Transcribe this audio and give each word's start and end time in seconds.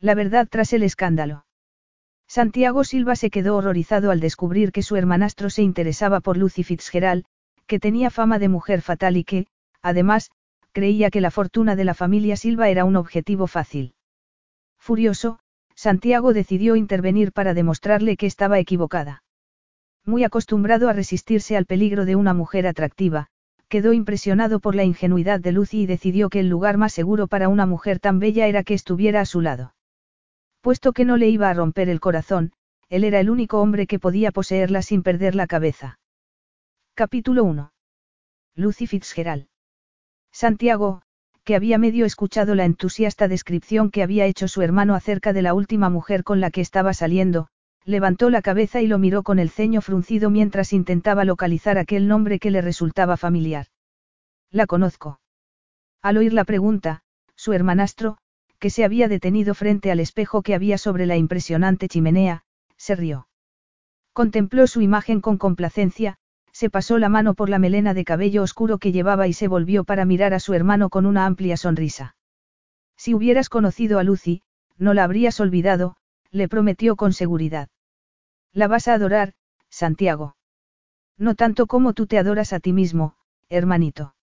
La 0.00 0.14
verdad 0.14 0.46
tras 0.48 0.72
el 0.72 0.82
escándalo. 0.82 1.44
Santiago 2.28 2.84
Silva 2.84 3.16
se 3.16 3.30
quedó 3.30 3.56
horrorizado 3.56 4.10
al 4.10 4.20
descubrir 4.20 4.70
que 4.70 4.82
su 4.82 4.96
hermanastro 4.96 5.50
se 5.50 5.62
interesaba 5.62 6.20
por 6.20 6.36
Lucy 6.36 6.62
Fitzgerald, 6.62 7.24
que 7.66 7.80
tenía 7.80 8.10
fama 8.10 8.38
de 8.38 8.48
mujer 8.48 8.82
fatal 8.82 9.16
y 9.16 9.24
que, 9.24 9.46
además, 9.82 10.30
creía 10.72 11.10
que 11.10 11.20
la 11.20 11.30
fortuna 11.30 11.74
de 11.74 11.84
la 11.84 11.94
familia 11.94 12.36
Silva 12.36 12.68
era 12.68 12.84
un 12.84 12.96
objetivo 12.96 13.46
fácil. 13.46 13.94
Furioso, 14.78 15.40
Santiago 15.74 16.32
decidió 16.32 16.76
intervenir 16.76 17.32
para 17.32 17.54
demostrarle 17.54 18.16
que 18.16 18.26
estaba 18.26 18.58
equivocada. 18.58 19.22
Muy 20.04 20.22
acostumbrado 20.22 20.88
a 20.88 20.92
resistirse 20.92 21.56
al 21.56 21.66
peligro 21.66 22.04
de 22.04 22.14
una 22.14 22.34
mujer 22.34 22.66
atractiva, 22.66 23.28
quedó 23.68 23.92
impresionado 23.92 24.60
por 24.60 24.74
la 24.74 24.84
ingenuidad 24.84 25.40
de 25.40 25.52
Lucy 25.52 25.82
y 25.82 25.86
decidió 25.86 26.30
que 26.30 26.40
el 26.40 26.48
lugar 26.48 26.76
más 26.78 26.92
seguro 26.92 27.26
para 27.26 27.48
una 27.48 27.66
mujer 27.66 28.00
tan 28.00 28.18
bella 28.18 28.46
era 28.46 28.62
que 28.62 28.74
estuviera 28.74 29.20
a 29.20 29.26
su 29.26 29.40
lado. 29.40 29.74
Puesto 30.60 30.92
que 30.92 31.04
no 31.04 31.16
le 31.16 31.28
iba 31.28 31.48
a 31.48 31.54
romper 31.54 31.88
el 31.88 32.00
corazón, 32.00 32.52
él 32.88 33.04
era 33.04 33.20
el 33.20 33.30
único 33.30 33.60
hombre 33.60 33.86
que 33.86 33.98
podía 33.98 34.32
poseerla 34.32 34.82
sin 34.82 35.02
perder 35.02 35.34
la 35.34 35.46
cabeza. 35.46 35.98
Capítulo 36.94 37.44
1. 37.44 37.72
Lucy 38.56 38.86
Fitzgerald. 38.86 39.46
Santiago, 40.32 41.02
que 41.44 41.54
había 41.54 41.78
medio 41.78 42.04
escuchado 42.04 42.54
la 42.54 42.64
entusiasta 42.64 43.28
descripción 43.28 43.90
que 43.90 44.02
había 44.02 44.26
hecho 44.26 44.48
su 44.48 44.60
hermano 44.62 44.94
acerca 44.94 45.32
de 45.32 45.42
la 45.42 45.54
última 45.54 45.88
mujer 45.90 46.24
con 46.24 46.40
la 46.40 46.50
que 46.50 46.60
estaba 46.60 46.92
saliendo, 46.92 47.48
levantó 47.84 48.28
la 48.28 48.42
cabeza 48.42 48.82
y 48.82 48.86
lo 48.86 48.98
miró 48.98 49.22
con 49.22 49.38
el 49.38 49.48
ceño 49.48 49.80
fruncido 49.80 50.28
mientras 50.28 50.72
intentaba 50.72 51.24
localizar 51.24 51.78
aquel 51.78 52.06
nombre 52.08 52.38
que 52.38 52.50
le 52.50 52.60
resultaba 52.60 53.16
familiar. 53.16 53.68
La 54.50 54.66
conozco. 54.66 55.20
Al 56.02 56.18
oír 56.18 56.32
la 56.32 56.44
pregunta, 56.44 57.02
su 57.34 57.52
hermanastro, 57.52 58.18
que 58.58 58.70
se 58.70 58.84
había 58.84 59.08
detenido 59.08 59.54
frente 59.54 59.90
al 59.90 60.00
espejo 60.00 60.42
que 60.42 60.54
había 60.54 60.78
sobre 60.78 61.06
la 61.06 61.16
impresionante 61.16 61.88
chimenea, 61.88 62.42
se 62.76 62.96
rió. 62.96 63.28
Contempló 64.12 64.66
su 64.66 64.80
imagen 64.80 65.20
con 65.20 65.38
complacencia, 65.38 66.18
se 66.52 66.70
pasó 66.70 66.98
la 66.98 67.08
mano 67.08 67.34
por 67.34 67.48
la 67.48 67.58
melena 67.58 67.94
de 67.94 68.04
cabello 68.04 68.42
oscuro 68.42 68.78
que 68.78 68.90
llevaba 68.90 69.28
y 69.28 69.32
se 69.32 69.46
volvió 69.46 69.84
para 69.84 70.04
mirar 70.04 70.34
a 70.34 70.40
su 70.40 70.54
hermano 70.54 70.90
con 70.90 71.06
una 71.06 71.24
amplia 71.24 71.56
sonrisa. 71.56 72.16
Si 72.96 73.14
hubieras 73.14 73.48
conocido 73.48 74.00
a 74.00 74.02
Lucy, 74.02 74.42
no 74.76 74.92
la 74.92 75.04
habrías 75.04 75.38
olvidado, 75.38 75.96
le 76.30 76.48
prometió 76.48 76.96
con 76.96 77.12
seguridad. 77.12 77.68
La 78.52 78.66
vas 78.66 78.88
a 78.88 78.94
adorar, 78.94 79.34
Santiago. 79.70 80.36
No 81.16 81.34
tanto 81.34 81.66
como 81.66 81.92
tú 81.92 82.06
te 82.06 82.18
adoras 82.18 82.52
a 82.52 82.60
ti 82.60 82.72
mismo, 82.72 83.14
hermanito. 83.48 84.14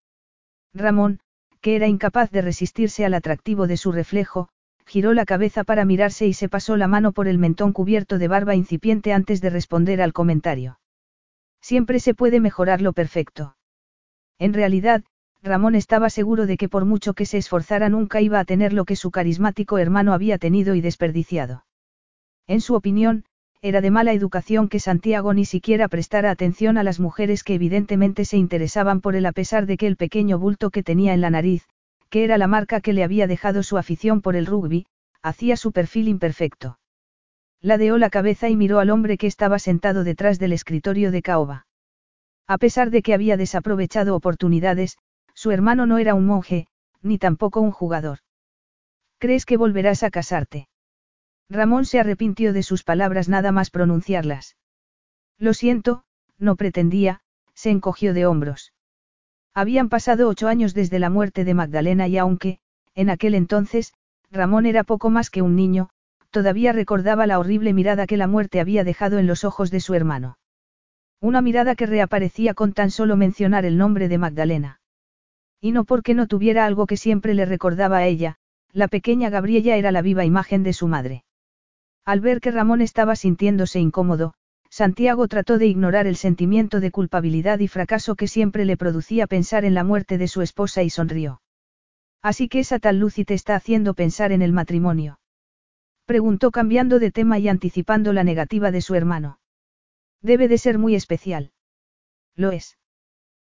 Ramón, 0.73 1.21
que 1.65 1.75
era 1.75 1.87
incapaz 1.87 2.29
de 2.29 2.43
resistirse 2.43 3.05
al 3.05 3.15
atractivo 3.15 3.65
de 3.65 3.75
su 3.75 3.91
reflejo, 3.91 4.49
giró 4.85 5.15
la 5.15 5.25
cabeza 5.25 5.63
para 5.63 5.83
mirarse 5.83 6.27
y 6.27 6.33
se 6.33 6.47
pasó 6.47 6.77
la 6.77 6.87
mano 6.87 7.11
por 7.11 7.27
el 7.27 7.39
mentón 7.39 7.73
cubierto 7.73 8.19
de 8.19 8.27
barba 8.27 8.53
incipiente 8.53 9.13
antes 9.13 9.41
de 9.41 9.49
responder 9.49 9.99
al 9.99 10.13
comentario. 10.13 10.79
Siempre 11.61 11.99
se 11.99 12.13
puede 12.13 12.39
mejorar 12.39 12.81
lo 12.81 12.93
perfecto. 12.93 13.57
En 14.37 14.53
realidad, 14.53 15.05
Ramón 15.41 15.73
estaba 15.73 16.11
seguro 16.11 16.45
de 16.45 16.57
que 16.57 16.69
por 16.69 16.85
mucho 16.85 17.15
que 17.15 17.25
se 17.25 17.39
esforzara 17.39 17.89
nunca 17.89 18.21
iba 18.21 18.39
a 18.39 18.45
tener 18.45 18.71
lo 18.71 18.85
que 18.85 18.95
su 18.95 19.09
carismático 19.09 19.79
hermano 19.79 20.13
había 20.13 20.37
tenido 20.37 20.75
y 20.75 20.81
desperdiciado. 20.81 21.65
En 22.45 22.61
su 22.61 22.75
opinión, 22.75 23.25
era 23.67 23.81
de 23.81 23.89
mala 23.89 24.13
educación 24.13 24.69
que 24.69 24.79
Santiago 24.79 25.33
ni 25.33 25.43
siquiera 25.43 25.87
prestara 25.87 26.29
atención 26.29 26.77
a 26.77 26.83
las 26.83 26.99
mujeres 26.99 27.43
que 27.43 27.55
evidentemente 27.55 28.23
se 28.23 28.37
interesaban 28.37 29.01
por 29.01 29.15
él 29.15 29.25
a 29.25 29.31
pesar 29.31 29.65
de 29.65 29.75
que 29.75 29.87
el 29.87 29.97
pequeño 29.97 30.37
bulto 30.37 30.69
que 30.69 30.83
tenía 30.83 31.15
en 31.15 31.21
la 31.21 31.31
nariz, 31.31 31.67
que 32.11 32.23
era 32.23 32.37
la 32.37 32.45
marca 32.45 32.79
que 32.79 32.93
le 32.93 33.03
había 33.03 33.25
dejado 33.25 33.63
su 33.63 33.79
afición 33.79 34.21
por 34.21 34.35
el 34.35 34.45
rugby, 34.45 34.85
hacía 35.23 35.57
su 35.57 35.71
perfil 35.71 36.09
imperfecto. 36.09 36.77
Ladeó 37.59 37.97
la 37.97 38.11
cabeza 38.11 38.49
y 38.49 38.55
miró 38.55 38.77
al 38.77 38.91
hombre 38.91 39.17
que 39.17 39.25
estaba 39.25 39.57
sentado 39.57 40.03
detrás 40.03 40.37
del 40.37 40.53
escritorio 40.53 41.09
de 41.09 41.23
Caoba. 41.23 41.65
A 42.45 42.59
pesar 42.59 42.91
de 42.91 43.01
que 43.01 43.15
había 43.15 43.35
desaprovechado 43.35 44.15
oportunidades, 44.15 44.99
su 45.33 45.49
hermano 45.49 45.87
no 45.87 45.97
era 45.97 46.13
un 46.13 46.27
monje, 46.27 46.67
ni 47.01 47.17
tampoco 47.17 47.61
un 47.61 47.71
jugador. 47.71 48.19
¿Crees 49.17 49.47
que 49.47 49.57
volverás 49.57 50.03
a 50.03 50.11
casarte? 50.11 50.67
Ramón 51.49 51.85
se 51.85 51.99
arrepintió 51.99 52.53
de 52.53 52.63
sus 52.63 52.83
palabras 52.83 53.29
nada 53.29 53.51
más 53.51 53.69
pronunciarlas. 53.69 54.55
Lo 55.37 55.53
siento, 55.53 56.03
no 56.39 56.55
pretendía, 56.55 57.21
se 57.53 57.69
encogió 57.69 58.13
de 58.13 58.25
hombros. 58.25 58.73
Habían 59.53 59.89
pasado 59.89 60.27
ocho 60.27 60.47
años 60.47 60.73
desde 60.73 60.99
la 60.99 61.09
muerte 61.09 61.45
de 61.45 61.53
Magdalena 61.53 62.07
y 62.07 62.17
aunque, 62.17 62.59
en 62.95 63.09
aquel 63.09 63.35
entonces, 63.35 63.93
Ramón 64.31 64.65
era 64.65 64.83
poco 64.83 65.09
más 65.09 65.29
que 65.29 65.41
un 65.41 65.55
niño, 65.55 65.89
todavía 66.31 66.73
recordaba 66.73 67.27
la 67.27 67.39
horrible 67.39 67.73
mirada 67.73 68.07
que 68.07 68.17
la 68.17 68.27
muerte 68.27 68.59
había 68.59 68.83
dejado 68.83 69.19
en 69.19 69.27
los 69.27 69.43
ojos 69.43 69.71
de 69.71 69.79
su 69.79 69.93
hermano. 69.93 70.37
Una 71.21 71.41
mirada 71.41 71.75
que 71.75 71.85
reaparecía 71.85 72.53
con 72.53 72.73
tan 72.73 72.91
solo 72.91 73.15
mencionar 73.15 73.65
el 73.65 73.77
nombre 73.77 74.09
de 74.09 74.17
Magdalena. 74.17 74.79
Y 75.61 75.71
no 75.71 75.85
porque 75.85 76.13
no 76.13 76.27
tuviera 76.27 76.65
algo 76.65 76.87
que 76.87 76.97
siempre 76.97 77.33
le 77.33 77.45
recordaba 77.45 77.97
a 77.97 78.05
ella, 78.05 78.35
la 78.73 78.87
pequeña 78.87 79.29
Gabriela 79.29 79.77
era 79.77 79.91
la 79.91 80.01
viva 80.01 80.25
imagen 80.25 80.63
de 80.63 80.73
su 80.73 80.87
madre. 80.87 81.24
Al 82.05 82.21
ver 82.21 82.39
que 82.39 82.51
Ramón 82.51 82.81
estaba 82.81 83.15
sintiéndose 83.15 83.79
incómodo, 83.79 84.35
Santiago 84.69 85.27
trató 85.27 85.57
de 85.57 85.65
ignorar 85.65 86.05
el 86.05 86.17
sentimiento 86.17 86.79
de 86.79 86.91
culpabilidad 86.91 87.59
y 87.59 87.67
fracaso 87.67 88.15
que 88.15 88.27
siempre 88.27 88.65
le 88.65 88.77
producía 88.77 89.25
pensar 89.25 89.65
en 89.65 89.73
la 89.73 89.83
muerte 89.83 90.17
de 90.17 90.27
su 90.27 90.41
esposa 90.41 90.83
y 90.83 90.89
sonrió. 90.89 91.41
Así 92.21 92.47
que 92.47 92.59
esa 92.59 92.79
tal 92.79 92.99
Lucy 92.99 93.25
te 93.25 93.33
está 93.33 93.55
haciendo 93.55 93.93
pensar 93.93 94.31
en 94.31 94.41
el 94.41 94.51
matrimonio. 94.51 95.19
Preguntó 96.05 96.51
cambiando 96.51 96.99
de 96.99 97.11
tema 97.11 97.39
y 97.39 97.47
anticipando 97.47 98.13
la 98.13 98.23
negativa 98.23 98.69
de 98.71 98.81
su 98.81 98.95
hermano. 98.95 99.39
Debe 100.21 100.47
de 100.47 100.57
ser 100.57 100.77
muy 100.77 100.95
especial. 100.95 101.51
Lo 102.35 102.51
es. 102.51 102.77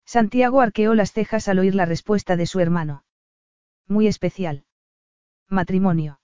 Santiago 0.05 0.60
arqueó 0.60 0.94
las 0.94 1.12
cejas 1.12 1.49
al 1.49 1.60
oír 1.60 1.75
la 1.75 1.84
respuesta 1.84 2.37
de 2.37 2.47
su 2.47 2.60
hermano. 2.60 3.05
Muy 3.87 4.06
especial. 4.06 4.65
Matrimonio. 5.49 6.19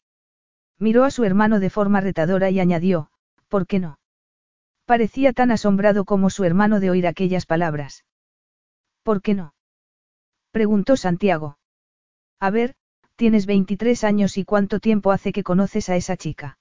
Miró 0.79 1.05
a 1.05 1.11
su 1.11 1.25
hermano 1.25 1.61
de 1.61 1.71
forma 1.71 2.01
retadora 2.01 2.51
y 2.51 2.61
añadió, 2.61 3.11
¿por 3.49 3.67
qué 3.67 3.79
no? 3.79 3.99
Parecía 4.85 5.33
tan 5.33 5.51
asombrado 5.51 6.05
como 6.05 6.31
su 6.31 6.45
hermano 6.45 6.81
de 6.81 6.91
oír 6.91 7.07
aquellas 7.07 7.47
palabras. 7.47 8.05
¿Por 9.03 9.23
qué 9.23 9.35
no? 9.35 9.55
preguntó 10.51 10.97
Santiago. 10.97 11.59
A 12.39 12.51
ver, 12.51 12.75
tienes 13.17 13.47
23 13.47 14.05
años 14.05 14.37
y 14.37 14.45
cuánto 14.45 14.79
tiempo 14.79 15.11
hace 15.11 15.33
que 15.33 15.43
conoces 15.43 15.89
a 15.89 15.97
esa 15.97 16.17
chica. 16.17 16.59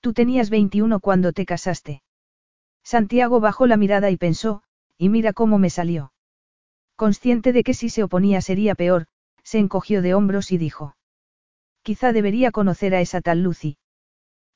Tú 0.00 0.12
tenías 0.12 0.50
21 0.50 0.98
cuando 1.00 1.32
te 1.32 1.46
casaste. 1.46 2.02
Santiago 2.82 3.40
bajó 3.40 3.66
la 3.66 3.76
mirada 3.76 4.10
y 4.10 4.16
pensó, 4.16 4.62
y 4.98 5.08
mira 5.08 5.32
cómo 5.32 5.58
me 5.58 5.70
salió. 5.70 6.12
Consciente 6.96 7.52
de 7.52 7.62
que 7.62 7.74
si 7.74 7.88
se 7.88 8.02
oponía 8.02 8.40
sería 8.40 8.74
peor, 8.74 9.06
se 9.44 9.58
encogió 9.58 10.02
de 10.02 10.14
hombros 10.14 10.50
y 10.50 10.58
dijo. 10.58 10.96
Quizá 11.82 12.12
debería 12.12 12.52
conocer 12.52 12.94
a 12.94 13.00
esa 13.00 13.20
tal 13.20 13.42
Lucy. 13.42 13.76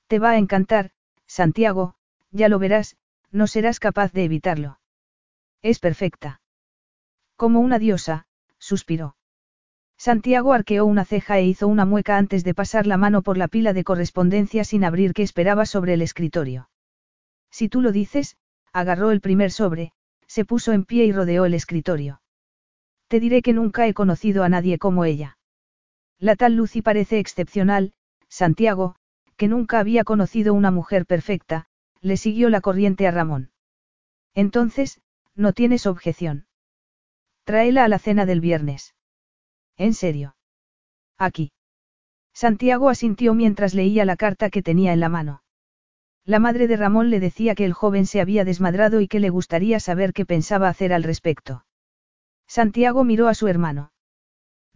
Te 0.06 0.18
va 0.18 0.30
a 0.30 0.38
encantar, 0.38 0.90
Santiago, 1.26 1.96
ya 2.30 2.48
lo 2.48 2.58
verás, 2.58 2.96
no 3.30 3.46
serás 3.46 3.80
capaz 3.80 4.12
de 4.12 4.24
evitarlo. 4.24 4.78
Es 5.62 5.80
perfecta. 5.80 6.40
Como 7.36 7.60
una 7.60 7.78
diosa, 7.78 8.26
suspiró. 8.58 9.16
Santiago 9.98 10.52
arqueó 10.52 10.84
una 10.84 11.04
ceja 11.04 11.38
e 11.38 11.46
hizo 11.46 11.68
una 11.68 11.84
mueca 11.84 12.18
antes 12.18 12.44
de 12.44 12.54
pasar 12.54 12.86
la 12.86 12.96
mano 12.96 13.22
por 13.22 13.38
la 13.38 13.48
pila 13.48 13.72
de 13.72 13.82
correspondencia 13.82 14.62
sin 14.62 14.84
abrir 14.84 15.12
que 15.12 15.22
esperaba 15.22 15.66
sobre 15.66 15.94
el 15.94 16.02
escritorio. 16.02 16.68
Si 17.50 17.68
tú 17.68 17.80
lo 17.80 17.92
dices, 17.92 18.36
agarró 18.72 19.10
el 19.10 19.20
primer 19.20 19.50
sobre, 19.50 19.92
se 20.26 20.44
puso 20.44 20.72
en 20.72 20.84
pie 20.84 21.06
y 21.06 21.12
rodeó 21.12 21.46
el 21.46 21.54
escritorio. 21.54 22.20
Te 23.08 23.20
diré 23.20 23.40
que 23.40 23.52
nunca 23.52 23.86
he 23.86 23.94
conocido 23.94 24.44
a 24.44 24.48
nadie 24.48 24.78
como 24.78 25.04
ella. 25.04 25.35
La 26.18 26.36
tal 26.36 26.56
Lucy 26.56 26.82
parece 26.82 27.18
excepcional, 27.18 27.92
Santiago, 28.28 28.96
que 29.36 29.48
nunca 29.48 29.78
había 29.78 30.04
conocido 30.04 30.54
una 30.54 30.70
mujer 30.70 31.06
perfecta, 31.06 31.66
le 32.00 32.16
siguió 32.16 32.48
la 32.48 32.60
corriente 32.60 33.06
a 33.06 33.10
Ramón. 33.10 33.50
Entonces, 34.34 35.00
no 35.34 35.52
tienes 35.52 35.86
objeción. 35.86 36.46
Tráela 37.44 37.84
a 37.84 37.88
la 37.88 37.98
cena 37.98 38.26
del 38.26 38.40
viernes. 38.40 38.94
¿En 39.76 39.92
serio? 39.92 40.36
Aquí. 41.18 41.52
Santiago 42.32 42.88
asintió 42.88 43.34
mientras 43.34 43.74
leía 43.74 44.04
la 44.04 44.16
carta 44.16 44.50
que 44.50 44.62
tenía 44.62 44.92
en 44.92 45.00
la 45.00 45.08
mano. 45.08 45.42
La 46.24 46.38
madre 46.38 46.66
de 46.66 46.76
Ramón 46.76 47.08
le 47.10 47.20
decía 47.20 47.54
que 47.54 47.64
el 47.64 47.72
joven 47.72 48.04
se 48.04 48.20
había 48.20 48.44
desmadrado 48.44 49.00
y 49.00 49.08
que 49.08 49.20
le 49.20 49.30
gustaría 49.30 49.80
saber 49.80 50.12
qué 50.12 50.26
pensaba 50.26 50.68
hacer 50.68 50.92
al 50.92 51.02
respecto. 51.02 51.64
Santiago 52.46 53.04
miró 53.04 53.28
a 53.28 53.34
su 53.34 53.48
hermano. 53.48 53.92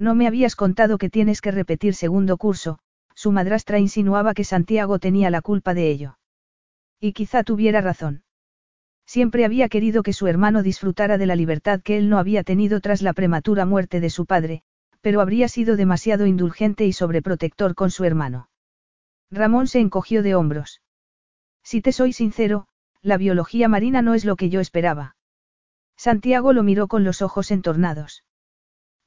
No 0.01 0.15
me 0.15 0.27
habías 0.27 0.57
contado 0.57 0.97
que 0.97 1.11
tienes 1.11 1.43
que 1.43 1.51
repetir 1.51 1.95
segundo 1.95 2.39
curso, 2.39 2.79
su 3.15 3.33
madrastra 3.33 3.79
insinuaba 3.79 4.33
que 4.33 4.45
Santiago 4.45 4.99
tenía 4.99 5.29
la 5.29 5.43
culpa 5.43 5.75
de 5.75 5.91
ello. 5.91 6.19
Y 6.99 7.13
quizá 7.13 7.45
tuviera 7.45 7.83
razón. 7.83 8.25
Siempre 9.05 9.45
había 9.45 9.69
querido 9.69 10.03
que 10.03 10.15
su 10.15 10.27
hermano 10.27 10.63
disfrutara 10.63 11.19
de 11.19 11.27
la 11.27 11.37
libertad 11.37 11.83
que 11.83 11.99
él 11.99 12.09
no 12.09 12.17
había 12.17 12.45
tenido 12.45 12.81
tras 12.81 13.03
la 13.03 13.13
prematura 13.13 13.67
muerte 13.67 14.01
de 14.01 14.09
su 14.09 14.25
padre, 14.25 14.63
pero 15.03 15.21
habría 15.21 15.49
sido 15.49 15.77
demasiado 15.77 16.25
indulgente 16.25 16.87
y 16.87 16.95
sobreprotector 16.95 17.75
con 17.75 17.91
su 17.91 18.05
hermano. 18.05 18.49
Ramón 19.31 19.67
se 19.67 19.81
encogió 19.81 20.23
de 20.23 20.35
hombros. 20.35 20.81
Si 21.63 21.83
te 21.83 21.93
soy 21.93 22.15
sincero, 22.15 22.69
la 23.03 23.19
biología 23.19 23.69
marina 23.69 24.01
no 24.01 24.15
es 24.15 24.25
lo 24.25 24.37
que 24.37 24.49
yo 24.49 24.61
esperaba. 24.61 25.17
Santiago 25.99 26.55
lo 26.55 26.63
miró 26.63 26.89
con 26.89 27.05
los 27.05 27.21
ojos 27.21 27.51
entornados. 27.51 28.25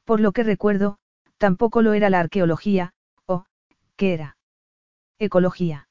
Por 0.06 0.20
lo 0.20 0.32
que 0.32 0.44
recuerdo, 0.44 0.98
tampoco 1.38 1.82
lo 1.82 1.94
era 1.94 2.10
la 2.10 2.20
arqueología, 2.20 2.94
o, 3.26 3.46
¿qué 3.96 4.14
era? 4.14 4.38
Ecología. 5.20 5.88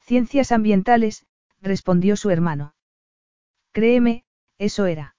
Ciencias 0.00 0.52
ambientales, 0.52 1.26
respondió 1.60 2.16
su 2.16 2.30
hermano. 2.30 2.74
Créeme, 3.72 4.24
eso 4.58 4.86
era. 4.86 5.16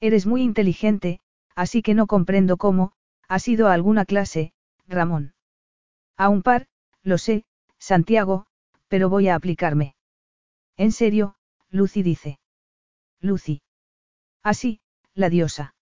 Eres 0.00 0.26
muy 0.26 0.42
inteligente, 0.42 1.20
así 1.54 1.82
que 1.82 1.94
no 1.94 2.06
comprendo 2.06 2.56
cómo, 2.56 2.92
has 3.28 3.46
ido 3.48 3.68
a 3.68 3.74
alguna 3.74 4.04
clase, 4.04 4.52
Ramón. 4.86 5.34
A 6.16 6.28
un 6.28 6.42
par, 6.42 6.66
lo 7.02 7.18
sé, 7.18 7.44
Santiago, 7.78 8.46
pero 8.88 9.08
voy 9.08 9.28
a 9.28 9.34
aplicarme. 9.34 9.94
En 10.76 10.92
serio, 10.92 11.36
Lucy 11.70 12.02
dice. 12.02 12.40
Lucy. 13.20 13.62
Así, 14.42 14.80
la 15.14 15.28
diosa. 15.28 15.74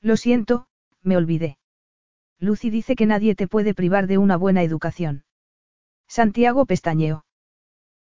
Lo 0.00 0.16
siento, 0.16 0.66
me 1.04 1.16
olvidé. 1.16 1.58
Lucy 2.40 2.70
dice 2.70 2.96
que 2.96 3.06
nadie 3.06 3.34
te 3.34 3.46
puede 3.46 3.74
privar 3.74 4.06
de 4.06 4.18
una 4.18 4.36
buena 4.36 4.62
educación. 4.62 5.24
Santiago 6.08 6.66
pestañeó. 6.66 7.24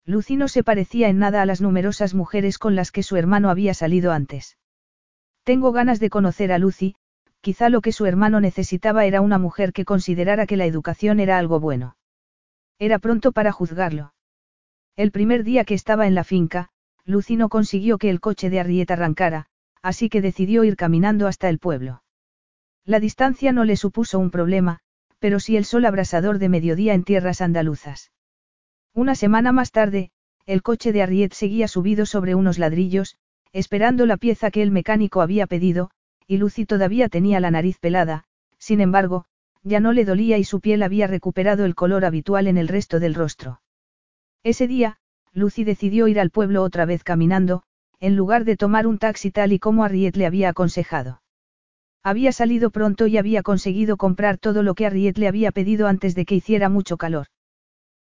Lucy 0.05 0.37
no 0.37 0.49
se 0.49 0.65
parecía 0.65 1.09
en 1.09 1.19
nada 1.19 1.43
a 1.43 1.47
las 1.47 1.61
numerosas 1.61 2.15
mujeres 2.15 2.59
con 2.59 2.75
las 2.75 2.91
que 2.91 3.03
su 3.03 3.17
hermano 3.17 3.51
había 3.51 3.75
salido 3.75 4.13
antes. 4.13 4.59
Tengo 5.45 5.73
ganas 5.73 6.01
de 6.01 6.11
conocer 6.11 6.53
a 6.53 6.59
Lucy, 6.59 6.97
quizá 7.41 7.69
lo 7.69 7.81
que 7.81 7.93
su 7.93 8.07
hermano 8.07 8.41
necesitaba 8.41 9.05
era 9.05 9.21
una 9.21 9.39
mujer 9.39 9.73
que 9.73 9.85
considerara 9.85 10.47
que 10.47 10.57
la 10.57 10.67
educación 10.67 11.21
era 11.21 11.39
algo 11.39 11.61
bueno. 11.61 11.97
Era 12.79 12.99
pronto 12.99 13.33
para 13.33 13.53
juzgarlo. 13.53 14.15
El 14.97 15.13
primer 15.13 15.45
día 15.45 15.65
que 15.65 15.75
estaba 15.75 16.07
en 16.07 16.15
la 16.15 16.25
finca, 16.25 16.71
Lucy 17.05 17.37
no 17.37 17.49
consiguió 17.49 17.99
que 17.99 18.11
el 18.11 18.21
coche 18.21 18.51
de 18.51 18.61
Arrieta 18.61 18.95
arrancara, 18.95 19.47
así 19.83 20.09
que 20.09 20.21
decidió 20.21 20.65
ir 20.65 20.77
caminando 20.77 21.27
hasta 21.27 21.49
el 21.49 21.59
pueblo. 21.59 22.03
La 22.85 22.99
distancia 22.99 23.53
no 23.53 23.65
le 23.65 23.77
supuso 23.77 24.19
un 24.19 24.31
problema, 24.31 24.81
pero 25.21 25.39
sí 25.39 25.57
el 25.57 25.65
sol 25.65 25.85
abrasador 25.85 26.39
de 26.39 26.49
mediodía 26.49 26.95
en 26.95 27.05
tierras 27.05 27.41
andaluzas. 27.41 28.11
Una 28.93 29.15
semana 29.15 29.53
más 29.53 29.71
tarde, 29.71 30.11
el 30.47 30.63
coche 30.63 30.93
de 30.93 31.03
Arriet 31.03 31.33
seguía 31.33 31.69
subido 31.69 32.07
sobre 32.07 32.35
unos 32.35 32.59
ladrillos, 32.59 33.17
esperando 33.53 34.05
la 34.05 34.17
pieza 34.17 34.51
que 34.51 34.63
el 34.63 34.73
mecánico 34.73 35.21
había 35.21 35.47
pedido, 35.47 35.91
y 36.27 36.39
Lucy 36.39 36.67
todavía 36.67 37.09
tenía 37.09 37.39
la 37.39 37.53
nariz 37.53 37.79
pelada, 37.79 38.25
sin 38.59 38.81
embargo, 38.81 39.27
ya 39.63 39.79
no 39.79 39.93
le 39.93 40.05
dolía 40.05 40.39
y 40.39 40.45
su 40.45 40.61
piel 40.61 40.83
había 40.83 41.07
recuperado 41.07 41.65
el 41.65 41.77
color 41.77 42.05
habitual 42.05 42.49
en 42.49 42.59
el 42.59 42.67
resto 42.67 42.99
del 42.99 43.15
rostro. 43.15 43.61
Ese 44.43 44.67
día, 44.67 44.99
Lucy 45.33 45.63
decidió 45.63 46.09
ir 46.09 46.19
al 46.19 46.31
pueblo 46.31 46.65
otra 46.65 46.85
vez 46.85 47.05
caminando, 47.05 47.63
en 48.01 48.17
lugar 48.17 48.45
de 48.45 48.57
tomar 48.57 48.89
un 48.89 48.99
taxi 48.99 49.31
tal 49.31 49.53
y 49.53 49.61
como 49.61 49.85
Arriet 49.85 50.17
le 50.17 50.27
había 50.27 50.49
aconsejado. 50.49 51.22
Había 52.05 52.33
salido 52.33 52.71
pronto 52.71 53.07
y 53.07 53.17
había 53.17 53.43
conseguido 53.43 53.97
comprar 53.97 54.37
todo 54.39 54.63
lo 54.63 54.75
que 54.75 54.87
Arriet 54.87 55.19
le 55.19 55.29
había 55.29 55.53
pedido 55.53 55.87
antes 55.87 56.15
de 56.15 56.25
que 56.25 56.35
hiciera 56.35 56.69
mucho 56.69 56.97
calor. 56.97 57.27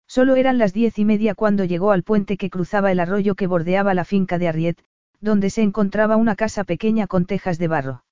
Solo 0.06 0.36
eran 0.36 0.56
las 0.56 0.72
diez 0.72 0.98
y 0.98 1.04
media 1.04 1.34
cuando 1.34 1.64
llegó 1.64 1.90
al 1.90 2.04
puente 2.04 2.36
que 2.36 2.48
cruzaba 2.48 2.92
el 2.92 3.00
arroyo 3.00 3.34
que 3.34 3.46
bordeaba 3.46 3.94
la 3.94 4.04
finca 4.04 4.38
de 4.38 4.48
Arriet, 4.48 4.78
donde 5.20 5.50
se 5.50 5.62
encontraba 5.62 6.16
una 6.16 6.36
casa 6.36 6.64
pequeña 6.64 7.08
con 7.08 7.26
tejas 7.26 7.58
de 7.58 7.68
barro. 7.68 8.04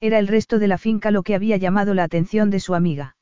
Era 0.00 0.18
el 0.18 0.28
resto 0.28 0.58
de 0.58 0.66
la 0.66 0.78
finca 0.78 1.10
lo 1.10 1.22
que 1.22 1.34
había 1.34 1.58
llamado 1.58 1.94
la 1.94 2.04
atención 2.04 2.50
de 2.50 2.58
su 2.58 2.74
amiga. 2.74 3.16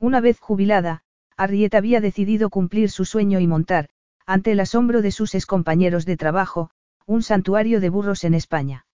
Una 0.00 0.20
vez 0.20 0.40
jubilada, 0.40 1.02
Arriet 1.36 1.74
había 1.74 2.00
decidido 2.00 2.50
cumplir 2.50 2.90
su 2.90 3.04
sueño 3.04 3.40
y 3.40 3.46
montar, 3.46 3.88
ante 4.26 4.52
el 4.52 4.60
asombro 4.60 5.00
de 5.00 5.12
sus 5.12 5.34
excompañeros 5.34 6.06
de 6.06 6.16
trabajo, 6.16 6.70
un 7.06 7.22
santuario 7.22 7.80
de 7.80 7.88
burros 7.88 8.24
en 8.24 8.34
España. 8.34 8.84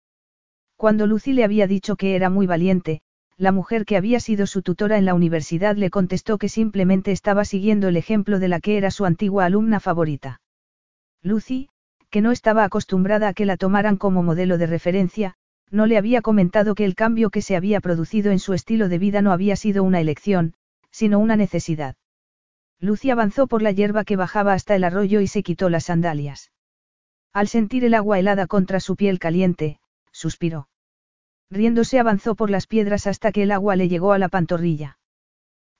Cuando 0.80 1.06
Lucy 1.06 1.34
le 1.34 1.44
había 1.44 1.66
dicho 1.66 1.94
que 1.96 2.16
era 2.16 2.30
muy 2.30 2.46
valiente, 2.46 3.02
la 3.36 3.52
mujer 3.52 3.84
que 3.84 3.98
había 3.98 4.18
sido 4.18 4.46
su 4.46 4.62
tutora 4.62 4.96
en 4.96 5.04
la 5.04 5.12
universidad 5.12 5.76
le 5.76 5.90
contestó 5.90 6.38
que 6.38 6.48
simplemente 6.48 7.12
estaba 7.12 7.44
siguiendo 7.44 7.88
el 7.88 7.98
ejemplo 7.98 8.38
de 8.38 8.48
la 8.48 8.60
que 8.60 8.78
era 8.78 8.90
su 8.90 9.04
antigua 9.04 9.44
alumna 9.44 9.78
favorita. 9.78 10.40
Lucy, 11.22 11.68
que 12.08 12.22
no 12.22 12.32
estaba 12.32 12.64
acostumbrada 12.64 13.28
a 13.28 13.34
que 13.34 13.44
la 13.44 13.58
tomaran 13.58 13.98
como 13.98 14.22
modelo 14.22 14.56
de 14.56 14.64
referencia, 14.64 15.34
no 15.70 15.84
le 15.84 15.98
había 15.98 16.22
comentado 16.22 16.74
que 16.74 16.86
el 16.86 16.94
cambio 16.94 17.28
que 17.28 17.42
se 17.42 17.56
había 17.56 17.82
producido 17.82 18.32
en 18.32 18.38
su 18.38 18.54
estilo 18.54 18.88
de 18.88 18.96
vida 18.96 19.20
no 19.20 19.32
había 19.32 19.56
sido 19.56 19.84
una 19.84 20.00
elección, 20.00 20.54
sino 20.90 21.18
una 21.18 21.36
necesidad. 21.36 21.96
Lucy 22.78 23.10
avanzó 23.10 23.48
por 23.48 23.60
la 23.60 23.72
hierba 23.72 24.04
que 24.04 24.16
bajaba 24.16 24.54
hasta 24.54 24.76
el 24.76 24.84
arroyo 24.84 25.20
y 25.20 25.26
se 25.26 25.42
quitó 25.42 25.68
las 25.68 25.84
sandalias. 25.84 26.52
Al 27.34 27.48
sentir 27.48 27.84
el 27.84 27.92
agua 27.92 28.18
helada 28.18 28.46
contra 28.46 28.80
su 28.80 28.96
piel 28.96 29.18
caliente, 29.18 29.78
suspiró. 30.10 30.69
Riéndose 31.50 31.98
avanzó 31.98 32.36
por 32.36 32.48
las 32.48 32.66
piedras 32.66 33.06
hasta 33.06 33.32
que 33.32 33.42
el 33.42 33.50
agua 33.50 33.76
le 33.76 33.88
llegó 33.88 34.12
a 34.12 34.18
la 34.18 34.28
pantorrilla. 34.28 34.98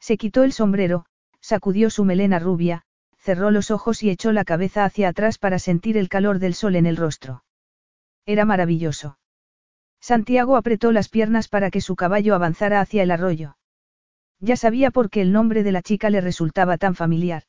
Se 0.00 0.16
quitó 0.16 0.42
el 0.42 0.52
sombrero, 0.52 1.06
sacudió 1.40 1.90
su 1.90 2.04
melena 2.04 2.38
rubia, 2.38 2.82
cerró 3.18 3.50
los 3.50 3.70
ojos 3.70 4.02
y 4.02 4.10
echó 4.10 4.32
la 4.32 4.44
cabeza 4.44 4.84
hacia 4.84 5.08
atrás 5.08 5.38
para 5.38 5.58
sentir 5.58 5.96
el 5.96 6.08
calor 6.08 6.38
del 6.38 6.54
sol 6.54 6.74
en 6.74 6.86
el 6.86 6.96
rostro. 6.96 7.44
Era 8.26 8.44
maravilloso. 8.44 9.18
Santiago 10.00 10.56
apretó 10.56 10.92
las 10.92 11.08
piernas 11.08 11.48
para 11.48 11.70
que 11.70 11.80
su 11.80 11.94
caballo 11.94 12.34
avanzara 12.34 12.80
hacia 12.80 13.02
el 13.02 13.10
arroyo. 13.10 13.56
Ya 14.40 14.56
sabía 14.56 14.90
por 14.90 15.10
qué 15.10 15.20
el 15.20 15.32
nombre 15.32 15.62
de 15.62 15.72
la 15.72 15.82
chica 15.82 16.08
le 16.08 16.22
resultaba 16.22 16.78
tan 16.78 16.94
familiar. 16.94 17.44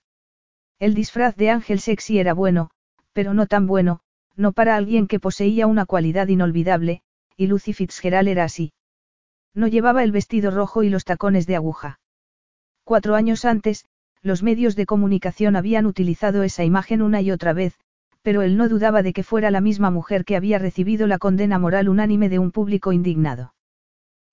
El 0.78 0.94
disfraz 0.94 1.36
de 1.38 1.50
Ángel 1.50 1.80
Sexy 1.80 2.20
era 2.20 2.34
bueno, 2.34 2.70
pero 3.13 3.34
no 3.34 3.48
tan 3.48 3.66
bueno, 3.68 4.01
no 4.36 4.51
para 4.51 4.75
alguien 4.75 5.08
que 5.08 5.20
poseía 5.20 5.68
una 5.68 5.86
cualidad 5.86 6.28
inolvidable, 6.28 7.01
y 7.41 7.48
Lucy 7.48 7.74
Fitzgerald 7.74 8.27
era 8.27 8.43
así. 8.43 8.71
No 9.55 9.65
llevaba 9.65 10.03
el 10.03 10.12
vestido 10.12 10.51
rojo 10.51 10.83
y 10.83 10.91
los 10.91 11.05
tacones 11.05 11.48
de 11.48 11.55
aguja. 11.55 12.00
Cuatro 12.83 13.15
años 13.15 13.45
antes, 13.45 13.86
los 14.21 14.43
medios 14.43 14.75
de 14.75 14.86
comunicación 14.86 15.55
habían 15.55 15.88
utilizado 15.88 16.43
esa 16.43 16.63
imagen 16.63 17.01
una 17.01 17.19
y 17.19 17.31
otra 17.31 17.53
vez, 17.53 17.79
pero 18.21 18.43
él 18.43 18.57
no 18.57 18.69
dudaba 18.69 19.01
de 19.01 19.12
que 19.12 19.24
fuera 19.24 19.50
la 19.50 19.60
misma 19.60 19.89
mujer 19.89 20.24
que 20.24 20.36
había 20.36 20.60
recibido 20.60 21.07
la 21.07 21.17
condena 21.17 21.57
moral 21.57 21.89
unánime 21.89 22.29
de 22.29 22.38
un 22.38 22.51
público 22.51 22.91
indignado. 22.91 23.55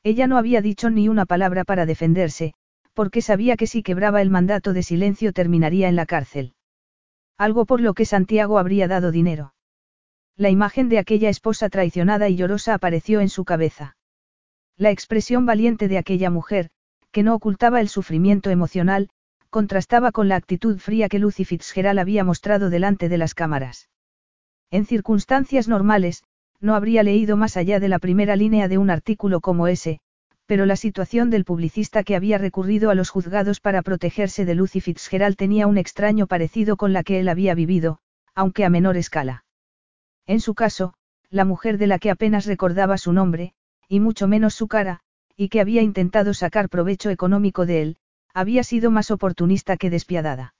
Ella 0.02 0.26
no 0.26 0.36
había 0.36 0.60
dicho 0.60 0.90
ni 0.90 1.08
una 1.08 1.24
palabra 1.24 1.64
para 1.64 1.86
defenderse, 1.86 2.52
porque 2.92 3.22
sabía 3.22 3.56
que 3.56 3.66
si 3.66 3.82
quebraba 3.82 4.20
el 4.20 4.28
mandato 4.28 4.74
de 4.74 4.82
silencio 4.82 5.32
terminaría 5.32 5.88
en 5.88 5.96
la 5.96 6.04
cárcel. 6.04 6.52
Algo 7.38 7.64
por 7.64 7.80
lo 7.80 7.94
que 7.94 8.04
Santiago 8.04 8.58
habría 8.58 8.86
dado 8.86 9.10
dinero. 9.10 9.54
La 10.38 10.50
imagen 10.50 10.88
de 10.88 11.00
aquella 11.00 11.30
esposa 11.30 11.68
traicionada 11.68 12.28
y 12.28 12.36
llorosa 12.36 12.72
apareció 12.72 13.20
en 13.20 13.28
su 13.28 13.44
cabeza. 13.44 13.96
La 14.76 14.92
expresión 14.92 15.46
valiente 15.46 15.88
de 15.88 15.98
aquella 15.98 16.30
mujer, 16.30 16.70
que 17.10 17.24
no 17.24 17.34
ocultaba 17.34 17.80
el 17.80 17.88
sufrimiento 17.88 18.48
emocional, 18.48 19.08
contrastaba 19.50 20.12
con 20.12 20.28
la 20.28 20.36
actitud 20.36 20.78
fría 20.78 21.08
que 21.08 21.18
Lucy 21.18 21.44
Fitzgerald 21.44 21.98
había 21.98 22.22
mostrado 22.22 22.70
delante 22.70 23.08
de 23.08 23.18
las 23.18 23.34
cámaras. 23.34 23.88
En 24.70 24.86
circunstancias 24.86 25.66
normales, 25.66 26.22
no 26.60 26.76
habría 26.76 27.02
leído 27.02 27.36
más 27.36 27.56
allá 27.56 27.80
de 27.80 27.88
la 27.88 27.98
primera 27.98 28.36
línea 28.36 28.68
de 28.68 28.78
un 28.78 28.90
artículo 28.90 29.40
como 29.40 29.66
ese, 29.66 29.98
pero 30.46 30.66
la 30.66 30.76
situación 30.76 31.30
del 31.30 31.44
publicista 31.44 32.04
que 32.04 32.14
había 32.14 32.38
recurrido 32.38 32.90
a 32.90 32.94
los 32.94 33.10
juzgados 33.10 33.58
para 33.58 33.82
protegerse 33.82 34.44
de 34.44 34.54
Lucy 34.54 34.80
Fitzgerald 34.80 35.34
tenía 35.34 35.66
un 35.66 35.78
extraño 35.78 36.28
parecido 36.28 36.76
con 36.76 36.92
la 36.92 37.02
que 37.02 37.18
él 37.18 37.28
había 37.28 37.56
vivido, 37.56 37.98
aunque 38.36 38.64
a 38.64 38.70
menor 38.70 38.96
escala. 38.96 39.42
En 40.28 40.40
su 40.40 40.54
caso, 40.54 40.92
la 41.30 41.46
mujer 41.46 41.78
de 41.78 41.86
la 41.86 41.98
que 41.98 42.10
apenas 42.10 42.44
recordaba 42.44 42.98
su 42.98 43.14
nombre, 43.14 43.54
y 43.88 43.98
mucho 43.98 44.28
menos 44.28 44.54
su 44.54 44.68
cara, 44.68 45.00
y 45.36 45.48
que 45.48 45.62
había 45.62 45.80
intentado 45.80 46.34
sacar 46.34 46.68
provecho 46.68 47.08
económico 47.08 47.64
de 47.64 47.80
él, 47.80 47.96
había 48.34 48.62
sido 48.62 48.90
más 48.90 49.10
oportunista 49.10 49.78
que 49.78 49.88
despiadada. 49.88 50.54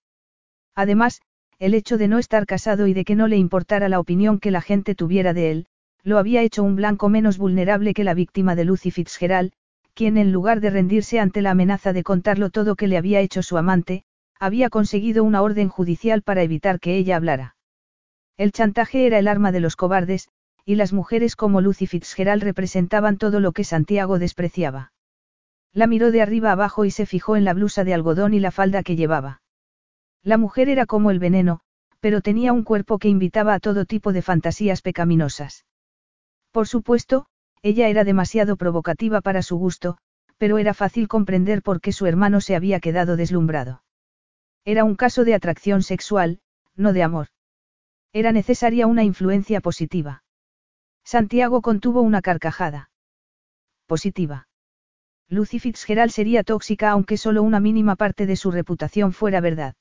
Además, 0.75 1.21
el 1.59 1.75
hecho 1.75 1.99
de 1.99 2.09
no 2.09 2.19
estar 2.19 2.47
casado 2.47 2.87
y 2.87 2.95
de 2.95 3.05
que 3.05 3.15
no 3.15 3.29
le 3.29 3.37
importara 3.37 3.91
la 3.91 4.01
opinión 4.01 4.41
que 4.41 4.51
la 4.51 4.63
gente 4.63 4.95
tuviera 4.95 5.35
de 5.35 5.51
él, 5.51 5.67
lo 6.03 6.17
había 6.17 6.41
hecho 6.41 6.63
un 6.63 6.75
blanco 6.75 7.11
menos 7.11 7.37
vulnerable 7.37 7.93
que 7.93 8.05
la 8.05 8.15
víctima 8.15 8.55
de 8.55 8.65
Lucy 8.65 8.91
Fitzgerald, 8.91 9.53
quien 9.93 10.17
en 10.17 10.33
lugar 10.33 10.61
de 10.61 10.71
rendirse 10.71 11.21
ante 11.21 11.43
la 11.43 11.51
amenaza 11.51 11.93
de 11.93 12.05
contarlo 12.05 12.49
todo 12.49 12.75
que 12.75 12.87
le 12.87 12.97
había 12.97 13.21
hecho 13.21 13.43
su 13.43 13.59
amante, 13.59 14.05
había 14.41 14.71
conseguido 14.71 15.25
una 15.25 15.43
orden 15.43 15.69
judicial 15.69 16.23
para 16.23 16.43
evitar 16.43 16.81
que 16.81 16.97
ella 16.97 17.17
hablara. 17.17 17.58
El 18.39 18.53
chantaje 18.53 19.05
era 19.05 19.19
el 19.19 19.27
arma 19.27 19.51
de 19.51 19.59
los 19.59 19.75
cobardes, 19.75 20.29
y 20.65 20.77
las 20.77 20.93
mujeres 20.93 21.35
como 21.35 21.61
Lucy 21.61 21.89
Fitzgerald 21.89 22.45
representaban 22.45 23.19
todo 23.19 23.41
lo 23.41 23.51
que 23.51 23.65
Santiago 23.65 24.21
despreciaba. 24.21 24.93
La 25.73 25.89
miró 25.89 26.13
de 26.13 26.23
arriba 26.23 26.53
abajo 26.53 26.85
y 26.85 26.93
se 26.93 27.05
fijó 27.05 27.37
en 27.37 27.45
la 27.45 27.53
blusa 27.53 27.83
de 27.83 27.95
algodón 27.95 28.35
y 28.35 28.41
la 28.41 28.53
falda 28.53 28.85
que 28.85 28.95
llevaba. 28.95 29.43
La 30.23 30.39
mujer 30.39 30.69
era 30.69 30.87
como 30.87 31.11
el 31.11 31.19
veneno, 31.19 31.61
pero 31.99 32.21
tenía 32.21 32.53
un 32.53 32.63
cuerpo 32.63 32.99
que 32.99 33.09
invitaba 33.09 33.55
a 33.55 33.61
todo 33.61 33.85
tipo 33.87 34.13
de 34.13 34.23
fantasías 34.23 34.83
pecaminosas. 34.83 35.67
Por 36.53 36.69
supuesto, 36.69 37.27
ella 37.63 37.89
era 37.89 38.05
demasiado 38.05 38.57
provocativa 38.57 39.21
para 39.21 39.43
su 39.43 39.57
gusto, 39.57 39.99
pero 40.37 40.59
era 40.59 40.75
fácil 40.75 41.09
comprender 41.09 41.63
por 41.63 41.81
qué 41.81 41.91
su 41.91 42.07
hermano 42.07 42.41
se 42.41 42.55
había 42.55 42.79
quedado 42.79 43.17
deslumbrado. 43.17 43.83
Era 44.65 44.85
un 44.85 44.95
caso 44.95 45.25
de 45.25 45.35
atracción 45.35 45.83
sexual, 45.83 46.39
no 46.77 46.93
de 46.93 47.03
amor. 47.03 47.29
Era 48.13 48.33
necesaria 48.33 48.87
una 48.87 49.05
influencia 49.05 49.61
positiva. 49.61 50.23
Santiago 51.05 51.63
contuvo 51.63 52.01
una 52.01 52.23
carcajada. 52.23 52.91
Positiva. 53.87 54.49
Lucy 55.29 55.59
Fitzgerald 55.59 56.11
sería 56.11 56.43
tóxica 56.43 56.91
aunque 56.91 57.19
solo 57.19 57.43
una 57.43 57.61
mínima 57.61 57.97
parte 57.97 58.27
de 58.27 58.37
su 58.37 58.51
reputación 58.51 59.13
fuera 59.13 59.41
verdad. 59.41 59.75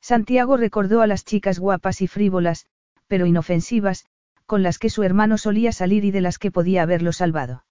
Santiago 0.00 0.56
recordó 0.56 1.02
a 1.02 1.06
las 1.06 1.24
chicas 1.24 1.58
guapas 1.58 2.00
y 2.02 2.06
frívolas, 2.06 2.66
pero 3.06 3.26
inofensivas, 3.26 4.06
con 4.46 4.62
las 4.62 4.78
que 4.78 4.90
su 4.90 5.02
hermano 5.02 5.38
solía 5.38 5.72
salir 5.72 6.04
y 6.04 6.10
de 6.10 6.20
las 6.20 6.38
que 6.38 6.50
podía 6.50 6.82
haberlo 6.82 7.12
salvado. 7.12 7.64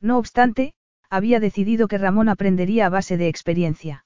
No 0.00 0.18
obstante, 0.18 0.74
había 1.10 1.40
decidido 1.40 1.88
que 1.88 1.98
Ramón 1.98 2.28
aprendería 2.28 2.86
a 2.86 2.90
base 2.90 3.16
de 3.16 3.28
experiencia. 3.28 4.04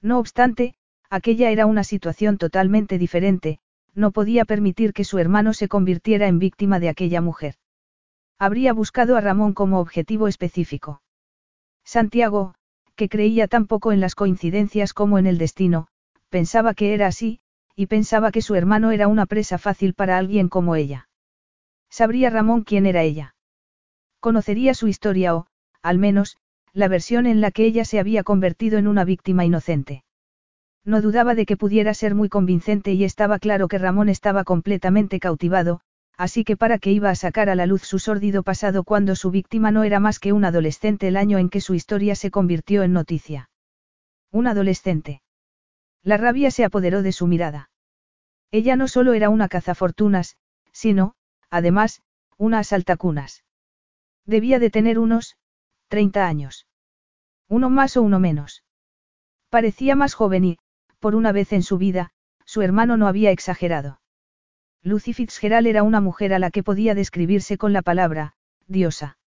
No 0.00 0.18
obstante, 0.18 0.74
aquella 1.08 1.50
era 1.50 1.66
una 1.66 1.84
situación 1.84 2.38
totalmente 2.38 2.98
diferente, 2.98 3.58
no 3.94 4.10
podía 4.10 4.44
permitir 4.44 4.92
que 4.92 5.04
su 5.04 5.18
hermano 5.18 5.52
se 5.52 5.68
convirtiera 5.68 6.28
en 6.28 6.38
víctima 6.38 6.80
de 6.80 6.88
aquella 6.88 7.20
mujer. 7.20 7.56
Habría 8.38 8.72
buscado 8.72 9.16
a 9.16 9.20
Ramón 9.20 9.52
como 9.52 9.80
objetivo 9.80 10.28
específico. 10.28 11.02
Santiago, 11.84 12.54
que 12.96 13.08
creía 13.08 13.48
tan 13.48 13.66
poco 13.66 13.92
en 13.92 14.00
las 14.00 14.14
coincidencias 14.14 14.92
como 14.92 15.18
en 15.18 15.26
el 15.26 15.38
destino, 15.38 15.88
pensaba 16.28 16.74
que 16.74 16.94
era 16.94 17.06
así, 17.06 17.40
y 17.74 17.86
pensaba 17.86 18.30
que 18.30 18.42
su 18.42 18.54
hermano 18.54 18.90
era 18.90 19.08
una 19.08 19.26
presa 19.26 19.58
fácil 19.58 19.94
para 19.94 20.18
alguien 20.18 20.48
como 20.48 20.76
ella. 20.76 21.08
¿Sabría 21.88 22.30
Ramón 22.30 22.62
quién 22.62 22.86
era 22.86 23.02
ella? 23.02 23.34
Conocería 24.20 24.74
su 24.74 24.86
historia 24.86 25.34
o, 25.34 25.46
al 25.82 25.98
menos, 25.98 26.36
la 26.72 26.88
versión 26.88 27.26
en 27.26 27.40
la 27.40 27.50
que 27.50 27.64
ella 27.64 27.84
se 27.84 27.98
había 27.98 28.22
convertido 28.22 28.78
en 28.78 28.86
una 28.86 29.04
víctima 29.04 29.44
inocente. 29.44 30.04
No 30.84 31.02
dudaba 31.02 31.34
de 31.34 31.46
que 31.46 31.56
pudiera 31.56 31.92
ser 31.94 32.14
muy 32.14 32.28
convincente 32.28 32.92
y 32.92 33.04
estaba 33.04 33.38
claro 33.38 33.68
que 33.68 33.78
Ramón 33.78 34.08
estaba 34.08 34.44
completamente 34.44 35.20
cautivado, 35.20 35.80
así 36.16 36.44
que 36.44 36.56
para 36.56 36.78
qué 36.78 36.90
iba 36.90 37.10
a 37.10 37.14
sacar 37.14 37.50
a 37.50 37.54
la 37.54 37.66
luz 37.66 37.82
su 37.82 37.98
sórdido 37.98 38.42
pasado 38.42 38.84
cuando 38.84 39.14
su 39.14 39.30
víctima 39.30 39.70
no 39.70 39.84
era 39.84 40.00
más 40.00 40.18
que 40.18 40.32
un 40.32 40.44
adolescente 40.44 41.08
el 41.08 41.16
año 41.16 41.38
en 41.38 41.50
que 41.50 41.60
su 41.60 41.74
historia 41.74 42.14
se 42.14 42.30
convirtió 42.30 42.82
en 42.82 42.92
noticia. 42.92 43.50
Un 44.30 44.46
adolescente. 44.46 45.22
La 46.02 46.16
rabia 46.16 46.50
se 46.50 46.64
apoderó 46.64 47.02
de 47.02 47.12
su 47.12 47.26
mirada. 47.26 47.70
Ella 48.50 48.76
no 48.76 48.88
solo 48.88 49.12
era 49.12 49.28
una 49.28 49.48
cazafortunas, 49.48 50.36
sino, 50.72 51.14
además, 51.50 52.02
una 52.38 52.58
asaltacunas. 52.60 53.44
Debía 54.24 54.58
de 54.58 54.70
tener 54.70 54.98
unos, 54.98 55.36
30 55.88 56.26
años. 56.26 56.66
Uno 57.48 57.68
más 57.68 57.96
o 57.96 58.02
uno 58.02 58.18
menos. 58.18 58.64
Parecía 59.50 59.96
más 59.96 60.14
joven 60.14 60.44
y, 60.44 60.58
por 61.00 61.16
una 61.16 61.32
vez 61.32 61.52
en 61.52 61.62
su 61.62 61.78
vida, 61.78 62.10
su 62.44 62.62
hermano 62.62 62.96
no 62.96 63.08
había 63.08 63.32
exagerado. 63.32 64.00
Lucy 64.82 65.12
Fitzgerald 65.12 65.66
era 65.66 65.82
una 65.82 66.00
mujer 66.00 66.32
a 66.32 66.38
la 66.38 66.50
que 66.50 66.62
podía 66.62 66.94
describirse 66.94 67.58
con 67.58 67.72
la 67.72 67.82
palabra, 67.82 68.34
diosa. 68.66 69.18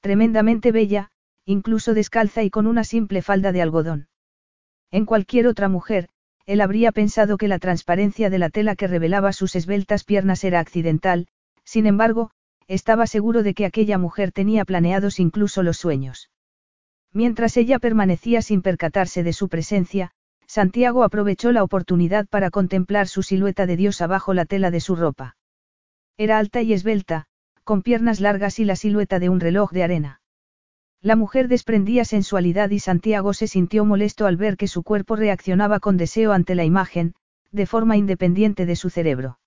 Tremendamente 0.00 0.70
bella, 0.70 1.10
incluso 1.44 1.94
descalza 1.94 2.42
y 2.42 2.50
con 2.50 2.66
una 2.66 2.84
simple 2.84 3.22
falda 3.22 3.52
de 3.52 3.62
algodón. 3.62 4.08
En 4.90 5.06
cualquier 5.06 5.46
otra 5.46 5.68
mujer, 5.68 6.08
él 6.46 6.60
habría 6.60 6.92
pensado 6.92 7.36
que 7.36 7.48
la 7.48 7.58
transparencia 7.58 8.30
de 8.30 8.38
la 8.38 8.50
tela 8.50 8.76
que 8.76 8.86
revelaba 8.86 9.32
sus 9.32 9.56
esbeltas 9.56 10.04
piernas 10.04 10.44
era 10.44 10.60
accidental, 10.60 11.26
sin 11.64 11.86
embargo, 11.86 12.30
estaba 12.68 13.06
seguro 13.06 13.42
de 13.42 13.54
que 13.54 13.66
aquella 13.66 13.98
mujer 13.98 14.32
tenía 14.32 14.64
planeados 14.64 15.20
incluso 15.20 15.62
los 15.62 15.76
sueños. 15.76 16.30
Mientras 17.12 17.56
ella 17.56 17.78
permanecía 17.78 18.42
sin 18.42 18.62
percatarse 18.62 19.22
de 19.22 19.32
su 19.32 19.48
presencia, 19.48 20.12
Santiago 20.48 21.04
aprovechó 21.04 21.52
la 21.52 21.62
oportunidad 21.62 22.26
para 22.26 22.50
contemplar 22.50 23.06
su 23.06 23.22
silueta 23.22 23.66
de 23.66 23.76
diosa 23.76 24.06
bajo 24.06 24.32
la 24.32 24.46
tela 24.46 24.70
de 24.70 24.80
su 24.80 24.96
ropa. 24.96 25.36
Era 26.16 26.38
alta 26.38 26.62
y 26.62 26.72
esbelta, 26.72 27.26
con 27.64 27.82
piernas 27.82 28.18
largas 28.18 28.58
y 28.58 28.64
la 28.64 28.74
silueta 28.74 29.18
de 29.18 29.28
un 29.28 29.40
reloj 29.40 29.72
de 29.72 29.82
arena. 29.82 30.22
La 31.02 31.16
mujer 31.16 31.48
desprendía 31.48 32.06
sensualidad 32.06 32.70
y 32.70 32.78
Santiago 32.78 33.34
se 33.34 33.46
sintió 33.46 33.84
molesto 33.84 34.26
al 34.26 34.38
ver 34.38 34.56
que 34.56 34.68
su 34.68 34.82
cuerpo 34.82 35.16
reaccionaba 35.16 35.80
con 35.80 35.98
deseo 35.98 36.32
ante 36.32 36.54
la 36.54 36.64
imagen, 36.64 37.14
de 37.52 37.66
forma 37.66 37.98
independiente 37.98 38.64
de 38.64 38.74
su 38.74 38.88
cerebro. 38.88 39.38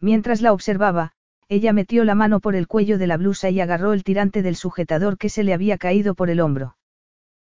Mientras 0.00 0.42
la 0.42 0.52
observaba, 0.52 1.12
ella 1.48 1.72
metió 1.72 2.04
la 2.04 2.16
mano 2.16 2.40
por 2.40 2.56
el 2.56 2.66
cuello 2.66 2.98
de 2.98 3.06
la 3.06 3.16
blusa 3.16 3.48
y 3.50 3.60
agarró 3.60 3.92
el 3.92 4.02
tirante 4.02 4.42
del 4.42 4.56
sujetador 4.56 5.18
que 5.18 5.28
se 5.28 5.44
le 5.44 5.54
había 5.54 5.78
caído 5.78 6.16
por 6.16 6.30
el 6.30 6.40
hombro. 6.40 6.76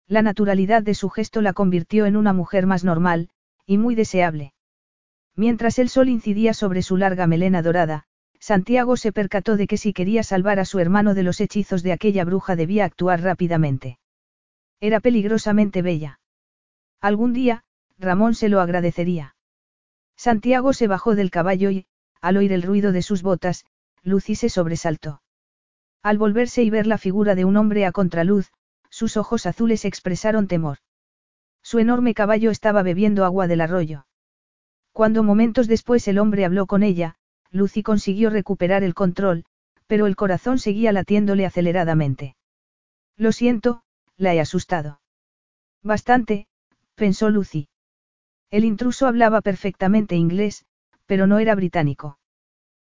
La 0.08 0.22
naturalidad 0.22 0.84
de 0.84 0.94
su 0.94 1.10
gesto 1.10 1.42
la 1.42 1.54
convirtió 1.54 2.06
en 2.06 2.16
una 2.16 2.34
mujer 2.34 2.68
más 2.68 2.84
normal, 2.84 3.30
y 3.66 3.78
muy 3.78 3.96
deseable. 3.96 4.54
Mientras 5.36 5.80
el 5.80 5.90
sol 5.90 6.10
incidía 6.10 6.54
sobre 6.54 6.82
su 6.82 6.96
larga 6.96 7.28
melena 7.28 7.62
dorada, 7.62 8.06
Santiago 8.40 8.96
se 8.96 9.12
percató 9.12 9.58
de 9.58 9.66
que 9.66 9.78
si 9.78 9.92
quería 9.92 10.22
salvar 10.22 10.60
a 10.60 10.66
su 10.66 10.80
hermano 10.80 11.16
de 11.16 11.24
los 11.24 11.42
hechizos 11.42 11.82
de 11.82 11.92
aquella 11.92 12.24
bruja 12.24 12.56
debía 12.56 12.86
actuar 12.86 13.22
rápidamente. 13.22 13.98
Era 14.80 15.00
peligrosamente 15.00 15.82
bella. 15.82 16.20
Algún 17.02 17.34
día, 17.34 17.64
Ramón 17.98 18.36
se 18.36 18.50
lo 18.50 18.62
agradecería. 18.62 19.36
Santiago 20.16 20.74
se 20.74 20.88
bajó 20.88 21.16
del 21.16 21.32
caballo 21.32 21.72
y, 21.72 21.88
al 22.22 22.38
oír 22.38 22.54
el 22.54 22.62
ruido 22.62 22.92
de 22.92 23.02
sus 23.02 23.24
botas, 23.24 23.66
Lucy 24.04 24.36
se 24.36 24.50
sobresaltó. 24.50 25.22
Al 26.04 26.20
volverse 26.20 26.62
y 26.62 26.70
ver 26.70 26.86
la 26.86 27.00
figura 27.00 27.34
de 27.34 27.46
un 27.46 27.58
hombre 27.58 27.86
a 27.86 27.92
contraluz, 27.92 28.52
sus 28.96 29.18
ojos 29.18 29.46
azules 29.46 29.84
expresaron 29.84 30.48
temor. 30.48 30.78
Su 31.62 31.80
enorme 31.80 32.14
caballo 32.14 32.50
estaba 32.50 32.82
bebiendo 32.82 33.26
agua 33.26 33.46
del 33.46 33.60
arroyo. 33.60 34.08
Cuando 34.94 35.22
momentos 35.22 35.68
después 35.68 36.08
el 36.08 36.18
hombre 36.18 36.46
habló 36.46 36.66
con 36.66 36.82
ella, 36.82 37.18
Lucy 37.52 37.84
consiguió 37.84 38.30
recuperar 38.30 38.86
el 38.86 38.94
control, 38.94 39.44
pero 39.86 40.08
el 40.08 40.16
corazón 40.16 40.60
seguía 40.60 40.94
latiéndole 40.94 41.46
aceleradamente. 41.46 42.38
Lo 43.18 43.34
siento, 43.34 43.84
la 44.16 44.34
he 44.34 44.40
asustado. 44.40 45.02
Bastante, 45.84 46.48
pensó 46.96 47.30
Lucy. 47.30 47.68
El 48.50 48.64
intruso 48.64 49.08
hablaba 49.08 49.42
perfectamente 49.42 50.16
inglés, 50.16 50.64
pero 51.06 51.28
no 51.28 51.40
era 51.40 51.54
británico. 51.54 52.18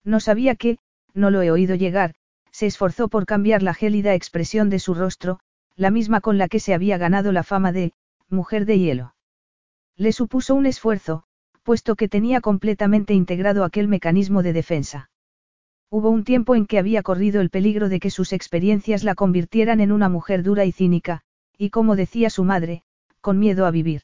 No 0.06 0.22
sabía 0.22 0.56
que, 0.56 0.78
no 1.14 1.30
lo 1.30 1.42
he 1.42 1.52
oído 1.52 1.76
llegar, 1.76 2.16
se 2.52 2.68
esforzó 2.68 3.10
por 3.10 3.26
cambiar 3.26 3.64
la 3.64 3.74
gélida 3.74 4.14
expresión 4.14 4.70
de 4.70 4.80
su 4.80 4.94
rostro, 4.94 5.42
la 5.76 5.92
misma 5.92 6.22
con 6.22 6.38
la 6.38 6.48
que 6.48 6.60
se 6.60 6.74
había 6.74 6.98
ganado 6.98 7.32
la 7.32 7.44
fama 7.44 7.72
de, 7.72 7.94
mujer 8.30 8.66
de 8.66 8.80
hielo. 8.80 9.16
Le 9.96 10.12
supuso 10.12 10.56
un 10.56 10.66
esfuerzo, 10.66 11.24
puesto 11.64 11.96
que 11.96 12.08
tenía 12.08 12.42
completamente 12.42 13.14
integrado 13.14 13.64
aquel 13.64 13.88
mecanismo 13.88 14.44
de 14.44 14.54
defensa. 14.54 15.10
Hubo 15.90 16.10
un 16.10 16.24
tiempo 16.24 16.56
en 16.56 16.66
que 16.68 16.78
había 16.78 17.02
corrido 17.02 17.42
el 17.42 17.50
peligro 17.50 17.90
de 17.90 18.00
que 18.00 18.12
sus 18.12 18.32
experiencias 18.32 19.04
la 19.04 19.16
convirtieran 19.16 19.80
en 19.80 19.92
una 19.92 20.08
mujer 20.08 20.44
dura 20.44 20.66
y 20.66 20.72
cínica, 20.72 21.22
y 21.58 21.72
como 21.72 21.96
decía 21.96 22.30
su 22.30 22.44
madre, 22.44 22.84
con 23.22 23.40
miedo 23.40 23.66
a 23.66 23.72
vivir. 23.72 24.04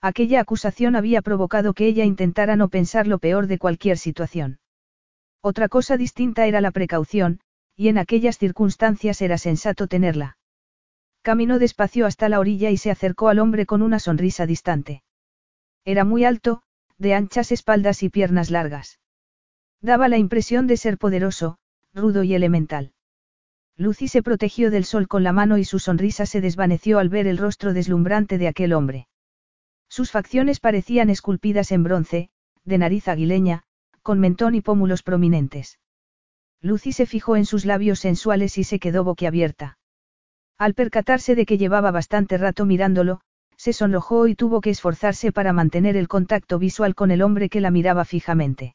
Aquella 0.00 0.40
acusación 0.40 0.96
había 0.96 1.22
provocado 1.22 1.72
que 1.72 1.86
ella 1.86 2.04
intentara 2.04 2.56
no 2.56 2.68
pensar 2.68 3.06
lo 3.06 3.18
peor 3.18 3.46
de 3.46 3.58
cualquier 3.58 3.98
situación. 3.98 4.58
Otra 5.40 5.68
cosa 5.68 5.96
distinta 5.96 6.46
era 6.46 6.60
la 6.60 6.70
precaución, 6.70 7.40
y 7.76 7.88
en 7.88 7.98
aquellas 7.98 8.38
circunstancias 8.38 9.20
era 9.22 9.38
sensato 9.38 9.86
tenerla. 9.86 10.36
Caminó 11.24 11.58
despacio 11.58 12.04
hasta 12.04 12.28
la 12.28 12.38
orilla 12.38 12.68
y 12.68 12.76
se 12.76 12.90
acercó 12.90 13.30
al 13.30 13.38
hombre 13.38 13.64
con 13.64 13.80
una 13.80 13.98
sonrisa 13.98 14.44
distante. 14.44 15.02
Era 15.86 16.04
muy 16.04 16.22
alto, 16.26 16.60
de 16.98 17.14
anchas 17.14 17.50
espaldas 17.50 18.02
y 18.02 18.10
piernas 18.10 18.50
largas. 18.50 19.00
Daba 19.80 20.08
la 20.08 20.18
impresión 20.18 20.66
de 20.66 20.76
ser 20.76 20.98
poderoso, 20.98 21.56
rudo 21.94 22.24
y 22.24 22.34
elemental. 22.34 22.92
Lucy 23.74 24.06
se 24.06 24.22
protegió 24.22 24.70
del 24.70 24.84
sol 24.84 25.08
con 25.08 25.22
la 25.22 25.32
mano 25.32 25.56
y 25.56 25.64
su 25.64 25.78
sonrisa 25.78 26.26
se 26.26 26.42
desvaneció 26.42 26.98
al 26.98 27.08
ver 27.08 27.26
el 27.26 27.38
rostro 27.38 27.72
deslumbrante 27.72 28.36
de 28.36 28.48
aquel 28.48 28.74
hombre. 28.74 29.08
Sus 29.88 30.10
facciones 30.10 30.60
parecían 30.60 31.08
esculpidas 31.08 31.72
en 31.72 31.84
bronce, 31.84 32.28
de 32.64 32.76
nariz 32.76 33.08
aguileña, 33.08 33.62
con 34.02 34.20
mentón 34.20 34.56
y 34.56 34.60
pómulos 34.60 35.02
prominentes. 35.02 35.78
Lucy 36.60 36.92
se 36.92 37.06
fijó 37.06 37.36
en 37.36 37.46
sus 37.46 37.64
labios 37.64 38.00
sensuales 38.00 38.58
y 38.58 38.64
se 38.64 38.78
quedó 38.78 39.04
boquiabierta. 39.04 39.78
Al 40.58 40.74
percatarse 40.74 41.34
de 41.34 41.46
que 41.46 41.58
llevaba 41.58 41.90
bastante 41.90 42.38
rato 42.38 42.64
mirándolo, 42.64 43.20
se 43.56 43.72
sonrojó 43.72 44.28
y 44.28 44.34
tuvo 44.34 44.60
que 44.60 44.70
esforzarse 44.70 45.32
para 45.32 45.52
mantener 45.52 45.96
el 45.96 46.08
contacto 46.08 46.58
visual 46.58 46.94
con 46.94 47.10
el 47.10 47.22
hombre 47.22 47.48
que 47.48 47.60
la 47.60 47.70
miraba 47.70 48.04
fijamente. 48.04 48.74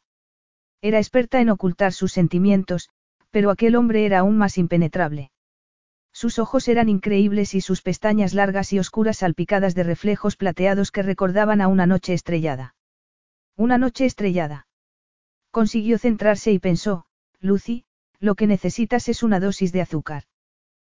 Era 0.81 0.98
experta 0.98 1.41
en 1.41 1.50
ocultar 1.50 1.93
sus 1.93 2.12
sentimientos, 2.12 2.89
pero 3.31 3.51
aquel 3.51 3.75
hombre 3.75 4.05
era 4.05 4.19
aún 4.19 4.38
más 4.38 4.57
impenetrable. 4.57 5.31
Sus 6.12 6.39
ojos 6.39 6.67
eran 6.67 6.89
increíbles 6.89 7.53
y 7.53 7.62
sus 7.62 7.81
pestañas 7.81 8.33
largas 8.33 8.74
y 8.74 8.79
oscuras 8.79 9.17
salpicadas 9.17 9.75
de 9.75 9.83
reflejos 9.83 10.36
plateados 10.36 10.91
que 10.91 11.03
recordaban 11.03 11.62
a 11.62 11.67
una 11.67 11.86
noche 11.86 12.13
estrellada. 12.13 12.75
Una 13.55 13.77
noche 13.77 14.05
estrellada. 14.05 14.67
Consiguió 15.51 15.98
centrarse 15.98 16.51
y 16.51 16.59
pensó, 16.59 17.05
Lucy, 17.39 17.86
lo 18.19 18.36
que 18.36 18.48
necesitas 18.48 19.07
es 19.07 19.24
una 19.24 19.39
dosis 19.39 19.71
de 19.71 19.81
azúcar. 19.81 20.24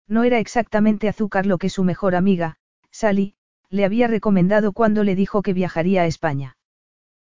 No 0.10 0.24
era 0.24 0.39
exactamente 0.39 1.08
azúcar 1.08 1.46
lo 1.46 1.60
que 1.60 1.70
su 1.70 1.84
mejor 1.84 2.16
amiga, 2.16 2.58
Sally, 2.92 3.36
le 3.70 3.86
había 3.86 4.08
recomendado 4.08 4.74
cuando 4.74 5.04
le 5.04 5.16
dijo 5.16 5.44
que 5.44 5.54
viajaría 5.54 6.01
a 6.01 6.08
España. 6.08 6.58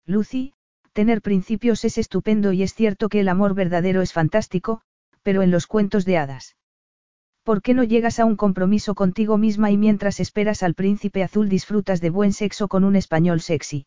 Lucy, 0.04 0.52
tener 0.92 1.22
principios 1.22 1.84
es 1.86 1.96
estupendo 1.96 2.52
y 2.52 2.62
es 2.62 2.74
cierto 2.74 3.08
que 3.08 3.20
el 3.20 3.28
amor 3.28 3.54
verdadero 3.54 4.02
es 4.02 4.12
fantástico, 4.12 4.82
pero 5.22 5.42
en 5.42 5.50
los 5.50 5.66
cuentos 5.66 6.04
de 6.04 6.18
hadas. 6.18 6.56
¿Por 7.42 7.62
qué 7.62 7.72
no 7.72 7.82
llegas 7.82 8.20
a 8.20 8.26
un 8.26 8.36
compromiso 8.36 8.94
contigo 8.94 9.38
misma 9.38 9.70
y 9.70 9.78
mientras 9.78 10.20
esperas 10.20 10.62
al 10.62 10.74
príncipe 10.74 11.22
azul 11.22 11.48
disfrutas 11.48 12.00
de 12.02 12.10
buen 12.10 12.32
sexo 12.32 12.68
con 12.68 12.84
un 12.84 12.94
español 12.94 13.40
sexy? 13.40 13.86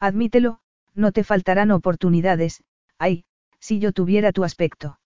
Admítelo, 0.00 0.60
no 0.94 1.12
te 1.12 1.24
faltarán 1.24 1.72
oportunidades, 1.72 2.62
ay, 2.98 3.24
si 3.60 3.80
yo 3.80 3.92
tuviera 3.92 4.32
tu 4.32 4.44
aspecto. 4.44 4.98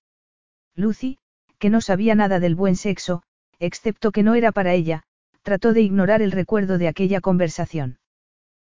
Lucy, 0.74 1.18
que 1.62 1.70
no 1.70 1.80
sabía 1.80 2.16
nada 2.16 2.40
del 2.40 2.56
buen 2.56 2.74
sexo, 2.74 3.22
excepto 3.60 4.10
que 4.10 4.24
no 4.24 4.34
era 4.34 4.50
para 4.50 4.74
ella, 4.74 5.04
trató 5.42 5.72
de 5.72 5.80
ignorar 5.80 6.20
el 6.20 6.32
recuerdo 6.32 6.76
de 6.76 6.88
aquella 6.88 7.20
conversación. 7.20 8.00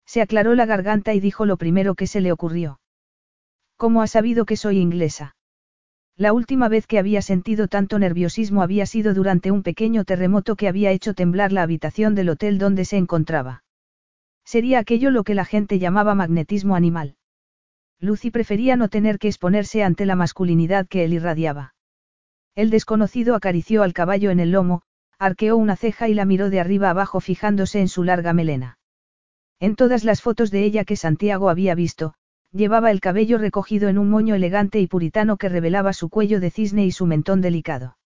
Se 0.06 0.22
aclaró 0.22 0.54
la 0.54 0.66
garganta 0.66 1.12
y 1.12 1.18
dijo 1.18 1.46
lo 1.46 1.56
primero 1.56 1.96
que 1.96 2.06
se 2.06 2.20
le 2.20 2.30
ocurrió. 2.30 2.78
¿Cómo 3.76 4.02
ha 4.02 4.06
sabido 4.06 4.44
que 4.44 4.56
soy 4.56 4.78
inglesa? 4.78 5.34
La 6.16 6.32
última 6.32 6.68
vez 6.68 6.86
que 6.86 7.00
había 7.00 7.22
sentido 7.22 7.66
tanto 7.66 7.98
nerviosismo 7.98 8.62
había 8.62 8.86
sido 8.86 9.14
durante 9.14 9.50
un 9.50 9.64
pequeño 9.64 10.04
terremoto 10.04 10.54
que 10.54 10.68
había 10.68 10.92
hecho 10.92 11.12
temblar 11.12 11.50
la 11.50 11.62
habitación 11.62 12.14
del 12.14 12.28
hotel 12.28 12.56
donde 12.56 12.84
se 12.84 12.98
encontraba. 12.98 13.64
Sería 14.44 14.78
aquello 14.78 15.10
lo 15.10 15.24
que 15.24 15.34
la 15.34 15.44
gente 15.44 15.80
llamaba 15.80 16.14
magnetismo 16.14 16.76
animal. 16.76 17.16
Lucy 17.98 18.30
prefería 18.30 18.76
no 18.76 18.88
tener 18.88 19.18
que 19.18 19.26
exponerse 19.26 19.82
ante 19.82 20.06
la 20.06 20.14
masculinidad 20.14 20.86
que 20.86 21.02
él 21.04 21.14
irradiaba. 21.14 21.72
El 22.56 22.70
desconocido 22.70 23.34
acarició 23.34 23.82
al 23.82 23.92
caballo 23.92 24.30
en 24.30 24.40
el 24.40 24.50
lomo, 24.50 24.80
arqueó 25.18 25.58
una 25.58 25.76
ceja 25.76 26.08
y 26.08 26.14
la 26.14 26.24
miró 26.24 26.48
de 26.48 26.58
arriba 26.58 26.88
abajo 26.88 27.20
fijándose 27.20 27.80
en 27.80 27.88
su 27.88 28.02
larga 28.02 28.32
melena. 28.32 28.78
En 29.60 29.76
todas 29.76 30.04
las 30.04 30.22
fotos 30.22 30.50
de 30.50 30.64
ella 30.64 30.84
que 30.84 30.96
Santiago 30.96 31.50
había 31.50 31.74
visto, 31.74 32.14
llevaba 32.52 32.90
el 32.90 33.00
cabello 33.00 33.36
recogido 33.36 33.90
en 33.90 33.98
un 33.98 34.08
moño 34.08 34.34
elegante 34.34 34.80
y 34.80 34.86
puritano 34.86 35.36
que 35.36 35.50
revelaba 35.50 35.92
su 35.92 36.08
cuello 36.08 36.40
de 36.40 36.50
cisne 36.50 36.86
y 36.86 36.92
su 36.92 37.04
mentón 37.04 37.42
delicado. 37.42 37.98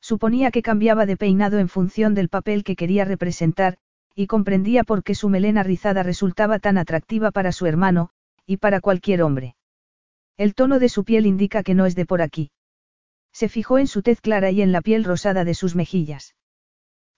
Suponía 0.00 0.50
que 0.50 0.62
cambiaba 0.62 1.06
de 1.06 1.16
peinado 1.16 1.60
en 1.60 1.68
función 1.68 2.14
del 2.14 2.28
papel 2.28 2.64
que 2.64 2.74
quería 2.74 3.04
representar, 3.04 3.78
y 4.12 4.26
comprendía 4.26 4.82
por 4.82 5.04
qué 5.04 5.14
su 5.14 5.28
melena 5.28 5.62
rizada 5.62 6.02
resultaba 6.02 6.58
tan 6.58 6.78
atractiva 6.78 7.30
para 7.30 7.52
su 7.52 7.66
hermano, 7.66 8.10
y 8.44 8.56
para 8.56 8.80
cualquier 8.80 9.22
hombre. 9.22 9.54
El 10.36 10.54
tono 10.54 10.80
de 10.80 10.88
su 10.88 11.04
piel 11.04 11.26
indica 11.26 11.62
que 11.62 11.74
no 11.74 11.86
es 11.86 11.94
de 11.94 12.06
por 12.06 12.22
aquí. 12.22 12.50
Se 13.38 13.48
fijó 13.48 13.78
en 13.78 13.86
su 13.86 14.02
tez 14.02 14.20
clara 14.20 14.50
y 14.50 14.62
en 14.62 14.72
la 14.72 14.82
piel 14.82 15.04
rosada 15.04 15.44
de 15.44 15.54
sus 15.54 15.76
mejillas. 15.76 16.34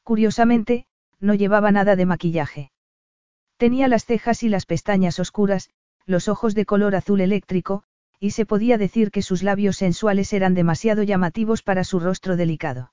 Curiosamente, 0.03 0.85
no 1.19 1.33
llevaba 1.33 1.73
nada 1.73 1.97
de 1.97 2.05
maquillaje. 2.05 2.73
Tenía 3.57 3.89
las 3.89 4.05
cejas 4.05 4.43
y 4.43 4.51
las 4.51 4.67
pestañas 4.67 5.19
oscuras, 5.19 5.71
los 6.05 6.29
ojos 6.29 6.55
de 6.55 6.67
color 6.67 6.95
azul 6.95 7.23
eléctrico, 7.23 7.85
y 8.19 8.33
se 8.33 8.45
podía 8.45 8.77
decir 8.77 9.11
que 9.11 9.23
sus 9.23 9.43
labios 9.43 9.79
sensuales 9.79 10.35
eran 10.35 10.53
demasiado 10.53 11.05
llamativos 11.05 11.63
para 11.63 11.85
su 11.85 12.01
rostro 12.01 12.37
delicado. 12.37 12.93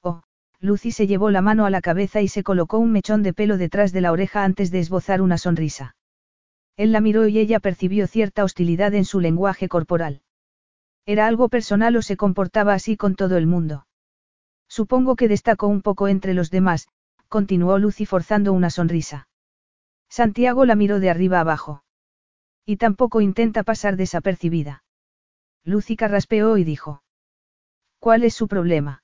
Oh, 0.00 0.22
Lucy 0.58 0.90
se 0.90 1.06
llevó 1.06 1.30
la 1.30 1.42
mano 1.42 1.66
a 1.66 1.70
la 1.70 1.82
cabeza 1.82 2.22
y 2.22 2.28
se 2.28 2.44
colocó 2.44 2.78
un 2.78 2.92
mechón 2.92 3.22
de 3.22 3.34
pelo 3.34 3.58
detrás 3.58 3.92
de 3.92 4.00
la 4.00 4.10
oreja 4.10 4.44
antes 4.44 4.70
de 4.70 4.78
esbozar 4.78 5.20
una 5.20 5.36
sonrisa. 5.36 5.96
Él 6.78 6.92
la 6.92 7.02
miró 7.02 7.28
y 7.28 7.40
ella 7.40 7.60
percibió 7.60 8.06
cierta 8.06 8.42
hostilidad 8.42 8.94
en 8.94 9.04
su 9.04 9.20
lenguaje 9.20 9.68
corporal. 9.68 10.22
Era 11.08 11.26
algo 11.26 11.48
personal 11.48 11.96
o 11.96 12.02
se 12.02 12.18
comportaba 12.18 12.74
así 12.74 12.98
con 12.98 13.14
todo 13.14 13.38
el 13.38 13.46
mundo. 13.46 13.86
Supongo 14.68 15.16
que 15.16 15.26
destacó 15.26 15.66
un 15.66 15.80
poco 15.80 16.06
entre 16.06 16.34
los 16.34 16.50
demás, 16.50 16.86
continuó 17.28 17.78
Lucy 17.78 18.04
forzando 18.04 18.52
una 18.52 18.68
sonrisa. 18.68 19.26
Santiago 20.10 20.66
la 20.66 20.74
miró 20.74 21.00
de 21.00 21.08
arriba 21.08 21.40
abajo. 21.40 21.82
Y 22.66 22.76
tampoco 22.76 23.22
intenta 23.22 23.62
pasar 23.62 23.96
desapercibida. 23.96 24.84
Lucy 25.64 25.96
carraspeó 25.96 26.58
y 26.58 26.64
dijo. 26.64 27.02
¿Cuál 27.98 28.22
es 28.22 28.34
su 28.34 28.46
problema? 28.46 29.02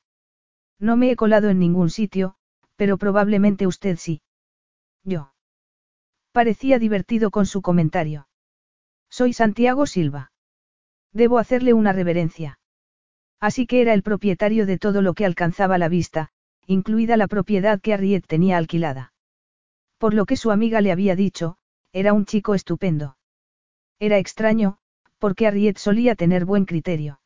No 0.79 0.99
me 0.99 1.11
he 1.11 1.17
colado 1.17 1.49
en 1.49 1.59
ningún 1.59 1.89
sitio, 1.89 2.35
pero 2.77 2.99
probablemente 2.99 3.67
usted 3.67 3.97
sí. 3.97 4.21
Yo. 5.05 5.33
Parecía 6.33 6.79
divertido 6.79 7.31
con 7.31 7.47
su 7.47 7.63
comentario. 7.63 8.29
Soy 9.09 9.33
Santiago 9.33 9.87
Silva. 9.87 10.33
Debo 11.15 11.39
hacerle 11.39 11.73
una 11.73 11.93
reverencia. 11.93 12.59
Así 13.41 13.67
que 13.67 13.81
era 13.81 13.95
el 13.95 14.03
propietario 14.03 14.67
de 14.67 14.79
todo 14.79 15.01
lo 15.01 15.15
que 15.15 15.25
alcanzaba 15.25 15.79
la 15.79 15.89
vista, 15.89 16.31
incluida 16.67 17.17
la 17.17 17.29
propiedad 17.29 17.81
que 17.81 17.95
Arriet 17.95 18.27
tenía 18.27 18.59
alquilada. 18.59 19.13
Por 19.99 20.13
lo 20.13 20.27
que 20.27 20.37
su 20.37 20.51
amiga 20.51 20.81
le 20.81 20.91
había 20.91 21.15
dicho, 21.15 21.57
era 21.93 22.13
un 22.13 22.27
chico 22.27 22.55
estupendo. 22.55 23.17
Era 24.01 24.19
extraño, 24.19 24.79
porque 25.19 25.47
Arriet 25.47 25.79
solía 25.79 26.17
tener 26.17 26.45
buen 26.45 26.65
criterio. 26.65 27.21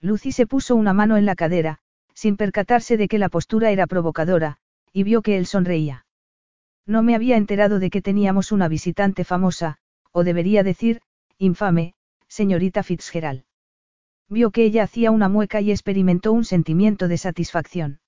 Lucy 0.00 0.32
se 0.32 0.46
puso 0.46 0.74
una 0.74 0.94
mano 0.94 1.16
en 1.16 1.26
la 1.26 1.36
cadera, 1.36 1.78
sin 2.14 2.36
percatarse 2.36 2.96
de 2.96 3.08
que 3.08 3.18
la 3.18 3.28
postura 3.28 3.70
era 3.70 3.86
provocadora, 3.86 4.56
y 4.92 5.02
vio 5.02 5.22
que 5.22 5.36
él 5.36 5.46
sonreía. 5.46 6.06
No 6.86 7.02
me 7.02 7.14
había 7.14 7.36
enterado 7.36 7.78
de 7.78 7.90
que 7.90 8.02
teníamos 8.02 8.52
una 8.52 8.68
visitante 8.68 9.24
famosa, 9.24 9.76
o 10.12 10.24
debería 10.24 10.62
decir, 10.62 11.02
infame, 11.38 11.94
señorita 12.32 12.82
Fitzgerald. 12.82 13.44
Vio 14.30 14.52
que 14.52 14.64
ella 14.64 14.84
hacía 14.84 15.10
una 15.10 15.28
mueca 15.28 15.60
y 15.60 15.70
experimentó 15.70 16.32
un 16.32 16.46
sentimiento 16.46 17.06
de 17.06 17.18
satisfacción. 17.18 18.00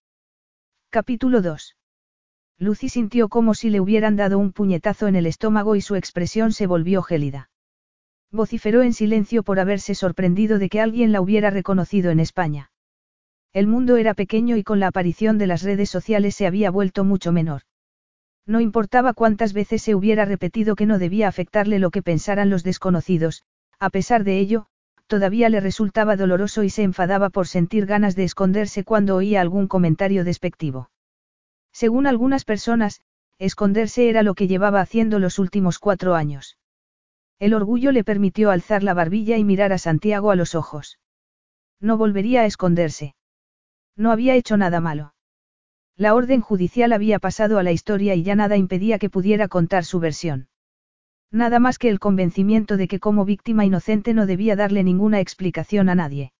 Capítulo 0.88 1.42
2. 1.42 1.76
Lucy 2.58 2.88
sintió 2.88 3.28
como 3.28 3.52
si 3.52 3.68
le 3.68 3.80
hubieran 3.80 4.16
dado 4.16 4.38
un 4.38 4.52
puñetazo 4.52 5.08
en 5.08 5.16
el 5.16 5.26
estómago 5.26 5.76
y 5.76 5.82
su 5.82 5.94
expresión 5.94 6.52
se 6.52 6.66
volvió 6.66 7.02
gélida. 7.02 7.50
Vociferó 8.30 8.82
en 8.82 8.94
silencio 8.94 9.42
por 9.42 9.60
haberse 9.60 9.94
sorprendido 9.94 10.58
de 10.58 10.70
que 10.70 10.80
alguien 10.80 11.12
la 11.12 11.20
hubiera 11.20 11.50
reconocido 11.50 12.10
en 12.10 12.18
España. 12.18 12.70
El 13.52 13.66
mundo 13.66 13.98
era 13.98 14.14
pequeño 14.14 14.56
y 14.56 14.62
con 14.62 14.80
la 14.80 14.86
aparición 14.86 15.36
de 15.36 15.48
las 15.48 15.62
redes 15.62 15.90
sociales 15.90 16.34
se 16.34 16.46
había 16.46 16.70
vuelto 16.70 17.04
mucho 17.04 17.30
menor. 17.30 17.62
No 18.46 18.60
importaba 18.60 19.12
cuántas 19.12 19.52
veces 19.52 19.82
se 19.82 19.94
hubiera 19.94 20.24
repetido 20.24 20.76
que 20.76 20.86
no 20.86 20.98
debía 20.98 21.28
afectarle 21.28 21.78
lo 21.78 21.90
que 21.90 22.02
pensaran 22.02 22.48
los 22.48 22.62
desconocidos, 22.62 23.44
a 23.84 23.90
pesar 23.90 24.24
de 24.24 24.38
ello, 24.38 24.66
todavía 25.06 25.50
le 25.50 25.60
resultaba 25.60 26.16
doloroso 26.16 26.62
y 26.62 26.70
se 26.70 26.82
enfadaba 26.82 27.28
por 27.28 27.46
sentir 27.46 27.84
ganas 27.84 28.16
de 28.16 28.24
esconderse 28.24 28.82
cuando 28.82 29.16
oía 29.16 29.42
algún 29.42 29.68
comentario 29.68 30.24
despectivo. 30.24 30.90
Según 31.70 32.06
algunas 32.06 32.46
personas, 32.46 33.02
esconderse 33.38 34.08
era 34.08 34.22
lo 34.22 34.34
que 34.34 34.46
llevaba 34.46 34.80
haciendo 34.80 35.18
los 35.18 35.38
últimos 35.38 35.78
cuatro 35.78 36.14
años. 36.14 36.56
El 37.38 37.52
orgullo 37.52 37.92
le 37.92 38.04
permitió 38.04 38.50
alzar 38.50 38.82
la 38.82 38.94
barbilla 38.94 39.36
y 39.36 39.44
mirar 39.44 39.74
a 39.74 39.78
Santiago 39.78 40.30
a 40.30 40.36
los 40.36 40.54
ojos. 40.54 40.98
No 41.78 41.98
volvería 41.98 42.40
a 42.40 42.46
esconderse. 42.46 43.14
No 43.96 44.12
había 44.12 44.34
hecho 44.34 44.56
nada 44.56 44.80
malo. 44.80 45.14
La 45.94 46.14
orden 46.14 46.40
judicial 46.40 46.92
había 46.94 47.18
pasado 47.18 47.58
a 47.58 47.62
la 47.62 47.72
historia 47.72 48.14
y 48.14 48.22
ya 48.22 48.34
nada 48.34 48.56
impedía 48.56 48.98
que 48.98 49.10
pudiera 49.10 49.46
contar 49.48 49.84
su 49.84 50.00
versión. 50.00 50.48
Nada 51.34 51.58
más 51.58 51.78
que 51.78 51.88
el 51.88 51.98
convencimiento 51.98 52.76
de 52.76 52.86
que 52.86 53.00
como 53.00 53.24
víctima 53.24 53.64
inocente 53.64 54.14
no 54.14 54.24
debía 54.24 54.54
darle 54.54 54.84
ninguna 54.84 55.18
explicación 55.18 55.88
a 55.88 55.96
nadie. 55.96 56.32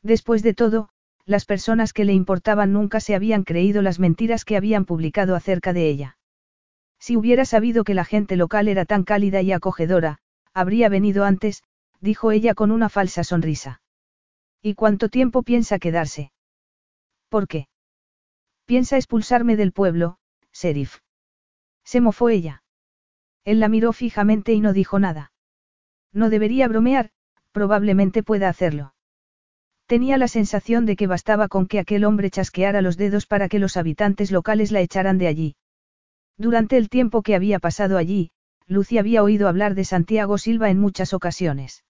Después 0.00 0.44
de 0.44 0.54
todo, 0.54 0.90
las 1.24 1.44
personas 1.44 1.92
que 1.92 2.04
le 2.04 2.12
importaban 2.12 2.72
nunca 2.72 3.00
se 3.00 3.16
habían 3.16 3.42
creído 3.42 3.82
las 3.82 3.98
mentiras 3.98 4.44
que 4.44 4.56
habían 4.56 4.84
publicado 4.84 5.34
acerca 5.34 5.72
de 5.72 5.88
ella. 5.88 6.18
Si 7.00 7.16
hubiera 7.16 7.44
sabido 7.44 7.82
que 7.82 7.94
la 7.94 8.04
gente 8.04 8.36
local 8.36 8.68
era 8.68 8.84
tan 8.84 9.02
cálida 9.02 9.42
y 9.42 9.50
acogedora, 9.50 10.18
habría 10.54 10.88
venido 10.88 11.24
antes, 11.24 11.64
dijo 12.00 12.30
ella 12.30 12.54
con 12.54 12.70
una 12.70 12.88
falsa 12.88 13.24
sonrisa. 13.24 13.82
¿Y 14.62 14.74
cuánto 14.74 15.08
tiempo 15.08 15.42
piensa 15.42 15.80
quedarse? 15.80 16.30
¿Por 17.28 17.48
qué? 17.48 17.66
Piensa 18.66 18.98
expulsarme 18.98 19.56
del 19.56 19.72
pueblo, 19.72 20.18
Serif. 20.52 20.98
Se 21.82 22.00
mofó 22.00 22.28
ella. 22.28 22.61
Él 23.44 23.60
la 23.60 23.68
miró 23.68 23.92
fijamente 23.92 24.52
y 24.52 24.60
no 24.60 24.72
dijo 24.72 24.98
nada. 24.98 25.32
No 26.12 26.30
debería 26.30 26.68
bromear, 26.68 27.10
probablemente 27.52 28.22
pueda 28.22 28.48
hacerlo. 28.48 28.94
Tenía 29.86 30.16
la 30.16 30.28
sensación 30.28 30.86
de 30.86 30.96
que 30.96 31.06
bastaba 31.06 31.48
con 31.48 31.66
que 31.66 31.78
aquel 31.78 32.04
hombre 32.04 32.30
chasqueara 32.30 32.82
los 32.82 32.96
dedos 32.96 33.26
para 33.26 33.48
que 33.48 33.58
los 33.58 33.76
habitantes 33.76 34.30
locales 34.30 34.72
la 34.72 34.80
echaran 34.80 35.18
de 35.18 35.26
allí. 35.26 35.56
Durante 36.38 36.76
el 36.76 36.88
tiempo 36.88 37.22
que 37.22 37.34
había 37.34 37.58
pasado 37.58 37.98
allí, 37.98 38.30
Lucy 38.66 38.98
había 38.98 39.22
oído 39.22 39.48
hablar 39.48 39.74
de 39.74 39.84
Santiago 39.84 40.38
Silva 40.38 40.70
en 40.70 40.78
muchas 40.78 41.12
ocasiones. 41.12 41.84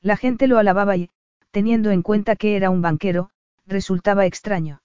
La 0.00 0.16
gente 0.16 0.46
lo 0.46 0.58
alababa 0.58 0.96
y, 0.96 1.10
teniendo 1.50 1.90
en 1.90 2.02
cuenta 2.02 2.36
que 2.36 2.56
era 2.56 2.70
un 2.70 2.82
banquero, 2.82 3.30
resultaba 3.66 4.26
extraño. 4.26 4.80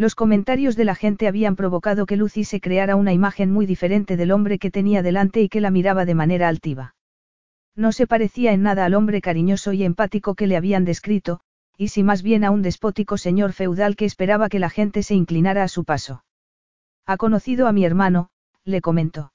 Los 0.00 0.14
comentarios 0.14 0.76
de 0.76 0.86
la 0.86 0.94
gente 0.94 1.28
habían 1.28 1.56
provocado 1.56 2.06
que 2.06 2.16
Lucy 2.16 2.44
se 2.44 2.58
creara 2.58 2.96
una 2.96 3.12
imagen 3.12 3.52
muy 3.52 3.66
diferente 3.66 4.16
del 4.16 4.32
hombre 4.32 4.58
que 4.58 4.70
tenía 4.70 5.02
delante 5.02 5.42
y 5.42 5.50
que 5.50 5.60
la 5.60 5.70
miraba 5.70 6.06
de 6.06 6.14
manera 6.14 6.48
altiva. 6.48 6.94
No 7.76 7.92
se 7.92 8.06
parecía 8.06 8.54
en 8.54 8.62
nada 8.62 8.86
al 8.86 8.94
hombre 8.94 9.20
cariñoso 9.20 9.74
y 9.74 9.84
empático 9.84 10.34
que 10.34 10.46
le 10.46 10.56
habían 10.56 10.86
descrito, 10.86 11.40
y 11.76 11.88
si 11.88 12.02
más 12.02 12.22
bien 12.22 12.44
a 12.44 12.50
un 12.50 12.62
despótico 12.62 13.18
señor 13.18 13.52
feudal 13.52 13.94
que 13.94 14.06
esperaba 14.06 14.48
que 14.48 14.58
la 14.58 14.70
gente 14.70 15.02
se 15.02 15.14
inclinara 15.14 15.64
a 15.64 15.68
su 15.68 15.84
paso. 15.84 16.24
Ha 17.04 17.18
conocido 17.18 17.66
a 17.66 17.72
mi 17.72 17.84
hermano, 17.84 18.30
le 18.64 18.80
comentó. 18.80 19.34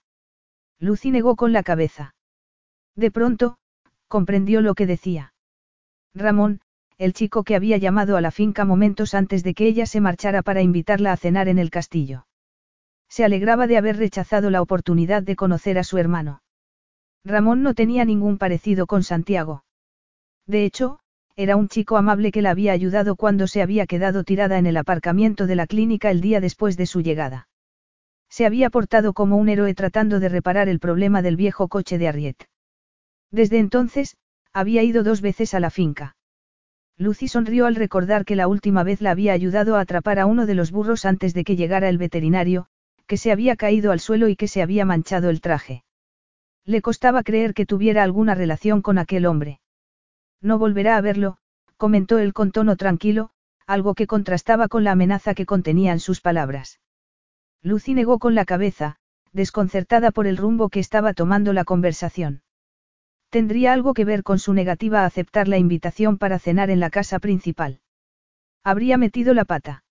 Lucy 0.80 1.12
negó 1.12 1.36
con 1.36 1.54
la 1.54 1.62
cabeza. 1.62 2.16
De 2.96 3.12
pronto, 3.12 3.60
comprendió 4.08 4.62
lo 4.62 4.74
que 4.74 4.88
decía. 4.88 5.32
Ramón, 6.16 6.62
el 6.98 7.14
chico 7.14 7.44
que 7.44 7.56
había 7.56 7.78
llamado 7.78 8.16
a 8.16 8.22
la 8.22 8.32
finca 8.32 8.64
momentos 8.64 9.14
antes 9.14 9.44
de 9.44 9.54
que 9.54 9.68
ella 9.68 9.86
se 9.86 10.02
marchara 10.02 10.42
para 10.42 10.62
invitarla 10.62 11.12
a 11.12 11.18
cenar 11.18 11.48
en 11.50 11.60
el 11.60 11.70
castillo. 11.70 12.26
Se 13.10 13.26
alegraba 13.26 13.68
de 13.68 13.78
haber 13.78 13.98
rechazado 13.98 14.50
la 14.50 14.62
oportunidad 14.62 15.24
de 15.24 15.36
conocer 15.36 15.78
a 15.78 15.84
su 15.84 15.98
hermano. 15.98 16.42
Ramón 17.26 17.64
no 17.64 17.74
tenía 17.74 18.06
ningún 18.06 18.38
parecido 18.38 18.88
con 18.88 19.04
Santiago. 19.04 19.66
De 20.48 20.64
hecho, 20.64 21.00
era 21.36 21.58
un 21.58 21.68
chico 21.68 21.98
amable 21.98 22.32
que 22.32 22.42
la 22.42 22.52
había 22.52 22.72
ayudado 22.72 23.16
cuando 23.16 23.48
se 23.48 23.62
había 23.62 23.88
quedado 23.88 24.24
tirada 24.24 24.58
en 24.58 24.68
el 24.68 24.78
aparcamiento 24.78 25.48
de 25.48 25.56
la 25.56 25.68
clínica 25.68 26.12
el 26.12 26.22
día 26.22 26.40
después 26.40 26.78
de 26.78 26.86
su 26.86 27.02
llegada. 27.02 27.50
Se 28.30 28.46
había 28.46 28.70
portado 28.70 29.14
como 29.14 29.38
un 29.38 29.50
héroe 29.50 29.74
tratando 29.74 30.20
de 30.20 30.30
reparar 30.30 30.70
el 30.70 30.80
problema 30.80 31.22
del 31.22 31.36
viejo 31.36 31.68
coche 31.68 31.98
de 31.98 32.08
Arriet. 32.08 32.46
Desde 33.32 33.60
entonces, 33.60 34.16
había 34.54 34.84
ido 34.84 35.04
dos 35.04 35.22
veces 35.22 35.54
a 35.54 35.60
la 35.60 35.70
finca. 35.70 36.15
Lucy 36.98 37.28
sonrió 37.28 37.66
al 37.66 37.76
recordar 37.76 38.24
que 38.24 38.38
la 38.38 38.48
última 38.48 38.84
vez 38.84 39.02
la 39.02 39.12
había 39.12 39.34
ayudado 39.34 39.76
a 39.76 39.82
atrapar 39.82 40.18
a 40.18 40.26
uno 40.26 40.46
de 40.46 40.56
los 40.56 40.72
burros 40.72 41.06
antes 41.06 41.34
de 41.34 41.44
que 41.44 41.58
llegara 41.58 41.90
el 41.90 41.98
veterinario, 41.98 42.68
que 43.06 43.18
se 43.18 43.32
había 43.32 43.58
caído 43.58 43.92
al 43.92 44.00
suelo 44.00 44.30
y 44.30 44.36
que 44.36 44.48
se 44.48 44.62
había 44.62 44.86
manchado 44.86 45.30
el 45.30 45.42
traje. 45.42 45.84
Le 46.64 46.82
costaba 46.82 47.22
creer 47.24 47.54
que 47.54 47.66
tuviera 47.66 48.02
alguna 48.02 48.34
relación 48.34 48.82
con 48.82 48.98
aquel 48.98 49.26
hombre. 49.26 49.60
No 50.42 50.58
volverá 50.58 50.96
a 50.96 51.02
verlo, 51.02 51.38
comentó 51.78 52.18
él 52.18 52.34
con 52.34 52.52
tono 52.52 52.78
tranquilo, 52.78 53.30
algo 53.68 53.94
que 53.94 54.08
contrastaba 54.08 54.68
con 54.68 54.84
la 54.84 54.92
amenaza 54.92 55.34
que 55.34 55.46
contenían 55.46 56.00
sus 56.00 56.22
palabras. 56.22 56.80
Lucy 57.62 57.94
negó 57.94 58.20
con 58.20 58.36
la 58.36 58.46
cabeza, 58.46 58.98
desconcertada 59.34 60.12
por 60.12 60.28
el 60.28 60.38
rumbo 60.38 60.70
que 60.70 60.80
estaba 60.80 61.14
tomando 61.14 61.52
la 61.52 61.66
conversación. 61.66 62.42
Tendría 63.30 63.74
algo 63.74 63.94
que 63.94 64.06
ver 64.06 64.24
con 64.24 64.40
su 64.40 64.54
negativa 64.54 65.02
a 65.02 65.06
aceptar 65.06 65.48
la 65.48 65.58
invitación 65.58 66.18
para 66.18 66.40
cenar 66.40 66.70
en 66.70 66.80
la 66.80 66.90
casa 66.90 67.20
principal. 67.20 67.82
Habría 68.64 68.98
metido 68.98 69.34
la 69.34 69.46
pata. 69.46 69.84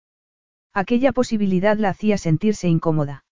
Aquella 0.73 1.12
posibilidad 1.12 1.77
la 1.77 1.90
hacía 1.90 2.18
sentirse 2.18 2.68
incómoda. 2.68 3.25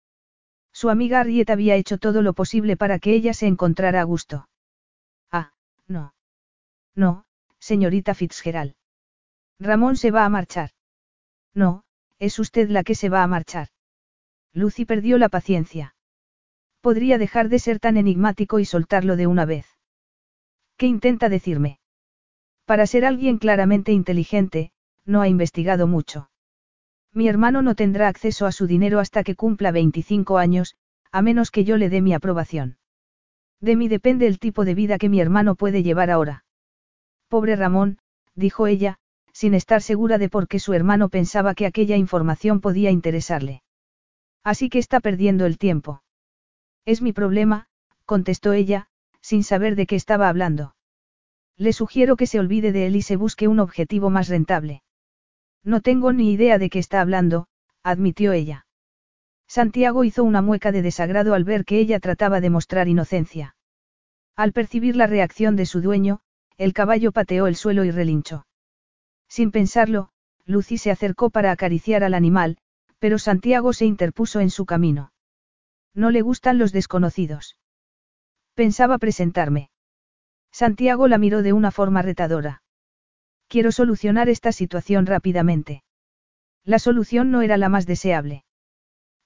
Su 0.72 0.90
amiga 0.90 1.20
Harriet 1.20 1.50
había 1.50 1.76
hecho 1.76 1.98
todo 1.98 2.22
lo 2.22 2.34
posible 2.34 2.78
para 2.78 3.00
que 3.00 3.14
ella 3.14 3.34
se 3.34 3.48
encontrara 3.48 4.02
a 4.02 4.04
gusto. 4.04 4.48
Ah, 5.32 5.54
no. 5.88 6.14
No, 6.96 7.26
señorita 7.60 8.14
Fitzgerald. 8.14 8.76
Ramón 9.60 9.98
se 9.98 10.12
va 10.12 10.26
a 10.26 10.30
marchar. 10.30 10.72
No, 11.54 11.84
es 12.20 12.40
usted 12.40 12.70
la 12.70 12.84
que 12.84 12.96
se 12.96 13.10
va 13.10 13.24
a 13.24 13.28
marchar. 13.28 13.70
Lucy 14.54 14.86
perdió 14.86 15.18
la 15.18 15.30
paciencia. 15.30 15.96
Podría 16.82 17.18
dejar 17.18 17.50
de 17.50 17.60
ser 17.60 17.80
tan 17.80 17.98
enigmático 17.98 18.60
y 18.60 18.66
soltarlo 18.66 19.16
de 19.16 19.28
una 19.28 19.46
vez. 19.46 19.71
¿Qué 20.82 20.88
intenta 20.88 21.30
decirme? 21.30 21.78
Para 22.66 22.88
ser 22.88 23.06
alguien 23.06 23.38
claramente 23.38 23.92
inteligente, 23.92 24.72
no 25.06 25.22
ha 25.22 25.28
investigado 25.28 25.86
mucho. 25.86 26.32
Mi 27.14 27.28
hermano 27.28 27.62
no 27.62 27.76
tendrá 27.76 28.08
acceso 28.08 28.48
a 28.48 28.52
su 28.52 28.66
dinero 28.66 29.00
hasta 29.00 29.24
que 29.24 29.36
cumpla 29.36 29.70
25 29.70 30.40
años, 30.40 30.74
a 31.12 31.22
menos 31.22 31.52
que 31.52 31.66
yo 31.66 31.78
le 31.78 31.90
dé 31.90 32.02
mi 32.02 32.16
aprobación. 32.16 32.80
De 33.60 33.76
mí 33.76 33.90
depende 33.90 34.26
el 34.26 34.40
tipo 34.40 34.66
de 34.66 34.74
vida 34.74 34.98
que 34.98 35.08
mi 35.08 35.22
hermano 35.22 35.54
puede 35.54 35.84
llevar 35.84 36.10
ahora. 36.10 36.46
Pobre 37.28 37.56
Ramón, 37.56 38.00
dijo 38.34 38.66
ella, 38.66 38.98
sin 39.34 39.54
estar 39.54 39.84
segura 39.84 40.18
de 40.18 40.30
por 40.30 40.48
qué 40.48 40.58
su 40.58 40.74
hermano 40.74 41.10
pensaba 41.10 41.54
que 41.54 41.68
aquella 41.68 41.96
información 41.96 42.60
podía 42.60 42.90
interesarle. 42.90 43.62
Así 44.44 44.68
que 44.68 44.80
está 44.80 45.00
perdiendo 45.00 45.46
el 45.46 45.60
tiempo. 45.60 46.02
Es 46.86 47.04
mi 47.04 47.14
problema, 47.14 47.68
contestó 48.06 48.54
ella, 48.54 48.88
sin 49.22 49.44
saber 49.44 49.76
de 49.76 49.86
qué 49.86 49.96
estaba 49.96 50.30
hablando. 50.30 50.76
Le 51.58 51.74
sugiero 51.74 52.16
que 52.16 52.28
se 52.28 52.40
olvide 52.40 52.72
de 52.72 52.88
él 52.88 52.96
y 52.96 53.02
se 53.02 53.16
busque 53.16 53.48
un 53.48 53.60
objetivo 53.60 54.10
más 54.10 54.28
rentable. 54.28 54.84
No 55.64 55.82
tengo 55.82 56.12
ni 56.12 56.32
idea 56.32 56.58
de 56.58 56.70
qué 56.70 56.80
está 56.80 57.02
hablando, 57.02 57.48
admitió 57.84 58.32
ella. 58.32 58.66
Santiago 59.48 60.04
hizo 60.04 60.24
una 60.24 60.42
mueca 60.42 60.72
de 60.72 60.82
desagrado 60.82 61.34
al 61.34 61.44
ver 61.44 61.66
que 61.66 61.80
ella 61.80 62.00
trataba 62.00 62.42
de 62.42 62.50
mostrar 62.50 62.88
inocencia. 62.88 63.56
Al 64.36 64.54
percibir 64.54 64.96
la 64.96 65.08
reacción 65.08 65.56
de 65.56 65.66
su 65.66 65.82
dueño, 65.82 66.22
el 66.58 66.74
caballo 66.74 67.12
pateó 67.12 67.48
el 67.48 67.56
suelo 67.56 67.84
y 67.84 67.92
relinchó. 67.92 68.46
Sin 69.28 69.52
pensarlo, 69.52 70.10
Lucy 70.46 70.78
se 70.78 70.92
acercó 70.92 71.30
para 71.30 71.52
acariciar 71.52 72.04
al 72.04 72.14
animal, 72.14 72.58
pero 73.00 73.20
Santiago 73.20 73.74
se 73.74 73.86
interpuso 73.86 74.40
en 74.40 74.50
su 74.50 74.66
camino. 74.66 75.12
No 75.94 76.12
le 76.12 76.22
gustan 76.22 76.58
los 76.58 76.72
desconocidos. 76.72 77.58
Pensaba 78.54 78.98
presentarme. 78.98 79.70
Santiago 80.52 81.08
la 81.08 81.18
miró 81.18 81.42
de 81.42 81.54
una 81.54 81.72
forma 81.72 82.02
retadora. 82.02 82.64
Quiero 83.48 83.72
solucionar 83.72 84.30
esta 84.30 84.52
situación 84.52 85.06
rápidamente. 85.06 85.84
La 86.64 86.80
solución 86.80 87.32
no 87.32 87.42
era 87.42 87.58
la 87.58 87.70
más 87.70 87.86
deseable. 87.86 88.44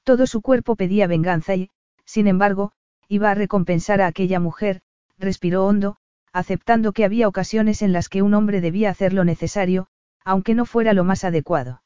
Todo 0.03 0.27
su 0.27 0.41
cuerpo 0.41 0.75
pedía 0.75 1.07
venganza 1.07 1.55
y, 1.55 1.69
sin 2.05 2.27
embargo, 2.27 2.71
iba 3.07 3.31
a 3.31 3.35
recompensar 3.35 4.01
a 4.01 4.07
aquella 4.07 4.39
mujer, 4.39 4.81
respiró 5.17 5.65
hondo, 5.65 5.97
aceptando 6.31 6.91
que 6.91 7.05
había 7.05 7.27
ocasiones 7.27 7.81
en 7.81 7.93
las 7.93 8.09
que 8.09 8.21
un 8.21 8.33
hombre 8.33 8.61
debía 8.61 8.89
hacer 8.89 9.13
lo 9.13 9.23
necesario, 9.23 9.87
aunque 10.23 10.53
no 10.53 10.65
fuera 10.65 10.93
lo 10.93 11.03
más 11.03 11.23
adecuado. 11.23 11.81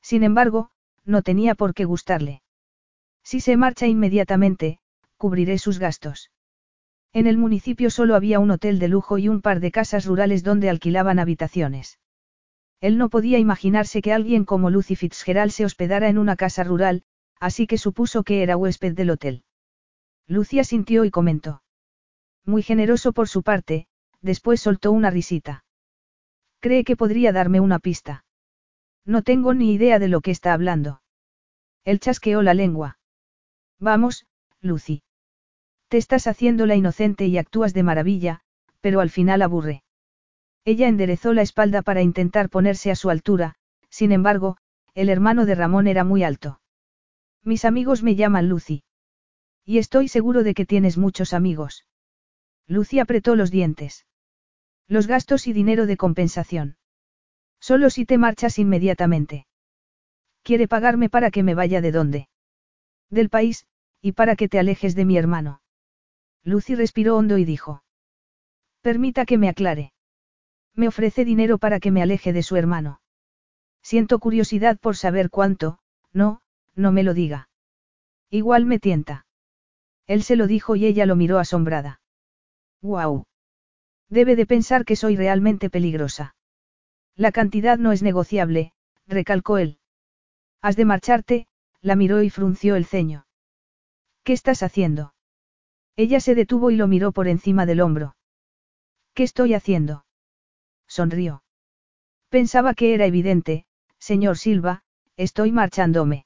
Sin 0.00 0.22
embargo, 0.24 0.70
no 1.04 1.22
tenía 1.22 1.54
por 1.54 1.74
qué 1.74 1.84
gustarle. 1.84 2.42
Si 3.22 3.40
se 3.40 3.56
marcha 3.56 3.86
inmediatamente, 3.86 4.78
cubriré 5.16 5.58
sus 5.58 5.78
gastos. 5.78 6.30
En 7.14 7.26
el 7.26 7.36
municipio 7.36 7.90
solo 7.90 8.14
había 8.14 8.40
un 8.40 8.50
hotel 8.50 8.78
de 8.78 8.88
lujo 8.88 9.18
y 9.18 9.28
un 9.28 9.42
par 9.42 9.60
de 9.60 9.70
casas 9.70 10.06
rurales 10.06 10.42
donde 10.42 10.70
alquilaban 10.70 11.18
habitaciones. 11.18 11.98
Él 12.80 12.96
no 12.98 13.10
podía 13.10 13.38
imaginarse 13.38 14.00
que 14.00 14.12
alguien 14.12 14.44
como 14.44 14.70
Lucy 14.70 14.96
Fitzgerald 14.96 15.52
se 15.52 15.64
hospedara 15.64 16.08
en 16.08 16.18
una 16.18 16.36
casa 16.36 16.64
rural, 16.64 17.04
así 17.38 17.66
que 17.66 17.78
supuso 17.78 18.22
que 18.22 18.42
era 18.42 18.56
huésped 18.56 18.94
del 18.94 19.10
hotel. 19.10 19.44
Lucia 20.26 20.64
sintió 20.64 21.04
y 21.04 21.10
comentó. 21.10 21.62
Muy 22.44 22.62
generoso 22.62 23.12
por 23.12 23.28
su 23.28 23.42
parte, 23.42 23.86
después 24.20 24.60
soltó 24.60 24.90
una 24.90 25.10
risita. 25.10 25.64
¿Cree 26.60 26.82
que 26.84 26.96
podría 26.96 27.32
darme 27.32 27.60
una 27.60 27.78
pista? 27.78 28.24
No 29.04 29.22
tengo 29.22 29.52
ni 29.52 29.74
idea 29.74 29.98
de 29.98 30.08
lo 30.08 30.20
que 30.20 30.30
está 30.30 30.52
hablando. 30.52 31.02
Él 31.84 32.00
chasqueó 32.00 32.40
la 32.42 32.54
lengua. 32.54 32.98
Vamos, 33.78 34.26
Lucy. 34.60 35.02
Te 35.92 35.98
estás 35.98 36.26
haciendo 36.26 36.64
la 36.64 36.74
inocente 36.74 37.26
y 37.26 37.36
actúas 37.36 37.74
de 37.74 37.82
maravilla, 37.82 38.40
pero 38.80 39.00
al 39.00 39.10
final 39.10 39.42
aburre. 39.42 39.82
Ella 40.64 40.88
enderezó 40.88 41.34
la 41.34 41.42
espalda 41.42 41.82
para 41.82 42.00
intentar 42.00 42.48
ponerse 42.48 42.90
a 42.90 42.96
su 42.96 43.10
altura, 43.10 43.56
sin 43.90 44.10
embargo, 44.10 44.56
el 44.94 45.10
hermano 45.10 45.44
de 45.44 45.54
Ramón 45.54 45.86
era 45.86 46.02
muy 46.02 46.24
alto. 46.24 46.62
Mis 47.44 47.66
amigos 47.66 48.02
me 48.02 48.14
llaman 48.14 48.48
Lucy. 48.48 48.84
Y 49.66 49.76
estoy 49.76 50.08
seguro 50.08 50.44
de 50.44 50.54
que 50.54 50.64
tienes 50.64 50.96
muchos 50.96 51.34
amigos. 51.34 51.84
Lucy 52.66 52.98
apretó 52.98 53.36
los 53.36 53.50
dientes. 53.50 54.06
Los 54.88 55.06
gastos 55.06 55.46
y 55.46 55.52
dinero 55.52 55.84
de 55.84 55.98
compensación. 55.98 56.78
Solo 57.60 57.90
si 57.90 58.06
te 58.06 58.16
marchas 58.16 58.58
inmediatamente. 58.58 59.46
Quiere 60.42 60.68
pagarme 60.68 61.10
para 61.10 61.30
que 61.30 61.42
me 61.42 61.54
vaya 61.54 61.82
de 61.82 61.92
dónde. 61.92 62.28
Del 63.10 63.28
país, 63.28 63.66
y 64.00 64.12
para 64.12 64.36
que 64.36 64.48
te 64.48 64.58
alejes 64.58 64.94
de 64.94 65.04
mi 65.04 65.18
hermano. 65.18 65.61
Lucy 66.44 66.74
respiró 66.74 67.16
hondo 67.16 67.38
y 67.38 67.44
dijo. 67.44 67.82
Permita 68.80 69.24
que 69.24 69.38
me 69.38 69.48
aclare. 69.48 69.92
Me 70.74 70.88
ofrece 70.88 71.24
dinero 71.24 71.58
para 71.58 71.78
que 71.78 71.90
me 71.90 72.02
aleje 72.02 72.32
de 72.32 72.42
su 72.42 72.56
hermano. 72.56 73.00
Siento 73.82 74.18
curiosidad 74.18 74.78
por 74.78 74.96
saber 74.96 75.30
cuánto, 75.30 75.78
no, 76.12 76.40
no 76.74 76.92
me 76.92 77.02
lo 77.02 77.14
diga. 77.14 77.48
Igual 78.30 78.64
me 78.64 78.78
tienta. 78.78 79.26
Él 80.06 80.22
se 80.22 80.36
lo 80.36 80.46
dijo 80.46 80.76
y 80.76 80.86
ella 80.86 81.06
lo 81.06 81.16
miró 81.16 81.38
asombrada. 81.38 82.00
¡Guau! 82.80 83.24
Debe 84.08 84.36
de 84.36 84.46
pensar 84.46 84.84
que 84.84 84.96
soy 84.96 85.16
realmente 85.16 85.70
peligrosa. 85.70 86.34
La 87.14 87.30
cantidad 87.30 87.78
no 87.78 87.92
es 87.92 88.02
negociable, 88.02 88.72
recalcó 89.06 89.58
él. 89.58 89.78
Has 90.60 90.76
de 90.76 90.84
marcharte, 90.84 91.46
la 91.80 91.96
miró 91.96 92.22
y 92.22 92.30
frunció 92.30 92.76
el 92.76 92.86
ceño. 92.86 93.26
¿Qué 94.24 94.32
estás 94.32 94.62
haciendo? 94.62 95.14
Ella 95.96 96.20
se 96.20 96.34
detuvo 96.34 96.70
y 96.70 96.76
lo 96.76 96.86
miró 96.88 97.12
por 97.12 97.28
encima 97.28 97.66
del 97.66 97.80
hombro. 97.80 98.16
¿Qué 99.14 99.22
estoy 99.24 99.54
haciendo? 99.54 100.04
Sonrió. 100.86 101.42
Pensaba 102.30 102.74
que 102.74 102.94
era 102.94 103.04
evidente, 103.04 103.66
señor 103.98 104.38
Silva, 104.38 104.82
estoy 105.16 105.52
marchándome. 105.52 106.24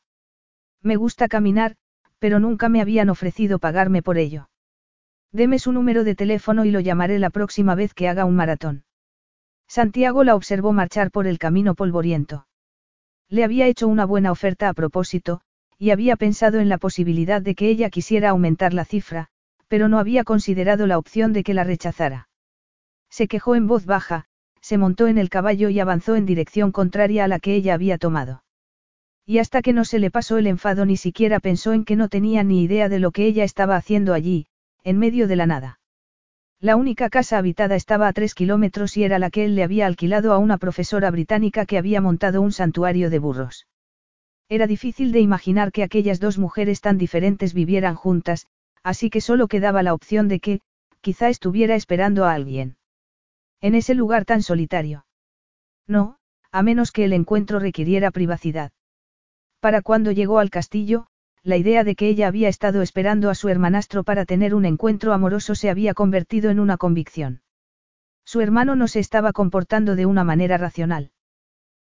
Me 0.83 0.97
gusta 0.97 1.27
caminar, 1.27 1.77
pero 2.19 2.39
nunca 2.39 2.69
me 2.69 2.81
habían 2.81 3.11
ofrecido 3.11 3.59
pagarme 3.59 4.03
por 4.03 4.19
ello. 4.19 4.49
Deme 5.33 5.59
su 5.59 5.73
número 5.73 6.05
de 6.05 6.15
teléfono 6.15 6.65
y 6.65 6.71
lo 6.71 6.81
llamaré 6.81 7.19
la 7.19 7.31
próxima 7.31 7.75
vez 7.75 7.93
que 7.93 8.09
haga 8.09 8.25
un 8.25 8.37
maratón. 8.37 8.85
Santiago 9.69 10.23
la 10.23 10.37
observó 10.37 10.73
marchar 10.73 11.11
por 11.11 11.27
el 11.27 11.39
camino 11.39 11.75
polvoriento. 11.75 12.47
Le 13.29 13.43
había 13.43 13.67
hecho 13.67 13.89
una 13.89 14.05
buena 14.05 14.31
oferta 14.31 14.69
a 14.69 14.75
propósito, 14.75 15.41
y 15.77 15.91
había 15.91 16.17
pensado 16.17 16.61
en 16.61 16.69
la 16.69 16.79
posibilidad 16.79 17.43
de 17.43 17.57
que 17.57 17.69
ella 17.69 17.91
quisiera 17.91 18.31
aumentar 18.31 18.73
la 18.73 18.85
cifra, 18.85 19.29
pero 19.69 19.89
no 19.89 19.99
había 19.99 20.25
considerado 20.25 20.87
la 20.87 20.99
opción 20.99 21.33
de 21.33 21.43
que 21.43 21.55
la 21.55 21.65
rechazara. 21.65 22.29
Se 23.11 23.29
quejó 23.29 23.55
en 23.55 23.67
voz 23.67 23.87
baja, 23.87 24.27
se 24.61 24.79
montó 24.79 25.07
en 25.07 25.19
el 25.19 25.31
caballo 25.31 25.69
y 25.69 25.81
avanzó 25.81 26.17
en 26.17 26.27
dirección 26.27 26.73
contraria 26.73 27.25
a 27.25 27.29
la 27.29 27.39
que 27.39 27.55
ella 27.55 27.75
había 27.75 27.99
tomado. 27.99 28.43
Y 29.25 29.39
hasta 29.39 29.63
que 29.63 29.73
no 29.73 29.85
se 29.85 29.99
le 29.99 30.11
pasó 30.11 30.39
el 30.39 30.47
enfado 30.47 30.87
ni 30.87 30.97
siquiera 30.97 31.41
pensó 31.41 31.73
en 31.73 31.85
que 31.85 31.97
no 31.97 32.09
tenía 32.09 32.45
ni 32.45 32.63
idea 32.63 32.89
de 32.89 32.99
lo 32.99 33.11
que 33.11 33.27
ella 33.27 33.45
estaba 33.45 33.77
haciendo 33.77 34.15
allí, 34.15 34.47
en 34.85 34.99
medio 34.99 35.29
de 35.29 35.37
la 35.37 35.47
nada. 35.47 35.81
La 36.61 36.77
única 36.77 37.11
casa 37.11 37.37
habitada 37.37 37.77
estaba 37.77 38.09
a 38.09 38.13
tres 38.13 38.35
kilómetros 38.35 38.97
y 38.97 39.05
era 39.05 39.19
la 39.19 39.31
que 39.31 39.45
él 39.45 39.57
le 39.57 39.63
había 39.63 39.87
alquilado 39.87 40.33
a 40.33 40.39
una 40.39 40.59
profesora 40.59 41.11
británica 41.11 41.67
que 41.67 41.77
había 41.77 42.01
montado 42.01 42.41
un 42.41 42.53
santuario 42.53 43.11
de 43.11 43.19
burros. 43.19 43.67
Era 44.49 44.67
difícil 44.67 45.13
de 45.13 45.21
imaginar 45.21 45.73
que 45.73 45.83
aquellas 45.83 46.21
dos 46.21 46.39
mujeres 46.39 46.81
tan 46.81 46.99
diferentes 46.99 47.53
vivieran 47.53 47.97
juntas, 47.97 48.47
así 48.87 49.11
que 49.11 49.21
solo 49.21 49.49
quedaba 49.49 49.83
la 49.83 49.95
opción 49.95 50.29
de 50.29 50.39
que, 50.39 50.61
quizá 51.01 51.29
estuviera 51.29 51.75
esperando 51.75 52.25
a 52.25 52.33
alguien. 52.33 52.77
En 53.61 53.75
ese 53.75 53.97
lugar 53.97 54.25
tan 54.25 54.43
solitario. 54.43 55.07
No, 55.89 56.19
a 56.53 56.63
menos 56.63 56.93
que 56.93 57.05
el 57.05 57.13
encuentro 57.13 57.59
requiriera 57.59 58.13
privacidad. 58.13 58.71
Para 59.59 59.83
cuando 59.83 60.13
llegó 60.13 60.39
al 60.39 60.51
castillo, 60.51 61.09
la 61.43 61.57
idea 61.57 61.83
de 61.83 61.97
que 61.97 62.07
ella 62.09 62.29
había 62.29 62.49
estado 62.49 62.81
esperando 62.81 63.29
a 63.29 63.35
su 63.35 63.49
hermanastro 63.49 64.05
para 64.05 64.25
tener 64.25 64.55
un 64.55 64.65
encuentro 64.65 65.13
amoroso 65.13 65.57
se 65.57 65.69
había 65.69 65.93
convertido 65.93 66.51
en 66.51 66.61
una 66.61 66.77
convicción. 66.77 67.43
Su 68.25 68.41
hermano 68.41 68.77
no 68.77 68.87
se 68.87 69.01
estaba 69.01 69.33
comportando 69.33 69.97
de 69.97 70.07
una 70.07 70.23
manera 70.23 70.59
racional. 70.59 71.11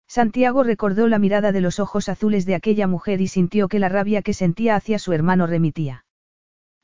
Santiago 0.08 0.64
recordó 0.64 1.06
la 1.06 1.20
mirada 1.20 1.52
de 1.52 1.60
los 1.60 1.78
ojos 1.78 2.08
azules 2.08 2.44
de 2.44 2.56
aquella 2.56 2.88
mujer 2.88 3.20
y 3.20 3.28
sintió 3.28 3.68
que 3.68 3.78
la 3.78 3.88
rabia 3.88 4.22
que 4.22 4.34
sentía 4.34 4.74
hacia 4.74 4.98
su 4.98 5.12
hermano 5.12 5.46
remitía. 5.46 6.04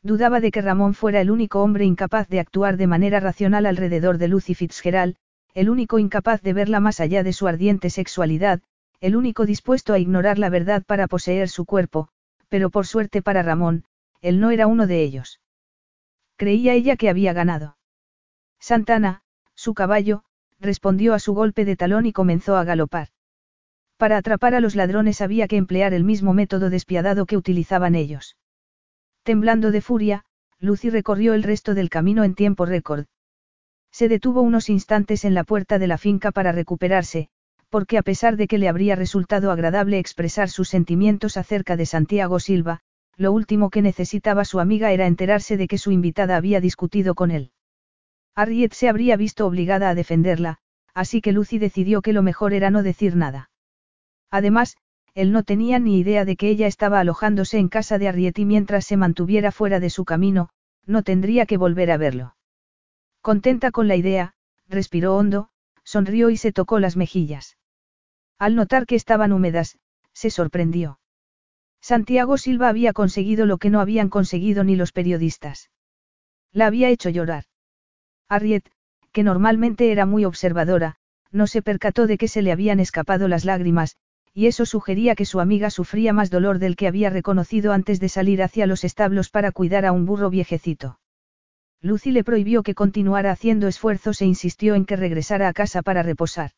Dudaba 0.04 0.40
de 0.40 0.50
que 0.50 0.60
Ramón 0.60 0.92
fuera 0.92 1.22
el 1.22 1.30
único 1.30 1.62
hombre 1.62 1.86
incapaz 1.86 2.28
de 2.28 2.38
actuar 2.38 2.76
de 2.76 2.86
manera 2.86 3.20
racional 3.20 3.64
alrededor 3.64 4.18
de 4.18 4.28
Lucy 4.28 4.54
Fitzgerald, 4.54 5.16
el 5.54 5.70
único 5.70 5.98
incapaz 5.98 6.42
de 6.42 6.52
verla 6.52 6.78
más 6.78 7.00
allá 7.00 7.22
de 7.22 7.32
su 7.32 7.48
ardiente 7.48 7.88
sexualidad, 7.88 8.60
el 9.00 9.16
único 9.16 9.46
dispuesto 9.46 9.94
a 9.94 9.98
ignorar 9.98 10.38
la 10.38 10.50
verdad 10.50 10.82
para 10.84 11.08
poseer 11.08 11.48
su 11.48 11.64
cuerpo, 11.64 12.08
pero 12.50 12.68
por 12.68 12.86
suerte 12.86 13.22
para 13.22 13.42
Ramón, 13.42 13.84
él 14.20 14.40
no 14.40 14.50
era 14.50 14.66
uno 14.66 14.86
de 14.86 15.02
ellos. 15.02 15.40
Creía 16.36 16.74
ella 16.74 16.96
que 16.96 17.08
había 17.08 17.32
ganado. 17.32 17.78
Santana, 18.60 19.22
su 19.54 19.72
caballo, 19.72 20.24
respondió 20.60 21.14
a 21.14 21.18
su 21.18 21.32
golpe 21.32 21.64
de 21.64 21.76
talón 21.76 22.04
y 22.04 22.12
comenzó 22.12 22.56
a 22.56 22.64
galopar. 22.64 23.08
Para 23.96 24.18
atrapar 24.18 24.54
a 24.54 24.60
los 24.60 24.74
ladrones 24.74 25.22
había 25.22 25.48
que 25.48 25.56
emplear 25.56 25.94
el 25.94 26.04
mismo 26.04 26.34
método 26.34 26.68
despiadado 26.68 27.24
que 27.24 27.38
utilizaban 27.38 27.94
ellos. 27.94 28.36
Temblando 29.24 29.70
de 29.70 29.80
furia, 29.80 30.24
Lucy 30.60 30.90
recorrió 30.90 31.32
el 31.32 31.42
resto 31.42 31.74
del 31.74 31.88
camino 31.88 32.24
en 32.24 32.34
tiempo 32.34 32.66
récord. 32.66 33.06
Se 33.90 34.10
detuvo 34.10 34.42
unos 34.42 34.68
instantes 34.68 35.24
en 35.24 35.32
la 35.32 35.44
puerta 35.44 35.78
de 35.78 35.86
la 35.86 35.96
finca 35.96 36.30
para 36.30 36.52
recuperarse, 36.52 37.28
porque 37.70 37.96
a 37.96 38.02
pesar 38.02 38.36
de 38.36 38.46
que 38.46 38.58
le 38.58 38.68
habría 38.68 38.96
resultado 38.96 39.50
agradable 39.50 39.98
expresar 39.98 40.50
sus 40.50 40.68
sentimientos 40.68 41.38
acerca 41.38 41.76
de 41.78 41.86
Santiago 41.86 42.38
Silva, 42.38 42.80
lo 43.16 43.32
último 43.32 43.70
que 43.70 43.80
necesitaba 43.80 44.44
su 44.44 44.60
amiga 44.60 44.92
era 44.92 45.06
enterarse 45.06 45.56
de 45.56 45.68
que 45.68 45.78
su 45.78 45.90
invitada 45.90 46.36
había 46.36 46.60
discutido 46.60 47.14
con 47.14 47.30
él. 47.30 47.50
Harriet 48.34 48.74
se 48.74 48.90
habría 48.90 49.16
visto 49.16 49.46
obligada 49.46 49.88
a 49.88 49.94
defenderla, 49.94 50.58
así 50.92 51.22
que 51.22 51.32
Lucy 51.32 51.58
decidió 51.58 52.02
que 52.02 52.12
lo 52.12 52.22
mejor 52.22 52.52
era 52.52 52.70
no 52.70 52.82
decir 52.82 53.16
nada. 53.16 53.48
Además, 54.30 54.76
él 55.14 55.30
no 55.30 55.44
tenía 55.44 55.78
ni 55.78 55.98
idea 55.98 56.24
de 56.24 56.36
que 56.36 56.48
ella 56.48 56.66
estaba 56.66 57.00
alojándose 57.00 57.58
en 57.58 57.68
casa 57.68 57.98
de 57.98 58.08
Harriet 58.08 58.38
y 58.38 58.44
mientras 58.44 58.84
se 58.84 58.96
mantuviera 58.96 59.52
fuera 59.52 59.78
de 59.78 59.90
su 59.90 60.04
camino, 60.04 60.50
no 60.86 61.02
tendría 61.02 61.46
que 61.46 61.56
volver 61.56 61.90
a 61.92 61.96
verlo. 61.96 62.36
Contenta 63.20 63.70
con 63.70 63.88
la 63.88 63.96
idea, 63.96 64.34
respiró 64.68 65.16
hondo, 65.16 65.48
sonrió 65.84 66.30
y 66.30 66.36
se 66.36 66.52
tocó 66.52 66.80
las 66.80 66.96
mejillas. 66.96 67.56
Al 68.38 68.56
notar 68.56 68.86
que 68.86 68.96
estaban 68.96 69.32
húmedas, 69.32 69.78
se 70.12 70.30
sorprendió. 70.30 70.98
Santiago 71.80 72.36
Silva 72.36 72.68
había 72.68 72.92
conseguido 72.92 73.46
lo 73.46 73.58
que 73.58 73.70
no 73.70 73.80
habían 73.80 74.08
conseguido 74.08 74.64
ni 74.64 74.74
los 74.74 74.92
periodistas. 74.92 75.70
La 76.52 76.66
había 76.66 76.88
hecho 76.88 77.10
llorar. 77.10 77.44
Harriet, 78.28 78.64
que 79.12 79.22
normalmente 79.22 79.92
era 79.92 80.06
muy 80.06 80.24
observadora, 80.24 80.96
no 81.30 81.46
se 81.46 81.62
percató 81.62 82.06
de 82.06 82.18
que 82.18 82.28
se 82.28 82.42
le 82.42 82.52
habían 82.52 82.80
escapado 82.80 83.28
las 83.28 83.44
lágrimas, 83.44 83.96
y 84.34 84.48
eso 84.48 84.66
sugería 84.66 85.14
que 85.14 85.24
su 85.24 85.38
amiga 85.38 85.70
sufría 85.70 86.12
más 86.12 86.28
dolor 86.28 86.58
del 86.58 86.74
que 86.74 86.88
había 86.88 87.08
reconocido 87.08 87.72
antes 87.72 88.00
de 88.00 88.08
salir 88.08 88.42
hacia 88.42 88.66
los 88.66 88.82
establos 88.82 89.30
para 89.30 89.52
cuidar 89.52 89.86
a 89.86 89.92
un 89.92 90.06
burro 90.06 90.28
viejecito. 90.28 90.98
Lucy 91.80 92.10
le 92.10 92.24
prohibió 92.24 92.64
que 92.64 92.74
continuara 92.74 93.30
haciendo 93.30 93.68
esfuerzos 93.68 94.20
e 94.22 94.26
insistió 94.26 94.74
en 94.74 94.86
que 94.86 94.96
regresara 94.96 95.48
a 95.48 95.52
casa 95.52 95.82
para 95.82 96.02
reposar. 96.02 96.50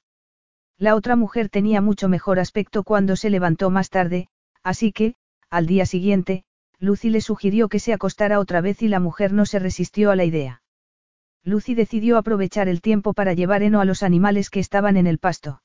La 0.79 0.95
otra 0.95 1.17
mujer 1.17 1.51
tenía 1.51 1.83
mucho 1.83 2.09
mejor 2.09 2.39
aspecto 2.39 2.83
cuando 2.83 3.15
se 3.15 3.29
levantó 3.29 3.69
más 3.69 3.91
tarde, 3.91 4.29
así 4.63 4.93
que, 4.93 5.15
al 5.51 5.67
día 5.67 5.85
siguiente, 5.85 6.45
Lucy 6.79 7.11
le 7.11 7.21
sugirió 7.21 7.69
que 7.69 7.79
se 7.79 7.93
acostara 7.93 8.41
otra 8.41 8.61
vez 8.61 8.83
y 8.83 8.89
la 8.89 9.01
mujer 9.01 9.33
no 9.33 9.47
se 9.47 9.59
resistió 9.59 10.11
a 10.11 10.17
la 10.17 10.25
idea. 10.25 10.63
Lucy 11.43 11.75
decidió 11.75 12.17
aprovechar 12.17 12.69
el 12.69 12.81
tiempo 12.81 13.13
para 13.13 13.35
llevar 13.35 13.63
heno 13.63 13.81
a 13.81 13.85
los 13.85 14.03
animales 14.03 14.49
que 14.49 14.61
estaban 14.61 14.97
en 14.97 15.07
el 15.07 15.19
pasto. 15.19 15.61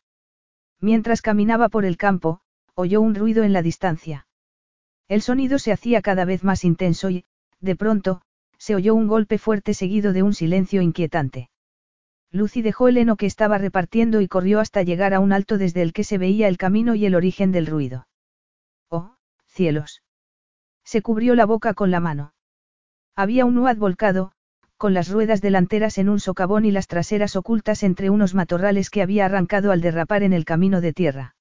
Mientras 0.82 1.22
caminaba 1.22 1.70
por 1.70 1.86
el 1.86 1.96
campo, 1.96 2.42
oyó 2.74 3.02
un 3.02 3.16
ruido 3.16 3.44
en 3.44 3.54
la 3.54 3.62
distancia. 3.62 4.28
El 5.08 5.22
sonido 5.22 5.60
se 5.60 5.72
hacía 5.72 6.02
cada 6.02 6.26
vez 6.26 6.44
más 6.44 6.64
intenso 6.64 7.10
y, 7.10 7.26
de 7.60 7.76
pronto, 7.76 8.24
se 8.58 8.76
oyó 8.76 8.96
un 8.96 9.08
golpe 9.08 9.38
fuerte 9.38 9.74
seguido 9.74 10.12
de 10.12 10.24
un 10.24 10.34
silencio 10.34 10.82
inquietante. 10.82 11.50
Lucy 12.32 12.62
dejó 12.62 12.88
el 12.88 12.98
heno 12.98 13.18
que 13.18 13.26
estaba 13.26 13.58
repartiendo 13.58 14.22
y 14.22 14.28
corrió 14.28 14.60
hasta 14.60 14.84
llegar 14.84 15.14
a 15.14 15.20
un 15.20 15.34
alto 15.34 15.58
desde 15.58 15.82
el 15.82 15.94
que 15.94 16.04
se 16.04 16.18
veía 16.18 16.48
el 16.48 16.58
camino 16.58 16.96
y 16.96 17.06
el 17.06 17.14
origen 17.14 17.52
del 17.52 17.68
ruido. 17.68 18.08
¡Oh, 18.90 19.18
cielos! 19.46 20.02
Se 20.84 21.02
cubrió 21.02 21.36
la 21.36 21.46
boca 21.46 21.74
con 21.74 21.92
la 21.92 22.00
mano. 22.00 22.34
Había 23.16 23.46
un 23.46 23.56
nuad 23.56 23.76
volcado, 23.76 24.32
con 24.82 24.96
las 24.96 25.10
ruedas 25.10 25.42
delanteras 25.42 26.00
en 26.00 26.10
un 26.10 26.20
socavón 26.20 26.66
y 26.66 26.72
las 26.72 26.88
traseras 26.88 27.36
ocultas 27.36 27.84
entre 27.84 28.10
unos 28.10 28.34
matorrales 28.34 28.90
que 28.90 29.04
había 29.04 29.26
arrancado 29.26 29.72
al 29.72 29.80
derrapar 29.80 30.24
en 30.24 30.34
el 30.34 30.44
camino 30.44 30.82
de 30.82 30.92
tierra. 30.92 31.36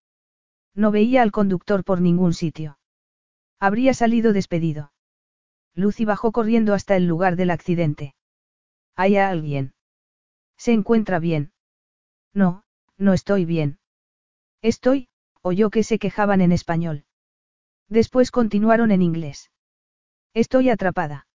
No 0.74 0.90
veía 0.90 1.22
al 1.22 1.32
conductor 1.32 1.82
por 1.82 2.02
ningún 2.02 2.34
sitio. 2.34 2.78
Habría 3.58 3.94
salido 3.94 4.34
despedido. 4.34 4.92
Lucy 5.74 6.04
bajó 6.04 6.32
corriendo 6.32 6.74
hasta 6.74 6.96
el 6.96 7.06
lugar 7.06 7.36
del 7.36 7.48
accidente. 7.48 8.14
¿Hay 8.94 9.16
alguien? 9.16 9.72
¿Se 10.58 10.72
encuentra 10.72 11.18
bien? 11.18 11.54
No, 12.34 12.64
no 12.98 13.14
estoy 13.14 13.46
bien. 13.46 13.78
Estoy, 14.60 15.08
oyó 15.40 15.70
que 15.70 15.82
se 15.82 15.98
quejaban 15.98 16.42
en 16.42 16.52
español. 16.52 17.06
Después 17.88 18.32
continuaron 18.32 18.90
en 18.90 19.00
inglés. 19.00 19.50
Estoy 20.34 20.68
atrapada. 20.68 21.26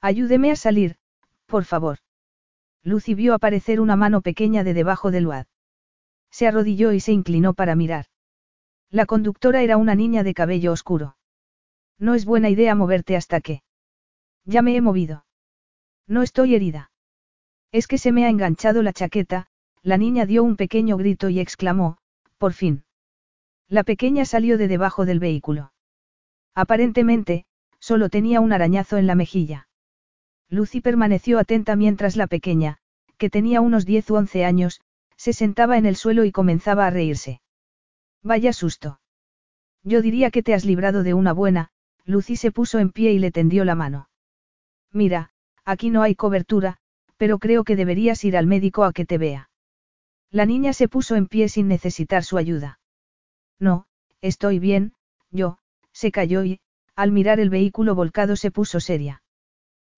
Ayúdeme 0.00 0.52
a 0.52 0.56
salir, 0.56 0.96
por 1.46 1.64
favor. 1.64 1.98
Lucy 2.82 3.14
vio 3.14 3.34
aparecer 3.34 3.80
una 3.80 3.96
mano 3.96 4.20
pequeña 4.20 4.64
de 4.64 4.74
debajo 4.74 5.10
del 5.10 5.26
UAD. 5.26 5.46
Se 6.30 6.46
arrodilló 6.46 6.92
y 6.92 7.00
se 7.00 7.12
inclinó 7.12 7.54
para 7.54 7.74
mirar. 7.74 8.06
La 8.90 9.06
conductora 9.06 9.62
era 9.62 9.76
una 9.76 9.94
niña 9.94 10.22
de 10.22 10.34
cabello 10.34 10.72
oscuro. 10.72 11.16
No 11.98 12.14
es 12.14 12.24
buena 12.24 12.50
idea 12.50 12.74
moverte 12.74 13.16
hasta 13.16 13.40
que. 13.40 13.62
Ya 14.44 14.62
me 14.62 14.76
he 14.76 14.80
movido. 14.80 15.24
No 16.06 16.22
estoy 16.22 16.54
herida. 16.54 16.90
Es 17.72 17.86
que 17.86 17.98
se 17.98 18.12
me 18.12 18.24
ha 18.24 18.28
enganchado 18.28 18.82
la 18.82 18.92
chaqueta, 18.92 19.46
la 19.82 19.96
niña 19.96 20.26
dio 20.26 20.44
un 20.44 20.56
pequeño 20.56 20.96
grito 20.96 21.28
y 21.28 21.40
exclamó, 21.40 21.98
por 22.38 22.52
fin. 22.52 22.84
La 23.68 23.84
pequeña 23.84 24.24
salió 24.24 24.58
de 24.58 24.68
debajo 24.68 25.06
del 25.06 25.18
vehículo. 25.18 25.72
Aparentemente, 26.54 27.46
solo 27.78 28.08
tenía 28.10 28.40
un 28.40 28.52
arañazo 28.52 28.96
en 28.96 29.06
la 29.06 29.14
mejilla. 29.14 29.68
Lucy 30.48 30.80
permaneció 30.80 31.38
atenta 31.38 31.76
mientras 31.76 32.16
la 32.16 32.26
pequeña, 32.26 32.78
que 33.18 33.30
tenía 33.30 33.60
unos 33.60 33.86
10 33.86 34.10
u 34.10 34.14
11 34.16 34.44
años, 34.44 34.80
Se 35.16 35.32
sentaba 35.32 35.78
en 35.78 35.86
el 35.86 35.96
suelo 35.96 36.24
y 36.24 36.32
comenzaba 36.32 36.86
a 36.86 36.90
reírse. 36.90 37.40
Vaya 38.22 38.52
susto. 38.52 39.00
Yo 39.82 40.02
diría 40.02 40.30
que 40.30 40.42
te 40.42 40.54
has 40.54 40.64
librado 40.64 41.02
de 41.02 41.14
una 41.14 41.32
buena, 41.32 41.70
Lucy 42.04 42.36
se 42.36 42.50
puso 42.50 42.78
en 42.78 42.90
pie 42.90 43.12
y 43.12 43.18
le 43.18 43.30
tendió 43.30 43.64
la 43.64 43.74
mano. 43.74 44.08
Mira, 44.92 45.30
aquí 45.64 45.90
no 45.90 46.02
hay 46.02 46.14
cobertura, 46.14 46.78
pero 47.16 47.38
creo 47.38 47.64
que 47.64 47.76
deberías 47.76 48.24
ir 48.24 48.36
al 48.36 48.46
médico 48.46 48.84
a 48.84 48.92
que 48.92 49.06
te 49.06 49.18
vea. 49.18 49.50
La 50.30 50.46
niña 50.46 50.72
se 50.72 50.88
puso 50.88 51.16
en 51.16 51.26
pie 51.26 51.48
sin 51.48 51.68
necesitar 51.68 52.24
su 52.24 52.36
ayuda. 52.38 52.80
No, 53.58 53.86
estoy 54.20 54.58
bien, 54.58 54.94
yo, 55.30 55.58
se 55.92 56.10
calló 56.10 56.44
y, 56.44 56.60
al 56.96 57.12
mirar 57.12 57.40
el 57.40 57.50
vehículo 57.50 57.94
volcado 57.94 58.36
se 58.36 58.50
puso 58.50 58.80
seria. 58.80 59.22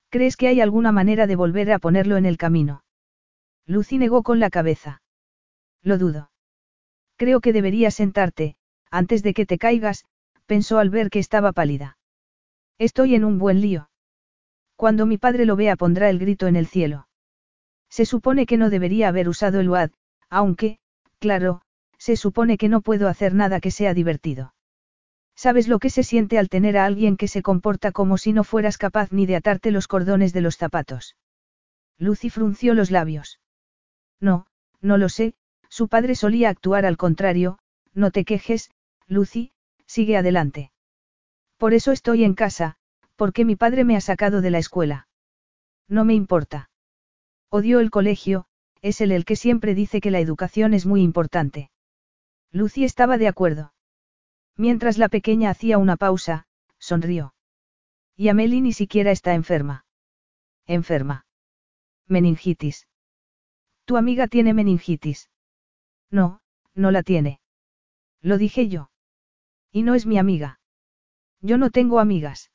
¿Crees 0.08 0.36
que 0.36 0.48
hay 0.48 0.60
alguna 0.60 0.92
manera 0.92 1.26
de 1.26 1.36
volver 1.36 1.72
a 1.72 1.78
ponerlo 1.78 2.16
en 2.16 2.26
el 2.26 2.36
camino? 2.36 2.84
Lucy 3.66 3.98
negó 3.98 4.22
con 4.22 4.38
la 4.40 4.50
cabeza. 4.50 5.02
Lo 5.82 5.98
dudo. 5.98 6.30
Creo 7.16 7.40
que 7.40 7.52
deberías 7.52 7.94
sentarte, 7.94 8.56
antes 8.90 9.22
de 9.22 9.34
que 9.34 9.46
te 9.46 9.58
caigas, 9.58 10.04
pensó 10.46 10.78
al 10.78 10.90
ver 10.90 11.10
que 11.10 11.18
estaba 11.18 11.52
pálida. 11.52 11.98
Estoy 12.78 13.14
en 13.14 13.24
un 13.24 13.38
buen 13.38 13.60
lío. 13.60 13.90
Cuando 14.76 15.06
mi 15.06 15.18
padre 15.18 15.46
lo 15.46 15.56
vea 15.56 15.76
pondrá 15.76 16.10
el 16.10 16.18
grito 16.18 16.46
en 16.46 16.56
el 16.56 16.66
cielo. 16.66 17.08
Se 17.88 18.04
supone 18.04 18.46
que 18.46 18.56
no 18.56 18.68
debería 18.68 19.08
haber 19.08 19.28
usado 19.28 19.60
el 19.60 19.70
WAD, 19.70 19.90
aunque, 20.28 20.78
claro, 21.18 21.62
se 21.98 22.16
supone 22.16 22.58
que 22.58 22.68
no 22.68 22.82
puedo 22.82 23.08
hacer 23.08 23.34
nada 23.34 23.60
que 23.60 23.70
sea 23.70 23.94
divertido. 23.94 24.54
¿Sabes 25.36 25.68
lo 25.68 25.78
que 25.78 25.90
se 25.90 26.02
siente 26.02 26.38
al 26.38 26.48
tener 26.48 26.78
a 26.78 26.86
alguien 26.86 27.18
que 27.18 27.28
se 27.28 27.42
comporta 27.42 27.92
como 27.92 28.16
si 28.16 28.32
no 28.32 28.42
fueras 28.42 28.78
capaz 28.78 29.12
ni 29.12 29.26
de 29.26 29.36
atarte 29.36 29.70
los 29.70 29.86
cordones 29.86 30.32
de 30.32 30.40
los 30.40 30.56
zapatos? 30.56 31.16
Lucy 31.98 32.30
frunció 32.30 32.74
los 32.74 32.90
labios. 32.90 33.38
No, 34.18 34.46
no 34.80 34.96
lo 34.96 35.10
sé, 35.10 35.34
su 35.68 35.88
padre 35.88 36.14
solía 36.14 36.48
actuar 36.48 36.86
al 36.86 36.96
contrario, 36.96 37.58
no 37.92 38.10
te 38.10 38.24
quejes, 38.24 38.70
Lucy, 39.06 39.52
sigue 39.86 40.16
adelante. 40.16 40.72
Por 41.58 41.74
eso 41.74 41.92
estoy 41.92 42.24
en 42.24 42.34
casa, 42.34 42.76
porque 43.14 43.44
mi 43.44 43.56
padre 43.56 43.84
me 43.84 43.96
ha 43.96 44.00
sacado 44.00 44.40
de 44.40 44.50
la 44.50 44.58
escuela. 44.58 45.06
No 45.86 46.04
me 46.04 46.14
importa. 46.14 46.70
Odio 47.50 47.80
el 47.80 47.90
colegio, 47.90 48.46
es 48.80 49.00
él 49.02 49.12
el 49.12 49.24
que 49.24 49.36
siempre 49.36 49.74
dice 49.74 50.00
que 50.00 50.10
la 50.10 50.20
educación 50.20 50.72
es 50.72 50.86
muy 50.86 51.02
importante. 51.02 51.70
Lucy 52.52 52.84
estaba 52.84 53.18
de 53.18 53.28
acuerdo. 53.28 53.72
Mientras 54.56 54.98
la 54.98 55.08
pequeña 55.08 55.50
hacía 55.50 55.78
una 55.78 55.96
pausa, 55.96 56.46
sonrió. 56.78 57.34
Y 58.16 58.28
Amelie 58.28 58.62
ni 58.62 58.72
siquiera 58.72 59.10
está 59.10 59.34
enferma. 59.34 59.84
Enferma. 60.66 61.26
Meningitis. 62.06 62.88
Tu 63.84 63.96
amiga 63.96 64.26
tiene 64.26 64.54
meningitis. 64.54 65.30
No, 66.10 66.40
no 66.74 66.90
la 66.90 67.02
tiene. 67.02 67.40
Lo 68.22 68.38
dije 68.38 68.68
yo. 68.68 68.90
Y 69.70 69.82
no 69.82 69.94
es 69.94 70.06
mi 70.06 70.18
amiga. 70.18 70.60
Yo 71.40 71.58
no 71.58 71.70
tengo 71.70 72.00
amigas. 72.00 72.50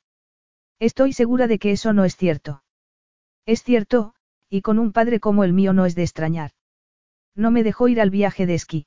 Estoy 0.80 1.12
segura 1.12 1.46
de 1.46 1.58
que 1.58 1.70
eso 1.70 1.92
no 1.92 2.04
es 2.04 2.16
cierto. 2.16 2.64
Es 3.46 3.62
cierto, 3.62 4.14
y 4.48 4.62
con 4.62 4.78
un 4.78 4.92
padre 4.92 5.20
como 5.20 5.44
el 5.44 5.52
mío 5.52 5.72
no 5.72 5.86
es 5.86 5.94
de 5.94 6.02
extrañar. 6.02 6.50
No 7.34 7.50
me 7.50 7.62
dejó 7.62 7.88
ir 7.88 8.00
al 8.00 8.10
viaje 8.10 8.46
de 8.46 8.54
esquí. 8.54 8.86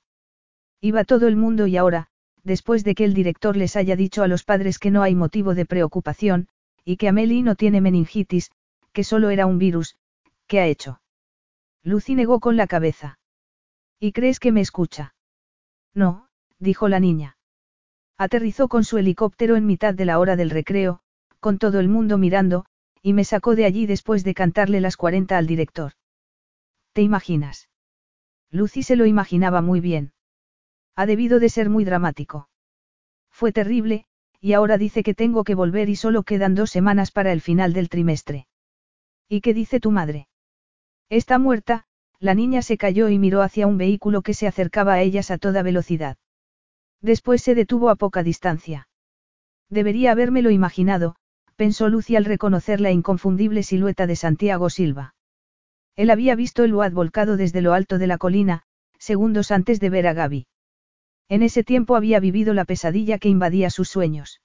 Iba 0.82 1.06
todo 1.06 1.28
el 1.28 1.38
mundo 1.38 1.68
y 1.68 1.78
ahora, 1.78 2.10
después 2.46 2.84
de 2.84 2.96
que 2.96 3.04
el 3.04 3.14
director 3.14 3.58
les 3.58 3.76
haya 3.76 3.96
dicho 3.96 4.24
a 4.24 4.28
los 4.28 4.44
padres 4.44 4.80
que 4.80 4.92
no 4.92 5.02
hay 5.02 5.16
motivo 5.16 5.56
de 5.56 5.66
preocupación, 5.66 6.48
y 6.86 6.98
que 6.98 7.10
Amelie 7.10 7.42
no 7.42 7.56
tiene 7.56 7.82
meningitis, 7.82 8.52
que 8.94 9.04
solo 9.04 9.32
era 9.32 9.48
un 9.48 9.58
virus, 9.58 9.98
¿qué 10.48 10.60
ha 10.60 10.68
hecho? 10.68 11.02
Lucy 11.84 12.16
negó 12.16 12.40
con 12.40 12.56
la 12.56 12.68
cabeza. 12.68 13.20
¿Y 14.00 14.12
crees 14.12 14.40
que 14.40 14.52
me 14.52 14.62
escucha? 14.62 15.16
No, 15.94 16.28
dijo 16.60 16.88
la 16.88 17.00
niña. 17.00 17.38
Aterrizó 18.18 18.68
con 18.68 18.84
su 18.84 18.98
helicóptero 18.98 19.56
en 19.56 19.66
mitad 19.66 19.96
de 19.96 20.06
la 20.06 20.20
hora 20.20 20.36
del 20.36 20.52
recreo, 20.52 21.02
con 21.40 21.58
todo 21.58 21.80
el 21.80 21.90
mundo 21.90 22.18
mirando, 22.18 22.66
y 23.02 23.14
me 23.14 23.24
sacó 23.24 23.56
de 23.56 23.66
allí 23.66 23.88
después 23.88 24.24
de 24.24 24.34
cantarle 24.34 24.82
las 24.82 24.98
40 24.98 25.38
al 25.38 25.48
director. 25.48 25.94
¿Te 26.94 27.02
imaginas? 27.02 27.70
Lucy 28.52 28.84
se 28.84 28.96
lo 28.96 29.06
imaginaba 29.06 29.62
muy 29.62 29.80
bien. 29.80 30.14
Ha 30.96 31.06
debido 31.06 31.40
de 31.40 31.50
ser 31.50 31.70
muy 31.70 31.84
dramático. 31.84 32.50
Fue 33.30 33.52
terrible, 33.52 34.06
y 34.40 34.54
ahora 34.54 34.78
dice 34.78 35.04
que 35.04 35.14
tengo 35.14 35.44
que 35.44 35.56
volver 35.56 35.90
y 35.90 35.96
solo 35.96 36.24
quedan 36.24 36.56
dos 36.56 36.72
semanas 36.72 37.12
para 37.12 37.34
el 37.34 37.42
final 37.42 37.74
del 37.74 37.90
trimestre. 37.90 38.48
¿Y 39.28 39.42
qué 39.42 39.54
dice 39.54 39.80
tu 39.80 39.92
madre? 39.92 40.28
Está 41.10 41.40
muerta, 41.40 41.86
la 42.20 42.34
niña 42.34 42.62
se 42.62 42.78
cayó 42.78 43.10
y 43.10 43.20
miró 43.20 43.42
hacia 43.42 43.68
un 43.68 43.78
vehículo 43.78 44.22
que 44.22 44.34
se 44.34 44.48
acercaba 44.48 44.94
a 44.94 45.02
ellas 45.02 45.32
a 45.32 45.38
toda 45.38 45.64
velocidad. 45.64 46.18
Después 47.02 47.42
se 47.42 47.56
detuvo 47.56 47.90
a 47.90 47.96
poca 47.96 48.24
distancia. 48.24 48.88
Debería 49.70 50.12
habérmelo 50.12 50.50
imaginado, 50.50 51.16
pensó 51.56 51.90
Lucy 51.90 52.16
al 52.16 52.26
reconocer 52.26 52.82
la 52.82 52.92
inconfundible 52.92 53.64
silueta 53.64 54.08
de 54.08 54.16
Santiago 54.16 54.70
Silva. 54.70 55.16
Él 55.96 56.10
había 56.10 56.36
visto 56.36 56.64
el 56.64 56.74
UAD 56.74 56.92
volcado 56.92 57.38
desde 57.38 57.62
lo 57.62 57.74
alto 57.74 57.98
de 57.98 58.08
la 58.08 58.18
colina, 58.18 58.64
segundos 58.98 59.52
antes 59.52 59.80
de 59.80 59.90
ver 59.90 60.08
a 60.08 60.14
Gaby. 60.14 60.48
En 61.28 61.42
ese 61.42 61.64
tiempo 61.64 61.96
había 61.96 62.20
vivido 62.20 62.54
la 62.54 62.66
pesadilla 62.66 63.18
que 63.18 63.30
invadía 63.30 63.70
sus 63.70 63.90
sueños. 63.90 64.42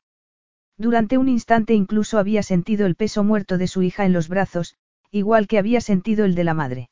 Durante 0.79 1.19
un 1.19 1.29
instante 1.29 1.75
incluso 1.75 2.19
había 2.19 2.43
sentido 2.43 2.87
el 2.87 2.95
peso 2.95 3.23
muerto 3.23 3.59
de 3.59 3.67
su 3.67 3.83
hija 3.83 4.07
en 4.07 4.15
los 4.15 4.29
brazos, 4.29 4.77
igual 5.11 5.47
que 5.47 5.59
había 5.59 5.81
sentido 5.81 6.25
el 6.25 6.35
de 6.35 6.45
la 6.45 6.55
madre. 6.55 6.91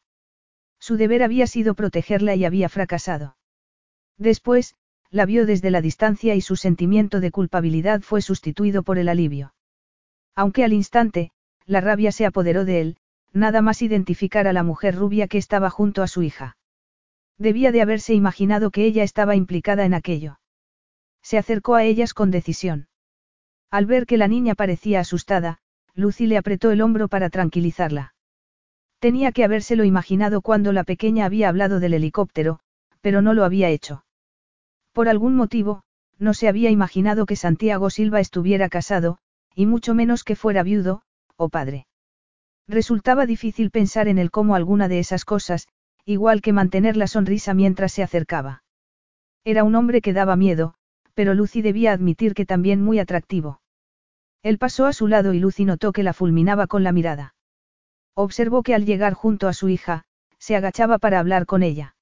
Su 0.78 0.96
deber 0.96 1.22
había 1.22 1.46
sido 1.46 1.74
protegerla 1.74 2.34
y 2.34 2.44
había 2.44 2.68
fracasado. 2.68 3.36
Después, 4.18 4.74
la 5.10 5.24
vio 5.24 5.46
desde 5.46 5.70
la 5.70 5.80
distancia 5.80 6.34
y 6.34 6.40
su 6.42 6.56
sentimiento 6.56 7.20
de 7.20 7.30
culpabilidad 7.30 8.02
fue 8.02 8.20
sustituido 8.20 8.82
por 8.82 8.98
el 8.98 9.08
alivio. 9.08 9.54
Aunque 10.34 10.64
al 10.64 10.72
instante, 10.72 11.30
la 11.64 11.80
rabia 11.80 12.12
se 12.12 12.26
apoderó 12.26 12.64
de 12.64 12.80
él, 12.80 12.96
nada 13.32 13.62
más 13.62 13.82
identificar 13.82 14.46
a 14.46 14.52
la 14.52 14.62
mujer 14.62 14.96
rubia 14.96 15.28
que 15.28 15.38
estaba 15.38 15.70
junto 15.70 16.02
a 16.02 16.08
su 16.08 16.22
hija. 16.22 16.56
Debía 17.38 17.70
de 17.72 17.82
haberse 17.82 18.14
imaginado 18.14 18.70
que 18.70 18.84
ella 18.84 19.04
estaba 19.04 19.36
implicada 19.36 19.84
en 19.84 19.94
aquello. 19.94 20.40
Se 21.22 21.38
acercó 21.38 21.76
a 21.76 21.84
ellas 21.84 22.14
con 22.14 22.30
decisión. 22.30 22.88
Al 23.70 23.86
ver 23.86 24.06
que 24.06 24.16
la 24.16 24.28
niña 24.28 24.54
parecía 24.54 25.00
asustada, 25.00 25.58
Lucy 25.94 26.26
le 26.26 26.36
apretó 26.36 26.70
el 26.70 26.80
hombro 26.80 27.08
para 27.08 27.30
tranquilizarla. 27.30 28.14
Tenía 28.98 29.30
que 29.30 29.44
habérselo 29.44 29.84
imaginado 29.84 30.40
cuando 30.42 30.72
la 30.72 30.84
pequeña 30.84 31.24
había 31.26 31.48
hablado 31.48 31.78
del 31.80 31.94
helicóptero, 31.94 32.60
pero 33.00 33.22
no 33.22 33.34
lo 33.34 33.44
había 33.44 33.68
hecho. 33.68 34.04
Por 34.92 35.08
algún 35.08 35.36
motivo, 35.36 35.82
no 36.18 36.34
se 36.34 36.48
había 36.48 36.70
imaginado 36.70 37.26
que 37.26 37.36
Santiago 37.36 37.90
Silva 37.90 38.18
estuviera 38.18 38.68
casado, 38.68 39.18
y 39.54 39.66
mucho 39.66 39.94
menos 39.94 40.24
que 40.24 40.34
fuera 40.34 40.64
viudo, 40.64 41.02
o 41.36 41.48
padre. 41.48 41.86
Resultaba 42.66 43.26
difícil 43.26 43.70
pensar 43.70 44.08
en 44.08 44.18
él 44.18 44.30
como 44.30 44.56
alguna 44.56 44.88
de 44.88 44.98
esas 44.98 45.24
cosas, 45.24 45.68
igual 46.08 46.40
que 46.40 46.54
mantener 46.54 46.96
la 46.96 47.06
sonrisa 47.06 47.52
mientras 47.52 47.92
se 47.92 48.02
acercaba. 48.02 48.62
Era 49.44 49.62
un 49.62 49.74
hombre 49.74 50.00
que 50.00 50.14
daba 50.14 50.36
miedo, 50.36 50.74
pero 51.12 51.34
Lucy 51.34 51.60
debía 51.60 51.92
admitir 51.92 52.32
que 52.32 52.46
también 52.46 52.82
muy 52.82 52.98
atractivo. 52.98 53.60
Él 54.42 54.56
pasó 54.56 54.86
a 54.86 54.94
su 54.94 55.06
lado 55.06 55.34
y 55.34 55.38
Lucy 55.38 55.66
notó 55.66 55.92
que 55.92 56.02
la 56.02 56.14
fulminaba 56.14 56.66
con 56.66 56.82
la 56.82 56.92
mirada. 56.92 57.34
Observó 58.14 58.62
que 58.62 58.74
al 58.74 58.86
llegar 58.86 59.12
junto 59.12 59.48
a 59.48 59.52
su 59.52 59.68
hija, 59.68 60.04
se 60.38 60.56
agachaba 60.56 60.98
para 60.98 61.18
hablar 61.18 61.44
con 61.44 61.62
ella. 61.62 61.94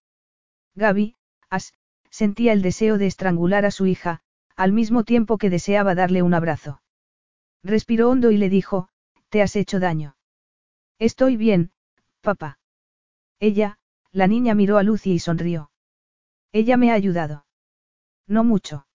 Gaby, 0.76 1.16
as, 1.50 1.74
sentía 2.08 2.52
el 2.52 2.62
deseo 2.62 2.98
de 2.98 3.06
estrangular 3.06 3.66
a 3.66 3.72
su 3.72 3.86
hija, 3.86 4.20
al 4.54 4.72
mismo 4.72 5.02
tiempo 5.02 5.36
que 5.36 5.50
deseaba 5.50 5.96
darle 5.96 6.22
un 6.22 6.32
abrazo. 6.32 6.80
Respiró 7.64 8.08
hondo 8.08 8.30
y 8.30 8.36
le 8.36 8.50
dijo, 8.50 8.88
¿te 9.30 9.42
has 9.42 9.56
hecho 9.56 9.80
daño? 9.80 10.14
Estoy 11.00 11.36
bien, 11.36 11.72
papá. 12.20 12.60
Ella, 13.40 13.78
la 14.16 14.26
niña 14.26 14.54
miró 14.54 14.78
a 14.78 14.82
Lucy 14.82 15.12
y 15.12 15.18
sonrió. 15.18 15.70
Ella 16.50 16.78
me 16.78 16.90
ha 16.90 16.94
ayudado. 16.94 17.44
No 18.26 18.44
mucho. 18.44 18.86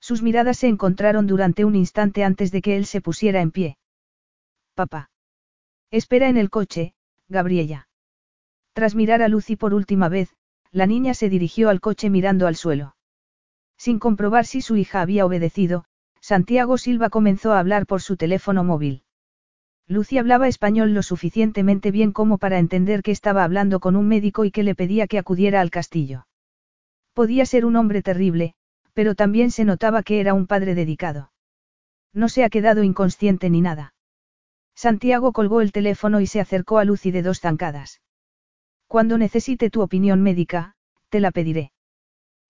Sus 0.00 0.22
miradas 0.22 0.56
se 0.56 0.68
encontraron 0.68 1.26
durante 1.26 1.66
un 1.66 1.76
instante 1.76 2.24
antes 2.24 2.50
de 2.50 2.62
que 2.62 2.78
él 2.78 2.86
se 2.86 3.02
pusiera 3.02 3.42
en 3.42 3.50
pie. 3.50 3.76
Papá. 4.74 5.10
Espera 5.90 6.30
en 6.30 6.38
el 6.38 6.48
coche, 6.48 6.94
Gabriela. 7.28 7.88
Tras 8.72 8.94
mirar 8.94 9.20
a 9.20 9.28
Lucy 9.28 9.56
por 9.56 9.74
última 9.74 10.08
vez, 10.08 10.34
la 10.70 10.86
niña 10.86 11.12
se 11.12 11.28
dirigió 11.28 11.68
al 11.68 11.82
coche 11.82 12.08
mirando 12.08 12.46
al 12.46 12.56
suelo. 12.56 12.96
Sin 13.76 13.98
comprobar 13.98 14.46
si 14.46 14.62
su 14.62 14.76
hija 14.76 15.02
había 15.02 15.26
obedecido, 15.26 15.84
Santiago 16.22 16.78
Silva 16.78 17.10
comenzó 17.10 17.52
a 17.52 17.58
hablar 17.58 17.84
por 17.84 18.00
su 18.00 18.16
teléfono 18.16 18.64
móvil. 18.64 19.02
Lucy 19.88 20.18
hablaba 20.18 20.48
español 20.48 20.92
lo 20.92 21.02
suficientemente 21.02 21.90
bien 21.90 22.12
como 22.12 22.36
para 22.36 22.58
entender 22.58 23.02
que 23.02 23.10
estaba 23.10 23.42
hablando 23.42 23.80
con 23.80 23.96
un 23.96 24.06
médico 24.06 24.44
y 24.44 24.50
que 24.50 24.62
le 24.62 24.74
pedía 24.74 25.06
que 25.06 25.18
acudiera 25.18 25.62
al 25.62 25.70
castillo. 25.70 26.26
Podía 27.14 27.46
ser 27.46 27.64
un 27.64 27.74
hombre 27.74 28.02
terrible, 28.02 28.54
pero 28.92 29.14
también 29.14 29.50
se 29.50 29.64
notaba 29.64 30.02
que 30.02 30.20
era 30.20 30.34
un 30.34 30.46
padre 30.46 30.74
dedicado. 30.74 31.32
No 32.12 32.28
se 32.28 32.44
ha 32.44 32.50
quedado 32.50 32.82
inconsciente 32.82 33.48
ni 33.48 33.62
nada. 33.62 33.94
Santiago 34.74 35.32
colgó 35.32 35.62
el 35.62 35.72
teléfono 35.72 36.20
y 36.20 36.26
se 36.26 36.40
acercó 36.40 36.78
a 36.78 36.84
Lucy 36.84 37.10
de 37.10 37.22
dos 37.22 37.40
zancadas. 37.40 38.02
Cuando 38.86 39.16
necesite 39.16 39.70
tu 39.70 39.80
opinión 39.80 40.22
médica, 40.22 40.74
te 41.08 41.20
la 41.20 41.30
pediré. 41.30 41.72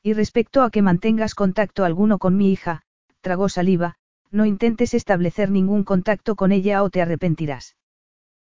Y 0.02 0.12
respecto 0.12 0.62
a 0.62 0.70
que 0.70 0.82
mantengas 0.82 1.34
contacto 1.34 1.84
alguno 1.84 2.18
con 2.18 2.36
mi 2.36 2.52
hija, 2.52 2.82
tragó 3.20 3.48
saliva, 3.48 3.96
no 4.30 4.46
intentes 4.46 4.94
establecer 4.94 5.50
ningún 5.50 5.84
contacto 5.84 6.36
con 6.36 6.52
ella 6.52 6.82
o 6.82 6.90
te 6.90 7.00
arrepentirás. 7.00 7.76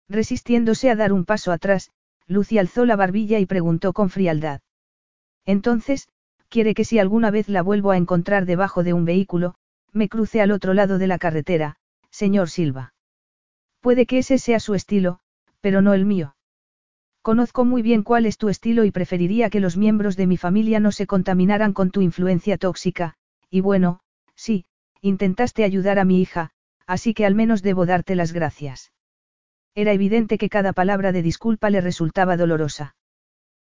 Resistiéndose 0.07 0.89
a 0.89 0.95
dar 0.95 1.13
un 1.13 1.25
paso 1.25 1.51
atrás, 1.51 1.91
Lucy 2.27 2.57
alzó 2.57 2.85
la 2.85 2.95
barbilla 2.95 3.39
y 3.39 3.45
preguntó 3.45 3.93
con 3.93 4.09
frialdad. 4.09 4.61
Entonces, 5.45 6.07
quiere 6.49 6.73
que 6.73 6.85
si 6.85 6.99
alguna 6.99 7.31
vez 7.31 7.49
la 7.49 7.61
vuelvo 7.61 7.91
a 7.91 7.97
encontrar 7.97 8.45
debajo 8.45 8.83
de 8.83 8.93
un 8.93 9.05
vehículo, 9.05 9.55
me 9.91 10.09
cruce 10.09 10.41
al 10.41 10.51
otro 10.51 10.73
lado 10.73 10.97
de 10.97 11.07
la 11.07 11.17
carretera, 11.17 11.77
señor 12.09 12.49
Silva. 12.49 12.93
Puede 13.81 14.05
que 14.05 14.19
ese 14.19 14.37
sea 14.37 14.59
su 14.59 14.75
estilo, 14.75 15.19
pero 15.61 15.81
no 15.81 15.93
el 15.93 16.05
mío. 16.05 16.35
Conozco 17.21 17.65
muy 17.65 17.81
bien 17.81 18.03
cuál 18.03 18.25
es 18.25 18.37
tu 18.37 18.49
estilo 18.49 18.83
y 18.85 18.91
preferiría 18.91 19.49
que 19.49 19.59
los 19.59 19.77
miembros 19.77 20.15
de 20.15 20.27
mi 20.27 20.37
familia 20.37 20.79
no 20.79 20.91
se 20.91 21.05
contaminaran 21.05 21.73
con 21.73 21.91
tu 21.91 22.01
influencia 22.01 22.57
tóxica, 22.57 23.15
y 23.49 23.61
bueno, 23.61 23.99
sí, 24.35 24.65
intentaste 25.01 25.63
ayudar 25.63 25.99
a 25.99 26.05
mi 26.05 26.21
hija, 26.21 26.51
así 26.85 27.13
que 27.13 27.25
al 27.25 27.35
menos 27.35 27.61
debo 27.61 27.85
darte 27.85 28.15
las 28.15 28.33
gracias. 28.33 28.91
Era 29.75 29.93
evidente 29.93 30.37
que 30.37 30.49
cada 30.49 30.73
palabra 30.73 31.11
de 31.11 31.21
disculpa 31.21 31.69
le 31.69 31.81
resultaba 31.81 32.35
dolorosa. 32.35 32.95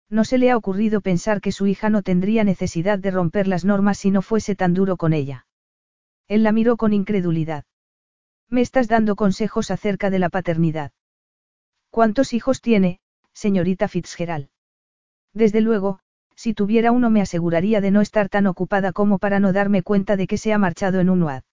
No 0.09 0.25
se 0.25 0.37
le 0.37 0.51
ha 0.51 0.57
ocurrido 0.57 1.01
pensar 1.01 1.41
que 1.41 1.51
su 1.51 1.65
hija 1.65 1.89
no 1.89 2.03
tendría 2.03 2.43
necesidad 2.43 2.99
de 2.99 3.11
romper 3.11 3.47
las 3.47 3.65
normas 3.65 3.97
si 3.97 4.11
no 4.11 4.21
fuese 4.21 4.55
tan 4.55 4.73
duro 4.73 4.97
con 4.97 5.13
ella. 5.13 5.47
Él 6.27 6.43
la 6.43 6.51
miró 6.51 6.77
con 6.77 6.93
incredulidad. 6.93 7.65
Me 8.49 8.61
estás 8.61 8.87
dando 8.87 9.15
consejos 9.15 9.71
acerca 9.71 10.09
de 10.09 10.19
la 10.19 10.29
paternidad. 10.29 10.91
¿Cuántos 11.89 12.33
hijos 12.33 12.61
tiene, 12.61 12.99
señorita 13.33 13.87
Fitzgerald? 13.87 14.49
Desde 15.33 15.61
luego, 15.61 15.99
si 16.35 16.53
tuviera 16.53 16.91
uno 16.91 17.09
me 17.09 17.21
aseguraría 17.21 17.81
de 17.81 17.91
no 17.91 18.01
estar 18.01 18.29
tan 18.29 18.47
ocupada 18.47 18.91
como 18.91 19.19
para 19.19 19.39
no 19.39 19.53
darme 19.53 19.83
cuenta 19.83 20.17
de 20.17 20.27
que 20.27 20.37
se 20.37 20.53
ha 20.53 20.57
marchado 20.57 20.99
en 20.99 21.09
un 21.09 21.23
UAD. 21.23 21.43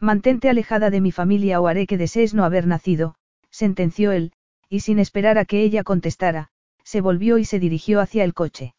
Mantente 0.00 0.48
alejada 0.48 0.90
de 0.90 1.00
mi 1.00 1.12
familia 1.12 1.60
o 1.60 1.66
haré 1.66 1.86
que 1.86 1.98
desees 1.98 2.34
no 2.34 2.44
haber 2.44 2.66
nacido, 2.66 3.14
sentenció 3.50 4.12
él, 4.12 4.32
y 4.68 4.80
sin 4.80 4.98
esperar 4.98 5.38
a 5.38 5.44
que 5.44 5.62
ella 5.62 5.84
contestara, 5.84 6.50
se 6.82 7.00
volvió 7.00 7.38
y 7.38 7.44
se 7.44 7.58
dirigió 7.58 8.00
hacia 8.00 8.24
el 8.24 8.34
coche. 8.34 8.74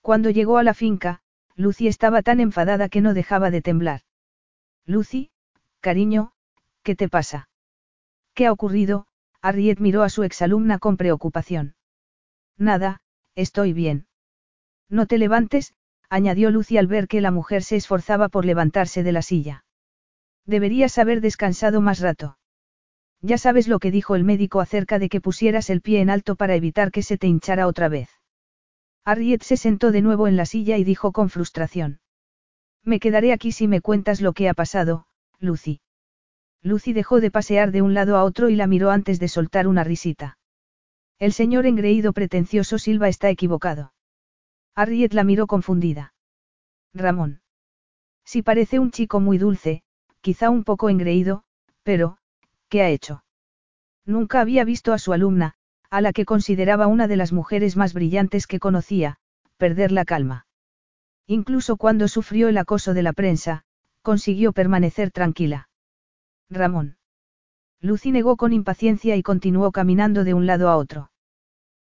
Cuando 0.00 0.30
llegó 0.30 0.58
a 0.58 0.62
la 0.62 0.74
finca, 0.74 1.20
Lucy 1.56 1.88
estaba 1.88 2.22
tan 2.22 2.38
enfadada 2.40 2.88
que 2.88 3.00
no 3.00 3.14
dejaba 3.14 3.50
de 3.50 3.62
temblar. 3.62 4.02
Lucy, 4.84 5.30
cariño, 5.80 6.32
¿qué 6.82 6.94
te 6.94 7.08
pasa? 7.08 7.48
¿Qué 8.34 8.46
ha 8.46 8.52
ocurrido? 8.52 9.06
Harriet 9.40 9.80
miró 9.80 10.02
a 10.02 10.08
su 10.10 10.22
exalumna 10.22 10.78
con 10.78 10.96
preocupación. 10.96 11.74
Nada, 12.58 13.00
estoy 13.34 13.72
bien. 13.72 14.06
No 14.88 15.06
te 15.06 15.18
levantes, 15.18 15.74
añadió 16.08 16.50
Lucy 16.50 16.78
al 16.78 16.86
ver 16.86 17.08
que 17.08 17.20
la 17.20 17.30
mujer 17.30 17.62
se 17.62 17.76
esforzaba 17.76 18.28
por 18.28 18.44
levantarse 18.44 19.02
de 19.02 19.12
la 19.12 19.22
silla. 19.22 19.64
Deberías 20.44 20.98
haber 20.98 21.20
descansado 21.20 21.80
más 21.80 22.00
rato. 22.00 22.38
Ya 23.20 23.38
sabes 23.38 23.66
lo 23.66 23.80
que 23.80 23.90
dijo 23.90 24.14
el 24.14 24.22
médico 24.22 24.60
acerca 24.60 24.98
de 24.98 25.08
que 25.08 25.20
pusieras 25.20 25.70
el 25.70 25.80
pie 25.80 26.00
en 26.00 26.10
alto 26.10 26.36
para 26.36 26.54
evitar 26.54 26.92
que 26.92 27.02
se 27.02 27.18
te 27.18 27.26
hinchara 27.26 27.66
otra 27.66 27.88
vez. 27.88 28.08
Harriet 29.04 29.42
se 29.42 29.56
sentó 29.56 29.90
de 29.90 30.02
nuevo 30.02 30.28
en 30.28 30.36
la 30.36 30.46
silla 30.46 30.78
y 30.78 30.84
dijo 30.84 31.12
con 31.12 31.30
frustración. 31.30 32.00
Me 32.84 33.00
quedaré 33.00 33.32
aquí 33.32 33.50
si 33.50 33.66
me 33.66 33.80
cuentas 33.80 34.20
lo 34.20 34.32
que 34.32 34.48
ha 34.48 34.54
pasado, 34.54 35.06
Lucy. 35.40 35.80
Lucy 36.62 36.92
dejó 36.92 37.20
de 37.20 37.30
pasear 37.30 37.72
de 37.72 37.82
un 37.82 37.94
lado 37.94 38.16
a 38.16 38.24
otro 38.24 38.48
y 38.48 38.56
la 38.56 38.66
miró 38.66 38.90
antes 38.90 39.18
de 39.18 39.28
soltar 39.28 39.66
una 39.66 39.82
risita. 39.82 40.38
El 41.18 41.32
señor 41.32 41.66
engreído 41.66 42.12
pretencioso 42.12 42.78
Silva 42.78 43.08
está 43.08 43.30
equivocado. 43.30 43.92
Harriet 44.78 45.14
la 45.14 45.24
miró 45.24 45.46
confundida. 45.46 46.12
Ramón. 46.92 47.40
Si 48.26 48.42
parece 48.42 48.78
un 48.78 48.90
chico 48.90 49.20
muy 49.20 49.38
dulce, 49.38 49.82
quizá 50.20 50.50
un 50.50 50.64
poco 50.64 50.90
engreído, 50.90 51.44
pero, 51.82 52.18
¿qué 52.68 52.82
ha 52.82 52.90
hecho? 52.90 53.24
Nunca 54.04 54.40
había 54.40 54.64
visto 54.64 54.92
a 54.92 54.98
su 54.98 55.14
alumna, 55.14 55.54
a 55.88 56.02
la 56.02 56.12
que 56.12 56.26
consideraba 56.26 56.88
una 56.88 57.08
de 57.08 57.16
las 57.16 57.32
mujeres 57.32 57.76
más 57.76 57.94
brillantes 57.94 58.46
que 58.46 58.60
conocía, 58.60 59.16
perder 59.56 59.92
la 59.92 60.04
calma. 60.04 60.46
Incluso 61.26 61.78
cuando 61.78 62.06
sufrió 62.06 62.48
el 62.48 62.58
acoso 62.58 62.92
de 62.92 63.02
la 63.02 63.14
prensa, 63.14 63.64
consiguió 64.02 64.52
permanecer 64.52 65.10
tranquila. 65.10 65.70
Ramón. 66.50 66.98
Lucy 67.80 68.12
negó 68.12 68.36
con 68.36 68.52
impaciencia 68.52 69.16
y 69.16 69.22
continuó 69.22 69.72
caminando 69.72 70.22
de 70.22 70.34
un 70.34 70.46
lado 70.46 70.68
a 70.68 70.76
otro. 70.76 71.10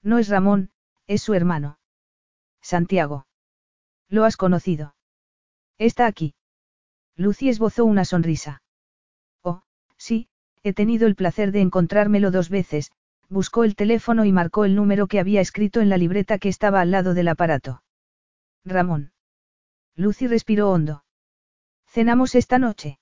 No 0.03 0.18
es 0.18 0.28
Ramón, 0.28 0.70
es 1.07 1.22
su 1.22 1.34
hermano. 1.34 1.76
Santiago. 2.67 3.29
¿Lo 4.09 4.25
has 4.25 4.37
conocido? 4.37 4.97
Está 5.79 6.07
aquí. 6.07 6.35
Lucy 7.14 7.49
esbozó 7.49 7.85
una 7.85 8.05
sonrisa. 8.05 8.61
Oh, 9.45 9.62
sí, 9.97 10.27
he 10.64 10.73
tenido 10.73 11.07
el 11.07 11.14
placer 11.14 11.53
de 11.53 11.61
encontrármelo 11.61 12.33
dos 12.33 12.51
veces, 12.51 12.91
buscó 13.29 13.62
el 13.62 13.77
teléfono 13.77 14.25
y 14.25 14.33
marcó 14.33 14.64
el 14.64 14.75
número 14.75 15.07
que 15.07 15.21
había 15.21 15.41
escrito 15.41 15.81
en 15.81 15.89
la 15.89 15.97
libreta 15.97 16.39
que 16.39 16.49
estaba 16.49 16.81
al 16.81 16.91
lado 16.91 17.14
del 17.14 17.29
aparato. 17.29 17.85
Ramón. 18.64 19.12
Lucy 19.95 20.27
respiró 20.27 20.73
hondo. 20.73 21.05
¿Cenamos 21.87 22.35
esta 22.35 22.59
noche? 22.59 22.99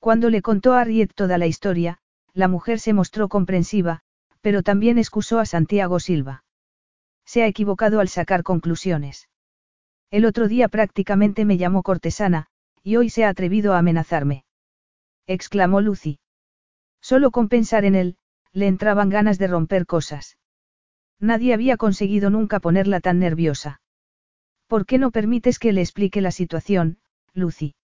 Cuando 0.00 0.28
le 0.28 0.42
contó 0.42 0.74
a 0.74 0.80
Harriet 0.80 1.14
toda 1.14 1.38
la 1.38 1.46
historia, 1.46 1.98
la 2.34 2.48
mujer 2.48 2.80
se 2.80 2.94
mostró 2.94 3.28
comprensiva, 3.28 4.00
pero 4.40 4.64
también 4.64 4.98
excusó 4.98 5.38
a 5.38 5.46
Santiago 5.46 6.00
Silva. 6.00 6.42
Se 7.24 7.42
ha 7.42 7.46
equivocado 7.46 8.00
al 8.00 8.08
sacar 8.08 8.42
conclusiones. 8.42 9.28
El 10.10 10.24
otro 10.24 10.48
día 10.48 10.68
prácticamente 10.68 11.44
me 11.44 11.56
llamó 11.56 11.82
cortesana, 11.82 12.48
y 12.82 12.96
hoy 12.96 13.10
se 13.10 13.24
ha 13.24 13.28
atrevido 13.28 13.72
a 13.72 13.78
amenazarme. 13.78 14.44
Exclamó 15.26 15.80
Lucy. 15.80 16.18
Solo 17.00 17.30
con 17.30 17.48
pensar 17.48 17.84
en 17.84 17.94
él, 17.94 18.16
le 18.52 18.66
entraban 18.66 19.08
ganas 19.08 19.38
de 19.38 19.46
romper 19.46 19.86
cosas. 19.86 20.36
Nadie 21.18 21.54
había 21.54 21.76
conseguido 21.76 22.30
nunca 22.30 22.60
ponerla 22.60 23.00
tan 23.00 23.18
nerviosa. 23.18 23.80
¿Por 24.66 24.86
qué 24.86 24.98
no 24.98 25.10
permites 25.10 25.58
que 25.58 25.72
le 25.72 25.80
explique 25.80 26.20
la 26.20 26.30
situación, 26.30 26.98
Lucy? 27.32 27.74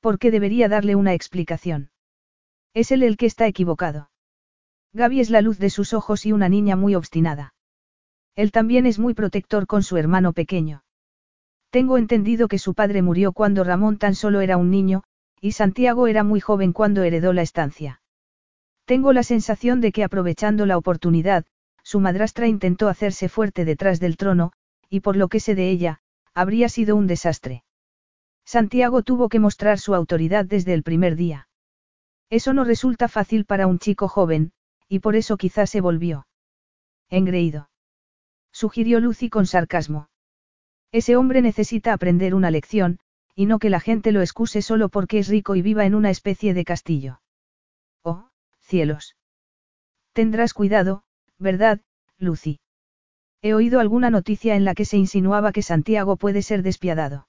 ¿Por 0.00 0.18
qué 0.18 0.30
debería 0.30 0.68
darle 0.68 0.94
una 0.94 1.14
explicación? 1.14 1.90
Es 2.74 2.90
él 2.90 3.02
el 3.02 3.16
que 3.16 3.26
está 3.26 3.46
equivocado. 3.46 4.10
Gaby 4.92 5.20
es 5.20 5.30
la 5.30 5.40
luz 5.40 5.58
de 5.58 5.70
sus 5.70 5.92
ojos 5.92 6.26
y 6.26 6.32
una 6.32 6.48
niña 6.48 6.74
muy 6.74 6.94
obstinada. 6.94 7.54
Él 8.40 8.52
también 8.52 8.86
es 8.86 8.98
muy 8.98 9.12
protector 9.12 9.66
con 9.66 9.82
su 9.82 9.98
hermano 9.98 10.32
pequeño. 10.32 10.82
Tengo 11.68 11.98
entendido 11.98 12.48
que 12.48 12.58
su 12.58 12.72
padre 12.72 13.02
murió 13.02 13.34
cuando 13.34 13.64
Ramón 13.64 13.98
tan 13.98 14.14
solo 14.14 14.40
era 14.40 14.56
un 14.56 14.70
niño, 14.70 15.02
y 15.42 15.52
Santiago 15.52 16.06
era 16.06 16.24
muy 16.24 16.40
joven 16.40 16.72
cuando 16.72 17.02
heredó 17.02 17.34
la 17.34 17.42
estancia. 17.42 18.00
Tengo 18.86 19.12
la 19.12 19.24
sensación 19.24 19.82
de 19.82 19.92
que 19.92 20.04
aprovechando 20.04 20.64
la 20.64 20.78
oportunidad, 20.78 21.44
su 21.82 22.00
madrastra 22.00 22.48
intentó 22.48 22.88
hacerse 22.88 23.28
fuerte 23.28 23.66
detrás 23.66 24.00
del 24.00 24.16
trono, 24.16 24.52
y 24.88 25.00
por 25.00 25.16
lo 25.16 25.28
que 25.28 25.38
sé 25.38 25.54
de 25.54 25.68
ella, 25.68 26.00
habría 26.32 26.70
sido 26.70 26.96
un 26.96 27.06
desastre. 27.06 27.62
Santiago 28.46 29.02
tuvo 29.02 29.28
que 29.28 29.38
mostrar 29.38 29.78
su 29.78 29.94
autoridad 29.94 30.46
desde 30.46 30.72
el 30.72 30.82
primer 30.82 31.14
día. 31.14 31.46
Eso 32.30 32.54
no 32.54 32.64
resulta 32.64 33.06
fácil 33.06 33.44
para 33.44 33.66
un 33.66 33.78
chico 33.78 34.08
joven, 34.08 34.52
y 34.88 35.00
por 35.00 35.14
eso 35.14 35.36
quizás 35.36 35.68
se 35.68 35.82
volvió. 35.82 36.26
Engreído 37.10 37.69
sugirió 38.52 39.00
Lucy 39.00 39.28
con 39.28 39.46
sarcasmo. 39.46 40.08
Ese 40.92 41.16
hombre 41.16 41.40
necesita 41.42 41.92
aprender 41.92 42.34
una 42.34 42.50
lección, 42.50 42.98
y 43.34 43.46
no 43.46 43.58
que 43.58 43.70
la 43.70 43.80
gente 43.80 44.12
lo 44.12 44.20
excuse 44.20 44.62
solo 44.62 44.88
porque 44.88 45.18
es 45.18 45.28
rico 45.28 45.54
y 45.54 45.62
viva 45.62 45.86
en 45.86 45.94
una 45.94 46.10
especie 46.10 46.52
de 46.52 46.64
castillo. 46.64 47.20
Oh, 48.02 48.28
cielos. 48.60 49.16
Tendrás 50.12 50.52
cuidado, 50.52 51.04
¿verdad, 51.38 51.80
Lucy? 52.18 52.60
He 53.42 53.54
oído 53.54 53.80
alguna 53.80 54.10
noticia 54.10 54.56
en 54.56 54.64
la 54.64 54.74
que 54.74 54.84
se 54.84 54.98
insinuaba 54.98 55.52
que 55.52 55.62
Santiago 55.62 56.16
puede 56.16 56.42
ser 56.42 56.62
despiadado. 56.62 57.28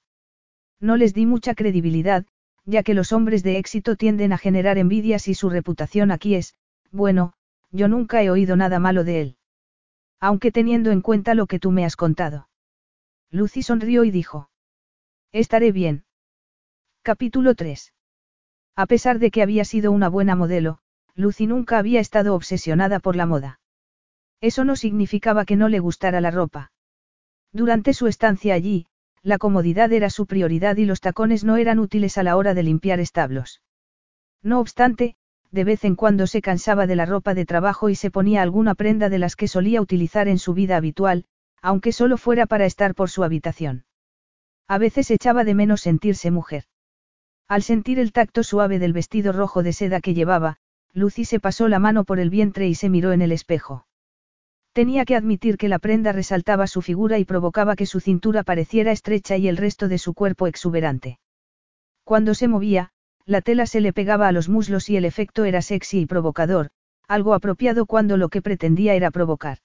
No 0.80 0.97
les 0.97 1.13
di 1.13 1.26
mucha 1.26 1.53
credibilidad, 1.55 2.26
ya 2.65 2.84
que 2.84 2.93
los 2.93 3.11
hombres 3.13 3.43
de 3.43 3.57
éxito 3.57 3.95
tienden 3.95 4.34
a 4.34 4.38
generar 4.38 4.78
envidias 4.78 5.28
y 5.28 5.36
su 5.36 5.49
reputación 5.49 6.11
aquí 6.11 6.36
es, 6.36 6.55
bueno, 6.91 7.34
yo 7.72 7.88
nunca 7.88 8.22
he 8.22 8.30
oído 8.30 8.55
nada 8.55 8.80
malo 8.80 9.03
de 9.03 9.22
él. 9.22 9.36
Aunque 10.22 10.51
teniendo 10.51 10.91
en 10.91 11.01
cuenta 11.01 11.34
lo 11.34 11.47
que 11.47 11.59
tú 11.59 11.72
me 11.72 11.84
has 11.84 11.95
contado. 11.95 12.47
Lucy 13.32 13.63
sonrió 13.63 14.03
y 14.03 14.11
dijo. 14.11 14.49
Estaré 15.32 15.72
bien. 15.72 16.05
Capítulo 17.01 17.55
3. 17.55 17.93
A 18.76 18.86
pesar 18.86 19.17
de 19.17 19.32
que 19.32 19.41
había 19.41 19.65
sido 19.65 19.91
una 19.91 20.09
buena 20.09 20.36
modelo, 20.36 20.78
Lucy 21.15 21.47
nunca 21.47 21.80
había 21.80 21.99
estado 21.99 22.36
obsesionada 22.36 22.99
por 22.99 23.15
la 23.15 23.26
moda. 23.26 23.59
Eso 24.39 24.63
no 24.63 24.76
significaba 24.76 25.43
que 25.43 25.55
no 25.55 25.67
le 25.69 25.80
gustara 25.80 26.22
la 26.22 26.32
ropa. 26.32 26.72
Durante 27.51 27.93
su 27.93 28.07
estancia 28.07 28.53
allí, 28.53 28.86
la 29.24 29.39
comodidad 29.39 29.91
era 29.91 30.09
su 30.09 30.28
prioridad 30.28 30.78
y 30.78 30.86
los 30.86 31.01
tacones 31.01 31.43
no 31.43 31.57
eran 31.57 31.80
útiles 31.80 32.17
a 32.17 32.24
la 32.24 32.38
hora 32.38 32.53
de 32.53 32.63
limpiar 32.63 32.99
establos. 32.99 33.61
No 34.43 34.59
obstante, 34.59 35.15
de 35.52 35.64
vez 35.64 35.84
en 35.84 35.95
cuando 35.95 36.28
se 36.28 36.41
cansaba 36.41 36.88
de 36.88 36.95
la 36.95 37.06
ropa 37.06 37.34
de 37.34 37.45
trabajo 37.45 37.89
y 37.89 37.95
se 37.95 38.10
ponía 38.10 38.41
alguna 38.41 38.74
prenda 38.76 39.10
de 39.10 39.20
las 39.20 39.36
que 39.36 39.47
solía 39.47 39.82
utilizar 39.82 40.28
en 40.28 40.39
su 40.39 40.54
vida 40.54 40.78
habitual, 40.78 41.26
aunque 41.62 41.91
solo 41.91 42.18
fuera 42.18 42.45
para 42.45 42.66
estar 42.66 42.95
por 42.95 43.10
su 43.10 43.24
habitación. 43.24 43.86
A 44.68 44.78
veces 44.78 45.12
echaba 45.12 45.43
de 45.43 45.54
menos 45.54 45.82
sentirse 45.82 46.32
mujer. 46.32 46.64
Al 47.47 47.64
sentir 47.64 47.99
el 47.99 48.14
tacto 48.14 48.43
suave 48.43 48.80
del 48.80 48.93
vestido 48.93 49.34
rojo 49.34 49.62
de 49.62 49.74
seda 49.74 49.99
que 49.99 50.14
llevaba, 50.14 50.58
Lucy 50.93 51.26
se 51.26 51.39
pasó 51.39 51.68
la 51.68 51.80
mano 51.80 52.06
por 52.06 52.20
el 52.20 52.30
vientre 52.30 52.68
y 52.68 52.76
se 52.76 52.89
miró 52.89 53.12
en 53.12 53.22
el 53.22 53.34
espejo. 53.34 53.86
Tenía 54.72 55.04
que 55.04 55.18
admitir 55.18 55.58
que 55.58 55.68
la 55.68 55.80
prenda 55.80 56.14
resaltaba 56.14 56.66
su 56.68 56.82
figura 56.82 57.20
y 57.20 57.26
provocaba 57.26 57.76
que 57.76 57.86
su 57.86 57.99
cintura 57.99 58.43
pareciera 58.43 58.93
estrecha 58.93 59.36
y 59.36 59.49
el 59.49 59.58
resto 59.58 59.89
de 59.89 59.97
su 59.97 60.14
cuerpo 60.14 60.47
exuberante. 60.47 61.20
Cuando 62.06 62.34
se 62.34 62.47
movía, 62.47 62.91
la 63.26 63.41
tela 63.41 63.65
se 63.65 63.82
le 63.82 63.93
pegaba 63.93 64.28
a 64.28 64.32
los 64.32 64.49
muslos 64.49 64.89
y 64.89 64.97
el 64.97 65.05
efecto 65.05 65.45
era 65.45 65.61
sexy 65.61 66.01
y 66.01 66.05
provocador, 66.05 66.69
algo 67.07 67.34
apropiado 67.34 67.86
cuando 67.86 68.17
lo 68.17 68.30
que 68.30 68.41
pretendía 68.41 68.93
era 68.93 69.11
provocar. 69.11 69.59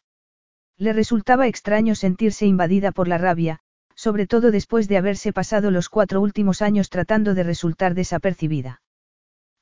Le 0.78 0.92
resultaba 0.92 1.46
extraño 1.46 1.94
sentirse 1.94 2.46
invadida 2.46 2.92
por 2.92 3.09
la 3.09 3.18
rabia, 3.18 3.61
sobre 3.94 4.26
todo 4.26 4.50
después 4.50 4.88
de 4.88 4.98
haberse 4.98 5.32
pasado 5.32 5.70
los 5.70 5.88
cuatro 5.88 6.20
últimos 6.20 6.61
años 6.61 6.90
tratando 6.90 7.34
de 7.34 7.42
resultar 7.42 7.94
desapercibida. 7.94 8.82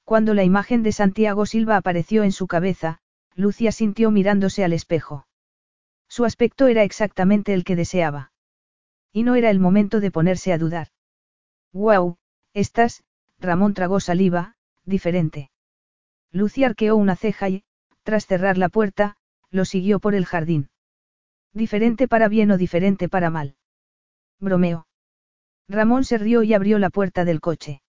Cuando 0.05 0.34
la 0.34 0.45
imagen 0.45 0.82
de 0.82 0.92
Santiago 0.92 1.47
Silva 1.47 1.76
apareció 1.76 2.24
en 2.24 2.32
su 2.32 2.47
cabeza, 2.47 2.99
Lucia 3.34 3.72
sintió 3.72 4.11
mirándose 4.11 4.64
al 4.64 4.72
espejo. 4.72 5.26
Su 6.09 6.24
aspecto 6.24 6.66
era 6.66 6.82
exactamente 6.82 7.55
el 7.55 7.64
que 7.64 7.76
deseaba. 7.76 8.32
Y 9.12 9.22
no 9.22 9.34
era 9.34 9.51
el 9.51 9.61
momento 9.61 10.01
de 10.01 10.11
ponerse 10.11 10.53
a 10.53 10.59
dudar. 10.59 10.88
¡Guau! 11.72 12.16
Estás, 12.53 13.03
Ramón 13.45 13.74
tragó 13.74 14.01
saliva, 14.01 14.55
diferente. 14.84 15.51
Lucy 16.32 16.64
arqueó 16.64 16.97
una 16.97 17.14
ceja 17.14 17.49
y, 17.49 17.64
tras 18.03 18.26
cerrar 18.26 18.59
la 18.59 18.68
puerta, 18.68 19.16
lo 19.51 19.64
siguió 19.64 20.01
por 20.01 20.14
el 20.14 20.24
jardín. 20.24 20.70
Diferente 21.53 22.09
para 22.09 22.28
bien 22.28 22.51
o 22.51 22.57
diferente 22.59 23.09
para 23.09 23.30
mal. 23.30 23.57
Bromeo. 24.40 24.86
Ramón 25.68 26.05
se 26.05 26.18
rió 26.18 26.42
y 26.42 26.55
abrió 26.55 26.78
la 26.78 26.90
puerta 26.90 27.24
del 27.24 27.40
coche. 27.40 27.82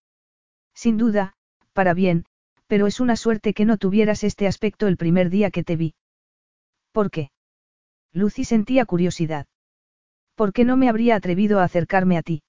Sin 0.74 0.98
duda, 0.98 1.34
para 1.74 1.94
bien, 1.94 2.26
pero 2.68 2.86
es 2.88 3.00
una 3.00 3.16
suerte 3.16 3.54
que 3.54 3.66
no 3.66 3.78
tuvieras 3.78 4.24
este 4.24 4.48
aspecto 4.48 4.88
el 4.88 4.98
primer 4.98 5.30
día 5.30 5.52
que 5.52 5.64
te 5.64 5.76
vi. 5.76 5.96
¿Por 6.92 7.10
qué? 7.10 7.32
Lucy 8.12 8.44
sentía 8.44 8.86
curiosidad. 8.86 9.48
¿Por 10.36 10.54
qué 10.54 10.66
no 10.66 10.78
me 10.78 10.90
habría 10.90 11.16
atrevido 11.16 11.60
a 11.60 11.64
acercarme 11.64 12.18
a 12.18 12.22
ti? 12.22 12.44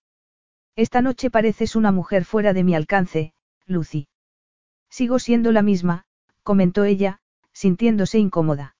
Esta 0.76 1.00
noche 1.00 1.30
pareces 1.30 1.74
una 1.74 1.90
mujer 1.90 2.26
fuera 2.26 2.52
de 2.52 2.62
mi 2.62 2.74
alcance, 2.74 3.32
Lucy. 3.64 4.08
Sigo 4.90 5.18
siendo 5.18 5.50
la 5.50 5.62
misma, 5.62 6.04
comentó 6.42 6.84
ella, 6.84 7.20
sintiéndose 7.54 8.18
incómoda. 8.18 8.76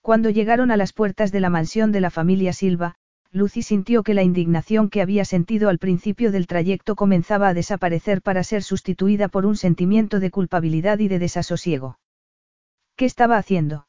Cuando 0.00 0.30
llegaron 0.30 0.70
a 0.70 0.76
las 0.76 0.92
puertas 0.92 1.32
de 1.32 1.40
la 1.40 1.50
mansión 1.50 1.90
de 1.90 2.00
la 2.00 2.10
familia 2.10 2.52
Silva, 2.52 2.94
Lucy 3.32 3.62
sintió 3.62 4.04
que 4.04 4.14
la 4.14 4.22
indignación 4.22 4.88
que 4.90 5.02
había 5.02 5.24
sentido 5.24 5.68
al 5.68 5.80
principio 5.80 6.30
del 6.30 6.46
trayecto 6.46 6.94
comenzaba 6.94 7.48
a 7.48 7.54
desaparecer 7.54 8.22
para 8.22 8.44
ser 8.44 8.62
sustituida 8.62 9.26
por 9.26 9.44
un 9.44 9.56
sentimiento 9.56 10.20
de 10.20 10.30
culpabilidad 10.30 11.00
y 11.00 11.08
de 11.08 11.18
desasosiego. 11.18 11.98
¿Qué 12.94 13.04
estaba 13.04 13.38
haciendo? 13.38 13.88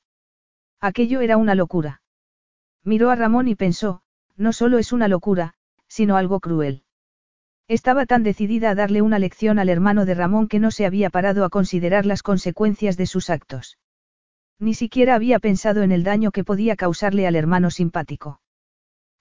Aquello 0.81 1.21
era 1.21 1.37
una 1.37 1.53
locura. 1.53 2.01
Miró 2.83 3.11
a 3.11 3.15
Ramón 3.15 3.47
y 3.47 3.55
pensó, 3.55 4.01
no 4.35 4.51
solo 4.51 4.79
es 4.79 4.91
una 4.91 5.07
locura, 5.07 5.53
sino 5.87 6.17
algo 6.17 6.39
cruel. 6.39 6.83
Estaba 7.69 8.07
tan 8.07 8.23
decidida 8.23 8.71
a 8.71 8.75
darle 8.75 9.03
una 9.03 9.19
lección 9.19 9.59
al 9.59 9.69
hermano 9.69 10.05
de 10.05 10.15
Ramón 10.15 10.47
que 10.47 10.57
no 10.57 10.71
se 10.71 10.87
había 10.87 11.11
parado 11.11 11.45
a 11.45 11.49
considerar 11.49 12.03
las 12.07 12.23
consecuencias 12.23 12.97
de 12.97 13.05
sus 13.05 13.29
actos. 13.29 13.77
Ni 14.57 14.73
siquiera 14.73 15.13
había 15.13 15.37
pensado 15.37 15.83
en 15.83 15.91
el 15.91 16.03
daño 16.03 16.31
que 16.31 16.43
podía 16.43 16.75
causarle 16.75 17.27
al 17.27 17.35
hermano 17.35 17.69
simpático. 17.69 18.41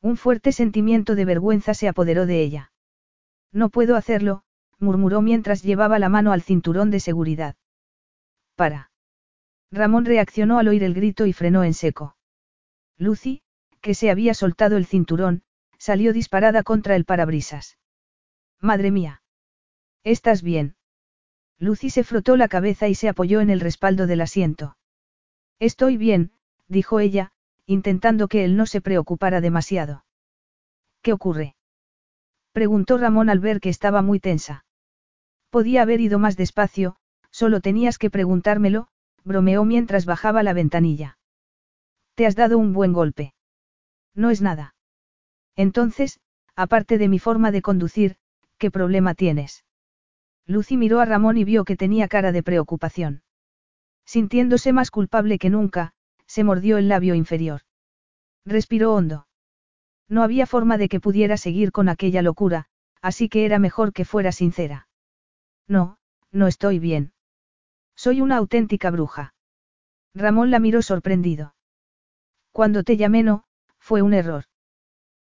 Un 0.01 0.17
fuerte 0.17 0.53
sentimiento 0.53 1.15
de 1.15 1.27
vergüenza 1.27 1.75
se 1.75 1.89
apoderó 1.89 2.25
de 2.25 2.41
ella. 2.41 2.73
No 3.53 3.69
puedo 3.69 3.97
hacerlo, 3.97 4.45
murmuró 4.79 5.21
mientras 5.21 5.63
llevaba 5.63 5.99
la 5.99 6.09
mano 6.09 6.33
al 6.33 6.41
cinturón 6.41 6.91
de 6.91 7.01
seguridad. 7.01 7.55
Para. 8.57 8.91
Ramón 9.71 10.07
reaccionó 10.07 10.59
al 10.59 10.69
oír 10.69 10.85
el 10.85 10.95
grito 10.95 11.27
y 11.27 11.35
frenó 11.35 11.65
en 11.65 11.75
seco. 11.75 12.17
Lucy, 12.97 13.43
que 13.83 13.93
se 13.93 14.11
había 14.11 14.33
soltado 14.33 14.79
el 14.79 14.87
cinturón, 14.87 15.43
salió 15.77 16.15
disparada 16.15 16.63
contra 16.63 16.97
el 16.97 17.05
parabrisas. 17.05 17.78
Madre 18.61 18.91
mía. 18.91 19.23
¿Estás 20.03 20.43
bien? 20.43 20.77
Lucy 21.59 21.91
se 21.91 22.05
frotó 22.05 22.37
la 22.37 22.49
cabeza 22.49 22.89
y 22.89 22.95
se 22.95 23.09
apoyó 23.09 23.41
en 23.41 23.51
el 23.51 23.61
respaldo 23.61 24.07
del 24.07 24.21
asiento. 24.21 24.77
Estoy 25.59 25.97
bien, 25.97 26.33
dijo 26.69 27.01
ella, 27.01 27.33
intentando 27.67 28.29
que 28.29 28.45
él 28.45 28.57
no 28.57 28.67
se 28.67 28.81
preocupara 28.81 29.41
demasiado. 29.41 30.05
¿Qué 31.03 31.13
ocurre? 31.13 31.57
preguntó 32.53 32.99
Ramón 32.99 33.31
al 33.31 33.39
ver 33.39 33.61
que 33.61 33.69
estaba 33.69 34.03
muy 34.03 34.19
tensa. 34.21 34.65
Podía 35.51 35.83
haber 35.83 36.01
ido 36.01 36.19
más 36.19 36.37
despacio, 36.37 36.97
solo 37.31 37.61
tenías 37.61 37.99
que 37.99 38.11
preguntármelo, 38.11 38.89
bromeó 39.25 39.65
mientras 39.65 40.05
bajaba 40.05 40.43
la 40.43 40.53
ventanilla. 40.53 41.19
Te 42.15 42.27
has 42.27 42.35
dado 42.35 42.59
un 42.59 42.73
buen 42.73 42.93
golpe. 42.93 43.35
No 44.15 44.31
es 44.31 44.43
nada. 44.43 44.75
Entonces, 45.55 46.21
aparte 46.57 46.99
de 46.99 47.09
mi 47.09 47.19
forma 47.19 47.53
de 47.53 47.63
conducir, 47.63 48.17
¿qué 48.59 48.71
problema 48.71 49.15
tienes? 49.15 49.65
Lucy 50.47 50.77
miró 50.77 51.01
a 51.01 51.05
Ramón 51.05 51.37
y 51.37 51.45
vio 51.45 51.65
que 51.65 51.77
tenía 51.77 52.09
cara 52.09 52.33
de 52.33 52.43
preocupación. 52.43 53.23
Sintiéndose 54.05 54.73
más 54.73 54.91
culpable 54.91 55.39
que 55.39 55.51
nunca, 55.51 55.93
se 56.27 56.45
mordió 56.45 56.79
el 56.79 56.89
labio 56.89 57.15
inferior. 57.15 57.63
Respiró 58.45 58.95
hondo. 58.95 59.27
No 60.09 60.23
había 60.23 60.47
forma 60.47 60.79
de 60.79 60.89
que 60.89 61.01
pudiera 61.01 61.37
seguir 61.37 61.71
con 61.71 61.89
aquella 61.89 62.23
locura, 62.23 62.67
así 63.03 63.29
que 63.29 63.45
era 63.45 63.59
mejor 63.59 63.93
que 63.93 64.07
fuera 64.07 64.33
sincera. 64.33 64.89
No, 65.67 65.99
no 66.33 66.47
estoy 66.47 66.79
bien. 66.79 67.13
Soy 67.95 68.21
una 68.23 68.37
auténtica 68.37 68.91
bruja. 68.91 69.35
Ramón 70.15 70.51
la 70.51 70.61
miró 70.61 70.83
sorprendido. 70.83 71.55
Cuando 72.53 72.83
te 72.83 72.97
llamé 72.97 73.23
no, 73.23 73.45
fue 73.79 74.03
un 74.03 74.15
error. 74.15 74.45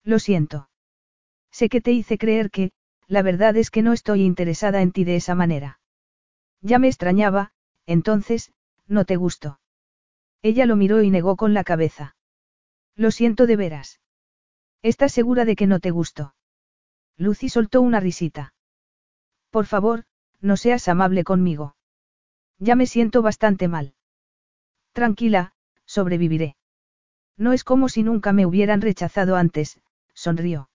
Lo 0.03 0.19
siento. 0.19 0.69
Sé 1.51 1.69
que 1.69 1.81
te 1.81 1.91
hice 1.91 2.17
creer 2.17 2.51
que, 2.51 2.71
la 3.13 3.21
verdad 3.21 3.55
es 3.57 3.69
que 3.69 3.83
no 3.83 3.93
estoy 3.93 4.23
interesada 4.23 4.81
en 4.81 4.91
ti 4.91 5.03
de 5.03 5.15
esa 5.15 5.35
manera. 5.35 5.79
Ya 6.61 6.79
me 6.79 6.87
extrañaba, 6.87 7.51
entonces, 7.85 8.51
no 8.87 9.05
te 9.05 9.17
gustó. 9.17 9.59
Ella 10.41 10.65
lo 10.65 10.75
miró 10.75 11.03
y 11.03 11.11
negó 11.11 11.35
con 11.35 11.53
la 11.53 11.63
cabeza. 11.63 12.15
Lo 12.95 13.11
siento 13.11 13.45
de 13.45 13.55
veras. 13.55 14.01
¿Estás 14.81 15.11
segura 15.11 15.45
de 15.45 15.55
que 15.55 15.67
no 15.67 15.79
te 15.79 15.91
gustó? 15.91 16.33
Lucy 17.15 17.49
soltó 17.49 17.81
una 17.81 17.99
risita. 17.99 18.55
Por 19.51 19.67
favor, 19.67 20.05
no 20.41 20.57
seas 20.57 20.87
amable 20.87 21.23
conmigo. 21.23 21.75
Ya 22.57 22.75
me 22.75 22.87
siento 22.87 23.21
bastante 23.21 23.67
mal. 23.67 23.93
Tranquila, 24.91 25.53
sobreviviré. 25.85 26.55
No 27.37 27.53
es 27.53 27.63
como 27.63 27.89
si 27.89 28.01
nunca 28.01 28.33
me 28.33 28.47
hubieran 28.47 28.81
rechazado 28.81 29.35
antes, 29.35 29.79
sonrió. 30.15 30.71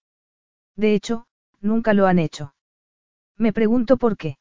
De 0.76 0.94
hecho, 0.94 1.26
nunca 1.60 1.94
lo 1.94 2.06
han 2.06 2.18
hecho. 2.18 2.54
Me 3.36 3.52
pregunto 3.52 3.96
por 3.96 4.16
qué. 4.16 4.38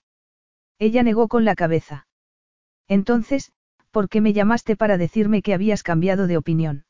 Ella 0.79 1.03
negó 1.03 1.27
con 1.27 1.45
la 1.45 1.55
cabeza. 1.55 2.07
Entonces, 2.87 3.51
¿por 3.91 4.09
qué 4.09 4.21
me 4.21 4.33
llamaste 4.33 4.75
para 4.75 4.97
decirme 4.97 5.41
que 5.41 5.53
habías 5.53 5.83
cambiado 5.83 6.27
de 6.27 6.37
opinión? 6.37 6.85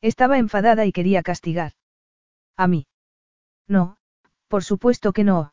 Estaba 0.00 0.38
enfadada 0.38 0.86
y 0.86 0.92
quería 0.92 1.22
castigar. 1.22 1.72
¿A 2.56 2.66
mí? 2.66 2.86
No, 3.66 3.96
por 4.48 4.64
supuesto 4.64 5.12
que 5.12 5.24
no. 5.24 5.52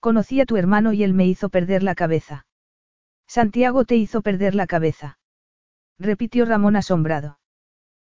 Conocí 0.00 0.40
a 0.40 0.46
tu 0.46 0.56
hermano 0.56 0.92
y 0.92 1.02
él 1.02 1.12
me 1.12 1.26
hizo 1.26 1.48
perder 1.50 1.82
la 1.82 1.94
cabeza. 1.94 2.46
Santiago 3.26 3.84
te 3.84 3.96
hizo 3.96 4.22
perder 4.22 4.54
la 4.54 4.66
cabeza. 4.66 5.18
Repitió 5.98 6.46
Ramón 6.46 6.76
asombrado. 6.76 7.38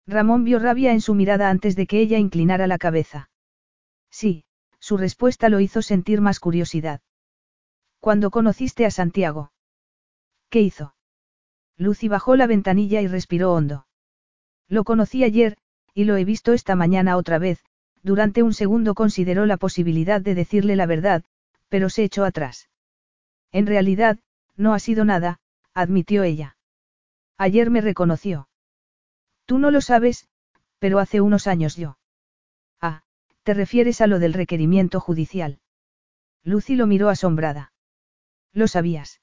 Ramón 0.06 0.44
vio 0.44 0.58
rabia 0.58 0.92
en 0.92 1.00
su 1.00 1.14
mirada 1.14 1.50
antes 1.50 1.76
de 1.76 1.86
que 1.86 2.00
ella 2.00 2.18
inclinara 2.18 2.66
la 2.66 2.78
cabeza. 2.78 3.30
Sí, 4.10 4.45
su 4.86 4.96
respuesta 4.96 5.48
lo 5.48 5.58
hizo 5.58 5.82
sentir 5.82 6.20
más 6.20 6.38
curiosidad. 6.38 7.00
¿Cuándo 7.98 8.30
conociste 8.30 8.86
a 8.86 8.92
Santiago? 8.92 9.50
¿Qué 10.48 10.60
hizo? 10.60 10.94
Lucy 11.76 12.06
bajó 12.06 12.36
la 12.36 12.46
ventanilla 12.46 13.00
y 13.00 13.08
respiró 13.08 13.52
hondo. 13.52 13.88
Lo 14.68 14.84
conocí 14.84 15.24
ayer, 15.24 15.56
y 15.92 16.04
lo 16.04 16.16
he 16.16 16.24
visto 16.24 16.52
esta 16.52 16.76
mañana 16.76 17.16
otra 17.16 17.40
vez, 17.40 17.64
durante 18.04 18.44
un 18.44 18.54
segundo 18.54 18.94
consideró 18.94 19.44
la 19.44 19.56
posibilidad 19.56 20.20
de 20.20 20.36
decirle 20.36 20.76
la 20.76 20.86
verdad, 20.86 21.24
pero 21.68 21.90
se 21.90 22.04
echó 22.04 22.24
atrás. 22.24 22.68
En 23.50 23.66
realidad, 23.66 24.20
no 24.54 24.72
ha 24.72 24.78
sido 24.78 25.04
nada, 25.04 25.40
admitió 25.74 26.22
ella. 26.22 26.58
Ayer 27.38 27.70
me 27.70 27.80
reconoció. 27.80 28.48
Tú 29.46 29.58
no 29.58 29.72
lo 29.72 29.80
sabes, 29.80 30.28
pero 30.78 31.00
hace 31.00 31.20
unos 31.20 31.48
años 31.48 31.74
yo. 31.74 31.98
Te 33.46 33.54
refieres 33.54 34.00
a 34.00 34.08
lo 34.08 34.18
del 34.18 34.32
requerimiento 34.32 34.98
judicial. 34.98 35.60
Lucy 36.42 36.74
lo 36.74 36.88
miró 36.88 37.08
asombrada. 37.08 37.72
¿Lo 38.52 38.66
sabías? 38.66 39.20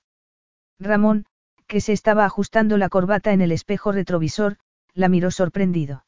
Ramón, 0.80 1.26
que 1.67 1.82
se 1.82 1.91
estaba 1.91 2.24
ajustando 2.24 2.78
la 2.78 2.88
corbata 2.88 3.34
en 3.34 3.41
el 3.41 3.51
espejo 3.51 3.91
retrovisor, 3.91 4.59
la 4.93 5.09
miró 5.09 5.30
sorprendido. 5.30 6.05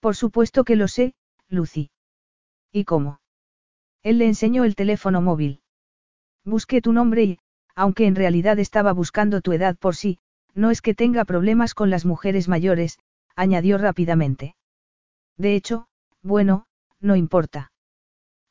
Por 0.00 0.16
supuesto 0.16 0.64
que 0.64 0.76
lo 0.76 0.88
sé, 0.88 1.12
Lucy. 1.50 1.90
¿Y 2.72 2.84
cómo? 2.84 3.20
Él 4.02 4.16
le 4.16 4.24
enseñó 4.24 4.64
el 4.64 4.74
teléfono 4.74 5.20
móvil. 5.20 5.60
Busqué 6.42 6.80
tu 6.80 6.94
nombre 6.94 7.24
y, 7.24 7.38
aunque 7.74 8.06
en 8.06 8.16
realidad 8.16 8.58
estaba 8.58 8.94
buscando 8.94 9.42
tu 9.42 9.52
edad 9.52 9.76
por 9.76 9.94
sí, 9.94 10.18
no 10.54 10.70
es 10.70 10.80
que 10.80 10.94
tenga 10.94 11.26
problemas 11.26 11.74
con 11.74 11.90
las 11.90 12.06
mujeres 12.06 12.48
mayores, 12.48 12.98
añadió 13.36 13.76
rápidamente. 13.76 14.56
De 15.36 15.54
hecho, 15.54 15.86
bueno, 16.22 16.64
no 17.00 17.16
importa. 17.16 17.72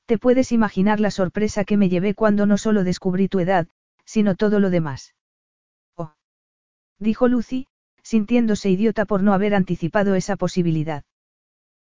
Te 0.06 0.18
puedes 0.18 0.52
imaginar 0.52 1.00
la 1.00 1.12
sorpresa 1.12 1.64
que 1.64 1.78
me 1.78 1.90
llevé 1.90 2.16
cuando 2.16 2.46
no 2.46 2.58
solo 2.58 2.84
descubrí 2.84 3.28
tu 3.28 3.40
edad, 3.40 3.68
sino 4.06 4.36
todo 4.36 4.60
lo 4.60 4.70
demás. 4.70 5.14
Oh. 5.96 6.14
Dijo 6.98 7.28
Lucy, 7.28 7.68
sintiéndose 8.02 8.70
idiota 8.70 9.06
por 9.06 9.22
no 9.22 9.34
haber 9.34 9.54
anticipado 9.54 10.16
esa 10.16 10.36
posibilidad. 10.36 11.04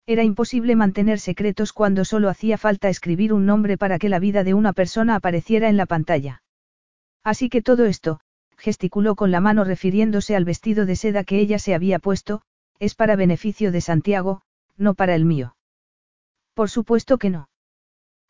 Era 0.05 0.23
imposible 0.23 0.75
mantener 0.75 1.19
secretos 1.19 1.73
cuando 1.73 2.05
solo 2.05 2.29
hacía 2.29 2.57
falta 2.57 2.89
escribir 2.89 3.33
un 3.33 3.45
nombre 3.45 3.77
para 3.77 3.99
que 3.99 4.09
la 4.09 4.19
vida 4.19 4.43
de 4.45 4.53
una 4.53 4.73
persona 4.73 5.15
apareciera 5.15 5.67
en 5.67 5.77
la 5.77 5.85
pantalla. 5.85 6.43
Así 7.23 7.49
que 7.49 7.61
todo 7.61 7.85
esto, 7.85 8.21
gesticuló 8.57 9.15
con 9.15 9.31
la 9.31 9.41
mano 9.41 9.65
refiriéndose 9.65 10.37
al 10.37 10.45
vestido 10.45 10.85
de 10.85 10.95
seda 10.95 11.25
que 11.25 11.39
ella 11.39 11.59
se 11.59 11.75
había 11.75 11.99
puesto, 11.99 12.41
es 12.79 12.95
para 12.95 13.17
beneficio 13.17 13.73
de 13.73 13.81
Santiago, 13.81 14.41
no 14.77 14.93
para 14.93 15.13
el 15.13 15.25
mío. 15.25 15.56
Por 16.57 16.71
supuesto 16.71 17.19
que 17.19 17.29
no. 17.29 17.51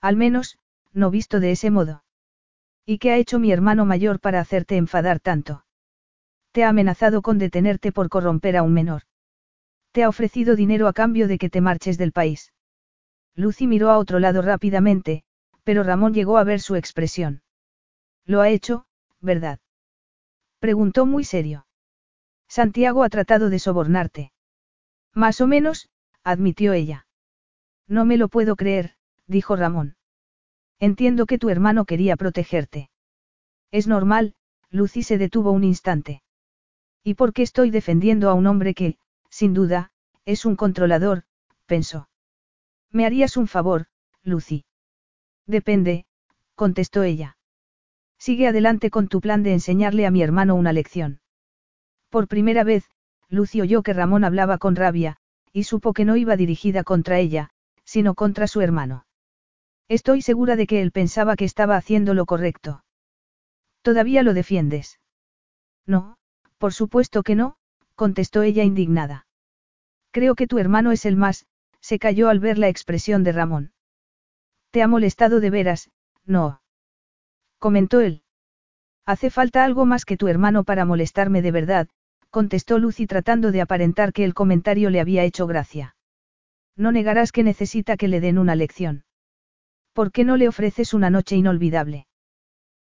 Al 0.01 0.17
menos, 0.17 0.57
no 0.91 1.09
visto 1.09 1.39
de 1.39 1.51
ese 1.51 1.71
modo. 1.71 2.03
¿Y 2.85 2.97
qué 2.97 3.13
ha 3.13 3.15
hecho 3.15 3.39
mi 3.39 3.53
hermano 3.53 3.85
mayor 3.85 4.19
para 4.19 4.41
hacerte 4.41 4.75
enfadar 4.75 5.21
tanto? 5.21 5.63
Te 6.51 6.65
ha 6.65 6.69
amenazado 6.69 7.21
con 7.21 7.37
detenerte 7.37 7.93
por 7.93 8.09
corromper 8.09 8.57
a 8.57 8.63
un 8.63 8.73
menor. 8.73 9.03
Te 9.93 10.03
ha 10.03 10.09
ofrecido 10.09 10.57
dinero 10.57 10.89
a 10.89 10.93
cambio 10.93 11.29
de 11.29 11.37
que 11.37 11.49
te 11.49 11.61
marches 11.61 11.97
del 11.97 12.11
país. 12.11 12.51
Lucy 13.33 13.65
miró 13.65 13.91
a 13.91 13.97
otro 13.97 14.19
lado 14.19 14.41
rápidamente, 14.41 15.23
pero 15.63 15.83
Ramón 15.83 16.13
llegó 16.13 16.37
a 16.37 16.43
ver 16.43 16.59
su 16.59 16.75
expresión. 16.75 17.43
Lo 18.25 18.41
ha 18.41 18.49
hecho, 18.49 18.87
¿verdad? 19.21 19.61
Preguntó 20.59 21.05
muy 21.05 21.23
serio. 21.23 21.65
Santiago 22.49 23.03
ha 23.03 23.09
tratado 23.09 23.49
de 23.49 23.59
sobornarte. 23.59 24.33
Más 25.13 25.39
o 25.39 25.47
menos, 25.47 25.89
admitió 26.25 26.73
ella. 26.73 27.06
No 27.87 28.05
me 28.05 28.17
lo 28.17 28.27
puedo 28.27 28.55
creer, 28.55 28.95
dijo 29.27 29.55
Ramón. 29.55 29.95
Entiendo 30.79 31.25
que 31.25 31.39
tu 31.39 31.49
hermano 31.49 31.85
quería 31.85 32.15
protegerte. 32.15 32.89
Es 33.71 33.87
normal, 33.87 34.35
Lucy 34.69 35.03
se 35.03 35.17
detuvo 35.17 35.51
un 35.51 35.63
instante. 35.63 36.21
¿Y 37.03 37.13
por 37.13 37.33
qué 37.33 37.41
estoy 37.43 37.71
defendiendo 37.71 38.29
a 38.29 38.33
un 38.33 38.47
hombre 38.47 38.73
que, 38.73 38.97
sin 39.29 39.53
duda, 39.53 39.91
es 40.25 40.45
un 40.45 40.55
controlador? 40.55 41.23
pensó. 41.65 42.09
¿Me 42.91 43.05
harías 43.05 43.37
un 43.37 43.47
favor, 43.47 43.87
Lucy? 44.23 44.65
Depende, 45.45 46.05
contestó 46.55 47.03
ella. 47.03 47.37
Sigue 48.17 48.47
adelante 48.47 48.89
con 48.89 49.07
tu 49.07 49.21
plan 49.21 49.43
de 49.43 49.53
enseñarle 49.53 50.05
a 50.05 50.11
mi 50.11 50.21
hermano 50.21 50.55
una 50.55 50.73
lección. 50.73 51.21
Por 52.09 52.27
primera 52.27 52.63
vez, 52.63 52.89
Lucy 53.29 53.61
oyó 53.61 53.83
que 53.83 53.93
Ramón 53.93 54.23
hablaba 54.23 54.57
con 54.57 54.75
rabia, 54.75 55.17
y 55.53 55.63
supo 55.63 55.93
que 55.93 56.05
no 56.05 56.17
iba 56.17 56.35
dirigida 56.35 56.83
contra 56.83 57.19
ella, 57.19 57.51
sino 57.87 58.13
contra 58.13 58.47
su 58.47 58.59
hermano. 58.61 59.07
Estoy 59.87 60.21
segura 60.21 60.57
de 60.57 60.67
que 60.67 60.81
él 60.81 60.91
pensaba 60.91 61.37
que 61.37 61.45
estaba 61.45 61.77
haciendo 61.77 62.13
lo 62.13 62.25
correcto. 62.25 62.83
¿Todavía 63.81 64.21
lo 64.21 64.33
defiendes? 64.33 64.99
No, 65.85 66.17
por 66.57 66.73
supuesto 66.73 67.23
que 67.23 67.35
no, 67.35 67.55
contestó 67.95 68.43
ella 68.43 68.63
indignada. 68.63 69.25
Creo 70.11 70.35
que 70.35 70.47
tu 70.47 70.59
hermano 70.59 70.91
es 70.91 71.05
el 71.05 71.15
más, 71.15 71.45
se 71.79 71.97
cayó 71.97 72.27
al 72.27 72.39
ver 72.39 72.57
la 72.57 72.67
expresión 72.67 73.23
de 73.23 73.31
Ramón. 73.31 73.71
¿Te 74.71 74.83
ha 74.83 74.87
molestado 74.87 75.39
de 75.39 75.49
veras? 75.49 75.89
No 76.25 76.61
comentó 77.59 78.01
él. 78.01 78.21
Hace 79.05 79.29
falta 79.29 79.63
algo 79.63 79.85
más 79.85 80.05
que 80.05 80.17
tu 80.17 80.27
hermano 80.27 80.63
para 80.63 80.85
molestarme 80.85 81.41
de 81.41 81.51
verdad, 81.51 81.87
contestó 82.29 82.77
Lucy 82.77 83.07
tratando 83.07 83.51
de 83.51 83.61
aparentar 83.61 84.13
que 84.13 84.23
el 84.23 84.33
comentario 84.33 84.89
le 84.89 84.99
había 84.99 85.23
hecho 85.23 85.47
gracia. 85.47 85.96
No 86.77 86.91
negarás 86.91 87.31
que 87.31 87.43
necesita 87.43 87.97
que 87.97 88.07
le 88.07 88.21
den 88.21 88.37
una 88.37 88.55
lección. 88.55 89.03
¿Por 89.93 90.11
qué 90.11 90.23
no 90.23 90.37
le 90.37 90.47
ofreces 90.47 90.93
una 90.93 91.09
noche 91.09 91.35
inolvidable? 91.35 92.05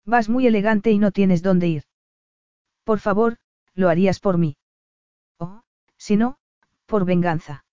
Vas 0.04 0.28
muy 0.28 0.46
elegante 0.48 0.90
y 0.90 0.98
no 0.98 1.12
tienes 1.12 1.42
dónde 1.42 1.68
ir. 1.68 1.84
Por 2.82 2.98
favor, 2.98 3.36
lo 3.74 3.88
harías 3.88 4.18
por 4.18 4.36
mí. 4.36 4.56
Oh, 5.38 5.62
si 5.96 6.16
no, 6.16 6.38
por 6.86 7.04
venganza. 7.04 7.64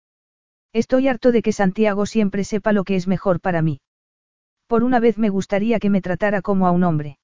Estoy 0.73 1.07
harto 1.07 1.31
de 1.31 1.41
que 1.41 1.51
Santiago 1.51 2.05
siempre 2.05 2.43
sepa 2.43 2.71
lo 2.71 2.83
que 2.83 2.95
es 2.95 3.07
mejor 3.07 3.41
para 3.41 3.61
mí. 3.61 3.81
Por 4.67 4.83
una 4.83 4.99
vez 4.99 5.17
me 5.17 5.29
gustaría 5.29 5.79
que 5.79 5.89
me 5.89 6.01
tratara 6.01 6.41
como 6.41 6.67
a 6.67 6.71
un 6.71 6.83
hombre. 6.83 7.17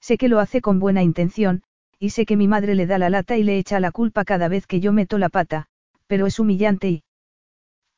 Sé 0.00 0.16
que 0.16 0.28
lo 0.28 0.38
hace 0.38 0.60
con 0.62 0.78
buena 0.78 1.02
intención, 1.02 1.64
y 1.98 2.10
sé 2.10 2.24
que 2.24 2.36
mi 2.36 2.48
madre 2.48 2.74
le 2.74 2.86
da 2.86 2.98
la 2.98 3.10
lata 3.10 3.36
y 3.36 3.42
le 3.42 3.58
echa 3.58 3.78
la 3.78 3.92
culpa 3.92 4.24
cada 4.24 4.48
vez 4.48 4.66
que 4.66 4.80
yo 4.80 4.92
meto 4.92 5.18
la 5.18 5.28
pata, 5.28 5.66
pero 6.06 6.26
es 6.26 6.38
humillante 6.38 6.88
y... 6.88 7.02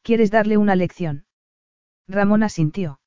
¿Quieres 0.04 0.30
darle 0.30 0.58
una 0.58 0.76
lección? 0.76 1.24
Ramón 2.06 2.42
asintió. 2.42 3.00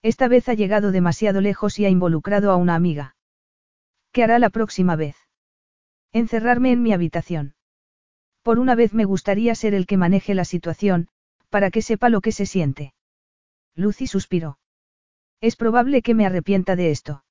Esta 0.00 0.26
vez 0.26 0.48
ha 0.48 0.54
llegado 0.54 0.90
demasiado 0.90 1.42
lejos 1.42 1.78
y 1.78 1.84
ha 1.84 1.90
involucrado 1.90 2.50
a 2.50 2.56
una 2.56 2.74
amiga. 2.74 3.14
¿Qué 4.10 4.24
hará 4.24 4.38
la 4.38 4.48
próxima 4.48 4.96
vez? 4.96 5.16
Encerrarme 6.12 6.72
en 6.72 6.82
mi 6.82 6.94
habitación. 6.94 7.56
Por 8.42 8.58
una 8.58 8.74
vez 8.74 8.94
me 8.94 9.04
gustaría 9.04 9.54
ser 9.54 9.74
el 9.74 9.86
que 9.86 9.98
maneje 9.98 10.34
la 10.34 10.46
situación, 10.46 11.08
para 11.50 11.70
que 11.70 11.82
sepa 11.82 12.08
lo 12.08 12.22
que 12.22 12.32
se 12.32 12.46
siente. 12.46 12.94
Lucy 13.74 14.06
suspiró. 14.06 14.58
Es 15.42 15.56
probable 15.56 16.00
que 16.00 16.14
me 16.14 16.24
arrepienta 16.24 16.74
de 16.74 16.90
esto. 16.90 17.22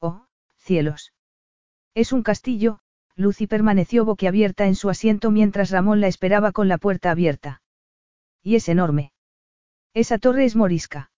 Oh, 0.00 0.26
cielos. 0.56 1.12
Es 1.94 2.12
un 2.12 2.24
castillo, 2.24 2.80
Lucy 3.14 3.46
permaneció 3.46 4.04
boquiabierta 4.04 4.66
en 4.66 4.74
su 4.74 4.90
asiento 4.90 5.30
mientras 5.30 5.70
Ramón 5.70 6.00
la 6.00 6.08
esperaba 6.08 6.50
con 6.50 6.66
la 6.66 6.78
puerta 6.78 7.12
abierta. 7.12 7.62
Y 8.48 8.56
es 8.56 8.70
enorme. 8.70 9.12
Esa 9.92 10.16
torre 10.16 10.46
es 10.46 10.56
morisca. 10.56 11.10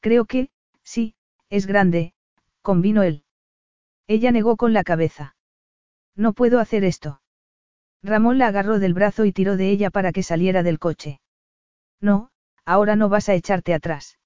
Creo 0.00 0.24
que, 0.24 0.50
sí, 0.82 1.14
es 1.50 1.68
grande, 1.68 2.14
convino 2.62 3.04
él. 3.04 3.22
Ella 4.08 4.32
negó 4.32 4.56
con 4.56 4.72
la 4.72 4.82
cabeza. 4.82 5.36
No 6.16 6.32
puedo 6.32 6.58
hacer 6.58 6.82
esto. 6.82 7.22
Ramón 8.02 8.38
la 8.38 8.48
agarró 8.48 8.80
del 8.80 8.92
brazo 8.92 9.24
y 9.24 9.30
tiró 9.30 9.56
de 9.56 9.70
ella 9.70 9.90
para 9.90 10.10
que 10.10 10.24
saliera 10.24 10.64
del 10.64 10.80
coche. 10.80 11.20
No, 12.00 12.32
ahora 12.64 12.96
no 12.96 13.08
vas 13.08 13.28
a 13.28 13.34
echarte 13.34 13.72
atrás. 13.72 14.18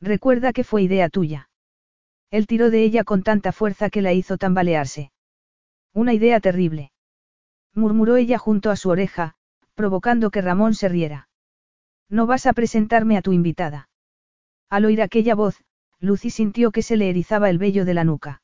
Recuerda 0.00 0.52
que 0.52 0.62
fue 0.62 0.84
idea 0.84 1.08
tuya. 1.08 1.50
Él 2.30 2.46
tiró 2.46 2.70
de 2.70 2.84
ella 2.84 3.02
con 3.02 3.24
tanta 3.24 3.50
fuerza 3.50 3.90
que 3.90 4.00
la 4.00 4.12
hizo 4.12 4.38
tambalearse. 4.38 5.10
Una 5.92 6.14
idea 6.14 6.38
terrible. 6.38 6.92
Murmuró 7.74 8.14
ella 8.14 8.38
junto 8.38 8.70
a 8.70 8.76
su 8.76 8.90
oreja, 8.90 9.34
provocando 9.74 10.30
que 10.30 10.40
Ramón 10.40 10.74
se 10.74 10.88
riera. 10.88 11.30
No 12.12 12.26
vas 12.26 12.44
a 12.44 12.52
presentarme 12.52 13.16
a 13.16 13.22
tu 13.22 13.32
invitada. 13.32 13.88
Al 14.68 14.84
oír 14.84 15.00
aquella 15.00 15.34
voz, 15.34 15.64
Lucy 15.98 16.28
sintió 16.28 16.70
que 16.70 16.82
se 16.82 16.98
le 16.98 17.08
erizaba 17.08 17.48
el 17.48 17.56
vello 17.56 17.86
de 17.86 17.94
la 17.94 18.04
nuca. 18.04 18.42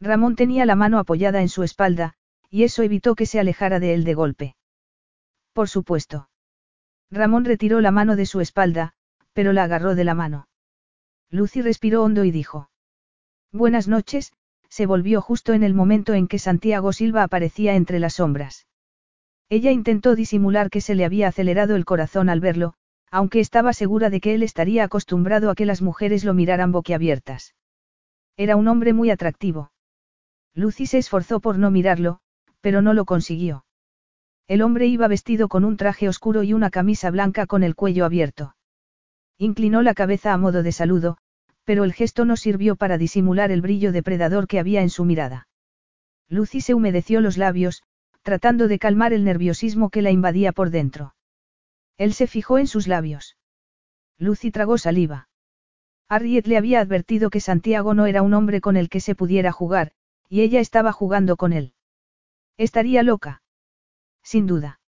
Ramón 0.00 0.34
tenía 0.34 0.66
la 0.66 0.74
mano 0.74 0.98
apoyada 0.98 1.40
en 1.40 1.48
su 1.48 1.62
espalda, 1.62 2.14
y 2.50 2.64
eso 2.64 2.82
evitó 2.82 3.14
que 3.14 3.26
se 3.26 3.38
alejara 3.38 3.78
de 3.78 3.94
él 3.94 4.02
de 4.02 4.14
golpe. 4.14 4.56
Por 5.52 5.68
supuesto. 5.68 6.30
Ramón 7.12 7.44
retiró 7.44 7.80
la 7.80 7.92
mano 7.92 8.16
de 8.16 8.26
su 8.26 8.40
espalda, 8.40 8.94
pero 9.34 9.52
la 9.52 9.62
agarró 9.62 9.94
de 9.94 10.02
la 10.02 10.14
mano. 10.14 10.48
Lucy 11.30 11.62
respiró 11.62 12.02
hondo 12.02 12.24
y 12.24 12.32
dijo. 12.32 12.70
Buenas 13.52 13.86
noches, 13.86 14.32
se 14.68 14.86
volvió 14.86 15.20
justo 15.20 15.52
en 15.52 15.62
el 15.62 15.74
momento 15.74 16.12
en 16.14 16.26
que 16.26 16.40
Santiago 16.40 16.92
Silva 16.92 17.22
aparecía 17.22 17.76
entre 17.76 18.00
las 18.00 18.14
sombras. 18.14 18.66
Ella 19.48 19.70
intentó 19.70 20.16
disimular 20.16 20.70
que 20.70 20.80
se 20.80 20.96
le 20.96 21.04
había 21.04 21.28
acelerado 21.28 21.76
el 21.76 21.84
corazón 21.84 22.28
al 22.28 22.40
verlo, 22.40 22.74
aunque 23.10 23.40
estaba 23.40 23.72
segura 23.72 24.10
de 24.10 24.20
que 24.20 24.34
él 24.34 24.42
estaría 24.42 24.84
acostumbrado 24.84 25.50
a 25.50 25.54
que 25.54 25.66
las 25.66 25.82
mujeres 25.82 26.24
lo 26.24 26.34
miraran 26.34 26.72
boquiabiertas. 26.72 27.54
Era 28.36 28.56
un 28.56 28.68
hombre 28.68 28.92
muy 28.92 29.10
atractivo. 29.10 29.72
Lucy 30.54 30.86
se 30.86 30.98
esforzó 30.98 31.40
por 31.40 31.58
no 31.58 31.70
mirarlo, 31.70 32.20
pero 32.60 32.82
no 32.82 32.94
lo 32.94 33.04
consiguió. 33.04 33.64
El 34.48 34.62
hombre 34.62 34.86
iba 34.86 35.08
vestido 35.08 35.48
con 35.48 35.64
un 35.64 35.76
traje 35.76 36.08
oscuro 36.08 36.42
y 36.42 36.52
una 36.52 36.70
camisa 36.70 37.10
blanca 37.10 37.46
con 37.46 37.62
el 37.62 37.74
cuello 37.74 38.04
abierto. 38.04 38.56
Inclinó 39.38 39.82
la 39.82 39.94
cabeza 39.94 40.32
a 40.32 40.36
modo 40.38 40.62
de 40.62 40.72
saludo, 40.72 41.18
pero 41.64 41.84
el 41.84 41.92
gesto 41.92 42.24
no 42.24 42.36
sirvió 42.36 42.76
para 42.76 42.98
disimular 42.98 43.52
el 43.52 43.60
brillo 43.60 43.92
depredador 43.92 44.46
que 44.46 44.58
había 44.58 44.82
en 44.82 44.90
su 44.90 45.04
mirada. 45.04 45.48
Lucy 46.28 46.60
se 46.60 46.74
humedeció 46.74 47.20
los 47.20 47.36
labios, 47.36 47.82
tratando 48.22 48.68
de 48.68 48.78
calmar 48.78 49.12
el 49.12 49.24
nerviosismo 49.24 49.90
que 49.90 50.02
la 50.02 50.10
invadía 50.10 50.52
por 50.52 50.70
dentro. 50.70 51.14
Él 52.00 52.14
se 52.14 52.26
fijó 52.26 52.56
en 52.56 52.66
sus 52.66 52.88
labios. 52.88 53.36
Lucy 54.16 54.50
tragó 54.50 54.78
saliva. 54.78 55.28
Harriet 56.08 56.46
le 56.46 56.56
había 56.56 56.80
advertido 56.80 57.28
que 57.28 57.40
Santiago 57.40 57.92
no 57.92 58.06
era 58.06 58.22
un 58.22 58.32
hombre 58.32 58.62
con 58.62 58.78
el 58.78 58.88
que 58.88 59.00
se 59.00 59.14
pudiera 59.14 59.52
jugar, 59.52 59.92
y 60.26 60.40
ella 60.40 60.60
estaba 60.60 60.92
jugando 60.92 61.36
con 61.36 61.52
él. 61.52 61.74
Estaría 62.56 63.02
loca. 63.02 63.42
Sin 64.22 64.46
duda. 64.46 64.80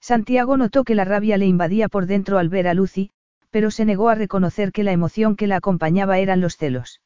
Santiago 0.00 0.56
notó 0.56 0.82
que 0.84 0.94
la 0.94 1.04
rabia 1.04 1.36
le 1.36 1.44
invadía 1.44 1.90
por 1.90 2.06
dentro 2.06 2.38
al 2.38 2.48
ver 2.48 2.68
a 2.68 2.72
Lucy, 2.72 3.10
pero 3.50 3.70
se 3.70 3.84
negó 3.84 4.08
a 4.08 4.14
reconocer 4.14 4.72
que 4.72 4.82
la 4.82 4.92
emoción 4.92 5.36
que 5.36 5.46
la 5.46 5.56
acompañaba 5.56 6.20
eran 6.20 6.40
los 6.40 6.56
celos. 6.56 7.02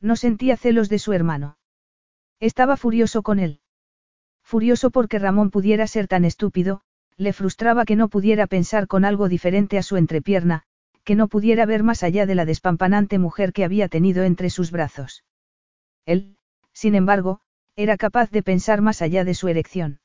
No 0.00 0.16
sentía 0.16 0.56
celos 0.56 0.88
de 0.88 0.98
su 0.98 1.12
hermano. 1.12 1.58
Estaba 2.40 2.76
furioso 2.76 3.22
con 3.22 3.38
él. 3.38 3.60
Furioso 4.42 4.90
porque 4.90 5.20
Ramón 5.20 5.52
pudiera 5.52 5.86
ser 5.86 6.08
tan 6.08 6.24
estúpido, 6.24 6.82
le 7.18 7.32
frustraba 7.32 7.84
que 7.84 7.96
no 7.96 8.08
pudiera 8.08 8.46
pensar 8.46 8.86
con 8.86 9.04
algo 9.04 9.28
diferente 9.28 9.76
a 9.76 9.82
su 9.82 9.96
entrepierna, 9.96 10.62
que 11.04 11.16
no 11.16 11.26
pudiera 11.28 11.66
ver 11.66 11.82
más 11.82 12.02
allá 12.02 12.26
de 12.26 12.36
la 12.36 12.44
despampanante 12.44 13.18
mujer 13.18 13.52
que 13.52 13.64
había 13.64 13.88
tenido 13.88 14.22
entre 14.22 14.50
sus 14.50 14.70
brazos. 14.70 15.24
Él, 16.06 16.36
sin 16.72 16.94
embargo, 16.94 17.40
era 17.74 17.96
capaz 17.96 18.30
de 18.30 18.42
pensar 18.42 18.82
más 18.82 19.02
allá 19.02 19.24
de 19.24 19.34
su 19.34 19.48
erección. 19.48 20.00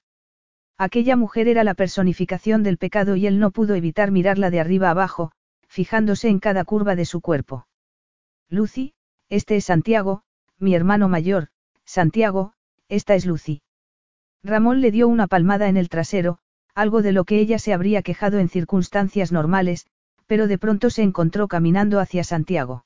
Aquella 0.77 1.15
mujer 1.15 1.47
era 1.47 1.63
la 1.63 1.75
personificación 1.75 2.63
del 2.63 2.77
pecado 2.77 3.15
y 3.15 3.27
él 3.27 3.39
no 3.39 3.51
pudo 3.51 3.75
evitar 3.75 4.09
mirarla 4.11 4.49
de 4.49 4.59
arriba 4.59 4.89
abajo, 4.89 5.31
fijándose 5.67 6.29
en 6.29 6.39
cada 6.39 6.65
curva 6.65 6.95
de 6.95 7.05
su 7.05 7.21
cuerpo. 7.21 7.67
Lucy, 8.49 8.93
este 9.29 9.55
es 9.55 9.65
Santiago, 9.65 10.23
mi 10.57 10.73
hermano 10.73 11.09
mayor, 11.09 11.49
Santiago, 11.85 12.53
esta 12.89 13.13
es 13.13 13.25
Lucy. 13.25 13.61
Ramón 14.43 14.81
le 14.81 14.91
dio 14.91 15.07
una 15.07 15.27
palmada 15.27 15.67
en 15.67 15.77
el 15.77 15.89
trasero, 15.89 16.39
algo 16.75 17.01
de 17.01 17.11
lo 17.11 17.23
que 17.23 17.39
ella 17.39 17.59
se 17.59 17.73
habría 17.73 18.01
quejado 18.01 18.39
en 18.39 18.49
circunstancias 18.49 19.31
normales, 19.31 19.87
pero 20.27 20.47
de 20.47 20.57
pronto 20.57 20.89
se 20.89 21.03
encontró 21.03 21.47
caminando 21.47 21.99
hacia 21.99 22.23
Santiago. 22.23 22.85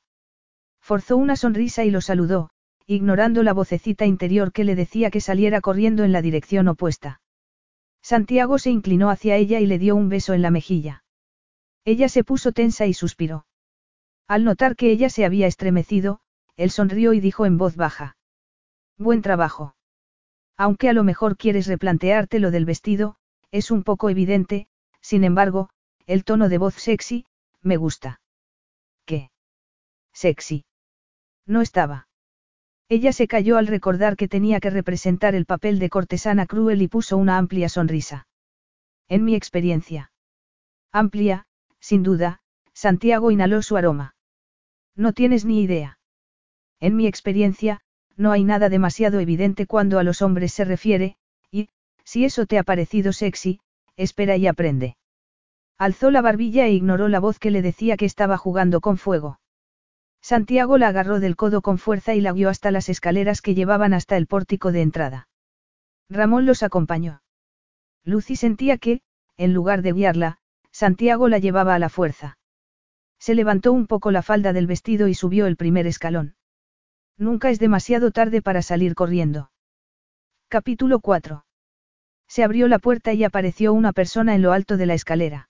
Forzó 0.82 1.18
una 1.18 1.36
sonrisa 1.36 1.84
y 1.86 1.92
lo 1.92 2.02
saludó, 2.02 2.50
ignorando 2.86 3.44
la 3.44 3.54
vocecita 3.54 4.06
interior 4.06 4.52
que 4.52 4.64
le 4.64 4.76
decía 4.76 5.12
que 5.12 5.22
saliera 5.22 5.62
corriendo 5.62 6.04
en 6.04 6.12
la 6.12 6.22
dirección 6.22 6.68
opuesta. 6.68 7.22
Santiago 8.02 8.58
se 8.58 8.70
inclinó 8.70 9.10
hacia 9.10 9.36
ella 9.36 9.60
y 9.60 9.66
le 9.66 9.80
dio 9.80 9.96
un 9.96 10.08
beso 10.08 10.34
en 10.34 10.42
la 10.42 10.52
mejilla. 10.52 11.04
Ella 11.84 12.10
se 12.10 12.24
puso 12.24 12.52
tensa 12.52 12.86
y 12.86 12.94
suspiró. 12.94 13.46
Al 14.28 14.44
notar 14.44 14.76
que 14.76 14.92
ella 14.92 15.10
se 15.10 15.26
había 15.26 15.48
estremecido, 15.48 16.20
él 16.56 16.72
sonrió 16.72 17.14
y 17.14 17.20
dijo 17.20 17.46
en 17.46 17.58
voz 17.58 17.76
baja. 17.76 18.18
Buen 18.98 19.22
trabajo. 19.22 19.76
Aunque 20.58 20.90
a 20.90 20.94
lo 20.94 21.04
mejor 21.04 21.38
quieres 21.38 21.68
replantearte 21.68 22.40
lo 22.40 22.52
del 22.52 22.66
vestido, 22.66 23.18
es 23.52 23.72
un 23.72 23.84
poco 23.84 24.10
evidente, 24.10 24.68
sin 25.02 25.24
embargo, 25.24 25.70
el 26.06 26.24
tono 26.24 26.50
de 26.50 26.58
voz 26.58 26.76
sexy, 26.76 27.26
me 27.62 27.78
gusta. 27.78 28.22
¿Qué? 29.06 29.32
Sexy. 30.14 30.66
No 31.46 31.62
estaba. 31.62 32.08
Ella 32.90 33.12
se 33.12 33.28
cayó 33.28 33.58
al 33.58 33.68
recordar 33.68 34.16
que 34.16 34.28
tenía 34.28 34.60
que 34.60 34.70
representar 34.70 35.36
el 35.36 35.46
papel 35.46 35.80
de 35.80 35.90
cortesana 35.90 36.46
cruel 36.46 36.82
y 36.82 36.88
puso 36.88 37.18
una 37.18 37.38
amplia 37.38 37.68
sonrisa. 37.68 38.28
En 39.10 39.26
mi 39.26 39.36
experiencia. 39.36 40.12
Amplia, 40.92 41.46
sin 41.80 42.04
duda, 42.04 42.42
Santiago 42.74 43.32
inhaló 43.32 43.62
su 43.62 43.76
aroma. 43.76 44.16
No 44.96 45.14
tienes 45.14 45.46
ni 45.46 45.62
idea. 45.62 46.00
En 46.80 46.96
mi 46.96 47.08
experiencia, 47.08 47.82
no 48.16 48.32
hay 48.32 48.44
nada 48.44 48.70
demasiado 48.70 49.20
evidente 49.20 49.68
cuando 49.68 50.00
a 50.00 50.04
los 50.04 50.22
hombres 50.22 50.54
se 50.54 50.66
refiere, 50.66 51.18
si 52.08 52.24
eso 52.24 52.46
te 52.46 52.58
ha 52.58 52.64
parecido 52.64 53.12
sexy, 53.12 53.60
espera 53.98 54.38
y 54.38 54.48
aprende. 54.48 54.96
Alzó 55.78 56.10
la 56.10 56.22
barbilla 56.22 56.66
e 56.66 56.72
ignoró 56.72 57.10
la 57.10 57.20
voz 57.20 57.38
que 57.38 57.52
le 57.52 57.62
decía 57.62 57.98
que 57.98 58.06
estaba 58.06 58.38
jugando 58.38 58.80
con 58.80 58.98
fuego. 58.98 59.42
Santiago 60.22 60.78
la 60.78 60.88
agarró 60.88 61.20
del 61.20 61.36
codo 61.36 61.62
con 61.62 61.78
fuerza 61.78 62.16
y 62.16 62.22
la 62.22 62.32
guió 62.32 62.48
hasta 62.48 62.72
las 62.72 62.88
escaleras 62.88 63.42
que 63.42 63.56
llevaban 63.56 63.94
hasta 63.94 64.16
el 64.16 64.26
pórtico 64.26 64.72
de 64.72 64.84
entrada. 64.84 65.28
Ramón 66.10 66.46
los 66.46 66.64
acompañó. 66.64 67.24
Lucy 68.06 68.38
sentía 68.38 68.78
que, 68.78 69.02
en 69.36 69.54
lugar 69.54 69.82
de 69.82 69.92
guiarla, 69.92 70.38
Santiago 70.72 71.28
la 71.28 71.40
llevaba 71.40 71.76
a 71.76 71.80
la 71.80 71.90
fuerza. 71.90 72.38
Se 73.20 73.36
levantó 73.36 73.74
un 73.74 73.86
poco 73.86 74.12
la 74.12 74.22
falda 74.22 74.54
del 74.54 74.66
vestido 74.66 75.10
y 75.10 75.14
subió 75.14 75.46
el 75.46 75.58
primer 75.58 75.86
escalón. 75.88 76.38
Nunca 77.18 77.50
es 77.50 77.60
demasiado 77.60 78.12
tarde 78.12 78.42
para 78.42 78.62
salir 78.62 78.96
corriendo. 78.96 79.52
Capítulo 80.48 81.02
4. 81.02 81.44
Se 82.28 82.44
abrió 82.44 82.68
la 82.68 82.80
puerta 82.80 83.14
y 83.14 83.24
apareció 83.24 83.74
una 83.74 83.94
persona 83.94 84.36
en 84.36 84.42
lo 84.42 84.52
alto 84.52 84.78
de 84.78 84.86
la 84.86 84.94
escalera. 84.94 85.50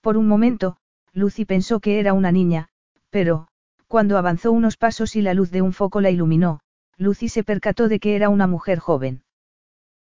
Por 0.00 0.16
un 0.16 0.26
momento, 0.26 0.76
Lucy 1.12 1.44
pensó 1.44 1.80
que 1.80 2.00
era 2.00 2.12
una 2.12 2.32
niña, 2.32 2.68
pero, 3.10 3.48
cuando 3.86 4.16
avanzó 4.16 4.52
unos 4.52 4.76
pasos 4.76 5.16
y 5.16 5.22
la 5.22 5.34
luz 5.34 5.50
de 5.50 5.62
un 5.62 5.72
foco 5.72 6.00
la 6.00 6.10
iluminó, 6.10 6.60
Lucy 6.96 7.28
se 7.28 7.44
percató 7.44 7.88
de 7.88 8.00
que 8.00 8.16
era 8.16 8.30
una 8.30 8.46
mujer 8.46 8.78
joven. 8.78 9.22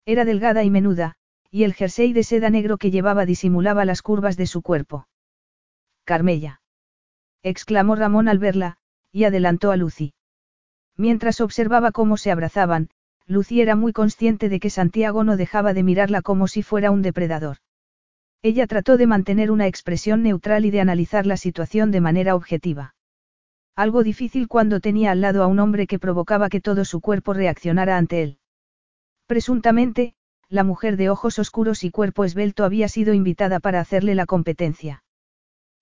Era 0.05 0.25
delgada 0.25 0.63
y 0.63 0.69
menuda, 0.69 1.15
y 1.49 1.63
el 1.63 1.73
jersey 1.73 2.13
de 2.13 2.23
seda 2.23 2.49
negro 2.49 2.77
que 2.77 2.91
llevaba 2.91 3.25
disimulaba 3.25 3.83
las 3.83 4.01
curvas 4.01 4.37
de 4.37 4.47
su 4.47 4.61
cuerpo. 4.61 5.07
Carmella. 6.05 6.61
exclamó 7.43 7.95
Ramón 7.95 8.29
al 8.29 8.39
verla, 8.39 8.77
y 9.11 9.25
adelantó 9.25 9.71
a 9.71 9.77
Lucy. 9.77 10.13
Mientras 10.95 11.41
observaba 11.41 11.91
cómo 11.91 12.15
se 12.15 12.31
abrazaban, 12.31 12.89
Lucy 13.31 13.61
era 13.61 13.77
muy 13.77 13.93
consciente 13.93 14.49
de 14.49 14.59
que 14.59 14.69
Santiago 14.69 15.23
no 15.23 15.37
dejaba 15.37 15.73
de 15.73 15.83
mirarla 15.83 16.21
como 16.21 16.47
si 16.47 16.63
fuera 16.63 16.91
un 16.91 17.01
depredador. 17.01 17.57
Ella 18.43 18.67
trató 18.67 18.97
de 18.97 19.07
mantener 19.07 19.51
una 19.51 19.67
expresión 19.67 20.21
neutral 20.21 20.65
y 20.65 20.71
de 20.71 20.81
analizar 20.81 21.25
la 21.25 21.37
situación 21.37 21.91
de 21.91 22.01
manera 22.01 22.35
objetiva. 22.35 22.93
Algo 23.73 24.03
difícil 24.03 24.49
cuando 24.49 24.81
tenía 24.81 25.11
al 25.11 25.21
lado 25.21 25.43
a 25.43 25.47
un 25.47 25.59
hombre 25.59 25.87
que 25.87 25.97
provocaba 25.97 26.49
que 26.49 26.59
todo 26.59 26.83
su 26.83 26.99
cuerpo 26.99 27.33
reaccionara 27.33 27.97
ante 27.97 28.21
él. 28.21 28.37
Presuntamente, 29.27 30.13
la 30.49 30.65
mujer 30.65 30.97
de 30.97 31.09
ojos 31.09 31.39
oscuros 31.39 31.85
y 31.85 31.89
cuerpo 31.89 32.25
esbelto 32.25 32.65
había 32.65 32.89
sido 32.89 33.13
invitada 33.13 33.61
para 33.61 33.79
hacerle 33.79 34.13
la 34.13 34.25
competencia. 34.25 35.03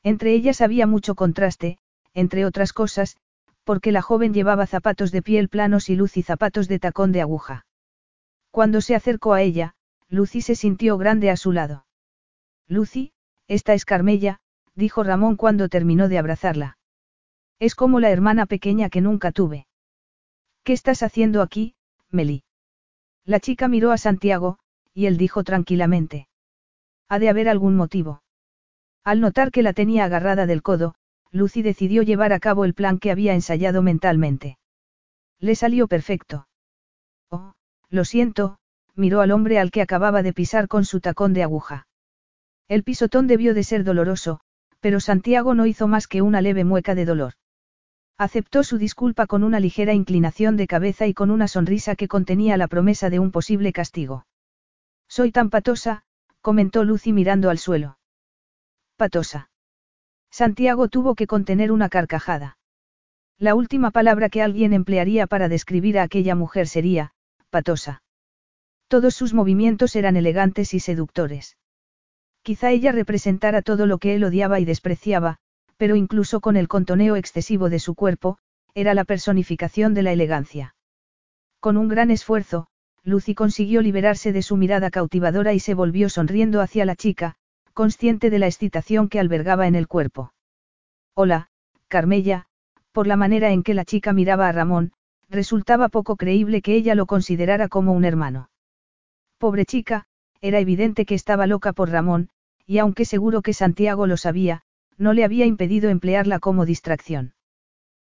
Entre 0.03 0.33
ellas 0.33 0.61
había 0.61 0.85
mucho 0.85 1.15
contraste, 1.15 1.79
entre 2.13 2.45
otras 2.45 2.73
cosas, 2.73 3.17
porque 3.69 3.91
la 3.91 4.01
joven 4.01 4.33
llevaba 4.33 4.65
zapatos 4.65 5.11
de 5.11 5.21
piel 5.21 5.47
planos 5.47 5.91
y 5.91 5.95
Lucy 5.95 6.23
zapatos 6.23 6.67
de 6.67 6.79
tacón 6.79 7.11
de 7.11 7.21
aguja. 7.21 7.67
Cuando 8.49 8.81
se 8.81 8.95
acercó 8.95 9.33
a 9.33 9.43
ella, 9.43 9.75
Lucy 10.07 10.41
se 10.41 10.55
sintió 10.55 10.97
grande 10.97 11.29
a 11.29 11.37
su 11.37 11.51
lado. 11.51 11.85
Lucy, 12.67 13.11
esta 13.47 13.75
es 13.75 13.85
Carmella, 13.85 14.39
dijo 14.73 15.03
Ramón 15.03 15.35
cuando 15.35 15.69
terminó 15.69 16.09
de 16.09 16.17
abrazarla. 16.17 16.79
Es 17.59 17.75
como 17.75 17.99
la 17.99 18.09
hermana 18.09 18.47
pequeña 18.47 18.89
que 18.89 19.01
nunca 19.01 19.31
tuve. 19.31 19.67
¿Qué 20.63 20.73
estás 20.73 21.03
haciendo 21.03 21.43
aquí, 21.43 21.75
Meli? 22.09 22.43
La 23.23 23.39
chica 23.39 23.67
miró 23.67 23.91
a 23.91 23.99
Santiago, 23.99 24.57
y 24.95 25.05
él 25.05 25.17
dijo 25.17 25.43
tranquilamente. 25.43 26.27
Ha 27.07 27.19
de 27.19 27.29
haber 27.29 27.47
algún 27.47 27.75
motivo. 27.75 28.23
Al 29.03 29.21
notar 29.21 29.51
que 29.51 29.61
la 29.61 29.73
tenía 29.73 30.05
agarrada 30.05 30.47
del 30.47 30.63
codo, 30.63 30.95
Lucy 31.31 31.61
decidió 31.61 32.01
llevar 32.03 32.33
a 32.33 32.39
cabo 32.39 32.65
el 32.65 32.73
plan 32.73 32.99
que 32.99 33.11
había 33.11 33.33
ensayado 33.33 33.81
mentalmente. 33.81 34.57
Le 35.39 35.55
salió 35.55 35.87
perfecto. 35.87 36.47
Oh, 37.29 37.53
lo 37.89 38.05
siento, 38.05 38.57
miró 38.95 39.21
al 39.21 39.31
hombre 39.31 39.59
al 39.59 39.71
que 39.71 39.81
acababa 39.81 40.23
de 40.23 40.33
pisar 40.33 40.67
con 40.67 40.85
su 40.85 40.99
tacón 40.99 41.33
de 41.33 41.43
aguja. 41.43 41.87
El 42.67 42.83
pisotón 42.83 43.27
debió 43.27 43.53
de 43.53 43.63
ser 43.63 43.83
doloroso, 43.83 44.39
pero 44.79 44.99
Santiago 44.99 45.53
no 45.53 45.65
hizo 45.65 45.87
más 45.87 46.07
que 46.07 46.21
una 46.21 46.41
leve 46.41 46.63
mueca 46.63 46.95
de 46.95 47.05
dolor. 47.05 47.33
Aceptó 48.17 48.63
su 48.63 48.77
disculpa 48.77 49.27
con 49.27 49.43
una 49.43 49.59
ligera 49.59 49.93
inclinación 49.93 50.57
de 50.57 50.67
cabeza 50.67 51.07
y 51.07 51.13
con 51.13 51.31
una 51.31 51.47
sonrisa 51.47 51.95
que 51.95 52.07
contenía 52.07 52.57
la 52.57 52.67
promesa 52.67 53.09
de 53.09 53.19
un 53.19 53.31
posible 53.31 53.71
castigo. 53.71 54.25
Soy 55.07 55.31
tan 55.31 55.49
patosa, 55.49 56.03
comentó 56.41 56.83
Lucy 56.83 57.13
mirando 57.13 57.49
al 57.49 57.57
suelo. 57.57 57.97
Patosa. 58.97 59.48
Santiago 60.31 60.87
tuvo 60.87 61.15
que 61.15 61.27
contener 61.27 61.71
una 61.71 61.89
carcajada. 61.89 62.57
La 63.37 63.55
última 63.55 63.91
palabra 63.91 64.29
que 64.29 64.41
alguien 64.41 64.73
emplearía 64.73 65.27
para 65.27 65.49
describir 65.49 65.97
a 65.97 66.03
aquella 66.03 66.35
mujer 66.35 66.67
sería, 66.67 67.11
patosa. 67.49 68.03
Todos 68.87 69.15
sus 69.15 69.33
movimientos 69.33 69.95
eran 69.95 70.17
elegantes 70.17 70.73
y 70.73 70.79
seductores. 70.79 71.57
Quizá 72.41 72.71
ella 72.71 72.91
representara 72.91 73.61
todo 73.61 73.85
lo 73.85 73.97
que 73.97 74.15
él 74.15 74.23
odiaba 74.23 74.59
y 74.59 74.65
despreciaba, 74.65 75.37
pero 75.77 75.95
incluso 75.95 76.41
con 76.41 76.57
el 76.57 76.67
contoneo 76.67 77.15
excesivo 77.15 77.69
de 77.69 77.79
su 77.79 77.95
cuerpo, 77.95 78.37
era 78.73 78.93
la 78.93 79.05
personificación 79.05 79.93
de 79.93 80.03
la 80.03 80.11
elegancia. 80.11 80.75
Con 81.59 81.77
un 81.77 81.87
gran 81.87 82.11
esfuerzo, 82.11 82.67
Lucy 83.03 83.35
consiguió 83.35 83.81
liberarse 83.81 84.33
de 84.33 84.41
su 84.41 84.57
mirada 84.57 84.89
cautivadora 84.89 85.53
y 85.53 85.59
se 85.59 85.73
volvió 85.73 86.09
sonriendo 86.09 86.61
hacia 86.61 86.85
la 86.85 86.95
chica, 86.95 87.35
consciente 87.79 88.29
de 88.29 88.39
la 88.39 88.47
excitación 88.47 89.07
que 89.07 89.21
albergaba 89.21 89.65
en 89.65 89.73
el 89.73 89.87
cuerpo. 89.87 90.33
Hola, 91.15 91.47
Carmella, 91.87 92.45
por 92.91 93.07
la 93.07 93.15
manera 93.15 93.53
en 93.53 93.63
que 93.63 93.73
la 93.73 93.85
chica 93.85 94.11
miraba 94.11 94.49
a 94.49 94.51
Ramón, 94.51 94.91
resultaba 95.29 95.87
poco 95.87 96.17
creíble 96.17 96.61
que 96.61 96.75
ella 96.75 96.93
lo 96.93 97.05
considerara 97.05 97.69
como 97.69 97.93
un 97.93 98.03
hermano. 98.03 98.49
Pobre 99.37 99.63
chica, 99.63 100.07
era 100.41 100.59
evidente 100.59 101.05
que 101.05 101.15
estaba 101.15 101.47
loca 101.47 101.71
por 101.71 101.89
Ramón, 101.89 102.27
y 102.65 102.79
aunque 102.79 103.05
seguro 103.05 103.41
que 103.41 103.53
Santiago 103.53 104.07
lo 104.07 104.17
sabía, 104.17 104.63
no 104.97 105.13
le 105.13 105.23
había 105.23 105.45
impedido 105.45 105.89
emplearla 105.89 106.39
como 106.39 106.65
distracción. 106.65 107.33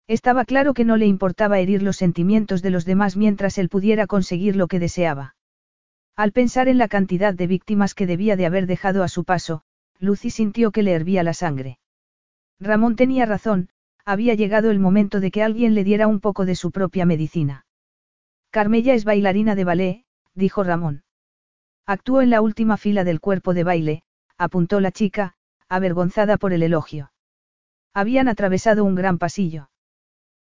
Estaba 0.07 0.45
claro 0.45 0.73
que 0.73 0.83
no 0.83 0.97
le 0.97 1.05
importaba 1.05 1.59
herir 1.59 1.83
los 1.83 1.97
sentimientos 1.97 2.63
de 2.63 2.71
los 2.71 2.85
demás 2.85 3.15
mientras 3.15 3.59
él 3.59 3.69
pudiera 3.69 4.07
conseguir 4.07 4.55
lo 4.55 4.67
que 4.67 4.79
deseaba. 4.79 5.35
Al 6.19 6.33
pensar 6.33 6.67
en 6.67 6.77
la 6.77 6.89
cantidad 6.89 7.33
de 7.33 7.47
víctimas 7.47 7.95
que 7.95 8.05
debía 8.05 8.35
de 8.35 8.45
haber 8.45 8.67
dejado 8.67 9.03
a 9.03 9.07
su 9.07 9.23
paso, 9.23 9.61
Lucy 9.99 10.31
sintió 10.31 10.71
que 10.71 10.83
le 10.83 10.91
hervía 10.91 11.23
la 11.23 11.33
sangre. 11.33 11.79
Ramón 12.59 12.97
tenía 12.97 13.25
razón, 13.25 13.69
había 14.03 14.33
llegado 14.33 14.69
el 14.69 14.79
momento 14.79 15.21
de 15.21 15.31
que 15.31 15.43
alguien 15.43 15.75
le 15.75 15.85
diera 15.85 16.07
un 16.07 16.19
poco 16.19 16.43
de 16.43 16.55
su 16.55 16.71
propia 16.71 17.05
medicina. 17.05 17.65
Carmella 18.49 18.95
es 18.95 19.05
bailarina 19.05 19.55
de 19.55 19.63
ballet, 19.63 20.03
dijo 20.33 20.61
Ramón. 20.61 21.05
Actuó 21.85 22.21
en 22.21 22.31
la 22.31 22.41
última 22.41 22.75
fila 22.75 23.05
del 23.05 23.21
cuerpo 23.21 23.53
de 23.53 23.63
baile, 23.63 24.03
apuntó 24.37 24.81
la 24.81 24.91
chica, 24.91 25.35
avergonzada 25.69 26.35
por 26.35 26.51
el 26.51 26.63
elogio. 26.63 27.13
Habían 27.93 28.27
atravesado 28.27 28.83
un 28.83 28.95
gran 28.95 29.19
pasillo. 29.19 29.69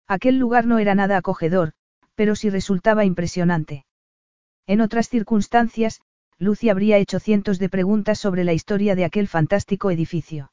Aquel 0.07 0.39
lugar 0.39 0.67
no 0.67 0.79
era 0.79 0.95
nada 0.95 1.17
acogedor, 1.17 1.73
pero 2.15 2.37
sí 2.37 2.49
resultaba 2.49 3.05
impresionante. 3.05 3.84
En 4.67 4.81
otras 4.81 5.09
circunstancias, 5.09 6.01
Lucy 6.39 6.71
habría 6.71 6.99
hecho 6.99 7.21
cientos 7.21 7.59
de 7.59 7.69
preguntas 7.69 8.19
sobre 8.19 8.45
la 8.45 8.53
historia 8.53 8.95
de 8.95 9.05
aquel 9.05 9.29
fantástico 9.29 9.91
edificio. 9.91 10.53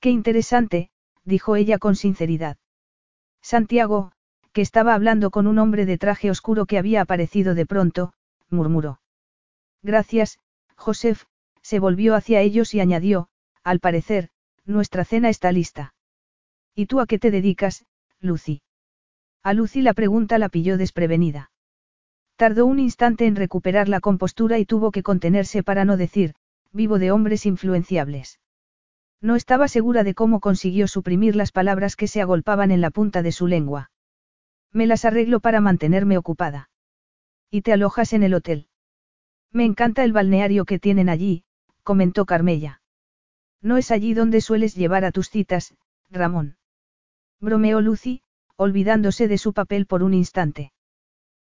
Qué 0.00 0.10
interesante, 0.10 0.90
dijo 1.24 1.56
ella 1.56 1.78
con 1.78 1.96
sinceridad. 1.96 2.56
Santiago, 3.42 4.12
que 4.52 4.62
estaba 4.62 4.94
hablando 4.94 5.30
con 5.30 5.46
un 5.46 5.58
hombre 5.58 5.86
de 5.86 5.98
traje 5.98 6.30
oscuro 6.30 6.66
que 6.66 6.78
había 6.78 7.02
aparecido 7.02 7.54
de 7.54 7.66
pronto, 7.66 8.12
murmuró. 8.48 9.00
Gracias, 9.82 10.38
Joseph, 10.76 11.24
se 11.62 11.78
volvió 11.78 12.14
hacia 12.14 12.40
ellos 12.40 12.74
y 12.74 12.80
añadió, 12.80 13.28
al 13.62 13.80
parecer, 13.80 14.30
nuestra 14.64 15.04
cena 15.04 15.28
está 15.28 15.52
lista. 15.52 15.94
¿Y 16.74 16.86
tú 16.86 17.00
a 17.00 17.06
qué 17.06 17.18
te 17.18 17.30
dedicas, 17.30 17.84
Lucy? 18.20 18.62
A 19.42 19.52
Lucy 19.52 19.82
la 19.82 19.94
pregunta 19.94 20.38
la 20.38 20.48
pilló 20.48 20.76
desprevenida. 20.76 21.50
Tardó 22.36 22.66
un 22.66 22.78
instante 22.78 23.26
en 23.26 23.34
recuperar 23.34 23.88
la 23.88 24.00
compostura 24.00 24.58
y 24.58 24.66
tuvo 24.66 24.90
que 24.90 25.02
contenerse 25.02 25.62
para 25.62 25.86
no 25.86 25.96
decir, 25.96 26.34
vivo 26.70 26.98
de 26.98 27.10
hombres 27.10 27.46
influenciables. 27.46 28.40
No 29.22 29.36
estaba 29.36 29.68
segura 29.68 30.04
de 30.04 30.14
cómo 30.14 30.40
consiguió 30.40 30.86
suprimir 30.86 31.34
las 31.34 31.50
palabras 31.50 31.96
que 31.96 32.08
se 32.08 32.20
agolpaban 32.20 32.70
en 32.70 32.82
la 32.82 32.90
punta 32.90 33.22
de 33.22 33.32
su 33.32 33.46
lengua. 33.46 33.90
Me 34.70 34.86
las 34.86 35.06
arreglo 35.06 35.40
para 35.40 35.62
mantenerme 35.62 36.18
ocupada. 36.18 36.68
¿Y 37.50 37.62
te 37.62 37.72
alojas 37.72 38.12
en 38.12 38.22
el 38.22 38.34
hotel? 38.34 38.68
Me 39.50 39.64
encanta 39.64 40.04
el 40.04 40.12
balneario 40.12 40.66
que 40.66 40.78
tienen 40.78 41.08
allí, 41.08 41.44
comentó 41.82 42.26
Carmella. 42.26 42.82
No 43.62 43.78
es 43.78 43.90
allí 43.90 44.12
donde 44.12 44.42
sueles 44.42 44.74
llevar 44.74 45.06
a 45.06 45.12
tus 45.12 45.30
citas, 45.30 45.74
Ramón. 46.10 46.58
Bromeó 47.40 47.80
Lucy, 47.80 48.20
olvidándose 48.56 49.28
de 49.28 49.38
su 49.38 49.54
papel 49.54 49.86
por 49.86 50.02
un 50.02 50.12
instante. 50.12 50.72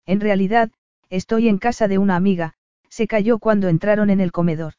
En 0.09 0.20
realidad, 0.20 0.70
estoy 1.11 1.48
en 1.48 1.59
casa 1.59 1.86
de 1.86 1.98
una 1.98 2.16
amiga, 2.16 2.54
se 2.88 3.06
cayó 3.06 3.38
cuando 3.38 3.68
entraron 3.68 4.09
en 4.09 4.20
el 4.20 4.32
comedor. 4.32 4.72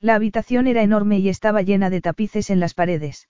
La 0.00 0.16
habitación 0.16 0.66
era 0.66 0.82
enorme 0.82 1.20
y 1.20 1.28
estaba 1.28 1.62
llena 1.62 1.88
de 1.88 2.00
tapices 2.00 2.50
en 2.50 2.58
las 2.58 2.74
paredes. 2.74 3.28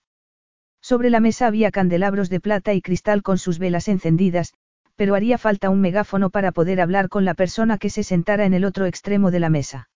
Sobre 0.81 1.11
la 1.11 1.19
mesa 1.19 1.45
había 1.45 1.69
candelabros 1.69 2.31
de 2.31 2.39
plata 2.39 2.73
y 2.73 2.81
cristal 2.81 3.21
con 3.21 3.37
sus 3.37 3.59
velas 3.59 3.87
encendidas, 3.87 4.55
pero 4.95 5.13
haría 5.13 5.37
falta 5.37 5.69
un 5.69 5.79
megáfono 5.79 6.31
para 6.31 6.51
poder 6.51 6.81
hablar 6.81 7.07
con 7.07 7.23
la 7.23 7.35
persona 7.35 7.77
que 7.77 7.91
se 7.91 8.01
sentara 8.01 8.45
en 8.45 8.55
el 8.55 8.65
otro 8.65 8.87
extremo 8.87 9.29
de 9.29 9.39
la 9.41 9.51
mesa. 9.51 9.91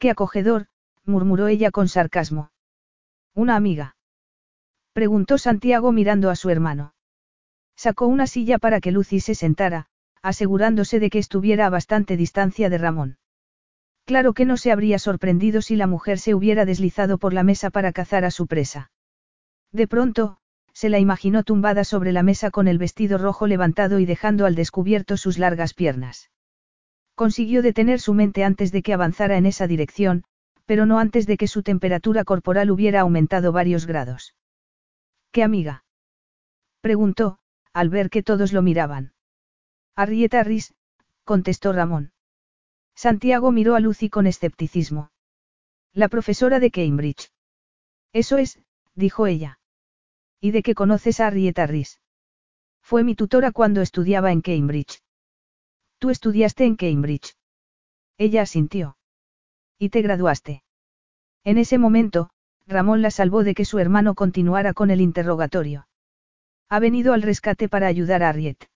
Qué 0.00 0.10
acogedor, 0.10 0.66
murmuró 1.04 1.46
ella 1.46 1.70
con 1.70 1.86
sarcasmo. 1.86 2.50
¿Una 3.34 3.54
amiga? 3.54 3.94
Preguntó 4.94 5.38
Santiago 5.38 5.92
mirando 5.92 6.28
a 6.28 6.34
su 6.34 6.50
hermano. 6.50 6.92
Sacó 7.76 8.08
una 8.08 8.26
silla 8.26 8.58
para 8.58 8.80
que 8.80 8.90
Lucy 8.90 9.20
se 9.20 9.36
sentara, 9.36 9.86
asegurándose 10.24 11.00
de 11.00 11.10
que 11.10 11.18
estuviera 11.18 11.66
a 11.66 11.70
bastante 11.70 12.16
distancia 12.16 12.70
de 12.70 12.78
Ramón. 12.78 13.18
Claro 14.06 14.32
que 14.32 14.46
no 14.46 14.56
se 14.56 14.72
habría 14.72 14.98
sorprendido 14.98 15.60
si 15.60 15.76
la 15.76 15.86
mujer 15.86 16.18
se 16.18 16.34
hubiera 16.34 16.64
deslizado 16.64 17.18
por 17.18 17.34
la 17.34 17.42
mesa 17.42 17.68
para 17.68 17.92
cazar 17.92 18.24
a 18.24 18.30
su 18.30 18.46
presa. 18.46 18.90
De 19.70 19.86
pronto, 19.86 20.38
se 20.72 20.88
la 20.88 20.98
imaginó 20.98 21.42
tumbada 21.42 21.84
sobre 21.84 22.10
la 22.10 22.22
mesa 22.22 22.50
con 22.50 22.68
el 22.68 22.78
vestido 22.78 23.18
rojo 23.18 23.46
levantado 23.46 23.98
y 23.98 24.06
dejando 24.06 24.46
al 24.46 24.54
descubierto 24.54 25.18
sus 25.18 25.36
largas 25.36 25.74
piernas. 25.74 26.30
Consiguió 27.14 27.60
detener 27.60 28.00
su 28.00 28.14
mente 28.14 28.44
antes 28.44 28.72
de 28.72 28.82
que 28.82 28.94
avanzara 28.94 29.36
en 29.36 29.44
esa 29.44 29.66
dirección, 29.66 30.24
pero 30.64 30.86
no 30.86 30.98
antes 30.98 31.26
de 31.26 31.36
que 31.36 31.48
su 31.48 31.62
temperatura 31.62 32.24
corporal 32.24 32.70
hubiera 32.70 33.00
aumentado 33.00 33.52
varios 33.52 33.86
grados. 33.86 34.34
¿Qué 35.32 35.42
amiga? 35.42 35.84
preguntó, 36.80 37.38
al 37.74 37.90
ver 37.90 38.08
que 38.08 38.22
todos 38.22 38.52
lo 38.54 38.62
miraban. 38.62 39.13
Arrieta 39.96 40.42
Riz, 40.42 40.74
contestó 41.22 41.72
Ramón. 41.72 42.12
Santiago 42.96 43.52
miró 43.52 43.76
a 43.76 43.80
Lucy 43.80 44.10
con 44.10 44.26
escepticismo. 44.26 45.12
La 45.92 46.08
profesora 46.08 46.58
de 46.58 46.72
Cambridge. 46.72 47.30
Eso 48.12 48.38
es, 48.38 48.60
dijo 48.94 49.28
ella. 49.28 49.60
¿Y 50.40 50.50
de 50.50 50.62
qué 50.62 50.74
conoces 50.74 51.20
a 51.20 51.28
Arrieta 51.28 51.66
Riz? 51.68 52.00
Fue 52.82 53.04
mi 53.04 53.14
tutora 53.14 53.52
cuando 53.52 53.82
estudiaba 53.82 54.32
en 54.32 54.40
Cambridge. 54.40 55.00
Tú 55.98 56.10
estudiaste 56.10 56.64
en 56.64 56.74
Cambridge. 56.74 57.36
Ella 58.18 58.42
asintió. 58.42 58.96
¿Y 59.78 59.90
te 59.90 60.02
graduaste? 60.02 60.64
En 61.44 61.56
ese 61.56 61.78
momento, 61.78 62.30
Ramón 62.66 63.00
la 63.00 63.12
salvó 63.12 63.44
de 63.44 63.54
que 63.54 63.64
su 63.64 63.78
hermano 63.78 64.14
continuara 64.14 64.74
con 64.74 64.90
el 64.90 65.00
interrogatorio. 65.00 65.86
Ha 66.68 66.80
venido 66.80 67.12
al 67.12 67.22
rescate 67.22 67.68
para 67.68 67.86
ayudar 67.86 68.24
a 68.24 68.30
Harriet. 68.30 68.68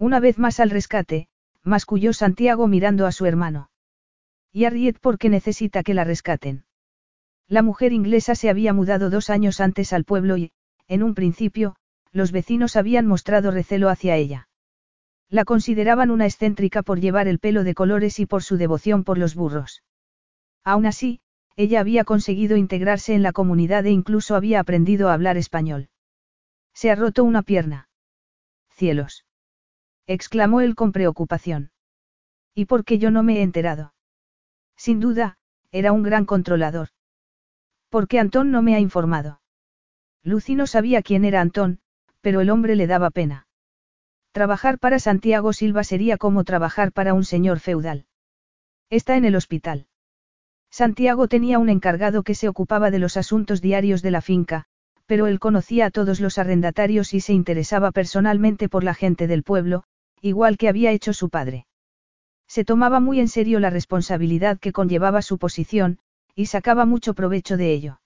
Una 0.00 0.18
vez 0.18 0.38
más 0.38 0.60
al 0.60 0.70
rescate, 0.70 1.28
masculló 1.62 2.14
Santiago 2.14 2.66
mirando 2.66 3.04
a 3.04 3.12
su 3.12 3.26
hermano. 3.26 3.70
Y 4.50 4.64
Harriet 4.64 4.98
porque 4.98 5.28
necesita 5.28 5.82
que 5.82 5.92
la 5.92 6.04
rescaten. 6.04 6.64
La 7.46 7.60
mujer 7.60 7.92
inglesa 7.92 8.34
se 8.34 8.48
había 8.48 8.72
mudado 8.72 9.10
dos 9.10 9.28
años 9.28 9.60
antes 9.60 9.92
al 9.92 10.04
pueblo 10.04 10.38
y, 10.38 10.52
en 10.88 11.02
un 11.02 11.14
principio, 11.14 11.76
los 12.12 12.32
vecinos 12.32 12.76
habían 12.76 13.06
mostrado 13.06 13.50
recelo 13.50 13.90
hacia 13.90 14.16
ella. 14.16 14.48
La 15.28 15.44
consideraban 15.44 16.10
una 16.10 16.24
excéntrica 16.24 16.82
por 16.82 16.98
llevar 16.98 17.28
el 17.28 17.38
pelo 17.38 17.62
de 17.62 17.74
colores 17.74 18.20
y 18.20 18.24
por 18.24 18.42
su 18.42 18.56
devoción 18.56 19.04
por 19.04 19.18
los 19.18 19.34
burros. 19.34 19.82
Aún 20.64 20.86
así, 20.86 21.20
ella 21.56 21.78
había 21.78 22.04
conseguido 22.04 22.56
integrarse 22.56 23.12
en 23.12 23.22
la 23.22 23.32
comunidad 23.32 23.84
e 23.84 23.90
incluso 23.90 24.34
había 24.34 24.60
aprendido 24.60 25.10
a 25.10 25.12
hablar 25.12 25.36
español. 25.36 25.90
Se 26.72 26.90
ha 26.90 26.94
roto 26.94 27.22
una 27.22 27.42
pierna. 27.42 27.90
Cielos. 28.70 29.26
Exclamó 30.12 30.60
él 30.60 30.74
con 30.74 30.90
preocupación. 30.90 31.70
¿Y 32.52 32.64
por 32.64 32.84
qué 32.84 32.98
yo 32.98 33.12
no 33.12 33.22
me 33.22 33.38
he 33.38 33.42
enterado? 33.42 33.94
Sin 34.76 34.98
duda, 34.98 35.38
era 35.70 35.92
un 35.92 36.02
gran 36.02 36.24
controlador. 36.24 36.88
¿Por 37.90 38.08
qué 38.08 38.18
Antón 38.18 38.50
no 38.50 38.60
me 38.60 38.74
ha 38.74 38.80
informado? 38.80 39.40
Lucy 40.24 40.56
no 40.56 40.66
sabía 40.66 41.02
quién 41.02 41.24
era 41.24 41.40
Antón, 41.40 41.78
pero 42.20 42.40
el 42.40 42.50
hombre 42.50 42.74
le 42.74 42.88
daba 42.88 43.10
pena. 43.10 43.46
Trabajar 44.32 44.80
para 44.80 44.98
Santiago 44.98 45.52
Silva 45.52 45.84
sería 45.84 46.16
como 46.16 46.42
trabajar 46.42 46.90
para 46.90 47.14
un 47.14 47.22
señor 47.22 47.60
feudal. 47.60 48.06
Está 48.90 49.16
en 49.16 49.24
el 49.24 49.36
hospital. 49.36 49.86
Santiago 50.70 51.28
tenía 51.28 51.60
un 51.60 51.68
encargado 51.68 52.24
que 52.24 52.34
se 52.34 52.48
ocupaba 52.48 52.90
de 52.90 52.98
los 52.98 53.16
asuntos 53.16 53.60
diarios 53.60 54.02
de 54.02 54.10
la 54.10 54.22
finca, 54.22 54.64
pero 55.06 55.28
él 55.28 55.38
conocía 55.38 55.86
a 55.86 55.90
todos 55.90 56.18
los 56.18 56.36
arrendatarios 56.38 57.14
y 57.14 57.20
se 57.20 57.32
interesaba 57.32 57.92
personalmente 57.92 58.68
por 58.68 58.82
la 58.82 58.94
gente 58.94 59.28
del 59.28 59.44
pueblo, 59.44 59.84
igual 60.20 60.56
que 60.56 60.68
había 60.68 60.92
hecho 60.92 61.12
su 61.12 61.30
padre. 61.30 61.66
Se 62.46 62.64
tomaba 62.64 63.00
muy 63.00 63.20
en 63.20 63.28
serio 63.28 63.60
la 63.60 63.70
responsabilidad 63.70 64.58
que 64.58 64.72
conllevaba 64.72 65.22
su 65.22 65.38
posición, 65.38 65.98
y 66.34 66.46
sacaba 66.46 66.84
mucho 66.84 67.14
provecho 67.14 67.56
de 67.56 67.72
ello. 67.72 68.00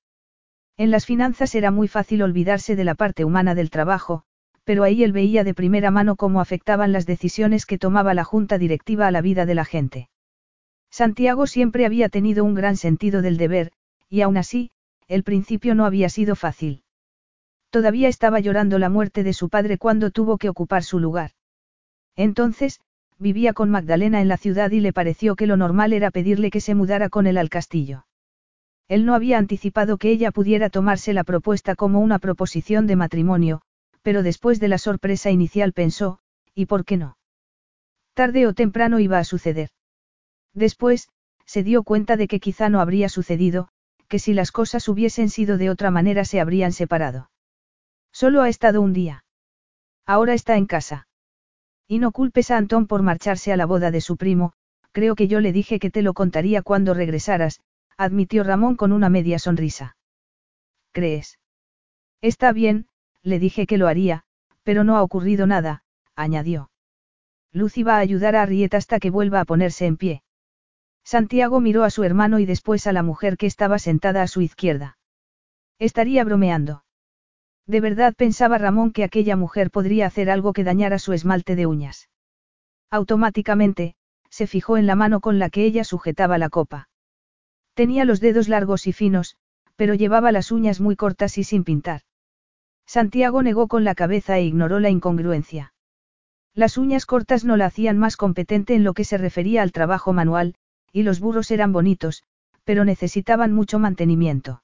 En 0.77 0.91
las 0.91 1.07
finanzas 1.07 1.55
era 1.55 1.71
muy 1.71 1.89
fácil 1.89 2.23
olvidarse 2.23 2.77
de 2.77 2.85
la 2.85 2.95
parte 2.95 3.25
humana 3.25 3.55
del 3.55 3.71
trabajo, 3.71 4.25
pero 4.65 4.83
ahí 4.83 5.05
él 5.05 5.13
veía 5.13 5.45
de 5.45 5.55
primera 5.55 5.91
mano 5.91 6.17
cómo 6.17 6.41
afectaban 6.41 6.93
las 6.93 7.07
decisiones 7.07 7.65
que 7.67 7.79
tomaba 7.79 8.15
la 8.15 8.25
junta 8.25 8.59
directiva 8.59 9.07
a 9.07 9.11
la 9.11 9.21
vida 9.21 9.47
de 9.47 9.55
la 9.55 9.65
gente. 9.65 10.09
Santiago 10.91 11.47
siempre 11.47 11.87
había 11.87 12.09
tenido 12.09 12.45
un 12.45 12.55
gran 12.55 12.77
sentido 12.77 13.23
del 13.23 13.37
deber, 13.37 13.73
y 14.09 14.23
aún 14.23 14.37
así, 14.37 14.71
el 15.09 15.23
principio 15.23 15.75
no 15.75 15.87
había 15.87 16.09
sido 16.09 16.35
fácil. 16.37 16.83
Todavía 17.71 18.09
estaba 18.09 18.41
llorando 18.41 18.79
la 18.79 18.89
muerte 18.89 19.23
de 19.23 19.33
su 19.33 19.49
padre 19.49 19.79
cuando 19.79 20.11
tuvo 20.11 20.39
que 20.39 20.49
ocupar 20.49 20.83
su 20.83 20.99
lugar. 20.99 21.33
Entonces, 22.17 22.81
vivía 23.19 23.53
con 23.53 23.71
Magdalena 23.71 24.21
en 24.21 24.29
la 24.29 24.37
ciudad 24.37 24.71
y 24.71 24.81
le 24.81 24.93
pareció 24.93 25.37
que 25.37 25.47
lo 25.47 25.57
normal 25.57 25.93
era 25.93 26.11
pedirle 26.11 26.51
que 26.51 26.61
se 26.61 26.75
mudara 26.75 27.09
con 27.09 27.27
él 27.27 27.39
al 27.39 27.49
castillo. 27.49 28.07
Él 28.89 29.07
no 29.07 29.15
había 29.15 29.39
anticipado 29.39 29.97
que 29.97 30.11
ella 30.11 30.31
pudiera 30.31 30.69
tomarse 30.69 31.13
la 31.13 31.25
propuesta 31.25 31.75
como 31.75 32.01
una 32.01 32.19
proposición 32.19 32.87
de 32.87 32.97
matrimonio, 32.97 33.63
pero 34.03 34.23
después 34.23 34.61
de 34.61 34.69
la 34.69 34.79
sorpresa 34.79 35.31
inicial 35.31 35.73
pensó, 35.73 36.19
¿y 36.55 36.67
por 36.67 36.85
qué 36.85 36.99
no? 36.99 37.17
Tarde 38.13 38.47
o 38.47 38.53
temprano 38.53 39.01
iba 39.01 39.19
a 39.19 39.25
suceder. 39.25 39.71
Después, 40.53 41.09
se 41.47 41.63
dio 41.63 41.83
cuenta 41.83 42.17
de 42.17 42.29
que 42.29 42.41
quizá 42.41 42.69
no 42.69 42.81
habría 42.81 43.09
sucedido, 43.09 43.69
que 44.09 44.19
si 44.19 44.35
las 44.35 44.53
cosas 44.53 44.89
hubiesen 44.89 45.31
sido 45.31 45.57
de 45.59 45.71
otra 45.71 45.91
manera 45.91 46.25
se 46.25 46.41
habrían 46.41 46.73
separado. 46.73 47.31
Solo 48.13 48.43
ha 48.43 48.49
estado 48.49 48.81
un 48.83 48.93
día. 48.93 49.25
Ahora 50.07 50.35
está 50.35 50.57
en 50.57 50.67
casa. 50.67 51.09
Y 51.87 51.99
no 51.99 52.13
culpes 52.13 52.51
a 52.51 52.57
Antón 52.57 52.87
por 52.87 53.03
marcharse 53.03 53.53
a 53.53 53.57
la 53.57 53.67
boda 53.67 53.91
de 53.91 54.01
su 54.01 54.17
primo, 54.17 54.53
creo 54.93 55.15
que 55.15 55.29
yo 55.29 55.41
le 55.41 55.53
dije 55.53 55.79
que 55.79 55.91
te 55.91 56.03
lo 56.03 56.15
contaría 56.15 56.63
cuando 56.63 56.95
regresaras, 56.95 57.61
admitió 57.97 58.45
Ramón 58.45 58.77
con 58.77 58.93
una 58.93 59.09
media 59.09 59.39
sonrisa. 59.39 59.97
¿Crees? 60.93 61.39
Está 62.21 62.53
bien, 62.53 62.87
le 63.23 63.39
dije 63.39 63.67
que 63.67 63.79
lo 63.79 63.89
haría, 63.89 64.25
pero 64.63 64.85
no 64.85 64.97
ha 64.97 65.03
ocurrido 65.03 65.47
nada, 65.47 65.83
añadió. 66.15 66.71
Lucy 67.53 67.83
va 67.83 67.97
a 67.97 68.01
ayudar 68.01 68.37
a 68.37 68.43
Arrieta 68.43 68.77
hasta 68.77 68.99
que 68.99 69.11
vuelva 69.11 69.41
a 69.41 69.45
ponerse 69.45 69.87
en 69.87 69.97
pie. 69.97 70.23
Santiago 71.05 71.61
miró 71.61 71.85
a 71.85 71.91
su 71.91 72.03
hermano 72.03 72.39
y 72.39 72.47
después 72.47 72.87
a 72.87 72.93
la 72.93 73.03
mujer 73.03 73.37
que 73.37 73.47
estaba 73.47 73.79
sentada 73.79 74.23
a 74.23 74.27
su 74.27 74.41
izquierda. 74.41 74.97
Estaría 75.79 76.25
bromeando. 76.25 76.84
De 77.67 77.81
verdad 77.81 78.15
pensaba 78.15 78.59
Ramón 78.59 78.93
que 78.93 79.05
aquella 79.05 79.37
mujer 79.37 79.71
podría 79.71 80.07
hacer 80.07 80.31
algo 80.31 80.53
que 80.53 80.65
dañara 80.65 80.99
su 80.99 81.13
esmalte 81.13 81.57
de 81.57 81.67
uñas. 81.67 82.09
Automáticamente, 82.91 83.95
se 84.29 84.47
fijó 84.47 84.77
en 84.77 84.87
la 84.87 84.97
mano 84.97 85.21
con 85.21 85.39
la 85.39 85.49
que 85.49 85.65
ella 85.65 85.85
sujetaba 85.85 86.39
la 86.39 86.51
copa. 86.51 86.89
Tenía 87.75 88.05
los 88.05 88.21
dedos 88.21 88.49
largos 88.49 88.87
y 88.87 88.93
finos, 88.93 89.37
pero 89.77 89.95
llevaba 89.95 90.33
las 90.33 90.53
uñas 90.53 90.81
muy 90.81 90.97
cortas 90.97 91.39
y 91.39 91.45
sin 91.45 91.65
pintar. 91.65 92.03
Santiago 92.87 93.43
negó 93.43 93.67
con 93.67 93.85
la 93.85 93.95
cabeza 93.95 94.39
e 94.39 94.45
ignoró 94.45 94.79
la 94.79 94.91
incongruencia. 94.91 95.73
Las 96.55 96.79
uñas 96.79 97.07
cortas 97.07 97.45
no 97.45 97.57
la 97.57 97.67
hacían 97.67 97.99
más 97.99 98.17
competente 98.17 98.75
en 98.75 98.85
lo 98.85 98.95
que 98.95 99.05
se 99.05 99.19
refería 99.19 99.63
al 99.63 99.73
trabajo 99.73 100.13
manual, 100.13 100.55
y 100.93 101.03
los 101.03 101.19
burros 101.19 101.51
eran 101.51 101.73
bonitos, 101.73 102.23
pero 102.63 102.85
necesitaban 102.85 103.53
mucho 103.53 103.79
mantenimiento. 103.79 104.63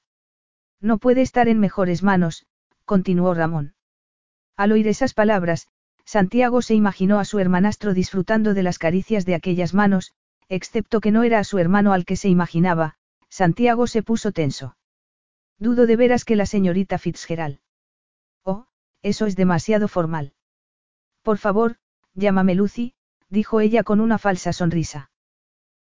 No 0.80 0.98
puede 0.98 1.22
estar 1.22 1.48
en 1.48 1.58
mejores 1.58 2.02
manos, 2.02 2.46
continuó 2.90 3.34
Ramón. 3.34 3.74
Al 4.56 4.72
oír 4.72 4.88
esas 4.88 5.14
palabras, 5.14 5.68
Santiago 6.04 6.60
se 6.60 6.74
imaginó 6.74 7.20
a 7.20 7.24
su 7.24 7.38
hermanastro 7.38 7.94
disfrutando 7.94 8.52
de 8.52 8.64
las 8.64 8.80
caricias 8.80 9.24
de 9.24 9.36
aquellas 9.36 9.74
manos, 9.74 10.12
excepto 10.48 11.00
que 11.00 11.12
no 11.12 11.22
era 11.22 11.38
a 11.38 11.44
su 11.44 11.60
hermano 11.60 11.92
al 11.92 12.04
que 12.04 12.16
se 12.16 12.28
imaginaba, 12.28 12.96
Santiago 13.28 13.86
se 13.86 14.02
puso 14.02 14.32
tenso. 14.32 14.76
Dudo 15.56 15.86
de 15.86 15.94
veras 15.94 16.24
que 16.24 16.34
la 16.34 16.46
señorita 16.46 16.98
Fitzgerald. 16.98 17.60
Oh, 18.42 18.66
eso 19.02 19.26
es 19.26 19.36
demasiado 19.36 19.86
formal. 19.86 20.32
Por 21.22 21.38
favor, 21.38 21.76
llámame 22.14 22.56
Lucy, 22.56 22.94
dijo 23.28 23.60
ella 23.60 23.84
con 23.84 24.00
una 24.00 24.18
falsa 24.18 24.52
sonrisa. 24.52 25.12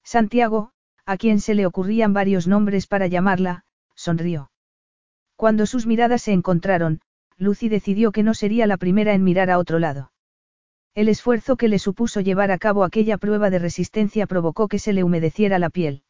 Santiago, 0.05 0.71
a 1.05 1.17
quien 1.17 1.41
se 1.41 1.55
le 1.57 1.67
ocurrían 1.67 2.13
varios 2.13 2.47
nombres 2.47 2.87
para 2.87 3.09
llamarla, 3.09 3.65
sonrió. 3.97 4.52
Cuando 5.37 5.66
sus 5.66 5.87
miradas 5.87 6.22
se 6.22 6.33
encontraron, 6.33 7.01
Lucy 7.37 7.68
decidió 7.68 8.12
que 8.12 8.22
no 8.22 8.35
sería 8.35 8.66
la 8.66 8.76
primera 8.76 9.14
en 9.14 9.24
mirar 9.24 9.51
a 9.51 9.59
otro 9.59 9.78
lado. 9.78 10.12
El 10.95 11.09
esfuerzo 11.09 11.57
que 11.57 11.68
le 11.68 11.78
supuso 11.78 12.20
llevar 12.20 12.51
a 12.51 12.59
cabo 12.59 12.85
aquella 12.85 13.16
prueba 13.16 13.49
de 13.49 13.59
resistencia 13.59 14.26
provocó 14.26 14.68
que 14.68 14.78
se 14.78 14.93
le 14.93 15.03
humedeciera 15.03 15.59
la 15.59 15.70
piel. 15.70 16.03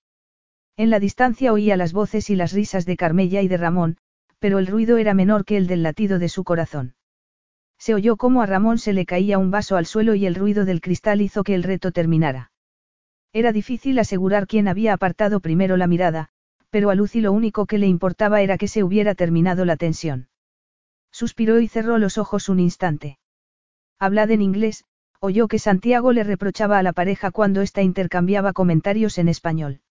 En 0.77 0.91
la 0.91 0.99
distancia 0.99 1.53
oía 1.53 1.77
las 1.77 1.93
voces 1.93 2.31
y 2.31 2.37
las 2.37 2.53
risas 2.53 2.85
de 2.85 2.97
Carmella 2.97 3.43
y 3.43 3.49
de 3.49 3.57
Ramón, 3.59 3.99
pero 4.41 4.59
el 4.59 4.67
ruido 4.67 4.97
era 4.97 5.15
menor 5.15 5.45
que 5.45 5.57
el 5.57 5.69
del 5.69 5.85
latido 5.85 6.19
de 6.19 6.29
su 6.29 6.43
corazón. 6.43 6.95
Se 7.79 7.95
oyó 7.95 8.17
cómo 8.17 8.43
a 8.43 8.47
Ramón 8.47 8.79
se 8.79 8.93
le 8.93 9.07
caía 9.07 9.39
un 9.39 9.53
vaso 9.53 9.77
al 9.77 9.87
suelo 9.87 10.17
y 10.17 10.27
el 10.27 10.35
ruido 10.35 10.65
del 10.65 10.81
cristal 10.81 11.21
hizo 11.21 11.45
que 11.45 11.55
el 11.55 11.63
reto 11.63 11.93
terminara. 11.93 12.51
Era 13.33 13.53
difícil 13.53 14.01
asegurar 14.01 14.49
quién 14.49 14.67
había 14.67 14.93
apartado 14.93 15.39
primero 15.39 15.77
la 15.77 15.87
mirada, 15.87 16.31
pero 16.73 16.89
a 16.89 16.95
Lucy 16.95 17.21
lo 17.21 17.33
único 17.33 17.67
que 17.67 17.77
le 17.77 17.87
importaba 17.87 18.41
era 18.41 18.57
que 18.57 18.67
se 18.67 18.83
hubiera 18.83 19.15
terminado 19.15 19.67
la 19.67 19.77
tensión. 19.77 20.29
Suspiró 21.11 21.61
y 21.61 21.69
cerró 21.69 21.99
los 21.99 22.17
ojos 22.17 22.49
un 22.49 22.61
instante. 22.61 23.19
Hablad 23.99 24.31
en 24.31 24.41
inglés, 24.41 24.87
oyó 25.21 25.49
que 25.49 25.59
Santiago 25.59 26.13
le 26.13 26.25
reprochaba 26.25 26.79
a 26.79 26.83
la 26.83 26.95
pareja 26.95 27.31
cuando 27.31 27.61
ésta 27.61 27.83
intercambiaba 27.83 28.55
comentarios 28.55 29.19
en 29.19 29.29
español. 29.29 29.83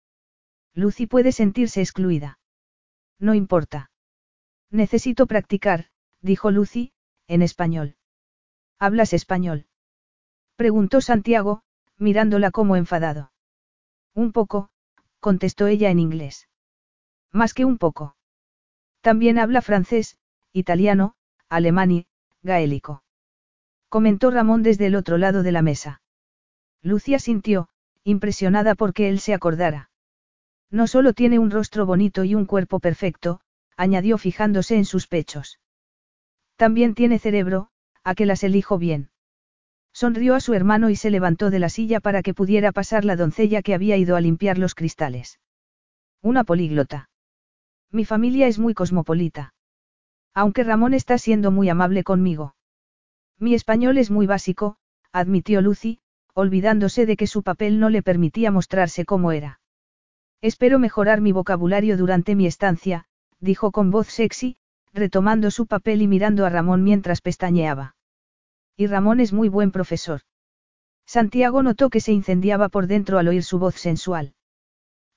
Lucy 0.74 1.06
puede 1.06 1.32
sentirse 1.32 1.82
excluida. 1.82 2.40
No 3.20 3.36
importa. 3.36 3.92
Necesito 4.72 5.28
practicar, 5.28 5.86
dijo 6.20 6.50
Lucy, 6.50 6.94
en 7.28 7.44
español. 7.44 7.96
¿Hablas 8.80 9.14
español? 9.14 9.68
Preguntó 10.56 11.00
Santiago, 11.00 11.62
mirándola 12.00 12.50
como 12.50 12.76
enfadado. 12.76 13.32
Un 14.16 14.32
poco, 14.32 14.72
contestó 15.20 15.68
ella 15.68 15.92
en 15.92 16.00
inglés. 16.00 16.48
Más 17.32 17.54
que 17.54 17.66
un 17.66 17.78
poco. 17.78 18.16
También 19.02 19.40
habla 19.40 19.62
francés, 19.62 20.18
italiano, 20.54 21.16
alemán 21.50 21.92
y, 21.92 22.08
gaélico. 22.44 23.04
Comentó 23.90 24.32
Ramón 24.32 24.64
desde 24.64 24.88
el 24.88 24.96
otro 24.96 25.18
lado 25.18 25.44
de 25.44 25.52
la 25.52 25.62
mesa. 25.62 26.02
Lucia 26.82 27.20
sintió, 27.20 27.70
impresionada 28.04 28.76
porque 28.76 29.10
él 29.10 29.20
se 29.20 29.34
acordara. 29.34 29.90
No 30.70 30.88
solo 30.88 31.14
tiene 31.14 31.40
un 31.40 31.52
rostro 31.52 31.86
bonito 31.86 32.24
y 32.24 32.34
un 32.34 32.46
cuerpo 32.46 32.80
perfecto, 32.80 33.42
añadió 33.76 34.18
fijándose 34.18 34.76
en 34.78 34.86
sus 34.86 35.08
pechos. 35.08 35.60
También 36.56 36.96
tiene 36.96 37.20
cerebro, 37.20 37.70
a 38.04 38.16
que 38.16 38.26
las 38.26 38.44
elijo 38.44 38.78
bien. 38.78 39.10
Sonrió 39.94 40.36
a 40.36 40.40
su 40.40 40.54
hermano 40.54 40.90
y 40.90 40.96
se 40.96 41.12
levantó 41.12 41.50
de 41.50 41.60
la 41.60 41.70
silla 41.70 42.00
para 42.00 42.24
que 42.24 42.34
pudiera 42.34 42.72
pasar 42.72 43.04
la 43.04 43.16
doncella 43.16 43.62
que 43.62 43.74
había 43.74 43.98
ido 43.98 44.16
a 44.16 44.22
limpiar 44.22 44.58
los 44.58 44.74
cristales. 44.74 45.40
Una 46.22 46.44
políglota. 46.44 47.10
Mi 47.92 48.06
familia 48.06 48.48
es 48.48 48.58
muy 48.58 48.74
cosmopolita. 48.74 49.54
Aunque 50.34 50.64
Ramón 50.64 50.94
está 50.94 51.18
siendo 51.18 51.52
muy 51.52 51.70
amable 51.70 52.04
conmigo. 52.04 52.56
Mi 53.38 53.54
español 53.54 53.98
es 53.98 54.12
muy 54.12 54.28
básico, 54.28 54.78
admitió 55.12 55.62
Lucy, 55.62 56.00
olvidándose 56.34 57.06
de 57.06 57.18
que 57.18 57.28
su 57.28 57.44
papel 57.44 57.80
no 57.80 57.90
le 57.90 58.02
permitía 58.02 58.52
mostrarse 58.52 59.04
como 59.04 59.32
era. 59.32 59.60
Espero 60.42 60.80
mejorar 60.80 61.22
mi 61.22 61.34
vocabulario 61.34 61.98
durante 61.98 62.36
mi 62.36 62.48
estancia, 62.48 63.06
dijo 63.40 63.72
con 63.72 63.92
voz 63.92 64.08
sexy, 64.08 64.56
retomando 64.94 65.52
su 65.52 65.68
papel 65.68 66.02
y 66.02 66.08
mirando 66.08 66.46
a 66.46 66.50
Ramón 66.50 66.84
mientras 66.84 67.22
pestañeaba. 67.22 67.96
Y 68.78 68.88
Ramón 68.88 69.20
es 69.20 69.34
muy 69.34 69.50
buen 69.50 69.72
profesor. 69.72 70.22
Santiago 71.06 71.62
notó 71.62 71.90
que 71.90 72.00
se 72.00 72.14
incendiaba 72.14 72.70
por 72.70 72.88
dentro 72.88 73.20
al 73.20 73.28
oír 73.28 73.44
su 73.44 73.60
voz 73.60 73.76
sensual. 73.76 74.34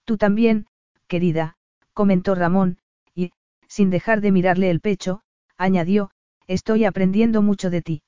Tú 0.05 0.17
también, 0.17 0.67
querida, 1.07 1.57
comentó 1.95 2.35
Ramón, 2.35 2.79
y, 3.15 3.33
sin 3.69 3.89
dejar 3.91 4.21
de 4.21 4.33
mirarle 4.33 4.71
el 4.71 4.81
pecho, 4.81 5.23
añadió, 5.57 6.11
estoy 6.47 6.85
aprendiendo 6.85 7.41
mucho 7.41 7.71
de 7.71 7.81
ti. 7.81 8.03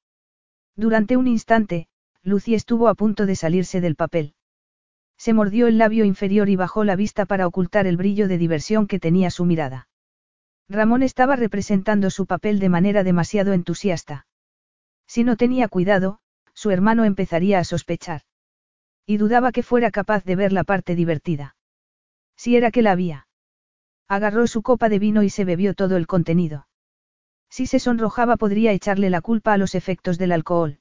Durante 0.76 1.16
un 1.16 1.26
instante, 1.26 1.88
Lucy 2.22 2.54
estuvo 2.54 2.88
a 2.88 2.94
punto 2.94 3.24
de 3.24 3.36
salirse 3.36 3.80
del 3.80 3.96
papel. 3.96 4.34
Se 5.16 5.32
mordió 5.32 5.66
el 5.68 5.78
labio 5.78 6.04
inferior 6.04 6.48
y 6.48 6.56
bajó 6.56 6.84
la 6.84 6.96
vista 6.96 7.24
para 7.24 7.46
ocultar 7.46 7.86
el 7.86 7.96
brillo 7.96 8.28
de 8.28 8.36
diversión 8.36 8.86
que 8.86 8.98
tenía 8.98 9.30
su 9.30 9.46
mirada. 9.46 9.88
Ramón 10.68 11.02
estaba 11.02 11.36
representando 11.36 12.10
su 12.10 12.26
papel 12.26 12.58
de 12.58 12.68
manera 12.68 13.04
demasiado 13.04 13.52
entusiasta. 13.52 14.26
Si 15.06 15.24
no 15.24 15.36
tenía 15.36 15.68
cuidado, 15.68 16.18
su 16.52 16.70
hermano 16.70 17.04
empezaría 17.04 17.60
a 17.60 17.64
sospechar. 17.64 18.22
Y 19.06 19.18
dudaba 19.18 19.52
que 19.52 19.62
fuera 19.62 19.90
capaz 19.90 20.24
de 20.24 20.34
ver 20.34 20.52
la 20.52 20.64
parte 20.64 20.96
divertida. 20.96 21.54
Si 22.36 22.56
era 22.56 22.70
que 22.70 22.82
la 22.82 22.92
había. 22.92 23.25
Agarró 24.08 24.46
su 24.46 24.62
copa 24.62 24.88
de 24.88 24.98
vino 24.98 25.22
y 25.22 25.30
se 25.30 25.44
bebió 25.44 25.74
todo 25.74 25.96
el 25.96 26.06
contenido. 26.06 26.68
Si 27.50 27.66
se 27.66 27.78
sonrojaba 27.78 28.36
podría 28.36 28.72
echarle 28.72 29.10
la 29.10 29.20
culpa 29.20 29.52
a 29.52 29.58
los 29.58 29.74
efectos 29.74 30.18
del 30.18 30.32
alcohol. 30.32 30.78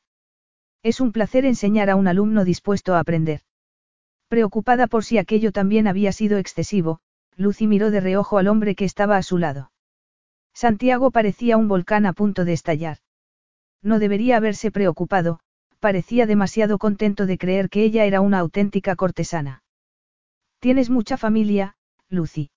Es 0.84 1.00
un 1.00 1.12
placer 1.12 1.46
enseñar 1.46 1.90
a 1.90 1.96
un 1.96 2.08
alumno 2.08 2.46
dispuesto 2.46 2.94
a 2.94 3.00
aprender. 3.00 3.42
Preocupada 4.28 4.88
por 4.88 5.04
si 5.04 5.18
aquello 5.18 5.52
también 5.52 5.88
había 5.88 6.12
sido 6.12 6.38
excesivo, 6.38 7.00
Lucy 7.36 7.68
miró 7.68 7.92
de 7.92 8.02
reojo 8.02 8.38
al 8.38 8.48
hombre 8.48 8.76
que 8.76 8.86
estaba 8.86 9.18
a 9.18 9.24
su 9.24 9.38
lado. 9.38 9.72
Santiago 10.54 11.12
parecía 11.12 11.58
un 11.58 11.68
volcán 11.68 12.06
a 12.06 12.14
punto 12.14 12.46
de 12.46 12.54
estallar. 12.54 12.98
No 13.82 14.00
debería 14.00 14.38
haberse 14.38 14.72
preocupado, 14.72 15.40
parecía 15.80 16.26
demasiado 16.26 16.78
contento 16.78 17.26
de 17.26 17.38
creer 17.38 17.70
que 17.70 17.84
ella 17.84 18.06
era 18.06 18.22
una 18.22 18.40
auténtica 18.40 18.96
cortesana. 18.96 19.64
Tienes 20.60 20.90
mucha 20.90 21.18
familia, 21.18 21.76
Lucy. 22.10 22.50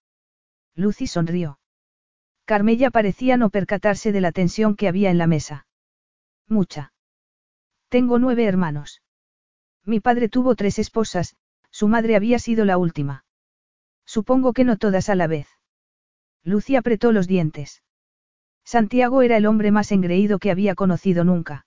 Lucy 0.79 1.09
sonrió. 1.09 1.59
Carmella 2.45 2.91
parecía 2.91 3.37
no 3.37 3.51
percatarse 3.51 4.13
de 4.13 4.21
la 4.21 4.31
tensión 4.31 4.77
que 4.77 4.87
había 4.87 5.11
en 5.11 5.19
la 5.19 5.27
mesa. 5.27 5.67
Mucha. 6.47 6.93
Tengo 7.89 8.21
nueve 8.21 8.45
hermanos. 8.45 9.03
Mi 9.85 9.99
padre 9.99 10.29
tuvo 10.29 10.55
tres 10.55 10.79
esposas, 10.79 11.35
su 11.73 11.89
madre 11.89 12.15
había 12.15 12.39
sido 12.39 12.65
la 12.65 12.79
última. 12.79 13.25
Supongo 14.07 14.53
que 14.53 14.63
no 14.63 14.77
todas 14.77 15.09
a 15.09 15.17
la 15.17 15.27
vez. 15.27 15.49
Lucy 16.45 16.77
apretó 16.77 17.11
los 17.11 17.27
dientes. 17.27 17.83
Santiago 18.65 19.23
era 19.23 19.37
el 19.37 19.47
hombre 19.47 19.73
más 19.73 19.91
engreído 19.91 20.39
que 20.39 20.53
había 20.53 20.77
conocido 20.77 21.25
nunca. 21.25 21.67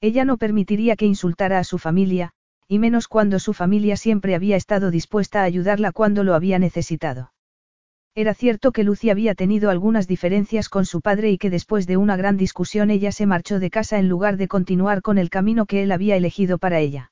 Ella 0.00 0.24
no 0.24 0.38
permitiría 0.38 0.96
que 0.96 1.04
insultara 1.04 1.58
a 1.58 1.64
su 1.64 1.78
familia, 1.78 2.32
y 2.66 2.78
menos 2.78 3.08
cuando 3.08 3.38
su 3.38 3.52
familia 3.52 3.98
siempre 3.98 4.34
había 4.34 4.56
estado 4.56 4.90
dispuesta 4.90 5.42
a 5.42 5.44
ayudarla 5.44 5.92
cuando 5.92 6.24
lo 6.24 6.34
había 6.34 6.58
necesitado. 6.58 7.31
Era 8.14 8.34
cierto 8.34 8.72
que 8.72 8.84
Lucy 8.84 9.08
había 9.08 9.34
tenido 9.34 9.70
algunas 9.70 10.06
diferencias 10.06 10.68
con 10.68 10.84
su 10.84 11.00
padre 11.00 11.30
y 11.30 11.38
que 11.38 11.48
después 11.48 11.86
de 11.86 11.96
una 11.96 12.14
gran 12.14 12.36
discusión 12.36 12.90
ella 12.90 13.10
se 13.10 13.24
marchó 13.24 13.58
de 13.58 13.70
casa 13.70 13.98
en 13.98 14.10
lugar 14.10 14.36
de 14.36 14.48
continuar 14.48 15.00
con 15.00 15.16
el 15.16 15.30
camino 15.30 15.64
que 15.64 15.82
él 15.82 15.92
había 15.92 16.16
elegido 16.16 16.58
para 16.58 16.78
ella. 16.78 17.10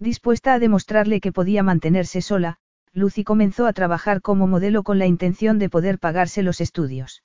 Dispuesta 0.00 0.54
a 0.54 0.58
demostrarle 0.58 1.20
que 1.20 1.30
podía 1.30 1.62
mantenerse 1.62 2.20
sola, 2.20 2.58
Lucy 2.92 3.22
comenzó 3.22 3.68
a 3.68 3.72
trabajar 3.72 4.20
como 4.20 4.48
modelo 4.48 4.82
con 4.82 4.98
la 4.98 5.06
intención 5.06 5.60
de 5.60 5.68
poder 5.68 6.00
pagarse 6.00 6.42
los 6.42 6.60
estudios. 6.60 7.22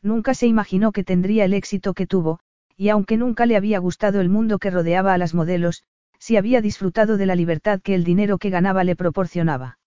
Nunca 0.00 0.32
se 0.32 0.46
imaginó 0.46 0.92
que 0.92 1.04
tendría 1.04 1.44
el 1.44 1.52
éxito 1.52 1.92
que 1.92 2.06
tuvo, 2.06 2.40
y 2.78 2.88
aunque 2.88 3.18
nunca 3.18 3.44
le 3.44 3.56
había 3.56 3.78
gustado 3.78 4.22
el 4.22 4.30
mundo 4.30 4.58
que 4.58 4.70
rodeaba 4.70 5.12
a 5.12 5.18
las 5.18 5.34
modelos, 5.34 5.84
sí 6.18 6.38
había 6.38 6.62
disfrutado 6.62 7.18
de 7.18 7.26
la 7.26 7.34
libertad 7.34 7.82
que 7.82 7.94
el 7.94 8.04
dinero 8.04 8.38
que 8.38 8.48
ganaba 8.48 8.84
le 8.84 8.96
proporcionaba. 8.96 9.78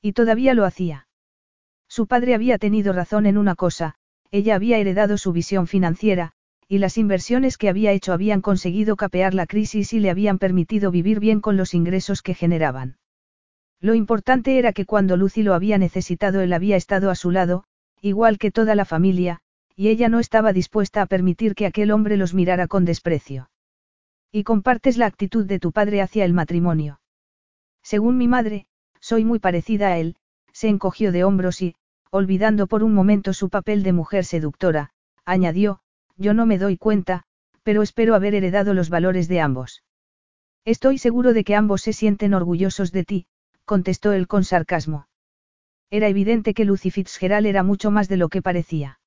Y 0.00 0.12
todavía 0.12 0.54
lo 0.54 0.64
hacía. 0.64 1.07
Su 1.88 2.06
padre 2.06 2.34
había 2.34 2.58
tenido 2.58 2.92
razón 2.92 3.26
en 3.26 3.38
una 3.38 3.54
cosa, 3.54 3.94
ella 4.30 4.54
había 4.54 4.78
heredado 4.78 5.16
su 5.16 5.32
visión 5.32 5.66
financiera, 5.66 6.32
y 6.68 6.78
las 6.78 6.98
inversiones 6.98 7.56
que 7.56 7.70
había 7.70 7.92
hecho 7.92 8.12
habían 8.12 8.42
conseguido 8.42 8.94
capear 8.96 9.32
la 9.32 9.46
crisis 9.46 9.94
y 9.94 10.00
le 10.00 10.10
habían 10.10 10.38
permitido 10.38 10.90
vivir 10.90 11.18
bien 11.18 11.40
con 11.40 11.56
los 11.56 11.72
ingresos 11.72 12.20
que 12.20 12.34
generaban. 12.34 12.98
Lo 13.80 13.94
importante 13.94 14.58
era 14.58 14.72
que 14.72 14.84
cuando 14.84 15.16
Lucy 15.16 15.42
lo 15.42 15.54
había 15.54 15.78
necesitado 15.78 16.40
él 16.40 16.52
había 16.52 16.76
estado 16.76 17.10
a 17.10 17.14
su 17.14 17.30
lado, 17.30 17.64
igual 18.02 18.38
que 18.38 18.50
toda 18.50 18.74
la 18.74 18.84
familia, 18.84 19.40
y 19.74 19.88
ella 19.88 20.08
no 20.08 20.18
estaba 20.18 20.52
dispuesta 20.52 21.00
a 21.00 21.06
permitir 21.06 21.54
que 21.54 21.64
aquel 21.64 21.90
hombre 21.90 22.16
los 22.16 22.34
mirara 22.34 22.66
con 22.66 22.84
desprecio. 22.84 23.50
Y 24.30 24.42
compartes 24.42 24.98
la 24.98 25.06
actitud 25.06 25.46
de 25.46 25.58
tu 25.58 25.72
padre 25.72 26.02
hacia 26.02 26.24
el 26.24 26.34
matrimonio. 26.34 27.00
Según 27.82 28.18
mi 28.18 28.28
madre, 28.28 28.66
soy 29.00 29.24
muy 29.24 29.38
parecida 29.38 29.88
a 29.88 29.98
él, 29.98 30.16
se 30.58 30.66
encogió 30.66 31.12
de 31.12 31.22
hombros 31.22 31.62
y, 31.62 31.76
olvidando 32.10 32.66
por 32.66 32.82
un 32.82 32.92
momento 32.92 33.32
su 33.32 33.48
papel 33.48 33.84
de 33.84 33.92
mujer 33.92 34.24
seductora, 34.24 34.90
añadió, 35.24 35.78
yo 36.16 36.34
no 36.34 36.46
me 36.46 36.58
doy 36.58 36.76
cuenta, 36.76 37.22
pero 37.62 37.80
espero 37.82 38.16
haber 38.16 38.34
heredado 38.34 38.74
los 38.74 38.90
valores 38.90 39.28
de 39.28 39.40
ambos. 39.40 39.84
Estoy 40.64 40.98
seguro 40.98 41.32
de 41.32 41.44
que 41.44 41.54
ambos 41.54 41.82
se 41.82 41.92
sienten 41.92 42.34
orgullosos 42.34 42.90
de 42.90 43.04
ti, 43.04 43.26
contestó 43.66 44.10
él 44.12 44.26
con 44.26 44.42
sarcasmo. 44.42 45.06
Era 45.90 46.08
evidente 46.08 46.54
que 46.54 46.64
Lucy 46.64 46.90
Fitzgerald 46.90 47.46
era 47.46 47.62
mucho 47.62 47.92
más 47.92 48.08
de 48.08 48.16
lo 48.16 48.28
que 48.28 48.42
parecía. 48.42 48.98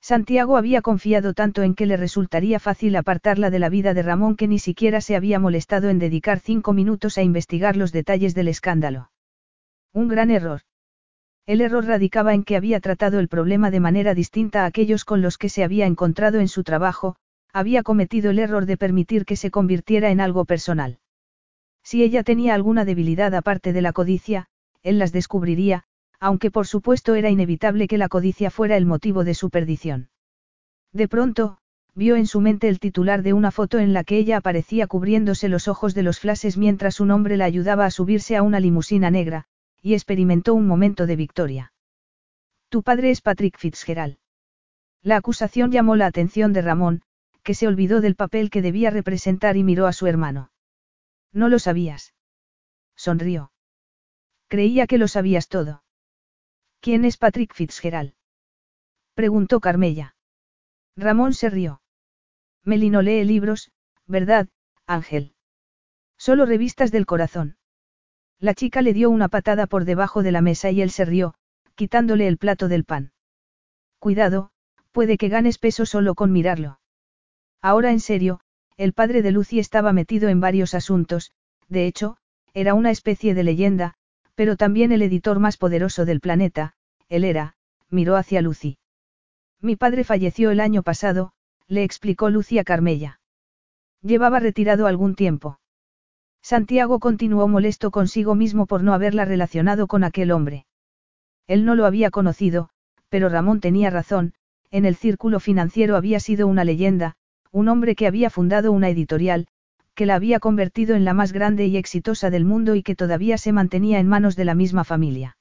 Santiago 0.00 0.56
había 0.56 0.80
confiado 0.80 1.34
tanto 1.34 1.64
en 1.64 1.74
que 1.74 1.86
le 1.86 1.96
resultaría 1.96 2.60
fácil 2.60 2.94
apartarla 2.94 3.50
de 3.50 3.58
la 3.58 3.68
vida 3.68 3.94
de 3.94 4.04
Ramón 4.04 4.36
que 4.36 4.46
ni 4.46 4.60
siquiera 4.60 5.00
se 5.00 5.16
había 5.16 5.40
molestado 5.40 5.88
en 5.88 5.98
dedicar 5.98 6.38
cinco 6.38 6.72
minutos 6.72 7.18
a 7.18 7.24
investigar 7.24 7.76
los 7.76 7.90
detalles 7.90 8.36
del 8.36 8.46
escándalo. 8.46 9.10
Un 9.92 10.06
gran 10.06 10.30
error. 10.30 10.60
El 11.48 11.62
error 11.62 11.86
radicaba 11.86 12.34
en 12.34 12.44
que 12.44 12.56
había 12.56 12.78
tratado 12.78 13.18
el 13.18 13.26
problema 13.26 13.70
de 13.70 13.80
manera 13.80 14.12
distinta 14.12 14.64
a 14.64 14.66
aquellos 14.66 15.06
con 15.06 15.22
los 15.22 15.38
que 15.38 15.48
se 15.48 15.64
había 15.64 15.86
encontrado 15.86 16.40
en 16.40 16.48
su 16.48 16.62
trabajo, 16.62 17.16
había 17.54 17.82
cometido 17.82 18.32
el 18.32 18.38
error 18.38 18.66
de 18.66 18.76
permitir 18.76 19.24
que 19.24 19.34
se 19.34 19.50
convirtiera 19.50 20.10
en 20.10 20.20
algo 20.20 20.44
personal. 20.44 20.98
Si 21.82 22.02
ella 22.02 22.22
tenía 22.22 22.52
alguna 22.52 22.84
debilidad 22.84 23.34
aparte 23.34 23.72
de 23.72 23.80
la 23.80 23.94
codicia, 23.94 24.48
él 24.82 24.98
las 24.98 25.10
descubriría, 25.10 25.84
aunque 26.20 26.50
por 26.50 26.66
supuesto 26.66 27.14
era 27.14 27.30
inevitable 27.30 27.88
que 27.88 27.96
la 27.96 28.10
codicia 28.10 28.50
fuera 28.50 28.76
el 28.76 28.84
motivo 28.84 29.24
de 29.24 29.32
su 29.32 29.48
perdición. 29.48 30.10
De 30.92 31.08
pronto, 31.08 31.56
vio 31.94 32.16
en 32.16 32.26
su 32.26 32.42
mente 32.42 32.68
el 32.68 32.78
titular 32.78 33.22
de 33.22 33.32
una 33.32 33.52
foto 33.52 33.78
en 33.78 33.94
la 33.94 34.04
que 34.04 34.18
ella 34.18 34.36
aparecía 34.36 34.86
cubriéndose 34.86 35.48
los 35.48 35.66
ojos 35.66 35.94
de 35.94 36.02
los 36.02 36.20
flashes 36.20 36.58
mientras 36.58 37.00
un 37.00 37.10
hombre 37.10 37.38
la 37.38 37.46
ayudaba 37.46 37.86
a 37.86 37.90
subirse 37.90 38.36
a 38.36 38.42
una 38.42 38.60
limusina 38.60 39.10
negra, 39.10 39.46
y 39.82 39.94
experimentó 39.94 40.54
un 40.54 40.66
momento 40.66 41.06
de 41.06 41.16
victoria. 41.16 41.72
Tu 42.68 42.82
padre 42.82 43.10
es 43.10 43.20
Patrick 43.20 43.58
Fitzgerald. 43.58 44.18
La 45.02 45.16
acusación 45.16 45.70
llamó 45.70 45.96
la 45.96 46.06
atención 46.06 46.52
de 46.52 46.62
Ramón, 46.62 47.02
que 47.42 47.54
se 47.54 47.66
olvidó 47.66 48.00
del 48.00 48.16
papel 48.16 48.50
que 48.50 48.62
debía 48.62 48.90
representar 48.90 49.56
y 49.56 49.64
miró 49.64 49.86
a 49.86 49.92
su 49.92 50.06
hermano. 50.06 50.50
No 51.32 51.48
lo 51.48 51.58
sabías. 51.58 52.14
Sonrió. 52.96 53.52
Creía 54.48 54.86
que 54.86 54.98
lo 54.98 55.08
sabías 55.08 55.48
todo. 55.48 55.84
¿Quién 56.80 57.04
es 57.04 57.16
Patrick 57.16 57.54
Fitzgerald? 57.54 58.14
Preguntó 59.14 59.60
Carmella. 59.60 60.16
Ramón 60.96 61.34
se 61.34 61.50
rió. 61.50 61.82
Melino 62.64 63.02
lee 63.02 63.24
libros, 63.24 63.70
¿verdad, 64.06 64.48
Ángel? 64.86 65.34
Solo 66.16 66.46
revistas 66.46 66.90
del 66.90 67.06
corazón. 67.06 67.57
La 68.40 68.54
chica 68.54 68.82
le 68.82 68.92
dio 68.92 69.10
una 69.10 69.28
patada 69.28 69.66
por 69.66 69.84
debajo 69.84 70.22
de 70.22 70.32
la 70.32 70.40
mesa 70.40 70.70
y 70.70 70.80
él 70.80 70.90
se 70.90 71.04
rió, 71.04 71.34
quitándole 71.74 72.28
el 72.28 72.38
plato 72.38 72.68
del 72.68 72.84
pan. 72.84 73.12
Cuidado, 73.98 74.50
puede 74.92 75.18
que 75.18 75.28
ganes 75.28 75.58
peso 75.58 75.86
solo 75.86 76.14
con 76.14 76.32
mirarlo. 76.32 76.78
Ahora 77.60 77.90
en 77.90 78.00
serio, 78.00 78.40
el 78.76 78.92
padre 78.92 79.22
de 79.22 79.32
Lucy 79.32 79.58
estaba 79.58 79.92
metido 79.92 80.28
en 80.28 80.40
varios 80.40 80.74
asuntos, 80.74 81.32
de 81.68 81.86
hecho, 81.86 82.16
era 82.54 82.74
una 82.74 82.92
especie 82.92 83.34
de 83.34 83.42
leyenda, 83.42 83.94
pero 84.36 84.56
también 84.56 84.92
el 84.92 85.02
editor 85.02 85.40
más 85.40 85.56
poderoso 85.56 86.04
del 86.04 86.20
planeta, 86.20 86.74
él 87.08 87.24
era, 87.24 87.56
miró 87.90 88.16
hacia 88.16 88.40
Lucy. 88.40 88.78
Mi 89.60 89.74
padre 89.74 90.04
falleció 90.04 90.52
el 90.52 90.60
año 90.60 90.84
pasado, 90.84 91.32
le 91.66 91.82
explicó 91.82 92.30
Lucy 92.30 92.60
a 92.60 92.64
Carmella. 92.64 93.20
Llevaba 94.00 94.38
retirado 94.38 94.86
algún 94.86 95.16
tiempo. 95.16 95.58
Santiago 96.42 96.98
continuó 96.98 97.48
molesto 97.48 97.90
consigo 97.90 98.34
mismo 98.34 98.66
por 98.66 98.82
no 98.82 98.94
haberla 98.94 99.24
relacionado 99.24 99.86
con 99.86 100.04
aquel 100.04 100.30
hombre. 100.30 100.66
Él 101.46 101.64
no 101.64 101.74
lo 101.74 101.86
había 101.86 102.10
conocido, 102.10 102.70
pero 103.08 103.28
Ramón 103.28 103.60
tenía 103.60 103.90
razón, 103.90 104.34
en 104.70 104.84
el 104.84 104.96
círculo 104.96 105.40
financiero 105.40 105.96
había 105.96 106.20
sido 106.20 106.46
una 106.46 106.64
leyenda, 106.64 107.16
un 107.50 107.68
hombre 107.68 107.94
que 107.94 108.06
había 108.06 108.30
fundado 108.30 108.72
una 108.72 108.90
editorial, 108.90 109.46
que 109.94 110.06
la 110.06 110.14
había 110.14 110.38
convertido 110.38 110.94
en 110.94 111.04
la 111.04 111.14
más 111.14 111.32
grande 111.32 111.66
y 111.66 111.76
exitosa 111.76 112.30
del 112.30 112.44
mundo 112.44 112.74
y 112.74 112.82
que 112.82 112.94
todavía 112.94 113.36
se 113.38 113.52
mantenía 113.52 113.98
en 113.98 114.06
manos 114.06 114.36
de 114.36 114.44
la 114.44 114.54
misma 114.54 114.84
familia. 114.84 115.36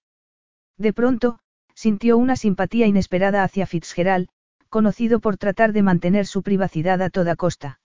De 0.77 0.93
pronto, 0.93 1.39
sintió 1.75 2.17
una 2.17 2.35
simpatía 2.35 2.87
inesperada 2.87 3.43
hacia 3.43 3.67
Fitzgerald, 3.67 4.29
conocido 4.69 5.19
por 5.19 5.37
tratar 5.37 5.73
de 5.73 5.83
mantener 5.83 6.25
su 6.25 6.41
privacidad 6.41 7.01
a 7.01 7.09
toda 7.09 7.35
costa. 7.35 7.79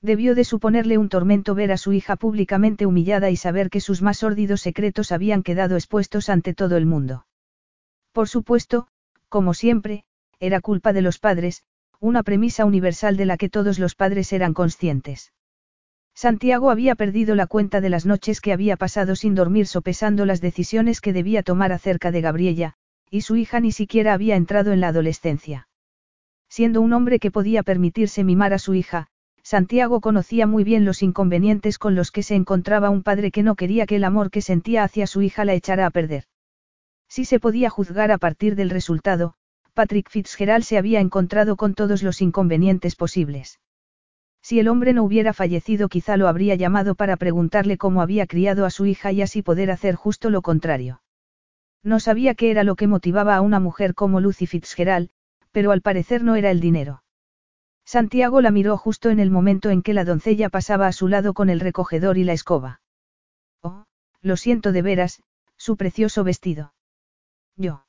Debió 0.00 0.34
de 0.34 0.44
suponerle 0.44 0.96
un 0.96 1.08
tormento 1.08 1.54
ver 1.54 1.72
a 1.72 1.76
su 1.76 1.92
hija 1.92 2.16
públicamente 2.16 2.86
humillada 2.86 3.30
y 3.30 3.36
saber 3.36 3.68
que 3.68 3.80
sus 3.80 4.00
más 4.00 4.18
sórdidos 4.18 4.60
secretos 4.60 5.10
habían 5.10 5.42
quedado 5.42 5.74
expuestos 5.74 6.28
ante 6.28 6.54
todo 6.54 6.76
el 6.76 6.86
mundo. 6.86 7.26
Por 8.12 8.28
supuesto, 8.28 8.88
como 9.28 9.54
siempre, 9.54 10.04
era 10.38 10.60
culpa 10.60 10.92
de 10.92 11.02
los 11.02 11.18
padres, 11.18 11.64
una 12.00 12.22
premisa 12.22 12.64
universal 12.64 13.16
de 13.16 13.26
la 13.26 13.36
que 13.36 13.48
todos 13.48 13.80
los 13.80 13.96
padres 13.96 14.32
eran 14.32 14.54
conscientes. 14.54 15.32
Santiago 16.14 16.70
había 16.70 16.94
perdido 16.94 17.34
la 17.34 17.46
cuenta 17.46 17.80
de 17.80 17.90
las 17.90 18.06
noches 18.06 18.40
que 18.40 18.52
había 18.52 18.76
pasado 18.76 19.16
sin 19.16 19.34
dormir 19.34 19.66
sopesando 19.66 20.26
las 20.26 20.40
decisiones 20.40 21.00
que 21.00 21.12
debía 21.12 21.42
tomar 21.42 21.72
acerca 21.72 22.10
de 22.12 22.20
Gabriella, 22.20 22.74
y 23.10 23.22
su 23.22 23.36
hija 23.36 23.60
ni 23.60 23.72
siquiera 23.72 24.14
había 24.14 24.36
entrado 24.36 24.72
en 24.72 24.80
la 24.80 24.88
adolescencia. 24.88 25.68
Siendo 26.48 26.80
un 26.80 26.92
hombre 26.92 27.18
que 27.18 27.30
podía 27.30 27.62
permitirse 27.62 28.24
mimar 28.24 28.52
a 28.52 28.58
su 28.58 28.74
hija, 28.74 29.08
Santiago 29.50 30.02
conocía 30.02 30.46
muy 30.46 30.62
bien 30.62 30.84
los 30.84 31.02
inconvenientes 31.02 31.78
con 31.78 31.94
los 31.94 32.10
que 32.10 32.22
se 32.22 32.34
encontraba 32.34 32.90
un 32.90 33.02
padre 33.02 33.30
que 33.30 33.42
no 33.42 33.54
quería 33.54 33.86
que 33.86 33.96
el 33.96 34.04
amor 34.04 34.30
que 34.30 34.42
sentía 34.42 34.84
hacia 34.84 35.06
su 35.06 35.22
hija 35.22 35.46
la 35.46 35.54
echara 35.54 35.86
a 35.86 35.90
perder. 35.90 36.24
Si 37.08 37.24
se 37.24 37.40
podía 37.40 37.70
juzgar 37.70 38.12
a 38.12 38.18
partir 38.18 38.56
del 38.56 38.68
resultado, 38.68 39.32
Patrick 39.72 40.10
Fitzgerald 40.10 40.64
se 40.64 40.76
había 40.76 41.00
encontrado 41.00 41.56
con 41.56 41.72
todos 41.72 42.02
los 42.02 42.20
inconvenientes 42.20 42.94
posibles. 42.94 43.58
Si 44.42 44.60
el 44.60 44.68
hombre 44.68 44.92
no 44.92 45.02
hubiera 45.02 45.32
fallecido 45.32 45.88
quizá 45.88 46.18
lo 46.18 46.28
habría 46.28 46.54
llamado 46.54 46.94
para 46.94 47.16
preguntarle 47.16 47.78
cómo 47.78 48.02
había 48.02 48.26
criado 48.26 48.66
a 48.66 48.70
su 48.70 48.84
hija 48.84 49.12
y 49.12 49.22
así 49.22 49.40
poder 49.40 49.70
hacer 49.70 49.94
justo 49.94 50.28
lo 50.28 50.42
contrario. 50.42 51.00
No 51.82 52.00
sabía 52.00 52.34
qué 52.34 52.50
era 52.50 52.64
lo 52.64 52.76
que 52.76 52.86
motivaba 52.86 53.34
a 53.34 53.40
una 53.40 53.60
mujer 53.60 53.94
como 53.94 54.20
Lucy 54.20 54.46
Fitzgerald, 54.46 55.08
pero 55.52 55.72
al 55.72 55.80
parecer 55.80 56.22
no 56.22 56.36
era 56.36 56.50
el 56.50 56.60
dinero. 56.60 57.00
Santiago 57.88 58.42
la 58.42 58.50
miró 58.50 58.76
justo 58.76 59.08
en 59.08 59.18
el 59.18 59.30
momento 59.30 59.70
en 59.70 59.80
que 59.80 59.94
la 59.94 60.04
doncella 60.04 60.50
pasaba 60.50 60.88
a 60.88 60.92
su 60.92 61.08
lado 61.08 61.32
con 61.32 61.48
el 61.48 61.58
recogedor 61.58 62.18
y 62.18 62.24
la 62.24 62.34
escoba. 62.34 62.82
Oh, 63.62 63.86
lo 64.20 64.36
siento 64.36 64.72
de 64.72 64.82
veras, 64.82 65.22
su 65.56 65.78
precioso 65.78 66.22
vestido. 66.22 66.74
Yo. 67.56 67.86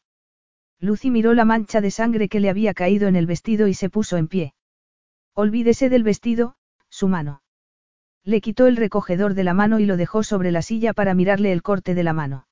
Lucy 0.80 1.12
miró 1.12 1.34
la 1.34 1.44
mancha 1.44 1.82
de 1.82 1.92
sangre 1.92 2.30
que 2.30 2.40
le 2.40 2.50
había 2.50 2.74
caído 2.74 3.10
en 3.10 3.18
el 3.18 3.26
vestido 3.26 3.68
y 3.68 3.74
se 3.74 3.90
puso 3.90 4.16
en 4.16 4.30
pie. 4.30 4.54
Olvídese 5.34 5.90
del 5.90 6.04
vestido, 6.04 6.56
su 6.88 7.10
mano. 7.10 7.42
Le 8.24 8.40
quitó 8.40 8.68
el 8.68 8.78
recogedor 8.78 9.34
de 9.34 9.44
la 9.44 9.54
mano 9.54 9.80
y 9.80 9.86
lo 9.86 9.98
dejó 9.98 10.24
sobre 10.24 10.52
la 10.52 10.62
silla 10.62 10.94
para 10.94 11.14
mirarle 11.14 11.52
el 11.52 11.62
corte 11.62 11.94
de 11.94 12.04
la 12.04 12.14
mano. 12.14 12.48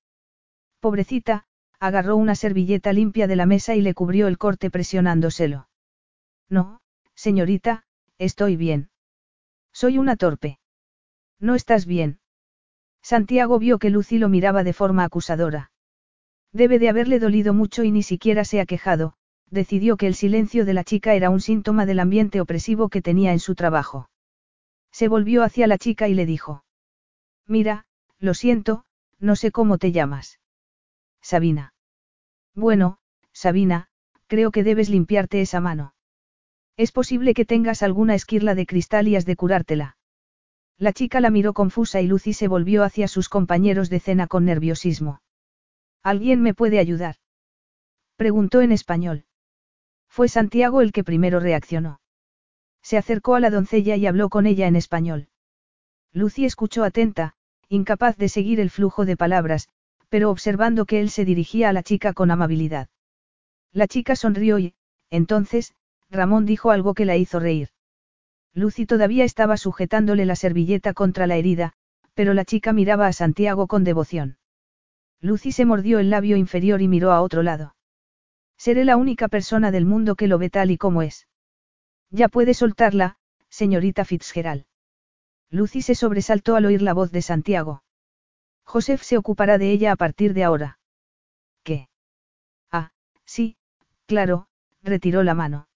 Pobrecita, 0.82 1.46
agarró 1.80 2.18
una 2.18 2.36
servilleta 2.36 2.92
limpia 2.92 3.26
de 3.26 3.38
la 3.38 3.46
mesa 3.46 3.74
y 3.74 3.80
le 3.80 3.94
cubrió 3.94 4.28
el 4.28 4.38
corte 4.38 4.70
presionándoselo. 4.70 5.70
No, 6.50 6.82
Señorita, 7.18 7.84
estoy 8.20 8.56
bien. 8.56 8.92
Soy 9.74 9.98
una 9.98 10.16
torpe. 10.16 10.60
No 11.40 11.56
estás 11.56 11.88
bien. 11.88 12.20
Santiago 13.02 13.58
vio 13.58 13.80
que 13.80 13.90
Lucy 13.90 14.20
lo 14.20 14.30
miraba 14.30 14.64
de 14.64 14.72
forma 14.72 15.04
acusadora. 15.04 15.72
Debe 16.54 16.78
de 16.78 16.90
haberle 16.90 17.18
dolido 17.20 17.56
mucho 17.56 17.84
y 17.84 17.92
ni 17.92 18.04
siquiera 18.04 18.46
se 18.46 18.62
ha 18.62 18.68
quejado, 18.68 19.16
decidió 19.50 19.98
que 19.98 20.06
el 20.06 20.14
silencio 20.14 20.64
de 20.64 20.76
la 20.76 20.84
chica 20.84 21.16
era 21.16 21.32
un 21.32 21.42
síntoma 21.42 21.88
del 21.88 22.00
ambiente 22.00 22.40
opresivo 22.40 22.88
que 22.90 23.02
tenía 23.02 23.32
en 23.34 23.40
su 23.40 23.56
trabajo. 23.56 24.10
Se 24.92 25.08
volvió 25.08 25.44
hacia 25.44 25.66
la 25.66 25.80
chica 25.80 26.08
y 26.08 26.14
le 26.14 26.28
dijo. 26.28 26.64
Mira, 27.48 27.86
lo 28.20 28.36
siento, 28.36 28.86
no 29.20 29.36
sé 29.36 29.52
cómo 29.52 29.80
te 29.80 29.92
llamas. 29.92 30.40
Sabina. 31.22 31.74
Bueno, 32.54 33.00
Sabina, 33.34 33.90
creo 34.28 34.52
que 34.52 34.64
debes 34.64 34.90
limpiarte 34.90 35.42
esa 35.42 35.60
mano. 35.62 35.94
Es 36.78 36.92
posible 36.92 37.34
que 37.34 37.44
tengas 37.44 37.82
alguna 37.82 38.14
esquirla 38.14 38.54
de 38.54 38.68
cristal 38.68 39.08
y 39.08 39.16
has 39.16 39.26
de 39.26 39.36
curártela. 39.36 39.98
La 40.78 40.94
chica 40.94 41.20
la 41.20 41.32
miró 41.32 41.54
confusa 41.54 42.02
y 42.02 42.08
Lucy 42.08 42.34
se 42.34 42.48
volvió 42.48 42.84
hacia 42.84 43.08
sus 43.08 43.30
compañeros 43.30 43.90
de 43.90 44.00
cena 44.00 44.28
con 44.28 44.46
nerviosismo. 44.46 45.22
¿Alguien 46.04 46.42
me 46.44 46.54
puede 46.54 46.78
ayudar? 46.78 47.16
Preguntó 48.16 48.62
en 48.62 48.72
español. 48.72 49.26
Fue 50.08 50.30
Santiago 50.30 50.82
el 50.82 50.92
que 50.92 51.04
primero 51.04 51.40
reaccionó. 51.40 52.00
Se 52.84 52.98
acercó 52.98 53.34
a 53.34 53.40
la 53.40 53.50
doncella 53.50 53.96
y 53.96 54.06
habló 54.06 54.30
con 54.30 54.46
ella 54.46 54.68
en 54.68 54.76
español. 54.76 55.30
Lucy 56.14 56.46
escuchó 56.46 56.84
atenta, 56.84 57.34
incapaz 57.70 58.18
de 58.18 58.30
seguir 58.30 58.60
el 58.60 58.70
flujo 58.70 59.06
de 59.06 59.18
palabras, 59.18 59.68
pero 60.10 60.30
observando 60.30 60.86
que 60.86 61.02
él 61.02 61.10
se 61.10 61.26
dirigía 61.26 61.70
a 61.70 61.74
la 61.74 61.84
chica 61.84 62.14
con 62.14 62.30
amabilidad. 62.32 62.88
La 63.74 63.88
chica 63.88 64.16
sonrió 64.16 64.60
y, 64.60 64.76
entonces, 65.10 65.74
Ramón 66.10 66.46
dijo 66.46 66.72
algo 66.72 66.94
que 66.94 67.06
la 67.06 67.18
hizo 67.18 67.40
reír. 67.40 67.70
Lucy 68.54 68.86
todavía 68.86 69.24
estaba 69.24 69.58
sujetándole 69.58 70.26
la 70.26 70.36
servilleta 70.36 70.94
contra 70.94 71.28
la 71.28 71.36
herida, 71.36 71.74
pero 72.14 72.34
la 72.34 72.46
chica 72.46 72.74
miraba 72.74 73.08
a 73.08 73.14
Santiago 73.14 73.68
con 73.68 73.84
devoción. 73.84 74.38
Lucy 75.22 75.52
se 75.52 75.66
mordió 75.66 76.00
el 76.00 76.10
labio 76.10 76.38
inferior 76.38 76.82
y 76.82 76.88
miró 76.88 77.12
a 77.12 77.22
otro 77.22 77.44
lado. 77.44 77.76
Seré 78.58 78.86
la 78.86 78.98
única 78.98 79.28
persona 79.28 79.72
del 79.72 79.86
mundo 79.86 80.16
que 80.16 80.28
lo 80.28 80.40
ve 80.40 80.50
tal 80.50 80.72
y 80.72 80.78
como 80.78 81.02
es. 81.02 81.28
Ya 82.10 82.28
puede 82.30 82.54
soltarla, 82.54 83.18
señorita 83.50 84.06
Fitzgerald. 84.06 84.66
Lucy 85.50 85.82
se 85.82 85.96
sobresaltó 85.96 86.56
al 86.56 86.66
oír 86.66 86.82
la 86.82 86.94
voz 86.94 87.12
de 87.12 87.22
Santiago. 87.22 87.84
Joseph 88.64 89.02
se 89.02 89.18
ocupará 89.18 89.58
de 89.58 89.72
ella 89.72 89.92
a 89.92 89.96
partir 89.96 90.34
de 90.34 90.44
ahora. 90.44 90.80
¿Qué? 91.64 91.90
Ah, 92.72 92.92
sí, 93.26 93.58
claro, 94.08 94.48
retiró 94.84 95.24
la 95.24 95.36
mano. 95.36 95.68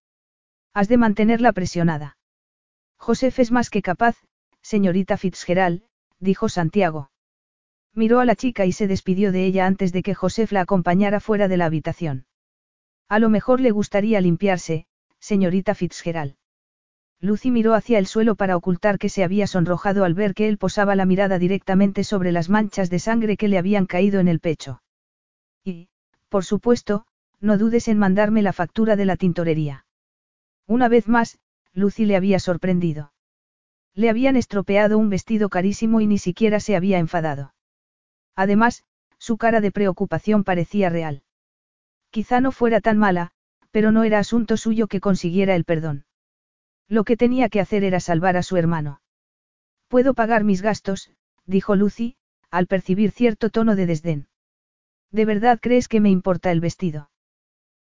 Has 0.73 0.87
de 0.87 0.97
mantenerla 0.97 1.51
presionada. 1.51 2.17
Joseph 2.97 3.39
es 3.39 3.51
más 3.51 3.69
que 3.69 3.81
capaz, 3.81 4.15
señorita 4.61 5.17
Fitzgerald, 5.17 5.83
dijo 6.19 6.49
Santiago. 6.49 7.11
Miró 7.93 8.19
a 8.19 8.25
la 8.25 8.35
chica 8.35 8.65
y 8.65 8.71
se 8.71 8.87
despidió 8.87 9.31
de 9.31 9.45
ella 9.45 9.65
antes 9.65 9.91
de 9.91 10.01
que 10.01 10.15
Joseph 10.15 10.51
la 10.53 10.61
acompañara 10.61 11.19
fuera 11.19 11.49
de 11.49 11.57
la 11.57 11.65
habitación. 11.65 12.25
A 13.09 13.19
lo 13.19 13.29
mejor 13.29 13.59
le 13.59 13.71
gustaría 13.71 14.21
limpiarse, 14.21 14.85
señorita 15.19 15.75
Fitzgerald. 15.75 16.35
Lucy 17.19 17.51
miró 17.51 17.73
hacia 17.73 17.99
el 17.99 18.07
suelo 18.07 18.35
para 18.35 18.55
ocultar 18.55 18.97
que 18.97 19.09
se 19.09 19.23
había 19.23 19.45
sonrojado 19.45 20.05
al 20.05 20.13
ver 20.13 20.33
que 20.33 20.47
él 20.47 20.57
posaba 20.57 20.95
la 20.95 21.05
mirada 21.05 21.37
directamente 21.37 22.03
sobre 22.03 22.31
las 22.31 22.49
manchas 22.49 22.89
de 22.89 22.99
sangre 22.99 23.35
que 23.35 23.47
le 23.47 23.57
habían 23.57 23.85
caído 23.85 24.19
en 24.21 24.27
el 24.27 24.39
pecho. 24.39 24.81
Y, 25.63 25.89
por 26.29 26.45
supuesto, 26.45 27.05
no 27.41 27.57
dudes 27.57 27.89
en 27.89 27.99
mandarme 27.99 28.41
la 28.41 28.53
factura 28.53 28.95
de 28.95 29.05
la 29.05 29.17
tintorería. 29.17 29.85
Una 30.67 30.87
vez 30.87 31.07
más, 31.07 31.39
Lucy 31.73 32.05
le 32.05 32.15
había 32.15 32.39
sorprendido. 32.39 33.13
Le 33.93 34.09
habían 34.09 34.35
estropeado 34.35 34.97
un 34.97 35.09
vestido 35.09 35.49
carísimo 35.49 36.01
y 36.01 36.07
ni 36.07 36.17
siquiera 36.17 36.59
se 36.59 36.75
había 36.75 36.99
enfadado. 36.99 37.53
Además, 38.35 38.83
su 39.17 39.37
cara 39.37 39.61
de 39.61 39.71
preocupación 39.71 40.43
parecía 40.43 40.89
real. 40.89 41.23
Quizá 42.09 42.41
no 42.41 42.51
fuera 42.51 42.81
tan 42.81 42.97
mala, 42.97 43.31
pero 43.71 43.91
no 43.91 44.03
era 44.03 44.19
asunto 44.19 44.57
suyo 44.57 44.87
que 44.87 44.99
consiguiera 44.99 45.55
el 45.55 45.65
perdón. 45.65 46.05
Lo 46.87 47.03
que 47.03 47.17
tenía 47.17 47.49
que 47.49 47.61
hacer 47.61 47.83
era 47.83 47.99
salvar 47.99 48.35
a 48.35 48.43
su 48.43 48.57
hermano. 48.57 49.01
Puedo 49.87 50.13
pagar 50.13 50.43
mis 50.43 50.61
gastos, 50.61 51.11
dijo 51.45 51.75
Lucy, 51.75 52.15
al 52.49 52.67
percibir 52.67 53.11
cierto 53.11 53.49
tono 53.49 53.75
de 53.75 53.85
desdén. 53.85 54.27
¿De 55.09 55.25
verdad 55.25 55.59
crees 55.61 55.87
que 55.87 55.99
me 55.99 56.09
importa 56.09 56.51
el 56.51 56.59
vestido? 56.59 57.09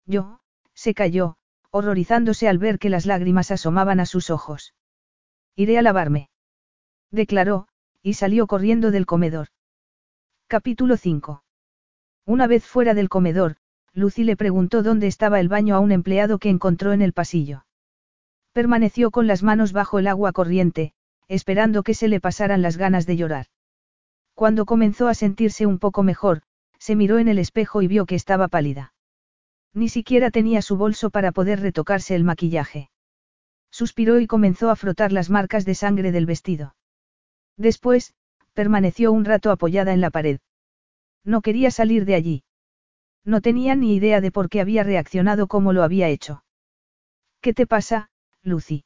Yo, 0.06 0.40
se 0.74 0.94
calló, 0.94 1.36
horrorizándose 1.74 2.46
al 2.46 2.58
ver 2.58 2.78
que 2.78 2.88
las 2.88 3.04
lágrimas 3.04 3.50
asomaban 3.50 3.98
a 3.98 4.06
sus 4.06 4.30
ojos. 4.30 4.74
Iré 5.56 5.76
a 5.76 5.82
lavarme. 5.82 6.28
Declaró, 7.10 7.66
y 8.00 8.14
salió 8.14 8.46
corriendo 8.46 8.92
del 8.92 9.06
comedor. 9.06 9.48
Capítulo 10.46 10.96
5. 10.96 11.42
Una 12.26 12.46
vez 12.46 12.64
fuera 12.64 12.94
del 12.94 13.08
comedor, 13.08 13.56
Lucy 13.92 14.22
le 14.22 14.36
preguntó 14.36 14.84
dónde 14.84 15.08
estaba 15.08 15.40
el 15.40 15.48
baño 15.48 15.74
a 15.74 15.80
un 15.80 15.90
empleado 15.90 16.38
que 16.38 16.48
encontró 16.48 16.92
en 16.92 17.02
el 17.02 17.12
pasillo. 17.12 17.66
Permaneció 18.52 19.10
con 19.10 19.26
las 19.26 19.42
manos 19.42 19.72
bajo 19.72 19.98
el 19.98 20.06
agua 20.06 20.30
corriente, 20.30 20.92
esperando 21.26 21.82
que 21.82 21.94
se 21.94 22.06
le 22.06 22.20
pasaran 22.20 22.62
las 22.62 22.76
ganas 22.76 23.04
de 23.04 23.16
llorar. 23.16 23.46
Cuando 24.34 24.64
comenzó 24.64 25.08
a 25.08 25.14
sentirse 25.14 25.66
un 25.66 25.80
poco 25.80 26.04
mejor, 26.04 26.42
se 26.78 26.94
miró 26.94 27.18
en 27.18 27.26
el 27.26 27.40
espejo 27.40 27.82
y 27.82 27.88
vio 27.88 28.06
que 28.06 28.14
estaba 28.14 28.46
pálida. 28.46 28.93
Ni 29.74 29.88
siquiera 29.88 30.30
tenía 30.30 30.62
su 30.62 30.76
bolso 30.76 31.10
para 31.10 31.32
poder 31.32 31.60
retocarse 31.60 32.14
el 32.14 32.24
maquillaje. 32.24 32.90
Suspiró 33.70 34.20
y 34.20 34.28
comenzó 34.28 34.70
a 34.70 34.76
frotar 34.76 35.12
las 35.12 35.30
marcas 35.30 35.64
de 35.64 35.74
sangre 35.74 36.12
del 36.12 36.26
vestido. 36.26 36.76
Después, 37.56 38.14
permaneció 38.52 39.10
un 39.10 39.24
rato 39.24 39.50
apoyada 39.50 39.92
en 39.92 40.00
la 40.00 40.10
pared. 40.10 40.38
No 41.24 41.42
quería 41.42 41.72
salir 41.72 42.04
de 42.04 42.14
allí. 42.14 42.44
No 43.24 43.40
tenía 43.40 43.74
ni 43.74 43.96
idea 43.96 44.20
de 44.20 44.30
por 44.30 44.48
qué 44.48 44.60
había 44.60 44.84
reaccionado 44.84 45.48
como 45.48 45.72
lo 45.72 45.82
había 45.82 46.08
hecho. 46.08 46.44
¿Qué 47.40 47.52
te 47.52 47.66
pasa, 47.66 48.10
Lucy. 48.42 48.84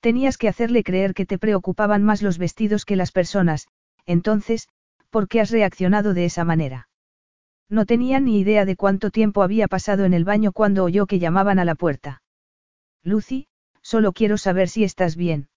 Tenías 0.00 0.36
que 0.36 0.48
hacerle 0.48 0.84
creer 0.84 1.14
que 1.14 1.24
te 1.24 1.38
preocupaban 1.38 2.02
más 2.02 2.20
los 2.20 2.36
vestidos 2.36 2.84
que 2.84 2.96
las 2.96 3.10
personas, 3.10 3.68
entonces, 4.04 4.68
¿por 5.08 5.28
qué 5.28 5.40
has 5.40 5.50
reaccionado 5.50 6.12
de 6.12 6.26
esa 6.26 6.44
manera? 6.44 6.88
No 7.68 7.86
tenía 7.86 8.20
ni 8.20 8.38
idea 8.38 8.64
de 8.64 8.76
cuánto 8.76 9.10
tiempo 9.10 9.42
había 9.42 9.68
pasado 9.68 10.04
en 10.04 10.14
el 10.14 10.24
baño 10.24 10.52
cuando 10.52 10.84
oyó 10.84 11.06
que 11.06 11.18
llamaban 11.18 11.58
a 11.58 11.64
la 11.64 11.74
puerta. 11.74 12.22
Lucy, 13.02 13.48
solo 13.82 14.12
quiero 14.12 14.38
saber 14.38 14.68
si 14.68 14.84
estás 14.84 15.16
bien. 15.16 15.48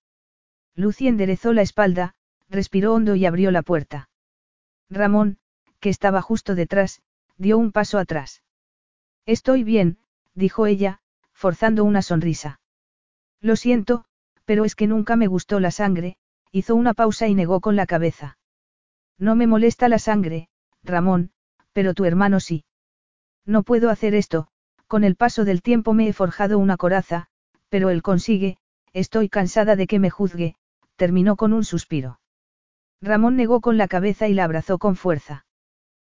Lucy 0.76 1.08
enderezó 1.08 1.54
la 1.54 1.62
espalda, 1.62 2.14
respiró 2.50 2.94
hondo 2.94 3.16
y 3.16 3.26
abrió 3.26 3.52
la 3.52 3.62
puerta. 3.62 4.10
Ramón, 4.90 5.38
que 5.80 5.90
estaba 5.90 6.22
justo 6.22 6.56
detrás, 6.56 7.02
dio 7.38 7.58
un 7.58 7.72
paso 7.72 7.98
atrás. 7.98 8.44
Estoy 9.26 9.64
bien, 9.64 9.98
dijo 10.34 10.66
ella, 10.66 11.02
forzando 11.34 11.84
una 11.84 12.02
sonrisa. 12.02 12.60
Lo 13.42 13.56
siento, 13.56 14.06
pero 14.46 14.66
es 14.66 14.76
que 14.76 14.88
nunca 14.88 15.16
me 15.16 15.28
gustó 15.28 15.60
la 15.60 15.72
sangre, 15.72 16.18
hizo 16.52 16.76
una 16.76 16.94
pausa 16.94 17.28
y 17.28 17.36
negó 17.36 17.60
con 17.60 17.76
la 17.76 17.86
cabeza. 17.86 18.38
No 19.18 19.36
me 19.36 19.48
molesta 19.48 19.90
la 19.90 20.00
sangre, 20.00 20.50
Ramón, 20.84 21.32
pero 21.78 21.94
tu 21.94 22.06
hermano 22.06 22.40
sí. 22.40 22.66
No 23.46 23.62
puedo 23.62 23.92
hacer 23.92 24.16
esto, 24.16 24.48
con 24.88 25.04
el 25.04 25.16
paso 25.16 25.46
del 25.46 25.62
tiempo 25.62 25.94
me 25.94 26.08
he 26.08 26.14
forjado 26.14 26.58
una 26.58 26.76
coraza, 26.76 27.28
pero 27.70 27.92
él 27.92 28.02
consigue, 28.02 28.58
estoy 28.94 29.30
cansada 29.30 29.76
de 29.76 29.86
que 29.86 30.00
me 30.00 30.10
juzgue, 30.10 30.56
terminó 30.96 31.36
con 31.36 31.54
un 31.54 31.64
suspiro. 31.64 32.20
Ramón 33.00 33.36
negó 33.36 33.62
con 33.62 33.78
la 33.78 33.88
cabeza 33.88 34.28
y 34.28 34.34
la 34.34 34.46
abrazó 34.46 34.80
con 34.80 34.96
fuerza. 34.96 35.46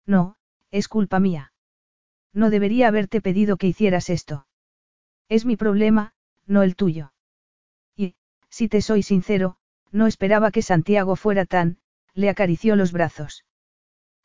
No, 0.06 0.36
es 0.70 0.86
culpa 0.86 1.18
mía. 1.18 1.52
No 2.32 2.50
debería 2.50 2.86
haberte 2.86 3.20
pedido 3.20 3.56
que 3.56 3.66
hicieras 3.66 4.10
esto. 4.10 4.46
Es 5.28 5.44
mi 5.44 5.56
problema, 5.56 6.12
no 6.46 6.62
el 6.62 6.76
tuyo. 6.76 7.12
Y, 7.96 8.14
si 8.48 8.68
te 8.68 8.80
soy 8.80 9.02
sincero, 9.02 9.56
no 9.90 10.06
esperaba 10.06 10.52
que 10.52 10.62
Santiago 10.62 11.16
fuera 11.16 11.46
tan, 11.46 11.78
le 12.14 12.28
acarició 12.28 12.76
los 12.76 12.92
brazos. 12.92 13.44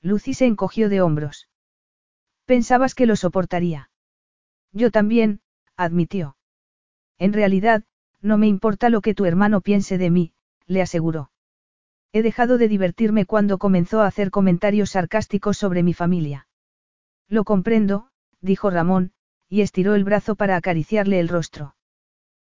Lucy 0.04 0.34
se 0.34 0.46
encogió 0.46 0.90
de 0.90 1.02
hombros. 1.02 1.50
Pensabas 2.46 2.94
que 2.94 3.06
lo 3.06 3.16
soportaría. 3.16 3.90
Yo 4.74 4.92
también, 4.92 5.40
admitió. 5.78 6.36
En 7.18 7.32
realidad, 7.32 7.84
no 8.22 8.38
me 8.38 8.48
importa 8.48 8.90
lo 8.90 9.00
que 9.00 9.16
tu 9.16 9.24
hermano 9.24 9.62
piense 9.62 9.98
de 9.98 10.10
mí, 10.10 10.34
le 10.68 10.82
aseguró. 10.82 11.32
He 12.12 12.22
dejado 12.22 12.58
de 12.58 12.68
divertirme 12.68 13.26
cuando 13.26 13.58
comenzó 13.58 14.02
a 14.02 14.08
hacer 14.08 14.30
comentarios 14.30 14.92
sarcásticos 14.92 15.58
sobre 15.58 15.84
mi 15.84 15.94
familia. 15.94 16.48
Lo 17.30 17.46
comprendo, 17.46 18.10
dijo 18.42 18.70
Ramón, 18.70 19.14
y 19.48 19.62
estiró 19.62 19.96
el 19.96 20.04
brazo 20.04 20.36
para 20.36 20.58
acariciarle 20.58 21.22
el 21.22 21.30
rostro. 21.30 21.76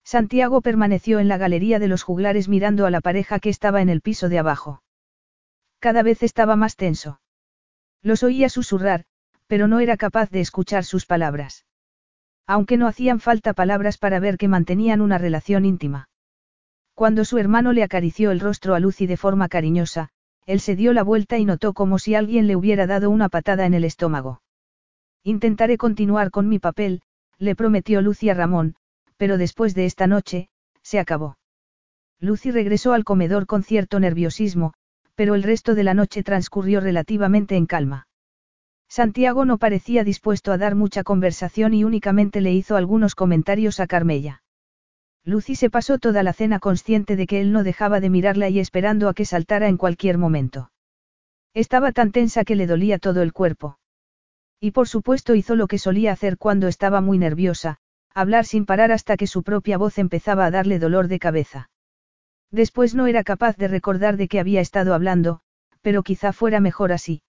Santiago 0.04 0.60
permaneció 0.60 1.18
en 1.18 1.26
la 1.26 1.36
galería 1.36 1.80
de 1.80 1.88
los 1.88 2.04
juglares 2.04 2.48
mirando 2.48 2.86
a 2.86 2.90
la 2.90 3.00
pareja 3.00 3.40
que 3.40 3.50
estaba 3.50 3.82
en 3.82 3.88
el 3.88 4.02
piso 4.02 4.28
de 4.28 4.38
abajo. 4.38 4.82
Cada 5.80 6.02
vez 6.02 6.22
estaba 6.22 6.54
más 6.56 6.76
tenso. 6.76 7.20
Los 8.02 8.22
oía 8.22 8.48
susurrar, 8.48 9.04
pero 9.46 9.68
no 9.68 9.80
era 9.80 9.96
capaz 9.96 10.30
de 10.30 10.40
escuchar 10.40 10.84
sus 10.84 11.06
palabras. 11.06 11.66
Aunque 12.46 12.76
no 12.76 12.86
hacían 12.86 13.20
falta 13.20 13.52
palabras 13.52 13.98
para 13.98 14.20
ver 14.20 14.38
que 14.38 14.48
mantenían 14.48 15.00
una 15.00 15.18
relación 15.18 15.64
íntima. 15.64 16.08
Cuando 16.94 17.24
su 17.24 17.38
hermano 17.38 17.72
le 17.72 17.82
acarició 17.82 18.30
el 18.30 18.40
rostro 18.40 18.74
a 18.74 18.80
Lucy 18.80 19.06
de 19.06 19.16
forma 19.16 19.48
cariñosa, 19.48 20.10
él 20.46 20.60
se 20.60 20.76
dio 20.76 20.92
la 20.92 21.02
vuelta 21.02 21.38
y 21.38 21.44
notó 21.44 21.72
como 21.74 21.98
si 21.98 22.14
alguien 22.14 22.46
le 22.46 22.56
hubiera 22.56 22.86
dado 22.86 23.10
una 23.10 23.28
patada 23.28 23.66
en 23.66 23.74
el 23.74 23.84
estómago. 23.84 24.42
Intentaré 25.22 25.76
continuar 25.76 26.30
con 26.30 26.48
mi 26.48 26.58
papel, 26.58 27.02
le 27.38 27.54
prometió 27.54 28.02
Lucy 28.02 28.30
a 28.30 28.34
Ramón, 28.34 28.74
pero 29.16 29.38
después 29.38 29.74
de 29.74 29.86
esta 29.86 30.06
noche, 30.06 30.48
se 30.82 30.98
acabó. 30.98 31.36
Lucy 32.20 32.50
regresó 32.50 32.92
al 32.92 33.04
comedor 33.04 33.46
con 33.46 33.62
cierto 33.62 34.00
nerviosismo, 34.00 34.74
pero 35.14 35.34
el 35.34 35.42
resto 35.42 35.74
de 35.74 35.84
la 35.84 35.94
noche 35.94 36.22
transcurrió 36.22 36.80
relativamente 36.80 37.56
en 37.56 37.66
calma. 37.66 38.06
Santiago 38.88 39.44
no 39.44 39.58
parecía 39.58 40.02
dispuesto 40.02 40.52
a 40.52 40.58
dar 40.58 40.74
mucha 40.74 41.04
conversación 41.04 41.74
y 41.74 41.84
únicamente 41.84 42.40
le 42.40 42.52
hizo 42.52 42.76
algunos 42.76 43.14
comentarios 43.14 43.78
a 43.78 43.86
Carmella. 43.86 44.42
Lucy 45.24 45.54
se 45.54 45.70
pasó 45.70 45.98
toda 45.98 46.22
la 46.22 46.32
cena 46.32 46.58
consciente 46.58 47.14
de 47.14 47.26
que 47.26 47.40
él 47.40 47.52
no 47.52 47.62
dejaba 47.62 48.00
de 48.00 48.10
mirarla 48.10 48.48
y 48.48 48.58
esperando 48.58 49.08
a 49.08 49.14
que 49.14 49.24
saltara 49.24 49.68
en 49.68 49.76
cualquier 49.76 50.18
momento. 50.18 50.72
Estaba 51.54 51.92
tan 51.92 52.10
tensa 52.10 52.44
que 52.44 52.56
le 52.56 52.66
dolía 52.66 52.98
todo 52.98 53.22
el 53.22 53.32
cuerpo. 53.32 53.78
Y 54.60 54.72
por 54.72 54.88
supuesto 54.88 55.34
hizo 55.34 55.56
lo 55.56 55.68
que 55.68 55.78
solía 55.78 56.12
hacer 56.12 56.36
cuando 56.36 56.68
estaba 56.68 57.00
muy 57.00 57.18
nerviosa, 57.18 57.78
hablar 58.12 58.44
sin 58.44 58.66
parar 58.66 58.92
hasta 58.92 59.16
que 59.16 59.26
su 59.26 59.42
propia 59.42 59.78
voz 59.78 59.98
empezaba 59.98 60.46
a 60.46 60.50
darle 60.50 60.78
dolor 60.78 61.08
de 61.08 61.18
cabeza. 61.18 61.69
Después 62.50 62.94
no 62.94 63.06
era 63.06 63.22
capaz 63.22 63.56
de 63.56 63.68
recordar 63.68 64.16
de 64.16 64.28
qué 64.28 64.40
había 64.40 64.60
estado 64.60 64.94
hablando, 64.94 65.40
pero 65.82 66.02
quizá 66.02 66.32
fuera 66.32 66.60
mejor 66.60 66.92
así. 66.92 67.22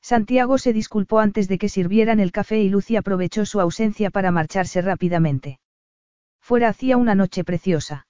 Santiago 0.00 0.58
se 0.58 0.72
disculpó 0.72 1.18
antes 1.18 1.48
de 1.48 1.58
que 1.58 1.68
sirvieran 1.68 2.20
el 2.20 2.32
café 2.32 2.60
y 2.60 2.68
Lucy 2.68 2.96
aprovechó 2.96 3.44
su 3.44 3.60
ausencia 3.60 4.10
para 4.10 4.30
marcharse 4.30 4.80
rápidamente. 4.80 5.58
Fuera 6.40 6.68
hacía 6.68 6.96
una 6.96 7.14
noche 7.14 7.44
preciosa. 7.44 8.06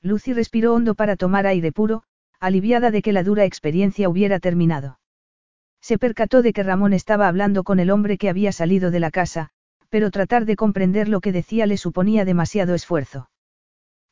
Lucy 0.00 0.32
respiró 0.32 0.74
hondo 0.74 0.94
para 0.94 1.16
tomar 1.16 1.46
aire 1.46 1.70
puro, 1.70 2.02
aliviada 2.40 2.90
de 2.90 3.02
que 3.02 3.12
la 3.12 3.22
dura 3.22 3.44
experiencia 3.44 4.08
hubiera 4.08 4.40
terminado. 4.40 4.98
Se 5.80 5.98
percató 5.98 6.42
de 6.42 6.52
que 6.52 6.62
Ramón 6.62 6.92
estaba 6.92 7.28
hablando 7.28 7.62
con 7.62 7.78
el 7.78 7.90
hombre 7.90 8.18
que 8.18 8.28
había 8.28 8.50
salido 8.50 8.90
de 8.90 9.00
la 9.00 9.10
casa, 9.10 9.50
pero 9.90 10.10
tratar 10.10 10.44
de 10.44 10.56
comprender 10.56 11.08
lo 11.08 11.20
que 11.20 11.32
decía 11.32 11.66
le 11.66 11.76
suponía 11.76 12.24
demasiado 12.24 12.74
esfuerzo. 12.74 13.28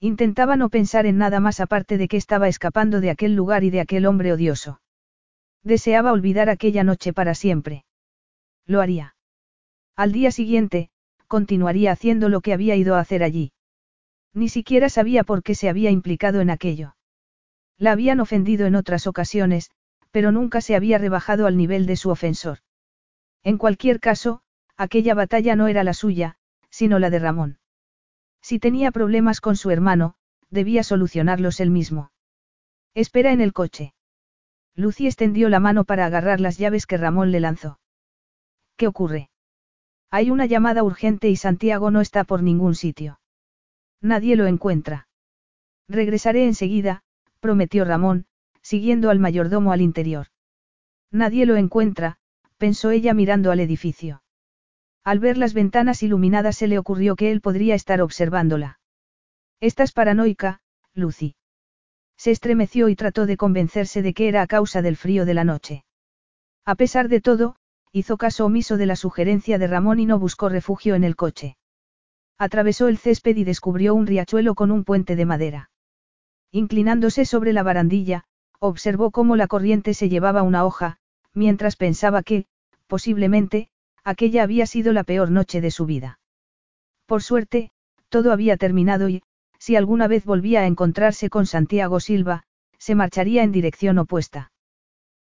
Intentaba 0.00 0.56
no 0.56 0.70
pensar 0.70 1.04
en 1.04 1.18
nada 1.18 1.40
más 1.40 1.60
aparte 1.60 1.98
de 1.98 2.08
que 2.08 2.16
estaba 2.16 2.48
escapando 2.48 3.02
de 3.02 3.10
aquel 3.10 3.34
lugar 3.34 3.64
y 3.64 3.70
de 3.70 3.80
aquel 3.80 4.06
hombre 4.06 4.32
odioso. 4.32 4.80
Deseaba 5.62 6.12
olvidar 6.12 6.48
aquella 6.48 6.84
noche 6.84 7.12
para 7.12 7.34
siempre. 7.34 7.84
Lo 8.66 8.80
haría. 8.80 9.14
Al 9.96 10.12
día 10.12 10.32
siguiente, 10.32 10.88
continuaría 11.26 11.92
haciendo 11.92 12.30
lo 12.30 12.40
que 12.40 12.54
había 12.54 12.76
ido 12.76 12.94
a 12.94 13.00
hacer 13.00 13.22
allí. 13.22 13.52
Ni 14.32 14.48
siquiera 14.48 14.88
sabía 14.88 15.22
por 15.22 15.42
qué 15.42 15.54
se 15.54 15.68
había 15.68 15.90
implicado 15.90 16.40
en 16.40 16.48
aquello. 16.48 16.96
La 17.76 17.92
habían 17.92 18.20
ofendido 18.20 18.66
en 18.66 18.76
otras 18.76 19.06
ocasiones, 19.06 19.70
pero 20.10 20.32
nunca 20.32 20.62
se 20.62 20.76
había 20.76 20.96
rebajado 20.96 21.46
al 21.46 21.56
nivel 21.56 21.84
de 21.84 21.96
su 21.96 22.10
ofensor. 22.10 22.58
En 23.42 23.58
cualquier 23.58 24.00
caso, 24.00 24.40
aquella 24.78 25.14
batalla 25.14 25.56
no 25.56 25.68
era 25.68 25.84
la 25.84 25.92
suya, 25.92 26.36
sino 26.70 26.98
la 26.98 27.10
de 27.10 27.18
Ramón. 27.18 27.59
Si 28.42 28.58
tenía 28.58 28.90
problemas 28.90 29.40
con 29.40 29.56
su 29.56 29.70
hermano, 29.70 30.14
debía 30.50 30.82
solucionarlos 30.82 31.60
él 31.60 31.70
mismo. 31.70 32.10
Espera 32.94 33.32
en 33.32 33.40
el 33.40 33.52
coche. 33.52 33.94
Lucy 34.74 35.06
extendió 35.06 35.48
la 35.48 35.60
mano 35.60 35.84
para 35.84 36.06
agarrar 36.06 36.40
las 36.40 36.58
llaves 36.58 36.86
que 36.86 36.96
Ramón 36.96 37.32
le 37.32 37.40
lanzó. 37.40 37.78
¿Qué 38.76 38.86
ocurre? 38.86 39.30
Hay 40.10 40.30
una 40.30 40.46
llamada 40.46 40.82
urgente 40.82 41.28
y 41.28 41.36
Santiago 41.36 41.90
no 41.90 42.00
está 42.00 42.24
por 42.24 42.42
ningún 42.42 42.74
sitio. 42.74 43.20
Nadie 44.00 44.36
lo 44.36 44.46
encuentra. 44.46 45.08
Regresaré 45.88 46.46
enseguida, 46.46 47.02
prometió 47.40 47.84
Ramón, 47.84 48.26
siguiendo 48.62 49.10
al 49.10 49.18
mayordomo 49.18 49.72
al 49.72 49.80
interior. 49.80 50.28
Nadie 51.10 51.46
lo 51.46 51.56
encuentra, 51.56 52.18
pensó 52.56 52.90
ella 52.90 53.14
mirando 53.14 53.50
al 53.50 53.60
edificio. 53.60 54.22
Al 55.04 55.18
ver 55.18 55.38
las 55.38 55.54
ventanas 55.54 56.02
iluminadas 56.02 56.56
se 56.56 56.68
le 56.68 56.78
ocurrió 56.78 57.16
que 57.16 57.30
él 57.30 57.40
podría 57.40 57.74
estar 57.74 58.00
observándola. 58.02 58.78
Estás 59.60 59.92
paranoica, 59.92 60.60
Lucy. 60.94 61.34
Se 62.16 62.30
estremeció 62.30 62.88
y 62.88 62.96
trató 62.96 63.26
de 63.26 63.36
convencerse 63.36 64.02
de 64.02 64.12
que 64.12 64.28
era 64.28 64.42
a 64.42 64.46
causa 64.46 64.82
del 64.82 64.96
frío 64.96 65.24
de 65.24 65.34
la 65.34 65.44
noche. 65.44 65.84
A 66.66 66.74
pesar 66.74 67.08
de 67.08 67.20
todo, 67.20 67.56
hizo 67.92 68.18
caso 68.18 68.44
omiso 68.46 68.76
de 68.76 68.86
la 68.86 68.96
sugerencia 68.96 69.58
de 69.58 69.66
Ramón 69.66 69.98
y 70.00 70.06
no 70.06 70.18
buscó 70.18 70.48
refugio 70.48 70.94
en 70.94 71.04
el 71.04 71.16
coche. 71.16 71.56
Atravesó 72.38 72.88
el 72.88 72.98
césped 72.98 73.36
y 73.36 73.44
descubrió 73.44 73.94
un 73.94 74.06
riachuelo 74.06 74.54
con 74.54 74.70
un 74.70 74.84
puente 74.84 75.16
de 75.16 75.24
madera. 75.24 75.70
Inclinándose 76.52 77.24
sobre 77.24 77.52
la 77.52 77.62
barandilla, 77.62 78.24
observó 78.58 79.10
cómo 79.10 79.36
la 79.36 79.46
corriente 79.46 79.94
se 79.94 80.08
llevaba 80.08 80.42
una 80.42 80.64
hoja, 80.64 80.98
mientras 81.32 81.76
pensaba 81.76 82.22
que, 82.22 82.46
posiblemente, 82.86 83.70
aquella 84.10 84.42
había 84.42 84.66
sido 84.66 84.92
la 84.92 85.04
peor 85.04 85.30
noche 85.30 85.60
de 85.60 85.70
su 85.70 85.86
vida. 85.86 86.18
Por 87.06 87.22
suerte, 87.22 87.70
todo 88.08 88.32
había 88.32 88.56
terminado 88.56 89.08
y, 89.08 89.22
si 89.58 89.76
alguna 89.76 90.08
vez 90.08 90.24
volvía 90.24 90.60
a 90.60 90.66
encontrarse 90.66 91.30
con 91.30 91.46
Santiago 91.46 92.00
Silva, 92.00 92.44
se 92.78 92.94
marcharía 92.94 93.42
en 93.42 93.52
dirección 93.52 93.98
opuesta. 93.98 94.52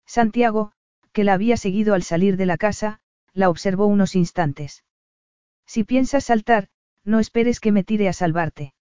Santiago, 0.05 0.71
que 1.11 1.23
la 1.23 1.33
había 1.33 1.57
seguido 1.57 1.93
al 1.93 2.03
salir 2.03 2.37
de 2.37 2.45
la 2.45 2.57
casa, 2.57 2.99
la 3.33 3.49
observó 3.49 3.85
unos 3.87 4.15
instantes. 4.15 4.83
Si 5.65 5.83
piensas 5.83 6.25
saltar, 6.25 6.67
no 7.03 7.19
esperes 7.19 7.59
que 7.59 7.71
me 7.71 7.83
tire 7.83 8.09
a 8.09 8.13
salvarte. 8.13 8.73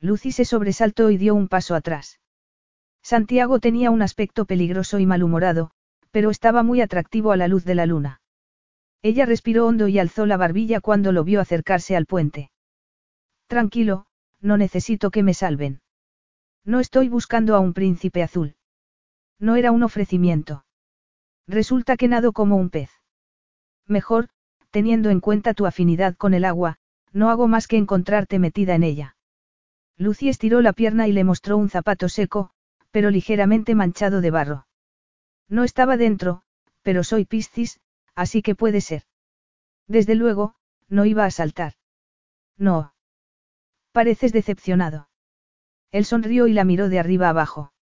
Lucy 0.00 0.32
se 0.32 0.44
sobresaltó 0.44 1.10
y 1.10 1.16
dio 1.16 1.34
un 1.34 1.48
paso 1.48 1.74
atrás. 1.74 2.20
Santiago 3.02 3.58
tenía 3.58 3.90
un 3.90 4.02
aspecto 4.02 4.44
peligroso 4.44 4.98
y 4.98 5.06
malhumorado, 5.06 5.70
pero 6.10 6.30
estaba 6.30 6.62
muy 6.62 6.80
atractivo 6.80 7.32
a 7.32 7.36
la 7.36 7.48
luz 7.48 7.64
de 7.64 7.74
la 7.74 7.86
luna. 7.86 8.17
Ella 9.02 9.26
respiró 9.26 9.66
hondo 9.66 9.88
y 9.88 9.98
alzó 9.98 10.26
la 10.26 10.36
barbilla 10.36 10.80
cuando 10.80 11.12
lo 11.12 11.24
vio 11.24 11.40
acercarse 11.40 11.96
al 11.96 12.06
puente. 12.06 12.50
Tranquilo, 13.46 14.06
no 14.40 14.56
necesito 14.56 15.10
que 15.10 15.22
me 15.22 15.34
salven. 15.34 15.80
No 16.64 16.80
estoy 16.80 17.08
buscando 17.08 17.54
a 17.54 17.60
un 17.60 17.74
príncipe 17.74 18.22
azul. 18.22 18.56
No 19.38 19.56
era 19.56 19.70
un 19.72 19.82
ofrecimiento. 19.82 20.64
Resulta 21.46 21.96
que 21.96 22.08
nado 22.08 22.32
como 22.32 22.56
un 22.56 22.70
pez. 22.70 22.90
Mejor, 23.86 24.28
teniendo 24.70 25.10
en 25.10 25.20
cuenta 25.20 25.54
tu 25.54 25.66
afinidad 25.66 26.16
con 26.16 26.34
el 26.34 26.44
agua, 26.44 26.76
no 27.12 27.30
hago 27.30 27.48
más 27.48 27.68
que 27.68 27.78
encontrarte 27.78 28.38
metida 28.38 28.74
en 28.74 28.82
ella. 28.82 29.16
Lucy 29.96 30.28
estiró 30.28 30.60
la 30.60 30.72
pierna 30.72 31.08
y 31.08 31.12
le 31.12 31.24
mostró 31.24 31.56
un 31.56 31.70
zapato 31.70 32.08
seco, 32.08 32.50
pero 32.90 33.10
ligeramente 33.10 33.74
manchado 33.74 34.20
de 34.20 34.30
barro. 34.30 34.66
No 35.48 35.64
estaba 35.64 35.96
dentro, 35.96 36.42
pero 36.82 37.02
soy 37.02 37.24
Piscis, 37.24 37.80
así 38.18 38.42
que 38.42 38.56
puede 38.56 38.80
ser. 38.80 39.02
Desde 39.86 40.16
luego, 40.16 40.56
no 40.88 41.04
iba 41.04 41.24
a 41.24 41.30
saltar. 41.30 41.74
No. 42.56 42.92
Pareces 43.92 44.32
decepcionado. 44.32 45.08
Él 45.92 46.04
sonrió 46.04 46.48
y 46.48 46.52
la 46.52 46.64
miró 46.64 46.88
de 46.88 46.98
arriba 46.98 47.28
abajo. 47.28 47.72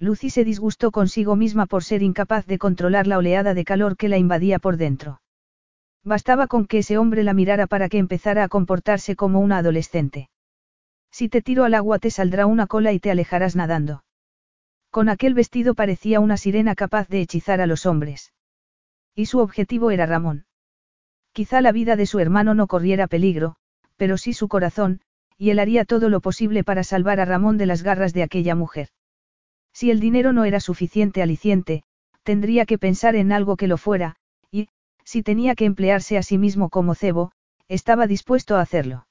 Lucy 0.00 0.30
se 0.30 0.42
disgustó 0.44 0.90
consigo 0.90 1.36
misma 1.36 1.66
por 1.66 1.84
ser 1.84 2.02
incapaz 2.02 2.44
de 2.46 2.58
controlar 2.58 3.06
la 3.06 3.18
oleada 3.18 3.54
de 3.54 3.64
calor 3.64 3.96
que 3.96 4.08
la 4.08 4.18
invadía 4.18 4.58
por 4.58 4.76
dentro. 4.76 5.22
Bastaba 6.02 6.48
con 6.48 6.66
que 6.66 6.78
ese 6.78 6.98
hombre 6.98 7.22
la 7.22 7.32
mirara 7.32 7.68
para 7.68 7.88
que 7.88 7.98
empezara 7.98 8.42
a 8.42 8.48
comportarse 8.48 9.14
como 9.14 9.38
una 9.38 9.58
adolescente. 9.58 10.28
Si 11.12 11.28
te 11.28 11.40
tiro 11.40 11.62
al 11.62 11.74
agua 11.74 12.00
te 12.00 12.10
saldrá 12.10 12.46
una 12.46 12.66
cola 12.66 12.92
y 12.92 12.98
te 12.98 13.12
alejarás 13.12 13.54
nadando. 13.54 14.02
Con 14.90 15.08
aquel 15.08 15.34
vestido 15.34 15.74
parecía 15.76 16.18
una 16.18 16.36
sirena 16.36 16.74
capaz 16.74 17.08
de 17.08 17.20
hechizar 17.20 17.60
a 17.60 17.66
los 17.66 17.86
hombres. 17.86 18.32
Y 19.14 19.26
su 19.26 19.38
objetivo 19.38 19.90
era 19.90 20.06
Ramón. 20.06 20.46
Quizá 21.32 21.60
la 21.60 21.72
vida 21.72 21.96
de 21.96 22.06
su 22.06 22.18
hermano 22.18 22.54
no 22.54 22.66
corriera 22.66 23.06
peligro, 23.06 23.56
pero 23.96 24.18
sí 24.18 24.32
su 24.32 24.48
corazón, 24.48 25.00
y 25.38 25.50
él 25.50 25.58
haría 25.58 25.84
todo 25.84 26.08
lo 26.08 26.20
posible 26.20 26.64
para 26.64 26.84
salvar 26.84 27.20
a 27.20 27.24
Ramón 27.24 27.56
de 27.56 27.66
las 27.66 27.82
garras 27.82 28.12
de 28.12 28.22
aquella 28.22 28.54
mujer. 28.54 28.88
Si 29.72 29.90
el 29.90 30.00
dinero 30.00 30.32
no 30.32 30.44
era 30.44 30.60
suficiente 30.60 31.22
aliciente, 31.22 31.84
tendría 32.22 32.66
que 32.66 32.78
pensar 32.78 33.16
en 33.16 33.32
algo 33.32 33.56
que 33.56 33.66
lo 33.66 33.78
fuera, 33.78 34.16
y, 34.50 34.68
si 35.04 35.22
tenía 35.22 35.54
que 35.54 35.64
emplearse 35.64 36.18
a 36.18 36.22
sí 36.22 36.36
mismo 36.36 36.68
como 36.68 36.94
cebo, 36.94 37.32
estaba 37.68 38.06
dispuesto 38.06 38.56
a 38.56 38.60
hacerlo. 38.60 39.06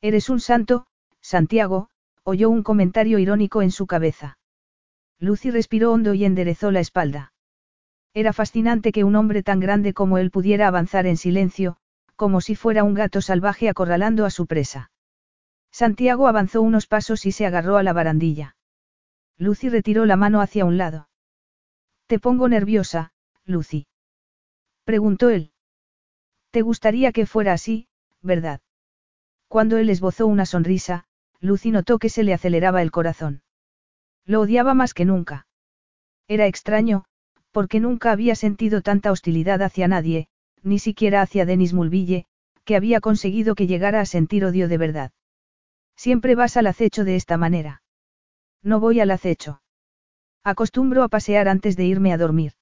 Eres 0.00 0.30
un 0.30 0.40
santo, 0.40 0.86
Santiago, 1.20 1.88
oyó 2.22 2.48
un 2.48 2.62
comentario 2.62 3.18
irónico 3.18 3.60
en 3.60 3.70
su 3.70 3.86
cabeza. 3.86 4.38
Lucy 5.18 5.50
respiró 5.50 5.92
hondo 5.92 6.14
y 6.14 6.24
enderezó 6.24 6.70
la 6.70 6.80
espalda. 6.80 7.33
Era 8.14 8.32
fascinante 8.32 8.92
que 8.92 9.02
un 9.02 9.16
hombre 9.16 9.42
tan 9.42 9.58
grande 9.58 9.92
como 9.92 10.18
él 10.18 10.30
pudiera 10.30 10.68
avanzar 10.68 11.06
en 11.06 11.16
silencio, 11.16 11.76
como 12.14 12.40
si 12.40 12.54
fuera 12.54 12.84
un 12.84 12.94
gato 12.94 13.20
salvaje 13.20 13.68
acorralando 13.68 14.24
a 14.24 14.30
su 14.30 14.46
presa. 14.46 14.92
Santiago 15.72 16.28
avanzó 16.28 16.62
unos 16.62 16.86
pasos 16.86 17.26
y 17.26 17.32
se 17.32 17.44
agarró 17.44 17.76
a 17.76 17.82
la 17.82 17.92
barandilla. 17.92 18.56
Lucy 19.36 19.68
retiró 19.68 20.06
la 20.06 20.14
mano 20.14 20.40
hacia 20.40 20.64
un 20.64 20.76
lado. 20.76 21.08
Te 22.06 22.20
pongo 22.20 22.48
nerviosa, 22.48 23.12
Lucy. 23.44 23.88
Preguntó 24.84 25.30
él. 25.30 25.50
Te 26.52 26.62
gustaría 26.62 27.10
que 27.10 27.26
fuera 27.26 27.52
así, 27.52 27.88
¿verdad? 28.22 28.60
Cuando 29.48 29.76
él 29.76 29.90
esbozó 29.90 30.28
una 30.28 30.46
sonrisa, 30.46 31.06
Lucy 31.40 31.72
notó 31.72 31.98
que 31.98 32.10
se 32.10 32.22
le 32.22 32.32
aceleraba 32.32 32.80
el 32.80 32.92
corazón. 32.92 33.42
Lo 34.24 34.40
odiaba 34.40 34.74
más 34.74 34.94
que 34.94 35.04
nunca. 35.04 35.48
Era 36.28 36.46
extraño, 36.46 37.06
porque 37.54 37.78
nunca 37.78 38.10
había 38.10 38.34
sentido 38.34 38.82
tanta 38.82 39.12
hostilidad 39.12 39.62
hacia 39.62 39.86
nadie, 39.86 40.26
ni 40.64 40.80
siquiera 40.80 41.22
hacia 41.22 41.46
Denis 41.46 41.72
Mulville, 41.72 42.26
que 42.64 42.74
había 42.74 43.00
conseguido 43.00 43.54
que 43.54 43.68
llegara 43.68 44.00
a 44.00 44.06
sentir 44.06 44.44
odio 44.44 44.66
de 44.66 44.76
verdad. 44.76 45.12
Siempre 45.94 46.34
vas 46.34 46.56
al 46.56 46.66
acecho 46.66 47.04
de 47.04 47.14
esta 47.14 47.36
manera. 47.36 47.82
No 48.60 48.80
voy 48.80 48.98
al 48.98 49.12
acecho. 49.12 49.62
Acostumbro 50.42 51.04
a 51.04 51.08
pasear 51.08 51.46
antes 51.46 51.76
de 51.76 51.84
irme 51.84 52.12
a 52.12 52.18
dormir. 52.18 52.54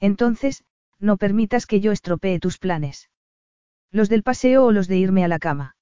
Entonces, 0.00 0.64
no 0.98 1.18
permitas 1.18 1.66
que 1.66 1.80
yo 1.80 1.92
estropee 1.92 2.40
tus 2.40 2.56
planes. 2.56 3.10
Los 3.90 4.08
del 4.08 4.22
paseo 4.22 4.64
o 4.64 4.72
los 4.72 4.88
de 4.88 4.96
irme 4.96 5.24
a 5.24 5.28
la 5.28 5.38
cama. 5.38 5.76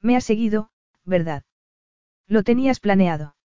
Me 0.00 0.16
has 0.16 0.24
seguido, 0.24 0.70
¿verdad? 1.04 1.44
Lo 2.26 2.42
tenías 2.42 2.80
planeado. 2.80 3.36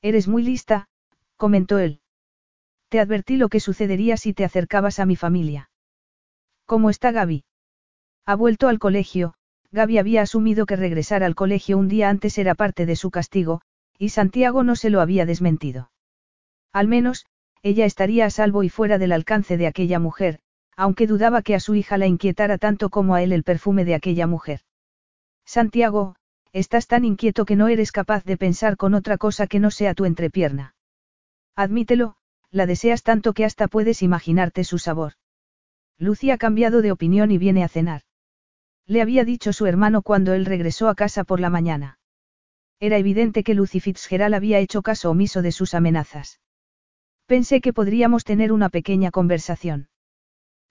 Eres 0.00 0.28
muy 0.28 0.42
lista, 0.42 0.88
comentó 1.36 1.78
él. 1.78 2.00
Te 2.88 3.00
advertí 3.00 3.36
lo 3.36 3.48
que 3.48 3.60
sucedería 3.60 4.16
si 4.16 4.32
te 4.34 4.44
acercabas 4.44 4.98
a 4.98 5.06
mi 5.06 5.16
familia. 5.16 5.70
¿Cómo 6.66 6.90
está 6.90 7.10
Gaby? 7.10 7.44
Ha 8.26 8.34
vuelto 8.36 8.68
al 8.68 8.78
colegio, 8.78 9.34
Gaby 9.70 9.98
había 9.98 10.22
asumido 10.22 10.66
que 10.66 10.76
regresar 10.76 11.22
al 11.22 11.34
colegio 11.34 11.76
un 11.76 11.88
día 11.88 12.08
antes 12.08 12.38
era 12.38 12.54
parte 12.54 12.86
de 12.86 12.96
su 12.96 13.10
castigo, 13.10 13.60
y 13.98 14.10
Santiago 14.10 14.62
no 14.62 14.76
se 14.76 14.90
lo 14.90 15.00
había 15.00 15.26
desmentido. 15.26 15.90
Al 16.72 16.88
menos, 16.88 17.26
ella 17.62 17.84
estaría 17.84 18.26
a 18.26 18.30
salvo 18.30 18.62
y 18.62 18.68
fuera 18.68 18.98
del 18.98 19.12
alcance 19.12 19.56
de 19.56 19.66
aquella 19.66 19.98
mujer, 19.98 20.40
aunque 20.76 21.06
dudaba 21.06 21.42
que 21.42 21.54
a 21.54 21.60
su 21.60 21.74
hija 21.74 21.98
la 21.98 22.06
inquietara 22.06 22.58
tanto 22.58 22.90
como 22.90 23.14
a 23.14 23.22
él 23.22 23.32
el 23.32 23.44
perfume 23.44 23.84
de 23.84 23.94
aquella 23.94 24.26
mujer. 24.26 24.60
Santiago, 25.44 26.16
estás 26.52 26.86
tan 26.86 27.04
inquieto 27.04 27.44
que 27.44 27.56
no 27.56 27.68
eres 27.68 27.92
capaz 27.92 28.24
de 28.24 28.36
pensar 28.36 28.76
con 28.76 28.94
otra 28.94 29.18
cosa 29.18 29.46
que 29.46 29.60
no 29.60 29.70
sea 29.70 29.94
tu 29.94 30.04
entrepierna. 30.04 30.74
Admítelo, 31.56 32.16
la 32.54 32.66
deseas 32.66 33.02
tanto 33.02 33.32
que 33.32 33.44
hasta 33.44 33.66
puedes 33.66 34.00
imaginarte 34.00 34.62
su 34.62 34.78
sabor. 34.78 35.14
Lucy 35.98 36.30
ha 36.30 36.38
cambiado 36.38 36.82
de 36.82 36.92
opinión 36.92 37.32
y 37.32 37.38
viene 37.38 37.64
a 37.64 37.68
cenar. 37.68 38.02
Le 38.86 39.02
había 39.02 39.24
dicho 39.24 39.52
su 39.52 39.66
hermano 39.66 40.02
cuando 40.02 40.34
él 40.34 40.44
regresó 40.44 40.88
a 40.88 40.94
casa 40.94 41.24
por 41.24 41.40
la 41.40 41.50
mañana. 41.50 41.98
Era 42.78 42.96
evidente 42.96 43.42
que 43.42 43.54
Lucy 43.54 43.80
Fitzgerald 43.80 44.36
había 44.36 44.60
hecho 44.60 44.82
caso 44.82 45.10
omiso 45.10 45.42
de 45.42 45.50
sus 45.50 45.74
amenazas. 45.74 46.40
Pensé 47.26 47.60
que 47.60 47.72
podríamos 47.72 48.22
tener 48.22 48.52
una 48.52 48.68
pequeña 48.68 49.10
conversación. 49.10 49.88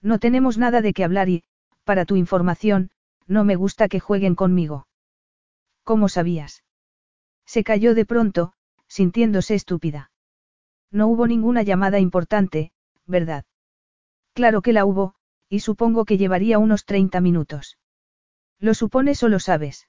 No 0.00 0.18
tenemos 0.18 0.56
nada 0.56 0.80
de 0.80 0.94
qué 0.94 1.04
hablar 1.04 1.28
y, 1.28 1.44
para 1.84 2.06
tu 2.06 2.16
información, 2.16 2.92
no 3.26 3.44
me 3.44 3.56
gusta 3.56 3.88
que 3.88 4.00
jueguen 4.00 4.36
conmigo. 4.36 4.86
¿Cómo 5.82 6.08
sabías? 6.08 6.64
Se 7.44 7.62
cayó 7.62 7.94
de 7.94 8.06
pronto, 8.06 8.54
sintiéndose 8.88 9.54
estúpida. 9.54 10.12
No 10.94 11.08
hubo 11.08 11.26
ninguna 11.26 11.64
llamada 11.64 11.98
importante, 11.98 12.70
¿verdad? 13.04 13.44
Claro 14.32 14.62
que 14.62 14.72
la 14.72 14.84
hubo, 14.84 15.16
y 15.48 15.58
supongo 15.58 16.04
que 16.04 16.18
llevaría 16.18 16.60
unos 16.60 16.84
30 16.84 17.20
minutos. 17.20 17.78
¿Lo 18.60 18.74
supones 18.74 19.20
o 19.24 19.28
lo 19.28 19.40
sabes? 19.40 19.88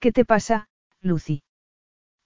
¿Qué 0.00 0.10
te 0.10 0.24
pasa, 0.24 0.68
Lucy? 1.00 1.44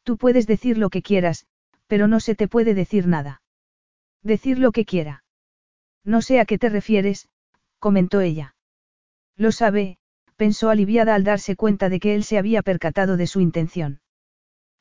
Tú 0.04 0.16
puedes 0.16 0.46
decir 0.46 0.78
lo 0.78 0.88
que 0.88 1.02
quieras, 1.02 1.46
pero 1.86 2.08
no 2.08 2.18
se 2.18 2.34
te 2.34 2.48
puede 2.48 2.72
decir 2.72 3.06
nada. 3.06 3.42
Decir 4.22 4.58
lo 4.58 4.72
que 4.72 4.86
quiera. 4.86 5.24
No 6.02 6.22
sé 6.22 6.40
a 6.40 6.46
qué 6.46 6.56
te 6.56 6.70
refieres, 6.70 7.28
comentó 7.78 8.22
ella. 8.22 8.56
Lo 9.36 9.52
sabe, 9.52 9.98
pensó 10.36 10.70
aliviada 10.70 11.14
al 11.14 11.24
darse 11.24 11.56
cuenta 11.56 11.90
de 11.90 12.00
que 12.00 12.14
él 12.14 12.24
se 12.24 12.38
había 12.38 12.62
percatado 12.62 13.18
de 13.18 13.26
su 13.26 13.40
intención. 13.40 14.00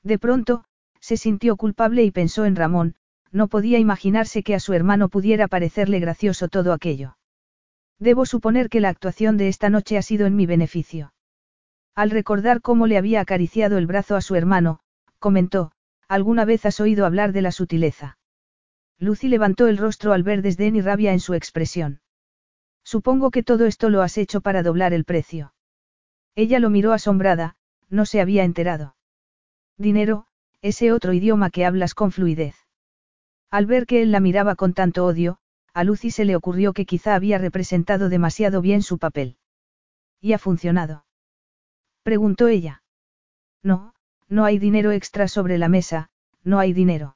De 0.02 0.18
pronto, 0.18 0.64
se 1.06 1.18
sintió 1.18 1.56
culpable 1.56 2.04
y 2.04 2.10
pensó 2.10 2.46
en 2.46 2.56
Ramón, 2.56 2.96
no 3.32 3.48
podía 3.48 3.78
imaginarse 3.78 4.42
que 4.42 4.56
a 4.56 4.60
su 4.60 4.74
hermano 4.74 5.08
pudiera 5.08 5.48
parecerle 5.48 6.00
gracioso 6.00 6.48
todo 6.48 6.74
aquello. 6.74 7.16
Debo 8.00 8.26
suponer 8.26 8.70
que 8.70 8.80
la 8.80 8.90
actuación 8.90 9.38
de 9.38 9.48
esta 9.48 9.70
noche 9.70 10.00
ha 10.00 10.02
sido 10.02 10.26
en 10.26 10.36
mi 10.36 10.48
beneficio. 10.48 11.14
Al 11.94 12.10
recordar 12.10 12.60
cómo 12.60 12.88
le 12.88 12.98
había 12.98 13.22
acariciado 13.22 13.78
el 13.78 13.86
brazo 13.86 14.16
a 14.16 14.22
su 14.22 14.34
hermano, 14.34 14.80
comentó, 15.20 15.74
¿Alguna 16.08 16.44
vez 16.44 16.66
has 16.66 16.80
oído 16.80 17.06
hablar 17.06 17.34
de 17.34 17.44
la 17.44 17.52
sutileza? 17.52 18.18
Lucy 18.98 19.28
levantó 19.28 19.68
el 19.68 19.78
rostro 19.78 20.12
al 20.12 20.24
ver 20.24 20.42
desdén 20.42 20.76
y 20.76 20.82
rabia 20.82 21.14
en 21.14 21.20
su 21.20 21.36
expresión. 21.36 22.02
Supongo 22.84 23.30
que 23.30 23.44
todo 23.44 23.68
esto 23.68 23.92
lo 23.92 24.02
has 24.02 24.18
hecho 24.18 24.42
para 24.42 24.64
doblar 24.64 24.92
el 24.92 25.06
precio. 25.06 25.54
Ella 26.34 26.58
lo 26.58 26.72
miró 26.72 26.94
asombrada, 26.94 27.58
no 27.90 28.08
se 28.08 28.22
había 28.22 28.44
enterado. 28.44 28.96
Dinero, 29.78 30.26
ese 30.66 30.92
otro 30.92 31.14
idioma 31.14 31.52
que 31.52 31.64
hablas 31.64 31.94
con 31.94 32.12
fluidez. 32.12 32.56
Al 33.52 33.68
ver 33.68 33.86
que 33.86 34.02
él 34.02 34.12
la 34.12 34.20
miraba 34.20 34.56
con 34.56 34.74
tanto 34.74 35.06
odio, 35.06 35.38
a 35.76 35.84
Lucy 35.84 36.10
se 36.10 36.26
le 36.26 36.36
ocurrió 36.36 36.74
que 36.74 36.88
quizá 36.88 37.14
había 37.14 37.38
representado 37.38 38.10
demasiado 38.10 38.62
bien 38.62 38.82
su 38.82 38.98
papel. 38.98 39.38
¿Y 40.20 40.34
ha 40.34 40.40
funcionado? 40.40 41.06
Preguntó 42.02 42.48
ella. 42.48 42.82
No, 43.62 43.94
no 44.28 44.44
hay 44.44 44.58
dinero 44.58 44.92
extra 44.92 45.28
sobre 45.28 45.60
la 45.60 45.70
mesa, 45.70 46.10
no 46.44 46.58
hay 46.58 46.74
dinero. 46.74 47.16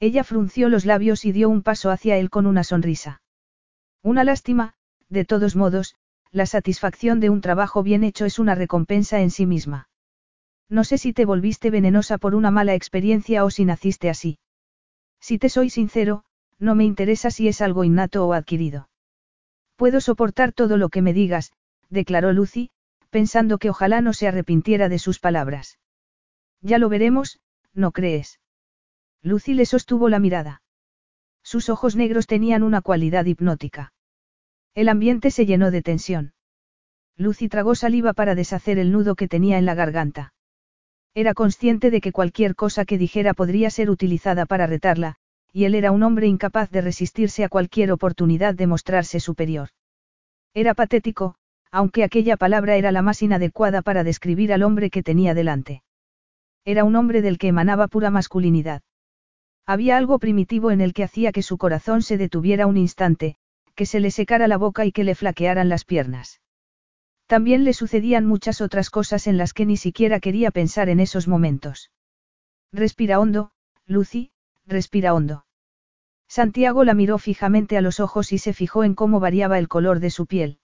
Ella 0.00 0.24
frunció 0.24 0.68
los 0.68 0.84
labios 0.84 1.24
y 1.24 1.30
dio 1.30 1.48
un 1.48 1.62
paso 1.62 1.92
hacia 1.92 2.16
él 2.16 2.30
con 2.30 2.46
una 2.48 2.64
sonrisa. 2.64 3.22
Una 4.02 4.24
lástima, 4.24 4.74
de 5.08 5.24
todos 5.24 5.54
modos, 5.54 5.94
la 6.32 6.46
satisfacción 6.46 7.20
de 7.20 7.30
un 7.30 7.42
trabajo 7.42 7.84
bien 7.84 8.02
hecho 8.02 8.24
es 8.24 8.40
una 8.40 8.56
recompensa 8.56 9.20
en 9.20 9.30
sí 9.30 9.46
misma. 9.46 9.88
No 10.68 10.84
sé 10.84 10.98
si 10.98 11.12
te 11.12 11.24
volviste 11.24 11.70
venenosa 11.70 12.18
por 12.18 12.34
una 12.34 12.50
mala 12.50 12.74
experiencia 12.74 13.44
o 13.44 13.50
si 13.50 13.64
naciste 13.64 14.10
así. 14.10 14.38
Si 15.20 15.38
te 15.38 15.48
soy 15.48 15.70
sincero, 15.70 16.24
no 16.58 16.74
me 16.74 16.84
interesa 16.84 17.30
si 17.30 17.48
es 17.48 17.60
algo 17.60 17.84
innato 17.84 18.26
o 18.26 18.32
adquirido. 18.32 18.88
Puedo 19.76 20.00
soportar 20.00 20.52
todo 20.52 20.76
lo 20.76 20.88
que 20.88 21.02
me 21.02 21.12
digas, 21.12 21.52
declaró 21.90 22.32
Lucy, 22.32 22.70
pensando 23.10 23.58
que 23.58 23.70
ojalá 23.70 24.00
no 24.00 24.12
se 24.12 24.26
arrepintiera 24.26 24.88
de 24.88 24.98
sus 24.98 25.20
palabras. 25.20 25.78
Ya 26.60 26.78
lo 26.78 26.88
veremos, 26.88 27.40
¿no 27.72 27.92
crees? 27.92 28.40
Lucy 29.22 29.54
le 29.54 29.66
sostuvo 29.66 30.08
la 30.08 30.18
mirada. 30.18 30.62
Sus 31.42 31.68
ojos 31.68 31.94
negros 31.94 32.26
tenían 32.26 32.62
una 32.62 32.80
cualidad 32.80 33.24
hipnótica. 33.26 33.92
El 34.74 34.88
ambiente 34.88 35.30
se 35.30 35.46
llenó 35.46 35.70
de 35.70 35.82
tensión. 35.82 36.32
Lucy 37.16 37.48
tragó 37.48 37.74
saliva 37.74 38.14
para 38.14 38.34
deshacer 38.34 38.78
el 38.78 38.92
nudo 38.92 39.14
que 39.14 39.28
tenía 39.28 39.58
en 39.58 39.64
la 39.64 39.74
garganta. 39.74 40.34
Era 41.16 41.32
consciente 41.32 41.90
de 41.90 42.02
que 42.02 42.12
cualquier 42.12 42.54
cosa 42.54 42.84
que 42.84 42.98
dijera 42.98 43.32
podría 43.32 43.70
ser 43.70 43.88
utilizada 43.88 44.44
para 44.44 44.66
retarla, 44.66 45.14
y 45.50 45.64
él 45.64 45.74
era 45.74 45.90
un 45.90 46.02
hombre 46.02 46.26
incapaz 46.26 46.70
de 46.70 46.82
resistirse 46.82 47.42
a 47.42 47.48
cualquier 47.48 47.90
oportunidad 47.90 48.54
de 48.54 48.66
mostrarse 48.66 49.18
superior. 49.18 49.70
Era 50.52 50.74
patético, 50.74 51.36
aunque 51.70 52.04
aquella 52.04 52.36
palabra 52.36 52.76
era 52.76 52.92
la 52.92 53.00
más 53.00 53.22
inadecuada 53.22 53.80
para 53.80 54.04
describir 54.04 54.52
al 54.52 54.62
hombre 54.62 54.90
que 54.90 55.02
tenía 55.02 55.32
delante. 55.32 55.82
Era 56.66 56.84
un 56.84 56.94
hombre 56.96 57.22
del 57.22 57.38
que 57.38 57.48
emanaba 57.48 57.88
pura 57.88 58.10
masculinidad. 58.10 58.82
Había 59.64 59.96
algo 59.96 60.18
primitivo 60.18 60.70
en 60.70 60.82
el 60.82 60.92
que 60.92 61.04
hacía 61.04 61.32
que 61.32 61.42
su 61.42 61.56
corazón 61.56 62.02
se 62.02 62.18
detuviera 62.18 62.66
un 62.66 62.76
instante, 62.76 63.36
que 63.74 63.86
se 63.86 64.00
le 64.00 64.10
secara 64.10 64.48
la 64.48 64.58
boca 64.58 64.84
y 64.84 64.92
que 64.92 65.02
le 65.02 65.14
flaquearan 65.14 65.70
las 65.70 65.86
piernas. 65.86 66.42
También 67.26 67.64
le 67.64 67.72
sucedían 67.72 68.24
muchas 68.24 68.60
otras 68.60 68.88
cosas 68.90 69.26
en 69.26 69.36
las 69.36 69.52
que 69.52 69.66
ni 69.66 69.76
siquiera 69.76 70.20
quería 70.20 70.50
pensar 70.50 70.88
en 70.88 71.00
esos 71.00 71.26
momentos. 71.26 71.90
Respira 72.72 73.18
hondo, 73.18 73.50
Lucy, 73.86 74.30
respira 74.66 75.12
hondo. 75.12 75.44
Santiago 76.28 76.84
la 76.84 76.94
miró 76.94 77.18
fijamente 77.18 77.76
a 77.76 77.80
los 77.80 78.00
ojos 78.00 78.32
y 78.32 78.38
se 78.38 78.52
fijó 78.52 78.84
en 78.84 78.94
cómo 78.94 79.20
variaba 79.20 79.58
el 79.58 79.68
color 79.68 80.00
de 80.00 80.10
su 80.10 80.26
piel. 80.26 80.58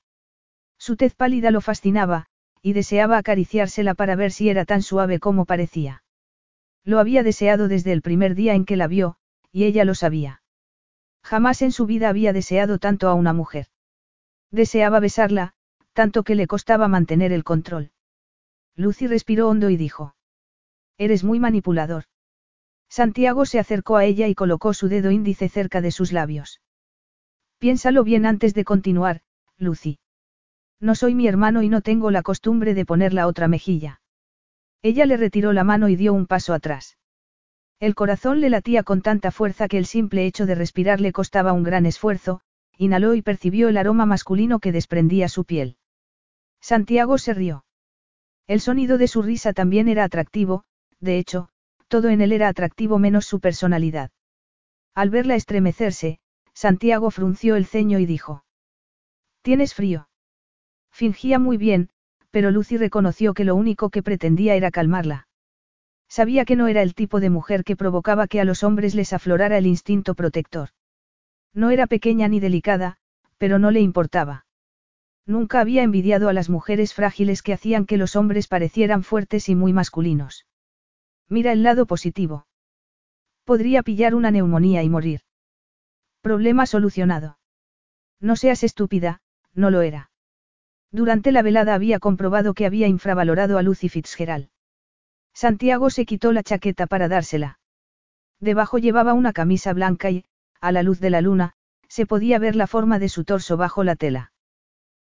Su 0.78 0.96
tez 0.96 1.14
pálida 1.14 1.50
lo 1.50 1.60
fascinaba, 1.60 2.26
y 2.60 2.72
deseaba 2.72 3.18
acariciársela 3.18 3.94
para 3.94 4.16
ver 4.16 4.32
si 4.32 4.48
era 4.48 4.64
tan 4.64 4.82
suave 4.82 5.18
como 5.18 5.44
parecía. 5.44 6.04
Lo 6.84 6.98
había 6.98 7.22
deseado 7.22 7.68
desde 7.68 7.92
el 7.92 8.02
primer 8.02 8.34
día 8.34 8.54
en 8.54 8.64
que 8.64 8.76
la 8.76 8.86
vio, 8.88 9.16
y 9.52 9.64
ella 9.64 9.84
lo 9.84 9.94
sabía. 9.94 10.42
Jamás 11.22 11.62
en 11.62 11.70
su 11.70 11.86
vida 11.86 12.08
había 12.08 12.32
deseado 12.32 12.78
tanto 12.78 13.08
a 13.08 13.14
una 13.14 13.32
mujer. 13.32 13.66
Deseaba 14.50 14.98
besarla, 14.98 15.54
tanto 15.92 16.22
que 16.22 16.34
le 16.34 16.46
costaba 16.46 16.88
mantener 16.88 17.32
el 17.32 17.44
control. 17.44 17.90
Lucy 18.76 19.06
respiró 19.06 19.48
hondo 19.48 19.70
y 19.70 19.76
dijo. 19.76 20.14
Eres 20.98 21.24
muy 21.24 21.38
manipulador. 21.40 22.04
Santiago 22.88 23.46
se 23.46 23.58
acercó 23.58 23.96
a 23.96 24.04
ella 24.04 24.28
y 24.28 24.34
colocó 24.34 24.74
su 24.74 24.88
dedo 24.88 25.10
índice 25.10 25.48
cerca 25.48 25.80
de 25.80 25.90
sus 25.90 26.12
labios. 26.12 26.60
Piénsalo 27.58 28.04
bien 28.04 28.26
antes 28.26 28.54
de 28.54 28.64
continuar, 28.64 29.22
Lucy. 29.56 29.98
No 30.80 30.94
soy 30.94 31.14
mi 31.14 31.28
hermano 31.28 31.62
y 31.62 31.68
no 31.68 31.80
tengo 31.80 32.10
la 32.10 32.22
costumbre 32.22 32.74
de 32.74 32.84
poner 32.84 33.14
la 33.14 33.26
otra 33.26 33.48
mejilla. 33.48 34.00
Ella 34.82 35.06
le 35.06 35.16
retiró 35.16 35.52
la 35.52 35.64
mano 35.64 35.88
y 35.88 35.96
dio 35.96 36.12
un 36.12 36.26
paso 36.26 36.54
atrás. 36.54 36.98
El 37.78 37.94
corazón 37.94 38.40
le 38.40 38.50
latía 38.50 38.82
con 38.82 39.00
tanta 39.00 39.30
fuerza 39.30 39.68
que 39.68 39.78
el 39.78 39.86
simple 39.86 40.26
hecho 40.26 40.44
de 40.44 40.54
respirar 40.54 41.00
le 41.00 41.12
costaba 41.12 41.52
un 41.52 41.62
gran 41.62 41.86
esfuerzo, 41.86 42.40
inhaló 42.78 43.14
y 43.14 43.22
percibió 43.22 43.68
el 43.68 43.76
aroma 43.76 44.06
masculino 44.06 44.58
que 44.58 44.72
desprendía 44.72 45.28
su 45.28 45.44
piel. 45.44 45.76
Santiago 46.62 47.18
se 47.18 47.34
rió. 47.34 47.64
El 48.46 48.60
sonido 48.60 48.96
de 48.96 49.08
su 49.08 49.20
risa 49.20 49.52
también 49.52 49.88
era 49.88 50.04
atractivo, 50.04 50.64
de 51.00 51.18
hecho, 51.18 51.48
todo 51.88 52.08
en 52.08 52.20
él 52.20 52.32
era 52.32 52.48
atractivo 52.48 52.98
menos 52.98 53.26
su 53.26 53.40
personalidad. 53.40 54.12
Al 54.94 55.10
verla 55.10 55.34
estremecerse, 55.34 56.20
Santiago 56.54 57.10
frunció 57.10 57.56
el 57.56 57.66
ceño 57.66 57.98
y 57.98 58.06
dijo. 58.06 58.44
¿Tienes 59.42 59.74
frío? 59.74 60.08
Fingía 60.92 61.40
muy 61.40 61.56
bien, 61.56 61.90
pero 62.30 62.52
Lucy 62.52 62.76
reconoció 62.76 63.34
que 63.34 63.44
lo 63.44 63.56
único 63.56 63.90
que 63.90 64.02
pretendía 64.02 64.54
era 64.54 64.70
calmarla. 64.70 65.26
Sabía 66.08 66.44
que 66.44 66.56
no 66.56 66.68
era 66.68 66.82
el 66.82 66.94
tipo 66.94 67.20
de 67.20 67.30
mujer 67.30 67.64
que 67.64 67.74
provocaba 67.74 68.28
que 68.28 68.40
a 68.40 68.44
los 68.44 68.62
hombres 68.62 68.94
les 68.94 69.12
aflorara 69.12 69.58
el 69.58 69.66
instinto 69.66 70.14
protector. 70.14 70.68
No 71.52 71.70
era 71.70 71.86
pequeña 71.86 72.28
ni 72.28 72.38
delicada, 72.38 72.98
pero 73.38 73.58
no 73.58 73.70
le 73.70 73.80
importaba. 73.80 74.46
Nunca 75.26 75.60
había 75.60 75.82
envidiado 75.82 76.28
a 76.28 76.32
las 76.32 76.48
mujeres 76.48 76.94
frágiles 76.94 77.42
que 77.42 77.52
hacían 77.52 77.86
que 77.86 77.96
los 77.96 78.16
hombres 78.16 78.48
parecieran 78.48 79.04
fuertes 79.04 79.48
y 79.48 79.54
muy 79.54 79.72
masculinos. 79.72 80.46
Mira 81.28 81.52
el 81.52 81.62
lado 81.62 81.86
positivo. 81.86 82.46
Podría 83.44 83.82
pillar 83.82 84.14
una 84.14 84.30
neumonía 84.30 84.82
y 84.82 84.88
morir. 84.88 85.20
Problema 86.20 86.66
solucionado. 86.66 87.38
No 88.20 88.36
seas 88.36 88.62
estúpida, 88.62 89.20
no 89.54 89.70
lo 89.70 89.82
era. 89.82 90.10
Durante 90.90 91.32
la 91.32 91.42
velada 91.42 91.74
había 91.74 91.98
comprobado 91.98 92.54
que 92.54 92.66
había 92.66 92.86
infravalorado 92.86 93.58
a 93.58 93.62
Lucy 93.62 93.88
Fitzgerald. 93.88 94.48
Santiago 95.32 95.88
se 95.90 96.04
quitó 96.04 96.32
la 96.32 96.42
chaqueta 96.42 96.86
para 96.86 97.08
dársela. 97.08 97.58
Debajo 98.40 98.78
llevaba 98.78 99.14
una 99.14 99.32
camisa 99.32 99.72
blanca 99.72 100.10
y, 100.10 100.24
a 100.60 100.72
la 100.72 100.82
luz 100.82 101.00
de 101.00 101.10
la 101.10 101.20
luna, 101.20 101.54
se 101.88 102.06
podía 102.06 102.38
ver 102.38 102.56
la 102.56 102.66
forma 102.66 102.98
de 102.98 103.08
su 103.08 103.24
torso 103.24 103.56
bajo 103.56 103.84
la 103.84 103.96
tela. 103.96 104.31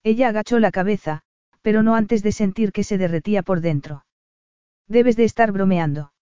Ella 0.05 0.29
agachó 0.29 0.59
la 0.59 0.73
cabeza, 0.73 1.23
pero 1.62 1.83
no 1.83 1.95
antes 1.95 2.23
de 2.23 2.33
sentir 2.33 2.73
que 2.73 2.85
se 2.85 2.99
derretía 2.99 3.43
por 3.43 3.61
dentro. 3.61 4.05
Debes 4.89 5.16
de 5.16 5.24
estar 5.24 5.53
bromeando. 5.53 6.12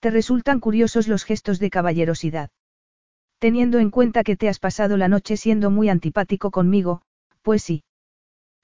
Te 0.00 0.10
resultan 0.10 0.60
curiosos 0.60 1.08
los 1.08 1.24
gestos 1.24 1.58
de 1.58 1.70
caballerosidad. 1.70 2.50
Teniendo 3.38 3.80
en 3.80 3.90
cuenta 3.90 4.22
que 4.22 4.36
te 4.36 4.48
has 4.48 4.60
pasado 4.60 4.96
la 4.96 5.08
noche 5.08 5.36
siendo 5.36 5.70
muy 5.70 5.88
antipático 5.88 6.50
conmigo, 6.50 7.02
pues 7.42 7.62
sí. 7.62 7.82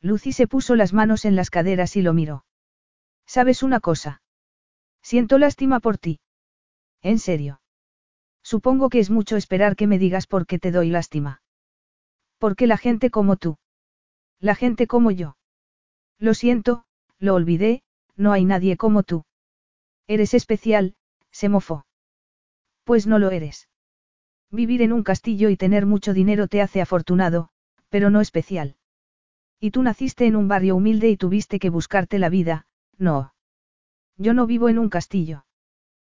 Lucy 0.01 0.32
se 0.32 0.47
puso 0.47 0.77
las 0.77 0.93
manos 0.93 1.24
en 1.24 1.35
las 1.35 1.51
caderas 1.51 1.97
y 1.97 2.02
lo 2.02 2.12
miró. 2.12 2.44
¿Sabes 3.27 3.62
una 3.62 3.81
cosa? 3.81 4.23
Siento 5.02 5.39
lástima 5.39 5.81
por 5.81 5.98
ti. 5.98 6.20
¿En 7.02 7.19
serio? 7.19 7.60
Supongo 8.43 8.89
que 8.89 9.01
es 9.01 9.10
mucho 9.10 9.36
esperar 9.36 9.77
que 9.77 9.86
me 9.86 9.98
digas 9.98 10.27
por 10.27 10.47
qué 10.47 10.59
te 10.59 10.70
doy 10.70 10.90
lástima. 10.90 11.43
Porque 12.39 12.66
la 12.66 12.77
gente 12.77 13.10
como 13.10 13.36
tú. 13.36 13.59
La 14.40 14.55
gente 14.55 14.86
como 14.86 15.10
yo. 15.10 15.36
Lo 16.19 16.35
siento, 16.35 16.85
lo 17.19 17.35
olvidé, 17.35 17.82
no 18.16 18.32
hay 18.32 18.44
nadie 18.44 18.77
como 18.77 19.02
tú. 19.02 19.24
Eres 20.06 20.35
especial, 20.35 20.94
se 21.31 21.48
mofó. 21.48 21.86
Pues 22.85 23.06
no 23.06 23.19
lo 23.19 23.31
eres. 23.31 23.69
Vivir 24.51 24.82
en 24.82 24.93
un 24.93 25.02
castillo 25.02 25.51
y 25.51 25.56
tener 25.56 25.86
mucho 25.86 26.15
dinero 26.15 26.48
te 26.48 26.62
hace 26.62 26.81
afortunado, 26.81 27.51
pero 27.90 28.10
no 28.10 28.20
especial. 28.20 28.77
Y 29.60 29.73
tú 29.73 29.82
naciste 29.82 30.27
en 30.27 30.36
un 30.36 30.48
barrio 30.48 30.77
humilde 30.77 31.09
y 31.10 31.16
tuviste 31.16 31.59
que 31.59 31.69
buscarte 31.69 32.19
la 32.19 32.28
vida, 32.28 32.66
no. 32.97 33.35
Yo 34.16 34.35
no 34.35 34.47
vivo 34.47 34.69
en 34.69 34.78
un 34.78 34.89
castillo. 34.89 35.44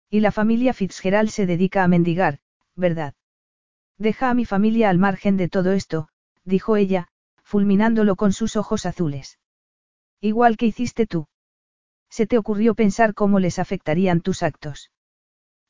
Y 0.09 0.21
la 0.21 0.33
familia 0.33 0.75
Fitzgerald 0.75 1.31
se 1.31 1.47
dedica 1.47 1.85
a 1.85 1.89
mendigar, 1.89 2.41
¿verdad? 2.77 3.15
Deja 3.99 4.31
a 4.31 4.35
mi 4.35 4.45
familia 4.45 4.91
al 4.91 4.99
margen 4.99 5.37
de 5.37 5.49
todo 5.49 5.73
esto, 5.73 6.09
dijo 6.45 6.77
ella, 6.77 7.10
fulminándolo 7.51 8.15
con 8.15 8.33
sus 8.33 8.55
ojos 8.55 8.87
azules. 8.87 9.41
Igual 10.21 10.57
que 10.57 10.67
hiciste 10.67 11.05
tú. 11.05 11.27
Se 12.09 12.29
te 12.29 12.39
ocurrió 12.39 12.77
pensar 12.77 13.13
cómo 13.13 13.41
les 13.41 13.59
afectarían 13.59 14.21
tus 14.21 14.45
actos. 14.45 14.93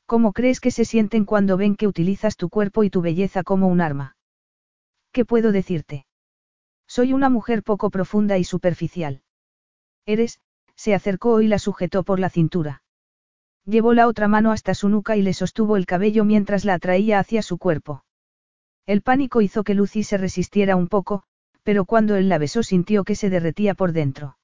¿Cómo 0.05 0.35
crees 0.35 0.61
que 0.61 0.73
se 0.73 0.85
sienten 0.85 1.25
cuando 1.25 1.57
ven 1.57 1.77
que 1.77 1.87
utilizas 1.87 2.37
tu 2.37 2.51
cuerpo 2.51 2.85
y 2.85 2.91
tu 2.91 3.01
belleza 3.01 3.45
como 3.45 3.69
un 3.69 3.81
arma? 3.81 4.17
¿Qué 5.11 5.25
puedo 5.25 5.53
decirte? 5.53 6.05
Soy 6.87 7.15
una 7.15 7.31
mujer 7.31 7.63
poco 7.63 7.89
profunda 7.89 8.37
y 8.37 8.45
superficial. 8.45 9.23
Eres, 10.05 10.39
se 10.77 10.95
acercó 10.95 11.41
y 11.41 11.49
la 11.49 11.59
sujetó 11.59 12.03
por 12.03 12.21
la 12.21 12.29
cintura. 12.29 12.83
Llevó 13.65 13.95
la 13.95 14.07
otra 14.07 14.29
mano 14.29 14.53
hasta 14.53 14.75
su 14.75 14.91
nuca 14.91 15.17
y 15.17 15.23
le 15.23 15.33
sostuvo 15.33 15.79
el 15.79 15.87
cabello 15.87 16.25
mientras 16.27 16.67
la 16.67 16.75
atraía 16.75 17.19
hacia 17.19 17.41
su 17.41 17.57
cuerpo. 17.57 18.05
El 18.85 19.01
pánico 19.01 19.41
hizo 19.41 19.65
que 19.65 19.75
Lucy 19.75 20.03
se 20.03 20.19
resistiera 20.19 20.77
un 20.77 20.89
poco, 20.89 21.25
pero 21.63 21.85
cuando 21.85 22.17
él 22.17 22.29
la 22.29 22.39
besó 22.39 22.63
sintió 22.63 23.05
que 23.05 23.15
se 23.15 23.31
derretía 23.31 23.75
por 23.75 23.93
dentro. 23.93 24.37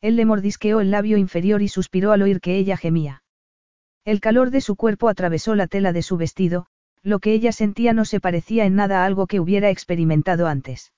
Él 0.00 0.16
le 0.16 0.24
mordisqueó 0.24 0.80
el 0.80 0.90
labio 0.90 1.16
inferior 1.16 1.62
y 1.62 1.68
suspiró 1.68 2.12
al 2.12 2.22
oír 2.22 2.40
que 2.40 2.56
ella 2.56 2.76
gemía. 2.76 3.22
El 4.04 4.20
calor 4.20 4.50
de 4.50 4.60
su 4.60 4.74
cuerpo 4.74 5.08
atravesó 5.08 5.54
la 5.54 5.68
tela 5.68 5.92
de 5.92 6.02
su 6.02 6.16
vestido, 6.16 6.66
lo 7.02 7.20
que 7.20 7.32
ella 7.32 7.52
sentía 7.52 7.92
no 7.92 8.04
se 8.04 8.20
parecía 8.20 8.64
en 8.64 8.74
nada 8.74 9.02
a 9.02 9.06
algo 9.06 9.26
que 9.26 9.40
hubiera 9.40 9.70
experimentado 9.70 10.46
antes. 10.46 10.92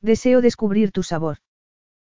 Deseo 0.00 0.40
descubrir 0.40 0.92
tu 0.92 1.02
sabor. 1.02 1.38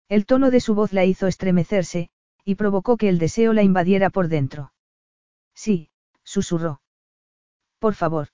El 0.08 0.26
tono 0.26 0.50
de 0.50 0.60
su 0.60 0.74
voz 0.74 0.92
la 0.92 1.04
hizo 1.04 1.26
estremecerse, 1.26 2.10
y 2.44 2.56
provocó 2.56 2.96
que 2.96 3.08
el 3.08 3.18
deseo 3.18 3.52
la 3.52 3.62
invadiera 3.62 4.10
por 4.10 4.28
dentro. 4.28 4.72
Sí, 5.54 5.90
susurró. 6.22 6.80
Por 7.78 7.94
favor. 7.94 8.28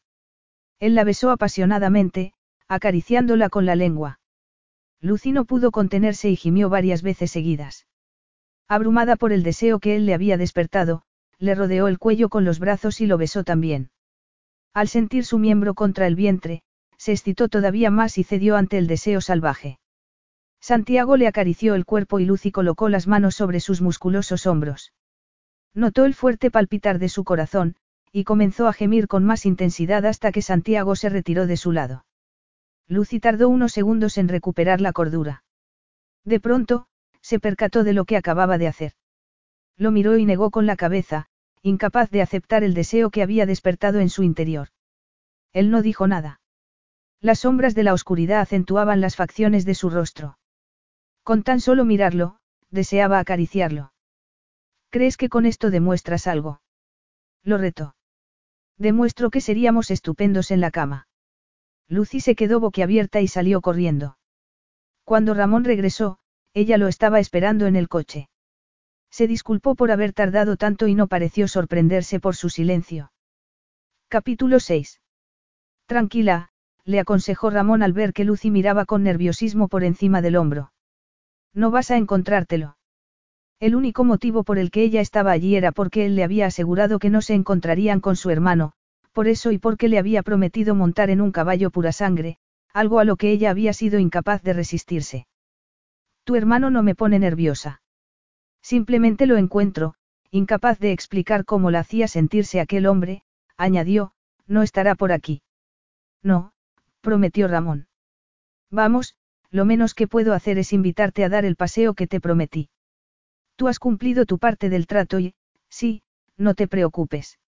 Él 0.80 0.94
la 0.94 1.04
besó 1.04 1.30
apasionadamente, 1.30 2.32
acariciándola 2.70 3.48
con 3.48 3.66
la 3.66 3.74
lengua. 3.74 4.20
Lucy 5.00 5.32
no 5.32 5.44
pudo 5.44 5.72
contenerse 5.72 6.30
y 6.30 6.36
gimió 6.36 6.68
varias 6.68 7.02
veces 7.02 7.32
seguidas. 7.32 7.88
Abrumada 8.68 9.16
por 9.16 9.32
el 9.32 9.42
deseo 9.42 9.80
que 9.80 9.96
él 9.96 10.06
le 10.06 10.14
había 10.14 10.36
despertado, 10.36 11.02
le 11.38 11.56
rodeó 11.56 11.88
el 11.88 11.98
cuello 11.98 12.28
con 12.28 12.44
los 12.44 12.60
brazos 12.60 13.00
y 13.00 13.06
lo 13.06 13.18
besó 13.18 13.42
también. 13.42 13.90
Al 14.72 14.86
sentir 14.86 15.24
su 15.24 15.40
miembro 15.40 15.74
contra 15.74 16.06
el 16.06 16.14
vientre, 16.14 16.62
se 16.96 17.10
excitó 17.10 17.48
todavía 17.48 17.90
más 17.90 18.18
y 18.18 18.22
cedió 18.22 18.56
ante 18.56 18.78
el 18.78 18.86
deseo 18.86 19.20
salvaje. 19.20 19.80
Santiago 20.60 21.16
le 21.16 21.26
acarició 21.26 21.74
el 21.74 21.84
cuerpo 21.84 22.20
y 22.20 22.24
Lucy 22.24 22.52
colocó 22.52 22.88
las 22.88 23.08
manos 23.08 23.34
sobre 23.34 23.58
sus 23.58 23.80
musculosos 23.80 24.46
hombros. 24.46 24.92
Notó 25.74 26.04
el 26.04 26.14
fuerte 26.14 26.52
palpitar 26.52 27.00
de 27.00 27.08
su 27.08 27.24
corazón, 27.24 27.74
y 28.12 28.22
comenzó 28.22 28.68
a 28.68 28.72
gemir 28.72 29.08
con 29.08 29.24
más 29.24 29.44
intensidad 29.44 30.06
hasta 30.06 30.30
que 30.30 30.42
Santiago 30.42 30.94
se 30.94 31.08
retiró 31.08 31.48
de 31.48 31.56
su 31.56 31.72
lado. 31.72 32.04
Lucy 32.90 33.20
tardó 33.20 33.48
unos 33.48 33.70
segundos 33.70 34.18
en 34.18 34.26
recuperar 34.26 34.80
la 34.80 34.92
cordura. 34.92 35.44
De 36.24 36.40
pronto, 36.40 36.88
se 37.22 37.38
percató 37.38 37.84
de 37.84 37.92
lo 37.92 38.04
que 38.04 38.16
acababa 38.16 38.58
de 38.58 38.66
hacer. 38.66 38.94
Lo 39.76 39.92
miró 39.92 40.16
y 40.16 40.24
negó 40.24 40.50
con 40.50 40.66
la 40.66 40.74
cabeza, 40.74 41.26
incapaz 41.62 42.10
de 42.10 42.20
aceptar 42.20 42.64
el 42.64 42.74
deseo 42.74 43.10
que 43.10 43.22
había 43.22 43.46
despertado 43.46 44.00
en 44.00 44.10
su 44.10 44.24
interior. 44.24 44.70
Él 45.52 45.70
no 45.70 45.82
dijo 45.82 46.08
nada. 46.08 46.40
Las 47.20 47.38
sombras 47.38 47.76
de 47.76 47.84
la 47.84 47.94
oscuridad 47.94 48.40
acentuaban 48.40 49.00
las 49.00 49.14
facciones 49.14 49.64
de 49.64 49.76
su 49.76 49.88
rostro. 49.88 50.36
Con 51.22 51.44
tan 51.44 51.60
solo 51.60 51.84
mirarlo, 51.84 52.38
deseaba 52.70 53.20
acariciarlo. 53.20 53.92
¿Crees 54.90 55.16
que 55.16 55.28
con 55.28 55.46
esto 55.46 55.70
demuestras 55.70 56.26
algo? 56.26 56.60
Lo 57.44 57.56
retó. 57.56 57.94
Demuestro 58.78 59.30
que 59.30 59.40
seríamos 59.40 59.92
estupendos 59.92 60.50
en 60.50 60.60
la 60.60 60.72
cama. 60.72 61.06
Lucy 61.90 62.20
se 62.20 62.36
quedó 62.36 62.60
boquiabierta 62.60 63.20
y 63.20 63.26
salió 63.26 63.60
corriendo. 63.60 64.16
Cuando 65.04 65.34
Ramón 65.34 65.64
regresó, 65.64 66.18
ella 66.54 66.78
lo 66.78 66.86
estaba 66.86 67.18
esperando 67.18 67.66
en 67.66 67.74
el 67.74 67.88
coche. 67.88 68.28
Se 69.10 69.26
disculpó 69.26 69.74
por 69.74 69.90
haber 69.90 70.12
tardado 70.12 70.56
tanto 70.56 70.86
y 70.86 70.94
no 70.94 71.08
pareció 71.08 71.48
sorprenderse 71.48 72.20
por 72.20 72.36
su 72.36 72.48
silencio. 72.48 73.10
Capítulo 74.08 74.60
6. 74.60 75.00
Tranquila, 75.86 76.50
le 76.84 77.00
aconsejó 77.00 77.50
Ramón 77.50 77.82
al 77.82 77.92
ver 77.92 78.12
que 78.12 78.24
Lucy 78.24 78.52
miraba 78.52 78.84
con 78.84 79.02
nerviosismo 79.02 79.66
por 79.66 79.82
encima 79.82 80.22
del 80.22 80.36
hombro. 80.36 80.72
No 81.52 81.72
vas 81.72 81.90
a 81.90 81.96
encontrártelo. 81.96 82.76
El 83.58 83.74
único 83.74 84.04
motivo 84.04 84.44
por 84.44 84.58
el 84.60 84.70
que 84.70 84.84
ella 84.84 85.00
estaba 85.00 85.32
allí 85.32 85.56
era 85.56 85.72
porque 85.72 86.06
él 86.06 86.14
le 86.14 86.22
había 86.22 86.46
asegurado 86.46 87.00
que 87.00 87.10
no 87.10 87.20
se 87.20 87.34
encontrarían 87.34 87.98
con 87.98 88.14
su 88.14 88.30
hermano, 88.30 88.74
por 89.12 89.28
eso 89.28 89.50
y 89.50 89.58
porque 89.58 89.88
le 89.88 89.98
había 89.98 90.22
prometido 90.22 90.74
montar 90.74 91.10
en 91.10 91.20
un 91.20 91.32
caballo 91.32 91.70
pura 91.70 91.92
sangre, 91.92 92.38
algo 92.72 92.98
a 92.98 93.04
lo 93.04 93.16
que 93.16 93.30
ella 93.32 93.50
había 93.50 93.72
sido 93.72 93.98
incapaz 93.98 94.42
de 94.42 94.52
resistirse. 94.52 95.26
Tu 96.24 96.36
hermano 96.36 96.70
no 96.70 96.82
me 96.82 96.94
pone 96.94 97.18
nerviosa. 97.18 97.82
Simplemente 98.62 99.26
lo 99.26 99.36
encuentro, 99.36 99.94
incapaz 100.30 100.78
de 100.78 100.92
explicar 100.92 101.44
cómo 101.44 101.70
la 101.70 101.80
hacía 101.80 102.06
sentirse 102.06 102.60
aquel 102.60 102.86
hombre, 102.86 103.22
añadió, 103.56 104.12
no 104.46 104.62
estará 104.62 104.94
por 104.94 105.12
aquí. 105.12 105.42
No, 106.22 106.52
prometió 107.00 107.48
Ramón. 107.48 107.88
Vamos, 108.70 109.16
lo 109.50 109.64
menos 109.64 109.94
que 109.94 110.06
puedo 110.06 110.32
hacer 110.34 110.58
es 110.58 110.72
invitarte 110.72 111.24
a 111.24 111.28
dar 111.28 111.44
el 111.44 111.56
paseo 111.56 111.94
que 111.94 112.06
te 112.06 112.20
prometí. 112.20 112.68
Tú 113.56 113.66
has 113.66 113.80
cumplido 113.80 114.24
tu 114.26 114.38
parte 114.38 114.68
del 114.68 114.86
trato 114.86 115.18
y, 115.18 115.34
sí, 115.68 116.02
no 116.36 116.54
te 116.54 116.68
preocupes. 116.68 117.39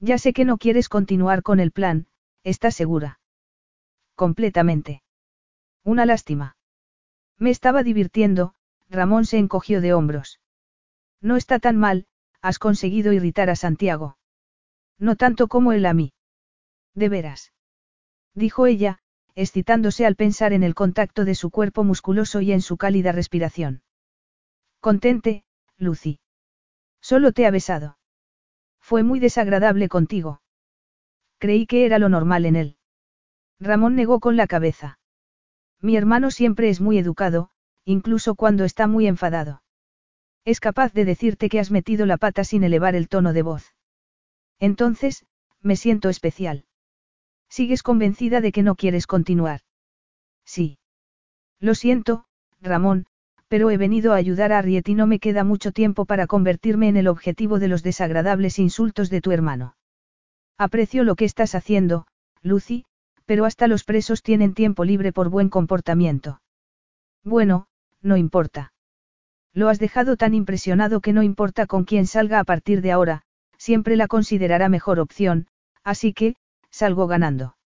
Ya 0.00 0.18
sé 0.18 0.32
que 0.32 0.44
no 0.44 0.58
quieres 0.58 0.88
continuar 0.88 1.42
con 1.42 1.60
el 1.60 1.72
plan, 1.72 2.06
¿estás 2.44 2.74
segura? 2.74 3.20
Completamente. 4.14 5.02
Una 5.84 6.06
lástima. 6.06 6.56
Me 7.36 7.50
estaba 7.50 7.82
divirtiendo, 7.82 8.54
Ramón 8.88 9.24
se 9.24 9.38
encogió 9.38 9.80
de 9.80 9.92
hombros. 9.94 10.40
No 11.20 11.36
está 11.36 11.58
tan 11.58 11.76
mal, 11.76 12.06
has 12.40 12.58
conseguido 12.58 13.12
irritar 13.12 13.50
a 13.50 13.56
Santiago. 13.56 14.18
No 14.98 15.16
tanto 15.16 15.48
como 15.48 15.72
él 15.72 15.86
a 15.86 15.94
mí. 15.94 16.12
De 16.94 17.08
veras. 17.08 17.52
Dijo 18.34 18.66
ella, 18.66 19.00
excitándose 19.34 20.06
al 20.06 20.16
pensar 20.16 20.52
en 20.52 20.62
el 20.62 20.74
contacto 20.74 21.24
de 21.24 21.34
su 21.34 21.50
cuerpo 21.50 21.84
musculoso 21.84 22.40
y 22.40 22.52
en 22.52 22.60
su 22.60 22.76
cálida 22.76 23.12
respiración. 23.12 23.82
Contente, 24.80 25.44
Lucy. 25.76 26.20
Solo 27.00 27.32
te 27.32 27.46
ha 27.46 27.50
besado. 27.50 27.97
Fue 28.88 29.02
muy 29.02 29.20
desagradable 29.20 29.90
contigo. 29.90 30.40
Creí 31.36 31.66
que 31.66 31.84
era 31.84 31.98
lo 31.98 32.08
normal 32.08 32.46
en 32.46 32.56
él. 32.56 32.76
Ramón 33.60 33.94
negó 33.94 34.18
con 34.18 34.38
la 34.38 34.46
cabeza. 34.46 34.98
Mi 35.82 35.94
hermano 35.94 36.30
siempre 36.30 36.70
es 36.70 36.80
muy 36.80 36.96
educado, 36.96 37.50
incluso 37.84 38.34
cuando 38.34 38.64
está 38.64 38.86
muy 38.86 39.06
enfadado. 39.06 39.62
Es 40.46 40.58
capaz 40.58 40.94
de 40.94 41.04
decirte 41.04 41.50
que 41.50 41.60
has 41.60 41.70
metido 41.70 42.06
la 42.06 42.16
pata 42.16 42.44
sin 42.44 42.64
elevar 42.64 42.94
el 42.94 43.10
tono 43.10 43.34
de 43.34 43.42
voz. 43.42 43.74
Entonces, 44.58 45.26
me 45.60 45.76
siento 45.76 46.08
especial. 46.08 46.64
¿Sigues 47.50 47.82
convencida 47.82 48.40
de 48.40 48.52
que 48.52 48.62
no 48.62 48.74
quieres 48.74 49.06
continuar? 49.06 49.60
Sí. 50.46 50.78
Lo 51.60 51.74
siento, 51.74 52.24
Ramón, 52.62 53.04
pero 53.48 53.70
he 53.70 53.76
venido 53.76 54.12
a 54.12 54.16
ayudar 54.16 54.52
a 54.52 54.58
Ariet 54.58 54.88
y 54.88 54.94
no 54.94 55.06
me 55.06 55.18
queda 55.18 55.42
mucho 55.42 55.72
tiempo 55.72 56.04
para 56.04 56.26
convertirme 56.26 56.88
en 56.88 56.96
el 56.96 57.08
objetivo 57.08 57.58
de 57.58 57.68
los 57.68 57.82
desagradables 57.82 58.58
insultos 58.58 59.10
de 59.10 59.20
tu 59.20 59.32
hermano. 59.32 59.74
Aprecio 60.58 61.04
lo 61.04 61.16
que 61.16 61.24
estás 61.24 61.54
haciendo, 61.54 62.06
Lucy, 62.42 62.84
pero 63.24 63.44
hasta 63.44 63.66
los 63.66 63.84
presos 63.84 64.22
tienen 64.22 64.54
tiempo 64.54 64.84
libre 64.84 65.12
por 65.12 65.28
buen 65.30 65.48
comportamiento. 65.48 66.40
Bueno, 67.24 67.66
no 68.02 68.16
importa. 68.16 68.72
Lo 69.54 69.68
has 69.68 69.78
dejado 69.78 70.16
tan 70.16 70.34
impresionado 70.34 71.00
que 71.00 71.12
no 71.12 71.22
importa 71.22 71.66
con 71.66 71.84
quién 71.84 72.06
salga 72.06 72.38
a 72.38 72.44
partir 72.44 72.80
de 72.82 72.92
ahora, 72.92 73.22
siempre 73.56 73.96
la 73.96 74.06
considerará 74.06 74.68
mejor 74.68 75.00
opción, 75.00 75.46
así 75.82 76.12
que, 76.12 76.36
salgo 76.70 77.06
ganando. 77.06 77.56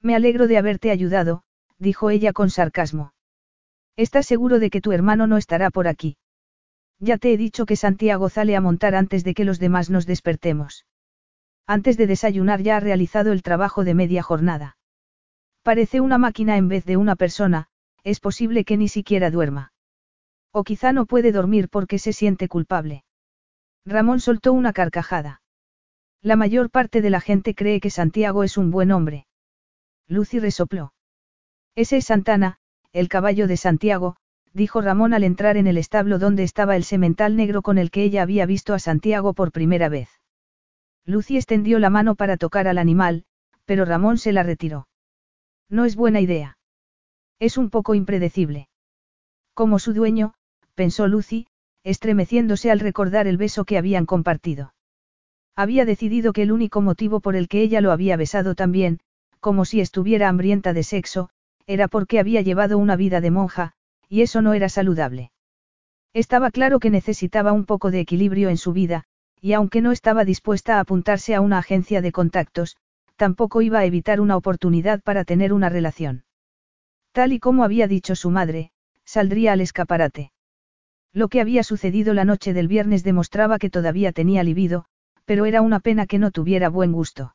Me 0.00 0.14
alegro 0.14 0.46
de 0.46 0.56
haberte 0.56 0.90
ayudado, 0.90 1.42
dijo 1.78 2.10
ella 2.10 2.32
con 2.32 2.48
sarcasmo. 2.50 3.12
¿Estás 4.06 4.24
seguro 4.24 4.60
de 4.60 4.70
que 4.70 4.80
tu 4.80 4.92
hermano 4.92 5.26
no 5.26 5.36
estará 5.36 5.68
por 5.68 5.86
aquí? 5.86 6.16
Ya 7.00 7.18
te 7.18 7.34
he 7.34 7.36
dicho 7.36 7.66
que 7.66 7.76
Santiago 7.76 8.30
sale 8.30 8.56
a 8.56 8.60
montar 8.62 8.94
antes 8.94 9.24
de 9.24 9.34
que 9.34 9.44
los 9.44 9.58
demás 9.58 9.90
nos 9.90 10.06
despertemos. 10.06 10.86
Antes 11.66 11.98
de 11.98 12.06
desayunar 12.06 12.62
ya 12.62 12.78
ha 12.78 12.80
realizado 12.80 13.30
el 13.30 13.42
trabajo 13.42 13.84
de 13.84 13.92
media 13.92 14.22
jornada. 14.22 14.78
Parece 15.62 16.00
una 16.00 16.16
máquina 16.16 16.56
en 16.56 16.68
vez 16.68 16.86
de 16.86 16.96
una 16.96 17.14
persona, 17.14 17.68
es 18.02 18.20
posible 18.20 18.64
que 18.64 18.78
ni 18.78 18.88
siquiera 18.88 19.30
duerma. 19.30 19.74
O 20.50 20.64
quizá 20.64 20.94
no 20.94 21.04
puede 21.04 21.30
dormir 21.30 21.68
porque 21.68 21.98
se 21.98 22.14
siente 22.14 22.48
culpable. 22.48 23.04
Ramón 23.84 24.20
soltó 24.20 24.54
una 24.54 24.72
carcajada. 24.72 25.42
La 26.22 26.36
mayor 26.36 26.70
parte 26.70 27.02
de 27.02 27.10
la 27.10 27.20
gente 27.20 27.54
cree 27.54 27.80
que 27.80 27.90
Santiago 27.90 28.44
es 28.44 28.56
un 28.56 28.70
buen 28.70 28.92
hombre. 28.92 29.26
Lucy 30.08 30.38
resopló. 30.38 30.94
Ese 31.74 31.98
es 31.98 32.06
Santana, 32.06 32.60
el 32.92 33.08
caballo 33.08 33.46
de 33.46 33.56
Santiago, 33.56 34.16
dijo 34.52 34.80
Ramón 34.80 35.14
al 35.14 35.24
entrar 35.24 35.56
en 35.56 35.66
el 35.66 35.78
establo 35.78 36.18
donde 36.18 36.42
estaba 36.42 36.76
el 36.76 36.84
semental 36.84 37.36
negro 37.36 37.62
con 37.62 37.78
el 37.78 37.90
que 37.90 38.02
ella 38.02 38.22
había 38.22 38.46
visto 38.46 38.74
a 38.74 38.78
Santiago 38.78 39.32
por 39.32 39.52
primera 39.52 39.88
vez. 39.88 40.08
Lucy 41.04 41.36
extendió 41.36 41.78
la 41.78 41.90
mano 41.90 42.14
para 42.14 42.36
tocar 42.36 42.68
al 42.68 42.78
animal, 42.78 43.24
pero 43.64 43.84
Ramón 43.84 44.18
se 44.18 44.32
la 44.32 44.42
retiró. 44.42 44.88
No 45.68 45.84
es 45.84 45.94
buena 45.94 46.20
idea. 46.20 46.58
Es 47.38 47.56
un 47.56 47.70
poco 47.70 47.94
impredecible. 47.94 48.68
Como 49.54 49.78
su 49.78 49.92
dueño, 49.92 50.34
pensó 50.74 51.06
Lucy, 51.06 51.46
estremeciéndose 51.84 52.70
al 52.70 52.80
recordar 52.80 53.26
el 53.26 53.36
beso 53.36 53.64
que 53.64 53.78
habían 53.78 54.04
compartido. 54.04 54.74
Había 55.56 55.84
decidido 55.84 56.32
que 56.32 56.42
el 56.42 56.52
único 56.52 56.80
motivo 56.80 57.20
por 57.20 57.36
el 57.36 57.48
que 57.48 57.62
ella 57.62 57.80
lo 57.80 57.92
había 57.92 58.16
besado 58.16 58.54
también, 58.54 59.00
como 59.40 59.64
si 59.64 59.80
estuviera 59.80 60.28
hambrienta 60.28 60.72
de 60.72 60.82
sexo, 60.82 61.30
era 61.66 61.88
porque 61.88 62.18
había 62.18 62.40
llevado 62.40 62.78
una 62.78 62.96
vida 62.96 63.20
de 63.20 63.30
monja, 63.30 63.72
y 64.08 64.22
eso 64.22 64.42
no 64.42 64.54
era 64.54 64.68
saludable. 64.68 65.30
Estaba 66.12 66.50
claro 66.50 66.80
que 66.80 66.90
necesitaba 66.90 67.52
un 67.52 67.64
poco 67.64 67.90
de 67.90 68.00
equilibrio 68.00 68.48
en 68.48 68.56
su 68.56 68.72
vida, 68.72 69.04
y 69.40 69.52
aunque 69.52 69.80
no 69.80 69.92
estaba 69.92 70.24
dispuesta 70.24 70.76
a 70.76 70.80
apuntarse 70.80 71.34
a 71.34 71.40
una 71.40 71.58
agencia 71.58 72.02
de 72.02 72.12
contactos, 72.12 72.76
tampoco 73.16 73.62
iba 73.62 73.78
a 73.78 73.84
evitar 73.84 74.20
una 74.20 74.36
oportunidad 74.36 75.02
para 75.02 75.24
tener 75.24 75.52
una 75.52 75.68
relación. 75.68 76.24
Tal 77.12 77.32
y 77.32 77.38
como 77.38 77.64
había 77.64 77.86
dicho 77.86 78.16
su 78.16 78.30
madre, 78.30 78.72
saldría 79.04 79.52
al 79.52 79.60
escaparate. 79.60 80.32
Lo 81.12 81.28
que 81.28 81.40
había 81.40 81.62
sucedido 81.62 82.14
la 82.14 82.24
noche 82.24 82.52
del 82.52 82.68
viernes 82.68 83.02
demostraba 83.02 83.58
que 83.58 83.70
todavía 83.70 84.12
tenía 84.12 84.42
libido, 84.42 84.86
pero 85.24 85.46
era 85.46 85.60
una 85.60 85.80
pena 85.80 86.06
que 86.06 86.18
no 86.18 86.30
tuviera 86.30 86.68
buen 86.68 86.92
gusto. 86.92 87.34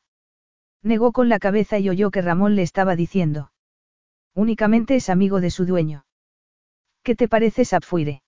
Negó 0.82 1.12
con 1.12 1.28
la 1.28 1.38
cabeza 1.38 1.78
y 1.78 1.88
oyó 1.88 2.10
que 2.10 2.22
Ramón 2.22 2.56
le 2.56 2.62
estaba 2.62 2.96
diciendo. 2.96 3.50
Únicamente 4.36 4.96
es 4.96 5.08
amigo 5.08 5.40
de 5.40 5.50
su 5.50 5.64
dueño. 5.64 6.04
¿Qué 7.02 7.16
te 7.16 7.26
parece 7.26 7.64
Sapfuire? 7.64 8.22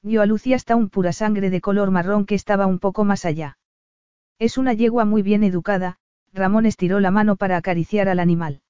Dio 0.00 0.22
a 0.22 0.26
Lucy 0.26 0.54
hasta 0.54 0.76
un 0.76 0.88
pura 0.88 1.12
sangre 1.12 1.50
de 1.50 1.60
color 1.60 1.90
marrón 1.90 2.24
que 2.24 2.36
estaba 2.36 2.66
un 2.66 2.78
poco 2.78 3.02
más 3.02 3.24
allá. 3.24 3.58
Es 4.38 4.58
una 4.58 4.74
yegua 4.74 5.04
muy 5.04 5.22
bien 5.22 5.42
educada, 5.42 5.98
Ramón 6.32 6.66
estiró 6.66 7.00
la 7.00 7.10
mano 7.10 7.34
para 7.34 7.56
acariciar 7.56 8.08
al 8.08 8.20
animal. 8.20 8.62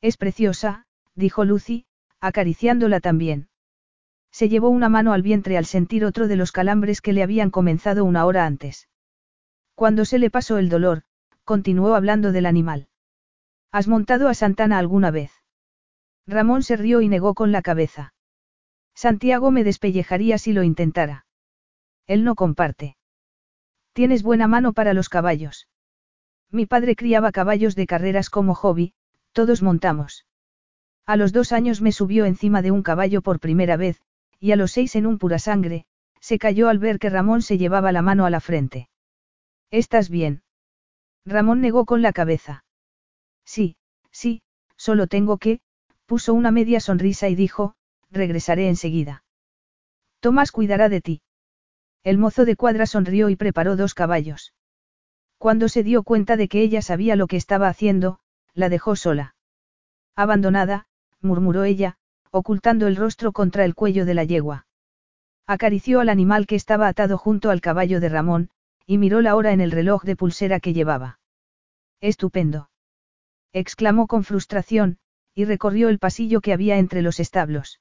Es 0.00 0.16
preciosa, 0.16 0.86
dijo 1.16 1.44
Lucy, 1.44 1.86
acariciándola 2.20 3.00
también. 3.00 3.48
Se 4.30 4.48
llevó 4.48 4.68
una 4.68 4.88
mano 4.88 5.12
al 5.12 5.22
vientre 5.22 5.58
al 5.58 5.66
sentir 5.66 6.04
otro 6.04 6.28
de 6.28 6.36
los 6.36 6.52
calambres 6.52 7.00
que 7.00 7.12
le 7.12 7.24
habían 7.24 7.50
comenzado 7.50 8.04
una 8.04 8.26
hora 8.26 8.46
antes. 8.46 8.88
Cuando 9.74 10.04
se 10.04 10.20
le 10.20 10.30
pasó 10.30 10.58
el 10.58 10.68
dolor, 10.68 11.02
continuó 11.42 11.96
hablando 11.96 12.30
del 12.30 12.46
animal. 12.46 12.86
¿Has 13.72 13.88
montado 13.88 14.28
a 14.28 14.34
Santana 14.34 14.78
alguna 14.78 15.10
vez? 15.10 15.39
Ramón 16.26 16.62
se 16.62 16.76
rió 16.76 17.00
y 17.00 17.08
negó 17.08 17.34
con 17.34 17.52
la 17.52 17.62
cabeza. 17.62 18.14
Santiago 18.94 19.50
me 19.50 19.64
despellejaría 19.64 20.38
si 20.38 20.52
lo 20.52 20.62
intentara. 20.62 21.26
Él 22.06 22.24
no 22.24 22.34
comparte. 22.34 22.96
Tienes 23.92 24.22
buena 24.22 24.46
mano 24.46 24.72
para 24.72 24.94
los 24.94 25.08
caballos. 25.08 25.68
Mi 26.50 26.66
padre 26.66 26.96
criaba 26.96 27.32
caballos 27.32 27.74
de 27.76 27.86
carreras 27.86 28.30
como 28.30 28.54
hobby, 28.54 28.92
todos 29.32 29.62
montamos. 29.62 30.26
A 31.06 31.16
los 31.16 31.32
dos 31.32 31.52
años 31.52 31.80
me 31.80 31.92
subió 31.92 32.24
encima 32.24 32.62
de 32.62 32.70
un 32.70 32.82
caballo 32.82 33.22
por 33.22 33.40
primera 33.40 33.76
vez, 33.76 34.00
y 34.38 34.52
a 34.52 34.56
los 34.56 34.72
seis 34.72 34.96
en 34.96 35.06
un 35.06 35.18
pura 35.18 35.38
sangre, 35.38 35.86
se 36.20 36.38
cayó 36.38 36.68
al 36.68 36.78
ver 36.78 36.98
que 36.98 37.10
Ramón 37.10 37.42
se 37.42 37.58
llevaba 37.58 37.92
la 37.92 38.02
mano 38.02 38.26
a 38.26 38.30
la 38.30 38.40
frente. 38.40 38.88
¿Estás 39.70 40.10
bien? 40.10 40.42
Ramón 41.24 41.60
negó 41.60 41.84
con 41.84 42.02
la 42.02 42.12
cabeza. 42.12 42.64
Sí, 43.44 43.76
sí, 44.10 44.42
solo 44.76 45.06
tengo 45.06 45.38
que, 45.38 45.60
puso 46.10 46.34
una 46.34 46.50
media 46.50 46.80
sonrisa 46.80 47.28
y 47.28 47.36
dijo, 47.36 47.76
regresaré 48.10 48.66
enseguida. 48.68 49.22
Tomás 50.18 50.50
cuidará 50.50 50.88
de 50.88 51.00
ti. 51.00 51.22
El 52.02 52.18
mozo 52.18 52.44
de 52.44 52.56
cuadra 52.56 52.86
sonrió 52.86 53.28
y 53.28 53.36
preparó 53.36 53.76
dos 53.76 53.94
caballos. 53.94 54.52
Cuando 55.38 55.68
se 55.68 55.84
dio 55.84 56.02
cuenta 56.02 56.36
de 56.36 56.48
que 56.48 56.62
ella 56.62 56.82
sabía 56.82 57.14
lo 57.14 57.28
que 57.28 57.36
estaba 57.36 57.68
haciendo, 57.68 58.18
la 58.54 58.68
dejó 58.68 58.96
sola. 58.96 59.36
Abandonada, 60.16 60.88
murmuró 61.20 61.62
ella, 61.62 61.94
ocultando 62.32 62.88
el 62.88 62.96
rostro 62.96 63.30
contra 63.30 63.64
el 63.64 63.76
cuello 63.76 64.04
de 64.04 64.14
la 64.14 64.24
yegua. 64.24 64.66
Acarició 65.46 66.00
al 66.00 66.08
animal 66.08 66.48
que 66.48 66.56
estaba 66.56 66.88
atado 66.88 67.18
junto 67.18 67.50
al 67.50 67.60
caballo 67.60 68.00
de 68.00 68.08
Ramón, 68.08 68.50
y 68.84 68.98
miró 68.98 69.20
la 69.20 69.36
hora 69.36 69.52
en 69.52 69.60
el 69.60 69.70
reloj 69.70 70.02
de 70.02 70.16
pulsera 70.16 70.58
que 70.58 70.72
llevaba. 70.72 71.20
Estupendo. 72.00 72.68
exclamó 73.52 74.08
con 74.08 74.24
frustración, 74.24 74.98
y 75.34 75.44
recorrió 75.44 75.88
el 75.88 75.98
pasillo 75.98 76.40
que 76.40 76.52
había 76.52 76.78
entre 76.78 77.02
los 77.02 77.20
establos. 77.20 77.80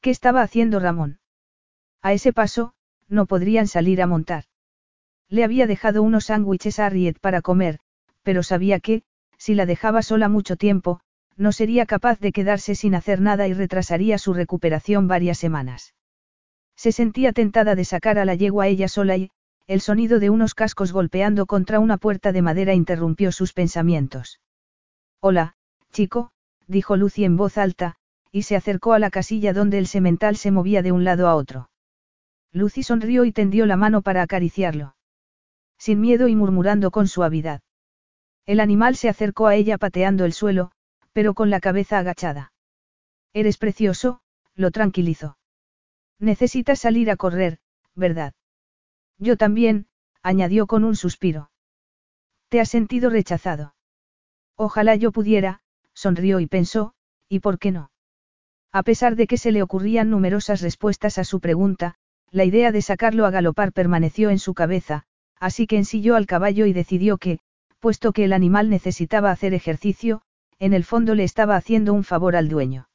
¿Qué 0.00 0.10
estaba 0.10 0.42
haciendo 0.42 0.80
Ramón? 0.80 1.18
A 2.02 2.12
ese 2.12 2.32
paso, 2.32 2.74
no 3.08 3.26
podrían 3.26 3.66
salir 3.66 4.02
a 4.02 4.06
montar. 4.06 4.44
Le 5.28 5.44
había 5.44 5.66
dejado 5.66 6.02
unos 6.02 6.26
sándwiches 6.26 6.78
a 6.78 6.86
Harriet 6.86 7.18
para 7.18 7.40
comer, 7.40 7.80
pero 8.22 8.42
sabía 8.42 8.80
que, 8.80 9.02
si 9.38 9.54
la 9.54 9.66
dejaba 9.66 10.02
sola 10.02 10.28
mucho 10.28 10.56
tiempo, 10.56 11.00
no 11.36 11.52
sería 11.52 11.86
capaz 11.86 12.20
de 12.20 12.32
quedarse 12.32 12.74
sin 12.74 12.94
hacer 12.94 13.20
nada 13.20 13.48
y 13.48 13.54
retrasaría 13.54 14.18
su 14.18 14.34
recuperación 14.34 15.08
varias 15.08 15.38
semanas. 15.38 15.94
Se 16.76 16.92
sentía 16.92 17.32
tentada 17.32 17.74
de 17.74 17.84
sacar 17.84 18.18
a 18.18 18.24
la 18.24 18.34
yegua 18.34 18.68
ella 18.68 18.88
sola 18.88 19.16
y, 19.16 19.30
el 19.66 19.80
sonido 19.80 20.18
de 20.18 20.30
unos 20.30 20.54
cascos 20.54 20.92
golpeando 20.92 21.46
contra 21.46 21.80
una 21.80 21.96
puerta 21.96 22.32
de 22.32 22.42
madera 22.42 22.74
interrumpió 22.74 23.32
sus 23.32 23.52
pensamientos. 23.52 24.40
Hola, 25.20 25.56
chico, 25.90 26.32
dijo 26.66 26.96
Lucy 26.96 27.24
en 27.24 27.36
voz 27.36 27.58
alta, 27.58 27.96
y 28.32 28.42
se 28.42 28.56
acercó 28.56 28.92
a 28.92 28.98
la 28.98 29.10
casilla 29.10 29.52
donde 29.52 29.78
el 29.78 29.86
semental 29.86 30.36
se 30.36 30.50
movía 30.50 30.82
de 30.82 30.92
un 30.92 31.04
lado 31.04 31.28
a 31.28 31.36
otro. 31.36 31.70
Lucy 32.52 32.82
sonrió 32.82 33.24
y 33.24 33.32
tendió 33.32 33.66
la 33.66 33.76
mano 33.76 34.02
para 34.02 34.22
acariciarlo 34.22 34.94
sin 35.84 36.00
miedo 36.00 36.28
y 36.28 36.34
murmurando 36.34 36.90
con 36.90 37.08
suavidad. 37.08 37.60
El 38.46 38.58
animal 38.58 38.96
se 38.96 39.10
acercó 39.10 39.48
a 39.48 39.54
ella 39.54 39.76
pateando 39.76 40.24
el 40.24 40.32
suelo, 40.32 40.70
pero 41.12 41.34
con 41.34 41.50
la 41.50 41.60
cabeza 41.60 41.98
agachada. 41.98 42.52
Eres 43.34 43.58
precioso, 43.58 44.22
lo 44.54 44.70
tranquilizó. 44.70 45.36
Necesitas 46.18 46.80
salir 46.80 47.10
a 47.10 47.16
correr, 47.16 47.58
¿verdad? 47.94 48.32
Yo 49.18 49.36
también, 49.36 49.86
añadió 50.22 50.66
con 50.66 50.84
un 50.84 50.96
suspiro. 50.96 51.50
¿Te 52.48 52.60
has 52.60 52.70
sentido 52.70 53.10
rechazado? 53.10 53.74
Ojalá 54.56 54.94
yo 54.94 55.12
pudiera, 55.12 55.60
sonrió 56.04 56.38
y 56.38 56.46
pensó, 56.46 56.92
¿y 57.30 57.40
por 57.40 57.58
qué 57.58 57.72
no? 57.72 57.90
A 58.72 58.82
pesar 58.82 59.16
de 59.16 59.26
que 59.26 59.38
se 59.38 59.52
le 59.52 59.62
ocurrían 59.62 60.10
numerosas 60.10 60.60
respuestas 60.60 61.16
a 61.16 61.24
su 61.24 61.40
pregunta, 61.40 61.94
la 62.30 62.44
idea 62.44 62.72
de 62.72 62.82
sacarlo 62.82 63.24
a 63.24 63.30
galopar 63.30 63.72
permaneció 63.72 64.28
en 64.28 64.38
su 64.38 64.52
cabeza, 64.52 65.04
así 65.40 65.66
que 65.66 65.78
ensilló 65.78 66.14
al 66.16 66.26
caballo 66.26 66.66
y 66.66 66.74
decidió 66.74 67.16
que, 67.16 67.38
puesto 67.80 68.12
que 68.12 68.24
el 68.24 68.34
animal 68.34 68.68
necesitaba 68.68 69.30
hacer 69.30 69.54
ejercicio, 69.54 70.20
en 70.58 70.74
el 70.74 70.84
fondo 70.84 71.14
le 71.14 71.24
estaba 71.24 71.56
haciendo 71.56 71.94
un 71.94 72.04
favor 72.04 72.36
al 72.36 72.50
dueño. 72.50 72.88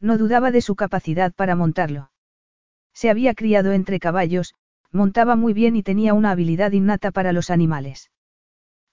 No 0.00 0.18
dudaba 0.18 0.50
de 0.50 0.60
su 0.60 0.74
capacidad 0.74 1.32
para 1.32 1.54
montarlo. 1.54 2.10
Se 2.94 3.10
había 3.10 3.34
criado 3.34 3.72
entre 3.72 4.00
caballos, 4.00 4.54
montaba 4.90 5.36
muy 5.36 5.52
bien 5.52 5.76
y 5.76 5.84
tenía 5.84 6.14
una 6.14 6.32
habilidad 6.32 6.72
innata 6.72 7.12
para 7.12 7.32
los 7.32 7.50
animales. 7.50 8.10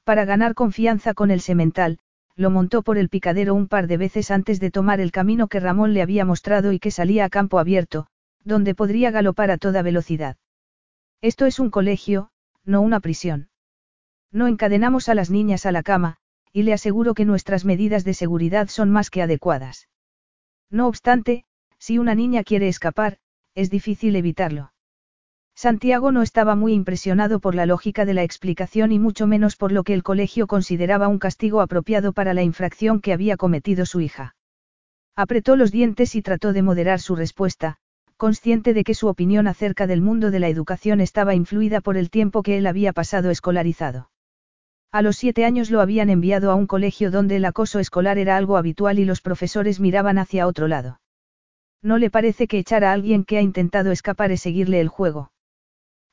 Para 0.04 0.26
ganar 0.26 0.54
confianza 0.54 1.16
con 1.16 1.32
el 1.32 1.42
semental, 1.42 1.98
lo 2.42 2.50
montó 2.50 2.82
por 2.82 2.98
el 2.98 3.08
picadero 3.08 3.54
un 3.54 3.68
par 3.68 3.88
de 3.88 3.98
veces 3.98 4.32
antes 4.32 4.60
de 4.60 4.72
tomar 4.72 5.00
el 5.00 5.12
camino 5.12 5.48
que 5.48 5.60
Ramón 5.60 5.94
le 5.94 6.02
había 6.02 6.26
mostrado 6.26 6.74
y 6.74 6.80
que 6.80 6.92
salía 6.92 7.24
a 7.26 7.30
campo 7.30 7.60
abierto, 7.60 8.08
donde 8.44 8.76
podría 8.76 9.12
galopar 9.12 9.52
a 9.52 9.58
toda 9.58 9.84
velocidad. 9.84 10.38
Esto 11.22 11.46
es 11.46 11.60
un 11.60 11.70
colegio, 11.70 12.32
no 12.66 12.82
una 12.82 13.00
prisión. 13.00 13.50
No 14.32 14.48
encadenamos 14.48 15.08
a 15.08 15.14
las 15.14 15.30
niñas 15.30 15.66
a 15.66 15.72
la 15.72 15.84
cama, 15.84 16.18
y 16.52 16.64
le 16.64 16.74
aseguro 16.74 17.14
que 17.14 17.26
nuestras 17.26 17.64
medidas 17.64 18.04
de 18.04 18.16
seguridad 18.16 18.68
son 18.70 18.90
más 18.90 19.10
que 19.10 19.22
adecuadas. 19.22 19.88
No 20.70 20.88
obstante, 20.88 21.46
si 21.78 22.00
una 22.00 22.16
niña 22.16 22.44
quiere 22.44 22.68
escapar, 22.68 23.20
es 23.54 23.70
difícil 23.70 24.16
evitarlo. 24.16 24.74
Santiago 25.62 26.12
no 26.12 26.24
estaba 26.24 26.56
muy 26.56 26.74
impresionado 26.74 27.40
por 27.40 27.54
la 27.54 27.68
lógica 27.68 28.04
de 28.04 28.16
la 28.16 28.24
explicación 28.24 28.92
y 28.92 28.98
mucho 28.98 29.28
menos 29.28 29.56
por 29.56 29.72
lo 29.72 29.84
que 29.84 29.94
el 29.94 30.02
colegio 30.02 30.48
consideraba 30.48 31.08
un 31.08 31.20
castigo 31.20 31.62
apropiado 31.62 32.14
para 32.14 32.34
la 32.34 32.42
infracción 32.42 33.00
que 33.00 33.14
había 33.14 33.38
cometido 33.38 33.86
su 33.86 34.02
hija. 34.02 34.34
Apretó 35.16 35.56
los 35.56 35.72
dientes 35.72 36.16
y 36.16 36.24
trató 36.24 36.52
de 36.52 36.64
moderar 36.64 37.00
su 37.00 37.16
respuesta, 37.16 37.76
consciente 38.18 38.74
de 38.74 38.84
que 38.84 38.96
su 38.96 39.08
opinión 39.08 39.46
acerca 39.46 39.86
del 39.86 40.02
mundo 40.02 40.32
de 40.32 40.40
la 40.40 40.50
educación 40.50 41.00
estaba 41.00 41.36
influida 41.36 41.80
por 41.80 41.96
el 41.96 42.10
tiempo 42.10 42.42
que 42.42 42.58
él 42.58 42.66
había 42.66 42.92
pasado 42.92 43.30
escolarizado. 43.30 44.10
A 44.92 45.04
los 45.04 45.16
siete 45.16 45.46
años 45.46 45.70
lo 45.70 45.82
habían 45.82 46.10
enviado 46.10 46.50
a 46.50 46.56
un 46.56 46.66
colegio 46.66 47.12
donde 47.12 47.36
el 47.36 47.46
acoso 47.46 47.78
escolar 47.78 48.18
era 48.18 48.36
algo 48.36 48.58
habitual 48.58 48.98
y 48.98 49.06
los 49.06 49.22
profesores 49.22 49.80
miraban 49.80 50.18
hacia 50.18 50.48
otro 50.48 50.68
lado. 50.68 51.02
¿No 51.84 52.00
le 52.00 52.10
parece 52.10 52.48
que 52.48 52.58
echar 52.58 52.84
a 52.84 52.94
alguien 52.94 53.26
que 53.26 53.38
ha 53.38 53.42
intentado 53.42 53.92
escapar 53.92 54.32
es 54.32 54.42
seguirle 54.42 54.82
el 54.82 54.88
juego? 54.88 55.31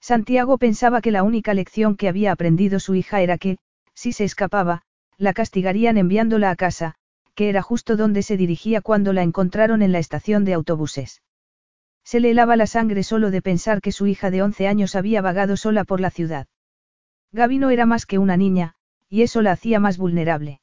Santiago 0.01 0.59
pensaba 0.59 1.01
que 1.01 1.11
la 1.11 1.23
única 1.23 1.55
lección 1.55 1.97
que 1.97 2.09
había 2.09 2.33
aprendido 2.33 2.81
su 2.81 2.95
hija 2.95 3.21
era 3.21 3.39
que, 3.39 3.59
si 3.95 4.13
se 4.13 4.25
escapaba, 4.25 4.83
la 5.17 5.33
castigarían 5.33 5.99
enviándola 5.99 6.51
a 6.51 6.57
casa, 6.57 6.95
que 7.35 7.49
era 7.49 7.63
justo 7.63 7.97
donde 7.97 8.23
se 8.23 8.37
dirigía 8.37 8.81
cuando 8.81 9.13
la 9.13 9.23
encontraron 9.23 9.83
en 9.83 9.93
la 9.93 9.99
estación 9.99 10.45
de 10.45 10.55
autobuses. 10.55 11.23
Se 12.05 12.21
le 12.21 12.31
helaba 12.31 12.57
la 12.57 12.67
sangre 12.67 13.03
solo 13.03 13.31
de 13.31 13.43
pensar 13.43 13.81
que 13.81 13.93
su 13.93 14.07
hija 14.07 14.31
de 14.31 14.43
11 14.43 14.67
años 14.67 14.95
había 14.95 15.21
vagado 15.21 15.57
sola 15.57 15.85
por 15.85 16.01
la 16.01 16.11
ciudad. 16.11 16.47
Gaby 17.33 17.59
no 17.59 17.71
era 17.71 17.85
más 17.85 18.07
que 18.07 18.19
una 18.19 18.37
niña, 18.37 18.75
y 19.11 19.23
eso 19.23 19.43
la 19.43 19.53
hacía 19.53 19.79
más 19.79 19.99
vulnerable. 19.99 20.61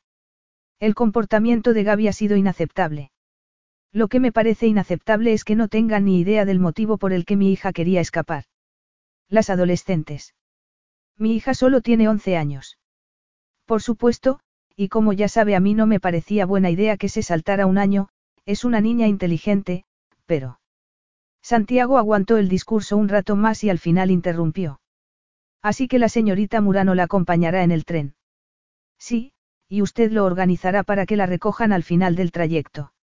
El 0.80 0.96
comportamiento 0.96 1.74
de 1.74 1.84
Gaby 1.84 2.08
ha 2.08 2.14
sido 2.14 2.36
inaceptable. 2.36 3.12
Lo 3.92 4.08
que 4.08 4.20
me 4.20 4.32
parece 4.32 4.68
inaceptable 4.68 5.34
es 5.34 5.44
que 5.44 5.56
no 5.56 5.68
tenga 5.68 6.00
ni 6.00 6.20
idea 6.20 6.46
del 6.46 6.60
motivo 6.60 6.98
por 6.98 7.14
el 7.14 7.26
que 7.26 7.36
mi 7.36 7.52
hija 7.52 7.72
quería 7.74 8.02
escapar. 8.02 8.46
Las 9.30 9.50
adolescentes. 9.50 10.36
Mi 11.18 11.36
hija 11.36 11.54
solo 11.54 11.82
tiene 11.82 12.08
11 12.08 12.38
años. 12.38 12.78
Por 13.66 13.82
supuesto, 13.82 14.40
y 14.76 14.90
como 14.90 15.14
ya 15.14 15.28
sabe 15.28 15.56
a 15.56 15.60
mí 15.60 15.74
no 15.74 15.88
me 15.88 16.00
parecía 16.00 16.46
buena 16.46 16.70
idea 16.70 16.98
que 16.98 17.10
se 17.10 17.24
saltara 17.24 17.66
un 17.66 17.78
año, 17.78 18.10
es 18.46 18.64
una 18.64 18.82
niña 18.82 19.08
inteligente, 19.08 19.86
pero... 20.26 20.60
Santiago 21.42 21.98
aguantó 21.98 22.38
el 22.38 22.50
discurso 22.50 22.98
un 22.98 23.08
rato 23.08 23.36
más 23.36 23.64
y 23.64 23.70
al 23.70 23.80
final 23.80 24.12
interrumpió. 24.12 24.80
Así 25.62 25.88
que 25.88 26.00
la 26.00 26.10
señorita 26.10 26.62
Murano 26.62 26.96
la 26.96 27.04
acompañará 27.04 27.64
en 27.64 27.72
el 27.72 27.86
tren. 27.86 28.16
Sí, 29.00 29.34
y 29.68 29.82
usted 29.82 30.12
lo 30.12 30.26
organizará 30.26 30.84
para 30.84 31.06
que 31.06 31.16
la 31.16 31.26
recojan 31.26 31.72
al 31.72 31.84
final 31.84 32.16
del 32.16 32.32
trayecto. 32.32 32.94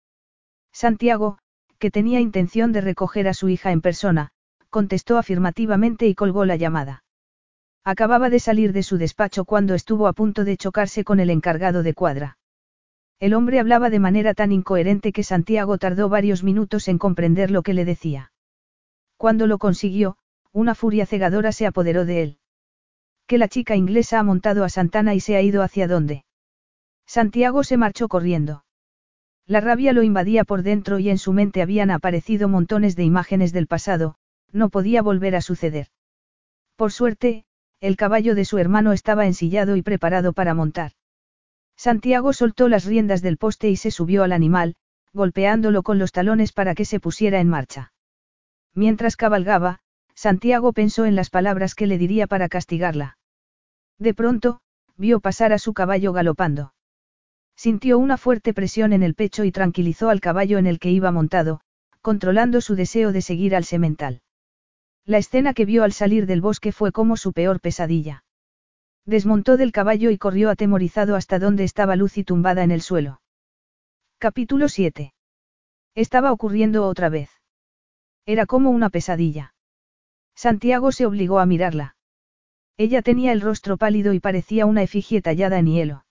Santiago, 0.72 1.38
que 1.78 1.90
tenía 1.90 2.20
intención 2.20 2.72
de 2.72 2.80
recoger 2.80 3.26
a 3.28 3.34
su 3.34 3.48
hija 3.48 3.72
en 3.72 3.80
persona, 3.80 4.30
contestó 4.72 5.18
afirmativamente 5.18 6.08
y 6.08 6.14
colgó 6.14 6.46
la 6.46 6.56
llamada. 6.56 7.04
Acababa 7.84 8.30
de 8.30 8.40
salir 8.40 8.72
de 8.72 8.82
su 8.82 8.96
despacho 8.96 9.44
cuando 9.44 9.74
estuvo 9.74 10.08
a 10.08 10.14
punto 10.14 10.44
de 10.44 10.56
chocarse 10.56 11.04
con 11.04 11.20
el 11.20 11.28
encargado 11.28 11.82
de 11.82 11.92
cuadra. 11.92 12.38
El 13.20 13.34
hombre 13.34 13.60
hablaba 13.60 13.90
de 13.90 14.00
manera 14.00 14.32
tan 14.32 14.50
incoherente 14.50 15.12
que 15.12 15.22
Santiago 15.22 15.76
tardó 15.76 16.08
varios 16.08 16.42
minutos 16.42 16.88
en 16.88 16.96
comprender 16.96 17.50
lo 17.50 17.62
que 17.62 17.74
le 17.74 17.84
decía. 17.84 18.32
Cuando 19.18 19.46
lo 19.46 19.58
consiguió, 19.58 20.16
una 20.52 20.74
furia 20.74 21.04
cegadora 21.04 21.52
se 21.52 21.66
apoderó 21.66 22.06
de 22.06 22.22
él. 22.22 22.38
Que 23.26 23.36
la 23.36 23.48
chica 23.48 23.76
inglesa 23.76 24.18
ha 24.18 24.22
montado 24.22 24.64
a 24.64 24.70
Santana 24.70 25.14
y 25.14 25.20
se 25.20 25.36
ha 25.36 25.42
ido 25.42 25.62
hacia 25.62 25.86
dónde. 25.86 26.24
Santiago 27.06 27.62
se 27.62 27.76
marchó 27.76 28.08
corriendo. 28.08 28.64
La 29.46 29.60
rabia 29.60 29.92
lo 29.92 30.02
invadía 30.02 30.44
por 30.44 30.62
dentro 30.62 30.98
y 30.98 31.10
en 31.10 31.18
su 31.18 31.34
mente 31.34 31.60
habían 31.60 31.90
aparecido 31.90 32.48
montones 32.48 32.96
de 32.96 33.04
imágenes 33.04 33.52
del 33.52 33.66
pasado, 33.66 34.16
no 34.52 34.68
podía 34.68 35.02
volver 35.02 35.34
a 35.34 35.40
suceder. 35.40 35.88
Por 36.76 36.92
suerte, 36.92 37.44
el 37.80 37.96
caballo 37.96 38.34
de 38.34 38.44
su 38.44 38.58
hermano 38.58 38.92
estaba 38.92 39.26
ensillado 39.26 39.76
y 39.76 39.82
preparado 39.82 40.32
para 40.32 40.54
montar. 40.54 40.92
Santiago 41.76 42.32
soltó 42.32 42.68
las 42.68 42.84
riendas 42.84 43.22
del 43.22 43.38
poste 43.38 43.68
y 43.70 43.76
se 43.76 43.90
subió 43.90 44.22
al 44.22 44.32
animal, 44.32 44.76
golpeándolo 45.12 45.82
con 45.82 45.98
los 45.98 46.12
talones 46.12 46.52
para 46.52 46.74
que 46.74 46.84
se 46.84 47.00
pusiera 47.00 47.40
en 47.40 47.48
marcha. 47.48 47.92
Mientras 48.74 49.16
cabalgaba, 49.16 49.80
Santiago 50.14 50.72
pensó 50.72 51.04
en 51.04 51.16
las 51.16 51.30
palabras 51.30 51.74
que 51.74 51.86
le 51.86 51.98
diría 51.98 52.26
para 52.26 52.48
castigarla. 52.48 53.18
De 53.98 54.14
pronto, 54.14 54.60
vio 54.96 55.20
pasar 55.20 55.52
a 55.52 55.58
su 55.58 55.72
caballo 55.72 56.12
galopando. 56.12 56.74
Sintió 57.56 57.98
una 57.98 58.16
fuerte 58.16 58.54
presión 58.54 58.92
en 58.92 59.02
el 59.02 59.14
pecho 59.14 59.44
y 59.44 59.52
tranquilizó 59.52 60.08
al 60.08 60.20
caballo 60.20 60.58
en 60.58 60.66
el 60.66 60.78
que 60.78 60.90
iba 60.90 61.10
montado, 61.10 61.60
controlando 62.00 62.60
su 62.60 62.74
deseo 62.74 63.12
de 63.12 63.22
seguir 63.22 63.54
al 63.54 63.64
semental. 63.64 64.22
La 65.04 65.18
escena 65.18 65.52
que 65.52 65.64
vio 65.64 65.82
al 65.82 65.92
salir 65.92 66.26
del 66.26 66.40
bosque 66.40 66.70
fue 66.70 66.92
como 66.92 67.16
su 67.16 67.32
peor 67.32 67.60
pesadilla. 67.60 68.24
Desmontó 69.04 69.56
del 69.56 69.72
caballo 69.72 70.10
y 70.10 70.18
corrió 70.18 70.48
atemorizado 70.48 71.16
hasta 71.16 71.40
donde 71.40 71.64
estaba 71.64 71.96
Lucy 71.96 72.22
tumbada 72.22 72.62
en 72.62 72.70
el 72.70 72.82
suelo. 72.82 73.20
Capítulo 74.18 74.68
7. 74.68 75.12
Estaba 75.96 76.30
ocurriendo 76.30 76.86
otra 76.86 77.08
vez. 77.08 77.30
Era 78.26 78.46
como 78.46 78.70
una 78.70 78.90
pesadilla. 78.90 79.54
Santiago 80.36 80.92
se 80.92 81.06
obligó 81.06 81.40
a 81.40 81.46
mirarla. 81.46 81.96
Ella 82.76 83.02
tenía 83.02 83.32
el 83.32 83.40
rostro 83.40 83.76
pálido 83.76 84.12
y 84.12 84.20
parecía 84.20 84.66
una 84.66 84.84
efigie 84.84 85.20
tallada 85.20 85.58
en 85.58 85.66
hielo. 85.66 86.04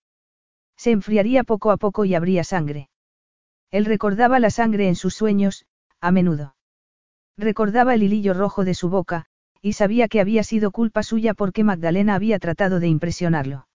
Se 0.76 0.92
enfriaría 0.92 1.44
poco 1.46 1.72
a 1.72 1.78
poco 1.78 2.04
y 2.04 2.14
habría 2.14 2.44
sangre. 2.44 2.90
Él 3.72 3.86
recordaba 3.86 4.40
la 4.40 4.50
sangre 4.50 4.90
en 4.90 4.96
sus 4.96 5.16
sueños, 5.16 5.66
a 6.02 6.12
menudo. 6.12 6.56
Recordaba 7.38 7.96
el 7.96 8.04
hilillo 8.04 8.34
rojo 8.34 8.66
de 8.66 8.74
su 8.74 8.90
boca, 8.90 9.26
y 9.62 9.74
sabía 9.74 10.08
que 10.08 10.20
había 10.20 10.44
sido 10.44 10.72
culpa 10.72 11.04
suya 11.04 11.34
porque 11.34 11.64
Magdalena 11.64 12.16
había 12.16 12.40
tratado 12.40 12.80
de 12.80 12.88
impresionarlo. 12.88 13.68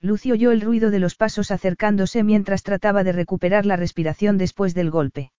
Lucy 0.00 0.32
oyó 0.32 0.50
el 0.50 0.60
ruido 0.60 0.90
de 0.90 0.98
los 0.98 1.14
pasos 1.14 1.50
acercándose 1.50 2.24
mientras 2.24 2.62
trataba 2.62 3.04
de 3.04 3.12
recuperar 3.12 3.66
la 3.66 3.76
respiración 3.76 4.36
después 4.36 4.74
del 4.74 4.90
golpe. 4.90 5.30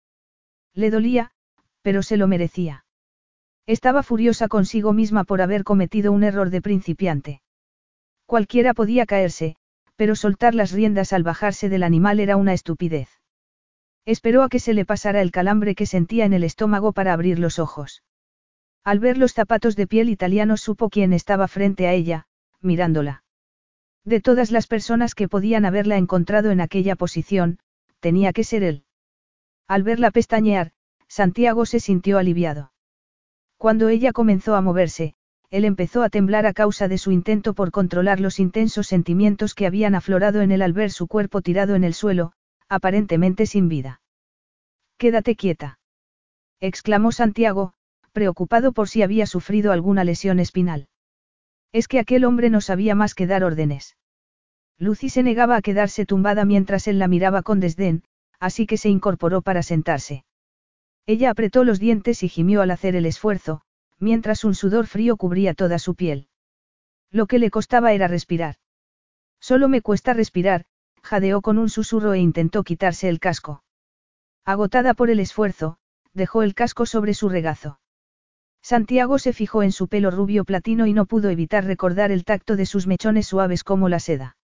Le 0.73 0.89
dolía, 0.89 1.31
pero 1.81 2.01
se 2.01 2.17
lo 2.17 2.27
merecía. 2.27 2.85
Estaba 3.65 4.03
furiosa 4.03 4.47
consigo 4.47 4.93
misma 4.93 5.23
por 5.23 5.41
haber 5.41 5.63
cometido 5.63 6.11
un 6.11 6.23
error 6.23 6.49
de 6.49 6.61
principiante. 6.61 7.41
Cualquiera 8.25 8.73
podía 8.73 9.05
caerse, 9.05 9.55
pero 9.95 10.15
soltar 10.15 10.55
las 10.55 10.71
riendas 10.71 11.13
al 11.13 11.23
bajarse 11.23 11.69
del 11.69 11.83
animal 11.83 12.19
era 12.19 12.37
una 12.37 12.53
estupidez. 12.53 13.09
Esperó 14.05 14.43
a 14.43 14.49
que 14.49 14.59
se 14.59 14.73
le 14.73 14.85
pasara 14.85 15.21
el 15.21 15.31
calambre 15.31 15.75
que 15.75 15.85
sentía 15.85 16.25
en 16.25 16.33
el 16.33 16.43
estómago 16.43 16.91
para 16.91 17.13
abrir 17.13 17.39
los 17.39 17.57
ojos. 17.57 18.03
Al 18.83 18.99
ver 18.99 19.17
los 19.17 19.33
zapatos 19.33 19.75
de 19.77 19.87
piel 19.87 20.09
italianos 20.09 20.61
supo 20.61 20.89
quién 20.89 21.13
estaba 21.13 21.47
frente 21.47 21.87
a 21.87 21.93
ella, 21.93 22.27
mirándola. 22.61 23.23
De 24.03 24.19
todas 24.19 24.51
las 24.51 24.67
personas 24.67 25.15
que 25.15 25.29
podían 25.29 25.63
haberla 25.63 25.95
encontrado 25.95 26.51
en 26.51 26.59
aquella 26.59 26.97
posición, 26.97 27.59
tenía 28.01 28.33
que 28.33 28.43
ser 28.43 28.63
él. 28.63 28.83
Al 29.69 29.83
verla 29.83 30.11
pestañear, 30.11 30.71
Santiago 31.07 31.65
se 31.65 31.79
sintió 31.79 32.17
aliviado. 32.17 32.73
Cuando 33.57 33.87
ella 33.87 34.11
comenzó 34.11 34.55
a 34.55 34.61
moverse, 34.61 35.15
él 35.49 35.63
empezó 35.63 36.03
a 36.03 36.09
temblar 36.09 36.45
a 36.45 36.51
causa 36.51 36.89
de 36.89 36.97
su 36.97 37.11
intento 37.11 37.53
por 37.53 37.71
controlar 37.71 38.19
los 38.19 38.41
intensos 38.41 38.87
sentimientos 38.87 39.55
que 39.55 39.65
habían 39.65 39.95
aflorado 39.95 40.41
en 40.41 40.51
él 40.51 40.61
al 40.61 40.73
ver 40.73 40.91
su 40.91 41.07
cuerpo 41.07 41.41
tirado 41.41 41.75
en 41.75 41.85
el 41.85 41.93
suelo, 41.93 42.33
aparentemente 42.69 43.45
sin 43.45 43.67
vida. 43.69 44.01
Quédate 44.97 45.35
quieta. 45.35 45.79
exclamó 46.59 47.11
Santiago, 47.11 47.73
preocupado 48.13 48.71
por 48.71 48.87
si 48.89 49.01
había 49.01 49.25
sufrido 49.25 49.71
alguna 49.71 50.03
lesión 50.03 50.39
espinal. 50.39 50.87
Es 51.71 51.87
que 51.87 51.99
aquel 51.99 52.25
hombre 52.25 52.49
no 52.49 52.61
sabía 52.61 52.95
más 52.95 53.15
que 53.15 53.27
dar 53.27 53.43
órdenes. 53.43 53.97
Lucy 54.77 55.09
se 55.09 55.23
negaba 55.23 55.55
a 55.55 55.61
quedarse 55.61 56.05
tumbada 56.05 56.45
mientras 56.45 56.87
él 56.87 56.99
la 56.99 57.07
miraba 57.07 57.41
con 57.41 57.59
desdén, 57.59 58.03
así 58.39 58.65
que 58.65 58.77
se 58.77 58.89
incorporó 58.89 59.41
para 59.41 59.63
sentarse. 59.63 60.25
Ella 61.05 61.31
apretó 61.31 61.63
los 61.63 61.79
dientes 61.79 62.23
y 62.23 62.29
gimió 62.29 62.61
al 62.61 62.71
hacer 62.71 62.95
el 62.95 63.05
esfuerzo, 63.05 63.61
mientras 63.99 64.43
un 64.43 64.55
sudor 64.55 64.87
frío 64.87 65.17
cubría 65.17 65.53
toda 65.53 65.79
su 65.79 65.95
piel. 65.95 66.27
Lo 67.11 67.25
que 67.25 67.39
le 67.39 67.49
costaba 67.49 67.93
era 67.93 68.07
respirar. 68.07 68.55
Solo 69.39 69.67
me 69.67 69.81
cuesta 69.81 70.13
respirar, 70.13 70.65
jadeó 71.03 71.41
con 71.41 71.57
un 71.57 71.69
susurro 71.69 72.13
e 72.13 72.19
intentó 72.19 72.63
quitarse 72.63 73.09
el 73.09 73.19
casco. 73.19 73.63
Agotada 74.45 74.93
por 74.93 75.09
el 75.09 75.19
esfuerzo, 75.19 75.77
dejó 76.13 76.43
el 76.43 76.55
casco 76.55 76.85
sobre 76.85 77.13
su 77.13 77.29
regazo. 77.29 77.79
Santiago 78.61 79.19
se 79.19 79.33
fijó 79.33 79.61
en 79.61 79.73
su 79.73 79.89
pelo 79.89 80.09
rubio 80.09 80.45
platino 80.45 80.87
y 80.87 80.93
no 80.93 81.05
pudo 81.05 81.29
evitar 81.29 81.65
recordar 81.65 82.11
el 82.11 82.23
tacto 82.23 82.55
de 82.55 82.65
sus 82.65 82.87
mechones 82.87 83.27
suaves 83.27 83.63
como 83.63 83.89
la 83.89 83.99
seda. 83.99 84.37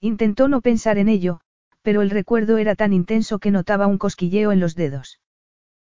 Intentó 0.00 0.48
no 0.48 0.60
pensar 0.60 0.98
en 0.98 1.08
ello, 1.08 1.40
pero 1.82 2.02
el 2.02 2.10
recuerdo 2.10 2.58
era 2.58 2.74
tan 2.74 2.92
intenso 2.92 3.38
que 3.38 3.52
notaba 3.52 3.86
un 3.86 3.98
cosquilleo 3.98 4.50
en 4.50 4.58
los 4.58 4.74
dedos. 4.74 5.20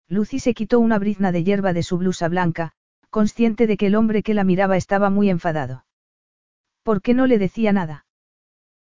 Lucy 0.07 0.39
se 0.39 0.55
quitó 0.55 0.79
una 0.79 0.97
brizna 0.97 1.31
de 1.31 1.43
hierba 1.43 1.73
de 1.73 1.83
su 1.83 1.97
blusa 1.99 2.27
blanca, 2.27 2.71
consciente 3.11 3.67
de 3.67 3.77
que 3.77 3.87
el 3.87 3.95
hombre 3.95 4.23
que 4.23 4.33
la 4.33 4.43
miraba 4.43 4.75
estaba 4.75 5.11
muy 5.11 5.29
enfadado. 5.29 5.85
¿Por 6.81 7.01
qué 7.01 7.13
no 7.13 7.27
le 7.27 7.37
decía 7.37 7.71
nada? 7.71 8.05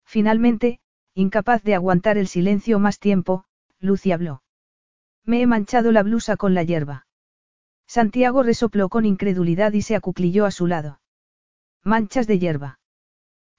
Finalmente, 0.06 0.80
incapaz 1.14 1.62
de 1.62 1.74
aguantar 1.74 2.18
el 2.18 2.26
silencio 2.26 2.78
más 2.78 2.98
tiempo, 2.98 3.44
Lucy 3.78 4.12
habló. 4.12 4.43
Me 5.24 5.43
he 5.43 5.47
manchado 5.47 5.93
la 5.93 6.02
blusa 6.02 6.36
con 6.36 6.55
la 6.55 6.62
hierba. 6.62 7.06
Santiago 7.86 8.43
resopló 8.43 8.89
con 8.89 9.05
incredulidad 9.05 9.72
y 9.72 9.82
se 9.82 9.94
acuclilló 9.97 10.47
a 10.47 10.51
su 10.51 10.66
lado. 10.66 11.01
Manchas 11.84 12.26
de 12.26 12.39
hierba. 12.39 12.80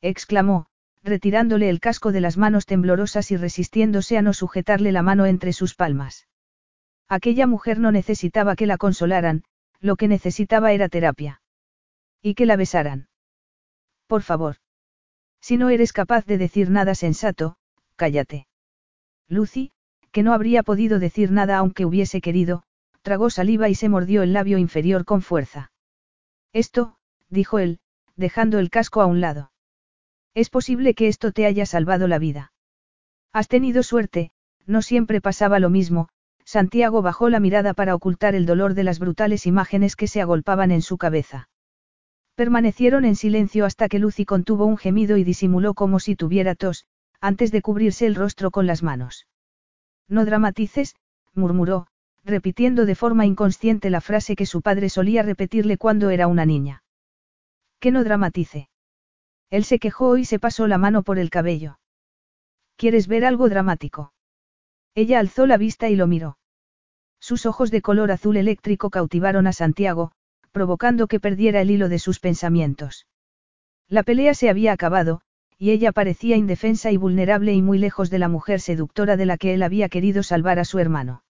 exclamó, 0.02 0.68
retirándole 1.04 1.70
el 1.70 1.80
casco 1.80 2.12
de 2.12 2.22
las 2.22 2.38
manos 2.38 2.66
temblorosas 2.66 3.32
y 3.32 3.38
resistiéndose 3.38 4.18
a 4.18 4.22
no 4.22 4.34
sujetarle 4.34 4.92
la 4.92 5.04
mano 5.04 5.26
entre 5.26 5.54
sus 5.54 5.76
palmas. 5.76 6.28
Aquella 7.10 7.48
mujer 7.48 7.80
no 7.80 7.92
necesitaba 7.92 8.56
que 8.56 8.66
la 8.66 8.78
consolaran, 8.78 9.44
lo 9.80 9.98
que 9.98 10.08
necesitaba 10.08 10.72
era 10.72 10.90
terapia. 10.90 11.42
Y 12.22 12.36
que 12.36 12.46
la 12.46 12.56
besaran. 12.56 13.10
Por 14.08 14.22
favor. 14.22 14.56
Si 15.44 15.58
no 15.58 15.70
eres 15.70 15.92
capaz 15.92 16.26
de 16.26 16.38
decir 16.38 16.70
nada 16.70 16.96
sensato, 16.96 17.58
cállate. 17.98 18.48
Lucy, 19.28 19.74
que 20.14 20.24
no 20.24 20.32
habría 20.32 20.64
podido 20.64 21.00
decir 21.00 21.34
nada 21.34 21.58
aunque 21.58 21.86
hubiese 21.86 22.22
querido, 22.22 22.64
tragó 23.02 23.30
saliva 23.30 23.68
y 23.68 23.76
se 23.76 23.90
mordió 23.90 24.24
el 24.24 24.32
labio 24.32 24.58
inferior 24.58 25.04
con 25.04 25.22
fuerza. 25.22 25.74
Esto, 26.54 26.96
dijo 27.30 27.60
él, 27.60 27.82
dejando 28.16 28.58
el 28.58 28.70
casco 28.70 29.02
a 29.02 29.06
un 29.06 29.20
lado. 29.20 29.52
Es 30.34 30.50
posible 30.50 30.94
que 30.94 31.10
esto 31.10 31.34
te 31.34 31.46
haya 31.46 31.66
salvado 31.66 32.08
la 32.08 32.20
vida. 32.20 32.54
Has 33.34 33.50
tenido 33.50 33.84
suerte, 33.84 34.32
no 34.66 34.82
siempre 34.82 35.20
pasaba 35.20 35.60
lo 35.60 35.70
mismo, 35.70 36.08
Santiago 36.46 37.02
bajó 37.02 37.28
la 37.28 37.42
mirada 37.42 37.74
para 37.74 37.96
ocultar 37.96 38.34
el 38.34 38.46
dolor 38.46 38.76
de 38.76 38.86
las 38.86 38.98
brutales 38.98 39.46
imágenes 39.46 39.98
que 39.98 40.08
se 40.08 40.22
agolpaban 40.22 40.72
en 40.72 40.82
su 40.82 40.98
cabeza. 40.98 41.50
Permanecieron 42.36 43.06
en 43.06 43.16
silencio 43.16 43.66
hasta 43.66 43.88
que 43.88 44.00
Lucy 44.00 44.26
contuvo 44.26 44.66
un 44.66 44.78
gemido 44.78 45.18
y 45.18 45.24
disimuló 45.24 45.74
como 45.76 46.00
si 46.00 46.16
tuviera 46.16 46.56
tos, 46.56 46.86
antes 47.22 47.52
de 47.52 47.62
cubrirse 47.62 48.08
el 48.08 48.16
rostro 48.16 48.50
con 48.50 48.66
las 48.66 48.82
manos. 48.82 49.28
No 50.08 50.26
dramatices, 50.26 50.96
murmuró, 51.34 51.88
repitiendo 52.24 52.86
de 52.86 52.96
forma 52.96 53.26
inconsciente 53.26 53.90
la 53.90 54.02
frase 54.02 54.36
que 54.36 54.46
su 54.46 54.62
padre 54.62 54.90
solía 54.90 55.22
repetirle 55.24 55.78
cuando 55.78 56.10
era 56.10 56.28
una 56.28 56.46
niña. 56.46 56.84
Que 57.80 57.92
no 57.92 58.04
dramatice. 58.04 58.70
Él 59.50 59.64
se 59.64 59.78
quejó 59.78 60.18
y 60.18 60.26
se 60.26 60.40
pasó 60.40 60.68
la 60.68 60.78
mano 60.78 61.04
por 61.04 61.20
el 61.20 61.30
cabello. 61.30 61.78
¿Quieres 62.76 63.08
ver 63.08 63.26
algo 63.26 63.50
dramático? 63.50 64.14
Ella 64.96 65.20
alzó 65.20 65.46
la 65.46 65.58
vista 65.58 65.90
y 65.90 65.96
lo 65.96 66.08
miró. 66.08 66.38
Sus 67.20 67.46
ojos 67.46 67.70
de 67.72 67.82
color 67.82 68.12
azul 68.12 68.38
eléctrico 68.38 68.90
cautivaron 68.90 69.48
a 69.48 69.54
Santiago, 69.54 70.12
provocando 70.54 71.08
que 71.08 71.20
perdiera 71.20 71.60
el 71.60 71.72
hilo 71.72 71.90
de 71.90 72.00
sus 72.00 72.20
pensamientos. 72.20 73.08
La 73.90 74.04
pelea 74.04 74.34
se 74.34 74.50
había 74.50 74.72
acabado, 74.72 75.22
y 75.58 75.72
ella 75.72 75.92
parecía 75.92 76.38
indefensa 76.38 76.92
y 76.92 76.98
vulnerable 76.98 77.54
y 77.54 77.62
muy 77.62 77.78
lejos 77.80 78.10
de 78.10 78.20
la 78.20 78.30
mujer 78.30 78.62
seductora 78.62 79.18
de 79.18 79.26
la 79.26 79.38
que 79.38 79.54
él 79.54 79.64
había 79.64 79.90
querido 79.90 80.24
salvar 80.24 80.60
a 80.60 80.66
su 80.66 80.80
hermano. 80.80 81.24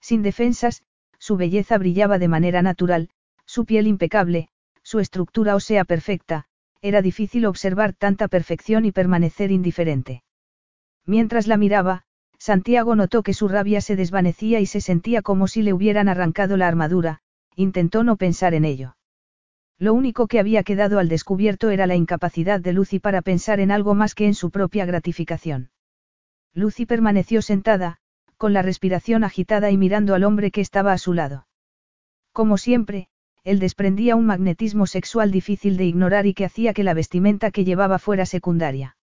Sin 0.00 0.22
defensas, 0.22 0.82
su 1.18 1.36
belleza 1.36 1.78
brillaba 1.78 2.18
de 2.18 2.28
manera 2.28 2.62
natural, 2.62 3.10
su 3.44 3.64
piel 3.64 3.86
impecable, 3.86 4.48
su 4.82 4.98
estructura 4.98 5.54
ósea 5.54 5.84
perfecta, 5.84 6.46
era 6.80 7.02
difícil 7.02 7.46
observar 7.46 7.92
tanta 7.92 8.28
perfección 8.28 8.84
y 8.84 8.92
permanecer 8.92 9.50
indiferente. 9.50 10.22
Mientras 11.04 11.46
la 11.46 11.56
miraba, 11.56 12.04
Santiago 12.38 12.94
notó 12.94 13.22
que 13.22 13.34
su 13.34 13.48
rabia 13.48 13.80
se 13.80 13.96
desvanecía 13.96 14.60
y 14.60 14.66
se 14.66 14.80
sentía 14.80 15.22
como 15.22 15.48
si 15.48 15.62
le 15.62 15.72
hubieran 15.72 16.08
arrancado 16.08 16.56
la 16.56 16.68
armadura, 16.68 17.20
intentó 17.58 18.04
no 18.04 18.16
pensar 18.16 18.54
en 18.54 18.64
ello. 18.64 18.96
Lo 19.78 19.92
único 19.92 20.28
que 20.28 20.38
había 20.38 20.62
quedado 20.62 21.00
al 21.00 21.08
descubierto 21.08 21.70
era 21.70 21.88
la 21.88 21.96
incapacidad 21.96 22.60
de 22.60 22.72
Lucy 22.72 23.00
para 23.00 23.20
pensar 23.20 23.58
en 23.58 23.72
algo 23.72 23.94
más 23.94 24.14
que 24.14 24.26
en 24.26 24.34
su 24.34 24.50
propia 24.50 24.86
gratificación. 24.86 25.70
Lucy 26.54 26.86
permaneció 26.86 27.42
sentada, 27.42 27.96
con 28.36 28.52
la 28.52 28.62
respiración 28.62 29.24
agitada 29.24 29.72
y 29.72 29.76
mirando 29.76 30.14
al 30.14 30.22
hombre 30.22 30.52
que 30.52 30.60
estaba 30.60 30.92
a 30.92 30.98
su 30.98 31.14
lado. 31.14 31.48
Como 32.32 32.58
siempre, 32.58 33.08
él 33.42 33.58
desprendía 33.58 34.14
un 34.14 34.26
magnetismo 34.26 34.86
sexual 34.86 35.32
difícil 35.32 35.76
de 35.76 35.84
ignorar 35.84 36.26
y 36.26 36.34
que 36.34 36.44
hacía 36.44 36.72
que 36.72 36.84
la 36.84 36.94
vestimenta 36.94 37.50
que 37.50 37.64
llevaba 37.64 37.98
fuera 37.98 38.24
secundaria. 38.24 38.96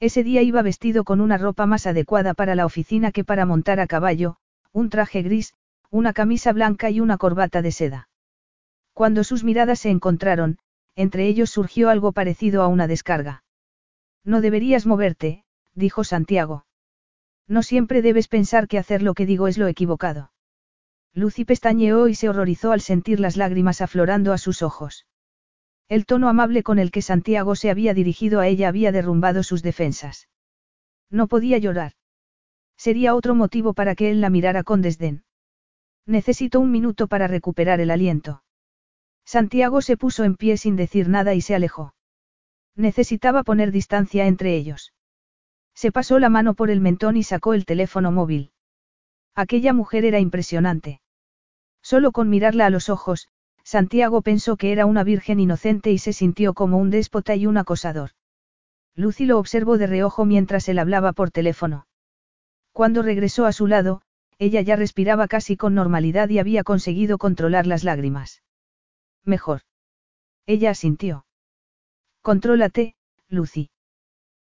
Ese 0.00 0.22
día 0.22 0.42
iba 0.42 0.60
vestido 0.60 1.04
con 1.04 1.22
una 1.22 1.38
ropa 1.38 1.64
más 1.64 1.86
adecuada 1.86 2.34
para 2.34 2.54
la 2.54 2.66
oficina 2.66 3.10
que 3.10 3.24
para 3.24 3.46
montar 3.46 3.80
a 3.80 3.86
caballo, 3.86 4.36
un 4.72 4.90
traje 4.90 5.22
gris, 5.22 5.54
una 5.90 6.12
camisa 6.12 6.52
blanca 6.52 6.90
y 6.90 7.00
una 7.00 7.18
corbata 7.18 7.62
de 7.62 7.72
seda. 7.72 8.08
Cuando 8.92 9.24
sus 9.24 9.44
miradas 9.44 9.80
se 9.80 9.90
encontraron, 9.90 10.58
entre 10.94 11.26
ellos 11.26 11.50
surgió 11.50 11.90
algo 11.90 12.12
parecido 12.12 12.62
a 12.62 12.68
una 12.68 12.86
descarga. 12.86 13.44
No 14.24 14.40
deberías 14.40 14.86
moverte, 14.86 15.44
dijo 15.74 16.04
Santiago. 16.04 16.66
No 17.48 17.62
siempre 17.62 18.02
debes 18.02 18.28
pensar 18.28 18.68
que 18.68 18.78
hacer 18.78 19.02
lo 19.02 19.14
que 19.14 19.26
digo 19.26 19.48
es 19.48 19.58
lo 19.58 19.66
equivocado. 19.66 20.30
Lucy 21.12 21.44
pestañeó 21.44 22.06
y 22.06 22.14
se 22.14 22.28
horrorizó 22.28 22.70
al 22.70 22.80
sentir 22.80 23.18
las 23.18 23.36
lágrimas 23.36 23.80
aflorando 23.80 24.32
a 24.32 24.38
sus 24.38 24.62
ojos. 24.62 25.06
El 25.88 26.06
tono 26.06 26.28
amable 26.28 26.62
con 26.62 26.78
el 26.78 26.92
que 26.92 27.02
Santiago 27.02 27.56
se 27.56 27.68
había 27.68 27.94
dirigido 27.94 28.38
a 28.38 28.46
ella 28.46 28.68
había 28.68 28.92
derrumbado 28.92 29.42
sus 29.42 29.62
defensas. 29.62 30.28
No 31.10 31.26
podía 31.26 31.58
llorar. 31.58 31.94
Sería 32.76 33.16
otro 33.16 33.34
motivo 33.34 33.74
para 33.74 33.96
que 33.96 34.10
él 34.10 34.20
la 34.20 34.30
mirara 34.30 34.62
con 34.62 34.82
desdén. 34.82 35.24
Necesito 36.10 36.58
un 36.58 36.72
minuto 36.72 37.06
para 37.06 37.28
recuperar 37.28 37.78
el 37.78 37.88
aliento. 37.88 38.42
Santiago 39.24 39.80
se 39.80 39.96
puso 39.96 40.24
en 40.24 40.34
pie 40.34 40.56
sin 40.56 40.74
decir 40.74 41.08
nada 41.08 41.34
y 41.34 41.40
se 41.40 41.54
alejó. 41.54 41.94
Necesitaba 42.74 43.44
poner 43.44 43.70
distancia 43.70 44.26
entre 44.26 44.56
ellos. 44.56 44.92
Se 45.72 45.92
pasó 45.92 46.18
la 46.18 46.28
mano 46.28 46.54
por 46.54 46.68
el 46.68 46.80
mentón 46.80 47.16
y 47.16 47.22
sacó 47.22 47.54
el 47.54 47.64
teléfono 47.64 48.10
móvil. 48.10 48.50
Aquella 49.36 49.72
mujer 49.72 50.04
era 50.04 50.18
impresionante. 50.18 51.00
Solo 51.80 52.10
con 52.10 52.28
mirarla 52.28 52.66
a 52.66 52.70
los 52.70 52.88
ojos, 52.88 53.28
Santiago 53.62 54.20
pensó 54.20 54.56
que 54.56 54.72
era 54.72 54.86
una 54.86 55.04
virgen 55.04 55.38
inocente 55.38 55.92
y 55.92 55.98
se 55.98 56.12
sintió 56.12 56.54
como 56.54 56.78
un 56.78 56.90
déspota 56.90 57.36
y 57.36 57.46
un 57.46 57.56
acosador. 57.56 58.10
Lucy 58.96 59.26
lo 59.26 59.38
observó 59.38 59.78
de 59.78 59.86
reojo 59.86 60.24
mientras 60.24 60.68
él 60.68 60.80
hablaba 60.80 61.12
por 61.12 61.30
teléfono. 61.30 61.86
Cuando 62.72 63.02
regresó 63.04 63.46
a 63.46 63.52
su 63.52 63.68
lado, 63.68 64.02
ella 64.40 64.62
ya 64.62 64.74
respiraba 64.74 65.28
casi 65.28 65.58
con 65.58 65.74
normalidad 65.74 66.30
y 66.30 66.38
había 66.38 66.64
conseguido 66.64 67.18
controlar 67.18 67.66
las 67.66 67.84
lágrimas. 67.84 68.42
Mejor. 69.22 69.60
Ella 70.46 70.70
asintió. 70.70 71.26
Contrólate, 72.22 72.94
Lucy. 73.28 73.70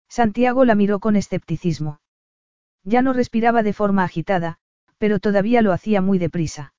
Santiago 0.08 0.66
la 0.66 0.76
miró 0.76 1.00
con 1.00 1.16
escepticismo. 1.16 2.00
Ya 2.84 3.02
no 3.02 3.12
respiraba 3.12 3.64
de 3.64 3.74
forma 3.74 4.04
agitada, 4.04 4.60
pero 5.00 5.20
todavía 5.20 5.64
lo 5.64 5.74
hacía 5.74 6.00
muy 6.00 6.20
deprisa. 6.20 6.76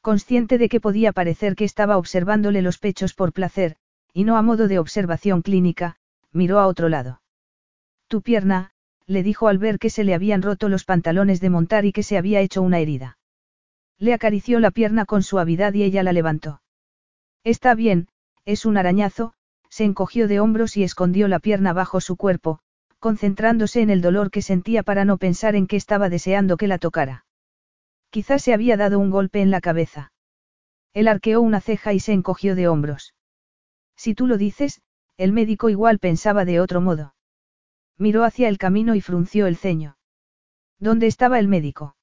Consciente 0.00 0.58
de 0.58 0.68
que 0.68 0.80
podía 0.80 1.12
parecer 1.12 1.54
que 1.54 1.64
estaba 1.64 1.96
observándole 1.96 2.60
los 2.60 2.78
pechos 2.78 3.14
por 3.14 3.32
placer, 3.32 3.76
y 4.12 4.24
no 4.24 4.36
a 4.36 4.42
modo 4.42 4.66
de 4.66 4.80
observación 4.80 5.42
clínica, 5.42 5.96
miró 6.32 6.58
a 6.58 6.66
otro 6.66 6.88
lado. 6.88 7.22
Tu 8.08 8.20
pierna, 8.20 8.71
le 9.06 9.22
dijo 9.22 9.48
al 9.48 9.58
ver 9.58 9.78
que 9.78 9.90
se 9.90 10.04
le 10.04 10.14
habían 10.14 10.42
roto 10.42 10.68
los 10.68 10.84
pantalones 10.84 11.40
de 11.40 11.50
montar 11.50 11.84
y 11.84 11.92
que 11.92 12.02
se 12.02 12.18
había 12.18 12.40
hecho 12.40 12.62
una 12.62 12.78
herida. 12.78 13.18
Le 13.98 14.14
acarició 14.14 14.60
la 14.60 14.70
pierna 14.70 15.04
con 15.04 15.22
suavidad 15.22 15.74
y 15.74 15.82
ella 15.82 16.02
la 16.02 16.12
levantó. 16.12 16.62
Está 17.44 17.74
bien, 17.74 18.08
es 18.44 18.64
un 18.64 18.76
arañazo, 18.76 19.34
se 19.68 19.84
encogió 19.84 20.28
de 20.28 20.40
hombros 20.40 20.76
y 20.76 20.82
escondió 20.82 21.28
la 21.28 21.38
pierna 21.38 21.72
bajo 21.72 22.00
su 22.00 22.16
cuerpo, 22.16 22.58
concentrándose 22.98 23.80
en 23.80 23.90
el 23.90 24.00
dolor 24.00 24.30
que 24.30 24.42
sentía 24.42 24.82
para 24.82 25.04
no 25.04 25.18
pensar 25.18 25.56
en 25.56 25.66
que 25.66 25.76
estaba 25.76 26.08
deseando 26.08 26.56
que 26.56 26.68
la 26.68 26.78
tocara. 26.78 27.24
Quizás 28.10 28.42
se 28.42 28.52
había 28.52 28.76
dado 28.76 28.98
un 28.98 29.10
golpe 29.10 29.40
en 29.40 29.50
la 29.50 29.60
cabeza. 29.60 30.12
Él 30.92 31.08
arqueó 31.08 31.40
una 31.40 31.60
ceja 31.60 31.94
y 31.94 32.00
se 32.00 32.12
encogió 32.12 32.54
de 32.54 32.68
hombros. 32.68 33.14
Si 33.96 34.14
tú 34.14 34.26
lo 34.26 34.36
dices, 34.36 34.82
el 35.16 35.32
médico 35.32 35.70
igual 35.70 35.98
pensaba 35.98 36.44
de 36.44 36.60
otro 36.60 36.80
modo. 36.80 37.14
Miró 38.02 38.24
hacia 38.24 38.48
el 38.48 38.58
camino 38.58 38.96
y 38.96 39.00
frunció 39.00 39.46
el 39.46 39.54
ceño. 39.54 39.96
¿Dónde 40.80 41.06
estaba 41.06 41.38
el 41.38 41.46
médico? 41.46 41.94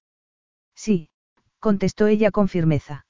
Sí, 0.73 1.09
contestó 1.59 2.07
ella 2.07 2.31
con 2.31 2.47
firmeza. 2.47 3.05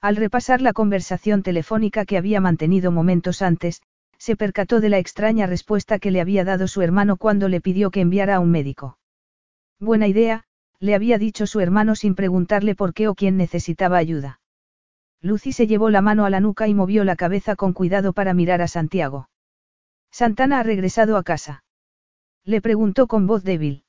Al 0.00 0.14
repasar 0.14 0.60
la 0.60 0.72
conversación 0.72 1.42
telefónica 1.42 2.04
que 2.04 2.16
había 2.16 2.40
mantenido 2.40 2.92
momentos 2.92 3.42
antes, 3.42 3.82
se 4.16 4.36
percató 4.36 4.80
de 4.80 4.90
la 4.90 4.98
extraña 4.98 5.48
respuesta 5.48 5.98
que 5.98 6.12
le 6.12 6.20
había 6.20 6.44
dado 6.44 6.68
su 6.68 6.82
hermano 6.82 7.16
cuando 7.16 7.48
le 7.48 7.60
pidió 7.60 7.90
que 7.90 8.02
enviara 8.02 8.36
a 8.36 8.38
un 8.38 8.52
médico. 8.52 8.96
Buena 9.80 10.06
idea, 10.06 10.44
le 10.78 10.94
había 10.94 11.18
dicho 11.18 11.48
su 11.48 11.58
hermano 11.58 11.96
sin 11.96 12.14
preguntarle 12.14 12.76
por 12.76 12.94
qué 12.94 13.08
o 13.08 13.16
quién 13.16 13.36
necesitaba 13.36 13.98
ayuda. 13.98 14.38
Lucy 15.20 15.50
se 15.50 15.66
llevó 15.66 15.90
la 15.90 16.00
mano 16.00 16.26
a 16.26 16.30
la 16.30 16.38
nuca 16.38 16.68
y 16.68 16.74
movió 16.74 17.02
la 17.02 17.16
cabeza 17.16 17.56
con 17.56 17.72
cuidado 17.72 18.12
para 18.12 18.34
mirar 18.34 18.62
a 18.62 18.68
Santiago. 18.68 19.30
Santana 20.12 20.60
ha 20.60 20.62
regresado 20.62 21.16
a 21.16 21.24
casa. 21.24 21.64
Le 22.44 22.60
preguntó 22.60 23.06
con 23.06 23.26
voz 23.26 23.42
débil. 23.42 23.84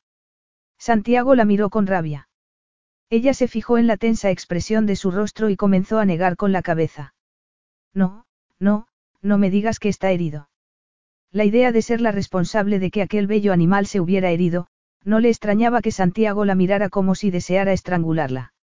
Santiago 0.77 1.35
la 1.35 1.45
miró 1.45 1.69
con 1.69 1.87
rabia. 1.87 2.29
Ella 3.09 3.33
se 3.33 3.47
fijó 3.47 3.77
en 3.77 3.87
la 3.87 3.97
tensa 3.97 4.31
expresión 4.31 4.85
de 4.85 4.95
su 4.95 5.11
rostro 5.11 5.49
y 5.49 5.55
comenzó 5.55 5.99
a 5.99 6.05
negar 6.05 6.35
con 6.37 6.51
la 6.51 6.61
cabeza. 6.61 7.13
No, 7.93 8.25
no, 8.59 8.87
no 9.21 9.37
me 9.37 9.49
digas 9.49 9.79
que 9.79 9.89
está 9.89 10.11
herido. 10.11 10.49
La 11.31 11.45
idea 11.45 11.71
de 11.71 11.81
ser 11.81 12.01
la 12.01 12.11
responsable 12.11 12.79
de 12.79 12.91
que 12.91 13.01
aquel 13.01 13.27
bello 13.27 13.51
animal 13.51 13.87
se 13.87 13.99
hubiera 13.99 14.31
herido, 14.31 14.67
no 15.03 15.19
le 15.19 15.29
extrañaba 15.29 15.81
que 15.81 15.91
Santiago 15.91 16.45
la 16.45 16.55
mirara 16.55 16.89
como 16.89 17.13
si 17.13 17.29
deseara 17.29 17.73
estrangularla. 17.73 18.53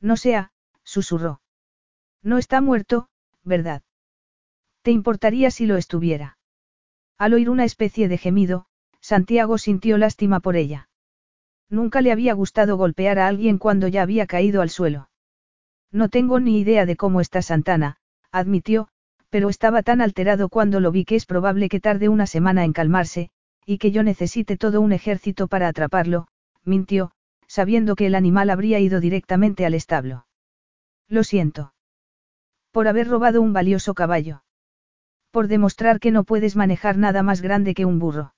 No 0.00 0.16
sea, 0.16 0.50
susurró. 0.82 1.40
No 2.22 2.38
está 2.38 2.60
muerto, 2.60 3.08
¿verdad? 3.42 3.82
¿Te 4.82 4.90
importaría 4.90 5.50
si 5.50 5.66
lo 5.66 5.76
estuviera? 5.76 6.38
Al 7.18 7.34
oír 7.34 7.48
una 7.48 7.64
especie 7.64 8.08
de 8.08 8.18
gemido, 8.18 8.66
Santiago 9.02 9.58
sintió 9.58 9.98
lástima 9.98 10.40
por 10.40 10.56
ella. 10.56 10.88
Nunca 11.68 12.00
le 12.00 12.12
había 12.12 12.32
gustado 12.34 12.76
golpear 12.76 13.18
a 13.18 13.26
alguien 13.26 13.58
cuando 13.58 13.88
ya 13.88 14.02
había 14.02 14.26
caído 14.26 14.62
al 14.62 14.70
suelo. 14.70 15.10
No 15.90 16.08
tengo 16.08 16.40
ni 16.40 16.60
idea 16.60 16.86
de 16.86 16.96
cómo 16.96 17.20
está 17.20 17.42
Santana, 17.42 17.96
admitió, 18.30 18.88
pero 19.28 19.48
estaba 19.48 19.82
tan 19.82 20.00
alterado 20.00 20.48
cuando 20.48 20.80
lo 20.80 20.92
vi 20.92 21.04
que 21.04 21.16
es 21.16 21.26
probable 21.26 21.68
que 21.68 21.80
tarde 21.80 22.08
una 22.08 22.26
semana 22.26 22.64
en 22.64 22.72
calmarse, 22.72 23.30
y 23.66 23.78
que 23.78 23.90
yo 23.90 24.02
necesite 24.02 24.56
todo 24.56 24.80
un 24.80 24.92
ejército 24.92 25.48
para 25.48 25.68
atraparlo, 25.68 26.28
mintió, 26.64 27.12
sabiendo 27.46 27.96
que 27.96 28.06
el 28.06 28.14
animal 28.14 28.50
habría 28.50 28.78
ido 28.78 29.00
directamente 29.00 29.66
al 29.66 29.74
establo. 29.74 30.26
Lo 31.08 31.24
siento. 31.24 31.74
Por 32.70 32.88
haber 32.88 33.08
robado 33.08 33.42
un 33.42 33.52
valioso 33.52 33.94
caballo. 33.94 34.42
Por 35.30 35.48
demostrar 35.48 35.98
que 35.98 36.10
no 36.10 36.24
puedes 36.24 36.56
manejar 36.56 36.96
nada 36.96 37.22
más 37.22 37.42
grande 37.42 37.74
que 37.74 37.84
un 37.84 37.98
burro. 37.98 38.34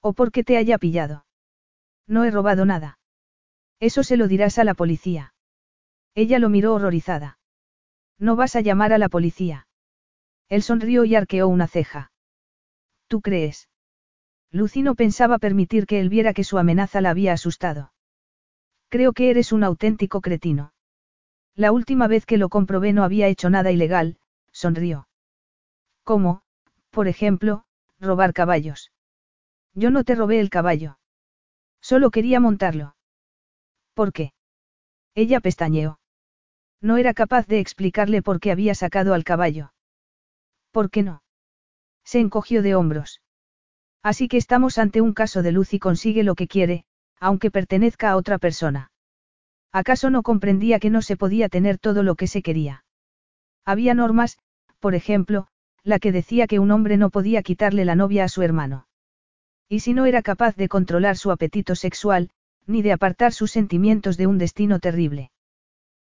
O 0.00 0.12
porque 0.12 0.44
te 0.44 0.56
haya 0.56 0.78
pillado. 0.78 1.26
No 2.06 2.24
he 2.24 2.30
robado 2.30 2.64
nada. 2.64 2.98
Eso 3.80 4.02
se 4.02 4.16
lo 4.16 4.28
dirás 4.28 4.58
a 4.58 4.64
la 4.64 4.74
policía. 4.74 5.34
Ella 6.14 6.38
lo 6.38 6.48
miró 6.48 6.74
horrorizada. 6.74 7.38
No 8.18 8.34
vas 8.34 8.56
a 8.56 8.60
llamar 8.60 8.92
a 8.92 8.98
la 8.98 9.08
policía. 9.08 9.66
Él 10.48 10.62
sonrió 10.62 11.04
y 11.04 11.14
arqueó 11.14 11.48
una 11.48 11.68
ceja. 11.68 12.10
¿Tú 13.06 13.20
crees? 13.20 13.68
Lucy 14.50 14.82
no 14.82 14.94
pensaba 14.94 15.38
permitir 15.38 15.86
que 15.86 16.00
él 16.00 16.08
viera 16.08 16.32
que 16.32 16.44
su 16.44 16.58
amenaza 16.58 17.00
la 17.00 17.10
había 17.10 17.32
asustado. 17.32 17.92
Creo 18.88 19.12
que 19.12 19.30
eres 19.30 19.52
un 19.52 19.62
auténtico 19.62 20.20
cretino. 20.20 20.72
La 21.54 21.72
última 21.72 22.06
vez 22.06 22.24
que 22.24 22.38
lo 22.38 22.48
comprobé 22.48 22.92
no 22.92 23.04
había 23.04 23.28
hecho 23.28 23.50
nada 23.50 23.70
ilegal, 23.70 24.16
sonrió. 24.52 25.08
¿Cómo, 26.04 26.42
por 26.90 27.08
ejemplo, 27.08 27.64
robar 28.00 28.32
caballos? 28.32 28.90
Yo 29.78 29.92
no 29.92 30.02
te 30.02 30.16
robé 30.16 30.40
el 30.40 30.50
caballo. 30.50 30.98
Solo 31.80 32.10
quería 32.10 32.40
montarlo. 32.40 32.96
¿Por 33.94 34.12
qué? 34.12 34.32
Ella 35.14 35.38
pestañeó. 35.38 36.00
No 36.80 36.96
era 36.96 37.14
capaz 37.14 37.46
de 37.46 37.60
explicarle 37.60 38.20
por 38.20 38.40
qué 38.40 38.50
había 38.50 38.74
sacado 38.74 39.14
al 39.14 39.22
caballo. 39.22 39.72
¿Por 40.72 40.90
qué 40.90 41.04
no? 41.04 41.22
Se 42.04 42.18
encogió 42.18 42.62
de 42.62 42.74
hombros. 42.74 43.22
Así 44.02 44.26
que 44.26 44.36
estamos 44.36 44.78
ante 44.78 45.00
un 45.00 45.14
caso 45.14 45.42
de 45.42 45.52
luz 45.52 45.72
y 45.72 45.78
consigue 45.78 46.24
lo 46.24 46.34
que 46.34 46.48
quiere, 46.48 46.84
aunque 47.20 47.52
pertenezca 47.52 48.10
a 48.10 48.16
otra 48.16 48.38
persona. 48.38 48.90
¿Acaso 49.70 50.10
no 50.10 50.24
comprendía 50.24 50.80
que 50.80 50.90
no 50.90 51.02
se 51.02 51.16
podía 51.16 51.48
tener 51.48 51.78
todo 51.78 52.02
lo 52.02 52.16
que 52.16 52.26
se 52.26 52.42
quería? 52.42 52.84
Había 53.64 53.94
normas, 53.94 54.38
por 54.80 54.96
ejemplo, 54.96 55.46
la 55.84 56.00
que 56.00 56.10
decía 56.10 56.48
que 56.48 56.58
un 56.58 56.72
hombre 56.72 56.96
no 56.96 57.10
podía 57.10 57.44
quitarle 57.44 57.84
la 57.84 57.94
novia 57.94 58.24
a 58.24 58.28
su 58.28 58.42
hermano. 58.42 58.87
Y 59.68 59.80
si 59.80 59.92
no 59.92 60.06
era 60.06 60.22
capaz 60.22 60.56
de 60.56 60.68
controlar 60.68 61.16
su 61.16 61.30
apetito 61.30 61.74
sexual, 61.74 62.30
ni 62.66 62.82
de 62.82 62.92
apartar 62.92 63.32
sus 63.32 63.50
sentimientos 63.50 64.16
de 64.16 64.26
un 64.26 64.38
destino 64.38 64.78
terrible. 64.78 65.30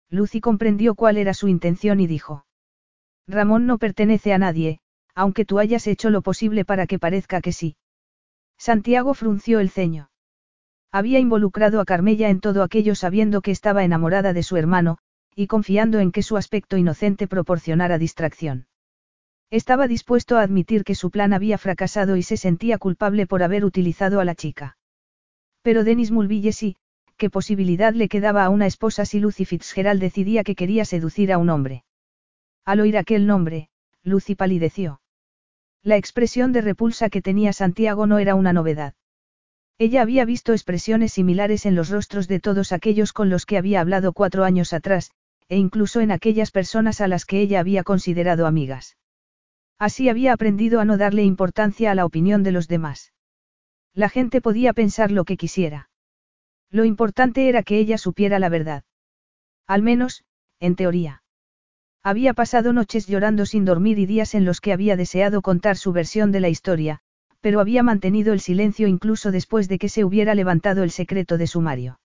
Lucy 0.09 0.39
comprendió 0.39 0.95
cuál 0.95 1.17
era 1.17 1.33
su 1.33 1.47
intención 1.47 1.99
y 1.99 2.07
dijo. 2.07 2.45
Ramón 3.27 3.65
no 3.65 3.77
pertenece 3.77 4.33
a 4.33 4.37
nadie, 4.37 4.79
aunque 5.15 5.45
tú 5.45 5.59
hayas 5.59 5.87
hecho 5.87 6.09
lo 6.09 6.21
posible 6.21 6.65
para 6.65 6.85
que 6.85 6.99
parezca 6.99 7.41
que 7.41 7.53
sí. 7.53 7.75
Santiago 8.57 9.13
frunció 9.13 9.59
el 9.59 9.69
ceño. 9.69 10.09
Había 10.91 11.19
involucrado 11.19 11.81
a 11.81 11.85
Carmella 11.85 12.29
en 12.29 12.39
todo 12.39 12.63
aquello 12.63 12.95
sabiendo 12.95 13.41
que 13.41 13.51
estaba 13.51 13.83
enamorada 13.83 14.31
de 14.31 14.43
su 14.43 14.57
hermano, 14.57 14.97
y 15.35 15.47
confiando 15.47 15.99
en 15.99 16.11
que 16.11 16.23
su 16.23 16.37
aspecto 16.37 16.77
inocente 16.77 17.27
proporcionara 17.27 17.97
distracción. 17.97 18.67
Estaba 19.51 19.87
dispuesto 19.87 20.37
a 20.37 20.41
admitir 20.41 20.83
que 20.83 20.95
su 20.95 21.11
plan 21.11 21.33
había 21.33 21.57
fracasado 21.57 22.17
y 22.17 22.23
se 22.23 22.37
sentía 22.37 22.77
culpable 22.77 23.27
por 23.27 23.43
haber 23.43 23.63
utilizado 23.63 24.19
a 24.19 24.25
la 24.25 24.35
chica. 24.35 24.77
Pero 25.61 25.83
Denis 25.83 26.11
Mulville 26.11 26.51
sí, 26.51 26.75
¿qué 27.17 27.29
posibilidad 27.29 27.93
le 27.93 28.09
quedaba 28.09 28.43
a 28.43 28.49
una 28.49 28.65
esposa 28.65 29.05
si 29.05 29.19
Lucy 29.19 29.45
Fitzgerald 29.45 30.01
decidía 30.01 30.43
que 30.43 30.55
quería 30.55 30.85
seducir 30.85 31.31
a 31.31 31.37
un 31.37 31.49
hombre? 31.49 31.83
Al 32.65 32.79
oír 32.79 32.97
aquel 32.97 33.27
nombre, 33.27 33.69
Lucy 34.03 34.35
palideció. 34.35 35.01
La 35.83 35.97
expresión 35.97 36.51
de 36.51 36.61
repulsa 36.61 37.09
que 37.09 37.21
tenía 37.21 37.53
Santiago 37.53 38.07
no 38.07 38.17
era 38.17 38.35
una 38.35 38.53
novedad. 38.53 38.95
Ella 39.77 40.01
había 40.01 40.25
visto 40.25 40.53
expresiones 40.53 41.13
similares 41.13 41.65
en 41.65 41.75
los 41.75 41.89
rostros 41.89 42.27
de 42.27 42.39
todos 42.39 42.71
aquellos 42.71 43.13
con 43.13 43.29
los 43.29 43.45
que 43.45 43.57
había 43.57 43.81
hablado 43.81 44.13
cuatro 44.13 44.43
años 44.43 44.73
atrás, 44.73 45.11
e 45.47 45.57
incluso 45.57 46.01
en 46.01 46.11
aquellas 46.11 46.51
personas 46.51 47.01
a 47.01 47.07
las 47.07 47.25
que 47.25 47.39
ella 47.39 47.59
había 47.59 47.83
considerado 47.83 48.47
amigas. 48.47 48.97
Así 49.77 50.09
había 50.09 50.33
aprendido 50.33 50.79
a 50.79 50.85
no 50.85 50.97
darle 50.97 51.23
importancia 51.23 51.91
a 51.91 51.95
la 51.95 52.05
opinión 52.05 52.43
de 52.43 52.51
los 52.51 52.67
demás. 52.67 53.13
La 53.93 54.09
gente 54.09 54.41
podía 54.41 54.73
pensar 54.73 55.11
lo 55.11 55.25
que 55.25 55.37
quisiera. 55.37 55.89
Lo 56.69 56.85
importante 56.85 57.49
era 57.49 57.63
que 57.63 57.77
ella 57.77 57.97
supiera 57.97 58.39
la 58.39 58.49
verdad. 58.49 58.83
Al 59.67 59.81
menos, 59.81 60.23
en 60.59 60.75
teoría. 60.75 61.23
Había 62.03 62.33
pasado 62.33 62.71
noches 62.71 63.07
llorando 63.07 63.45
sin 63.45 63.65
dormir 63.65 63.97
y 63.97 64.05
días 64.05 64.35
en 64.35 64.45
los 64.45 64.61
que 64.61 64.73
había 64.73 64.95
deseado 64.95 65.41
contar 65.41 65.75
su 65.77 65.91
versión 65.91 66.31
de 66.31 66.39
la 66.39 66.49
historia, 66.49 66.99
pero 67.41 67.59
había 67.59 67.83
mantenido 67.83 68.33
el 68.33 68.39
silencio 68.39 68.87
incluso 68.87 69.31
después 69.31 69.67
de 69.67 69.79
que 69.79 69.89
se 69.89 70.03
hubiera 70.03 70.35
levantado 70.35 70.83
el 70.83 70.91
secreto 70.91 71.37
de 71.37 71.47
sumario. 71.47 71.99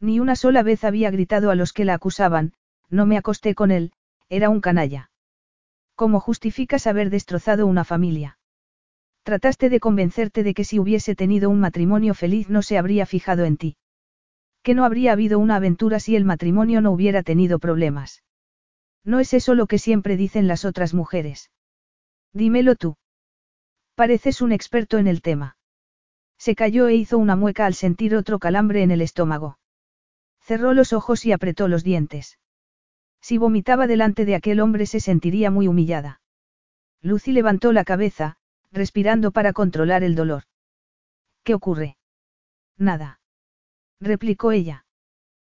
Ni 0.00 0.20
una 0.20 0.36
sola 0.36 0.62
vez 0.62 0.84
había 0.84 1.10
gritado 1.10 1.50
a 1.50 1.54
los 1.54 1.72
que 1.72 1.84
la 1.84 1.94
acusaban, 1.94 2.52
no 2.90 3.06
me 3.06 3.16
acosté 3.16 3.54
con 3.54 3.70
él, 3.70 3.92
era 4.28 4.50
un 4.50 4.60
canalla. 4.60 5.10
¿Cómo 5.94 6.20
justificas 6.20 6.86
haber 6.86 7.10
destrozado 7.10 7.66
una 7.66 7.84
familia? 7.84 8.38
Trataste 9.22 9.70
de 9.70 9.80
convencerte 9.80 10.42
de 10.42 10.52
que 10.52 10.64
si 10.64 10.78
hubiese 10.78 11.14
tenido 11.14 11.48
un 11.48 11.60
matrimonio 11.60 12.14
feliz 12.14 12.50
no 12.50 12.62
se 12.62 12.78
habría 12.78 13.06
fijado 13.06 13.44
en 13.44 13.56
ti. 13.56 13.76
Que 14.62 14.74
no 14.74 14.84
habría 14.84 15.12
habido 15.12 15.38
una 15.38 15.56
aventura 15.56 16.00
si 16.00 16.16
el 16.16 16.24
matrimonio 16.24 16.80
no 16.80 16.90
hubiera 16.90 17.22
tenido 17.22 17.58
problemas. 17.58 18.22
No 19.04 19.20
es 19.20 19.34
eso 19.34 19.54
lo 19.54 19.66
que 19.66 19.78
siempre 19.78 20.16
dicen 20.16 20.48
las 20.48 20.64
otras 20.64 20.94
mujeres. 20.94 21.50
Dímelo 22.32 22.74
tú. 22.74 22.96
Pareces 23.94 24.42
un 24.42 24.52
experto 24.52 24.98
en 24.98 25.06
el 25.06 25.22
tema. 25.22 25.56
Se 26.36 26.54
cayó 26.54 26.88
e 26.88 26.94
hizo 26.94 27.16
una 27.18 27.36
mueca 27.36 27.66
al 27.66 27.74
sentir 27.74 28.16
otro 28.16 28.38
calambre 28.38 28.82
en 28.82 28.90
el 28.90 29.00
estómago. 29.00 29.58
Cerró 30.40 30.74
los 30.74 30.92
ojos 30.92 31.24
y 31.24 31.32
apretó 31.32 31.68
los 31.68 31.84
dientes. 31.84 32.38
Si 33.24 33.38
vomitaba 33.38 33.86
delante 33.86 34.26
de 34.26 34.34
aquel 34.34 34.60
hombre 34.60 34.84
se 34.84 35.00
sentiría 35.00 35.50
muy 35.50 35.66
humillada. 35.66 36.20
Lucy 37.00 37.32
levantó 37.32 37.72
la 37.72 37.82
cabeza, 37.82 38.36
respirando 38.70 39.30
para 39.30 39.54
controlar 39.54 40.04
el 40.04 40.14
dolor. 40.14 40.42
¿Qué 41.42 41.54
ocurre? 41.54 41.96
Nada. 42.76 43.20
replicó 43.98 44.52
ella. 44.52 44.84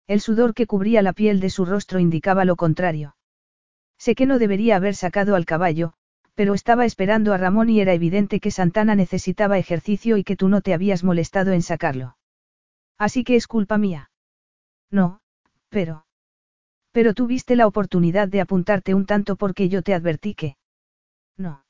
El 0.06 0.22
sudor 0.22 0.54
que 0.54 0.68
cubría 0.68 1.02
la 1.02 1.14
piel 1.14 1.40
de 1.40 1.50
su 1.50 1.66
rostro 1.66 1.98
indicaba 1.98 2.46
lo 2.46 2.56
contrario. 2.56 3.16
Sé 3.98 4.14
que 4.14 4.28
no 4.28 4.38
debería 4.38 4.76
haber 4.76 4.94
sacado 4.94 5.36
al 5.36 5.48
caballo, 5.48 5.94
pero 6.36 6.54
estaba 6.54 6.86
esperando 6.86 7.34
a 7.34 7.38
Ramón 7.40 7.72
y 7.72 7.82
era 7.82 7.94
evidente 7.94 8.40
que 8.40 8.52
Santana 8.52 8.94
necesitaba 8.94 9.58
ejercicio 9.58 10.18
y 10.18 10.24
que 10.24 10.36
tú 10.36 10.50
no 10.50 10.62
te 10.62 10.76
habías 10.76 11.04
molestado 11.04 11.52
en 11.52 11.64
sacarlo. 11.64 12.16
Así 13.00 13.24
que 13.24 13.36
es 13.36 13.48
culpa 13.48 13.80
mía. 13.80 14.12
No, 14.92 15.20
pero... 15.70 16.05
Pero 16.96 17.14
tuviste 17.14 17.56
la 17.56 17.68
oportunidad 17.68 18.28
de 18.30 18.40
apuntarte 18.42 18.94
un 18.94 19.06
tanto 19.06 19.36
porque 19.36 19.68
yo 19.68 19.82
te 19.82 19.94
advertí 19.94 20.34
que... 20.34 20.56
No. 21.36 21.66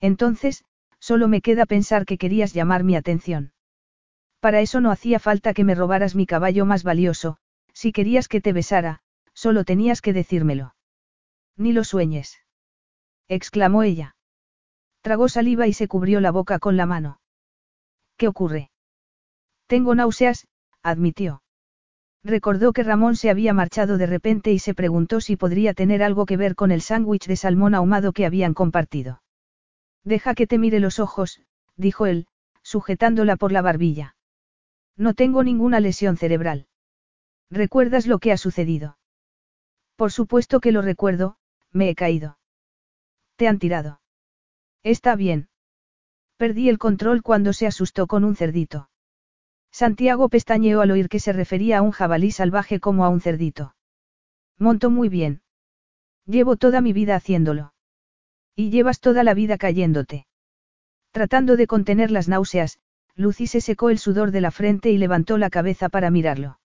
Entonces, 0.00 0.64
Solo 1.00 1.28
me 1.28 1.40
queda 1.40 1.66
pensar 1.66 2.04
que 2.04 2.18
querías 2.18 2.52
llamar 2.52 2.84
mi 2.84 2.96
atención. 2.96 3.52
Para 4.40 4.60
eso 4.60 4.80
no 4.80 4.90
hacía 4.90 5.18
falta 5.18 5.54
que 5.54 5.64
me 5.64 5.74
robaras 5.74 6.14
mi 6.14 6.26
caballo 6.26 6.64
más 6.64 6.82
valioso, 6.82 7.38
si 7.72 7.92
querías 7.92 8.28
que 8.28 8.40
te 8.40 8.52
besara, 8.52 9.00
solo 9.32 9.64
tenías 9.64 10.00
que 10.00 10.12
decírmelo. 10.12 10.74
Ni 11.56 11.72
lo 11.72 11.84
sueñes. 11.84 12.38
exclamó 13.28 13.82
ella. 13.82 14.16
Tragó 15.02 15.28
saliva 15.28 15.66
y 15.66 15.72
se 15.72 15.88
cubrió 15.88 16.20
la 16.20 16.30
boca 16.30 16.58
con 16.58 16.76
la 16.76 16.86
mano. 16.86 17.20
¿Qué 18.16 18.26
ocurre? 18.26 18.70
Tengo 19.66 19.94
náuseas, 19.94 20.48
admitió. 20.82 21.42
Recordó 22.24 22.72
que 22.72 22.82
Ramón 22.82 23.16
se 23.16 23.30
había 23.30 23.54
marchado 23.54 23.96
de 23.96 24.06
repente 24.06 24.52
y 24.52 24.58
se 24.58 24.74
preguntó 24.74 25.20
si 25.20 25.36
podría 25.36 25.74
tener 25.74 26.02
algo 26.02 26.26
que 26.26 26.36
ver 26.36 26.54
con 26.54 26.70
el 26.70 26.82
sándwich 26.82 27.26
de 27.26 27.36
salmón 27.36 27.74
ahumado 27.74 28.12
que 28.12 28.26
habían 28.26 28.54
compartido. 28.54 29.22
Deja 30.04 30.34
que 30.34 30.46
te 30.46 30.58
mire 30.58 30.80
los 30.80 30.98
ojos, 30.98 31.40
dijo 31.76 32.06
él, 32.06 32.26
sujetándola 32.62 33.36
por 33.36 33.52
la 33.52 33.62
barbilla. 33.62 34.16
No 34.96 35.14
tengo 35.14 35.44
ninguna 35.44 35.80
lesión 35.80 36.16
cerebral. 36.16 36.66
¿Recuerdas 37.50 38.06
lo 38.06 38.18
que 38.18 38.32
ha 38.32 38.36
sucedido? 38.36 38.98
Por 39.96 40.12
supuesto 40.12 40.60
que 40.60 40.72
lo 40.72 40.82
recuerdo, 40.82 41.36
me 41.72 41.88
he 41.88 41.94
caído. 41.94 42.38
Te 43.36 43.48
han 43.48 43.58
tirado. 43.58 44.00
Está 44.82 45.16
bien. 45.16 45.48
Perdí 46.36 46.68
el 46.68 46.78
control 46.78 47.22
cuando 47.22 47.52
se 47.52 47.66
asustó 47.66 48.06
con 48.06 48.24
un 48.24 48.36
cerdito. 48.36 48.90
Santiago 49.70 50.28
pestañeó 50.28 50.80
al 50.80 50.90
oír 50.90 51.08
que 51.08 51.20
se 51.20 51.32
refería 51.32 51.78
a 51.78 51.82
un 51.82 51.90
jabalí 51.90 52.30
salvaje 52.30 52.80
como 52.80 53.04
a 53.04 53.08
un 53.08 53.20
cerdito. 53.20 53.74
Monto 54.58 54.90
muy 54.90 55.08
bien. 55.08 55.42
Llevo 56.26 56.56
toda 56.56 56.80
mi 56.80 56.92
vida 56.92 57.14
haciéndolo. 57.14 57.72
Y 58.56 58.70
llevas 58.70 59.00
toda 59.00 59.22
la 59.22 59.34
vida 59.34 59.56
cayéndote. 59.56 60.26
Tratando 61.12 61.56
de 61.56 61.66
contener 61.66 62.10
las 62.10 62.28
náuseas, 62.28 62.80
Lucy 63.14 63.46
se 63.46 63.60
secó 63.60 63.90
el 63.90 63.98
sudor 63.98 64.30
de 64.30 64.40
la 64.40 64.50
frente 64.50 64.90
y 64.90 64.98
levantó 64.98 65.38
la 65.38 65.50
cabeza 65.50 65.88
para 65.88 66.10
mirarlo. 66.10 66.58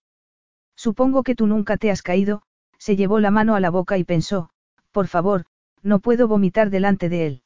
Supongo 0.75 1.23
que 1.23 1.35
tú 1.35 1.47
nunca 1.47 1.77
te 1.77 1.91
has 1.91 2.01
caído, 2.01 2.41
se 2.77 2.95
llevó 2.95 3.19
la 3.19 3.31
mano 3.31 3.55
a 3.55 3.59
la 3.59 3.69
boca 3.69 3.97
y 3.97 4.03
pensó, 4.03 4.49
por 4.91 5.07
favor, 5.07 5.45
no 5.81 5.99
puedo 5.99 6.27
vomitar 6.27 6.69
delante 6.69 7.09
de 7.09 7.27
él. 7.27 7.43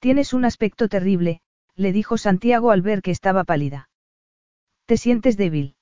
Tienes 0.00 0.32
un 0.32 0.44
aspecto 0.44 0.88
terrible, 0.88 1.40
le 1.74 1.92
dijo 1.92 2.18
Santiago 2.18 2.70
al 2.70 2.82
ver 2.82 3.02
que 3.02 3.10
estaba 3.10 3.44
pálida. 3.44 3.88
¿Te 4.92 4.98
sientes 4.98 5.38
débil? 5.38 5.74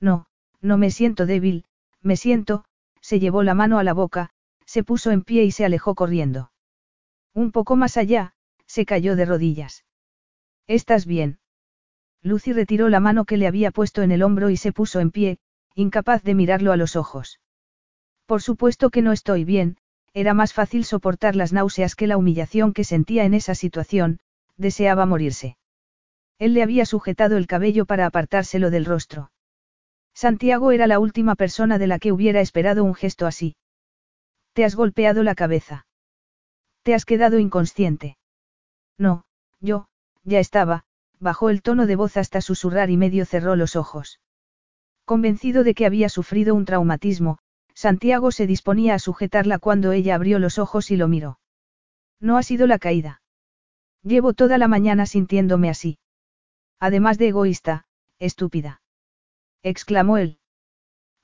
No, 0.00 0.26
no 0.60 0.76
me 0.76 0.90
siento 0.90 1.24
débil, 1.24 1.66
me 2.02 2.16
siento, 2.16 2.64
se 3.00 3.20
llevó 3.20 3.44
la 3.44 3.54
mano 3.54 3.78
a 3.78 3.84
la 3.84 3.92
boca, 3.92 4.30
se 4.66 4.82
puso 4.82 5.12
en 5.12 5.22
pie 5.22 5.44
y 5.44 5.52
se 5.52 5.64
alejó 5.64 5.94
corriendo. 5.94 6.50
Un 7.32 7.52
poco 7.52 7.76
más 7.76 7.96
allá, 7.96 8.34
se 8.66 8.86
cayó 8.86 9.14
de 9.14 9.24
rodillas. 9.24 9.84
¿Estás 10.66 11.06
bien? 11.06 11.38
Lucy 12.22 12.52
retiró 12.52 12.88
la 12.88 12.98
mano 12.98 13.24
que 13.24 13.36
le 13.36 13.46
había 13.46 13.70
puesto 13.70 14.02
en 14.02 14.10
el 14.10 14.24
hombro 14.24 14.50
y 14.50 14.56
se 14.56 14.72
puso 14.72 14.98
en 14.98 15.12
pie, 15.12 15.38
incapaz 15.76 16.24
de 16.24 16.34
mirarlo 16.34 16.72
a 16.72 16.76
los 16.76 16.96
ojos. 16.96 17.38
Por 18.26 18.42
supuesto 18.42 18.90
que 18.90 19.00
no 19.00 19.12
estoy 19.12 19.44
bien, 19.44 19.76
era 20.12 20.34
más 20.34 20.52
fácil 20.52 20.84
soportar 20.84 21.36
las 21.36 21.52
náuseas 21.52 21.94
que 21.94 22.08
la 22.08 22.16
humillación 22.16 22.72
que 22.72 22.82
sentía 22.82 23.26
en 23.26 23.34
esa 23.34 23.54
situación, 23.54 24.18
deseaba 24.56 25.06
morirse. 25.06 25.56
Él 26.38 26.54
le 26.54 26.62
había 26.62 26.86
sujetado 26.86 27.36
el 27.36 27.46
cabello 27.46 27.86
para 27.86 28.06
apartárselo 28.06 28.70
del 28.70 28.84
rostro. 28.84 29.30
Santiago 30.14 30.72
era 30.72 30.86
la 30.86 30.98
última 30.98 31.34
persona 31.34 31.78
de 31.78 31.86
la 31.86 31.98
que 31.98 32.12
hubiera 32.12 32.40
esperado 32.40 32.84
un 32.84 32.94
gesto 32.94 33.26
así. 33.26 33.56
Te 34.52 34.64
has 34.64 34.76
golpeado 34.76 35.22
la 35.22 35.34
cabeza. 35.34 35.86
Te 36.82 36.94
has 36.94 37.04
quedado 37.04 37.38
inconsciente. 37.38 38.16
No, 38.98 39.24
yo, 39.60 39.88
ya 40.22 40.38
estaba, 40.38 40.84
bajó 41.18 41.50
el 41.50 41.62
tono 41.62 41.86
de 41.86 41.96
voz 41.96 42.16
hasta 42.16 42.40
susurrar 42.40 42.90
y 42.90 42.96
medio 42.96 43.24
cerró 43.24 43.56
los 43.56 43.74
ojos. 43.74 44.20
Convencido 45.04 45.64
de 45.64 45.74
que 45.74 45.86
había 45.86 46.08
sufrido 46.08 46.54
un 46.54 46.64
traumatismo, 46.64 47.38
Santiago 47.74 48.30
se 48.30 48.46
disponía 48.46 48.94
a 48.94 48.98
sujetarla 48.98 49.58
cuando 49.58 49.92
ella 49.92 50.14
abrió 50.14 50.38
los 50.38 50.58
ojos 50.58 50.90
y 50.90 50.96
lo 50.96 51.08
miró. 51.08 51.38
No 52.20 52.38
ha 52.38 52.42
sido 52.42 52.66
la 52.66 52.78
caída. 52.78 53.20
Llevo 54.02 54.32
toda 54.32 54.58
la 54.58 54.68
mañana 54.68 55.06
sintiéndome 55.06 55.68
así. 55.68 55.98
Además 56.80 57.18
de 57.18 57.28
egoísta, 57.28 57.86
estúpida. 58.18 58.82
Exclamó 59.62 60.18
él. 60.18 60.38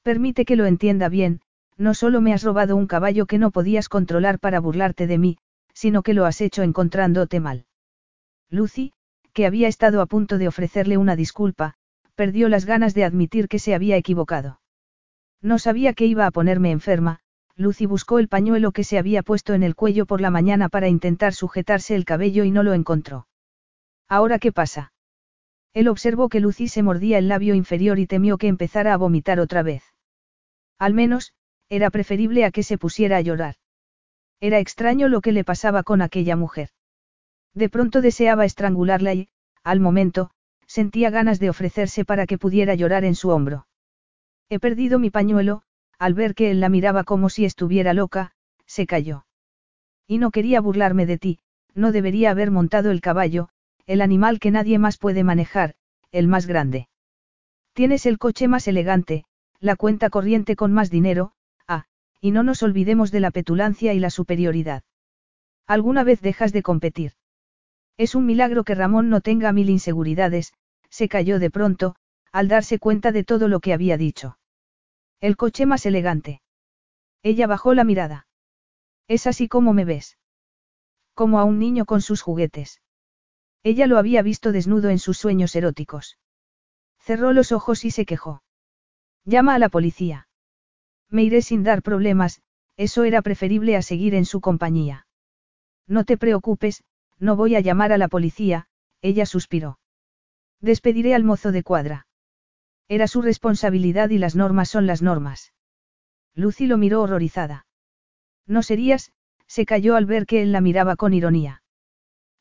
Permite 0.03 0.45
que 0.45 0.57
lo 0.57 0.67
entienda 0.67 1.09
bien, 1.09 1.41
no 1.77 1.95
solo 1.95 2.21
me 2.21 2.33
has 2.33 2.43
robado 2.43 2.77
un 2.77 2.87
caballo 2.87 3.27
que 3.27 3.39
no 3.39 3.51
podías 3.51 3.89
controlar 3.89 4.39
para 4.39 4.61
burlarte 4.61 5.07
de 5.07 5.19
mí, 5.19 5.39
sino 5.75 6.03
que 6.03 6.15
lo 6.15 6.27
has 6.27 6.41
hecho 6.41 6.63
encontrándote 6.63 7.41
mal. 7.41 7.67
Lucy, 8.51 8.93
que 9.33 9.47
había 9.47 9.69
estado 9.69 10.01
a 10.01 10.07
punto 10.07 10.39
de 10.39 10.49
ofrecerle 10.49 10.97
una 10.97 11.17
disculpa, 11.17 11.75
perdió 12.15 12.49
las 12.49 12.65
ganas 12.65 12.95
de 12.95 13.05
admitir 13.05 13.49
que 13.49 13.59
se 13.59 13.75
había 13.75 13.97
equivocado. 13.97 14.61
No 15.41 15.59
sabía 15.59 15.95
que 15.95 16.07
iba 16.07 16.27
a 16.27 16.31
ponerme 16.31 16.71
enferma, 16.71 17.21
Lucy 17.57 17.87
buscó 17.87 18.19
el 18.19 18.29
pañuelo 18.29 18.73
que 18.73 18.85
se 18.85 18.99
había 18.99 19.23
puesto 19.23 19.55
en 19.55 19.63
el 19.63 19.75
cuello 19.75 20.07
por 20.07 20.21
la 20.21 20.31
mañana 20.31 20.69
para 20.69 20.89
intentar 20.89 21.35
sujetarse 21.35 21.95
el 21.95 22.05
cabello 22.05 22.45
y 22.45 22.51
no 22.51 22.63
lo 22.63 22.75
encontró. 22.75 23.27
¿Ahora 24.09 24.39
qué 24.39 24.53
pasa? 24.53 24.93
Él 25.73 25.89
observó 25.89 26.29
que 26.29 26.41
Lucy 26.41 26.69
se 26.69 26.83
mordía 26.83 27.19
el 27.19 27.29
labio 27.29 27.55
inferior 27.55 27.99
y 27.99 28.07
temió 28.07 28.39
que 28.39 28.49
empezara 28.49 28.93
a 28.93 28.97
vomitar 28.97 29.39
otra 29.39 29.63
vez. 29.63 29.85
Al 30.79 30.95
menos, 30.95 31.33
era 31.69 31.91
preferible 31.91 32.45
a 32.45 32.51
que 32.51 32.63
se 32.63 32.79
pusiera 32.79 33.19
a 33.19 33.21
llorar. 33.21 33.55
Era 34.41 34.59
extraño 34.59 35.09
lo 35.09 35.21
que 35.21 35.33
le 35.33 35.45
pasaba 35.45 35.83
con 35.83 36.03
aquella 36.03 36.35
mujer. 36.35 36.71
De 37.55 37.69
pronto 37.69 38.01
deseaba 38.01 38.45
estrangularla 38.45 39.15
y, 39.15 39.29
al 39.63 39.81
momento, 39.81 40.31
sentía 40.67 41.11
ganas 41.11 41.39
de 41.39 41.51
ofrecerse 41.51 42.05
para 42.05 42.27
que 42.27 42.39
pudiera 42.39 42.75
llorar 42.75 43.05
en 43.05 43.15
su 43.15 43.29
hombro. 43.31 43.67
He 44.49 44.59
perdido 44.59 44.99
mi 44.99 45.11
pañuelo, 45.11 45.63
al 45.99 46.15
ver 46.15 46.35
que 46.35 46.51
él 46.51 46.61
la 46.61 46.69
miraba 46.69 47.05
como 47.05 47.29
si 47.29 47.45
estuviera 47.45 47.93
loca, 47.93 48.33
se 48.67 48.87
calló. 48.87 49.27
Y 50.07 50.19
no 50.19 50.31
quería 50.31 50.61
burlarme 50.61 51.07
de 51.07 51.19
ti, 51.19 51.39
no 51.75 51.93
debería 51.93 52.31
haber 52.31 52.51
montado 52.51 52.91
el 52.91 53.01
caballo, 53.01 53.51
el 53.91 54.03
animal 54.03 54.39
que 54.39 54.53
nadie 54.53 54.79
más 54.79 54.99
puede 54.99 55.25
manejar, 55.25 55.75
el 56.13 56.29
más 56.29 56.47
grande. 56.47 56.89
Tienes 57.73 58.07
el 58.07 58.19
coche 58.19 58.47
más 58.47 58.69
elegante, 58.69 59.25
la 59.59 59.75
cuenta 59.75 60.11
corriente 60.11 60.55
con 60.55 60.73
más 60.73 60.91
dinero, 60.91 61.33
ah, 61.67 61.87
y 62.21 62.31
no 62.31 62.45
nos 62.45 62.63
olvidemos 62.63 63.11
de 63.11 63.19
la 63.19 63.33
petulancia 63.33 63.93
y 63.93 63.99
la 63.99 64.11
superioridad. 64.11 64.85
¿Alguna 65.67 66.05
vez 66.05 66.21
dejas 66.21 66.53
de 66.53 66.63
competir? 66.63 67.15
Es 67.97 68.15
un 68.15 68.27
milagro 68.27 68.63
que 68.63 68.77
Ramón 68.77 69.11
no 69.11 69.23
tenga 69.23 69.51
mil 69.51 69.69
inseguridades, 69.69 70.53
se 70.89 71.09
cayó 71.09 71.41
de 71.41 71.51
pronto, 71.51 71.97
al 72.31 72.47
darse 72.47 72.79
cuenta 72.79 73.11
de 73.11 73.25
todo 73.25 73.49
lo 73.49 73.59
que 73.59 73.73
había 73.73 73.97
dicho. 73.97 74.39
El 75.21 75.37
coche 75.37 75.67
más 75.67 75.85
elegante. 75.85 76.43
Ella 77.25 77.49
bajó 77.49 77.75
la 77.75 77.83
mirada. 77.83 78.29
Es 79.09 79.27
así 79.27 79.49
como 79.49 79.73
me 79.73 79.85
ves. 79.85 80.17
Como 81.13 81.41
a 81.41 81.45
un 81.45 81.59
niño 81.59 81.87
con 81.87 82.03
sus 82.03 82.23
juguetes. 82.23 82.81
Ella 83.63 83.87
lo 83.87 83.99
había 83.99 84.23
visto 84.23 84.53
desnudo 84.53 84.89
en 84.89 84.99
sus 84.99 85.19
sueños 85.19 85.55
eróticos. 85.55 86.19
Cerró 86.99 87.33
los 87.33 87.53
ojos 87.53 87.85
y 87.85 87.91
se 87.91 88.07
quejó. 88.07 88.43
Llama 89.25 89.55
a 89.55 89.59
la 89.59 89.69
policía. 89.69 90.29
Me 91.09 91.25
iré 91.25 91.43
sin 91.43 91.63
dar 91.63 91.83
problemas, 91.83 92.41
eso 92.77 93.05
era 93.05 93.21
preferible 93.21 93.77
a 93.77 93.83
seguir 93.83 94.15
en 94.15 94.25
su 94.25 94.41
compañía. 94.41 95.07
No 95.87 96.05
te 96.05 96.17
preocupes, 96.17 96.85
no 97.19 97.37
voy 97.37 97.55
a 97.55 97.61
llamar 97.61 97.93
a 97.93 97.99
la 97.99 98.09
policía, 98.09 98.69
ella 99.03 99.27
suspiró. 99.27 99.79
Despediré 100.61 101.15
al 101.15 101.25
mozo 101.25 101.53
de 101.53 101.63
cuadra. 101.63 102.07
Era 102.89 103.07
su 103.07 103.23
responsabilidad 103.23 104.11
y 104.11 104.19
las 104.19 104.37
normas 104.37 104.69
son 104.69 104.87
las 104.87 105.03
normas. 105.03 105.53
Lucy 106.35 106.67
lo 106.67 106.79
miró 106.79 107.03
horrorizada. 107.03 107.67
No 108.47 108.63
serías, 108.63 109.13
se 109.47 109.67
cayó 109.67 109.97
al 109.97 110.07
ver 110.07 110.27
que 110.27 110.43
él 110.43 110.53
la 110.53 110.61
miraba 110.61 110.97
con 110.97 111.13
ironía. 111.13 111.60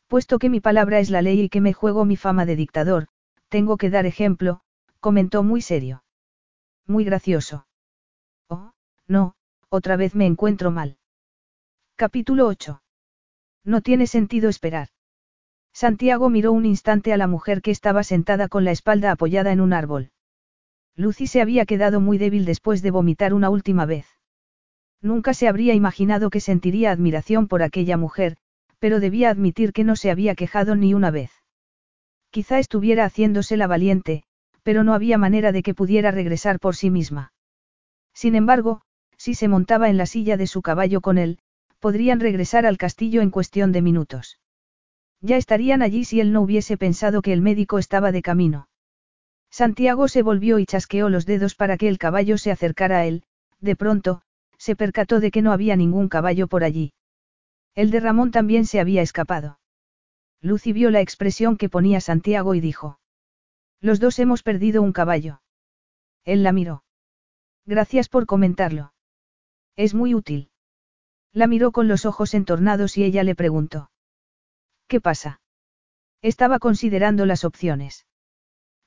Puesto 0.10 0.40
que 0.40 0.50
mi 0.50 0.60
palabra 0.60 1.00
es 1.00 1.12
la 1.12 1.22
ley 1.22 1.40
y 1.42 1.50
que 1.50 1.62
me 1.62 1.72
juego 1.72 2.04
mi 2.04 2.18
fama 2.18 2.48
de 2.48 2.56
dictador, 2.56 3.08
tengo 3.48 3.78
que 3.78 3.92
dar 3.92 4.08
ejemplo, 4.08 4.62
comentó 5.00 5.44
muy 5.44 5.62
serio. 5.62 6.04
Muy 6.88 7.04
gracioso. 7.04 7.68
Oh, 8.48 8.72
no, 9.08 9.36
otra 9.70 9.98
vez 9.98 10.16
me 10.16 10.26
encuentro 10.26 10.72
mal. 10.72 10.98
Capítulo 11.96 12.48
8. 12.48 12.82
No 13.64 13.82
tiene 13.82 14.08
sentido 14.08 14.50
esperar. 14.50 14.88
Santiago 15.74 16.32
miró 16.32 16.54
un 16.54 16.66
instante 16.66 17.14
a 17.14 17.18
la 17.18 17.28
mujer 17.28 17.62
que 17.62 17.70
estaba 17.70 18.02
sentada 18.02 18.48
con 18.48 18.66
la 18.66 18.72
espalda 18.72 19.12
apoyada 19.12 19.52
en 19.52 19.62
un 19.62 19.74
árbol. 19.74 20.10
Lucy 20.96 21.28
se 21.28 21.40
había 21.40 21.68
quedado 21.68 22.02
muy 22.02 22.18
débil 22.18 22.46
después 22.46 22.82
de 22.82 22.90
vomitar 22.90 23.32
una 23.36 23.52
última 23.52 23.86
vez. 23.86 24.08
Nunca 25.04 25.36
se 25.36 25.48
habría 25.48 25.76
imaginado 25.76 26.32
que 26.32 26.40
sentiría 26.40 26.90
admiración 26.90 27.48
por 27.48 27.62
aquella 27.62 27.96
mujer, 27.96 28.38
pero 28.80 29.00
debía 29.00 29.30
admitir 29.30 29.74
que 29.74 29.84
no 29.84 29.96
se 29.96 30.12
había 30.12 30.36
quejado 30.36 30.76
ni 30.76 30.94
una 30.94 31.12
vez. 31.12 31.32
Quizá 32.32 32.60
estuviera 32.60 33.06
haciéndose 33.06 33.58
la 33.58 33.68
valiente, 33.68 34.24
pero 34.64 34.84
no 34.84 34.94
había 34.94 35.18
manera 35.18 35.52
de 35.52 35.64
que 35.64 35.74
pudiera 35.74 36.12
regresar 36.12 36.60
por 36.60 36.76
sí 36.76 36.90
misma. 36.90 37.34
Sin 38.14 38.36
embargo, 38.36 38.82
si 39.18 39.34
se 39.34 39.48
montaba 39.48 39.90
en 39.90 39.98
la 39.98 40.06
silla 40.06 40.38
de 40.38 40.48
su 40.48 40.62
caballo 40.62 41.02
con 41.02 41.18
él, 41.18 41.40
podrían 41.80 42.20
regresar 42.20 42.66
al 42.66 42.78
castillo 42.78 43.22
en 43.22 43.32
cuestión 43.32 43.72
de 43.72 43.82
minutos. 43.82 44.40
Ya 45.22 45.38
estarían 45.38 45.82
allí 45.82 46.06
si 46.06 46.22
él 46.22 46.32
no 46.32 46.42
hubiese 46.42 46.78
pensado 46.78 47.22
que 47.22 47.34
el 47.34 47.42
médico 47.42 47.80
estaba 47.80 48.12
de 48.12 48.22
camino. 48.22 48.70
Santiago 49.50 50.08
se 50.08 50.22
volvió 50.22 50.60
y 50.60 50.66
chasqueó 50.66 51.10
los 51.10 51.26
dedos 51.26 51.56
para 51.56 51.78
que 51.78 51.88
el 51.88 51.98
caballo 51.98 52.38
se 52.38 52.52
acercara 52.52 53.00
a 53.00 53.06
él, 53.06 53.24
de 53.60 53.76
pronto, 53.76 54.22
se 54.58 54.76
percató 54.76 55.20
de 55.20 55.32
que 55.32 55.42
no 55.42 55.52
había 55.52 55.76
ningún 55.76 56.08
caballo 56.08 56.48
por 56.48 56.64
allí. 56.64 56.94
El 57.76 57.92
de 57.92 58.00
Ramón 58.00 58.32
también 58.32 58.66
se 58.66 58.80
había 58.80 59.02
escapado. 59.02 59.60
Lucy 60.42 60.74
vio 60.74 60.90
la 60.90 61.02
expresión 61.02 61.58
que 61.58 61.70
ponía 61.70 62.02
Santiago 62.02 62.56
y 62.56 62.62
dijo. 62.62 63.00
Los 63.82 64.00
dos 64.00 64.20
hemos 64.20 64.44
perdido 64.44 64.82
un 64.82 64.94
caballo. 64.94 65.42
Él 66.26 66.44
la 66.44 66.52
miró. 66.52 66.84
Gracias 67.66 68.10
por 68.10 68.26
comentarlo. 68.26 68.94
Es 69.76 69.94
muy 69.94 70.16
útil. 70.16 70.50
La 71.32 71.48
miró 71.48 71.72
con 71.72 71.88
los 71.88 72.06
ojos 72.06 72.34
entornados 72.34 72.98
y 72.98 73.04
ella 73.04 73.24
le 73.24 73.36
preguntó. 73.36 73.92
¿Qué 74.88 75.00
pasa? 75.00 75.42
Estaba 76.22 76.60
considerando 76.60 77.26
las 77.26 77.46
opciones. 77.46 78.08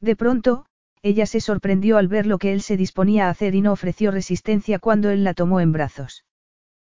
De 0.01 0.17
pronto, 0.17 0.67
ella 1.03 1.27
se 1.27 1.41
sorprendió 1.41 1.97
al 1.97 2.09
ver 2.09 2.27
lo 2.27 2.39
que 2.39 2.53
él 2.53 2.63
se 2.63 2.77
disponía 2.77 3.27
a 3.27 3.31
hacer 3.31 3.55
y 3.55 3.61
no 3.61 3.73
ofreció 3.73 4.11
resistencia 4.11 4.79
cuando 4.79 5.11
él 5.11 5.25
la 5.25 5.35
tomó 5.35 5.61
en 5.61 5.73
brazos. 5.73 6.25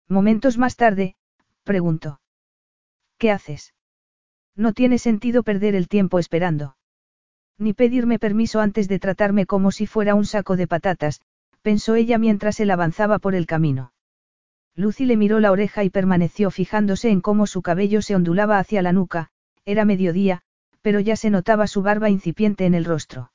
Momentos 0.07 0.57
más 0.57 0.75
tarde, 0.75 1.15
preguntó. 1.63 2.19
¿Qué 3.17 3.31
haces? 3.31 3.73
No 4.55 4.73
tiene 4.73 4.97
sentido 4.97 5.43
perder 5.43 5.75
el 5.75 5.87
tiempo 5.87 6.19
esperando. 6.19 6.77
Ni 7.57 7.73
pedirme 7.73 8.19
permiso 8.19 8.59
antes 8.59 8.87
de 8.87 8.99
tratarme 8.99 9.45
como 9.45 9.71
si 9.71 9.87
fuera 9.87 10.15
un 10.15 10.25
saco 10.25 10.55
de 10.55 10.67
patatas, 10.67 11.21
pensó 11.61 11.95
ella 11.95 12.17
mientras 12.17 12.59
él 12.59 12.71
avanzaba 12.71 13.19
por 13.19 13.35
el 13.35 13.45
camino. 13.45 13.93
Lucy 14.75 15.05
le 15.05 15.17
miró 15.17 15.39
la 15.39 15.51
oreja 15.51 15.83
y 15.83 15.89
permaneció 15.89 16.49
fijándose 16.49 17.09
en 17.09 17.21
cómo 17.21 17.45
su 17.47 17.61
cabello 17.61 18.01
se 18.01 18.15
ondulaba 18.15 18.57
hacia 18.57 18.81
la 18.81 18.91
nuca, 18.91 19.29
era 19.65 19.85
mediodía, 19.85 20.41
pero 20.81 20.99
ya 20.99 21.15
se 21.15 21.29
notaba 21.29 21.67
su 21.67 21.81
barba 21.81 22.09
incipiente 22.09 22.65
en 22.65 22.73
el 22.73 22.85
rostro. 22.85 23.31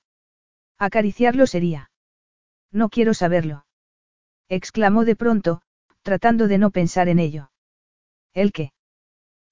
Acariciarlo 0.78 1.46
sería. 1.46 1.90
No 2.70 2.88
quiero 2.88 3.14
saberlo. 3.14 3.64
exclamó 4.48 5.04
de 5.04 5.16
pronto, 5.16 5.62
tratando 6.02 6.48
de 6.48 6.58
no 6.58 6.70
pensar 6.70 7.08
en 7.08 7.18
ello. 7.18 7.50
¿El 8.34 8.52
qué? 8.52 8.72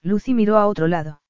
Lucy 0.02 0.34
miró 0.34 0.58
a 0.58 0.66
otro 0.66 0.86
lado. 0.86 1.22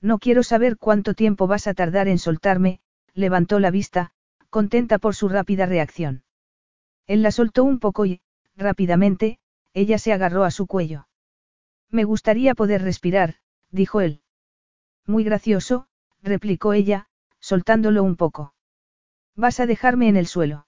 No 0.00 0.18
quiero 0.18 0.42
saber 0.42 0.76
cuánto 0.76 1.14
tiempo 1.14 1.46
vas 1.46 1.66
a 1.66 1.74
tardar 1.74 2.08
en 2.08 2.18
soltarme, 2.18 2.80
levantó 3.14 3.58
la 3.58 3.70
vista, 3.70 4.12
contenta 4.50 4.98
por 4.98 5.14
su 5.14 5.28
rápida 5.28 5.66
reacción. 5.66 6.24
Él 7.06 7.22
la 7.22 7.30
soltó 7.30 7.64
un 7.64 7.78
poco 7.78 8.06
y, 8.06 8.20
rápidamente, 8.56 9.38
ella 9.72 9.98
se 9.98 10.12
agarró 10.12 10.44
a 10.44 10.50
su 10.50 10.66
cuello. 10.66 11.08
Me 11.90 12.04
gustaría 12.04 12.54
poder 12.54 12.82
respirar, 12.82 13.36
dijo 13.70 14.00
él. 14.00 14.22
Muy 15.06 15.24
gracioso, 15.24 15.86
replicó 16.22 16.72
ella, 16.72 17.08
soltándolo 17.40 18.02
un 18.02 18.16
poco. 18.16 18.54
¿Vas 19.36 19.60
a 19.60 19.66
dejarme 19.66 20.08
en 20.08 20.16
el 20.16 20.26
suelo? 20.26 20.66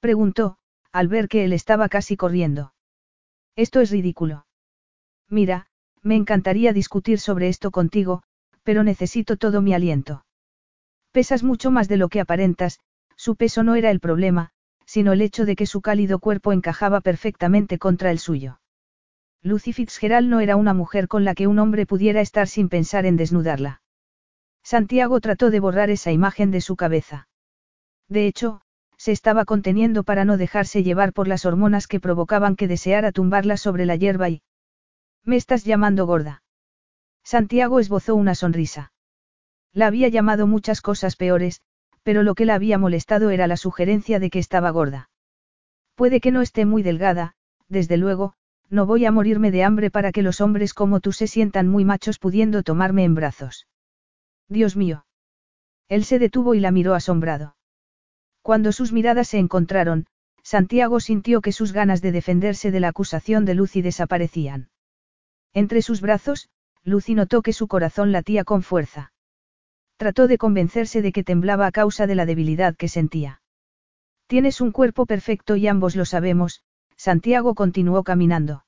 Preguntó, 0.00 0.58
al 0.92 1.08
ver 1.08 1.28
que 1.28 1.44
él 1.44 1.52
estaba 1.52 1.88
casi 1.88 2.16
corriendo. 2.16 2.74
Esto 3.56 3.80
es 3.80 3.90
ridículo. 3.90 4.46
Mira, 5.30 5.66
me 6.02 6.16
encantaría 6.16 6.72
discutir 6.72 7.20
sobre 7.20 7.48
esto 7.48 7.70
contigo, 7.70 8.22
pero 8.64 8.82
necesito 8.82 9.36
todo 9.36 9.62
mi 9.62 9.72
aliento. 9.72 10.24
Pesas 11.12 11.42
mucho 11.42 11.70
más 11.70 11.88
de 11.88 11.96
lo 11.96 12.08
que 12.08 12.20
aparentas, 12.20 12.80
su 13.16 13.36
peso 13.36 13.62
no 13.62 13.76
era 13.76 13.90
el 13.90 14.00
problema, 14.00 14.50
sino 14.86 15.12
el 15.12 15.22
hecho 15.22 15.44
de 15.44 15.56
que 15.56 15.66
su 15.66 15.80
cálido 15.80 16.18
cuerpo 16.18 16.52
encajaba 16.52 17.00
perfectamente 17.00 17.78
contra 17.78 18.10
el 18.10 18.18
suyo. 18.18 18.60
Lucy 19.42 19.72
Fitzgerald 19.72 20.28
no 20.28 20.40
era 20.40 20.56
una 20.56 20.74
mujer 20.74 21.08
con 21.08 21.24
la 21.24 21.34
que 21.34 21.46
un 21.46 21.58
hombre 21.58 21.86
pudiera 21.86 22.20
estar 22.20 22.48
sin 22.48 22.68
pensar 22.68 23.06
en 23.06 23.16
desnudarla. 23.16 23.82
Santiago 24.62 25.20
trató 25.20 25.50
de 25.50 25.60
borrar 25.60 25.90
esa 25.90 26.12
imagen 26.12 26.50
de 26.50 26.60
su 26.60 26.76
cabeza. 26.76 27.28
De 28.08 28.26
hecho, 28.26 28.62
se 28.96 29.12
estaba 29.12 29.44
conteniendo 29.44 30.02
para 30.02 30.24
no 30.24 30.36
dejarse 30.36 30.82
llevar 30.82 31.12
por 31.12 31.28
las 31.28 31.46
hormonas 31.46 31.86
que 31.86 32.00
provocaban 32.00 32.56
que 32.56 32.68
deseara 32.68 33.12
tumbarla 33.12 33.56
sobre 33.56 33.86
la 33.86 33.96
hierba 33.96 34.28
y... 34.28 34.42
Me 35.24 35.36
estás 35.36 35.64
llamando 35.64 36.06
gorda. 36.06 36.42
Santiago 37.22 37.80
esbozó 37.80 38.14
una 38.14 38.34
sonrisa. 38.34 38.92
La 39.72 39.86
había 39.86 40.08
llamado 40.08 40.46
muchas 40.46 40.80
cosas 40.80 41.16
peores, 41.16 41.60
pero 42.02 42.22
lo 42.22 42.34
que 42.34 42.46
la 42.46 42.54
había 42.54 42.78
molestado 42.78 43.30
era 43.30 43.46
la 43.46 43.56
sugerencia 43.56 44.18
de 44.18 44.30
que 44.30 44.38
estaba 44.38 44.70
gorda. 44.70 45.10
Puede 45.94 46.20
que 46.20 46.32
no 46.32 46.40
esté 46.40 46.64
muy 46.64 46.82
delgada, 46.82 47.34
desde 47.68 47.96
luego, 47.96 48.34
no 48.70 48.86
voy 48.86 49.04
a 49.04 49.12
morirme 49.12 49.50
de 49.50 49.64
hambre 49.64 49.90
para 49.90 50.12
que 50.12 50.22
los 50.22 50.40
hombres 50.40 50.74
como 50.74 51.00
tú 51.00 51.12
se 51.12 51.26
sientan 51.26 51.68
muy 51.68 51.84
machos 51.84 52.18
pudiendo 52.18 52.62
tomarme 52.62 53.04
en 53.04 53.14
brazos. 53.14 53.66
Dios 54.48 54.76
mío. 54.76 55.04
Él 55.88 56.04
se 56.04 56.18
detuvo 56.18 56.54
y 56.54 56.60
la 56.60 56.70
miró 56.70 56.94
asombrado. 56.94 57.56
Cuando 58.42 58.72
sus 58.72 58.92
miradas 58.92 59.28
se 59.28 59.38
encontraron, 59.38 60.06
Santiago 60.42 61.00
sintió 61.00 61.42
que 61.42 61.52
sus 61.52 61.72
ganas 61.72 62.00
de 62.00 62.12
defenderse 62.12 62.70
de 62.70 62.80
la 62.80 62.88
acusación 62.88 63.44
de 63.44 63.54
Lucy 63.54 63.82
desaparecían. 63.82 64.69
Entre 65.52 65.82
sus 65.82 66.00
brazos, 66.00 66.48
Lucy 66.84 67.14
notó 67.14 67.42
que 67.42 67.52
su 67.52 67.68
corazón 67.68 68.12
latía 68.12 68.44
con 68.44 68.62
fuerza. 68.62 69.12
Trató 69.96 70.28
de 70.28 70.38
convencerse 70.38 71.02
de 71.02 71.12
que 71.12 71.24
temblaba 71.24 71.66
a 71.66 71.72
causa 71.72 72.06
de 72.06 72.14
la 72.14 72.26
debilidad 72.26 72.76
que 72.76 72.88
sentía. 72.88 73.42
Tienes 74.26 74.60
un 74.60 74.72
cuerpo 74.72 75.06
perfecto 75.06 75.56
y 75.56 75.66
ambos 75.66 75.96
lo 75.96 76.04
sabemos, 76.04 76.62
Santiago 76.96 77.54
continuó 77.54 78.04
caminando. 78.04 78.64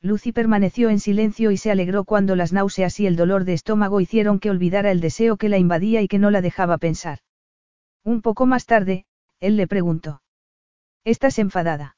Lucy 0.00 0.32
permaneció 0.32 0.90
en 0.90 1.00
silencio 1.00 1.50
y 1.50 1.56
se 1.56 1.70
alegró 1.70 2.04
cuando 2.04 2.36
las 2.36 2.52
náuseas 2.52 3.00
y 3.00 3.06
el 3.06 3.16
dolor 3.16 3.44
de 3.44 3.54
estómago 3.54 4.00
hicieron 4.00 4.38
que 4.38 4.50
olvidara 4.50 4.90
el 4.90 5.00
deseo 5.00 5.38
que 5.38 5.48
la 5.48 5.56
invadía 5.56 6.02
y 6.02 6.08
que 6.08 6.18
no 6.18 6.30
la 6.30 6.42
dejaba 6.42 6.76
pensar. 6.76 7.20
Un 8.04 8.20
poco 8.20 8.44
más 8.44 8.66
tarde, 8.66 9.06
él 9.40 9.56
le 9.56 9.66
preguntó. 9.66 10.20
¿Estás 11.04 11.38
enfadada? 11.38 11.96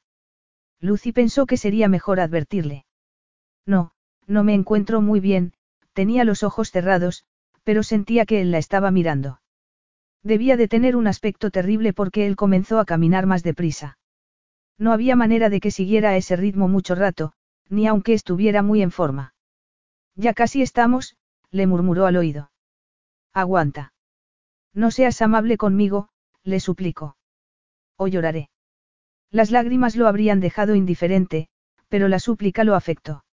Lucy 0.79 1.11
pensó 1.11 1.45
que 1.45 1.57
sería 1.57 1.89
mejor 1.89 2.21
advertirle. 2.21 2.85
No, 3.65 3.91
no 4.27 4.43
me 4.43 4.53
encuentro 4.53 5.01
muy 5.01 5.19
bien, 5.19 5.53
tenía 5.93 6.23
los 6.25 6.43
ojos 6.43 6.69
cerrados, 6.69 7.25
pero 7.63 7.81
sentía 7.81 8.25
que 8.25 8.41
él 8.41 8.51
la 8.51 8.59
estaba 8.59 8.91
mirando. 8.91 9.41
Debía 10.21 10.57
de 10.57 10.67
tener 10.67 10.95
un 10.95 11.07
aspecto 11.07 11.49
terrible 11.49 11.93
porque 11.93 12.27
él 12.27 12.35
comenzó 12.35 12.79
a 12.79 12.85
caminar 12.85 13.25
más 13.25 13.43
deprisa. 13.43 13.97
No 14.77 14.91
había 14.91 15.15
manera 15.15 15.49
de 15.49 15.59
que 15.59 15.71
siguiera 15.71 16.09
a 16.09 16.17
ese 16.17 16.35
ritmo 16.35 16.67
mucho 16.67 16.93
rato, 16.95 17.33
ni 17.69 17.87
aunque 17.87 18.13
estuviera 18.13 18.61
muy 18.61 18.81
en 18.81 18.91
forma. 18.91 19.33
Ya 20.15 20.33
casi 20.33 20.61
estamos, 20.61 21.15
le 21.51 21.67
murmuró 21.67 22.05
al 22.05 22.17
oído. 22.17 22.51
Aguanta. 23.33 23.93
No 24.73 24.91
seas 24.91 25.21
amable 25.21 25.57
conmigo, 25.57 26.09
le 26.43 26.59
suplicó. 26.59 27.17
O 27.95 28.07
lloraré. 28.07 28.49
Las 29.31 29.51
lágrimas 29.51 29.95
lo 29.95 30.07
habrían 30.07 30.39
dejado 30.39 30.75
indiferente, 30.75 31.49
pero 31.89 32.07
la 32.07 32.19
súplica 32.19 32.63
lo 32.63 32.75
afectó. 32.75 33.23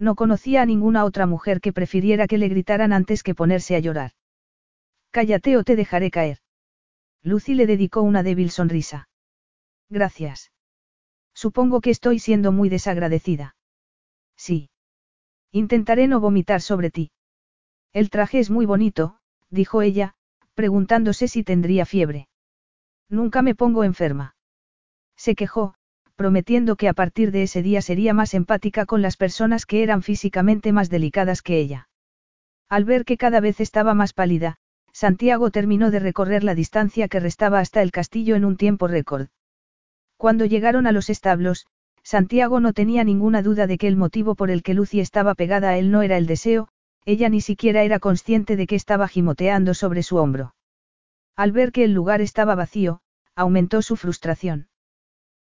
No 0.00 0.14
conocía 0.14 0.62
a 0.62 0.66
ninguna 0.66 1.04
otra 1.04 1.26
mujer 1.26 1.60
que 1.60 1.74
prefiriera 1.74 2.26
que 2.26 2.38
le 2.38 2.48
gritaran 2.48 2.94
antes 2.94 3.22
que 3.22 3.34
ponerse 3.34 3.76
a 3.76 3.80
llorar. 3.80 4.12
Cállate 5.10 5.58
o 5.58 5.62
te 5.62 5.76
dejaré 5.76 6.10
caer. 6.10 6.38
Lucy 7.22 7.54
le 7.54 7.66
dedicó 7.66 8.00
una 8.00 8.22
débil 8.22 8.50
sonrisa. 8.50 9.10
Gracias. 9.90 10.52
Supongo 11.34 11.82
que 11.82 11.90
estoy 11.90 12.18
siendo 12.18 12.50
muy 12.50 12.70
desagradecida. 12.70 13.56
Sí. 14.36 14.70
Intentaré 15.52 16.08
no 16.08 16.18
vomitar 16.18 16.62
sobre 16.62 16.90
ti. 16.90 17.12
El 17.92 18.08
traje 18.08 18.38
es 18.38 18.48
muy 18.50 18.64
bonito, 18.64 19.18
dijo 19.50 19.82
ella, 19.82 20.14
preguntándose 20.54 21.28
si 21.28 21.44
tendría 21.44 21.84
fiebre. 21.84 22.28
Nunca 23.10 23.42
me 23.42 23.54
pongo 23.54 23.84
enferma. 23.84 24.34
Se 25.16 25.34
quejó, 25.34 25.74
prometiendo 26.20 26.76
que 26.76 26.86
a 26.86 26.92
partir 26.92 27.32
de 27.32 27.44
ese 27.44 27.62
día 27.62 27.80
sería 27.80 28.12
más 28.12 28.34
empática 28.34 28.84
con 28.84 29.00
las 29.00 29.16
personas 29.16 29.64
que 29.64 29.82
eran 29.82 30.02
físicamente 30.02 30.70
más 30.70 30.90
delicadas 30.90 31.40
que 31.40 31.58
ella. 31.58 31.88
Al 32.68 32.84
ver 32.84 33.06
que 33.06 33.16
cada 33.16 33.40
vez 33.40 33.58
estaba 33.58 33.94
más 33.94 34.12
pálida, 34.12 34.56
Santiago 34.92 35.50
terminó 35.50 35.90
de 35.90 35.98
recorrer 35.98 36.44
la 36.44 36.54
distancia 36.54 37.08
que 37.08 37.20
restaba 37.20 37.58
hasta 37.58 37.80
el 37.80 37.90
castillo 37.90 38.36
en 38.36 38.44
un 38.44 38.58
tiempo 38.58 38.86
récord. 38.86 39.28
Cuando 40.18 40.44
llegaron 40.44 40.86
a 40.86 40.92
los 40.92 41.08
establos, 41.08 41.66
Santiago 42.02 42.60
no 42.60 42.74
tenía 42.74 43.02
ninguna 43.02 43.40
duda 43.40 43.66
de 43.66 43.78
que 43.78 43.88
el 43.88 43.96
motivo 43.96 44.34
por 44.34 44.50
el 44.50 44.62
que 44.62 44.74
Lucy 44.74 45.00
estaba 45.00 45.34
pegada 45.34 45.70
a 45.70 45.78
él 45.78 45.90
no 45.90 46.02
era 46.02 46.18
el 46.18 46.26
deseo, 46.26 46.68
ella 47.06 47.30
ni 47.30 47.40
siquiera 47.40 47.82
era 47.82 47.98
consciente 47.98 48.56
de 48.56 48.66
que 48.66 48.76
estaba 48.76 49.08
gimoteando 49.08 49.72
sobre 49.72 50.02
su 50.02 50.18
hombro. 50.18 50.54
Al 51.34 51.52
ver 51.52 51.72
que 51.72 51.84
el 51.84 51.94
lugar 51.94 52.20
estaba 52.20 52.54
vacío, 52.56 53.00
aumentó 53.34 53.80
su 53.80 53.96
frustración. 53.96 54.68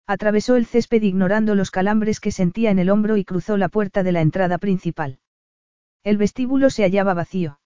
Atravesó 0.07 0.55
el 0.55 0.67
césped 0.67 1.03
ignorando 1.03 1.55
los 1.55 1.71
calambres 1.71 2.21
que 2.21 2.31
sentía 2.31 2.71
en 2.71 2.79
el 2.79 2.91
hombro 2.91 3.17
y 3.17 3.25
cruzó 3.25 3.57
la 3.57 3.69
puerta 3.69 4.03
de 4.05 4.13
la 4.13 4.21
entrada 4.21 4.59
principal. 4.59 5.19
El 6.05 6.17
vestíbulo 6.17 6.71
se 6.71 6.85
hallaba 6.85 7.15
vacío. 7.15 7.59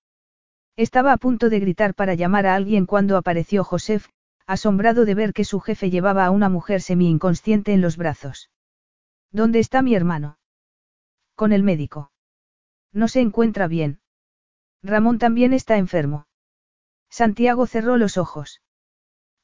Estaba 0.76 1.12
a 1.12 1.18
punto 1.18 1.50
de 1.50 1.60
gritar 1.60 1.94
para 1.94 2.14
llamar 2.14 2.46
a 2.46 2.54
alguien 2.54 2.86
cuando 2.86 3.18
apareció 3.18 3.64
Joseph, 3.64 4.06
asombrado 4.46 5.04
de 5.04 5.14
ver 5.14 5.34
que 5.34 5.44
su 5.44 5.60
jefe 5.60 5.90
llevaba 5.90 6.24
a 6.24 6.30
una 6.30 6.48
mujer 6.48 6.80
semi-inconsciente 6.80 7.74
en 7.74 7.82
los 7.82 7.98
brazos. 7.98 8.50
¿Dónde 9.30 9.58
está 9.58 9.82
mi 9.82 9.94
hermano? 9.94 10.38
Con 11.34 11.52
el 11.52 11.62
médico. 11.62 12.10
No 12.92 13.08
se 13.08 13.20
encuentra 13.20 13.68
bien. 13.68 14.00
Ramón 14.82 15.18
también 15.18 15.52
está 15.52 15.76
enfermo. 15.76 16.26
Santiago 17.10 17.66
cerró 17.66 17.98
los 17.98 18.16
ojos. 18.16 18.62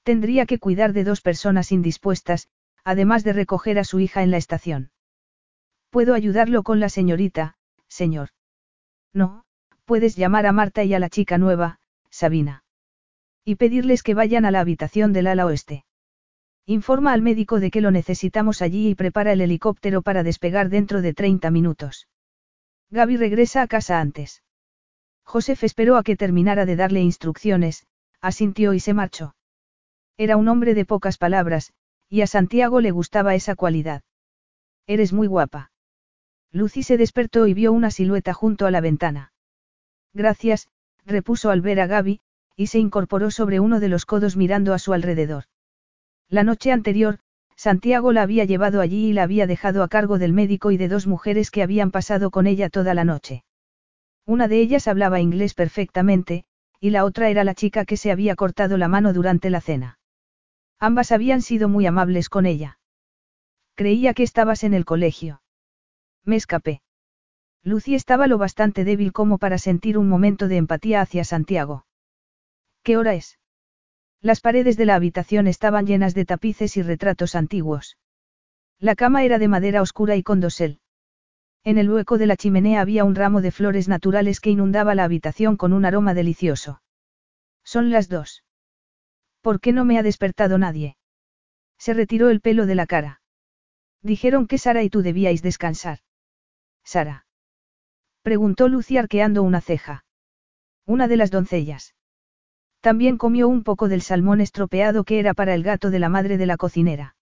Tendría 0.02 0.47
que 0.47 0.59
cuidar 0.59 0.93
de 0.93 1.05
dos 1.05 1.20
personas 1.20 1.73
indispuestas, 1.73 2.48
además 2.87 3.25
de 3.25 3.33
recoger 3.33 3.81
a 3.81 3.85
su 3.85 3.99
hija 3.99 4.23
en 4.23 4.31
la 4.31 4.37
estación. 4.37 4.93
Puedo 5.91 6.15
ayudarlo 6.15 6.63
con 6.63 6.79
la 6.79 6.89
señorita, 6.89 7.57
señor. 7.89 8.29
No, 9.13 9.45
puedes 9.87 10.15
llamar 10.15 10.47
a 10.47 10.53
Marta 10.53 10.85
y 10.85 10.95
a 10.95 11.01
la 11.01 11.11
chica 11.11 11.37
nueva, 11.37 11.81
Sabina. 12.11 12.63
Y 13.45 13.57
pedirles 13.57 14.05
que 14.05 14.15
vayan 14.15 14.45
a 14.45 14.53
la 14.53 14.61
habitación 14.61 15.13
del 15.13 15.27
ala 15.27 15.47
oeste. 15.47 15.85
Informa 16.65 17.13
al 17.13 17.23
médico 17.23 17.59
de 17.59 17.73
que 17.73 17.81
lo 17.81 17.91
necesitamos 17.91 18.63
allí 18.63 18.91
y 18.91 18.95
prepara 18.95 19.33
el 19.33 19.41
helicóptero 19.41 20.03
para 20.03 20.23
despegar 20.23 20.69
dentro 20.69 21.03
de 21.03 21.13
30 21.13 21.51
minutos. 21.51 22.07
Gaby 22.91 23.17
regresa 23.17 23.63
a 23.63 23.67
casa 23.67 24.01
antes. 24.01 24.45
Josef 25.25 25.65
esperó 25.65 25.97
a 25.97 26.05
que 26.05 26.17
terminara 26.17 26.67
de 26.67 26.77
darle 26.77 27.01
instrucciones, 27.01 27.85
asintió 28.21 28.75
y 28.75 28.81
se 28.81 28.95
marchó. 28.95 29.35
Era 30.17 30.37
un 30.37 30.47
hombre 30.47 30.75
de 30.75 30.85
pocas 30.85 31.19
palabras, 31.19 31.73
y 32.09 32.20
a 32.23 32.27
Santiago 32.27 32.81
le 32.81 32.91
gustaba 32.91 33.35
esa 33.35 33.55
cualidad. 33.55 34.03
Eres 34.87 35.12
muy 35.12 35.27
guapa. 35.27 35.73
Lucy 36.53 36.83
se 36.83 36.97
despertó 36.97 37.47
y 37.47 37.55
vio 37.55 37.73
una 37.73 37.91
silueta 37.91 38.33
junto 38.33 38.66
a 38.66 38.70
la 38.70 38.81
ventana. 38.81 39.33
Gracias, 40.15 40.69
repuso 41.05 41.51
al 41.51 41.61
ver 41.61 41.81
a 41.81 41.87
Gaby, 41.87 42.20
y 42.57 42.69
se 42.69 42.78
incorporó 42.78 43.31
sobre 43.31 43.61
uno 43.61 43.81
de 43.81 43.89
los 43.89 44.07
codos 44.07 44.37
mirando 44.37 44.73
a 44.73 44.78
su 44.78 44.93
alrededor. 44.93 45.45
La 46.28 46.43
noche 46.43 46.73
anterior, 46.73 47.19
Santiago 47.57 48.12
la 48.12 48.23
había 48.23 48.45
llevado 48.45 48.81
allí 48.81 49.09
y 49.09 49.12
la 49.12 49.23
había 49.23 49.47
dejado 49.47 49.83
a 49.83 49.89
cargo 49.89 50.19
del 50.19 50.33
médico 50.33 50.70
y 50.70 50.77
de 50.77 50.89
dos 50.89 51.07
mujeres 51.07 51.51
que 51.51 51.62
habían 51.62 51.91
pasado 51.91 52.31
con 52.31 52.47
ella 52.47 52.69
toda 52.69 52.95
la 52.95 53.05
noche. 53.05 53.45
Una 54.24 54.49
de 54.49 54.61
ellas 54.61 54.89
hablaba 54.89 55.20
inglés 55.20 55.55
perfectamente, 55.55 56.45
y 56.81 56.91
la 56.91 57.05
otra 57.05 57.31
era 57.31 57.45
la 57.45 57.55
chica 57.55 57.85
que 57.85 57.97
se 57.97 58.11
había 58.11 58.37
cortado 58.37 58.77
la 58.77 58.89
mano 58.89 59.12
durante 59.12 59.51
la 59.51 59.61
cena. 59.61 59.99
Ambas 60.78 61.12
habían 61.12 61.43
sido 61.43 61.69
muy 61.69 61.86
amables 61.86 62.28
con 62.28 62.47
ella. 62.47 62.78
Creía 63.74 64.15
que 64.15 64.23
estabas 64.23 64.65
en 64.65 64.74
el 64.74 64.85
colegio. 64.85 65.43
Me 66.24 66.36
escapé. 66.36 66.82
Lucy 67.62 67.94
estaba 67.94 68.27
lo 68.27 68.39
bastante 68.39 68.85
débil 68.85 69.12
como 69.12 69.39
para 69.39 69.59
sentir 69.59 69.98
un 69.98 70.09
momento 70.09 70.48
de 70.48 70.57
empatía 70.57 71.01
hacia 71.01 71.24
Santiago. 71.24 71.86
¿Qué 72.82 72.97
hora 72.97 73.15
es? 73.15 73.39
Las 74.20 74.40
paredes 74.40 74.77
de 74.77 74.86
la 74.86 74.94
habitación 74.94 75.47
estaban 75.47 75.86
llenas 75.86 76.15
de 76.15 76.24
tapices 76.24 76.77
y 76.77 76.82
retratos 76.82 77.35
antiguos. 77.35 77.98
La 78.78 78.94
cama 78.94 79.24
era 79.24 79.39
de 79.39 79.48
madera 79.48 79.82
oscura 79.82 80.16
y 80.16 80.23
con 80.23 80.40
dosel. 80.40 80.81
En 81.65 81.78
el 81.78 81.90
hueco 81.90 82.19
de 82.19 82.27
la 82.27 82.36
chimenea 82.36 82.81
había 82.81 83.05
un 83.05 83.15
ramo 83.15 83.40
de 83.40 83.51
flores 83.51 83.89
naturales 83.89 84.40
que 84.40 84.51
inundaba 84.51 84.94
la 84.94 85.05
habitación 85.05 85.57
con 85.57 85.73
un 85.73 85.85
aroma 85.85 86.15
delicioso. 86.15 86.81
Son 87.65 87.90
las 87.90 88.09
dos. 88.09 88.44
¿Por 89.47 89.60
qué 89.60 89.70
no 89.73 89.85
me 89.85 89.97
ha 89.97 90.02
despertado 90.02 90.59
nadie? 90.59 90.97
Se 91.78 91.94
retiró 91.94 92.31
el 92.31 92.40
pelo 92.40 92.66
de 92.66 92.74
la 92.74 92.85
cara. 92.85 93.20
Dijeron 94.02 94.48
que 94.48 94.59
Sara 94.59 94.82
y 94.82 94.90
tú 94.90 95.02
debíais 95.02 95.40
descansar. 95.40 96.01
Sara. 96.82 97.27
Preguntó 98.23 98.66
Lucy 98.66 98.97
arqueando 98.97 99.44
una 99.44 99.60
ceja. 99.60 100.05
Una 100.85 101.06
de 101.06 101.16
las 101.16 101.31
doncellas. 101.31 101.94
También 102.81 103.18
comió 103.18 103.47
un 103.47 103.62
poco 103.62 103.89
del 103.89 104.02
salmón 104.02 104.40
estropeado 104.40 105.05
que 105.05 105.20
era 105.20 105.32
para 105.32 105.55
el 105.55 105.62
gato 105.62 105.90
de 105.90 106.01
la 106.01 106.09
madre 106.09 106.39
de 106.39 106.47
la 106.47 106.56
cocinera. 106.56 107.14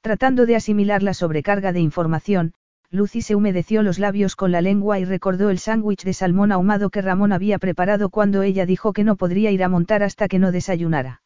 Tratando 0.00 0.46
de 0.46 0.56
asimilar 0.56 1.04
la 1.04 1.14
sobrecarga 1.14 1.70
de 1.70 1.78
información, 1.78 2.54
Lucy 2.90 3.22
se 3.22 3.36
humedeció 3.36 3.84
los 3.84 4.00
labios 4.00 4.34
con 4.34 4.50
la 4.50 4.62
lengua 4.62 4.98
y 4.98 5.04
recordó 5.04 5.50
el 5.50 5.60
sándwich 5.60 6.02
de 6.02 6.12
salmón 6.12 6.50
ahumado 6.50 6.90
que 6.90 7.02
Ramón 7.02 7.32
había 7.32 7.60
preparado 7.60 8.10
cuando 8.10 8.42
ella 8.42 8.66
dijo 8.66 8.92
que 8.92 9.04
no 9.04 9.14
podría 9.14 9.52
ir 9.52 9.62
a 9.62 9.68
montar 9.68 10.02
hasta 10.02 10.26
que 10.26 10.40
no 10.40 10.50
desayunara. 10.50 11.22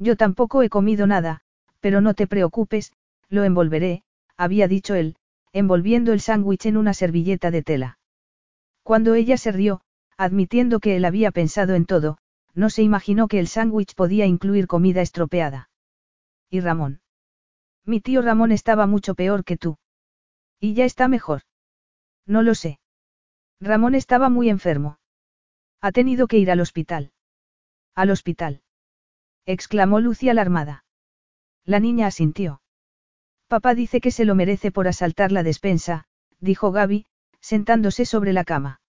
Yo 0.00 0.16
tampoco 0.16 0.62
he 0.62 0.70
comido 0.70 1.06
nada, 1.06 1.42
pero 1.80 2.00
no 2.00 2.14
te 2.14 2.26
preocupes, 2.26 2.92
lo 3.28 3.44
envolveré, 3.44 4.02
había 4.36 4.66
dicho 4.66 4.94
él, 4.94 5.16
envolviendo 5.52 6.14
el 6.14 6.20
sándwich 6.20 6.64
en 6.64 6.78
una 6.78 6.94
servilleta 6.94 7.50
de 7.50 7.62
tela. 7.62 7.98
Cuando 8.82 9.14
ella 9.14 9.36
se 9.36 9.52
rió, 9.52 9.82
admitiendo 10.16 10.80
que 10.80 10.96
él 10.96 11.04
había 11.04 11.30
pensado 11.30 11.74
en 11.74 11.84
todo, 11.84 12.16
no 12.54 12.70
se 12.70 12.82
imaginó 12.82 13.28
que 13.28 13.38
el 13.38 13.46
sándwich 13.46 13.94
podía 13.94 14.24
incluir 14.24 14.66
comida 14.66 15.02
estropeada. 15.02 15.68
¿Y 16.48 16.60
Ramón? 16.60 17.02
Mi 17.84 18.00
tío 18.00 18.22
Ramón 18.22 18.52
estaba 18.52 18.86
mucho 18.86 19.14
peor 19.14 19.44
que 19.44 19.58
tú. 19.58 19.76
Y 20.58 20.72
ya 20.74 20.86
está 20.86 21.08
mejor. 21.08 21.42
No 22.26 22.42
lo 22.42 22.54
sé. 22.54 22.80
Ramón 23.60 23.94
estaba 23.94 24.30
muy 24.30 24.48
enfermo. 24.48 24.98
Ha 25.82 25.92
tenido 25.92 26.26
que 26.26 26.38
ir 26.38 26.50
al 26.50 26.60
hospital. 26.60 27.12
Al 27.94 28.10
hospital. 28.10 28.62
Exclamó 29.46 30.00
Lucy 30.00 30.28
alarmada. 30.28 30.84
La 31.64 31.80
niña 31.80 32.06
asintió. 32.06 32.62
Papá 33.48 33.74
dice 33.74 34.00
que 34.00 34.10
se 34.10 34.24
lo 34.24 34.34
merece 34.34 34.70
por 34.70 34.88
asaltar 34.88 35.32
la 35.32 35.42
despensa, 35.42 36.04
dijo 36.38 36.72
Gaby, 36.72 37.06
sentándose 37.40 38.06
sobre 38.06 38.32
la 38.32 38.44
cama. 38.44 38.80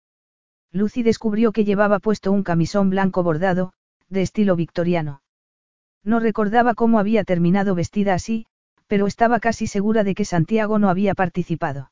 Lucy 0.72 1.02
descubrió 1.02 1.52
que 1.52 1.64
llevaba 1.64 1.98
puesto 1.98 2.31
un 2.31 2.43
camisón 2.43 2.90
blanco 2.90 3.22
bordado, 3.22 3.72
de 4.09 4.22
estilo 4.22 4.56
victoriano. 4.56 5.22
No 6.05 6.20
recordaba 6.20 6.74
cómo 6.74 6.98
había 6.98 7.24
terminado 7.24 7.74
vestida 7.74 8.14
así, 8.14 8.47
pero 8.86 9.06
estaba 9.06 9.40
casi 9.40 9.66
segura 9.66 10.05
de 10.05 10.14
que 10.14 10.24
Santiago 10.24 10.78
no 10.78 10.89
había 10.89 11.14
participado. 11.14 11.90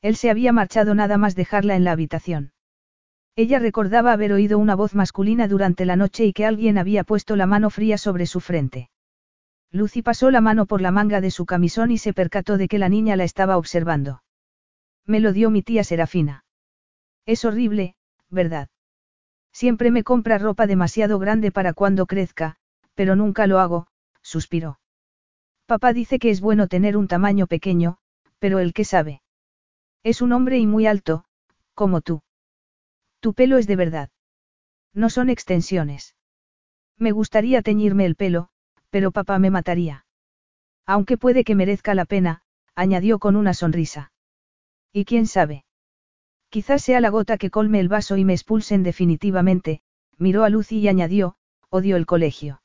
Él 0.00 0.16
se 0.16 0.30
había 0.30 0.52
marchado 0.52 0.94
nada 0.94 1.18
más 1.18 1.34
dejarla 1.34 1.76
en 1.76 1.84
la 1.84 1.92
habitación. 1.92 2.52
Ella 3.38 3.60
recordaba 3.60 4.12
haber 4.12 4.32
oído 4.32 4.58
una 4.58 4.74
voz 4.74 4.96
masculina 4.96 5.46
durante 5.46 5.84
la 5.84 5.94
noche 5.94 6.24
y 6.24 6.32
que 6.32 6.44
alguien 6.44 6.76
había 6.76 7.04
puesto 7.04 7.36
la 7.36 7.46
mano 7.46 7.70
fría 7.70 7.96
sobre 7.96 8.26
su 8.26 8.40
frente. 8.40 8.90
Lucy 9.70 10.02
pasó 10.02 10.32
la 10.32 10.40
mano 10.40 10.66
por 10.66 10.80
la 10.80 10.90
manga 10.90 11.20
de 11.20 11.30
su 11.30 11.46
camisón 11.46 11.92
y 11.92 11.98
se 11.98 12.12
percató 12.12 12.58
de 12.58 12.66
que 12.66 12.80
la 12.80 12.88
niña 12.88 13.14
la 13.14 13.22
estaba 13.22 13.56
observando. 13.56 14.24
Me 15.06 15.20
lo 15.20 15.32
dio 15.32 15.50
mi 15.50 15.62
tía 15.62 15.84
Serafina. 15.84 16.44
Es 17.26 17.44
horrible, 17.44 17.94
¿verdad? 18.28 18.70
Siempre 19.52 19.92
me 19.92 20.02
compra 20.02 20.38
ropa 20.38 20.66
demasiado 20.66 21.20
grande 21.20 21.52
para 21.52 21.74
cuando 21.74 22.06
crezca, 22.06 22.56
pero 22.96 23.14
nunca 23.14 23.46
lo 23.46 23.60
hago, 23.60 23.86
suspiró. 24.20 24.80
Papá 25.66 25.92
dice 25.92 26.18
que 26.18 26.30
es 26.30 26.40
bueno 26.40 26.66
tener 26.66 26.96
un 26.96 27.06
tamaño 27.06 27.46
pequeño, 27.46 27.98
pero 28.40 28.58
el 28.58 28.72
que 28.72 28.84
sabe. 28.84 29.22
Es 30.02 30.22
un 30.22 30.32
hombre 30.32 30.58
y 30.58 30.66
muy 30.66 30.88
alto, 30.88 31.24
como 31.74 32.00
tú. 32.00 32.20
Tu 33.20 33.34
pelo 33.34 33.58
es 33.58 33.66
de 33.66 33.76
verdad. 33.76 34.10
No 34.94 35.10
son 35.10 35.28
extensiones. 35.28 36.14
Me 36.96 37.12
gustaría 37.12 37.62
teñirme 37.62 38.04
el 38.04 38.16
pelo, 38.16 38.48
pero 38.90 39.12
papá 39.12 39.38
me 39.38 39.50
mataría. 39.50 40.06
Aunque 40.86 41.18
puede 41.18 41.44
que 41.44 41.54
merezca 41.54 41.94
la 41.94 42.04
pena, 42.04 42.42
añadió 42.74 43.18
con 43.18 43.36
una 43.36 43.54
sonrisa. 43.54 44.12
¿Y 44.92 45.04
quién 45.04 45.26
sabe? 45.26 45.64
Quizás 46.48 46.82
sea 46.82 47.00
la 47.00 47.10
gota 47.10 47.36
que 47.36 47.50
colme 47.50 47.80
el 47.80 47.88
vaso 47.88 48.16
y 48.16 48.24
me 48.24 48.32
expulsen 48.32 48.82
definitivamente, 48.82 49.82
miró 50.16 50.44
a 50.44 50.48
Lucy 50.48 50.78
y 50.78 50.88
añadió, 50.88 51.36
odio 51.68 51.96
el 51.96 52.06
colegio. 52.06 52.62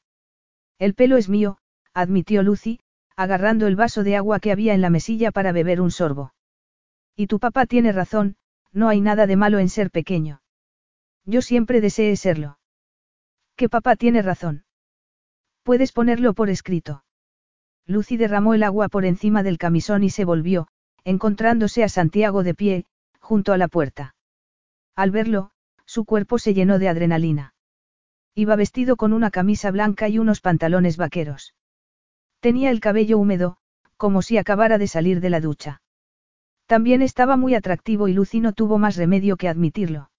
El 0.79 0.93
pelo 0.93 1.17
es 1.17 1.29
mío, 1.29 1.57
admitió 1.93 2.43
Lucy, 2.43 2.79
agarrando 3.15 3.67
el 3.67 3.75
vaso 3.75 4.03
de 4.03 4.15
agua 4.15 4.39
que 4.39 4.51
había 4.51 4.73
en 4.73 4.81
la 4.81 4.89
mesilla 4.89 5.31
para 5.31 5.51
beber 5.51 5.81
un 5.81 5.91
sorbo. 5.91 6.33
Y 7.15 7.27
tu 7.27 7.39
papá 7.39 7.65
tiene 7.65 7.91
razón, 7.91 8.37
no 8.71 8.87
hay 8.87 9.01
nada 9.01 9.27
de 9.27 9.35
malo 9.35 9.59
en 9.59 9.69
ser 9.69 9.91
pequeño. 9.91 10.42
Yo 11.25 11.41
siempre 11.41 11.81
deseé 11.81 12.15
serlo. 12.15 12.59
Que 13.55 13.69
papá 13.69 13.95
tiene 13.95 14.21
razón. 14.21 14.65
Puedes 15.63 15.91
ponerlo 15.91 16.33
por 16.33 16.49
escrito. 16.49 17.03
Lucy 17.85 18.17
derramó 18.17 18.53
el 18.53 18.63
agua 18.63 18.89
por 18.89 19.05
encima 19.05 19.43
del 19.43 19.57
camisón 19.57 20.03
y 20.03 20.09
se 20.09 20.25
volvió, 20.25 20.67
encontrándose 21.03 21.83
a 21.83 21.89
Santiago 21.89 22.43
de 22.43 22.53
pie, 22.53 22.85
junto 23.19 23.53
a 23.53 23.57
la 23.57 23.67
puerta. 23.67 24.15
Al 24.95 25.11
verlo, 25.11 25.51
su 25.85 26.05
cuerpo 26.05 26.39
se 26.39 26.53
llenó 26.53 26.79
de 26.79 26.89
adrenalina. 26.89 27.53
Iba 28.35 28.55
vestido 28.55 28.95
con 28.95 29.13
una 29.13 29.31
camisa 29.31 29.69
blanca 29.71 30.09
y 30.09 30.17
unos 30.17 30.41
pantalones 30.41 30.97
vaqueros. 30.97 31.53
Tenía 32.39 32.71
el 32.71 32.79
cabello 32.79 33.17
húmedo, 33.17 33.57
como 33.97 34.21
si 34.21 34.37
acabara 34.37 34.77
de 34.77 34.87
salir 34.87 35.21
de 35.21 35.29
la 35.29 35.39
ducha. 35.39 35.81
También 36.65 37.01
estaba 37.01 37.37
muy 37.37 37.55
atractivo 37.55 38.07
y 38.07 38.13
Lucy 38.13 38.39
no 38.39 38.53
tuvo 38.53 38.77
más 38.77 38.95
remedio 38.95 39.37
que 39.37 39.49
admitirlo. 39.49 40.09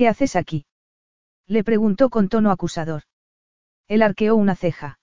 ¿Qué 0.00 0.08
haces 0.08 0.34
aquí? 0.34 0.64
Le 1.46 1.62
preguntó 1.62 2.08
con 2.08 2.30
tono 2.30 2.50
acusador. 2.50 3.02
Él 3.86 4.00
arqueó 4.00 4.34
una 4.34 4.56
ceja. 4.56 4.98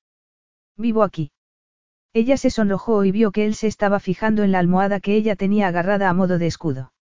Vivo 0.76 1.04
aquí. 1.04 1.32
Ella 2.14 2.36
se 2.36 2.50
sonrojó 2.50 3.06
y 3.06 3.12
vio 3.12 3.32
que 3.32 3.46
él 3.46 3.54
se 3.54 3.68
estaba 3.68 4.00
fijando 4.00 4.42
en 4.42 4.52
la 4.52 4.58
almohada 4.58 5.00
que 5.00 5.16
ella 5.16 5.36
tenía 5.36 5.68
agarrada 5.68 6.10
a 6.10 6.16
modo 6.16 6.40
de 6.40 6.48
escudo. 6.48 6.94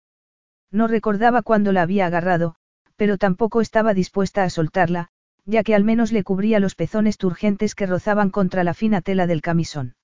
No 0.72 0.88
recordaba 0.88 1.42
cuándo 1.42 1.70
la 1.70 1.82
había 1.82 2.06
agarrado, 2.06 2.56
pero 2.96 3.16
tampoco 3.16 3.60
estaba 3.60 3.94
dispuesta 3.94 4.42
a 4.42 4.50
soltarla, 4.50 5.10
ya 5.44 5.62
que 5.62 5.76
al 5.76 5.84
menos 5.84 6.10
le 6.10 6.24
cubría 6.24 6.58
los 6.58 6.74
pezones 6.74 7.16
turgentes 7.16 7.76
que 7.76 7.86
rozaban 7.86 8.30
contra 8.30 8.64
la 8.64 8.74
fina 8.74 9.02
tela 9.02 9.28
del 9.28 9.40
camisón. 9.40 9.94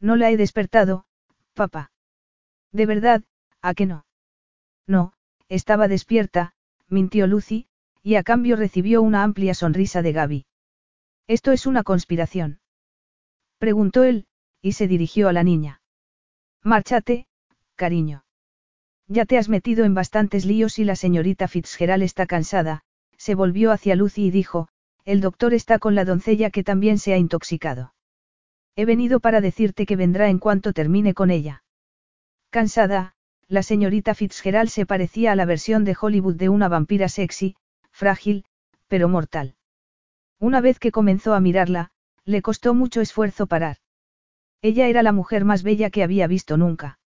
No 0.00 0.16
la 0.16 0.30
he 0.30 0.36
despertado, 0.36 1.06
papá. 1.54 1.92
De 2.72 2.84
verdad, 2.84 3.22
¿a 3.62 3.72
qué 3.72 3.86
no? 3.86 4.04
No, 4.86 5.14
estaba 5.48 5.88
despierta, 5.88 6.52
mintió 6.88 7.26
Lucy, 7.26 7.66
y 8.02 8.14
a 8.14 8.22
cambio 8.22 8.56
recibió 8.56 9.02
una 9.02 9.22
amplia 9.22 9.54
sonrisa 9.54 10.02
de 10.02 10.12
Gaby. 10.12 10.46
¿Esto 11.26 11.52
es 11.52 11.66
una 11.66 11.82
conspiración? 11.82 12.60
Preguntó 13.58 14.04
él, 14.04 14.26
y 14.62 14.72
se 14.72 14.86
dirigió 14.86 15.28
a 15.28 15.32
la 15.32 15.42
niña. 15.42 15.80
Márchate, 16.62 17.26
cariño. 17.74 18.24
Ya 19.08 19.24
te 19.24 19.38
has 19.38 19.48
metido 19.48 19.84
en 19.84 19.94
bastantes 19.94 20.44
líos 20.44 20.78
y 20.78 20.84
la 20.84 20.96
señorita 20.96 21.48
Fitzgerald 21.48 22.02
está 22.02 22.26
cansada, 22.26 22.82
se 23.16 23.34
volvió 23.34 23.72
hacia 23.72 23.96
Lucy 23.96 24.26
y 24.26 24.30
dijo, 24.30 24.68
el 25.04 25.20
doctor 25.20 25.54
está 25.54 25.78
con 25.78 25.94
la 25.94 26.04
doncella 26.04 26.50
que 26.50 26.64
también 26.64 26.98
se 26.98 27.12
ha 27.12 27.16
intoxicado. 27.16 27.94
He 28.76 28.84
venido 28.84 29.20
para 29.20 29.40
decirte 29.40 29.86
que 29.86 29.96
vendrá 29.96 30.28
en 30.28 30.38
cuanto 30.38 30.72
termine 30.72 31.14
con 31.14 31.30
ella. 31.30 31.64
Cansada, 32.50 33.15
la 33.48 33.62
señorita 33.62 34.14
Fitzgerald 34.14 34.70
se 34.70 34.86
parecía 34.86 35.32
a 35.32 35.36
la 35.36 35.44
versión 35.44 35.84
de 35.84 35.96
Hollywood 36.00 36.34
de 36.34 36.48
una 36.48 36.68
vampira 36.68 37.08
sexy, 37.08 37.56
frágil, 37.92 38.44
pero 38.88 39.08
mortal. 39.08 39.54
Una 40.38 40.60
vez 40.60 40.78
que 40.78 40.92
comenzó 40.92 41.34
a 41.34 41.40
mirarla, 41.40 41.90
le 42.24 42.42
costó 42.42 42.74
mucho 42.74 43.00
esfuerzo 43.00 43.46
parar. 43.46 43.78
Ella 44.62 44.88
era 44.88 45.02
la 45.02 45.12
mujer 45.12 45.44
más 45.44 45.62
bella 45.62 45.90
que 45.90 46.02
había 46.02 46.26
visto 46.26 46.56
nunca. 46.56 46.98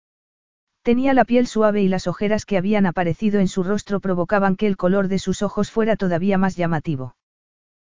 Tenía 0.81 1.13
la 1.13 1.25
piel 1.25 1.45
suave 1.45 1.81
y 1.81 1.89
las 1.89 2.07
ojeras 2.07 2.45
que 2.45 2.57
habían 2.57 2.85
aparecido 2.85 3.39
en 3.39 3.49
su 3.49 3.63
rostro 3.63 3.99
provocaban 3.99 4.55
que 4.55 4.65
el 4.65 4.77
color 4.77 5.09
de 5.09 5.19
sus 5.19 5.41
ojos 5.41 5.69
fuera 5.71 5.97
todavía 5.97 6.37
más 6.37 6.55
llamativo. 6.55 7.15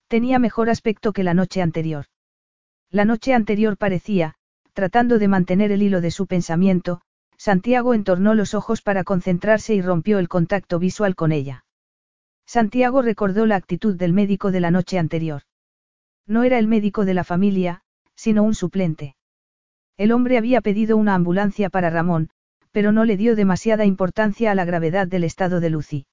Tenía 0.07 0.39
mejor 0.39 0.69
aspecto 0.69 1.13
que 1.13 1.25
la 1.25 1.33
noche 1.33 1.63
anterior. 1.63 2.07
La 2.91 3.07
noche 3.07 3.33
anterior 3.33 3.79
parecía, 3.79 4.35
tratando 4.75 5.19
de 5.19 5.29
mantener 5.29 5.73
el 5.73 5.83
hilo 5.83 6.01
de 6.03 6.11
su 6.11 6.27
pensamiento, 6.27 7.01
Santiago 7.37 7.95
entornó 7.95 8.35
los 8.35 8.55
ojos 8.55 8.83
para 8.83 9.05
concentrarse 9.05 9.75
y 9.75 9.83
rompió 9.83 10.19
el 10.19 10.29
contacto 10.29 10.79
visual 10.79 11.15
con 11.15 11.33
ella. 11.33 11.65
Santiago 12.47 13.03
recordó 13.03 13.47
la 13.47 13.57
actitud 13.57 13.97
del 13.97 14.13
médico 14.13 14.51
de 14.51 14.61
la 14.61 14.71
noche 14.71 14.99
anterior. 14.99 15.43
No 16.27 16.43
era 16.43 16.59
el 16.59 16.69
médico 16.69 17.05
de 17.05 17.15
la 17.15 17.25
familia, 17.25 17.83
sino 18.15 18.43
un 18.43 18.55
suplente. 18.55 19.17
El 19.97 20.13
hombre 20.13 20.39
había 20.39 20.61
pedido 20.61 20.97
una 20.97 21.15
ambulancia 21.15 21.71
para 21.71 21.91
Ramón, 21.91 22.31
pero 22.73 22.93
no 22.93 23.05
le 23.05 23.17
dio 23.17 23.37
demasiada 23.37 23.85
importancia 23.85 24.51
a 24.51 24.55
la 24.55 24.65
gravedad 24.65 25.07
del 25.07 25.25
estado 25.25 25.61
de 25.61 25.71
Lucy. 25.71 26.07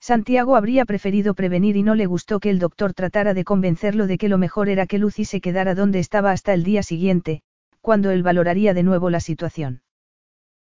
Santiago 0.00 0.56
habría 0.56 0.84
preferido 0.84 1.34
prevenir 1.34 1.76
y 1.76 1.82
no 1.82 1.94
le 1.94 2.06
gustó 2.06 2.40
que 2.40 2.50
el 2.50 2.58
doctor 2.58 2.92
tratara 2.92 3.34
de 3.34 3.44
convencerlo 3.44 4.06
de 4.06 4.18
que 4.18 4.28
lo 4.28 4.38
mejor 4.38 4.68
era 4.68 4.86
que 4.86 4.98
Lucy 4.98 5.24
se 5.24 5.40
quedara 5.40 5.74
donde 5.74 6.00
estaba 6.00 6.32
hasta 6.32 6.52
el 6.54 6.64
día 6.64 6.82
siguiente, 6.82 7.42
cuando 7.80 8.10
él 8.10 8.22
valoraría 8.22 8.74
de 8.74 8.82
nuevo 8.82 9.10
la 9.10 9.20
situación. 9.20 9.82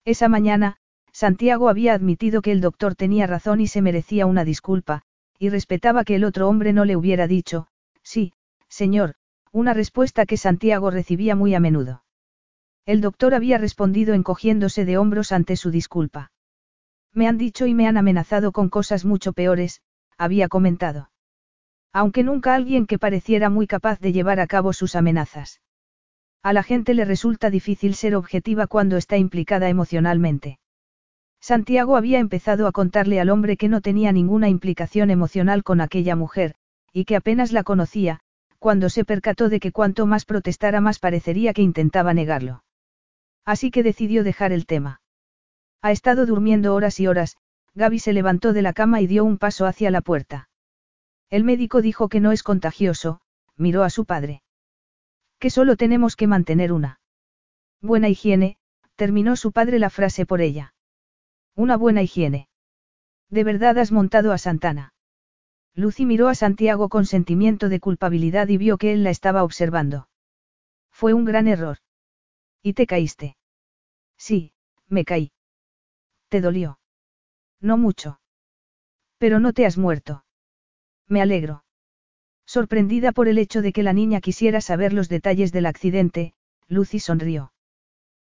Esa 0.05 0.29
mañana, 0.29 0.77
Santiago 1.11 1.67
había 1.67 1.95
admitido 1.95 2.41
que 2.41 2.51
el 2.51 2.61
doctor 2.61 2.93
tenía 2.93 3.25
razón 3.25 3.59
y 3.59 3.67
se 3.67 3.81
merecía 3.81 4.27
una 4.27 4.45
disculpa, 4.45 5.01
y 5.39 5.49
respetaba 5.49 6.03
que 6.03 6.15
el 6.15 6.23
otro 6.23 6.47
hombre 6.47 6.73
no 6.73 6.85
le 6.85 6.95
hubiera 6.95 7.27
dicho, 7.27 7.67
sí, 8.03 8.33
señor, 8.69 9.15
una 9.51 9.73
respuesta 9.73 10.25
que 10.25 10.37
Santiago 10.37 10.91
recibía 10.91 11.35
muy 11.35 11.55
a 11.55 11.59
menudo. 11.59 12.03
El 12.85 13.01
doctor 13.01 13.33
había 13.33 13.57
respondido 13.57 14.13
encogiéndose 14.13 14.85
de 14.85 14.97
hombros 14.97 15.31
ante 15.31 15.55
su 15.55 15.71
disculpa. 15.71 16.31
Me 17.11 17.27
han 17.27 17.37
dicho 17.37 17.65
y 17.65 17.73
me 17.73 17.87
han 17.87 17.97
amenazado 17.97 18.51
con 18.51 18.69
cosas 18.69 19.05
mucho 19.05 19.33
peores, 19.33 19.81
había 20.17 20.49
comentado. 20.49 21.09
Aunque 21.91 22.23
nunca 22.23 22.53
alguien 22.53 22.85
que 22.85 22.99
pareciera 22.99 23.49
muy 23.49 23.65
capaz 23.65 23.99
de 24.01 24.11
llevar 24.11 24.39
a 24.39 24.47
cabo 24.47 24.73
sus 24.73 24.95
amenazas. 24.95 25.61
A 26.45 26.53
la 26.53 26.61
gente 26.61 26.93
le 26.93 27.05
resulta 27.05 27.49
difícil 27.49 27.95
ser 27.95 28.15
objetiva 28.15 28.67
cuando 28.67 28.97
está 28.97 29.17
implicada 29.17 29.67
emocionalmente. 29.67 30.59
Santiago 31.41 31.97
había 31.97 32.19
empezado 32.19 32.67
a 32.67 32.71
contarle 32.71 33.19
al 33.19 33.31
hombre 33.31 33.57
que 33.57 33.67
no 33.67 33.81
tenía 33.81 34.11
ninguna 34.11 34.47
implicación 34.47 35.09
emocional 35.09 35.63
con 35.63 35.81
aquella 35.81 36.15
mujer, 36.15 36.53
y 36.93 37.05
que 37.05 37.15
apenas 37.15 37.51
la 37.51 37.63
conocía, 37.63 38.19
cuando 38.59 38.89
se 38.89 39.05
percató 39.05 39.49
de 39.49 39.59
que 39.59 39.71
cuanto 39.71 40.05
más 40.05 40.25
protestara 40.25 40.81
más 40.81 40.99
parecería 40.99 41.51
que 41.51 41.63
intentaba 41.63 42.13
negarlo. 42.13 42.63
Así 43.43 43.71
que 43.71 43.81
decidió 43.81 44.23
dejar 44.23 44.51
el 44.51 44.67
tema. 44.67 45.01
Ha 45.81 45.91
estado 45.91 46.27
durmiendo 46.27 46.75
horas 46.75 46.99
y 46.99 47.07
horas, 47.07 47.37
Gaby 47.73 47.97
se 47.97 48.13
levantó 48.13 48.53
de 48.53 48.61
la 48.61 48.73
cama 48.73 49.01
y 49.01 49.07
dio 49.07 49.25
un 49.25 49.39
paso 49.39 49.65
hacia 49.65 49.89
la 49.89 50.01
puerta. 50.01 50.47
El 51.31 51.43
médico 51.43 51.81
dijo 51.81 52.07
que 52.07 52.19
no 52.19 52.31
es 52.31 52.43
contagioso, 52.43 53.19
miró 53.57 53.83
a 53.83 53.89
su 53.89 54.05
padre. 54.05 54.43
Que 55.39 55.49
solo 55.49 55.75
tenemos 55.75 56.15
que 56.15 56.27
mantener 56.27 56.71
una. 56.71 56.99
Buena 57.81 58.09
higiene, 58.09 58.57
terminó 58.95 59.35
su 59.35 59.51
padre 59.51 59.79
la 59.79 59.89
frase 59.89 60.25
por 60.25 60.41
ella. 60.41 60.73
Una 61.55 61.77
buena 61.77 62.01
higiene. 62.01 62.47
¿De 63.29 63.43
verdad 63.43 63.77
has 63.77 63.91
montado 63.91 64.31
a 64.31 64.37
Santana? 64.37 64.93
Lucy 65.73 66.05
miró 66.05 66.29
a 66.29 66.35
Santiago 66.35 66.87
con 66.87 67.05
sentimiento 67.05 67.67
de 67.67 67.81
culpabilidad 67.81 68.47
y 68.47 68.57
vio 68.57 68.77
que 68.77 68.93
él 68.93 69.03
la 69.03 69.09
estaba 69.09 69.43
observando. 69.43 70.07
Fue 70.91 71.13
un 71.13 71.25
gran 71.25 71.47
error. 71.47 71.79
¿Y 72.63 72.73
te 72.73 72.87
caíste? 72.87 73.35
Sí, 74.17 74.53
me 74.87 75.03
caí. 75.03 75.33
¿Te 76.29 76.39
dolió? 76.39 76.79
No 77.59 77.77
mucho. 77.77 78.21
Pero 79.17 79.39
no 79.39 79.51
te 79.51 79.65
has 79.65 79.77
muerto. 79.77 80.23
Me 81.07 81.21
alegro. 81.21 81.64
Sorprendida 82.45 83.11
por 83.11 83.27
el 83.27 83.37
hecho 83.37 83.61
de 83.61 83.73
que 83.73 83.83
la 83.83 83.93
niña 83.93 84.21
quisiera 84.21 84.61
saber 84.61 84.93
los 84.93 85.09
detalles 85.09 85.51
del 85.51 85.65
accidente, 85.65 86.33
Lucy 86.67 86.99
sonrió. 86.99 87.51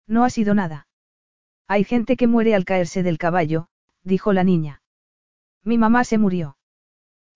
No 0.07 0.23
ha 0.23 0.29
sido 0.29 0.53
nada. 0.53 0.87
Hay 1.67 1.83
gente 1.83 2.17
que 2.17 2.27
muere 2.27 2.55
al 2.55 2.65
caerse 2.65 3.03
del 3.03 3.17
caballo, 3.17 3.67
dijo 4.03 4.33
la 4.33 4.43
niña. 4.43 4.81
Mi 5.63 5.77
mamá 5.77 6.03
se 6.03 6.17
murió. 6.17 6.57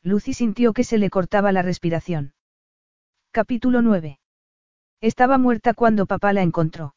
Lucy 0.01 0.34
sintió 0.34 0.73
que 0.73 0.84
se 0.84 0.97
le 0.97 1.10
cortaba 1.10 1.51
la 1.51 1.61
respiración. 1.61 2.34
Capítulo 3.31 3.81
9. 3.81 4.19
Estaba 4.99 5.38
muerta 5.38 5.73
cuando 5.73 6.05
papá 6.05 6.34
la 6.34 6.41
encontró. 6.41 6.95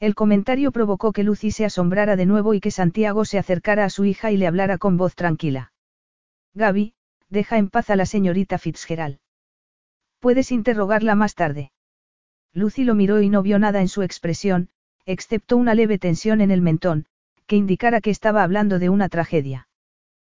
El 0.00 0.14
comentario 0.14 0.72
provocó 0.72 1.12
que 1.12 1.22
Lucy 1.22 1.50
se 1.50 1.64
asombrara 1.64 2.16
de 2.16 2.26
nuevo 2.26 2.54
y 2.54 2.60
que 2.60 2.70
Santiago 2.70 3.24
se 3.24 3.38
acercara 3.38 3.84
a 3.84 3.90
su 3.90 4.04
hija 4.04 4.30
y 4.30 4.36
le 4.36 4.46
hablara 4.46 4.76
con 4.76 4.96
voz 4.96 5.14
tranquila. 5.14 5.72
Gaby, 6.54 6.94
deja 7.28 7.58
en 7.58 7.68
paz 7.68 7.90
a 7.90 7.96
la 7.96 8.06
señorita 8.06 8.58
Fitzgerald. 8.58 9.18
Puedes 10.20 10.52
interrogarla 10.52 11.14
más 11.14 11.34
tarde. 11.34 11.72
Lucy 12.52 12.84
lo 12.84 12.94
miró 12.94 13.20
y 13.20 13.28
no 13.28 13.42
vio 13.42 13.58
nada 13.58 13.80
en 13.80 13.88
su 13.88 14.02
expresión, 14.02 14.70
excepto 15.04 15.56
una 15.56 15.74
leve 15.74 15.98
tensión 15.98 16.40
en 16.40 16.50
el 16.50 16.62
mentón, 16.62 17.06
que 17.46 17.56
indicara 17.56 18.00
que 18.00 18.10
estaba 18.10 18.42
hablando 18.42 18.78
de 18.78 18.88
una 18.88 19.08
tragedia. 19.08 19.68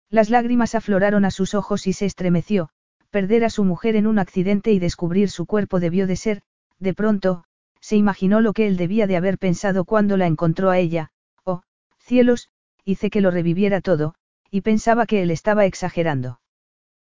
Las 0.10 0.30
lágrimas 0.30 0.76
afloraron 0.76 1.26
a 1.26 1.32
sus 1.32 1.54
ojos 1.54 1.88
y 1.88 1.94
se 1.94 2.06
estremeció, 2.06 2.70
perder 3.10 3.46
a 3.46 3.50
su 3.50 3.64
mujer 3.64 3.96
en 3.96 4.08
un 4.08 4.20
accidente 4.20 4.72
y 4.72 4.80
descubrir 4.80 5.30
su 5.30 5.46
cuerpo 5.46 5.80
debió 5.80 6.08
de 6.08 6.16
ser, 6.16 6.42
de 6.80 6.94
pronto, 6.94 7.44
se 7.80 7.96
imaginó 7.96 8.42
lo 8.42 8.54
que 8.54 8.68
él 8.68 8.78
debía 8.78 9.08
de 9.08 9.18
haber 9.18 9.38
pensado 9.38 9.86
cuando 9.86 10.18
la 10.18 10.28
encontró 10.28 10.70
a 10.70 10.80
ella, 10.80 11.12
oh, 11.44 11.62
cielos, 12.00 12.50
hice 12.84 13.10
que 13.10 13.22
lo 13.22 13.32
reviviera 13.32 13.82
todo, 13.82 14.16
y 14.50 14.62
pensaba 14.62 15.06
que 15.06 15.22
él 15.22 15.32
estaba 15.32 15.66
exagerando. 15.66 16.40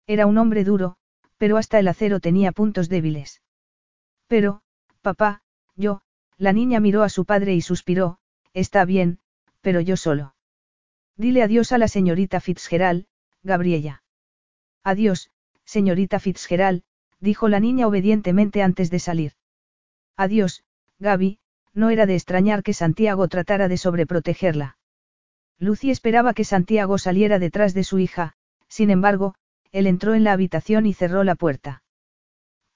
Era 0.08 0.26
un 0.26 0.38
hombre 0.38 0.64
duro, 0.64 0.98
pero 1.38 1.58
hasta 1.58 1.80
el 1.80 1.88
acero 1.88 2.20
tenía 2.20 2.52
puntos 2.52 2.90
débiles. 2.90 3.42
Pero, 4.28 4.62
papá, 5.02 5.42
yo, 5.76 6.02
la 6.38 6.54
niña 6.54 6.80
miró 6.80 7.04
a 7.04 7.10
su 7.10 7.26
padre 7.26 7.54
y 7.56 7.62
suspiró, 7.62 8.18
está 8.54 8.86
bien, 8.86 9.20
pero 9.62 9.80
yo 9.82 9.98
solo. 9.98 10.36
Dile 11.18 11.44
adiós 11.44 11.72
a 11.72 11.78
la 11.78 11.88
señorita 11.88 12.40
Fitzgerald, 12.40 13.06
Gabriella. 13.44 14.04
Adiós, 14.84 15.32
señorita 15.66 16.20
Fitzgerald, 16.20 16.84
dijo 17.20 17.48
la 17.48 17.60
niña 17.60 17.88
obedientemente 17.88 18.64
antes 18.64 18.90
de 18.90 19.00
salir. 19.00 19.34
Adiós, 20.18 20.64
Gaby, 21.00 21.40
no 21.74 21.90
era 21.90 22.06
de 22.06 22.16
extrañar 22.16 22.64
que 22.64 22.74
Santiago 22.74 23.28
tratara 23.28 23.68
de 23.68 23.78
sobreprotegerla. 23.78 24.78
Lucy 25.58 25.92
esperaba 25.92 26.34
que 26.34 26.44
Santiago 26.44 26.98
saliera 26.98 27.40
detrás 27.40 27.74
de 27.74 27.84
su 27.84 28.00
hija, 28.00 28.34
sin 28.68 28.90
embargo, 28.90 29.36
él 29.72 29.88
entró 29.88 30.14
en 30.14 30.24
la 30.24 30.34
habitación 30.34 30.86
y 30.86 30.94
cerró 30.94 31.24
la 31.24 31.36
puerta. 31.36 31.84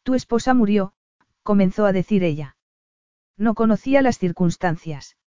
Tu 0.03 0.13
esposa 0.13 0.53
murió, 0.53 0.93
comenzó 1.43 1.85
a 1.85 1.91
decir 1.91 2.23
ella. 2.23 2.57
No 3.37 3.53
conocía 3.53 4.01
las 4.01 4.17
circunstancias. 4.17 5.17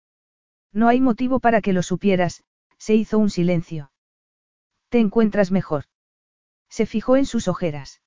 No 0.71 0.87
hay 0.87 1.01
motivo 1.01 1.39
para 1.39 1.61
que 1.61 1.73
lo 1.73 1.83
supieras, 1.83 2.43
se 2.77 2.95
hizo 2.95 3.19
un 3.19 3.29
silencio. 3.29 3.91
¿Te 4.89 4.99
encuentras 4.99 5.51
mejor? 5.51 5.85
Se 6.69 6.85
fijó 6.85 7.17
en 7.17 7.25
sus 7.25 7.47
ojeras. 7.47 8.01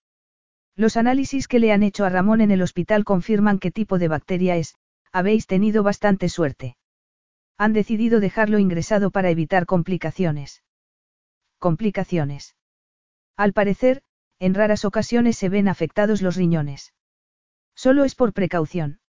Los 0.75 0.97
análisis 0.97 1.49
que 1.49 1.59
le 1.59 1.73
han 1.73 1.83
hecho 1.83 2.05
a 2.05 2.09
Ramón 2.09 2.41
en 2.41 2.51
el 2.51 2.63
hospital 2.63 3.05
confirman 3.05 3.59
qué 3.59 3.71
tipo 3.71 3.99
de 3.99 4.09
bacteria 4.09 4.57
es, 4.57 4.77
habéis 5.13 5.47
tenido 5.47 5.83
bastante 5.83 6.29
suerte. 6.29 6.77
Han 7.59 7.73
decidido 7.73 8.19
dejarlo 8.19 8.59
ingresado 8.59 9.11
para 9.11 9.31
evitar 9.31 9.67
complicaciones. 9.67 10.63
Complicaciones. 11.59 12.57
Al 13.37 13.53
parecer, 13.53 14.03
en 14.39 14.55
raras 14.55 14.85
ocasiones 14.85 15.37
se 15.37 15.49
ven 15.49 15.69
afectados 15.69 16.23
los 16.23 16.37
riñones. 16.37 16.93
Solo 17.75 18.05
es 18.05 18.15
por 18.15 18.33
precaución. 18.33 19.01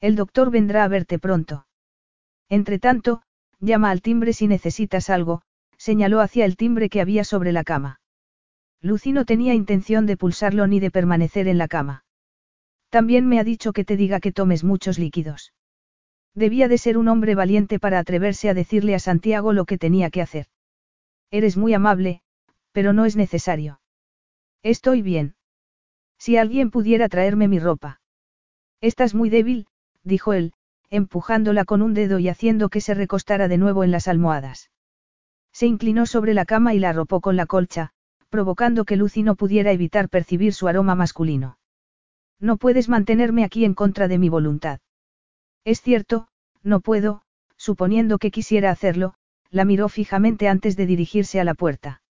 El 0.00 0.16
doctor 0.16 0.50
vendrá 0.50 0.84
a 0.84 0.88
verte 0.88 1.18
pronto. 1.18 1.66
Entre 2.48 2.78
tanto, 2.78 3.22
llama 3.58 3.90
al 3.90 4.02
timbre 4.02 4.32
si 4.32 4.48
necesitas 4.48 5.10
algo, 5.10 5.42
señaló 5.76 6.20
hacia 6.20 6.44
el 6.44 6.56
timbre 6.56 6.88
que 6.88 7.00
había 7.00 7.24
sobre 7.24 7.52
la 7.52 7.64
cama. 7.64 8.00
Lucy 8.82 9.12
no 9.12 9.24
tenía 9.24 9.54
intención 9.54 10.06
de 10.06 10.16
pulsarlo 10.16 10.66
ni 10.66 10.80
de 10.80 10.90
permanecer 10.90 11.48
en 11.48 11.58
la 11.58 11.68
cama. 11.68 12.04
También 12.88 13.26
me 13.28 13.38
ha 13.38 13.44
dicho 13.44 13.72
que 13.72 13.84
te 13.84 13.96
diga 13.96 14.20
que 14.20 14.32
tomes 14.32 14.64
muchos 14.64 14.98
líquidos. 14.98 15.52
Debía 16.34 16.68
de 16.68 16.78
ser 16.78 16.96
un 16.96 17.08
hombre 17.08 17.34
valiente 17.34 17.78
para 17.78 17.98
atreverse 17.98 18.48
a 18.48 18.54
decirle 18.54 18.94
a 18.94 18.98
Santiago 18.98 19.52
lo 19.52 19.64
que 19.64 19.78
tenía 19.78 20.10
que 20.10 20.22
hacer. 20.22 20.46
Eres 21.30 21.56
muy 21.56 21.74
amable, 21.74 22.22
pero 22.72 22.92
no 22.92 23.04
es 23.04 23.16
necesario. 23.16 23.80
Estoy 24.62 25.02
bien. 25.02 25.34
Si 26.18 26.36
alguien 26.36 26.70
pudiera 26.70 27.08
traerme 27.08 27.48
mi 27.48 27.58
ropa. 27.58 28.00
Estás 28.80 29.14
muy 29.14 29.30
débil, 29.30 29.66
dijo 30.02 30.32
él, 30.32 30.52
empujándola 30.90 31.64
con 31.64 31.82
un 31.82 31.94
dedo 31.94 32.18
y 32.18 32.28
haciendo 32.28 32.68
que 32.68 32.80
se 32.80 32.94
recostara 32.94 33.48
de 33.48 33.58
nuevo 33.58 33.84
en 33.84 33.90
las 33.90 34.08
almohadas. 34.08 34.70
Se 35.52 35.66
inclinó 35.66 36.06
sobre 36.06 36.34
la 36.34 36.44
cama 36.44 36.74
y 36.74 36.78
la 36.78 36.90
arropó 36.90 37.20
con 37.20 37.36
la 37.36 37.46
colcha, 37.46 37.90
provocando 38.28 38.84
que 38.84 38.96
Lucy 38.96 39.22
no 39.22 39.34
pudiera 39.34 39.72
evitar 39.72 40.08
percibir 40.08 40.52
su 40.54 40.68
aroma 40.68 40.94
masculino. 40.94 41.58
No 42.38 42.56
puedes 42.56 42.88
mantenerme 42.88 43.44
aquí 43.44 43.64
en 43.64 43.74
contra 43.74 44.08
de 44.08 44.18
mi 44.18 44.28
voluntad. 44.28 44.80
Es 45.64 45.82
cierto, 45.82 46.28
no 46.62 46.80
puedo, 46.80 47.22
suponiendo 47.56 48.18
que 48.18 48.30
quisiera 48.30 48.70
hacerlo, 48.70 49.14
la 49.50 49.64
miró 49.64 49.88
fijamente 49.88 50.48
antes 50.48 50.76
de 50.76 50.86
dirigirse 50.86 51.40
a 51.40 51.44
la 51.44 51.54
puerta. 51.54 52.02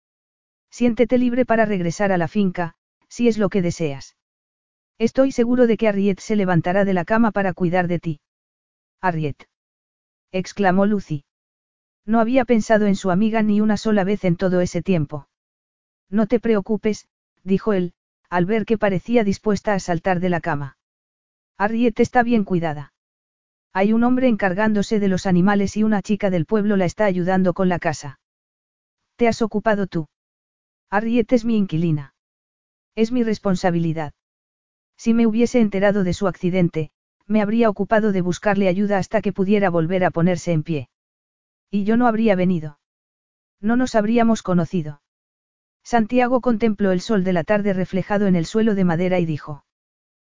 Siéntete 0.70 1.18
libre 1.18 1.44
para 1.44 1.64
regresar 1.64 2.12
a 2.12 2.18
la 2.18 2.28
finca, 2.28 2.74
si 3.08 3.28
es 3.28 3.38
lo 3.38 3.48
que 3.48 3.62
deseas. 3.62 4.16
Estoy 4.98 5.32
seguro 5.32 5.66
de 5.66 5.76
que 5.76 5.88
Harriet 5.88 6.18
se 6.20 6.36
levantará 6.36 6.84
de 6.84 6.94
la 6.94 7.04
cama 7.04 7.30
para 7.30 7.52
cuidar 7.52 7.88
de 7.88 7.98
ti. 8.00 8.20
Harriet. 9.00 9.48
exclamó 10.32 10.86
Lucy. 10.86 11.24
No 12.04 12.20
había 12.20 12.44
pensado 12.44 12.86
en 12.86 12.96
su 12.96 13.10
amiga 13.10 13.42
ni 13.42 13.60
una 13.60 13.76
sola 13.76 14.02
vez 14.02 14.24
en 14.24 14.36
todo 14.36 14.60
ese 14.60 14.82
tiempo. 14.82 15.28
No 16.10 16.26
te 16.26 16.40
preocupes, 16.40 17.06
dijo 17.44 17.72
él, 17.72 17.92
al 18.28 18.44
ver 18.46 18.64
que 18.64 18.78
parecía 18.78 19.24
dispuesta 19.24 19.74
a 19.74 19.80
saltar 19.80 20.20
de 20.20 20.30
la 20.30 20.40
cama. 20.40 20.78
Harriet 21.56 22.00
está 22.00 22.22
bien 22.22 22.44
cuidada. 22.44 22.92
Hay 23.72 23.92
un 23.92 24.04
hombre 24.04 24.28
encargándose 24.28 24.98
de 25.00 25.08
los 25.08 25.26
animales 25.26 25.76
y 25.76 25.82
una 25.82 26.02
chica 26.02 26.30
del 26.30 26.46
pueblo 26.46 26.76
la 26.76 26.84
está 26.84 27.04
ayudando 27.04 27.54
con 27.54 27.68
la 27.68 27.78
casa. 27.78 28.18
¿Te 29.16 29.28
has 29.28 29.42
ocupado 29.42 29.86
tú? 29.86 30.08
Harriet 30.90 31.32
es 31.32 31.44
mi 31.44 31.56
inquilina. 31.56 32.14
Es 32.94 33.12
mi 33.12 33.22
responsabilidad. 33.22 34.14
Si 34.96 35.14
me 35.14 35.26
hubiese 35.26 35.60
enterado 35.60 36.02
de 36.02 36.14
su 36.14 36.26
accidente, 36.26 36.90
me 37.26 37.42
habría 37.42 37.68
ocupado 37.68 38.10
de 38.10 38.22
buscarle 38.22 38.68
ayuda 38.68 38.98
hasta 38.98 39.20
que 39.20 39.32
pudiera 39.32 39.68
volver 39.70 40.04
a 40.04 40.10
ponerse 40.10 40.52
en 40.52 40.62
pie. 40.62 40.88
Y 41.70 41.84
yo 41.84 41.96
no 41.96 42.06
habría 42.06 42.34
venido. 42.36 42.78
No 43.60 43.76
nos 43.76 43.94
habríamos 43.94 44.42
conocido. 44.42 45.02
Santiago 45.84 46.40
contempló 46.40 46.90
el 46.92 47.00
sol 47.00 47.22
de 47.22 47.34
la 47.34 47.44
tarde 47.44 47.74
reflejado 47.74 48.26
en 48.26 48.36
el 48.36 48.46
suelo 48.46 48.74
de 48.74 48.84
madera 48.84 49.18
y 49.18 49.26
dijo. 49.26 49.64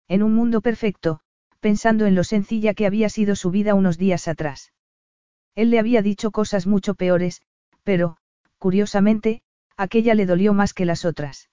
En 0.08 0.22
un 0.22 0.34
mundo 0.34 0.60
perfecto, 0.60 1.20
pensando 1.60 2.06
en 2.06 2.16
lo 2.16 2.24
sencilla 2.24 2.74
que 2.74 2.86
había 2.86 3.08
sido 3.08 3.36
su 3.36 3.50
vida 3.50 3.74
unos 3.74 3.98
días 3.98 4.26
atrás. 4.26 4.72
Él 5.54 5.70
le 5.70 5.78
había 5.78 6.02
dicho 6.02 6.32
cosas 6.32 6.66
mucho 6.66 6.94
peores, 6.94 7.42
pero, 7.84 8.16
curiosamente, 8.58 9.42
aquella 9.76 10.14
le 10.14 10.26
dolió 10.26 10.54
más 10.54 10.74
que 10.74 10.84
las 10.84 11.04
otras. 11.04 11.50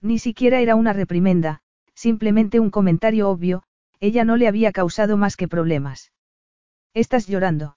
Ni 0.00 0.18
siquiera 0.18 0.60
era 0.60 0.76
una 0.76 0.92
reprimenda, 0.92 1.60
simplemente 1.94 2.60
un 2.60 2.70
comentario 2.70 3.28
obvio, 3.28 3.62
ella 4.00 4.24
no 4.24 4.36
le 4.36 4.48
había 4.48 4.72
causado 4.72 5.16
más 5.16 5.36
que 5.36 5.48
problemas. 5.48 6.12
¿Estás 6.94 7.26
llorando? 7.26 7.76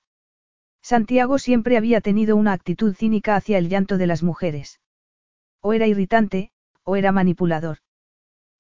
Santiago 0.82 1.38
siempre 1.38 1.78
había 1.78 2.02
tenido 2.02 2.36
una 2.36 2.54
actitud 2.54 2.96
cínica 2.96 3.36
hacia 3.36 3.58
el 3.58 3.70
llanto 3.70 3.98
de 3.98 4.08
las 4.08 4.24
mujeres. 4.24 4.80
O 5.62 5.74
era 5.74 5.88
irritante, 5.88 6.52
o 6.84 6.96
era 6.96 7.12
manipulador. 7.12 7.78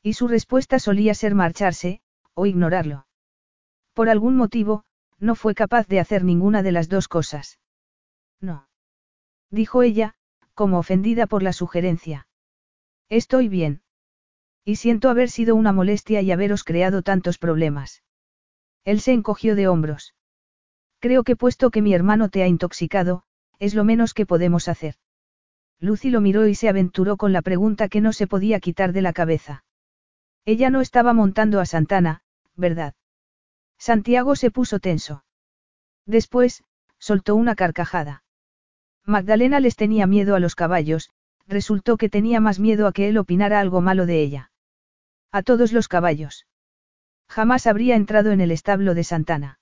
Y 0.02 0.14
su 0.14 0.28
respuesta 0.28 0.80
solía 0.80 1.14
ser 1.16 1.36
marcharse, 1.36 2.02
o 2.34 2.46
ignorarlo. 2.46 3.08
Por 3.94 4.10
algún 4.10 4.36
motivo, 4.36 4.84
no 5.20 5.36
fue 5.36 5.56
capaz 5.56 5.88
de 5.88 6.00
hacer 6.00 6.24
ninguna 6.24 6.64
de 6.64 6.72
las 6.72 6.90
dos 6.90 7.08
cosas. 7.08 7.60
No. 8.42 8.68
Dijo 9.50 9.84
ella, 9.84 10.16
como 10.54 10.80
ofendida 10.80 11.28
por 11.28 11.44
la 11.44 11.54
sugerencia. 11.54 12.28
Estoy 13.10 13.48
bien. 13.48 13.82
Y 14.66 14.78
siento 14.78 15.10
haber 15.10 15.30
sido 15.30 15.56
una 15.56 15.72
molestia 15.72 16.22
y 16.22 16.32
haberos 16.32 16.64
creado 16.64 17.02
tantos 17.02 17.38
problemas. 17.38 18.04
Él 18.86 19.02
se 19.02 19.14
encogió 19.14 19.56
de 19.56 19.68
hombros. 19.68 20.16
Creo 21.00 21.24
que 21.24 21.36
puesto 21.36 21.70
que 21.70 21.82
mi 21.82 21.94
hermano 21.94 22.30
te 22.30 22.44
ha 22.44 22.48
intoxicado, 22.48 23.24
es 23.60 23.76
lo 23.76 23.84
menos 23.84 24.14
que 24.14 24.26
podemos 24.26 24.68
hacer. 24.68 24.96
Lucy 25.80 26.10
lo 26.10 26.22
miró 26.22 26.48
y 26.48 26.56
se 26.56 26.70
aventuró 26.70 27.18
con 27.18 27.34
la 27.34 27.42
pregunta 27.42 27.90
que 27.90 28.00
no 28.00 28.14
se 28.14 28.28
podía 28.28 28.60
quitar 28.60 28.94
de 28.94 29.02
la 29.02 29.12
cabeza. 29.12 29.66
Ella 30.46 30.70
no 30.70 30.82
estaba 30.82 31.14
montando 31.14 31.60
a 31.60 31.66
Santana, 31.66 32.22
¿verdad? 32.56 32.94
Santiago 33.78 34.36
se 34.36 34.50
puso 34.50 34.80
tenso. 34.80 35.26
Después, 36.06 36.64
soltó 37.00 37.36
una 37.36 37.56
carcajada. 37.56 38.23
Magdalena 39.06 39.60
les 39.60 39.76
tenía 39.76 40.08
miedo 40.08 40.36
a 40.36 40.40
los 40.40 40.56
caballos, 40.56 41.10
resultó 41.48 41.98
que 41.98 42.10
tenía 42.10 42.40
más 42.40 42.60
miedo 42.60 42.88
a 42.88 42.94
que 42.94 43.10
él 43.10 43.18
opinara 43.18 43.60
algo 43.60 43.82
malo 43.82 44.06
de 44.06 44.22
ella. 44.22 44.52
A 45.32 45.42
todos 45.44 45.74
los 45.74 45.88
caballos. 45.88 46.46
Jamás 47.28 47.68
habría 47.68 47.96
entrado 47.96 48.32
en 48.32 48.40
el 48.40 48.52
establo 48.52 48.94
de 48.94 49.04
Santana. 49.04 49.60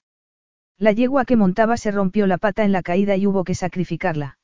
La 0.77 0.91
yegua 0.91 1.25
que 1.25 1.37
montaba 1.37 1.77
se 1.77 1.91
rompió 1.91 2.27
la 2.27 2.37
pata 2.37 2.63
en 2.63 2.71
la 2.71 2.83
caída 2.83 3.15
y 3.15 3.25
hubo 3.25 3.43
que 3.43 3.55
sacrificarla. 3.55 4.37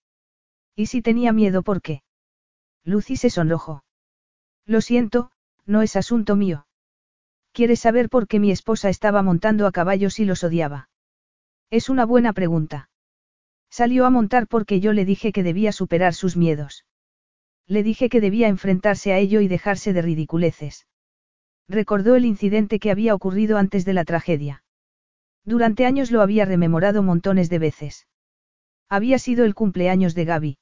¿Y 0.75 0.87
si 0.87 1.01
tenía 1.01 1.33
miedo 1.33 1.63
por 1.63 1.81
qué? 1.81 2.03
Lucy 2.83 3.17
se 3.17 3.29
sonrojó. 3.29 3.83
Lo 4.65 4.81
siento, 4.81 5.31
no 5.65 5.81
es 5.81 5.95
asunto 5.95 6.35
mío. 6.35 6.67
¿Quieres 7.51 7.79
saber 7.79 8.09
por 8.09 8.27
qué 8.27 8.39
mi 8.39 8.51
esposa 8.51 8.89
estaba 8.89 9.23
montando 9.23 9.67
a 9.67 9.71
caballos 9.71 10.19
y 10.19 10.25
los 10.25 10.43
odiaba? 10.43 10.89
Es 11.69 11.89
una 11.89 12.05
buena 12.05 12.33
pregunta. 12.33 12.89
Salió 13.69 14.05
a 14.05 14.09
montar 14.09 14.47
porque 14.47 14.79
yo 14.79 14.93
le 14.93 15.05
dije 15.05 15.31
que 15.31 15.43
debía 15.43 15.71
superar 15.71 16.13
sus 16.13 16.37
miedos. 16.37 16.85
Le 17.67 17.83
dije 17.83 18.09
que 18.09 18.21
debía 18.21 18.47
enfrentarse 18.47 19.11
a 19.13 19.17
ello 19.17 19.41
y 19.41 19.47
dejarse 19.47 19.93
de 19.93 20.01
ridiculeces. 20.01 20.87
Recordó 21.67 22.15
el 22.15 22.25
incidente 22.25 22.79
que 22.79 22.91
había 22.91 23.13
ocurrido 23.13 23.57
antes 23.57 23.83
de 23.83 23.93
la 23.93 24.05
tragedia. 24.05 24.63
Durante 25.43 25.85
años 25.85 26.11
lo 26.11 26.21
había 26.21 26.45
rememorado 26.45 27.03
montones 27.03 27.49
de 27.49 27.59
veces. 27.59 28.07
Había 28.89 29.19
sido 29.19 29.43
el 29.43 29.53
cumpleaños 29.53 30.15
de 30.15 30.25
Gaby. 30.25 30.57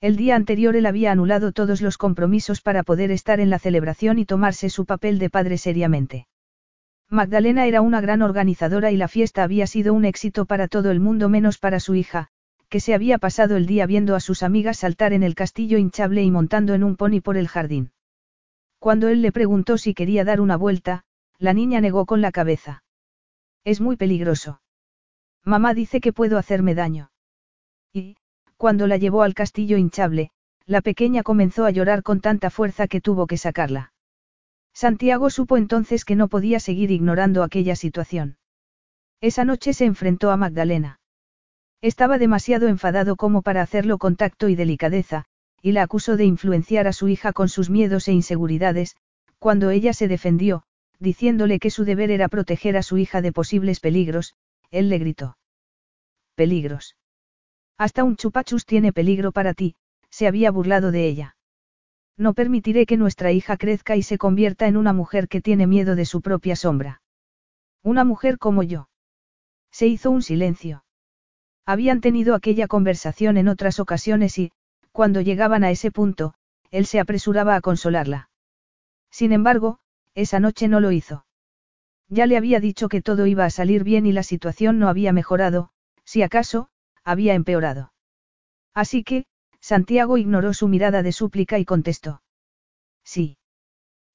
El 0.00 0.16
día 0.16 0.36
anterior 0.36 0.76
él 0.76 0.86
había 0.86 1.12
anulado 1.12 1.52
todos 1.52 1.80
los 1.80 1.98
compromisos 1.98 2.60
para 2.60 2.82
poder 2.82 3.10
estar 3.10 3.40
en 3.40 3.50
la 3.50 3.58
celebración 3.58 4.18
y 4.18 4.26
tomarse 4.26 4.70
su 4.70 4.84
papel 4.86 5.18
de 5.18 5.30
padre 5.30 5.58
seriamente. 5.58 6.26
Magdalena 7.10 7.66
era 7.66 7.80
una 7.80 8.02
gran 8.02 8.20
organizadora 8.20 8.90
y 8.90 8.96
la 8.96 9.08
fiesta 9.08 9.42
había 9.42 9.66
sido 9.66 9.94
un 9.94 10.04
éxito 10.04 10.44
para 10.44 10.68
todo 10.68 10.90
el 10.90 11.00
mundo 11.00 11.30
menos 11.30 11.56
para 11.56 11.80
su 11.80 11.94
hija, 11.94 12.28
que 12.68 12.80
se 12.80 12.92
había 12.92 13.16
pasado 13.16 13.56
el 13.56 13.66
día 13.66 13.86
viendo 13.86 14.14
a 14.14 14.20
sus 14.20 14.42
amigas 14.42 14.78
saltar 14.78 15.14
en 15.14 15.22
el 15.22 15.34
castillo 15.34 15.78
hinchable 15.78 16.22
y 16.22 16.30
montando 16.30 16.74
en 16.74 16.84
un 16.84 16.96
pony 16.96 17.22
por 17.22 17.38
el 17.38 17.48
jardín. 17.48 17.92
Cuando 18.78 19.08
él 19.08 19.22
le 19.22 19.32
preguntó 19.32 19.78
si 19.78 19.94
quería 19.94 20.24
dar 20.24 20.40
una 20.40 20.56
vuelta, 20.56 21.04
la 21.38 21.54
niña 21.54 21.80
negó 21.80 22.04
con 22.04 22.20
la 22.20 22.30
cabeza. 22.30 22.84
Es 23.64 23.80
muy 23.80 23.96
peligroso. 23.96 24.60
Mamá 25.44 25.72
dice 25.72 26.00
que 26.00 26.12
puedo 26.12 26.36
hacerme 26.36 26.74
daño. 26.74 27.10
Y, 27.92 28.16
cuando 28.58 28.86
la 28.86 28.98
llevó 28.98 29.22
al 29.22 29.32
castillo 29.32 29.78
hinchable, 29.78 30.30
la 30.66 30.82
pequeña 30.82 31.22
comenzó 31.22 31.64
a 31.64 31.70
llorar 31.70 32.02
con 32.02 32.20
tanta 32.20 32.50
fuerza 32.50 32.86
que 32.86 33.00
tuvo 33.00 33.26
que 33.26 33.38
sacarla. 33.38 33.92
Santiago 34.78 35.28
supo 35.28 35.56
entonces 35.56 36.04
que 36.04 36.14
no 36.14 36.28
podía 36.28 36.60
seguir 36.60 36.92
ignorando 36.92 37.42
aquella 37.42 37.74
situación. 37.74 38.36
Esa 39.20 39.44
noche 39.44 39.72
se 39.72 39.86
enfrentó 39.86 40.30
a 40.30 40.36
Magdalena. 40.36 41.00
Estaba 41.82 42.16
demasiado 42.16 42.68
enfadado 42.68 43.16
como 43.16 43.42
para 43.42 43.60
hacerlo 43.60 43.98
con 43.98 44.14
tacto 44.14 44.48
y 44.48 44.54
delicadeza, 44.54 45.24
y 45.62 45.72
la 45.72 45.82
acusó 45.82 46.16
de 46.16 46.26
influenciar 46.26 46.86
a 46.86 46.92
su 46.92 47.08
hija 47.08 47.32
con 47.32 47.48
sus 47.48 47.70
miedos 47.70 48.06
e 48.06 48.12
inseguridades, 48.12 48.94
cuando 49.40 49.70
ella 49.70 49.92
se 49.92 50.06
defendió, 50.06 50.62
diciéndole 51.00 51.58
que 51.58 51.70
su 51.70 51.84
deber 51.84 52.12
era 52.12 52.28
proteger 52.28 52.76
a 52.76 52.84
su 52.84 52.98
hija 52.98 53.20
de 53.20 53.32
posibles 53.32 53.80
peligros, 53.80 54.36
él 54.70 54.90
le 54.90 54.98
gritó. 54.98 55.38
Peligros. 56.36 56.94
Hasta 57.78 58.04
un 58.04 58.14
chupachus 58.14 58.64
tiene 58.64 58.92
peligro 58.92 59.32
para 59.32 59.54
ti, 59.54 59.74
se 60.08 60.28
había 60.28 60.52
burlado 60.52 60.92
de 60.92 61.08
ella. 61.08 61.34
No 62.18 62.34
permitiré 62.34 62.84
que 62.84 62.96
nuestra 62.96 63.30
hija 63.30 63.56
crezca 63.56 63.94
y 63.94 64.02
se 64.02 64.18
convierta 64.18 64.66
en 64.66 64.76
una 64.76 64.92
mujer 64.92 65.28
que 65.28 65.40
tiene 65.40 65.68
miedo 65.68 65.94
de 65.94 66.04
su 66.04 66.20
propia 66.20 66.56
sombra. 66.56 67.00
Una 67.84 68.04
mujer 68.04 68.38
como 68.38 68.64
yo. 68.64 68.88
Se 69.70 69.86
hizo 69.86 70.10
un 70.10 70.22
silencio. 70.22 70.84
Habían 71.64 72.00
tenido 72.00 72.34
aquella 72.34 72.66
conversación 72.66 73.36
en 73.36 73.46
otras 73.46 73.78
ocasiones 73.78 74.36
y, 74.38 74.50
cuando 74.90 75.20
llegaban 75.20 75.62
a 75.62 75.70
ese 75.70 75.92
punto, 75.92 76.34
él 76.72 76.86
se 76.86 76.98
apresuraba 76.98 77.54
a 77.54 77.60
consolarla. 77.60 78.30
Sin 79.10 79.32
embargo, 79.32 79.78
esa 80.14 80.40
noche 80.40 80.66
no 80.66 80.80
lo 80.80 80.90
hizo. 80.90 81.24
Ya 82.08 82.26
le 82.26 82.36
había 82.36 82.58
dicho 82.58 82.88
que 82.88 83.00
todo 83.00 83.26
iba 83.26 83.44
a 83.44 83.50
salir 83.50 83.84
bien 83.84 84.06
y 84.06 84.12
la 84.12 84.24
situación 84.24 84.80
no 84.80 84.88
había 84.88 85.12
mejorado, 85.12 85.70
si 86.04 86.22
acaso, 86.22 86.68
había 87.04 87.34
empeorado. 87.34 87.92
Así 88.74 89.04
que, 89.04 89.26
Santiago 89.60 90.18
ignoró 90.18 90.54
su 90.54 90.68
mirada 90.68 91.02
de 91.02 91.12
súplica 91.12 91.58
y 91.58 91.64
contestó. 91.64 92.22
Sí. 93.04 93.38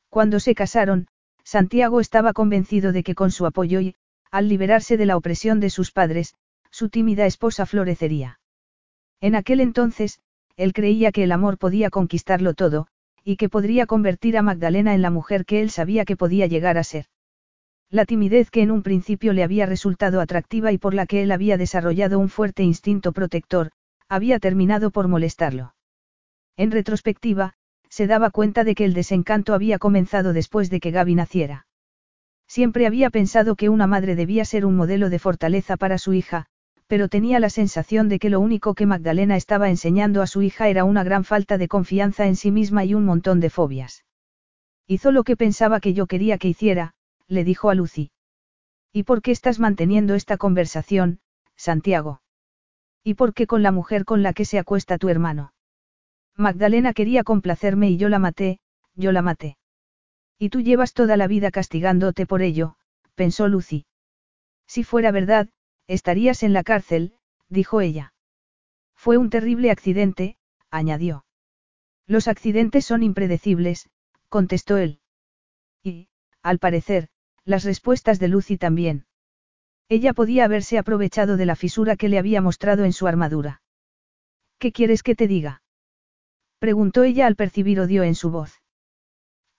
Cuando 0.10 0.40
se 0.40 0.56
casaron, 0.56 1.08
Santiago 1.44 2.00
estaba 2.00 2.34
convencido 2.34 2.92
de 2.92 3.04
que 3.04 3.16
con 3.16 3.32
su 3.32 3.46
apoyo 3.46 3.82
y, 3.82 3.96
al 4.32 4.48
liberarse 4.48 4.98
de 4.98 5.06
la 5.06 5.18
opresión 5.18 5.60
de 5.60 5.70
sus 5.70 5.92
padres, 5.92 6.36
su 6.72 6.90
tímida 6.90 7.26
esposa 7.26 7.66
florecería. 7.66 8.40
En 9.22 9.36
aquel 9.36 9.60
entonces, 9.60 10.20
él 10.56 10.74
creía 10.74 11.12
que 11.12 11.24
el 11.24 11.32
amor 11.32 11.58
podía 11.58 11.90
conquistarlo 11.90 12.54
todo, 12.54 12.88
y 13.24 13.38
que 13.38 13.50
podría 13.50 13.86
convertir 13.86 14.38
a 14.38 14.42
Magdalena 14.42 14.94
en 14.94 15.02
la 15.02 15.10
mujer 15.10 15.46
que 15.46 15.62
él 15.62 15.70
sabía 15.70 16.06
que 16.06 16.18
podía 16.18 16.48
llegar 16.48 16.78
a 16.78 16.84
ser. 16.84 17.06
La 17.90 18.06
timidez 18.06 18.50
que 18.50 18.62
en 18.62 18.72
un 18.72 18.84
principio 18.84 19.34
le 19.34 19.44
había 19.44 19.66
resultado 19.66 20.20
atractiva 20.20 20.72
y 20.72 20.78
por 20.78 20.94
la 20.94 21.06
que 21.06 21.24
él 21.24 21.32
había 21.32 21.58
desarrollado 21.58 22.20
un 22.20 22.30
fuerte 22.30 22.64
instinto 22.64 23.12
protector, 23.12 23.72
había 24.10 24.40
terminado 24.40 24.92
por 24.92 25.08
molestarlo. 25.08 25.76
En 26.58 26.72
retrospectiva, 26.72 27.54
se 27.90 28.08
daba 28.08 28.32
cuenta 28.32 28.64
de 28.64 28.76
que 28.76 28.86
el 28.86 28.94
desencanto 28.94 29.54
había 29.54 29.80
comenzado 29.80 30.34
después 30.34 30.70
de 30.70 30.80
que 30.80 30.92
Gaby 30.92 31.16
naciera. 31.16 31.68
Siempre 32.48 32.88
había 32.88 33.10
pensado 33.10 33.56
que 33.56 33.70
una 33.70 33.88
madre 33.88 34.16
debía 34.16 34.46
ser 34.46 34.66
un 34.66 34.76
modelo 34.76 35.10
de 35.10 35.20
fortaleza 35.20 35.78
para 35.78 35.98
su 35.98 36.14
hija, 36.14 36.48
pero 36.88 37.08
tenía 37.08 37.40
la 37.40 37.50
sensación 37.50 38.10
de 38.10 38.20
que 38.20 38.30
lo 38.30 38.40
único 38.40 38.74
que 38.74 38.86
Magdalena 38.86 39.36
estaba 39.36 39.70
enseñando 39.70 40.22
a 40.22 40.28
su 40.28 40.42
hija 40.42 40.70
era 40.70 40.86
una 40.86 41.04
gran 41.04 41.24
falta 41.24 41.58
de 41.58 41.68
confianza 41.68 42.26
en 42.26 42.36
sí 42.36 42.52
misma 42.52 42.84
y 42.84 42.94
un 42.94 43.06
montón 43.06 43.40
de 43.40 43.50
fobias. 43.50 44.06
Hizo 44.88 45.12
lo 45.12 45.24
que 45.24 45.38
pensaba 45.38 45.80
que 45.80 45.94
yo 45.94 46.08
quería 46.08 46.38
que 46.38 46.50
hiciera, 46.50 46.94
le 47.28 47.44
dijo 47.44 47.70
a 47.70 47.76
Lucy. 47.76 48.12
¿Y 48.92 49.04
por 49.04 49.22
qué 49.22 49.32
estás 49.32 49.60
manteniendo 49.60 50.14
esta 50.14 50.38
conversación, 50.38 51.20
Santiago? 51.56 52.23
¿Y 53.04 53.16
por 53.16 53.34
qué 53.34 53.48
con 53.48 53.64
la 53.64 53.72
mujer 53.72 54.06
con 54.06 54.24
la 54.24 54.34
que 54.34 54.46
se 54.46 54.60
acuesta 54.60 54.98
tu 54.98 55.10
hermano? 55.10 55.54
Magdalena 56.36 56.94
quería 56.94 57.24
complacerme 57.24 57.90
y 57.90 57.98
yo 57.98 58.10
la 58.10 58.20
maté, 58.20 58.60
yo 58.96 59.12
la 59.12 59.22
maté. 59.22 59.58
Y 60.40 60.50
tú 60.50 60.62
llevas 60.62 60.94
toda 60.94 61.18
la 61.18 61.28
vida 61.28 61.52
castigándote 61.52 62.26
por 62.26 62.42
ello, 62.42 62.76
pensó 63.16 63.48
Lucy. 63.48 63.86
Si 64.68 64.84
fuera 64.84 65.12
verdad, 65.12 65.50
estarías 65.88 66.44
en 66.44 66.54
la 66.54 66.64
cárcel, 66.64 67.16
dijo 67.50 67.82
ella. 67.82 68.14
Fue 68.96 69.18
un 69.18 69.30
terrible 69.30 69.70
accidente, 69.70 70.38
añadió. 70.72 71.26
Los 72.08 72.28
accidentes 72.28 72.86
son 72.86 73.04
impredecibles, 73.04 73.90
contestó 74.30 74.78
él. 74.78 75.00
Y, 75.84 76.08
al 76.42 76.60
parecer, 76.60 77.10
las 77.46 77.64
respuestas 77.64 78.20
de 78.20 78.30
Lucy 78.30 78.58
también. 78.58 79.06
Ella 79.96 80.14
podía 80.14 80.46
haberse 80.46 80.80
aprovechado 80.80 81.38
de 81.38 81.46
la 81.46 81.56
fisura 81.56 81.96
que 81.96 82.10
le 82.10 82.18
había 82.18 82.42
mostrado 82.42 82.84
en 82.84 82.94
su 82.94 83.06
armadura. 83.06 83.62
¿Qué 84.58 84.72
quieres 84.72 85.04
que 85.04 85.14
te 85.14 85.28
diga? 85.28 85.62
Preguntó 86.58 87.04
ella 87.04 87.28
al 87.28 87.36
percibir 87.36 87.80
odio 87.80 88.02
en 88.02 88.16
su 88.16 88.32
voz. 88.32 88.64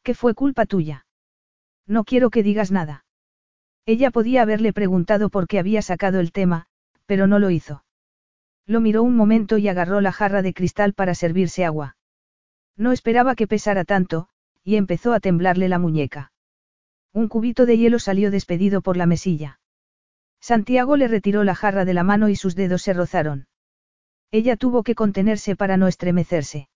¿Qué 0.02 0.12
fue 0.12 0.34
culpa 0.34 0.66
tuya? 0.66 1.06
No 1.86 2.02
quiero 2.02 2.30
que 2.30 2.42
digas 2.42 2.72
nada. 2.72 3.04
Ella 3.86 4.10
podía 4.10 4.42
haberle 4.42 4.72
preguntado 4.72 5.30
por 5.30 5.46
qué 5.46 5.60
había 5.60 5.82
sacado 5.82 6.18
el 6.18 6.32
tema, 6.32 6.66
pero 7.06 7.28
no 7.28 7.38
lo 7.38 7.50
hizo. 7.50 7.84
Lo 8.66 8.80
miró 8.80 9.04
un 9.04 9.14
momento 9.14 9.56
y 9.56 9.68
agarró 9.68 10.00
la 10.00 10.10
jarra 10.10 10.42
de 10.42 10.52
cristal 10.52 10.94
para 10.94 11.14
servirse 11.14 11.64
agua. 11.64 11.96
No 12.76 12.90
esperaba 12.90 13.36
que 13.36 13.46
pesara 13.46 13.84
tanto, 13.84 14.26
y 14.64 14.74
empezó 14.74 15.12
a 15.12 15.20
temblarle 15.20 15.68
la 15.68 15.78
muñeca. 15.78 16.32
Un 17.12 17.28
cubito 17.28 17.66
de 17.66 17.78
hielo 17.78 18.00
salió 18.00 18.32
despedido 18.32 18.82
por 18.82 18.96
la 18.96 19.06
mesilla. 19.06 19.60
Santiago 20.44 20.98
le 20.98 21.08
retiró 21.08 21.42
la 21.42 21.54
jarra 21.54 21.86
de 21.86 21.94
la 21.94 22.04
mano 22.04 22.28
y 22.28 22.36
sus 22.36 22.54
dedos 22.54 22.82
se 22.82 22.92
rozaron. 22.92 23.46
Ella 24.30 24.58
tuvo 24.58 24.82
que 24.82 24.94
contenerse 24.94 25.56
para 25.56 25.78
no 25.78 25.88
estremecerse. 25.88 26.68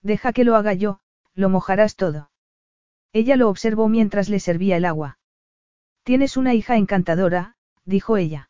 Deja 0.00 0.32
que 0.32 0.44
lo 0.44 0.56
haga 0.56 0.72
yo, 0.72 1.00
lo 1.34 1.50
mojarás 1.50 1.96
todo. 1.96 2.30
Ella 3.12 3.36
lo 3.36 3.50
observó 3.50 3.90
mientras 3.90 4.30
le 4.30 4.40
servía 4.40 4.78
el 4.78 4.86
agua. 4.86 5.18
Tienes 6.04 6.38
una 6.38 6.54
hija 6.54 6.78
encantadora, 6.78 7.56
dijo 7.84 8.16
ella. 8.16 8.48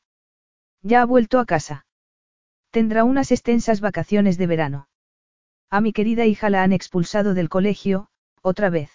Ya 0.81 1.03
ha 1.03 1.07
vuelto 1.07 1.41
a 1.41 1.45
casa. 1.45 1.85
Tendrá 2.71 3.03
unas 3.03 3.33
extensas 3.33 3.81
vacaciones 3.81 4.39
de 4.39 4.47
verano. 4.47 4.89
A 5.71 5.81
mi 5.81 5.93
querida 5.93 6.25
hija 6.25 6.51
la 6.51 6.63
han 6.63 6.73
expulsado 6.73 7.35
del 7.35 7.49
colegio, 7.49 8.11
otra 8.43 8.71
vez. 8.71 8.93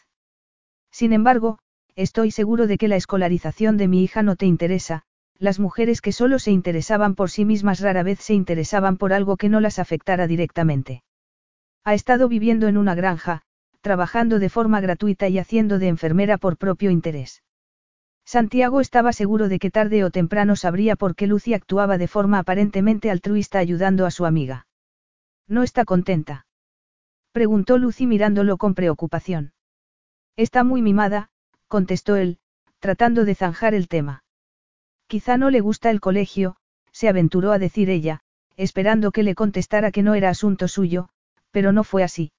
Sin 0.91 1.11
embargo, 1.11 1.59
estoy 1.95 2.31
seguro 2.31 2.67
de 2.67 2.77
que 2.77 2.87
la 2.87 2.95
escolarización 2.95 3.75
de 3.75 3.89
mi 3.89 4.01
hija 4.01 4.23
no 4.23 4.37
te 4.37 4.45
interesa, 4.45 5.03
las 5.41 5.59
mujeres 5.59 6.01
que 6.01 6.11
solo 6.11 6.37
se 6.37 6.51
interesaban 6.51 7.15
por 7.15 7.31
sí 7.31 7.45
mismas 7.45 7.79
rara 7.79 8.03
vez 8.03 8.19
se 8.19 8.35
interesaban 8.35 8.97
por 8.97 9.11
algo 9.11 9.37
que 9.37 9.49
no 9.49 9.59
las 9.59 9.79
afectara 9.79 10.27
directamente. 10.27 11.03
Ha 11.83 11.95
estado 11.95 12.27
viviendo 12.27 12.67
en 12.67 12.77
una 12.77 12.93
granja, 12.93 13.41
trabajando 13.81 14.37
de 14.37 14.49
forma 14.49 14.81
gratuita 14.81 15.29
y 15.29 15.39
haciendo 15.39 15.79
de 15.79 15.87
enfermera 15.87 16.37
por 16.37 16.57
propio 16.57 16.91
interés. 16.91 17.41
Santiago 18.23 18.81
estaba 18.81 19.13
seguro 19.13 19.49
de 19.49 19.57
que 19.57 19.71
tarde 19.71 20.03
o 20.03 20.11
temprano 20.11 20.55
sabría 20.55 20.95
por 20.95 21.15
qué 21.15 21.25
Lucy 21.25 21.55
actuaba 21.55 21.97
de 21.97 22.07
forma 22.07 22.37
aparentemente 22.37 23.09
altruista 23.09 23.57
ayudando 23.57 24.05
a 24.05 24.11
su 24.11 24.27
amiga. 24.27 24.67
¿No 25.47 25.63
está 25.63 25.85
contenta? 25.85 26.45
Preguntó 27.31 27.79
Lucy 27.79 28.05
mirándolo 28.05 28.57
con 28.57 28.75
preocupación. 28.75 29.53
Está 30.37 30.63
muy 30.63 30.83
mimada, 30.83 31.31
contestó 31.67 32.15
él, 32.15 32.37
tratando 32.77 33.25
de 33.25 33.33
zanjar 33.33 33.73
el 33.73 33.87
tema. 33.87 34.20
Quizá 35.11 35.35
no 35.35 35.49
le 35.49 35.59
gusta 35.59 35.89
el 35.89 35.99
colegio, 35.99 36.55
se 36.93 37.09
aventuró 37.09 37.51
a 37.51 37.59
decir 37.59 37.89
ella, 37.89 38.21
esperando 38.55 39.11
que 39.11 39.23
le 39.23 39.35
contestara 39.35 39.91
que 39.91 40.03
no 40.03 40.15
era 40.15 40.29
asunto 40.29 40.69
suyo, 40.69 41.09
pero 41.51 41.73
no 41.73 41.83
fue 41.83 42.03
así. 42.03 42.31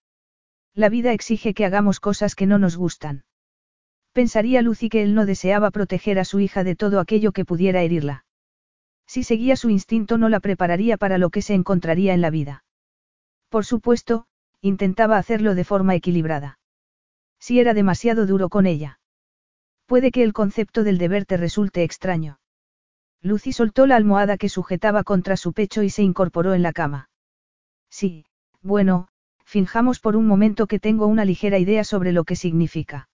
La 0.73 0.89
vida 0.89 1.13
exige 1.13 1.53
que 1.53 1.67
hagamos 1.67 2.01
cosas 2.01 2.35
que 2.35 2.47
no 2.47 2.59
nos 2.59 2.79
gustan. 2.79 3.25
Pensaría 4.15 4.63
Lucy 4.63 4.89
que 4.89 5.03
él 5.03 5.15
no 5.15 5.27
deseaba 5.27 5.71
proteger 5.71 6.19
a 6.19 6.25
su 6.25 6.41
hija 6.41 6.65
de 6.65 6.75
todo 6.75 6.99
aquello 6.99 7.33
que 7.33 7.45
pudiera 7.45 7.83
herirla. 7.83 8.25
Si 9.07 9.23
seguía 9.23 9.57
su 9.57 9.69
instinto 9.69 10.17
no 10.17 10.31
la 10.31 10.41
prepararía 10.41 10.97
para 10.97 11.19
lo 11.19 11.29
que 11.29 11.43
se 11.43 11.53
encontraría 11.53 12.15
en 12.15 12.23
la 12.23 12.31
vida. 12.31 12.65
Por 13.51 13.67
supuesto, 13.67 14.25
intentaba 14.63 15.19
hacerlo 15.19 15.55
de 15.55 15.65
forma 15.65 15.95
equilibrada. 15.95 16.59
Si 17.39 17.61
era 17.61 17.75
demasiado 17.75 18.25
duro 18.25 18.49
con 18.49 18.65
ella. 18.65 18.99
Puede 19.85 20.11
que 20.11 20.23
el 20.23 20.33
concepto 20.33 20.85
del 20.85 20.97
deber 20.97 21.27
te 21.27 21.37
resulte 21.37 21.83
extraño. 21.83 22.39
Lucy 23.23 23.53
soltó 23.53 23.87
la 23.87 23.97
almohada 23.97 24.37
que 24.37 24.49
sujetaba 24.49 25.05
contra 25.05 25.37
su 25.37 25.53
pecho 25.53 25.83
y 25.83 25.91
se 25.91 26.03
incorporó 26.03 26.55
en 26.55 26.63
la 26.63 26.73
cama. 26.73 27.09
Sí, 27.89 28.25
bueno, 28.63 29.09
finjamos 29.45 30.01
por 30.01 30.17
un 30.17 30.27
momento 30.27 30.67
que 30.67 30.81
tengo 30.81 31.07
una 31.07 31.25
ligera 31.25 31.59
idea 31.59 31.85
sobre 31.85 32.13
lo 32.13 32.25
que 32.25 32.37
significa. 32.37 33.09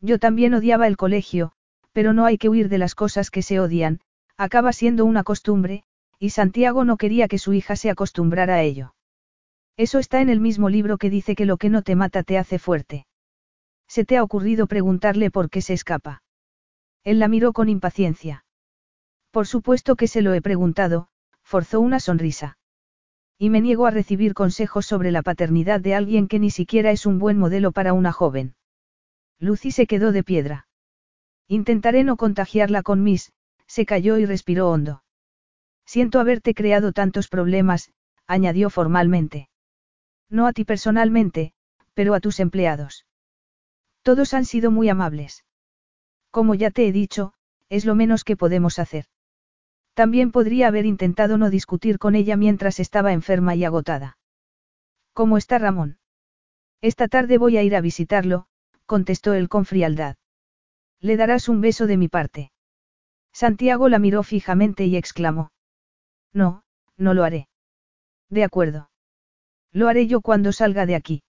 Yo 0.00 0.18
también 0.18 0.52
odiaba 0.54 0.86
el 0.86 0.96
colegio, 0.96 1.52
pero 1.92 2.12
no 2.12 2.24
hay 2.26 2.36
que 2.36 2.48
huir 2.48 2.68
de 2.68 2.78
las 2.78 2.94
cosas 2.94 3.30
que 3.30 3.42
se 3.42 3.60
odian, 3.60 4.00
acaba 4.36 4.72
siendo 4.72 5.04
una 5.04 5.22
costumbre, 5.22 5.84
y 6.18 6.30
Santiago 6.30 6.84
no 6.84 6.96
quería 6.96 7.28
que 7.28 7.38
su 7.38 7.52
hija 7.52 7.76
se 7.76 7.90
acostumbrara 7.90 8.56
a 8.56 8.62
ello. 8.62 8.94
Eso 9.76 9.98
está 9.98 10.20
en 10.20 10.28
el 10.28 10.40
mismo 10.40 10.68
libro 10.68 10.98
que 10.98 11.10
dice 11.10 11.34
que 11.34 11.46
lo 11.46 11.56
que 11.56 11.70
no 11.70 11.82
te 11.82 11.96
mata 11.96 12.22
te 12.22 12.36
hace 12.36 12.58
fuerte. 12.58 13.06
¿Se 13.88 14.04
te 14.04 14.16
ha 14.16 14.22
ocurrido 14.22 14.66
preguntarle 14.66 15.30
por 15.30 15.48
qué 15.48 15.62
se 15.62 15.72
escapa? 15.72 16.22
Él 17.04 17.18
la 17.18 17.28
miró 17.28 17.52
con 17.52 17.68
impaciencia. 17.68 18.44
Por 19.32 19.46
supuesto 19.46 19.96
que 19.96 20.08
se 20.08 20.20
lo 20.20 20.34
he 20.34 20.42
preguntado, 20.42 21.08
forzó 21.42 21.80
una 21.80 22.00
sonrisa. 22.00 22.58
Y 23.38 23.48
me 23.48 23.62
niego 23.62 23.86
a 23.86 23.90
recibir 23.90 24.34
consejos 24.34 24.84
sobre 24.84 25.10
la 25.10 25.22
paternidad 25.22 25.80
de 25.80 25.94
alguien 25.94 26.28
que 26.28 26.38
ni 26.38 26.50
siquiera 26.50 26.90
es 26.90 27.06
un 27.06 27.18
buen 27.18 27.38
modelo 27.38 27.72
para 27.72 27.94
una 27.94 28.12
joven. 28.12 28.54
Lucy 29.38 29.70
se 29.70 29.86
quedó 29.86 30.12
de 30.12 30.22
piedra. 30.22 30.68
Intentaré 31.48 32.04
no 32.04 32.18
contagiarla 32.18 32.82
con 32.82 33.02
Miss, 33.02 33.32
se 33.66 33.86
cayó 33.86 34.18
y 34.18 34.26
respiró 34.26 34.70
hondo. 34.70 35.02
Siento 35.86 36.20
haberte 36.20 36.52
creado 36.52 36.92
tantos 36.92 37.28
problemas, 37.28 37.90
añadió 38.26 38.68
formalmente. 38.68 39.48
No 40.28 40.46
a 40.46 40.52
ti 40.52 40.64
personalmente, 40.64 41.54
pero 41.94 42.12
a 42.12 42.20
tus 42.20 42.38
empleados. 42.38 43.06
Todos 44.02 44.34
han 44.34 44.44
sido 44.44 44.70
muy 44.70 44.90
amables. 44.90 45.44
Como 46.30 46.54
ya 46.54 46.70
te 46.70 46.86
he 46.86 46.92
dicho, 46.92 47.32
es 47.70 47.86
lo 47.86 47.94
menos 47.94 48.24
que 48.24 48.36
podemos 48.36 48.78
hacer. 48.78 49.06
También 49.94 50.32
podría 50.32 50.68
haber 50.68 50.86
intentado 50.86 51.38
no 51.38 51.50
discutir 51.50 51.98
con 51.98 52.14
ella 52.14 52.36
mientras 52.36 52.80
estaba 52.80 53.12
enferma 53.12 53.54
y 53.54 53.64
agotada. 53.64 54.16
¿Cómo 55.12 55.36
está 55.36 55.58
Ramón? 55.58 55.98
Esta 56.80 57.08
tarde 57.08 57.38
voy 57.38 57.58
a 57.58 57.62
ir 57.62 57.76
a 57.76 57.80
visitarlo, 57.80 58.46
contestó 58.86 59.34
él 59.34 59.48
con 59.48 59.64
frialdad. 59.64 60.16
Le 61.00 61.16
darás 61.16 61.48
un 61.48 61.60
beso 61.60 61.86
de 61.86 61.96
mi 61.96 62.08
parte. 62.08 62.52
Santiago 63.32 63.88
la 63.88 63.98
miró 63.98 64.22
fijamente 64.22 64.84
y 64.84 64.96
exclamó. 64.96 65.52
No, 66.32 66.62
no 66.96 67.14
lo 67.14 67.24
haré. 67.24 67.48
De 68.30 68.44
acuerdo. 68.44 68.90
Lo 69.72 69.88
haré 69.88 70.06
yo 70.06 70.20
cuando 70.20 70.52
salga 70.52 70.86
de 70.86 70.94
aquí. 70.94 71.22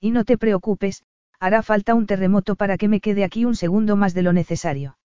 Y 0.00 0.10
no 0.10 0.24
te 0.24 0.38
preocupes, 0.38 1.04
hará 1.38 1.62
falta 1.62 1.94
un 1.94 2.06
terremoto 2.06 2.56
para 2.56 2.76
que 2.76 2.88
me 2.88 3.00
quede 3.00 3.24
aquí 3.24 3.44
un 3.44 3.56
segundo 3.56 3.96
más 3.96 4.14
de 4.14 4.22
lo 4.22 4.32
necesario. 4.32 4.98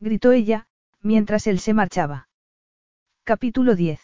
Gritó 0.00 0.32
ella, 0.32 0.67
mientras 1.02 1.46
él 1.46 1.58
se 1.58 1.74
marchaba. 1.74 2.28
Capítulo 3.24 3.74
10. 3.74 4.00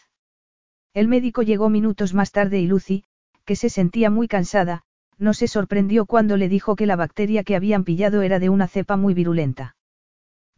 El 0.93 1.07
médico 1.07 1.41
llegó 1.41 1.69
minutos 1.69 2.13
más 2.13 2.31
tarde 2.31 2.59
y 2.59 2.67
Lucy, 2.67 3.03
que 3.43 3.55
se 3.55 3.69
sentía 3.69 4.09
muy 4.09 4.27
cansada, 4.27 4.83
no 5.17 5.33
se 5.33 5.47
sorprendió 5.47 6.05
cuando 6.05 6.37
le 6.37 6.49
dijo 6.49 6.75
que 6.75 6.85
la 6.85 6.95
bacteria 6.95 7.43
que 7.43 7.55
habían 7.55 7.83
pillado 7.83 8.21
era 8.21 8.39
de 8.39 8.49
una 8.49 8.67
cepa 8.67 8.97
muy 8.97 9.13
virulenta. 9.13 9.75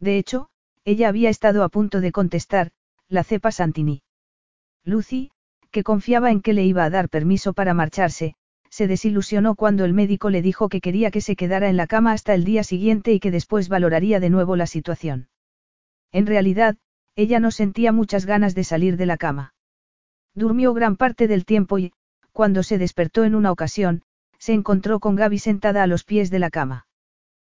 De 0.00 0.18
hecho, 0.18 0.48
ella 0.84 1.08
había 1.08 1.30
estado 1.30 1.64
a 1.64 1.68
punto 1.68 2.00
de 2.00 2.12
contestar, 2.12 2.70
la 3.08 3.24
cepa 3.24 3.52
Santini. 3.52 4.02
Lucy, 4.84 5.30
que 5.70 5.82
confiaba 5.82 6.30
en 6.30 6.40
que 6.40 6.52
le 6.52 6.64
iba 6.64 6.84
a 6.84 6.90
dar 6.90 7.08
permiso 7.08 7.52
para 7.52 7.74
marcharse, 7.74 8.34
se 8.70 8.86
desilusionó 8.86 9.54
cuando 9.54 9.84
el 9.84 9.94
médico 9.94 10.30
le 10.30 10.42
dijo 10.42 10.68
que 10.68 10.80
quería 10.80 11.10
que 11.10 11.20
se 11.20 11.36
quedara 11.36 11.68
en 11.68 11.76
la 11.76 11.86
cama 11.86 12.12
hasta 12.12 12.34
el 12.34 12.44
día 12.44 12.64
siguiente 12.64 13.12
y 13.12 13.20
que 13.20 13.30
después 13.30 13.68
valoraría 13.68 14.20
de 14.20 14.30
nuevo 14.30 14.56
la 14.56 14.66
situación. 14.66 15.28
En 16.12 16.26
realidad, 16.26 16.76
ella 17.16 17.40
no 17.40 17.50
sentía 17.50 17.92
muchas 17.92 18.26
ganas 18.26 18.54
de 18.54 18.64
salir 18.64 18.96
de 18.96 19.06
la 19.06 19.16
cama. 19.16 19.54
Durmió 20.34 20.72
gran 20.72 20.96
parte 20.96 21.28
del 21.28 21.44
tiempo 21.44 21.78
y, 21.78 21.92
cuando 22.32 22.62
se 22.62 22.78
despertó 22.78 23.24
en 23.24 23.34
una 23.34 23.50
ocasión, 23.50 24.02
se 24.38 24.52
encontró 24.52 25.00
con 25.00 25.16
Gaby 25.16 25.38
sentada 25.38 25.82
a 25.82 25.86
los 25.86 26.04
pies 26.04 26.30
de 26.30 26.38
la 26.38 26.50
cama. 26.50 26.86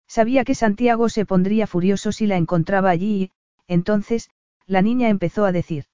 Sabía 0.07 0.45
que 0.45 0.55
Santiago 0.55 1.09
se 1.09 1.27
pondría 1.27 1.67
furioso 1.67 2.13
si 2.13 2.27
la 2.27 2.37
encontraba 2.37 2.91
allí 2.91 3.23
y, 3.23 3.31
entonces, 3.67 4.31
la 4.67 4.81
niña 4.81 5.09
empezó 5.09 5.45
a 5.45 5.53
decir. 5.53 5.85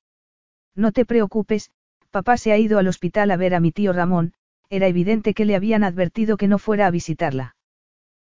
No 0.74 0.92
te 0.92 1.04
preocupes, 1.04 1.70
papá 2.10 2.36
se 2.36 2.52
ha 2.52 2.58
ido 2.58 2.78
al 2.78 2.86
hospital 2.86 3.30
a 3.30 3.36
ver 3.36 3.54
a 3.54 3.60
mi 3.60 3.72
tío 3.72 3.92
Ramón, 3.92 4.34
era 4.68 4.86
evidente 4.86 5.34
que 5.34 5.44
le 5.44 5.56
habían 5.56 5.84
advertido 5.84 6.36
que 6.36 6.48
no 6.48 6.58
fuera 6.58 6.86
a 6.86 6.90
visitarla. 6.90 7.56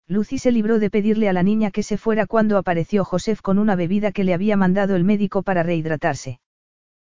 Lucy 0.07 0.39
se 0.39 0.53
libró 0.53 0.79
de 0.79 0.91
pedirle 0.91 1.29
a 1.29 1.33
la 1.33 1.43
niña 1.43 1.71
que 1.71 1.83
se 1.83 1.97
fuera 1.97 2.27
cuando 2.27 2.59
apareció 2.59 3.05
Joseph 3.05 3.41
con 3.41 3.59
una 3.59 3.75
bebida 3.75 4.13
que 4.13 4.25
le 4.25 4.35
había 4.35 4.57
mandado 4.57 4.97
el 4.97 5.05
médico 5.05 5.43
para 5.43 5.63
rehidratarse. 5.63 6.41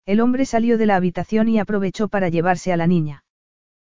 El 0.06 0.20
hombre 0.20 0.46
salió 0.46 0.78
de 0.78 0.86
la 0.86 0.96
habitación 0.96 1.48
y 1.48 1.58
aprovechó 1.58 2.08
para 2.08 2.30
llevarse 2.30 2.72
a 2.72 2.78
la 2.78 2.86
niña. 2.86 3.24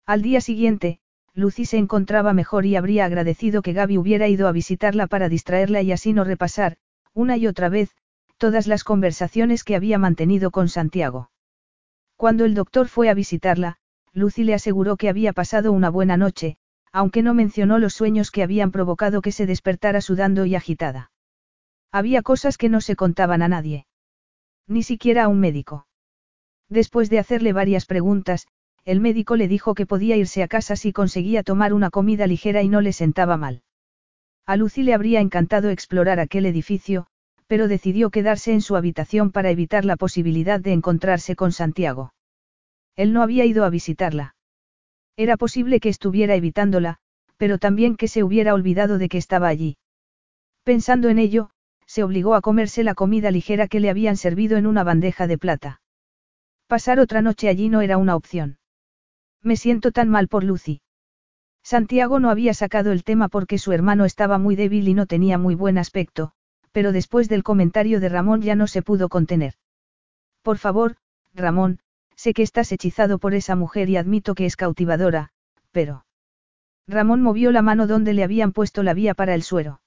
Al 0.07 0.23
día 0.23 0.41
siguiente, 0.41 0.99
Lucy 1.35 1.65
se 1.65 1.77
encontraba 1.77 2.33
mejor 2.33 2.65
y 2.65 2.75
habría 2.75 3.05
agradecido 3.05 3.61
que 3.61 3.73
Gaby 3.73 3.99
hubiera 3.99 4.27
ido 4.27 4.47
a 4.47 4.51
visitarla 4.51 5.05
para 5.05 5.29
distraerla 5.29 5.83
y 5.83 5.91
así 5.91 6.13
no 6.13 6.23
repasar, 6.23 6.77
una 7.13 7.37
y 7.37 7.45
otra 7.45 7.69
vez, 7.69 7.95
todas 8.39 8.65
las 8.65 8.83
conversaciones 8.83 9.63
que 9.63 9.75
había 9.75 9.99
mantenido 9.99 10.49
con 10.49 10.67
Santiago. 10.67 11.29
Cuando 12.15 12.43
el 12.43 12.55
doctor 12.55 12.87
fue 12.87 13.09
a 13.09 13.13
visitarla, 13.13 13.77
Lucy 14.13 14.43
le 14.43 14.55
aseguró 14.55 14.97
que 14.97 15.09
había 15.09 15.31
pasado 15.31 15.71
una 15.71 15.91
buena 15.91 16.17
noche, 16.17 16.57
aunque 16.91 17.21
no 17.21 17.33
mencionó 17.33 17.79
los 17.79 17.93
sueños 17.93 18.31
que 18.31 18.43
habían 18.43 18.71
provocado 18.71 19.21
que 19.21 19.31
se 19.31 19.45
despertara 19.45 20.01
sudando 20.01 20.45
y 20.45 20.55
agitada. 20.55 21.11
Había 21.91 22.21
cosas 22.21 22.57
que 22.57 22.69
no 22.69 22.81
se 22.81 22.95
contaban 22.95 23.41
a 23.41 23.47
nadie. 23.47 23.85
Ni 24.67 24.83
siquiera 24.83 25.23
a 25.23 25.27
un 25.27 25.39
médico. 25.39 25.87
Después 26.69 27.09
de 27.09 27.19
hacerle 27.19 27.53
varias 27.53 27.85
preguntas, 27.85 28.47
el 28.85 28.99
médico 28.99 29.35
le 29.35 29.47
dijo 29.47 29.73
que 29.73 29.85
podía 29.85 30.15
irse 30.15 30.43
a 30.43 30.47
casa 30.47 30.75
si 30.75 30.93
conseguía 30.93 31.43
tomar 31.43 31.73
una 31.73 31.89
comida 31.89 32.27
ligera 32.27 32.61
y 32.61 32.69
no 32.69 32.81
le 32.81 32.93
sentaba 32.93 33.37
mal. 33.37 33.63
A 34.45 34.55
Lucy 34.55 34.83
le 34.83 34.93
habría 34.93 35.19
encantado 35.19 35.69
explorar 35.69 36.19
aquel 36.19 36.45
edificio, 36.45 37.07
pero 37.47 37.67
decidió 37.67 38.09
quedarse 38.09 38.53
en 38.53 38.61
su 38.61 38.75
habitación 38.75 39.31
para 39.31 39.49
evitar 39.49 39.85
la 39.85 39.95
posibilidad 39.95 40.59
de 40.59 40.73
encontrarse 40.73 41.35
con 41.35 41.51
Santiago. 41.51 42.13
Él 42.95 43.13
no 43.13 43.21
había 43.21 43.45
ido 43.45 43.65
a 43.65 43.69
visitarla. 43.69 44.35
Era 45.19 45.35
posible 45.35 45.81
que 45.81 45.89
estuviera 45.89 46.33
evitándola, 46.35 46.95
pero 47.35 47.57
también 47.57 47.97
que 47.97 48.07
se 48.07 48.23
hubiera 48.23 48.53
olvidado 48.53 48.97
de 48.97 49.09
que 49.09 49.17
estaba 49.17 49.49
allí. 49.49 49.75
Pensando 50.63 51.09
en 51.09 51.19
ello, 51.19 51.49
se 51.85 52.03
obligó 52.03 52.35
a 52.35 52.41
comerse 52.41 52.85
la 52.85 52.95
comida 52.95 53.29
ligera 53.29 53.67
que 53.67 53.81
le 53.81 53.89
habían 53.89 54.15
servido 54.15 54.55
en 54.55 54.65
una 54.65 54.85
bandeja 54.85 55.27
de 55.27 55.37
plata. 55.37 55.81
Pasar 56.67 57.01
otra 57.01 57.21
noche 57.21 57.49
allí 57.49 57.67
no 57.67 57.81
era 57.81 57.97
una 57.97 58.15
opción. 58.15 58.59
Me 59.43 59.57
siento 59.57 59.91
tan 59.91 60.07
mal 60.07 60.29
por 60.29 60.45
Lucy. 60.45 60.79
Santiago 61.63 62.21
no 62.21 62.29
había 62.29 62.53
sacado 62.53 62.93
el 62.93 63.03
tema 63.03 63.27
porque 63.27 63.57
su 63.57 63.73
hermano 63.73 64.05
estaba 64.05 64.37
muy 64.37 64.55
débil 64.55 64.87
y 64.87 64.93
no 64.93 65.05
tenía 65.05 65.37
muy 65.37 65.53
buen 65.53 65.77
aspecto, 65.77 66.31
pero 66.71 66.93
después 66.93 67.27
del 67.27 67.43
comentario 67.43 67.99
de 67.99 68.07
Ramón 68.07 68.41
ya 68.41 68.55
no 68.55 68.67
se 68.67 68.81
pudo 68.81 69.09
contener. 69.09 69.55
Por 70.43 70.57
favor, 70.57 70.95
Ramón, 71.33 71.81
sé 72.19 72.33
que 72.33 72.43
estás 72.43 72.73
hechizado 72.73 73.17
por 73.17 73.33
esa 73.33 73.55
mujer 73.55 73.89
y 73.89 73.95
admito 73.95 74.35
que 74.35 74.45
es 74.45 74.57
cautivadora, 74.57 75.29
pero... 75.71 76.05
Ramón 76.85 77.21
movió 77.21 77.53
la 77.53 77.61
mano 77.61 77.87
donde 77.87 78.13
le 78.13 78.25
habían 78.25 78.51
puesto 78.51 78.83
la 78.83 78.93
vía 78.93 79.13
para 79.13 79.35
el 79.35 79.41
suero. 79.41 79.79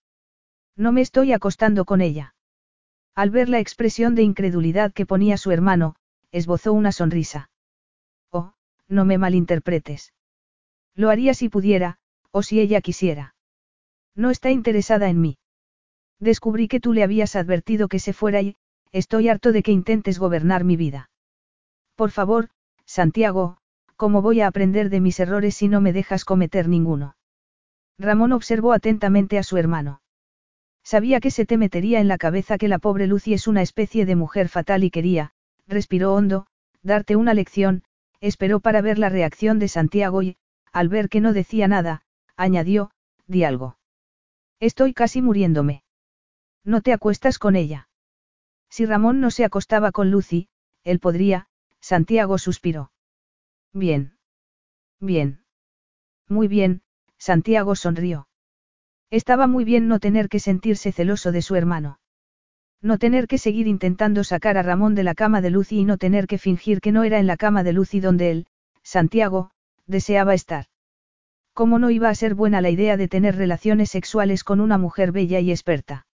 No 0.74 0.92
me 0.92 1.02
estoy 1.02 1.34
acostando 1.34 1.84
con 1.84 2.00
ella. 2.00 2.34
Al 3.14 3.28
ver 3.28 3.50
la 3.50 3.58
expresión 3.58 4.14
de 4.14 4.22
incredulidad 4.22 4.94
que 4.94 5.04
ponía 5.04 5.36
su 5.36 5.50
hermano, 5.50 5.94
esbozó 6.30 6.72
una 6.72 6.90
sonrisa. 6.90 7.50
Oh, 8.30 8.54
no 8.88 9.04
me 9.04 9.18
malinterpretes. 9.18 10.14
Lo 10.94 11.10
haría 11.10 11.34
si 11.34 11.50
pudiera, 11.50 11.98
o 12.30 12.42
si 12.42 12.60
ella 12.60 12.80
quisiera. 12.80 13.34
No 14.14 14.30
está 14.30 14.50
interesada 14.50 15.10
en 15.10 15.20
mí. 15.20 15.38
Descubrí 16.18 16.66
que 16.66 16.80
tú 16.80 16.94
le 16.94 17.02
habías 17.02 17.36
advertido 17.36 17.88
que 17.88 17.98
se 17.98 18.14
fuera 18.14 18.40
y, 18.40 18.56
estoy 18.90 19.28
harto 19.28 19.52
de 19.52 19.62
que 19.62 19.72
intentes 19.72 20.18
gobernar 20.18 20.64
mi 20.64 20.78
vida. 20.78 21.10
Por 22.02 22.10
favor, 22.10 22.48
Santiago, 22.84 23.58
¿cómo 23.94 24.22
voy 24.22 24.40
a 24.40 24.48
aprender 24.48 24.90
de 24.90 25.00
mis 25.00 25.20
errores 25.20 25.54
si 25.54 25.68
no 25.68 25.80
me 25.80 25.92
dejas 25.92 26.24
cometer 26.24 26.66
ninguno? 26.66 27.14
Ramón 27.96 28.32
observó 28.32 28.72
atentamente 28.72 29.38
a 29.38 29.44
su 29.44 29.56
hermano. 29.56 30.02
Sabía 30.82 31.20
que 31.20 31.30
se 31.30 31.46
te 31.46 31.56
metería 31.56 32.00
en 32.00 32.08
la 32.08 32.18
cabeza 32.18 32.58
que 32.58 32.66
la 32.66 32.80
pobre 32.80 33.06
Lucy 33.06 33.34
es 33.34 33.46
una 33.46 33.62
especie 33.62 34.04
de 34.04 34.16
mujer 34.16 34.48
fatal 34.48 34.82
y 34.82 34.90
quería, 34.90 35.30
respiró 35.68 36.12
hondo, 36.12 36.48
darte 36.82 37.14
una 37.14 37.34
lección, 37.34 37.84
esperó 38.20 38.58
para 38.58 38.80
ver 38.80 38.98
la 38.98 39.08
reacción 39.08 39.60
de 39.60 39.68
Santiago 39.68 40.22
y, 40.22 40.36
al 40.72 40.88
ver 40.88 41.08
que 41.08 41.20
no 41.20 41.32
decía 41.32 41.68
nada, 41.68 42.02
añadió, 42.36 42.90
di 43.28 43.44
algo. 43.44 43.76
Estoy 44.58 44.92
casi 44.92 45.22
muriéndome. 45.22 45.84
No 46.64 46.80
te 46.80 46.92
acuestas 46.92 47.38
con 47.38 47.54
ella. 47.54 47.88
Si 48.70 48.86
Ramón 48.86 49.20
no 49.20 49.30
se 49.30 49.44
acostaba 49.44 49.92
con 49.92 50.10
Lucy, 50.10 50.48
él 50.82 50.98
podría, 50.98 51.46
Santiago 51.82 52.38
suspiró. 52.38 52.92
Bien. 53.74 54.16
Bien. 55.00 55.44
Muy 56.28 56.46
bien, 56.46 56.82
Santiago 57.18 57.74
sonrió. 57.74 58.28
Estaba 59.10 59.46
muy 59.46 59.64
bien 59.64 59.88
no 59.88 59.98
tener 59.98 60.28
que 60.28 60.38
sentirse 60.38 60.92
celoso 60.92 61.32
de 61.32 61.42
su 61.42 61.56
hermano. 61.56 61.98
No 62.80 62.98
tener 62.98 63.26
que 63.26 63.36
seguir 63.36 63.66
intentando 63.66 64.24
sacar 64.24 64.56
a 64.56 64.62
Ramón 64.62 64.94
de 64.94 65.02
la 65.02 65.14
cama 65.14 65.40
de 65.40 65.50
Lucy 65.50 65.80
y 65.80 65.84
no 65.84 65.98
tener 65.98 66.26
que 66.26 66.38
fingir 66.38 66.80
que 66.80 66.92
no 66.92 67.02
era 67.02 67.18
en 67.18 67.26
la 67.26 67.36
cama 67.36 67.64
de 67.64 67.72
Lucy 67.72 68.00
donde 68.00 68.30
él, 68.30 68.46
Santiago, 68.82 69.50
deseaba 69.86 70.34
estar. 70.34 70.66
¿Cómo 71.52 71.78
no 71.78 71.90
iba 71.90 72.08
a 72.08 72.14
ser 72.14 72.34
buena 72.34 72.60
la 72.60 72.70
idea 72.70 72.96
de 72.96 73.08
tener 73.08 73.36
relaciones 73.36 73.90
sexuales 73.90 74.44
con 74.44 74.60
una 74.60 74.78
mujer 74.78 75.12
bella 75.12 75.40
y 75.40 75.50
experta? 75.50 76.06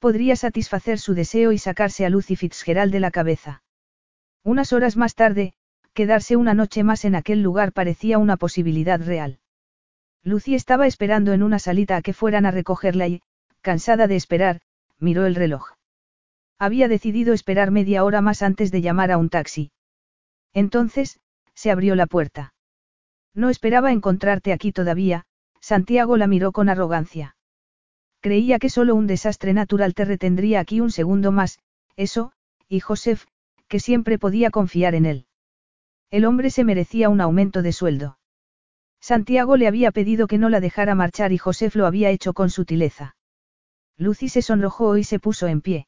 Podría 0.00 0.36
satisfacer 0.36 0.98
su 0.98 1.14
deseo 1.14 1.52
y 1.52 1.58
sacarse 1.58 2.04
a 2.04 2.10
Lucy 2.10 2.36
Fitzgerald 2.36 2.92
de 2.92 3.00
la 3.00 3.10
cabeza. 3.10 3.62
Unas 4.42 4.72
horas 4.72 4.96
más 4.96 5.14
tarde, 5.14 5.52
quedarse 5.92 6.36
una 6.36 6.54
noche 6.54 6.82
más 6.82 7.04
en 7.04 7.14
aquel 7.14 7.42
lugar 7.42 7.72
parecía 7.72 8.18
una 8.18 8.36
posibilidad 8.36 9.00
real. 9.00 9.38
Lucy 10.22 10.54
estaba 10.54 10.86
esperando 10.86 11.32
en 11.32 11.42
una 11.42 11.58
salita 11.58 11.96
a 11.96 12.02
que 12.02 12.12
fueran 12.12 12.46
a 12.46 12.50
recogerla 12.50 13.08
y, 13.08 13.22
cansada 13.60 14.06
de 14.06 14.16
esperar, 14.16 14.60
miró 14.98 15.26
el 15.26 15.34
reloj. 15.34 15.72
Había 16.58 16.88
decidido 16.88 17.32
esperar 17.32 17.70
media 17.70 18.04
hora 18.04 18.20
más 18.20 18.42
antes 18.42 18.70
de 18.70 18.82
llamar 18.82 19.10
a 19.10 19.18
un 19.18 19.30
taxi. 19.30 19.72
Entonces, 20.52 21.20
se 21.54 21.70
abrió 21.70 21.94
la 21.94 22.06
puerta. 22.06 22.54
No 23.34 23.48
esperaba 23.48 23.92
encontrarte 23.92 24.52
aquí 24.52 24.72
todavía, 24.72 25.24
Santiago 25.60 26.16
la 26.16 26.26
miró 26.26 26.52
con 26.52 26.68
arrogancia. 26.68 27.36
Creía 28.20 28.58
que 28.58 28.68
solo 28.68 28.94
un 28.94 29.06
desastre 29.06 29.52
natural 29.52 29.94
te 29.94 30.04
retendría 30.04 30.60
aquí 30.60 30.80
un 30.80 30.90
segundo 30.90 31.32
más, 31.32 31.58
eso, 31.96 32.32
y 32.68 32.80
Joseph, 32.80 33.24
que 33.70 33.78
siempre 33.78 34.18
podía 34.18 34.50
confiar 34.50 34.96
en 34.96 35.06
él. 35.06 35.26
El 36.10 36.24
hombre 36.24 36.50
se 36.50 36.64
merecía 36.64 37.08
un 37.08 37.20
aumento 37.20 37.62
de 37.62 37.72
sueldo. 37.72 38.18
Santiago 39.00 39.56
le 39.56 39.68
había 39.68 39.92
pedido 39.92 40.26
que 40.26 40.38
no 40.38 40.48
la 40.48 40.58
dejara 40.58 40.96
marchar 40.96 41.30
y 41.32 41.38
Joseph 41.38 41.76
lo 41.76 41.86
había 41.86 42.10
hecho 42.10 42.32
con 42.34 42.50
sutileza. 42.50 43.14
Lucy 43.96 44.28
se 44.28 44.42
sonrojó 44.42 44.96
y 44.96 45.04
se 45.04 45.20
puso 45.20 45.46
en 45.46 45.60
pie. 45.60 45.86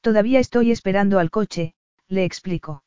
Todavía 0.00 0.40
estoy 0.40 0.72
esperando 0.72 1.20
al 1.20 1.30
coche, 1.30 1.74
le 2.08 2.24
explicó. 2.24 2.82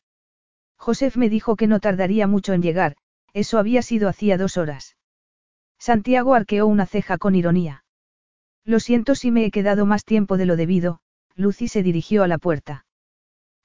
Joseph 0.75 1.15
me 1.15 1.29
dijo 1.29 1.55
que 1.55 1.67
no 1.67 1.79
tardaría 1.79 2.27
mucho 2.27 2.51
en 2.51 2.61
llegar, 2.61 2.97
eso 3.33 3.59
había 3.59 3.81
sido 3.81 4.09
hacía 4.09 4.37
dos 4.37 4.57
horas. 4.57 4.97
Santiago 5.79 6.35
arqueó 6.35 6.67
una 6.67 6.85
ceja 6.85 7.17
con 7.17 7.33
ironía. 7.33 7.85
Lo 8.65 8.81
siento 8.81 9.15
si 9.15 9.31
me 9.31 9.45
he 9.45 9.51
quedado 9.51 9.85
más 9.85 10.03
tiempo 10.03 10.35
de 10.35 10.45
lo 10.45 10.57
debido, 10.57 10.99
Lucy 11.35 11.69
se 11.69 11.81
dirigió 11.81 12.23
a 12.23 12.27
la 12.27 12.37
puerta. 12.37 12.85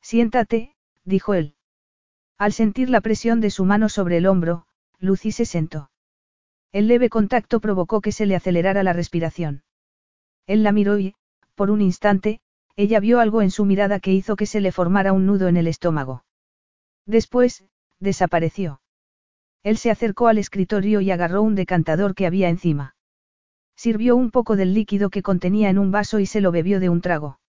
Siéntate, 0.09 0.76
dijo 1.05 1.35
él. 1.35 1.57
Al 2.39 2.52
sentir 2.52 2.91
la 2.91 3.01
presión 3.01 3.41
de 3.41 3.51
su 3.51 3.65
mano 3.65 3.89
sobre 3.89 4.18
el 4.18 4.28
hombro, 4.28 4.68
Lucy 5.01 5.33
se 5.33 5.44
sentó. 5.44 5.91
El 6.70 6.86
leve 6.86 7.09
contacto 7.09 7.59
provocó 7.59 8.01
que 8.01 8.12
se 8.12 8.25
le 8.25 8.36
acelerara 8.36 8.85
la 8.85 8.93
respiración. 8.93 9.65
Él 10.47 10.62
la 10.62 10.70
miró 10.70 10.97
y, 11.01 11.17
por 11.57 11.73
un 11.73 11.81
instante, 11.81 12.39
ella 12.76 13.01
vio 13.01 13.18
algo 13.18 13.43
en 13.43 13.51
su 13.51 13.65
mirada 13.65 13.99
que 13.99 14.12
hizo 14.12 14.36
que 14.36 14.47
se 14.47 14.60
le 14.60 14.70
formara 14.70 15.12
un 15.12 15.26
nudo 15.26 15.49
en 15.49 15.57
el 15.57 15.67
estómago. 15.67 16.25
Después, 17.05 17.65
desapareció. 17.99 18.81
Él 19.65 19.76
se 19.76 19.91
acercó 19.91 20.28
al 20.28 20.39
escritorio 20.39 21.01
y 21.01 21.10
agarró 21.10 21.43
un 21.43 21.57
decantador 21.57 22.15
que 22.15 22.26
había 22.26 22.49
encima. 22.49 22.94
Sirvió 23.75 24.15
un 24.15 24.31
poco 24.31 24.55
del 24.55 24.73
líquido 24.73 25.10
que 25.10 25.25
contenía 25.25 25.68
en 25.68 25.81
un 25.81 25.91
vaso 25.91 26.20
y 26.20 26.26
se 26.26 26.41
lo 26.41 26.52
bebió 26.52 26.78
de 26.78 26.91
un 26.91 27.01
trago. 27.01 27.41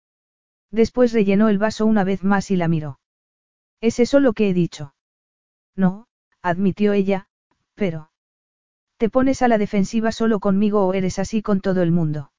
Después 0.70 1.12
rellenó 1.12 1.49
el 1.49 1.59
vaso 1.59 1.86
una 1.86 2.05
vez 2.05 2.25
más 2.25 2.51
y 2.51 2.57
la 2.57 2.69
miró. 2.69 2.99
¿Es 3.81 3.99
eso 3.99 4.20
lo 4.20 4.33
que 4.33 4.49
he 4.49 4.55
dicho? 4.55 4.95
No, 5.75 6.09
admitió 6.43 6.93
ella, 6.93 7.28
pero... 7.75 8.11
¿Te 8.97 9.11
pones 9.11 9.43
a 9.43 9.49
la 9.49 9.59
defensiva 9.59 10.11
solo 10.11 10.41
conmigo 10.41 10.86
o 10.86 10.95
eres 10.95 11.19
así 11.19 11.43
con 11.43 11.61
todo 11.61 11.83
el 11.83 11.93
mundo? 11.93 12.33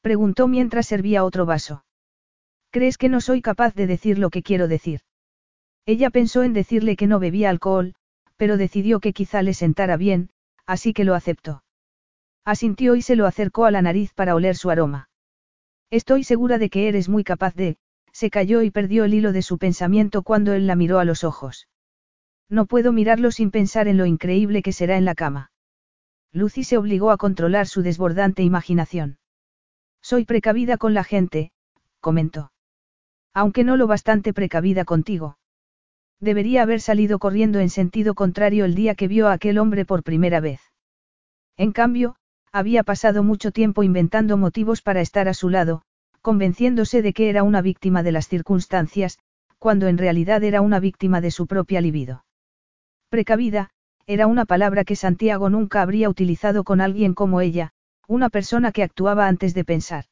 Preguntó 0.00 0.48
mientras 0.48 0.86
servía 0.86 1.24
otro 1.24 1.44
vaso. 1.44 1.84
¿Crees 2.70 2.96
que 2.96 3.08
no 3.08 3.20
soy 3.20 3.42
capaz 3.42 3.74
de 3.74 3.86
decir 3.86 4.18
lo 4.18 4.30
que 4.30 4.42
quiero 4.42 4.68
decir? 4.68 5.00
Ella 5.84 6.10
pensó 6.10 6.42
en 6.42 6.52
decirle 6.52 6.96
que 6.96 7.06
no 7.06 7.18
bebía 7.18 7.50
alcohol, 7.50 7.94
pero 8.36 8.56
decidió 8.56 9.00
que 9.00 9.12
quizá 9.12 9.42
le 9.42 9.54
sentara 9.54 9.96
bien, 9.96 10.30
así 10.66 10.92
que 10.92 11.04
lo 11.04 11.14
aceptó. 11.14 11.62
Asintió 12.44 12.94
y 12.94 13.02
se 13.02 13.16
lo 13.16 13.26
acercó 13.26 13.64
a 13.64 13.70
la 13.70 13.82
nariz 13.82 14.14
para 14.14 14.34
oler 14.34 14.56
su 14.56 14.70
aroma. 14.70 15.07
Estoy 15.90 16.22
segura 16.22 16.58
de 16.58 16.68
que 16.68 16.88
eres 16.88 17.08
muy 17.08 17.24
capaz 17.24 17.54
de, 17.54 17.78
se 18.12 18.30
cayó 18.30 18.62
y 18.62 18.70
perdió 18.70 19.04
el 19.04 19.14
hilo 19.14 19.32
de 19.32 19.42
su 19.42 19.58
pensamiento 19.58 20.22
cuando 20.22 20.52
él 20.52 20.66
la 20.66 20.76
miró 20.76 20.98
a 20.98 21.04
los 21.04 21.24
ojos. 21.24 21.68
No 22.50 22.66
puedo 22.66 22.92
mirarlo 22.92 23.30
sin 23.30 23.50
pensar 23.50 23.88
en 23.88 23.96
lo 23.96 24.04
increíble 24.04 24.62
que 24.62 24.72
será 24.72 24.96
en 24.98 25.04
la 25.04 25.14
cama. 25.14 25.50
Lucy 26.32 26.64
se 26.64 26.76
obligó 26.76 27.10
a 27.10 27.16
controlar 27.16 27.66
su 27.66 27.82
desbordante 27.82 28.42
imaginación. 28.42 29.18
Soy 30.02 30.24
precavida 30.24 30.76
con 30.76 30.94
la 30.94 31.04
gente, 31.04 31.52
comentó. 32.00 32.52
Aunque 33.32 33.64
no 33.64 33.76
lo 33.76 33.86
bastante 33.86 34.32
precavida 34.34 34.84
contigo. 34.84 35.38
Debería 36.20 36.62
haber 36.62 36.80
salido 36.80 37.18
corriendo 37.18 37.60
en 37.60 37.70
sentido 37.70 38.14
contrario 38.14 38.64
el 38.64 38.74
día 38.74 38.94
que 38.94 39.08
vio 39.08 39.28
a 39.28 39.32
aquel 39.32 39.58
hombre 39.58 39.84
por 39.84 40.02
primera 40.02 40.40
vez. 40.40 40.60
En 41.56 41.72
cambio, 41.72 42.16
había 42.52 42.82
pasado 42.82 43.22
mucho 43.22 43.50
tiempo 43.52 43.82
inventando 43.82 44.36
motivos 44.36 44.82
para 44.82 45.00
estar 45.00 45.28
a 45.28 45.34
su 45.34 45.48
lado, 45.48 45.82
convenciéndose 46.22 47.02
de 47.02 47.12
que 47.12 47.30
era 47.30 47.42
una 47.42 47.62
víctima 47.62 48.02
de 48.02 48.12
las 48.12 48.28
circunstancias, 48.28 49.18
cuando 49.58 49.88
en 49.88 49.98
realidad 49.98 50.42
era 50.44 50.60
una 50.60 50.80
víctima 50.80 51.20
de 51.20 51.30
su 51.30 51.46
propia 51.46 51.80
libido. 51.80 52.24
Precavida, 53.08 53.70
era 54.06 54.26
una 54.26 54.44
palabra 54.44 54.84
que 54.84 54.96
Santiago 54.96 55.50
nunca 55.50 55.82
habría 55.82 56.08
utilizado 56.08 56.64
con 56.64 56.80
alguien 56.80 57.14
como 57.14 57.40
ella, 57.40 57.72
una 58.06 58.30
persona 58.30 58.72
que 58.72 58.82
actuaba 58.82 59.28
antes 59.28 59.52
de 59.54 59.64
pensar. 59.64 60.04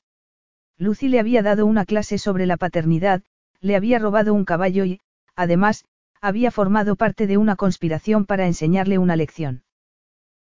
Lucy 0.76 1.08
le 1.08 1.20
había 1.20 1.42
dado 1.42 1.64
una 1.64 1.86
clase 1.86 2.18
sobre 2.18 2.44
la 2.44 2.58
paternidad, 2.58 3.22
le 3.60 3.76
había 3.76 3.98
robado 3.98 4.34
un 4.34 4.44
caballo 4.44 4.84
y, 4.84 5.00
además, 5.34 5.86
había 6.20 6.50
formado 6.50 6.96
parte 6.96 7.26
de 7.26 7.38
una 7.38 7.56
conspiración 7.56 8.26
para 8.26 8.46
enseñarle 8.46 8.98
una 8.98 9.16
lección. 9.16 9.62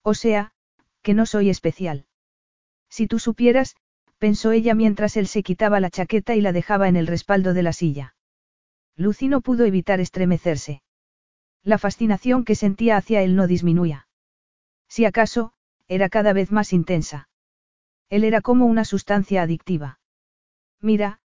O 0.01 0.15
sea, 0.15 0.52
que 1.03 1.13
no 1.13 1.25
soy 1.25 1.49
especial. 1.49 2.07
Si 2.89 3.07
tú 3.07 3.19
supieras, 3.19 3.75
pensó 4.17 4.51
ella 4.51 4.73
mientras 4.73 5.17
él 5.17 5.27
se 5.27 5.43
quitaba 5.43 5.79
la 5.79 5.89
chaqueta 5.89 6.35
y 6.35 6.41
la 6.41 6.53
dejaba 6.53 6.87
en 6.87 6.95
el 6.95 7.07
respaldo 7.07 7.53
de 7.53 7.63
la 7.63 7.73
silla. 7.73 8.15
Lucy 8.95 9.27
no 9.27 9.41
pudo 9.41 9.65
evitar 9.65 9.99
estremecerse. 9.99 10.81
La 11.63 11.77
fascinación 11.77 12.45
que 12.45 12.55
sentía 12.55 12.97
hacia 12.97 13.21
él 13.21 13.35
no 13.35 13.47
disminuía. 13.47 14.07
Si 14.87 15.05
acaso, 15.05 15.53
era 15.87 16.09
cada 16.09 16.33
vez 16.33 16.51
más 16.51 16.73
intensa. 16.73 17.29
Él 18.09 18.23
era 18.23 18.41
como 18.41 18.65
una 18.65 18.85
sustancia 18.85 19.41
adictiva. 19.41 19.99
Mira, 20.79 21.19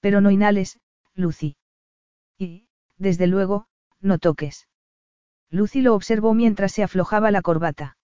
pero 0.00 0.20
no 0.20 0.30
inhales, 0.30 0.78
Lucy. 1.14 1.56
Y, 2.38 2.66
desde 2.98 3.26
luego, 3.26 3.66
no 4.00 4.18
toques. 4.18 4.68
Lucy 5.50 5.80
lo 5.80 5.94
observó 5.94 6.34
mientras 6.34 6.72
se 6.72 6.82
aflojaba 6.82 7.30
la 7.30 7.42
corbata. 7.42 7.96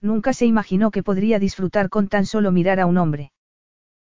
Nunca 0.00 0.32
se 0.32 0.46
imaginó 0.46 0.90
que 0.90 1.02
podría 1.02 1.38
disfrutar 1.38 1.88
con 1.88 2.08
tan 2.08 2.26
solo 2.26 2.52
mirar 2.52 2.80
a 2.80 2.86
un 2.86 2.98
hombre. 2.98 3.32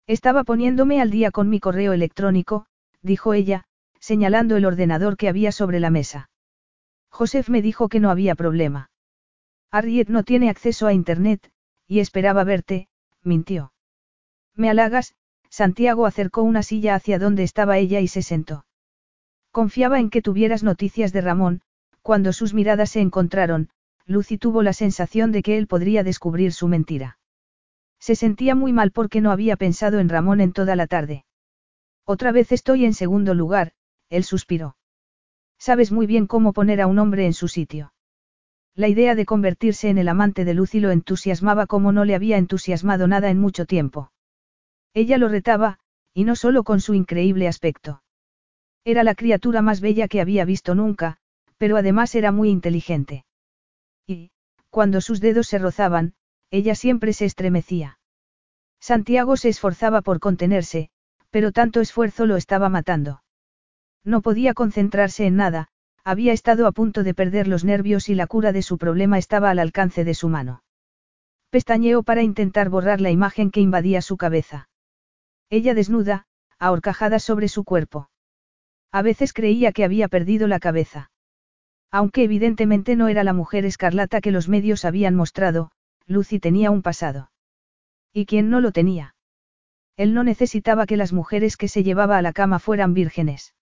Estaba 0.07 0.43
poniéndome 0.43 1.01
al 1.01 1.11
día 1.11 1.31
con 1.31 1.49
mi 1.49 1.59
correo 1.59 1.93
electrónico, 1.93 2.65
dijo 3.01 3.33
ella, 3.33 3.65
señalando 3.99 4.57
el 4.57 4.65
ordenador 4.65 5.17
que 5.17 5.29
había 5.29 5.51
sobre 5.51 5.79
la 5.79 5.89
mesa. 5.89 6.29
Joseph 7.09 7.49
me 7.49 7.61
dijo 7.61 7.89
que 7.89 7.99
no 7.99 8.09
había 8.09 8.35
problema. 8.35 8.89
Harriet 9.69 10.09
no 10.09 10.23
tiene 10.23 10.49
acceso 10.49 10.87
a 10.87 10.93
Internet, 10.93 11.51
y 11.87 11.99
esperaba 11.99 12.43
verte, 12.43 12.87
mintió. 13.23 13.73
Me 14.55 14.69
halagas, 14.69 15.15
Santiago 15.49 16.05
acercó 16.05 16.41
una 16.43 16.63
silla 16.63 16.95
hacia 16.95 17.19
donde 17.19 17.43
estaba 17.43 17.77
ella 17.77 17.99
y 17.99 18.07
se 18.07 18.21
sentó. 18.21 18.65
Confiaba 19.51 19.99
en 19.99 20.09
que 20.09 20.21
tuvieras 20.21 20.63
noticias 20.63 21.11
de 21.11 21.21
Ramón, 21.21 21.61
cuando 22.01 22.31
sus 22.31 22.53
miradas 22.53 22.91
se 22.91 23.01
encontraron, 23.01 23.69
Lucy 24.11 24.37
tuvo 24.37 24.61
la 24.61 24.73
sensación 24.73 25.31
de 25.31 25.41
que 25.41 25.57
él 25.57 25.67
podría 25.67 26.03
descubrir 26.03 26.53
su 26.53 26.67
mentira. 26.67 27.17
Se 27.99 28.15
sentía 28.15 28.55
muy 28.55 28.73
mal 28.73 28.91
porque 28.91 29.21
no 29.21 29.31
había 29.31 29.55
pensado 29.55 29.99
en 29.99 30.09
Ramón 30.09 30.41
en 30.41 30.53
toda 30.53 30.75
la 30.75 30.87
tarde. 30.87 31.25
Otra 32.05 32.31
vez 32.31 32.51
estoy 32.51 32.85
en 32.85 32.93
segundo 32.93 33.33
lugar, 33.33 33.73
él 34.09 34.23
suspiró. 34.23 34.75
Sabes 35.57 35.91
muy 35.91 36.07
bien 36.07 36.27
cómo 36.27 36.53
poner 36.53 36.81
a 36.81 36.87
un 36.87 36.99
hombre 36.99 37.25
en 37.25 37.33
su 37.33 37.47
sitio. 37.47 37.93
La 38.75 38.87
idea 38.87 39.15
de 39.15 39.25
convertirse 39.25 39.89
en 39.89 39.97
el 39.97 40.09
amante 40.09 40.45
de 40.45 40.53
Lucy 40.53 40.79
lo 40.79 40.91
entusiasmaba 40.91 41.67
como 41.67 41.91
no 41.91 42.05
le 42.05 42.15
había 42.15 42.37
entusiasmado 42.37 43.07
nada 43.07 43.29
en 43.29 43.39
mucho 43.39 43.65
tiempo. 43.65 44.11
Ella 44.93 45.17
lo 45.17 45.27
retaba, 45.27 45.79
y 46.13 46.23
no 46.23 46.35
solo 46.35 46.63
con 46.63 46.81
su 46.81 46.93
increíble 46.93 47.47
aspecto. 47.47 48.01
Era 48.83 49.03
la 49.03 49.15
criatura 49.15 49.61
más 49.61 49.79
bella 49.79 50.07
que 50.07 50.21
había 50.21 50.43
visto 50.45 50.73
nunca, 50.73 51.17
pero 51.57 51.77
además 51.77 52.15
era 52.15 52.31
muy 52.31 52.49
inteligente. 52.49 53.25
Y, 54.07 54.31
cuando 54.69 55.01
sus 55.01 55.19
dedos 55.19 55.47
se 55.47 55.59
rozaban, 55.59 56.13
ella 56.49 56.75
siempre 56.75 57.13
se 57.13 57.25
estremecía. 57.25 57.99
Santiago 58.79 59.37
se 59.37 59.49
esforzaba 59.49 60.01
por 60.01 60.19
contenerse, 60.19 60.89
pero 61.29 61.51
tanto 61.51 61.81
esfuerzo 61.81 62.25
lo 62.25 62.35
estaba 62.35 62.69
matando. 62.69 63.23
No 64.03 64.21
podía 64.21 64.53
concentrarse 64.53 65.25
en 65.25 65.35
nada, 65.35 65.67
había 66.03 66.33
estado 66.33 66.65
a 66.65 66.71
punto 66.71 67.03
de 67.03 67.13
perder 67.13 67.47
los 67.47 67.63
nervios 67.63 68.09
y 68.09 68.15
la 68.15 68.25
cura 68.25 68.51
de 68.51 68.63
su 68.63 68.77
problema 68.77 69.17
estaba 69.17 69.51
al 69.51 69.59
alcance 69.59 70.03
de 70.03 70.15
su 70.15 70.29
mano. 70.29 70.63
Pestañeó 71.51 72.01
para 72.01 72.23
intentar 72.23 72.69
borrar 72.69 73.01
la 73.01 73.11
imagen 73.11 73.51
que 73.51 73.59
invadía 73.59 74.01
su 74.01 74.17
cabeza. 74.17 74.69
Ella 75.49 75.73
desnuda, 75.73 76.25
ahorcajada 76.57 77.19
sobre 77.19 77.49
su 77.49 77.63
cuerpo. 77.63 78.09
A 78.91 79.01
veces 79.01 79.33
creía 79.33 79.71
que 79.71 79.83
había 79.83 80.07
perdido 80.07 80.47
la 80.47 80.59
cabeza. 80.59 81.10
Aunque 81.91 82.23
evidentemente 82.23 82.95
no 82.95 83.09
era 83.09 83.23
la 83.23 83.33
mujer 83.33 83.65
escarlata 83.65 84.21
que 84.21 84.31
los 84.31 84.47
medios 84.47 84.85
habían 84.85 85.15
mostrado, 85.15 85.71
Lucy 86.07 86.39
tenía 86.39 86.71
un 86.71 86.81
pasado. 86.81 87.31
¿Y 88.13 88.25
quién 88.25 88.49
no 88.49 88.61
lo 88.61 88.71
tenía? 88.71 89.15
Él 89.97 90.13
no 90.13 90.23
necesitaba 90.23 90.85
que 90.85 90.97
las 90.97 91.11
mujeres 91.11 91.57
que 91.57 91.67
se 91.67 91.83
llevaba 91.83 92.17
a 92.17 92.21
la 92.21 92.33
cama 92.33 92.59
fueran 92.59 92.93
vírgenes. 92.93 93.53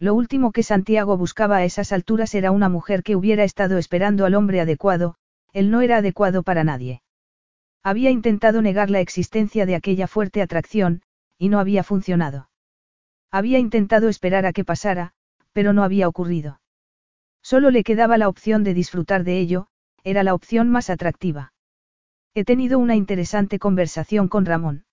Lo 0.00 0.14
último 0.14 0.50
que 0.50 0.64
Santiago 0.64 1.16
buscaba 1.16 1.58
a 1.58 1.64
esas 1.64 1.92
alturas 1.92 2.34
era 2.34 2.50
una 2.50 2.68
mujer 2.68 3.04
que 3.04 3.14
hubiera 3.14 3.44
estado 3.44 3.78
esperando 3.78 4.26
al 4.26 4.34
hombre 4.34 4.60
adecuado, 4.60 5.14
él 5.52 5.70
no 5.70 5.80
era 5.80 5.98
adecuado 5.98 6.42
para 6.42 6.64
nadie. 6.64 7.02
Había 7.84 8.10
intentado 8.10 8.62
negar 8.62 8.90
la 8.90 9.00
existencia 9.00 9.64
de 9.66 9.76
aquella 9.76 10.08
fuerte 10.08 10.42
atracción, 10.42 11.02
y 11.38 11.48
no 11.48 11.60
había 11.60 11.84
funcionado. 11.84 12.50
Había 13.30 13.58
intentado 13.58 14.08
esperar 14.08 14.46
a 14.46 14.52
que 14.52 14.64
pasara, 14.64 15.12
pero 15.52 15.72
no 15.72 15.84
había 15.84 16.08
ocurrido. 16.08 16.60
Solo 17.44 17.70
le 17.70 17.84
quedaba 17.84 18.16
la 18.16 18.30
opción 18.30 18.64
de 18.64 18.72
disfrutar 18.72 19.22
de 19.22 19.38
ello, 19.38 19.66
era 20.02 20.22
la 20.22 20.32
opción 20.32 20.70
más 20.70 20.88
atractiva. 20.88 21.52
He 22.32 22.42
tenido 22.42 22.78
una 22.78 22.96
interesante 22.96 23.58
conversación 23.58 24.28
con 24.28 24.46
Ramón. 24.46 24.86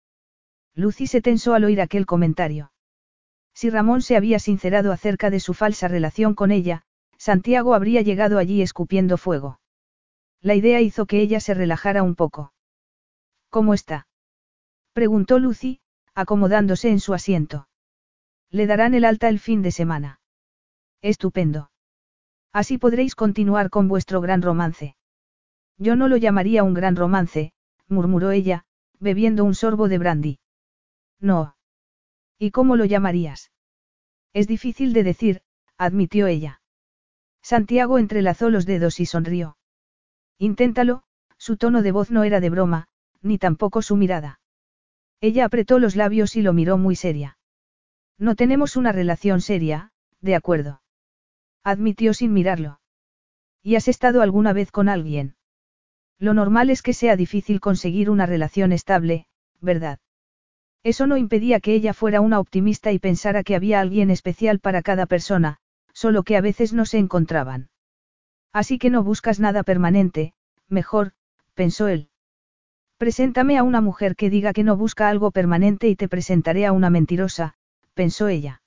Lucy 0.76 1.08
se 1.08 1.22
tensó 1.22 1.54
al 1.54 1.64
oír 1.64 1.80
aquel 1.80 2.06
comentario. 2.06 2.74
Si 3.54 3.70
Ramón 3.70 4.02
se 4.02 4.18
había 4.18 4.38
sincerado 4.38 4.92
acerca 4.92 5.30
de 5.30 5.40
su 5.40 5.54
falsa 5.54 5.88
relación 5.88 6.36
con 6.36 6.52
ella, 6.52 6.84
Santiago 7.18 7.74
habría 7.74 8.02
llegado 8.02 8.38
allí 8.38 8.62
escupiendo 8.62 9.18
fuego. 9.18 9.62
La 10.42 10.54
idea 10.54 10.82
hizo 10.82 11.06
que 11.06 11.22
ella 11.22 11.40
se 11.40 11.54
relajara 11.54 12.04
un 12.04 12.16
poco. 12.16 12.52
¿Cómo 13.50 13.74
está? 13.74 14.08
preguntó 14.92 15.40
Lucy, 15.40 15.80
acomodándose 16.16 16.90
en 16.90 17.00
su 17.00 17.14
asiento. 17.14 17.70
Le 18.50 18.68
darán 18.68 18.94
el 18.94 19.06
alta 19.06 19.30
el 19.30 19.40
fin 19.40 19.62
de 19.62 19.72
semana. 19.72 20.20
Estupendo. 21.02 21.71
Así 22.54 22.78
podréis 22.78 23.16
continuar 23.16 23.70
con 23.70 23.88
vuestro 23.88 24.22
gran 24.22 24.42
romance. 24.42 24.96
Yo 25.78 25.96
no 25.96 26.08
lo 26.08 26.18
llamaría 26.18 26.64
un 26.64 26.74
gran 26.74 26.96
romance, 26.96 27.54
murmuró 27.88 28.32
ella, 28.32 28.66
bebiendo 29.00 29.44
un 29.44 29.56
sorbo 29.56 29.88
de 29.88 29.98
brandy. 29.98 30.40
No. 31.20 31.56
¿Y 32.38 32.52
cómo 32.52 32.76
lo 32.76 32.86
llamarías? 32.86 33.52
Es 34.34 34.48
difícil 34.48 34.94
de 34.94 35.04
decir, 35.04 35.42
admitió 35.78 36.28
ella. 36.28 36.62
Santiago 37.42 37.98
entrelazó 37.98 38.50
los 38.50 38.66
dedos 38.66 39.00
y 39.00 39.06
sonrió. 39.06 39.58
Inténtalo, 40.38 41.04
su 41.38 41.58
tono 41.58 41.82
de 41.82 41.92
voz 41.92 42.12
no 42.12 42.24
era 42.24 42.40
de 42.40 42.50
broma, 42.50 42.88
ni 43.22 43.38
tampoco 43.38 43.82
su 43.82 43.96
mirada. 43.96 44.40
Ella 45.22 45.46
apretó 45.46 45.80
los 45.80 45.96
labios 45.96 46.36
y 46.36 46.42
lo 46.42 46.54
miró 46.54 46.78
muy 46.78 46.96
seria. 46.96 47.38
No 48.18 48.36
tenemos 48.36 48.76
una 48.76 48.92
relación 48.92 49.42
seria, 49.42 49.92
de 50.20 50.36
acuerdo. 50.36 50.81
Admitió 51.64 52.14
sin 52.14 52.34
mirarlo. 52.34 52.80
¿Y 53.62 53.76
has 53.76 53.88
estado 53.88 54.22
alguna 54.22 54.54
vez 54.54 54.72
con 54.72 54.90
alguien? 54.90 55.36
Lo 56.18 56.34
normal 56.34 56.70
es 56.70 56.82
que 56.82 56.94
sea 56.94 57.16
difícil 57.16 57.60
conseguir 57.60 58.10
una 58.10 58.26
relación 58.26 58.72
estable, 58.72 59.26
¿verdad? 59.60 60.00
Eso 60.84 61.06
no 61.06 61.18
impedía 61.18 61.60
que 61.60 61.74
ella 61.76 61.94
fuera 61.94 62.22
una 62.22 62.40
optimista 62.40 62.92
y 62.92 63.00
pensara 63.00 63.44
que 63.44 63.56
había 63.56 63.80
alguien 63.80 64.10
especial 64.10 64.60
para 64.60 64.82
cada 64.82 65.06
persona, 65.06 65.58
solo 65.94 66.24
que 66.24 66.38
a 66.38 66.42
veces 66.42 66.74
no 66.74 66.86
se 66.86 66.98
encontraban. 66.98 67.70
Así 68.52 68.80
que 68.80 68.90
no 68.90 69.04
buscas 69.04 69.40
nada 69.40 69.64
permanente, 69.64 70.34
mejor, 70.68 71.14
pensó 71.54 71.88
él. 71.88 72.10
Preséntame 72.98 73.58
a 73.58 73.64
una 73.64 73.82
mujer 73.82 74.16
que 74.16 74.30
diga 74.30 74.54
que 74.54 74.64
no 74.64 74.76
busca 74.78 75.10
algo 75.10 75.32
permanente 75.32 75.88
y 75.88 75.96
te 75.96 76.08
presentaré 76.08 76.66
a 76.66 76.72
una 76.72 76.90
mentirosa, 76.90 77.56
pensó 77.94 78.28
ella. 78.28 78.61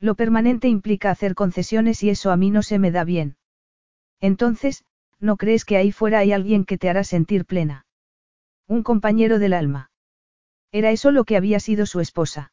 Lo 0.00 0.14
permanente 0.14 0.68
implica 0.68 1.10
hacer 1.10 1.34
concesiones 1.34 2.02
y 2.02 2.10
eso 2.10 2.30
a 2.30 2.36
mí 2.36 2.50
no 2.50 2.62
se 2.62 2.78
me 2.78 2.90
da 2.90 3.04
bien. 3.04 3.36
Entonces, 4.20 4.84
¿no 5.18 5.36
crees 5.36 5.64
que 5.64 5.76
ahí 5.76 5.92
fuera 5.92 6.20
hay 6.20 6.32
alguien 6.32 6.64
que 6.64 6.78
te 6.78 6.88
hará 6.88 7.04
sentir 7.04 7.44
plena? 7.44 7.86
Un 8.66 8.82
compañero 8.82 9.38
del 9.38 9.52
alma. 9.52 9.90
Era 10.70 10.90
eso 10.90 11.10
lo 11.10 11.24
que 11.24 11.36
había 11.36 11.60
sido 11.60 11.86
su 11.86 12.00
esposa. 12.00 12.52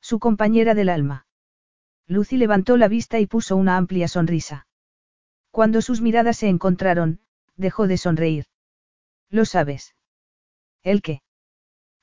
Su 0.00 0.18
compañera 0.18 0.74
del 0.74 0.88
alma. 0.88 1.26
Lucy 2.08 2.36
levantó 2.36 2.76
la 2.76 2.88
vista 2.88 3.20
y 3.20 3.26
puso 3.26 3.56
una 3.56 3.76
amplia 3.76 4.08
sonrisa. 4.08 4.66
Cuando 5.50 5.82
sus 5.82 6.00
miradas 6.00 6.38
se 6.38 6.48
encontraron, 6.48 7.20
dejó 7.56 7.86
de 7.86 7.96
sonreír. 7.96 8.46
¿Lo 9.28 9.44
sabes? 9.44 9.94
¿El 10.82 11.02
qué? 11.02 11.22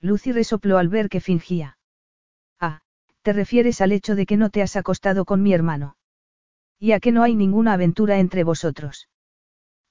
Lucy 0.02 0.32
resopló 0.32 0.78
al 0.78 0.90
ver 0.90 1.08
que 1.08 1.22
fingía. 1.22 1.78
Te 3.24 3.32
refieres 3.32 3.80
al 3.80 3.94
hecho 3.94 4.16
de 4.16 4.26
que 4.26 4.38
no 4.38 4.50
te 4.50 4.62
has 4.62 4.76
acostado 4.76 5.24
con 5.24 5.42
mi 5.42 5.54
hermano. 5.54 5.96
Y 6.78 6.92
a 6.92 7.00
que 7.00 7.14
no 7.14 7.24
hay 7.24 7.36
ninguna 7.36 7.74
aventura 7.74 8.20
entre 8.20 8.44
vosotros. 8.44 9.10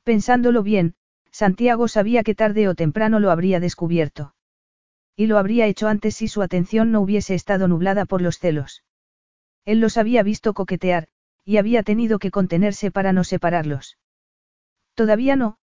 Pensándolo 0.05 0.63
bien, 0.63 0.95
Santiago 1.31 1.89
sabía 1.89 2.25
que 2.25 2.35
tarde 2.35 2.69
o 2.69 2.75
temprano 2.75 3.21
lo 3.21 3.31
habría 3.31 3.59
descubierto. 3.59 4.35
Y 5.17 5.27
lo 5.27 5.39
habría 5.39 5.67
hecho 5.67 5.89
antes 5.89 6.15
si 6.15 6.29
su 6.29 6.43
atención 6.43 6.93
no 6.93 7.01
hubiese 7.01 7.35
estado 7.35 7.69
nublada 7.69 8.05
por 8.05 8.21
los 8.21 8.39
celos. 8.39 8.85
Él 9.65 9.81
los 9.81 9.97
había 9.97 10.23
visto 10.23 10.53
coquetear, 10.53 11.09
y 11.45 11.57
había 11.57 11.83
tenido 11.83 12.19
que 12.19 12.31
contenerse 12.31 12.91
para 12.91 13.15
no 13.15 13.25
separarlos. 13.25 13.97
Todavía 14.95 15.37
no, 15.37 15.57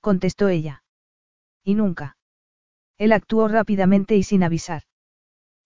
contestó 0.00 0.48
ella. 0.48 0.84
Y 1.64 1.74
nunca. 1.74 2.16
Él 2.98 3.12
actuó 3.12 3.48
rápidamente 3.48 4.14
y 4.14 4.22
sin 4.22 4.44
avisar. 4.44 4.82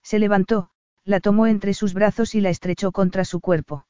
Se 0.01 0.17
levantó, 0.17 0.70
la 1.03 1.19
tomó 1.19 1.47
entre 1.47 1.73
sus 1.73 1.93
brazos 1.93 2.35
y 2.35 2.41
la 2.41 2.49
estrechó 2.49 2.91
contra 2.91 3.25
su 3.25 3.39
cuerpo. 3.39 3.85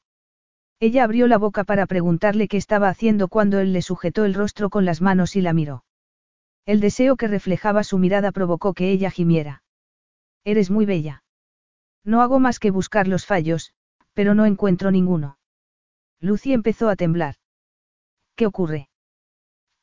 Ella 0.80 1.04
abrió 1.04 1.28
la 1.28 1.38
boca 1.38 1.64
para 1.64 1.86
preguntarle 1.86 2.48
qué 2.48 2.56
estaba 2.56 2.88
haciendo 2.88 3.28
cuando 3.28 3.60
él 3.60 3.72
le 3.72 3.82
sujetó 3.82 4.24
el 4.24 4.34
rostro 4.34 4.70
con 4.70 4.84
las 4.84 5.00
manos 5.00 5.36
y 5.36 5.40
la 5.40 5.52
miró. 5.52 5.84
El 6.66 6.80
deseo 6.80 7.16
que 7.16 7.28
reflejaba 7.28 7.84
su 7.84 7.98
mirada 7.98 8.32
provocó 8.32 8.74
que 8.74 8.90
ella 8.90 9.10
gimiera. 9.10 9.62
Eres 10.44 10.70
muy 10.70 10.86
bella. 10.86 11.22
No 12.04 12.20
hago 12.20 12.40
más 12.40 12.58
que 12.58 12.70
buscar 12.70 13.06
los 13.06 13.26
fallos, 13.26 13.74
pero 14.12 14.34
no 14.34 14.46
encuentro 14.46 14.90
ninguno. 14.90 15.38
Lucy 16.20 16.52
empezó 16.52 16.88
a 16.88 16.96
temblar. 16.96 17.36
¿Qué 18.34 18.46
ocurre? 18.46 18.88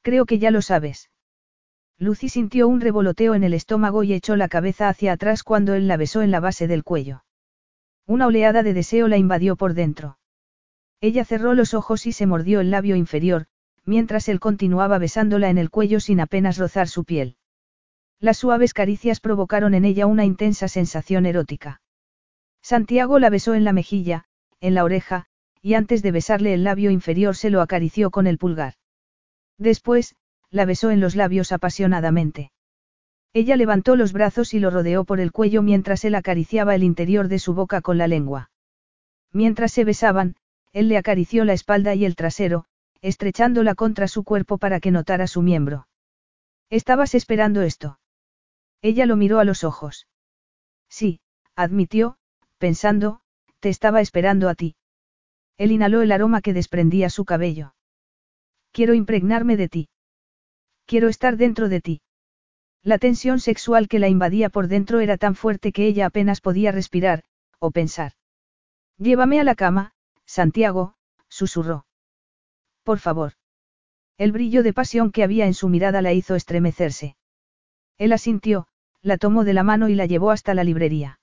Creo 0.01 0.25
que 0.25 0.39
ya 0.39 0.51
lo 0.51 0.61
sabes. 0.61 1.09
Lucy 2.01 2.29
sintió 2.29 2.69
un 2.69 2.79
revoloteo 2.79 3.35
en 3.35 3.43
el 3.43 3.53
estómago 3.53 4.03
y 4.03 4.13
echó 4.13 4.37
la 4.37 4.47
cabeza 4.47 4.87
hacia 4.87 5.11
atrás 5.11 5.43
cuando 5.43 5.73
él 5.73 5.89
la 5.89 5.97
besó 5.97 6.21
en 6.21 6.31
la 6.31 6.39
base 6.39 6.65
del 6.65 6.85
cuello. 6.85 7.25
Una 8.07 8.25
oleada 8.25 8.63
de 8.63 8.73
deseo 8.73 9.09
la 9.09 9.17
invadió 9.17 9.57
por 9.57 9.73
dentro. 9.73 10.17
Ella 11.01 11.25
cerró 11.25 11.53
los 11.53 11.73
ojos 11.73 12.05
y 12.05 12.13
se 12.13 12.25
mordió 12.25 12.61
el 12.61 12.71
labio 12.71 12.95
inferior, 12.95 13.47
mientras 13.83 14.29
él 14.29 14.39
continuaba 14.39 14.97
besándola 14.97 15.49
en 15.49 15.57
el 15.57 15.69
cuello 15.69 15.99
sin 15.99 16.21
apenas 16.21 16.57
rozar 16.57 16.87
su 16.87 17.03
piel. 17.03 17.35
Las 18.21 18.37
suaves 18.37 18.73
caricias 18.73 19.19
provocaron 19.19 19.73
en 19.73 19.83
ella 19.83 20.05
una 20.05 20.23
intensa 20.23 20.69
sensación 20.69 21.25
erótica. 21.25 21.81
Santiago 22.61 23.19
la 23.19 23.29
besó 23.29 23.55
en 23.55 23.65
la 23.65 23.73
mejilla, 23.73 24.25
en 24.61 24.73
la 24.73 24.85
oreja, 24.85 25.25
y 25.61 25.73
antes 25.73 26.01
de 26.01 26.11
besarle 26.11 26.53
el 26.53 26.63
labio 26.63 26.91
inferior 26.91 27.35
se 27.35 27.49
lo 27.49 27.61
acarició 27.61 28.09
con 28.09 28.25
el 28.27 28.37
pulgar. 28.37 28.75
Después, 29.57 30.15
la 30.51 30.65
besó 30.65 30.91
en 30.91 30.99
los 30.99 31.15
labios 31.15 31.51
apasionadamente. 31.51 32.51
Ella 33.33 33.55
levantó 33.55 33.95
los 33.95 34.11
brazos 34.11 34.53
y 34.53 34.59
lo 34.59 34.71
rodeó 34.71 35.03
por 35.03 35.19
el 35.19 35.31
cuello 35.31 35.61
mientras 35.61 36.03
él 36.03 36.15
acariciaba 36.15 36.73
el 36.75 36.83
interior 36.83 37.27
de 37.27 37.39
su 37.39 37.53
boca 37.53 37.81
con 37.81 37.97
la 37.97 38.07
lengua. 38.07 38.49
Mientras 39.31 39.71
se 39.71 39.83
besaban, 39.83 40.35
él 40.73 40.89
le 40.89 40.97
acarició 40.97 41.45
la 41.45 41.53
espalda 41.53 41.93
y 41.93 42.05
el 42.05 42.15
trasero, 42.15 42.65
estrechándola 43.01 43.75
contra 43.75 44.07
su 44.07 44.23
cuerpo 44.23 44.57
para 44.57 44.79
que 44.79 44.91
notara 44.91 45.27
su 45.27 45.41
miembro. 45.41 45.87
¿Estabas 46.69 47.15
esperando 47.15 47.61
esto? 47.61 47.99
Ella 48.81 49.05
lo 49.05 49.15
miró 49.15 49.39
a 49.39 49.45
los 49.45 49.63
ojos. 49.63 50.07
Sí, 50.89 51.21
admitió, 51.55 52.17
pensando, 52.57 53.21
te 53.59 53.69
estaba 53.69 54.01
esperando 54.01 54.49
a 54.49 54.55
ti. 54.55 54.75
Él 55.57 55.71
inhaló 55.71 56.01
el 56.01 56.11
aroma 56.11 56.41
que 56.41 56.53
desprendía 56.53 57.09
su 57.09 57.25
cabello. 57.25 57.73
Quiero 58.71 58.93
impregnarme 58.93 59.57
de 59.57 59.69
ti. 59.69 59.89
Quiero 60.89 61.07
estar 61.07 61.37
dentro 61.37 61.69
de 61.69 61.81
ti. 61.81 62.01
La 62.81 62.97
tensión 62.97 63.39
sexual 63.39 63.87
que 63.87 63.99
la 63.99 64.07
invadía 64.09 64.49
por 64.49 64.67
dentro 64.67 65.01
era 65.01 65.17
tan 65.17 65.35
fuerte 65.35 65.71
que 65.71 65.85
ella 65.85 66.07
apenas 66.07 66.41
podía 66.41 66.71
respirar, 66.71 67.25
o 67.59 67.69
pensar. 67.69 68.13
Llévame 68.97 69.39
a 69.39 69.43
la 69.43 69.53
cama, 69.53 69.93
Santiago, 70.25 70.95
susurró. 71.27 71.85
Por 72.81 72.97
favor. 72.97 73.33
El 74.17 74.31
brillo 74.31 74.63
de 74.63 74.73
pasión 74.73 75.11
que 75.11 75.23
había 75.23 75.45
en 75.45 75.53
su 75.53 75.69
mirada 75.69 76.01
la 76.01 76.11
hizo 76.11 76.33
estremecerse. 76.33 77.15
Él 77.99 78.11
asintió, 78.11 78.65
la 79.03 79.19
tomó 79.19 79.43
de 79.43 79.53
la 79.53 79.61
mano 79.61 79.89
y 79.89 79.93
la 79.93 80.07
llevó 80.07 80.31
hasta 80.31 80.55
la 80.55 80.63
librería. 80.63 81.19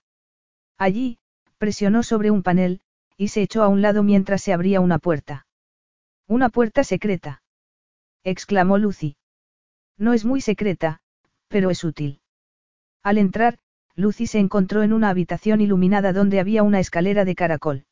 Allí, 0.79 1.19
presionó 1.59 2.05
sobre 2.05 2.31
un 2.31 2.45
panel, 2.45 2.83
y 3.17 3.29
se 3.29 3.43
echó 3.43 3.65
a 3.65 3.69
un 3.69 3.83
lado 3.83 4.05
mientras 4.05 4.43
se 4.43 4.53
abría 4.53 4.81
una 4.81 5.01
puerta. 5.01 5.49
Una 6.29 6.51
puerta 6.51 6.85
secreta. 6.85 7.43
exclamó 8.23 8.79
Lucy. 8.79 9.17
No 9.99 10.13
es 10.13 10.25
muy 10.25 10.41
secreta, 10.41 11.01
pero 11.49 11.71
es 11.71 11.85
útil. 11.85 12.21
Al 13.03 13.19
entrar, 13.19 13.59
Lucy 13.95 14.27
se 14.27 14.39
encontró 14.39 14.83
en 14.83 14.93
una 14.93 15.09
habitación 15.09 15.61
iluminada 15.61 16.13
donde 16.13 16.39
había 16.39 16.63
una 16.63 16.81
escalera 16.81 17.25
de 17.25 17.35
caracol. 17.35 17.87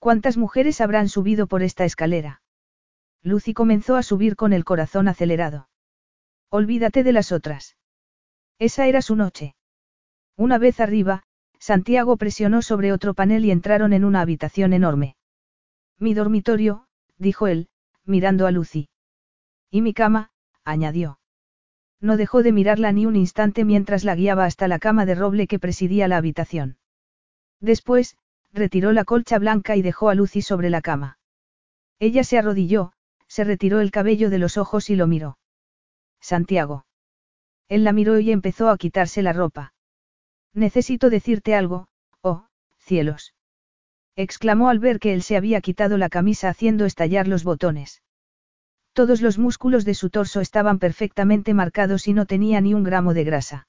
¿Cuántas 0.00 0.36
mujeres 0.36 0.80
habrán 0.80 1.08
subido 1.08 1.46
por 1.46 1.62
esta 1.62 1.84
escalera? 1.84 2.42
Lucy 3.22 3.54
comenzó 3.54 3.94
a 3.94 4.02
subir 4.02 4.34
con 4.34 4.52
el 4.52 4.64
corazón 4.64 5.06
acelerado. 5.06 5.68
Olvídate 6.50 7.04
de 7.04 7.12
las 7.12 7.30
otras. 7.30 7.76
Esa 8.58 8.88
era 8.88 9.00
su 9.00 9.14
noche. 9.14 9.54
Una 10.36 10.58
vez 10.58 10.80
arriba, 10.80 11.22
Santiago 11.60 12.16
presionó 12.16 12.62
sobre 12.62 12.92
otro 12.92 13.14
panel 13.14 13.44
y 13.44 13.52
entraron 13.52 13.92
en 13.92 14.04
una 14.04 14.22
habitación 14.22 14.72
enorme. 14.72 15.14
Mi 16.00 16.14
dormitorio, 16.14 16.88
dijo 17.16 17.46
él, 17.46 17.68
mirando 18.04 18.48
a 18.48 18.50
Lucy. 18.50 18.88
Y 19.70 19.82
mi 19.82 19.94
cama, 19.94 20.31
añadió. 20.64 21.18
No 22.00 22.16
dejó 22.16 22.42
de 22.42 22.52
mirarla 22.52 22.92
ni 22.92 23.06
un 23.06 23.16
instante 23.16 23.64
mientras 23.64 24.04
la 24.04 24.14
guiaba 24.14 24.44
hasta 24.44 24.68
la 24.68 24.78
cama 24.78 25.06
de 25.06 25.14
roble 25.14 25.46
que 25.46 25.58
presidía 25.58 26.08
la 26.08 26.16
habitación. 26.16 26.78
Después, 27.60 28.16
retiró 28.52 28.92
la 28.92 29.04
colcha 29.04 29.38
blanca 29.38 29.76
y 29.76 29.82
dejó 29.82 30.08
a 30.08 30.14
Lucy 30.14 30.42
sobre 30.42 30.68
la 30.68 30.82
cama. 30.82 31.18
Ella 31.98 32.24
se 32.24 32.38
arrodilló, 32.38 32.92
se 33.28 33.44
retiró 33.44 33.80
el 33.80 33.92
cabello 33.92 34.30
de 34.30 34.38
los 34.38 34.58
ojos 34.58 34.90
y 34.90 34.96
lo 34.96 35.06
miró. 35.06 35.38
Santiago. 36.20 36.86
Él 37.68 37.84
la 37.84 37.92
miró 37.92 38.18
y 38.18 38.32
empezó 38.32 38.68
a 38.68 38.76
quitarse 38.76 39.22
la 39.22 39.32
ropa. 39.32 39.72
Necesito 40.52 41.08
decirte 41.08 41.54
algo, 41.54 41.88
oh, 42.20 42.46
cielos. 42.78 43.34
exclamó 44.16 44.68
al 44.68 44.80
ver 44.80 44.98
que 44.98 45.14
él 45.14 45.22
se 45.22 45.36
había 45.36 45.60
quitado 45.60 45.96
la 45.96 46.10
camisa 46.10 46.48
haciendo 46.48 46.84
estallar 46.84 47.28
los 47.28 47.44
botones. 47.44 48.02
Todos 48.92 49.22
los 49.22 49.38
músculos 49.38 49.84
de 49.84 49.94
su 49.94 50.10
torso 50.10 50.40
estaban 50.40 50.78
perfectamente 50.78 51.54
marcados 51.54 52.08
y 52.08 52.12
no 52.12 52.26
tenía 52.26 52.60
ni 52.60 52.74
un 52.74 52.82
gramo 52.82 53.14
de 53.14 53.24
grasa. 53.24 53.68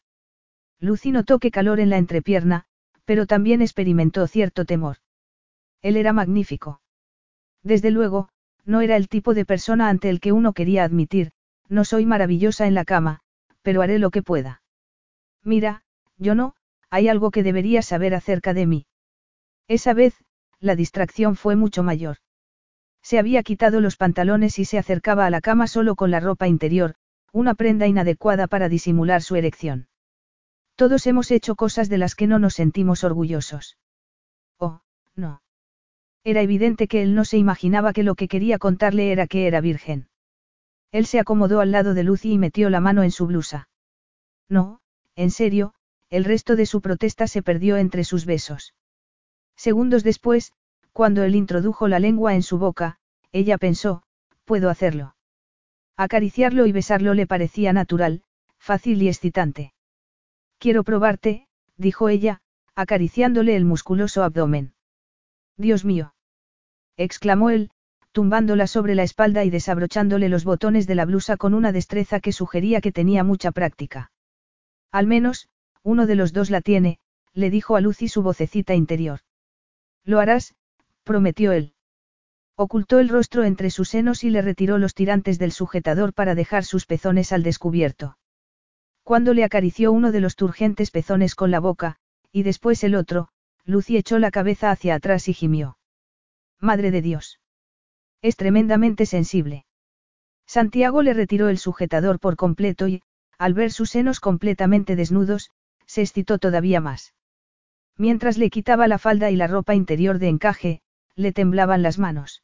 Lucy 0.80 1.11
notó 1.11 1.40
que 1.40 1.52
calor 1.52 1.80
en 1.80 1.90
la 1.90 1.98
entrepierna, 1.98 2.66
pero 3.06 3.26
también 3.26 3.61
experimentó 3.61 4.27
cierto 4.27 4.66
temor. 4.66 4.98
Él 5.82 5.95
era 5.95 6.11
magnífico. 6.11 6.82
Desde 7.64 7.92
luego, 7.92 8.30
no 8.66 8.82
era 8.82 8.98
el 8.98 9.08
tipo 9.08 9.34
de 9.34 9.45
persona 9.45 9.90
ante 9.90 10.10
el 10.10 10.19
que 10.19 10.34
uno 10.34 10.53
quería 10.53 10.84
admitir, 10.84 11.32
no 11.69 11.85
soy 11.85 12.06
maravillosa 12.06 12.68
en 12.68 12.74
la 12.74 12.85
cama, 12.85 13.22
pero 13.61 13.82
haré 13.82 14.00
lo 14.00 14.11
que 14.11 14.24
pueda. 14.24 14.61
Mira, 15.43 15.84
yo 16.18 16.35
no, 16.35 16.56
hay 16.90 17.08
algo 17.08 17.32
que 17.32 17.43
deberías 17.43 17.85
saber 17.85 18.14
acerca 18.14 18.53
de 18.53 18.66
mí. 18.66 18.85
Esa 19.68 19.93
vez, 19.93 20.16
la 20.60 20.76
distracción 20.76 21.35
fue 21.35 21.56
mucho 21.56 21.84
mayor. 21.84 22.18
Se 23.03 23.19
había 23.19 23.43
quitado 23.43 23.82
los 23.82 23.98
pantalones 23.98 24.57
y 24.57 24.65
se 24.65 24.77
acercaba 24.77 25.25
a 25.25 25.30
la 25.30 25.41
cama 25.41 25.67
solo 25.67 25.95
con 25.95 26.09
la 26.09 26.22
ropa 26.22 26.48
interior, 26.48 26.95
una 27.33 27.53
prenda 27.53 27.85
inadecuada 27.85 28.48
para 28.48 28.69
disimular 28.69 29.22
su 29.22 29.35
erección. 29.35 29.88
Todos 30.75 31.06
hemos 31.06 31.30
hecho 31.30 31.56
cosas 31.56 31.90
de 31.90 31.98
las 31.98 32.15
que 32.15 32.27
no 32.27 32.40
nos 32.40 32.56
sentimos 32.56 33.03
orgullosos. 33.03 33.77
Oh, 34.57 34.82
no. 35.15 35.41
Era 36.23 36.41
evidente 36.41 36.88
que 36.88 37.03
él 37.03 37.14
no 37.14 37.25
se 37.25 37.38
imaginaba 37.38 37.91
que 37.91 38.03
lo 38.03 38.15
que 38.15 38.30
quería 38.30 38.57
contarle 38.57 39.11
era 39.11 39.27
que 39.27 39.48
era 39.48 39.59
virgen. 39.59 40.07
Él 40.91 41.06
se 41.06 41.19
acomodó 41.19 41.59
al 41.59 41.72
lado 41.72 41.93
de 41.93 42.03
Lucy 42.03 42.32
y 42.32 42.38
metió 42.38 42.69
la 42.69 42.80
mano 42.80 43.03
en 43.03 43.11
su 43.11 43.27
blusa. 43.27 43.67
No, 44.48 44.80
en 45.15 45.32
serio, 45.32 45.73
el 46.09 46.23
resto 46.23 46.56
de 46.56 46.65
su 46.65 46.82
protesta 46.82 47.27
se 47.27 47.41
perdió 47.41 47.75
entre 47.77 48.03
sus 48.03 48.25
besos. 48.25 48.73
Segundos 49.56 50.03
después, 50.03 50.53
cuando 50.93 51.23
él 51.23 51.35
introdujo 51.35 51.88
la 51.88 51.99
lengua 51.99 52.35
en 52.35 52.43
su 52.43 52.57
boca, 52.57 52.97
ella 53.31 53.57
pensó, 53.57 54.03
puedo 54.45 54.69
hacerlo. 54.69 55.15
Acariciarlo 55.97 56.65
y 56.65 56.72
besarlo 56.72 57.13
le 57.13 57.27
parecía 57.27 57.73
natural, 57.73 58.23
fácil 58.57 59.01
y 59.01 59.09
excitante. 59.09 59.73
Quiero 60.59 60.83
probarte, 60.83 61.47
dijo 61.77 62.09
ella, 62.09 62.41
acariciándole 62.75 63.55
el 63.55 63.65
musculoso 63.65 64.23
abdomen. 64.23 64.73
Dios 65.57 65.83
mío. 65.83 66.13
exclamó 66.95 67.49
él, 67.49 67.72
tumbándola 68.11 68.67
sobre 68.67 68.95
la 68.95 69.03
espalda 69.03 69.43
y 69.43 69.49
desabrochándole 69.49 70.30
los 70.30 70.45
botones 70.45 70.88
de 70.88 70.95
la 70.95 71.05
blusa 71.05 71.38
con 71.38 71.53
una 71.53 71.72
destreza 71.72 72.19
que 72.19 72.31
sugería 72.31 72.81
que 72.81 72.91
tenía 72.91 73.23
mucha 73.23 73.51
práctica. 73.51 74.11
Al 74.91 75.07
menos, 75.07 75.49
uno 75.81 76.05
de 76.05 76.15
los 76.15 76.33
dos 76.33 76.51
la 76.51 76.61
tiene, 76.61 76.99
le 77.33 77.49
dijo 77.49 77.75
a 77.75 77.81
Lucy 77.81 78.07
su 78.07 78.22
vocecita 78.22 78.75
interior. 78.75 79.22
Lo 80.05 80.19
harás, 80.19 80.53
prometió 81.03 81.51
él. 81.51 81.73
Ocultó 82.56 82.99
el 82.99 83.09
rostro 83.09 83.43
entre 83.43 83.69
sus 83.69 83.90
senos 83.90 84.23
y 84.23 84.30
le 84.30 84.41
retiró 84.41 84.77
los 84.77 84.93
tirantes 84.93 85.40
del 85.40 85.51
sujetador 85.51 86.14
para 86.14 86.35
dejar 86.35 86.65
sus 86.65 86.85
pezones 86.85 87.32
al 87.32 87.43
descubierto. 87.43 88.17
Cuando 89.03 89.33
le 89.33 89.43
acarició 89.43 89.91
uno 89.91 90.11
de 90.11 90.22
los 90.22 90.35
turgentes 90.35 90.91
pezones 90.91 91.35
con 91.35 91.51
la 91.51 91.59
boca, 91.59 91.98
y 92.32 92.43
después 92.43 92.83
el 92.83 92.95
otro, 92.95 93.30
Lucy 93.65 93.98
echó 93.98 94.19
la 94.19 94.32
cabeza 94.32 94.72
hacia 94.72 94.95
atrás 94.95 95.27
y 95.27 95.33
gimió. 95.33 95.77
Madre 96.59 96.91
de 96.91 97.01
Dios. 97.01 97.40
Es 98.22 98.35
tremendamente 98.35 99.06
sensible. 99.06 99.65
Santiago 100.45 101.01
le 101.01 101.14
retiró 101.14 101.49
el 101.49 101.57
sujetador 101.57 102.19
por 102.19 102.35
completo 102.35 102.88
y, 102.88 103.01
al 103.38 103.53
ver 103.53 103.72
sus 103.72 103.90
senos 103.90 104.19
completamente 104.19 104.95
desnudos, 104.95 105.49
se 105.85 106.01
excitó 106.01 106.38
todavía 106.38 106.80
más. 106.80 107.14
Mientras 107.98 108.38
le 108.38 108.49
quitaba 108.49 108.88
la 108.88 108.98
falda 108.98 109.32
y 109.32 109.35
la 109.35 109.48
ropa 109.48 109.75
interior 109.75 110.19
de 110.19 110.30
encaje, 110.30 110.82
le 111.16 111.32
temblaban 111.32 111.82
las 111.82 112.00
manos. 112.00 112.43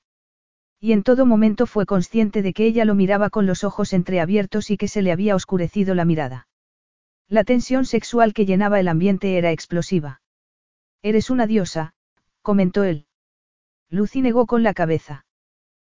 Y 0.80 0.94
en 0.94 1.04
todo 1.04 1.26
momento 1.26 1.66
fue 1.66 1.86
consciente 1.86 2.42
de 2.42 2.54
que 2.54 2.66
ella 2.66 2.86
lo 2.86 2.96
miraba 2.96 3.30
con 3.30 3.46
los 3.46 3.64
ojos 3.64 3.94
entreabiertos 3.94 4.72
y 4.72 4.78
que 4.78 4.88
se 4.88 5.02
le 5.02 5.12
había 5.12 5.36
oscurecido 5.36 5.94
la 5.96 6.06
mirada. 6.06 6.48
La 7.28 7.44
tensión 7.44 7.86
sexual 7.86 8.34
que 8.34 8.46
llenaba 8.46 8.80
el 8.80 8.88
ambiente 8.88 9.38
era 9.38 9.52
explosiva. 9.52 10.22
Eres 11.02 11.30
una 11.30 11.48
diosa, 11.48 11.94
comentó 12.42 12.84
él. 12.84 13.06
Lucy 13.90 14.22
negó 14.22 14.46
con 14.46 14.64
la 14.64 14.74
cabeza. 14.74 15.26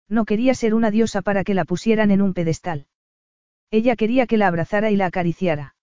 No 0.09 0.25
quería 0.25 0.55
ser 0.55 0.75
una 0.75 0.91
diosa 0.91 1.23
para 1.23 1.45
que 1.45 1.55
la 1.55 1.65
pusieran 1.65 2.11
en 2.11 2.21
un 2.23 2.35
pedestal. 2.35 2.87
Ella 3.71 3.97
quería 3.97 4.27
que 4.27 4.37
la 4.37 4.49
abrazara 4.49 4.91
y 4.91 4.97
la 4.97 5.07
acariciara. 5.07 5.77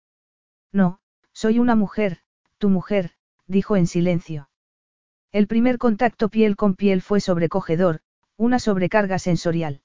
No, 0.72 1.00
soy 1.34 1.58
una 1.58 1.76
mujer, 1.76 2.20
tu 2.58 2.70
mujer, 2.70 3.12
dijo 3.48 3.76
en 3.76 3.88
silencio. 3.88 4.49
El 5.32 5.46
primer 5.46 5.78
contacto 5.78 6.30
piel 6.30 6.56
con 6.56 6.74
piel 6.74 7.04
fue 7.04 7.20
sobrecogedor, 7.20 8.00
una 8.36 8.58
sobrecarga 8.58 9.20
sensorial. 9.20 9.82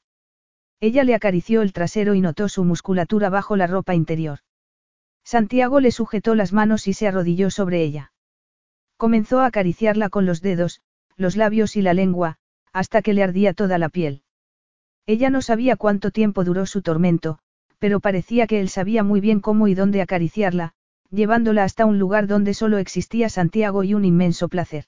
Ella 0.81 1.05
le 1.05 1.15
acarició 1.15 1.61
el 1.61 1.75
trasero 1.75 2.15
y 2.15 2.23
notó 2.23 2.49
su 2.49 2.65
musculatura 2.65 3.29
bajo 3.29 3.55
la 3.55 3.67
ropa 3.67 3.95
interior. 3.95 4.39
Santiago 5.23 5.81
le 5.81 5.91
sujetó 5.91 6.35
las 6.35 6.55
manos 6.55 6.89
y 6.89 6.95
se 6.95 7.09
arrodilló 7.09 7.51
sobre 7.51 7.83
ella. 7.83 8.13
Comenzó 8.97 9.41
a 9.41 9.47
acariciarla 9.47 10.09
con 10.09 10.25
los 10.25 10.41
dedos, 10.41 10.81
los 11.17 11.37
labios 11.37 11.77
y 11.77 11.83
la 11.83 11.93
lengua, 11.93 12.39
hasta 12.73 13.03
que 13.03 13.13
le 13.13 13.23
ardía 13.23 13.53
toda 13.53 13.77
la 13.77 13.91
piel. 13.91 14.23
Ella 15.05 15.29
no 15.29 15.43
sabía 15.43 15.77
cuánto 15.77 16.11
tiempo 16.11 16.45
duró 16.45 16.65
su 16.65 16.81
tormento, 16.81 17.39
pero 17.79 18.01
parecía 18.01 18.47
que 18.47 18.61
él 18.61 18.71
sabía 18.71 19.03
muy 19.03 19.21
bien 19.21 19.41
cómo 19.41 19.69
y 19.69 19.75
dónde 19.75 20.01
acariciarla, 20.01 20.73
llevándola 21.11 21.65
hasta 21.65 21.85
un 21.85 21.99
lugar 21.99 22.29
donde 22.29 22.55
solo 22.55 22.79
existía 22.79 23.29
Santiago 23.29 23.85
y 23.85 23.93
un 23.93 24.07
inmenso 24.07 24.49
placer. 24.49 24.87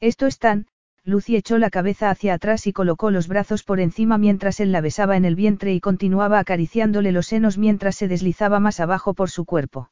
Esto 0.00 0.26
es 0.26 0.38
tan, 0.38 0.66
Lucy 1.04 1.36
echó 1.36 1.58
la 1.58 1.68
cabeza 1.68 2.08
hacia 2.08 2.34
atrás 2.34 2.66
y 2.66 2.72
colocó 2.72 3.10
los 3.10 3.28
brazos 3.28 3.62
por 3.62 3.78
encima 3.78 4.16
mientras 4.16 4.58
él 4.60 4.72
la 4.72 4.80
besaba 4.80 5.16
en 5.16 5.26
el 5.26 5.34
vientre 5.34 5.74
y 5.74 5.80
continuaba 5.80 6.38
acariciándole 6.38 7.12
los 7.12 7.26
senos 7.26 7.58
mientras 7.58 7.96
se 7.96 8.08
deslizaba 8.08 8.58
más 8.58 8.80
abajo 8.80 9.12
por 9.12 9.30
su 9.30 9.44
cuerpo. 9.44 9.90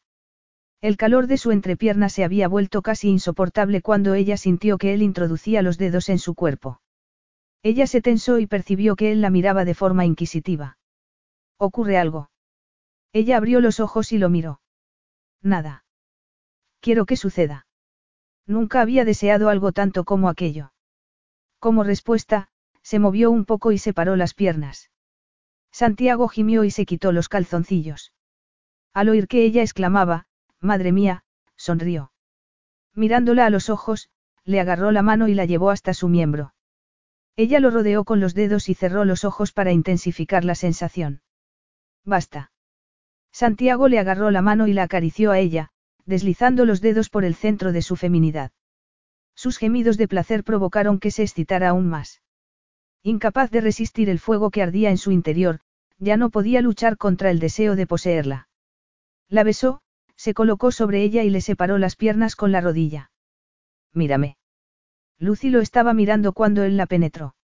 El 0.80 0.96
calor 0.96 1.26
de 1.26 1.36
su 1.36 1.50
entrepierna 1.50 2.08
se 2.08 2.24
había 2.24 2.48
vuelto 2.48 2.82
casi 2.82 3.08
insoportable 3.08 3.82
cuando 3.82 4.14
ella 4.14 4.36
sintió 4.36 4.78
que 4.78 4.94
él 4.94 5.02
introducía 5.02 5.62
los 5.62 5.78
dedos 5.78 6.08
en 6.08 6.18
su 6.18 6.34
cuerpo. 6.34 6.80
Ella 7.62 7.86
se 7.86 8.00
tensó 8.00 8.38
y 8.38 8.46
percibió 8.46 8.96
que 8.96 9.12
él 9.12 9.20
la 9.20 9.30
miraba 9.30 9.64
de 9.64 9.74
forma 9.74 10.04
inquisitiva. 10.04 10.78
¿Ocurre 11.58 11.98
algo? 11.98 12.30
Ella 13.12 13.36
abrió 13.36 13.60
los 13.60 13.78
ojos 13.78 14.12
y 14.12 14.18
lo 14.18 14.30
miró. 14.30 14.60
Nada. 15.42 15.84
Quiero 16.80 17.04
que 17.06 17.16
suceda. 17.16 17.66
Nunca 18.46 18.80
había 18.80 19.04
deseado 19.04 19.48
algo 19.48 19.72
tanto 19.72 20.04
como 20.04 20.28
aquello. 20.28 20.72
Como 21.58 21.84
respuesta, 21.84 22.48
se 22.82 22.98
movió 22.98 23.30
un 23.30 23.44
poco 23.44 23.72
y 23.72 23.78
separó 23.78 24.16
las 24.16 24.34
piernas. 24.34 24.90
Santiago 25.70 26.28
gimió 26.28 26.64
y 26.64 26.70
se 26.70 26.84
quitó 26.84 27.12
los 27.12 27.28
calzoncillos. 27.28 28.12
Al 28.92 29.08
oír 29.08 29.28
que 29.28 29.44
ella 29.44 29.62
exclamaba, 29.62 30.26
Madre 30.60 30.92
mía, 30.92 31.24
sonrió. 31.56 32.12
Mirándola 32.94 33.46
a 33.46 33.50
los 33.50 33.70
ojos, 33.70 34.10
le 34.44 34.60
agarró 34.60 34.92
la 34.92 35.02
mano 35.02 35.28
y 35.28 35.34
la 35.34 35.44
llevó 35.44 35.70
hasta 35.70 35.94
su 35.94 36.08
miembro. 36.08 36.54
Ella 37.36 37.60
lo 37.60 37.70
rodeó 37.70 38.04
con 38.04 38.20
los 38.20 38.34
dedos 38.34 38.68
y 38.68 38.74
cerró 38.74 39.04
los 39.04 39.24
ojos 39.24 39.52
para 39.52 39.72
intensificar 39.72 40.44
la 40.44 40.54
sensación. 40.54 41.22
Basta. 42.04 42.52
Santiago 43.32 43.88
le 43.88 43.98
agarró 43.98 44.30
la 44.30 44.42
mano 44.42 44.66
y 44.66 44.74
la 44.74 44.82
acarició 44.82 45.30
a 45.30 45.38
ella, 45.38 45.71
deslizando 46.06 46.64
los 46.64 46.80
dedos 46.80 47.08
por 47.08 47.24
el 47.24 47.34
centro 47.34 47.72
de 47.72 47.82
su 47.82 47.96
feminidad. 47.96 48.52
Sus 49.34 49.58
gemidos 49.58 49.96
de 49.96 50.08
placer 50.08 50.44
provocaron 50.44 50.98
que 50.98 51.10
se 51.10 51.22
excitara 51.22 51.70
aún 51.70 51.88
más. 51.88 52.22
Incapaz 53.02 53.50
de 53.50 53.60
resistir 53.60 54.08
el 54.08 54.18
fuego 54.18 54.50
que 54.50 54.62
ardía 54.62 54.90
en 54.90 54.98
su 54.98 55.10
interior, 55.10 55.60
ya 55.98 56.16
no 56.16 56.30
podía 56.30 56.60
luchar 56.60 56.96
contra 56.96 57.30
el 57.30 57.38
deseo 57.38 57.76
de 57.76 57.86
poseerla. 57.86 58.48
La 59.28 59.44
besó, 59.44 59.80
se 60.16 60.34
colocó 60.34 60.70
sobre 60.72 61.02
ella 61.02 61.22
y 61.24 61.30
le 61.30 61.40
separó 61.40 61.78
las 61.78 61.96
piernas 61.96 62.36
con 62.36 62.52
la 62.52 62.60
rodilla. 62.60 63.10
Mírame. 63.92 64.36
Lucy 65.18 65.50
lo 65.50 65.60
estaba 65.60 65.94
mirando 65.94 66.32
cuando 66.32 66.64
él 66.64 66.76
la 66.76 66.86
penetró. 66.86 67.34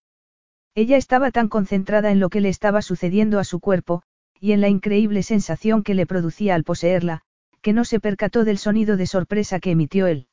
Ella 0.75 0.97
estaba 0.97 1.31
tan 1.31 1.49
concentrada 1.49 2.11
en 2.11 2.19
lo 2.19 2.29
que 2.29 2.41
le 2.41 2.49
estaba 2.49 2.81
sucediendo 2.81 3.39
a 3.39 3.43
su 3.43 3.59
cuerpo, 3.59 4.03
y 4.39 4.51
en 4.51 4.61
la 4.61 4.69
increíble 4.69 5.23
sensación 5.23 5.83
que 5.83 5.93
le 5.93 6.05
producía 6.05 6.55
al 6.55 6.63
poseerla, 6.63 7.23
que 7.61 7.73
no 7.73 7.85
se 7.85 7.99
percató 7.99 8.43
del 8.43 8.57
sonido 8.57 8.97
de 8.97 9.07
sorpresa 9.07 9.59
que 9.59 9.71
emitió 9.71 10.07
él. 10.07 10.27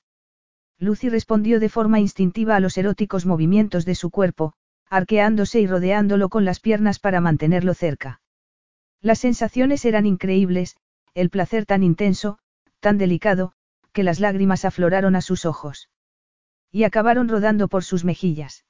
Lucy 0.79 1.09
respondió 1.09 1.59
de 1.61 1.69
forma 1.69 2.01
instintiva 2.01 2.57
a 2.57 2.61
los 2.61 2.77
eróticos 2.77 3.27
movimientos 3.27 3.85
de 3.85 3.95
su 3.95 4.11
cuerpo, 4.11 4.53
arqueándose 4.89 5.61
y 5.61 5.67
rodeándolo 5.67 6.29
con 6.29 6.45
las 6.45 6.61
piernas 6.61 6.99
para 6.99 7.21
mantenerlo 7.21 7.75
cerca. 7.75 8.21
Las 9.01 9.19
sensaciones 9.19 9.85
eran 9.85 10.07
increíbles, 10.07 10.77
el 11.15 11.31
placer 11.31 11.65
tan 11.65 11.83
intenso, 11.83 12.39
tan 12.81 12.99
delicado, 12.99 13.53
que 13.93 14.03
las 14.03 14.21
lágrimas 14.21 14.65
afloraron 14.65 15.17
a 15.17 15.23
sus 15.23 15.47
ojos. 15.47 15.89
Y 16.71 16.85
acabaron 16.85 17.29
rodando 17.29 17.69
por 17.69 17.85
sus 17.85 18.05
mejillas. 18.05 18.65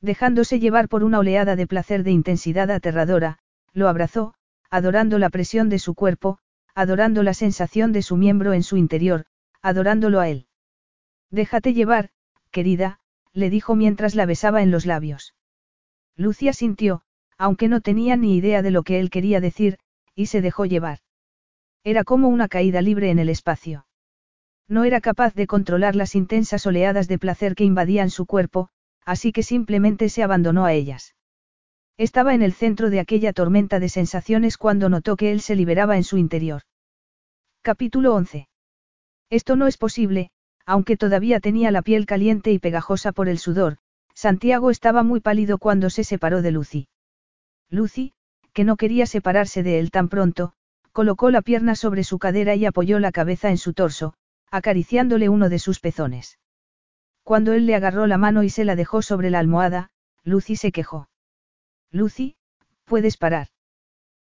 Dejándose 0.00 0.58
llevar 0.58 0.88
por 0.88 1.04
una 1.04 1.18
oleada 1.18 1.56
de 1.56 1.66
placer 1.66 2.02
de 2.02 2.10
intensidad 2.10 2.70
aterradora, 2.70 3.38
lo 3.72 3.88
abrazó, 3.88 4.34
adorando 4.70 5.18
la 5.18 5.30
presión 5.30 5.68
de 5.68 5.78
su 5.78 5.94
cuerpo, 5.94 6.38
adorando 6.74 7.22
la 7.22 7.34
sensación 7.34 7.92
de 7.92 8.02
su 8.02 8.16
miembro 8.16 8.52
en 8.52 8.62
su 8.62 8.76
interior, 8.76 9.26
adorándolo 9.62 10.20
a 10.20 10.28
él. 10.28 10.46
Déjate 11.30 11.74
llevar, 11.74 12.10
querida, 12.50 13.00
le 13.32 13.50
dijo 13.50 13.76
mientras 13.76 14.14
la 14.14 14.26
besaba 14.26 14.62
en 14.62 14.70
los 14.70 14.86
labios. 14.86 15.34
Lucia 16.16 16.52
sintió, 16.52 17.02
aunque 17.38 17.68
no 17.68 17.80
tenía 17.80 18.16
ni 18.16 18.36
idea 18.36 18.62
de 18.62 18.70
lo 18.70 18.82
que 18.82 19.00
él 19.00 19.10
quería 19.10 19.40
decir, 19.40 19.78
y 20.14 20.26
se 20.26 20.40
dejó 20.40 20.66
llevar. 20.66 20.98
Era 21.84 22.04
como 22.04 22.28
una 22.28 22.48
caída 22.48 22.82
libre 22.82 23.10
en 23.10 23.18
el 23.18 23.28
espacio. 23.28 23.86
No 24.68 24.84
era 24.84 25.00
capaz 25.00 25.34
de 25.34 25.46
controlar 25.46 25.96
las 25.96 26.14
intensas 26.14 26.66
oleadas 26.66 27.08
de 27.08 27.18
placer 27.18 27.54
que 27.54 27.64
invadían 27.64 28.10
su 28.10 28.26
cuerpo, 28.26 28.68
así 29.04 29.32
que 29.32 29.42
simplemente 29.42 30.08
se 30.08 30.22
abandonó 30.22 30.64
a 30.64 30.72
ellas. 30.72 31.14
Estaba 32.00 32.32
en 32.32 32.40
el 32.40 32.54
centro 32.54 32.88
de 32.88 32.98
aquella 32.98 33.34
tormenta 33.34 33.78
de 33.78 33.90
sensaciones 33.90 34.56
cuando 34.56 34.88
notó 34.88 35.16
que 35.16 35.32
él 35.32 35.42
se 35.42 35.54
liberaba 35.54 35.98
en 35.98 36.02
su 36.02 36.16
interior. 36.16 36.62
Capítulo 37.60 38.14
11. 38.14 38.48
Esto 39.28 39.54
no 39.54 39.66
es 39.66 39.76
posible, 39.76 40.30
aunque 40.64 40.96
todavía 40.96 41.40
tenía 41.40 41.70
la 41.70 41.82
piel 41.82 42.06
caliente 42.06 42.52
y 42.52 42.58
pegajosa 42.58 43.12
por 43.12 43.28
el 43.28 43.36
sudor, 43.36 43.76
Santiago 44.14 44.70
estaba 44.70 45.02
muy 45.02 45.20
pálido 45.20 45.58
cuando 45.58 45.90
se 45.90 46.02
separó 46.02 46.40
de 46.40 46.52
Lucy. 46.52 46.88
Lucy, 47.68 48.14
que 48.54 48.64
no 48.64 48.78
quería 48.78 49.04
separarse 49.04 49.62
de 49.62 49.78
él 49.78 49.90
tan 49.90 50.08
pronto, 50.08 50.54
colocó 50.92 51.30
la 51.30 51.42
pierna 51.42 51.74
sobre 51.74 52.02
su 52.02 52.18
cadera 52.18 52.54
y 52.54 52.64
apoyó 52.64 52.98
la 52.98 53.12
cabeza 53.12 53.50
en 53.50 53.58
su 53.58 53.74
torso, 53.74 54.14
acariciándole 54.50 55.28
uno 55.28 55.50
de 55.50 55.58
sus 55.58 55.80
pezones. 55.80 56.38
Cuando 57.24 57.52
él 57.52 57.66
le 57.66 57.74
agarró 57.74 58.06
la 58.06 58.16
mano 58.16 58.42
y 58.42 58.48
se 58.48 58.64
la 58.64 58.74
dejó 58.74 59.02
sobre 59.02 59.28
la 59.28 59.38
almohada, 59.38 59.90
Lucy 60.24 60.56
se 60.56 60.72
quejó. 60.72 61.10
Lucy, 61.92 62.36
puedes 62.84 63.16
parar. 63.16 63.48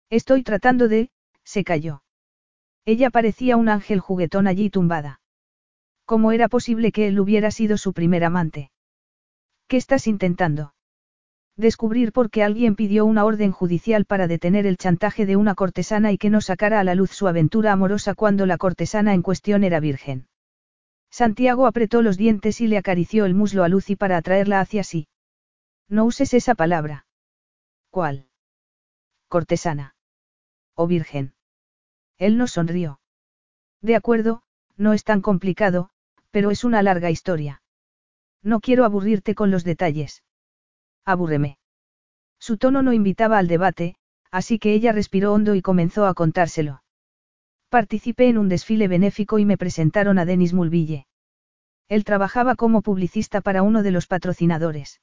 Estoy 0.09 0.43
tratando 0.43 0.87
de, 0.87 1.09
se 1.43 1.63
cayó. 1.63 2.03
Ella 2.85 3.09
parecía 3.09 3.57
un 3.57 3.67
ángel 3.67 3.99
juguetón 3.99 4.47
allí 4.47 4.69
tumbada. 4.69 5.19
¿Cómo 6.05 6.31
era 6.31 6.47
posible 6.47 6.93
que 6.93 7.07
él 7.07 7.19
hubiera 7.19 7.51
sido 7.51 7.77
su 7.77 7.91
primer 7.91 8.23
amante? 8.23 8.71
¿Qué 9.67 9.75
estás 9.75 10.07
intentando? 10.07 10.73
Descubrir 11.57 12.13
por 12.13 12.29
qué 12.29 12.43
alguien 12.43 12.75
pidió 12.75 13.05
una 13.05 13.25
orden 13.25 13.51
judicial 13.51 14.05
para 14.05 14.27
detener 14.27 14.65
el 14.65 14.77
chantaje 14.77 15.25
de 15.25 15.35
una 15.35 15.55
cortesana 15.55 16.11
y 16.11 16.17
que 16.17 16.29
no 16.29 16.39
sacara 16.39 16.79
a 16.79 16.83
la 16.83 16.95
luz 16.95 17.11
su 17.11 17.27
aventura 17.27 17.73
amorosa 17.73 18.13
cuando 18.13 18.45
la 18.45 18.57
cortesana 18.57 19.13
en 19.13 19.23
cuestión 19.23 19.63
era 19.63 19.79
virgen. 19.79 20.27
Santiago 21.09 21.65
apretó 21.65 22.01
los 22.01 22.15
dientes 22.15 22.61
y 22.61 22.67
le 22.67 22.77
acarició 22.77 23.25
el 23.25 23.33
muslo 23.33 23.63
a 23.63 23.69
Lucy 23.69 23.95
para 23.95 24.17
atraerla 24.17 24.61
hacia 24.61 24.83
sí. 24.83 25.07
No 25.89 26.05
uses 26.05 26.33
esa 26.33 26.53
palabra. 26.53 27.06
¿Cuál? 27.97 28.27
Cortesana. 29.27 29.95
O 30.75 30.85
virgen. 30.85 31.33
Él 32.19 32.37
no 32.37 32.45
sonrió. 32.45 32.99
De 33.81 33.95
acuerdo, 33.95 34.43
no 34.75 34.93
es 34.93 35.03
tan 35.03 35.21
complicado, 35.21 35.89
pero 36.29 36.51
es 36.51 36.63
una 36.63 36.83
larga 36.83 37.09
historia. 37.09 37.63
No 38.43 38.59
quiero 38.59 38.85
aburrirte 38.85 39.33
con 39.33 39.49
los 39.49 39.63
detalles. 39.63 40.21
Abúrreme. 41.05 41.57
Su 42.37 42.59
tono 42.59 42.83
no 42.83 42.93
invitaba 42.93 43.39
al 43.39 43.47
debate, 43.47 43.95
así 44.29 44.59
que 44.59 44.73
ella 44.75 44.91
respiró 44.91 45.33
hondo 45.33 45.55
y 45.55 45.63
comenzó 45.63 46.05
a 46.05 46.13
contárselo. 46.13 46.83
Participé 47.69 48.29
en 48.29 48.37
un 48.37 48.47
desfile 48.47 48.87
benéfico 48.87 49.39
y 49.39 49.45
me 49.45 49.57
presentaron 49.57 50.19
a 50.19 50.25
Denis 50.25 50.53
Mulville. 50.53 51.07
Él 51.87 52.03
trabajaba 52.03 52.53
como 52.53 52.83
publicista 52.83 53.41
para 53.41 53.63
uno 53.63 53.81
de 53.81 53.89
los 53.89 54.05
patrocinadores. 54.05 55.01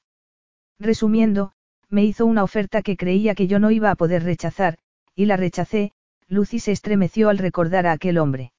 Resumiendo, 0.78 1.54
me 1.94 2.04
hizo 2.04 2.26
una 2.26 2.42
oferta 2.42 2.82
que 2.82 2.96
creía 2.96 3.36
que 3.36 3.46
yo 3.46 3.60
no 3.60 3.70
iba 3.70 3.88
a 3.88 3.94
poder 3.94 4.24
rechazar, 4.24 4.78
y 5.14 5.26
la 5.26 5.36
rechacé, 5.36 5.92
Lucy 6.26 6.58
se 6.58 6.72
estremeció 6.72 7.28
al 7.28 7.38
recordar 7.38 7.86
a 7.86 7.92
aquel 7.92 8.18
hombre. 8.18 8.52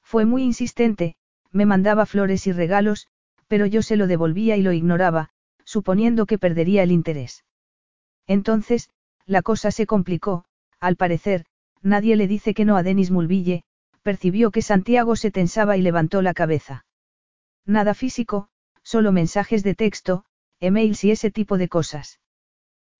Fue 0.00 0.26
muy 0.26 0.44
insistente, 0.44 1.16
me 1.50 1.66
mandaba 1.66 2.06
flores 2.06 2.46
y 2.46 2.52
regalos, 2.52 3.08
pero 3.48 3.66
yo 3.66 3.82
se 3.82 3.96
lo 3.96 4.06
devolvía 4.06 4.56
y 4.56 4.62
lo 4.62 4.72
ignoraba, 4.72 5.30
suponiendo 5.64 6.24
que 6.24 6.38
perdería 6.38 6.84
el 6.84 6.92
interés. 6.92 7.44
Entonces, 8.28 8.90
la 9.26 9.42
cosa 9.42 9.72
se 9.72 9.84
complicó, 9.84 10.44
al 10.78 10.94
parecer, 10.94 11.46
nadie 11.82 12.14
le 12.14 12.28
dice 12.28 12.54
que 12.54 12.64
no 12.64 12.76
a 12.76 12.84
Denis 12.84 13.10
Mulville, 13.10 13.64
percibió 14.02 14.52
que 14.52 14.62
Santiago 14.62 15.16
se 15.16 15.32
tensaba 15.32 15.76
y 15.76 15.82
levantó 15.82 16.22
la 16.22 16.32
cabeza. 16.32 16.86
Nada 17.66 17.94
físico, 17.94 18.50
solo 18.84 19.10
mensajes 19.10 19.64
de 19.64 19.74
texto, 19.74 20.24
emails 20.60 21.02
y 21.02 21.10
ese 21.10 21.32
tipo 21.32 21.58
de 21.58 21.68
cosas. 21.68 22.20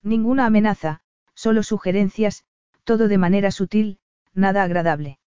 Ninguna 0.03 0.45
amenaza, 0.45 0.99
solo 1.33 1.63
sugerencias, 1.63 2.43
todo 2.83 3.07
de 3.07 3.17
manera 3.17 3.51
sutil, 3.51 3.99
nada 4.33 4.63
agradable. 4.63 5.19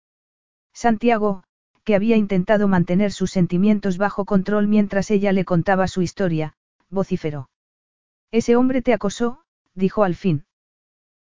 Santiago, 0.72 1.44
que 1.84 1.94
había 1.94 2.16
intentado 2.16 2.68
mantener 2.68 3.12
sus 3.12 3.30
sentimientos 3.30 3.96
bajo 3.96 4.24
control 4.24 4.68
mientras 4.68 5.10
ella 5.10 5.32
le 5.32 5.44
contaba 5.44 5.88
su 5.88 6.02
historia, 6.02 6.54
vociferó. 6.90 7.48
Ese 8.30 8.56
hombre 8.56 8.82
te 8.82 8.92
acosó, 8.92 9.42
dijo 9.74 10.04
al 10.04 10.14
fin. 10.14 10.44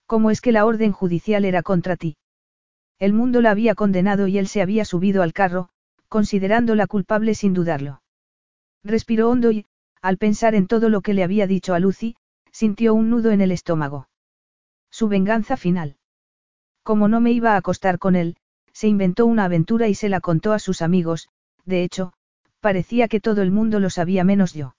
¿Cómo 0.06 0.30
es 0.30 0.40
que 0.40 0.52
la 0.52 0.64
orden 0.66 0.92
judicial 0.92 1.44
era 1.44 1.62
contra 1.62 1.96
ti? 1.96 2.16
El 2.98 3.14
mundo 3.14 3.40
la 3.40 3.50
había 3.50 3.74
condenado 3.74 4.26
y 4.26 4.38
él 4.38 4.46
se 4.46 4.60
había 4.60 4.84
subido 4.84 5.22
al 5.22 5.32
carro, 5.32 5.70
considerándola 6.08 6.86
culpable 6.86 7.34
sin 7.34 7.54
dudarlo. 7.54 8.02
Respiró 8.84 9.30
hondo 9.30 9.50
y, 9.50 9.66
al 10.02 10.18
pensar 10.18 10.54
en 10.54 10.66
todo 10.66 10.88
lo 10.88 11.00
que 11.00 11.14
le 11.14 11.24
había 11.24 11.46
dicho 11.46 11.74
a 11.74 11.80
Lucy, 11.80 12.16
sintió 12.60 12.92
un 12.92 13.08
nudo 13.08 13.30
en 13.30 13.40
el 13.40 13.52
estómago. 13.52 14.10
Su 14.90 15.08
venganza 15.08 15.56
final. 15.56 15.96
Como 16.82 17.08
no 17.08 17.18
me 17.18 17.32
iba 17.32 17.54
a 17.54 17.56
acostar 17.56 17.98
con 17.98 18.16
él, 18.16 18.36
se 18.74 18.86
inventó 18.86 19.24
una 19.24 19.46
aventura 19.46 19.88
y 19.88 19.94
se 19.94 20.10
la 20.10 20.20
contó 20.20 20.52
a 20.52 20.58
sus 20.58 20.82
amigos, 20.82 21.30
de 21.64 21.84
hecho, 21.84 22.12
parecía 22.60 23.08
que 23.08 23.18
todo 23.18 23.40
el 23.40 23.50
mundo 23.50 23.80
lo 23.80 23.88
sabía 23.88 24.24
menos 24.24 24.52
yo. 24.52 24.76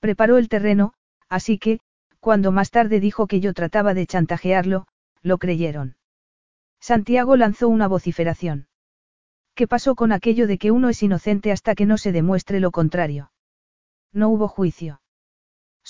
Preparó 0.00 0.38
el 0.38 0.48
terreno, 0.48 0.92
así 1.28 1.56
que, 1.60 1.78
cuando 2.18 2.50
más 2.50 2.72
tarde 2.72 2.98
dijo 2.98 3.28
que 3.28 3.38
yo 3.38 3.54
trataba 3.54 3.94
de 3.94 4.04
chantajearlo, 4.04 4.88
lo 5.22 5.38
creyeron. 5.38 5.98
Santiago 6.80 7.36
lanzó 7.36 7.68
una 7.68 7.86
vociferación. 7.86 8.66
¿Qué 9.54 9.68
pasó 9.68 9.94
con 9.94 10.10
aquello 10.10 10.48
de 10.48 10.58
que 10.58 10.72
uno 10.72 10.88
es 10.88 11.00
inocente 11.04 11.52
hasta 11.52 11.76
que 11.76 11.86
no 11.86 11.96
se 11.96 12.10
demuestre 12.10 12.58
lo 12.58 12.72
contrario? 12.72 13.30
No 14.12 14.30
hubo 14.30 14.48
juicio. 14.48 15.00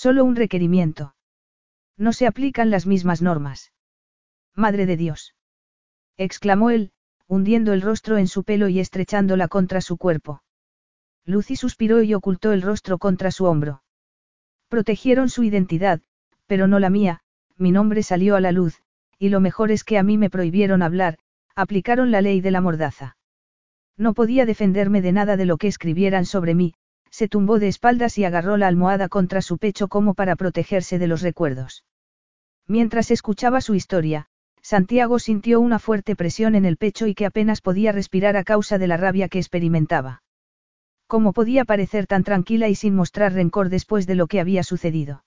Solo 0.03 0.23
un 0.23 0.37
requerimiento. 0.37 1.13
No 1.97 2.13
se 2.13 2.25
aplican 2.25 2.69
las 2.69 2.85
mismas 2.85 3.21
normas. 3.21 3.73
Madre 4.55 4.85
de 4.85 4.95
Dios. 4.95 5.35
exclamó 6.15 6.69
él, 6.69 6.93
hundiendo 7.27 7.73
el 7.73 7.81
rostro 7.81 8.17
en 8.17 8.29
su 8.29 8.45
pelo 8.45 8.69
y 8.69 8.79
estrechándola 8.79 9.49
contra 9.49 9.81
su 9.81 9.97
cuerpo. 9.97 10.41
Lucy 11.25 11.57
suspiró 11.57 12.01
y 12.01 12.13
ocultó 12.13 12.53
el 12.53 12.61
rostro 12.61 12.97
contra 12.97 13.29
su 13.29 13.43
hombro. 13.43 13.83
Protegieron 14.69 15.27
su 15.27 15.43
identidad, 15.43 15.99
pero 16.47 16.65
no 16.67 16.79
la 16.79 16.89
mía, 16.89 17.19
mi 17.57 17.73
nombre 17.73 18.01
salió 18.01 18.37
a 18.37 18.39
la 18.39 18.53
luz, 18.53 18.81
y 19.17 19.27
lo 19.27 19.41
mejor 19.41 19.69
es 19.69 19.83
que 19.83 19.97
a 19.97 20.03
mí 20.03 20.17
me 20.17 20.29
prohibieron 20.29 20.81
hablar, 20.81 21.17
aplicaron 21.55 22.09
la 22.09 22.21
ley 22.21 22.39
de 22.39 22.51
la 22.51 22.61
mordaza. 22.61 23.17
No 23.97 24.13
podía 24.13 24.45
defenderme 24.45 25.01
de 25.01 25.11
nada 25.11 25.35
de 25.35 25.45
lo 25.45 25.57
que 25.57 25.67
escribieran 25.67 26.25
sobre 26.25 26.55
mí, 26.55 26.73
se 27.11 27.27
tumbó 27.27 27.59
de 27.59 27.67
espaldas 27.67 28.17
y 28.17 28.25
agarró 28.25 28.57
la 28.57 28.67
almohada 28.67 29.09
contra 29.09 29.41
su 29.41 29.57
pecho 29.57 29.87
como 29.87 30.13
para 30.13 30.35
protegerse 30.35 30.99
de 30.99 31.07
los 31.07 31.21
recuerdos. 31.21 31.85
Mientras 32.67 33.11
escuchaba 33.11 33.61
su 33.61 33.75
historia, 33.75 34.27
Santiago 34.61 35.19
sintió 35.19 35.59
una 35.59 35.79
fuerte 35.79 36.15
presión 36.15 36.55
en 36.55 36.65
el 36.65 36.77
pecho 36.77 37.07
y 37.07 37.15
que 37.15 37.25
apenas 37.25 37.61
podía 37.61 37.91
respirar 37.91 38.37
a 38.37 38.43
causa 38.43 38.77
de 38.77 38.87
la 38.87 38.97
rabia 38.97 39.29
que 39.29 39.39
experimentaba. 39.39 40.21
¿Cómo 41.07 41.33
podía 41.33 41.65
parecer 41.65 42.05
tan 42.05 42.23
tranquila 42.23 42.67
y 42.67 42.75
sin 42.75 42.93
mostrar 42.95 43.33
rencor 43.33 43.69
después 43.69 44.05
de 44.05 44.15
lo 44.15 44.27
que 44.27 44.39
había 44.39 44.61
sucedido? 44.61 45.23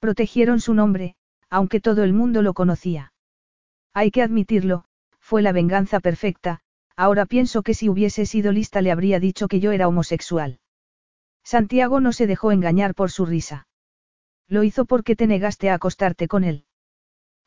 Protegieron 0.00 0.60
su 0.60 0.74
nombre, 0.74 1.14
aunque 1.50 1.80
todo 1.80 2.02
el 2.02 2.12
mundo 2.12 2.42
lo 2.42 2.54
conocía. 2.54 3.12
Hay 3.94 4.10
que 4.10 4.22
admitirlo, 4.22 4.84
fue 5.20 5.42
la 5.42 5.52
venganza 5.52 6.00
perfecta, 6.00 6.60
ahora 6.96 7.26
pienso 7.26 7.62
que 7.62 7.74
si 7.74 7.88
hubiese 7.88 8.26
sido 8.26 8.50
lista 8.50 8.82
le 8.82 8.90
habría 8.90 9.20
dicho 9.20 9.46
que 9.46 9.60
yo 9.60 9.70
era 9.70 9.86
homosexual. 9.86 10.58
Santiago 11.48 11.98
no 12.00 12.12
se 12.12 12.26
dejó 12.26 12.52
engañar 12.52 12.94
por 12.94 13.10
su 13.10 13.24
risa. 13.24 13.68
Lo 14.48 14.64
hizo 14.64 14.84
porque 14.84 15.16
te 15.16 15.26
negaste 15.26 15.70
a 15.70 15.74
acostarte 15.76 16.28
con 16.28 16.44
él. 16.44 16.66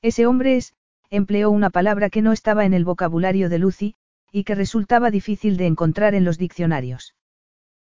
Ese 0.01 0.25
hombre 0.25 0.57
es, 0.57 0.73
empleó 1.11 1.51
una 1.51 1.69
palabra 1.69 2.09
que 2.09 2.23
no 2.23 2.31
estaba 2.31 2.65
en 2.65 2.73
el 2.73 2.83
vocabulario 2.83 3.47
de 3.47 3.59
Lucy, 3.59 3.93
y 4.31 4.43
que 4.43 4.55
resultaba 4.55 5.11
difícil 5.11 5.55
de 5.55 5.67
encontrar 5.67 6.15
en 6.15 6.25
los 6.25 6.39
diccionarios. 6.39 7.13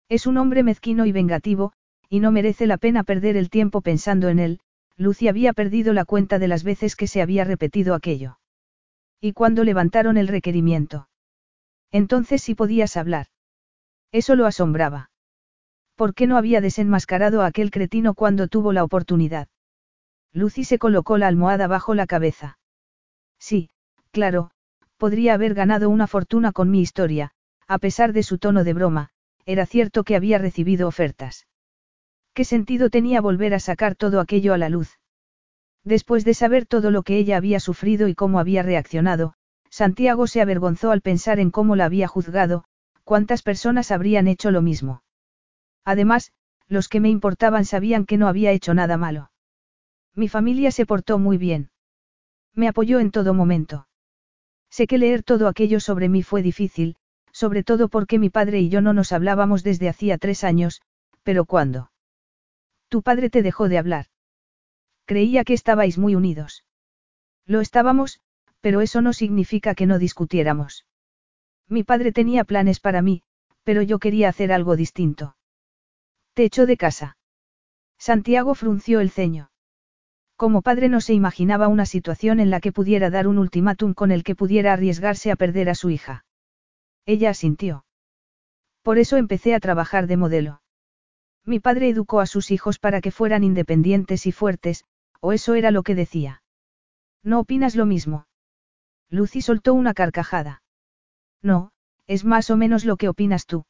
Es 0.08 0.28
un 0.28 0.38
hombre 0.38 0.62
mezquino 0.62 1.08
y 1.08 1.12
vengativo, 1.12 1.74
y 2.10 2.20
no 2.20 2.32
merece 2.32 2.68
la 2.68 2.78
pena 2.78 3.02
perder 3.02 3.36
el 3.36 3.50
tiempo 3.50 3.82
pensando 3.82 4.30
en 4.30 4.38
él, 4.38 4.60
Lucy 4.96 5.30
había 5.30 5.52
perdido 5.52 5.94
la 5.94 6.06
cuenta 6.06 6.38
de 6.38 6.48
las 6.48 6.64
veces 6.64 6.96
que 6.96 7.08
se 7.08 7.24
había 7.24 7.44
repetido 7.44 7.96
aquello. 7.96 8.38
¿Y 9.20 9.34
cuando 9.34 9.64
levantaron 9.64 10.18
el 10.18 10.28
requerimiento? 10.28 11.10
Entonces 11.92 12.44
sí 12.44 12.54
podías 12.54 12.98
hablar. 12.98 13.30
Eso 14.12 14.36
lo 14.36 14.46
asombraba. 14.46 15.10
¿Por 15.96 16.14
qué 16.16 16.28
no 16.28 16.38
había 16.38 16.62
desenmascarado 16.62 17.42
a 17.42 17.46
aquel 17.46 17.72
cretino 17.72 18.14
cuando 18.14 18.48
tuvo 18.48 18.74
la 18.74 18.84
oportunidad? 18.84 19.48
Lucy 20.32 20.64
se 20.64 20.80
colocó 20.80 21.18
la 21.18 21.28
almohada 21.28 21.68
bajo 21.68 21.94
la 21.94 22.08
cabeza. 22.08 22.58
Sí, 23.40 23.70
claro, 24.12 24.52
podría 24.98 25.36
haber 25.36 25.54
ganado 25.54 25.90
una 25.90 26.08
fortuna 26.08 26.52
con 26.52 26.72
mi 26.72 26.82
historia, 26.82 27.32
a 27.68 27.78
pesar 27.78 28.14
de 28.14 28.24
su 28.24 28.40
tono 28.40 28.64
de 28.64 28.74
broma, 28.74 29.10
era 29.46 29.66
cierto 29.66 30.04
que 30.04 30.16
había 30.16 30.40
recibido 30.40 30.88
ofertas. 30.88 31.46
¿Qué 32.34 32.46
sentido 32.46 32.90
tenía 32.90 33.22
volver 33.22 33.54
a 33.54 33.60
sacar 33.60 33.96
todo 33.96 34.20
aquello 34.20 34.56
a 34.56 34.58
la 34.58 34.70
luz? 34.70 34.98
Después 35.84 36.26
de 36.26 36.34
saber 36.34 36.66
todo 36.66 36.90
lo 36.90 37.04
que 37.04 37.18
ella 37.18 37.38
había 37.38 37.60
sufrido 37.60 38.08
y 38.08 38.16
cómo 38.16 38.40
había 38.40 38.64
reaccionado, 38.64 39.36
Santiago 39.70 40.26
se 40.26 40.42
avergonzó 40.42 40.92
al 40.92 41.02
pensar 41.02 41.40
en 41.40 41.52
cómo 41.52 41.76
la 41.76 41.86
había 41.86 42.08
juzgado, 42.08 42.64
cuántas 43.04 43.44
personas 43.44 43.92
habrían 43.92 44.28
hecho 44.28 44.50
lo 44.50 44.62
mismo. 44.62 45.03
Además, 45.86 46.32
los 46.68 46.88
que 46.88 47.00
me 47.00 47.10
importaban 47.10 47.66
sabían 47.66 48.06
que 48.06 48.18
no 48.18 48.28
había 48.28 48.52
hecho 48.52 48.74
nada 48.74 48.98
malo. 48.98 49.32
Mi 50.16 50.30
familia 50.30 50.72
se 50.72 50.86
portó 50.86 51.20
muy 51.20 51.38
bien. 51.38 51.72
Me 52.54 52.68
apoyó 52.68 53.00
en 53.00 53.12
todo 53.12 53.34
momento. 53.34 53.88
Sé 54.70 54.88
que 54.88 54.98
leer 54.98 55.24
todo 55.24 55.48
aquello 55.48 55.80
sobre 55.80 56.10
mí 56.10 56.24
fue 56.24 56.42
difícil, 56.42 56.96
sobre 57.32 57.64
todo 57.64 57.90
porque 57.90 58.20
mi 58.20 58.30
padre 58.30 58.60
y 58.60 58.70
yo 58.70 58.82
no 58.82 58.94
nos 58.94 59.12
hablábamos 59.12 59.64
desde 59.64 59.90
hacía 59.90 60.18
tres 60.18 60.44
años, 60.44 60.82
pero 61.24 61.46
¿cuándo? 61.46 61.92
Tu 62.90 63.02
padre 63.02 63.30
te 63.30 63.42
dejó 63.42 63.70
de 63.70 63.78
hablar. 63.78 64.06
Creía 65.06 65.44
que 65.44 65.54
estabais 65.54 65.98
muy 65.98 66.16
unidos. 66.16 66.64
Lo 67.46 67.60
estábamos, 67.60 68.22
pero 68.62 68.82
eso 68.82 69.02
no 69.02 69.14
significa 69.14 69.76
que 69.76 69.86
no 69.86 70.00
discutiéramos. 70.00 70.86
Mi 71.68 71.84
padre 71.84 72.12
tenía 72.12 72.44
planes 72.44 72.80
para 72.80 73.02
mí, 73.02 73.24
pero 73.64 73.82
yo 73.82 74.00
quería 74.00 74.30
hacer 74.30 74.52
algo 74.52 74.76
distinto. 74.76 75.36
Te 76.34 76.44
echó 76.46 76.66
de 76.66 76.78
casa. 76.78 77.18
Santiago 78.00 78.56
frunció 78.56 79.00
el 79.00 79.12
ceño. 79.12 79.52
Como 80.36 80.62
padre 80.62 80.90
no 80.90 81.00
se 81.00 81.14
imaginaba 81.14 81.68
una 81.68 81.86
situación 81.86 82.40
en 82.40 82.50
la 82.50 82.60
que 82.60 82.72
pudiera 82.72 83.10
dar 83.10 83.28
un 83.28 83.38
ultimátum 83.38 83.94
con 83.94 84.12
el 84.12 84.24
que 84.24 84.36
pudiera 84.36 84.74
arriesgarse 84.74 85.32
a 85.32 85.36
perder 85.36 85.70
a 85.70 85.76
su 85.76 85.92
hija. 85.92 86.26
Ella 87.06 87.30
asintió. 87.30 87.86
Por 88.82 88.98
eso 88.98 89.18
empecé 89.18 89.54
a 89.54 89.60
trabajar 89.60 90.08
de 90.08 90.18
modelo. 90.18 90.62
Mi 91.46 91.60
padre 91.60 91.90
educó 91.90 92.20
a 92.20 92.26
sus 92.26 92.52
hijos 92.52 92.80
para 92.80 93.00
que 93.00 93.12
fueran 93.12 93.44
independientes 93.44 94.26
y 94.26 94.32
fuertes, 94.32 94.86
o 95.22 95.34
eso 95.34 95.54
era 95.54 95.72
lo 95.72 95.84
que 95.84 95.96
decía. 95.96 96.42
¿No 97.22 97.40
opinas 97.40 97.76
lo 97.76 97.86
mismo? 97.86 98.26
Lucy 99.10 99.42
soltó 99.42 99.74
una 99.74 99.94
carcajada. 99.94 100.64
No, 101.42 101.72
es 102.08 102.26
más 102.26 102.50
o 102.50 102.58
menos 102.58 102.86
lo 102.86 102.98
que 102.98 103.08
opinas 103.08 103.46
tú. 103.46 103.66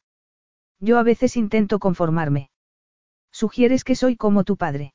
Yo 0.80 0.98
a 0.98 1.02
veces 1.02 1.36
intento 1.36 1.78
conformarme. 1.78 2.50
Sugieres 3.34 3.82
que 3.82 3.96
soy 3.96 4.14
como 4.14 4.44
tu 4.44 4.56
padre. 4.56 4.94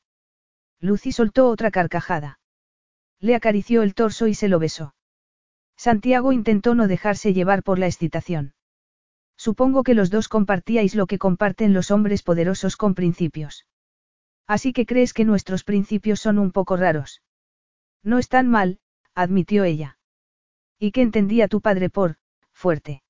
Lucy 0.79 1.11
soltó 1.11 1.49
otra 1.49 1.71
carcajada. 1.71 2.39
Le 3.19 3.35
acarició 3.35 3.83
el 3.83 3.93
torso 3.93 4.27
y 4.27 4.33
se 4.33 4.47
lo 4.47 4.59
besó. 4.59 4.95
Santiago 5.75 6.31
intentó 6.31 6.73
no 6.73 6.87
dejarse 6.87 7.33
llevar 7.33 7.63
por 7.63 7.79
la 7.79 7.87
excitación. 7.87 8.53
Supongo 9.35 9.83
que 9.83 9.93
los 9.93 10.09
dos 10.09 10.29
compartíais 10.29 10.95
lo 10.95 11.05
que 11.05 11.17
comparten 11.17 11.73
los 11.73 11.91
hombres 11.91 12.23
poderosos 12.23 12.77
con 12.77 12.95
principios. 12.95 13.65
Así 14.47 14.71
que 14.71 14.85
crees 14.85 15.11
que 15.11 15.25
nuestros 15.25 15.65
principios 15.65 16.21
son 16.21 16.39
un 16.39 16.53
poco 16.53 16.77
raros. 16.77 17.21
No 18.03 18.19
están 18.19 18.47
mal, 18.47 18.79
admitió 19.15 19.65
ella. 19.65 19.97
¿Y 20.77 20.91
qué 20.91 21.01
entendía 21.01 21.49
tu 21.49 21.59
padre 21.59 21.89
por, 21.89 22.15
fuerte? 22.53 23.03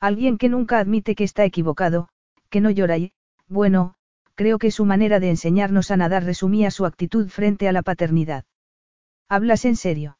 Alguien 0.00 0.38
que 0.38 0.48
nunca 0.48 0.78
admite 0.78 1.14
que 1.14 1.24
está 1.24 1.44
equivocado, 1.44 2.08
que 2.48 2.62
no 2.62 2.70
llora 2.70 2.96
y, 2.96 3.12
bueno, 3.48 3.95
creo 4.36 4.58
que 4.58 4.70
su 4.70 4.84
manera 4.84 5.18
de 5.18 5.30
enseñarnos 5.30 5.90
a 5.90 5.96
nadar 5.96 6.22
resumía 6.22 6.70
su 6.70 6.86
actitud 6.86 7.28
frente 7.28 7.68
a 7.68 7.72
la 7.72 7.82
paternidad. 7.82 8.44
¿Hablas 9.28 9.64
en 9.64 9.74
serio? 9.74 10.18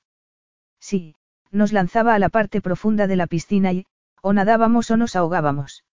Sí, 0.80 1.14
nos 1.52 1.72
lanzaba 1.72 2.14
a 2.14 2.18
la 2.18 2.28
parte 2.28 2.60
profunda 2.60 3.06
de 3.06 3.16
la 3.16 3.26
piscina 3.26 3.72
y, 3.72 3.86
o 4.22 4.32
nadábamos 4.32 4.90
o 4.90 4.96
nos 4.96 5.14
ahogábamos. 5.14 5.84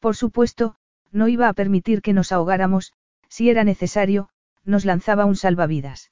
Por 0.00 0.16
supuesto, 0.16 0.76
no 1.12 1.28
iba 1.28 1.48
a 1.48 1.52
permitir 1.52 2.02
que 2.02 2.12
nos 2.12 2.32
ahogáramos, 2.32 2.92
si 3.28 3.50
era 3.50 3.62
necesario, 3.62 4.28
nos 4.64 4.84
lanzaba 4.84 5.26
un 5.26 5.36
salvavidas. 5.36 6.10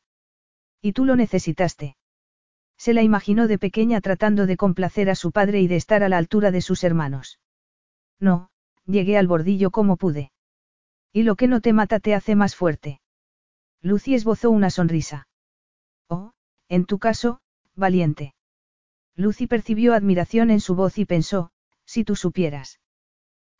Y 0.80 0.92
tú 0.92 1.04
lo 1.04 1.16
necesitaste. 1.16 1.96
Se 2.76 2.92
la 2.92 3.02
imaginó 3.02 3.46
de 3.46 3.58
pequeña 3.58 4.00
tratando 4.00 4.46
de 4.46 4.56
complacer 4.56 5.08
a 5.08 5.14
su 5.14 5.30
padre 5.32 5.60
y 5.60 5.68
de 5.68 5.76
estar 5.76 6.02
a 6.02 6.08
la 6.08 6.18
altura 6.18 6.50
de 6.50 6.60
sus 6.60 6.84
hermanos. 6.84 7.38
No, 8.18 8.50
llegué 8.86 9.16
al 9.16 9.28
bordillo 9.28 9.70
como 9.70 9.96
pude. 9.96 10.31
Y 11.12 11.24
lo 11.24 11.36
que 11.36 11.46
no 11.46 11.60
te 11.60 11.72
mata 11.72 12.00
te 12.00 12.14
hace 12.14 12.34
más 12.34 12.56
fuerte. 12.56 13.00
Lucy 13.82 14.14
esbozó 14.14 14.50
una 14.50 14.70
sonrisa. 14.70 15.28
Oh, 16.08 16.32
en 16.68 16.86
tu 16.86 16.98
caso, 16.98 17.40
valiente. 17.74 18.34
Lucy 19.14 19.46
percibió 19.46 19.94
admiración 19.94 20.50
en 20.50 20.60
su 20.60 20.74
voz 20.74 20.98
y 20.98 21.04
pensó, 21.04 21.50
si 21.84 22.04
tú 22.04 22.16
supieras. 22.16 22.80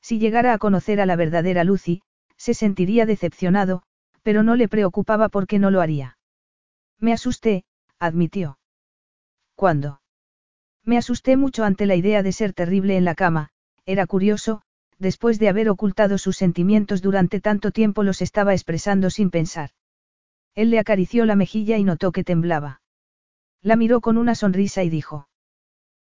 Si 0.01 0.19
llegara 0.19 0.53
a 0.53 0.59
conocer 0.59 1.01
a 1.01 1.07
la 1.07 1.17
verdadera 1.17 1.65
Lucy, 1.65 2.03
se 2.37 2.55
sentiría 2.55 3.07
decepcionado, 3.07 3.83
pero 4.23 4.43
no 4.43 4.57
le 4.57 4.69
preocupaba 4.69 5.29
porque 5.29 5.59
no 5.59 5.71
lo 5.71 5.81
haría. 5.81 6.19
Me 6.99 7.13
asusté, 7.13 7.65
admitió. 7.99 8.59
¿Cuándo? 9.55 10.01
Me 10.85 10.97
asusté 10.97 11.37
mucho 11.37 11.65
ante 11.65 11.87
la 11.87 11.95
idea 11.95 12.23
de 12.23 12.33
ser 12.33 12.53
terrible 12.53 12.97
en 12.97 13.05
la 13.05 13.15
cama, 13.15 13.51
era 13.85 14.07
curioso, 14.07 14.63
después 15.03 15.39
de 15.39 15.49
haber 15.49 15.69
ocultado 15.69 16.17
sus 16.17 16.37
sentimientos 16.37 17.03
durante 17.03 17.41
tanto 17.41 17.73
tiempo 17.73 18.03
los 18.03 18.23
estaba 18.23 18.55
expresando 18.55 19.11
sin 19.11 19.31
pensar. 19.31 19.71
Él 20.55 20.71
le 20.71 20.79
acarició 20.79 21.27
la 21.27 21.37
mejilla 21.37 21.77
y 21.77 21.85
notó 21.85 22.13
que 22.13 22.25
temblaba. 22.25 22.81
La 23.61 23.77
miró 23.77 24.01
con 24.01 24.17
una 24.17 24.35
sonrisa 24.35 24.83
y 24.83 24.91
dijo. 24.91 25.29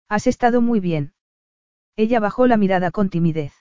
Has 0.07 0.27
estado 0.27 0.61
muy 0.61 0.80
bien. 0.80 1.13
Ella 1.95 2.19
bajó 2.19 2.47
la 2.47 2.57
mirada 2.57 2.91
con 2.91 3.09
timidez. 3.09 3.53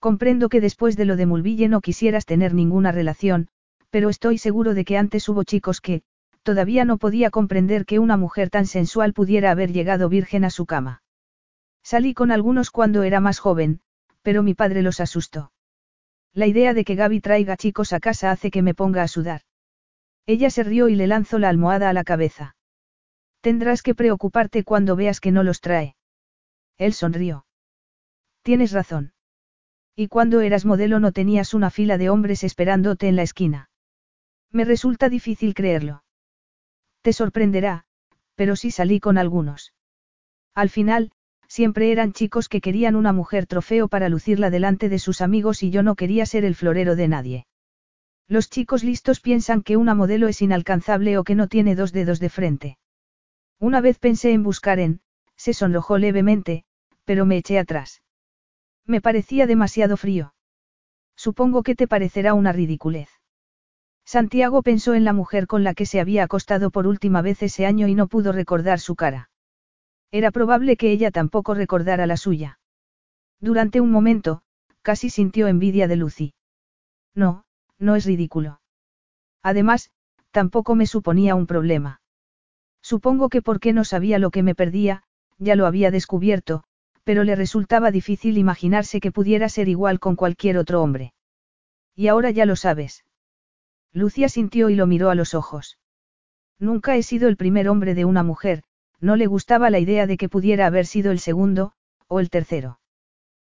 Comprendo 0.00 0.48
que 0.48 0.60
después 0.60 0.96
de 0.96 1.04
lo 1.04 1.16
de 1.16 1.26
Mulville 1.26 1.68
no 1.68 1.80
quisieras 1.80 2.24
tener 2.24 2.54
ninguna 2.54 2.92
relación, 2.92 3.48
pero 3.90 4.08
estoy 4.08 4.38
seguro 4.38 4.74
de 4.74 4.84
que 4.84 4.96
antes 4.96 5.28
hubo 5.28 5.44
chicos 5.44 5.80
que, 5.80 6.02
todavía 6.42 6.84
no 6.84 6.96
podía 6.96 7.30
comprender 7.30 7.84
que 7.84 7.98
una 7.98 8.16
mujer 8.16 8.50
tan 8.50 8.66
sensual 8.66 9.12
pudiera 9.12 9.50
haber 9.50 9.72
llegado 9.72 10.08
virgen 10.08 10.44
a 10.44 10.50
su 10.50 10.66
cama. 10.66 11.02
Salí 11.82 12.14
con 12.14 12.30
algunos 12.30 12.70
cuando 12.70 13.02
era 13.02 13.20
más 13.20 13.38
joven, 13.38 13.80
pero 14.28 14.42
mi 14.42 14.52
padre 14.52 14.82
los 14.82 15.00
asustó. 15.00 15.52
La 16.34 16.46
idea 16.46 16.74
de 16.74 16.84
que 16.84 16.96
Gaby 16.96 17.22
traiga 17.22 17.56
chicos 17.56 17.94
a 17.94 17.98
casa 17.98 18.30
hace 18.30 18.50
que 18.50 18.60
me 18.60 18.74
ponga 18.74 19.02
a 19.02 19.08
sudar. 19.08 19.40
Ella 20.26 20.50
se 20.50 20.64
rió 20.64 20.90
y 20.90 20.96
le 20.96 21.06
lanzó 21.06 21.38
la 21.38 21.48
almohada 21.48 21.88
a 21.88 21.94
la 21.94 22.04
cabeza. 22.04 22.54
Tendrás 23.40 23.80
que 23.80 23.94
preocuparte 23.94 24.64
cuando 24.64 24.96
veas 24.96 25.20
que 25.20 25.32
no 25.32 25.44
los 25.44 25.62
trae. 25.62 25.96
Él 26.76 26.92
sonrió. 26.92 27.46
Tienes 28.42 28.72
razón. 28.72 29.14
Y 29.96 30.08
cuando 30.08 30.42
eras 30.42 30.66
modelo 30.66 31.00
no 31.00 31.12
tenías 31.12 31.54
una 31.54 31.70
fila 31.70 31.96
de 31.96 32.10
hombres 32.10 32.44
esperándote 32.44 33.08
en 33.08 33.16
la 33.16 33.22
esquina. 33.22 33.70
Me 34.52 34.66
resulta 34.66 35.08
difícil 35.08 35.54
creerlo. 35.54 36.04
Te 37.00 37.14
sorprenderá, 37.14 37.86
pero 38.34 38.56
sí 38.56 38.72
salí 38.72 39.00
con 39.00 39.16
algunos. 39.16 39.72
Al 40.54 40.68
final, 40.68 41.12
siempre 41.48 41.90
eran 41.90 42.12
chicos 42.12 42.48
que 42.48 42.60
querían 42.60 42.94
una 42.94 43.12
mujer 43.12 43.46
trofeo 43.46 43.88
para 43.88 44.08
lucirla 44.08 44.50
delante 44.50 44.88
de 44.88 44.98
sus 44.98 45.20
amigos 45.20 45.62
y 45.62 45.70
yo 45.70 45.82
no 45.82 45.96
quería 45.96 46.26
ser 46.26 46.44
el 46.44 46.54
florero 46.54 46.94
de 46.94 47.08
nadie. 47.08 47.46
Los 48.28 48.50
chicos 48.50 48.84
listos 48.84 49.20
piensan 49.20 49.62
que 49.62 49.78
una 49.78 49.94
modelo 49.94 50.28
es 50.28 50.42
inalcanzable 50.42 51.16
o 51.16 51.24
que 51.24 51.34
no 51.34 51.48
tiene 51.48 51.74
dos 51.74 51.92
dedos 51.92 52.20
de 52.20 52.28
frente. 52.28 52.78
Una 53.58 53.80
vez 53.80 53.98
pensé 53.98 54.32
en 54.32 54.42
buscar 54.42 54.78
en, 54.78 55.00
se 55.34 55.54
sonrojó 55.54 55.98
levemente, 55.98 56.64
pero 57.04 57.24
me 57.24 57.38
eché 57.38 57.58
atrás. 57.58 58.02
Me 58.84 59.00
parecía 59.00 59.46
demasiado 59.46 59.96
frío. 59.96 60.34
Supongo 61.16 61.62
que 61.62 61.74
te 61.74 61.88
parecerá 61.88 62.34
una 62.34 62.52
ridiculez. 62.52 63.08
Santiago 64.04 64.62
pensó 64.62 64.94
en 64.94 65.04
la 65.04 65.12
mujer 65.12 65.46
con 65.46 65.64
la 65.64 65.74
que 65.74 65.86
se 65.86 66.00
había 66.00 66.24
acostado 66.24 66.70
por 66.70 66.86
última 66.86 67.22
vez 67.22 67.42
ese 67.42 67.66
año 67.66 67.88
y 67.88 67.94
no 67.94 68.08
pudo 68.08 68.32
recordar 68.32 68.78
su 68.78 68.94
cara. 68.94 69.30
Era 70.10 70.30
probable 70.30 70.76
que 70.76 70.90
ella 70.90 71.10
tampoco 71.10 71.54
recordara 71.54 72.06
la 72.06 72.16
suya. 72.16 72.58
Durante 73.40 73.80
un 73.80 73.90
momento, 73.90 74.42
casi 74.82 75.10
sintió 75.10 75.48
envidia 75.48 75.86
de 75.86 75.96
Lucy. 75.96 76.34
No, 77.14 77.44
no 77.78 77.94
es 77.94 78.06
ridículo. 78.06 78.60
Además, 79.42 79.90
tampoco 80.30 80.74
me 80.74 80.86
suponía 80.86 81.34
un 81.34 81.46
problema. 81.46 82.00
Supongo 82.82 83.28
que 83.28 83.42
porque 83.42 83.72
no 83.72 83.84
sabía 83.84 84.18
lo 84.18 84.30
que 84.30 84.42
me 84.42 84.54
perdía, 84.54 85.02
ya 85.38 85.56
lo 85.56 85.66
había 85.66 85.90
descubierto, 85.90 86.64
pero 87.04 87.24
le 87.24 87.36
resultaba 87.36 87.90
difícil 87.90 88.38
imaginarse 88.38 89.00
que 89.00 89.12
pudiera 89.12 89.48
ser 89.48 89.68
igual 89.68 90.00
con 90.00 90.16
cualquier 90.16 90.58
otro 90.58 90.82
hombre. 90.82 91.12
Y 91.94 92.08
ahora 92.08 92.30
ya 92.30 92.46
lo 92.46 92.56
sabes. 92.56 93.04
Lucia 93.92 94.28
sintió 94.28 94.70
y 94.70 94.76
lo 94.76 94.86
miró 94.86 95.10
a 95.10 95.14
los 95.14 95.34
ojos. 95.34 95.78
Nunca 96.58 96.96
he 96.96 97.02
sido 97.02 97.28
el 97.28 97.36
primer 97.36 97.68
hombre 97.68 97.94
de 97.94 98.04
una 98.04 98.22
mujer, 98.22 98.64
no 99.00 99.16
le 99.16 99.26
gustaba 99.26 99.70
la 99.70 99.78
idea 99.78 100.06
de 100.06 100.16
que 100.16 100.28
pudiera 100.28 100.66
haber 100.66 100.86
sido 100.86 101.10
el 101.12 101.18
segundo, 101.18 101.72
o 102.08 102.20
el 102.20 102.30
tercero. 102.30 102.80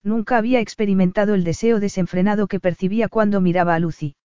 Nunca 0.03 0.39
había 0.39 0.61
experimentado 0.61 1.35
el 1.35 1.45
deseo 1.45 1.81
desenfrenado 1.81 2.47
que 2.47 2.61
percibía 2.61 3.09
cuando 3.09 3.41
miraba 3.41 3.75
a 3.75 3.79
Lucy. 3.79 4.17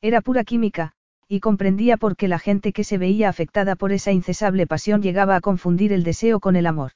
Era 0.00 0.20
pura 0.20 0.44
química, 0.44 0.92
y 1.28 1.40
comprendía 1.40 1.96
por 1.96 2.16
qué 2.16 2.28
la 2.28 2.38
gente 2.38 2.72
que 2.72 2.84
se 2.84 2.98
veía 2.98 3.28
afectada 3.28 3.76
por 3.76 3.92
esa 3.92 4.12
incesable 4.12 4.66
pasión 4.66 5.02
llegaba 5.02 5.36
a 5.36 5.40
confundir 5.40 5.92
el 5.92 6.04
deseo 6.04 6.40
con 6.40 6.56
el 6.56 6.66
amor. 6.66 6.92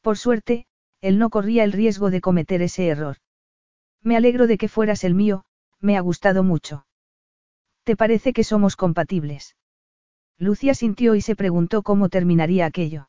Por 0.00 0.16
suerte, 0.18 0.66
él 1.00 1.18
no 1.18 1.30
corría 1.30 1.64
el 1.64 1.72
riesgo 1.72 2.10
de 2.10 2.20
cometer 2.20 2.62
ese 2.62 2.88
error. 2.88 3.16
Me 4.02 4.16
alegro 4.16 4.46
de 4.46 4.58
que 4.58 4.68
fueras 4.68 5.04
el 5.04 5.14
mío, 5.14 5.44
me 5.80 5.96
ha 5.96 6.00
gustado 6.00 6.42
mucho. 6.42 6.86
¿Te 7.84 7.96
parece 7.96 8.32
que 8.32 8.44
somos 8.44 8.76
compatibles? 8.76 9.56
Lucia 10.38 10.74
sintió 10.74 11.14
y 11.14 11.20
se 11.20 11.36
preguntó 11.36 11.82
cómo 11.82 12.08
terminaría 12.08 12.66
aquello. 12.66 13.08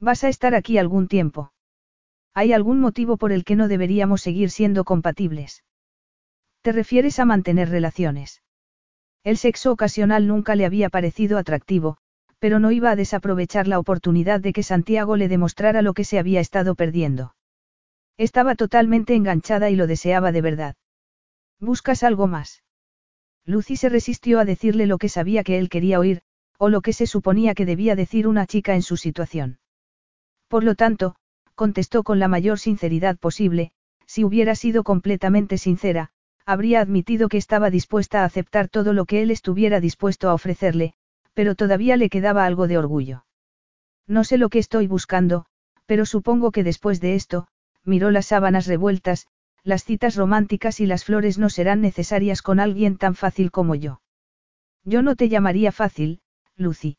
¿Vas 0.00 0.24
a 0.24 0.28
estar 0.28 0.54
aquí 0.54 0.78
algún 0.78 1.08
tiempo? 1.08 1.52
¿Hay 2.34 2.52
algún 2.52 2.80
motivo 2.80 3.16
por 3.16 3.30
el 3.30 3.44
que 3.44 3.56
no 3.56 3.68
deberíamos 3.68 4.22
seguir 4.22 4.50
siendo 4.50 4.84
compatibles? 4.84 5.64
¿Te 6.62 6.72
refieres 6.72 7.18
a 7.18 7.24
mantener 7.24 7.68
relaciones? 7.68 8.42
El 9.22 9.36
sexo 9.36 9.70
ocasional 9.70 10.26
nunca 10.26 10.56
le 10.56 10.64
había 10.64 10.88
parecido 10.88 11.38
atractivo, 11.38 11.98
pero 12.40 12.58
no 12.58 12.72
iba 12.72 12.90
a 12.90 12.96
desaprovechar 12.96 13.68
la 13.68 13.78
oportunidad 13.78 14.40
de 14.40 14.52
que 14.52 14.64
Santiago 14.64 15.16
le 15.16 15.28
demostrara 15.28 15.82
lo 15.82 15.94
que 15.94 16.04
se 16.04 16.18
había 16.18 16.40
estado 16.40 16.74
perdiendo. 16.74 17.36
Estaba 18.16 18.56
totalmente 18.56 19.14
enganchada 19.14 19.70
y 19.70 19.76
lo 19.76 19.86
deseaba 19.86 20.32
de 20.32 20.40
verdad. 20.40 20.74
¿Buscas 21.60 22.02
algo 22.02 22.26
más? 22.26 22.64
Lucy 23.44 23.76
se 23.76 23.88
resistió 23.88 24.40
a 24.40 24.44
decirle 24.44 24.86
lo 24.86 24.98
que 24.98 25.08
sabía 25.08 25.44
que 25.44 25.58
él 25.58 25.68
quería 25.68 26.00
oír, 26.00 26.22
o 26.62 26.68
lo 26.68 26.80
que 26.80 26.92
se 26.92 27.08
suponía 27.08 27.56
que 27.56 27.66
debía 27.66 27.96
decir 27.96 28.28
una 28.28 28.46
chica 28.46 28.76
en 28.76 28.82
su 28.82 28.96
situación. 28.96 29.58
Por 30.46 30.62
lo 30.62 30.76
tanto, 30.76 31.16
contestó 31.56 32.04
con 32.04 32.20
la 32.20 32.28
mayor 32.28 32.60
sinceridad 32.60 33.18
posible, 33.18 33.72
si 34.06 34.22
hubiera 34.22 34.54
sido 34.54 34.84
completamente 34.84 35.58
sincera, 35.58 36.10
habría 36.46 36.80
admitido 36.80 37.28
que 37.28 37.36
estaba 37.36 37.68
dispuesta 37.68 38.22
a 38.22 38.26
aceptar 38.26 38.68
todo 38.68 38.92
lo 38.92 39.06
que 39.06 39.22
él 39.22 39.32
estuviera 39.32 39.80
dispuesto 39.80 40.30
a 40.30 40.34
ofrecerle, 40.34 40.94
pero 41.34 41.56
todavía 41.56 41.96
le 41.96 42.08
quedaba 42.08 42.46
algo 42.46 42.68
de 42.68 42.78
orgullo. 42.78 43.24
No 44.06 44.22
sé 44.22 44.38
lo 44.38 44.48
que 44.48 44.60
estoy 44.60 44.86
buscando, 44.86 45.46
pero 45.86 46.06
supongo 46.06 46.52
que 46.52 46.62
después 46.62 47.00
de 47.00 47.16
esto, 47.16 47.48
miró 47.84 48.12
las 48.12 48.26
sábanas 48.26 48.68
revueltas, 48.68 49.26
las 49.64 49.82
citas 49.82 50.14
románticas 50.14 50.78
y 50.78 50.86
las 50.86 51.04
flores 51.04 51.38
no 51.38 51.50
serán 51.50 51.80
necesarias 51.80 52.40
con 52.40 52.60
alguien 52.60 52.98
tan 52.98 53.16
fácil 53.16 53.50
como 53.50 53.74
yo. 53.74 54.00
Yo 54.84 55.02
no 55.02 55.16
te 55.16 55.28
llamaría 55.28 55.72
fácil, 55.72 56.21
Lucy. 56.56 56.98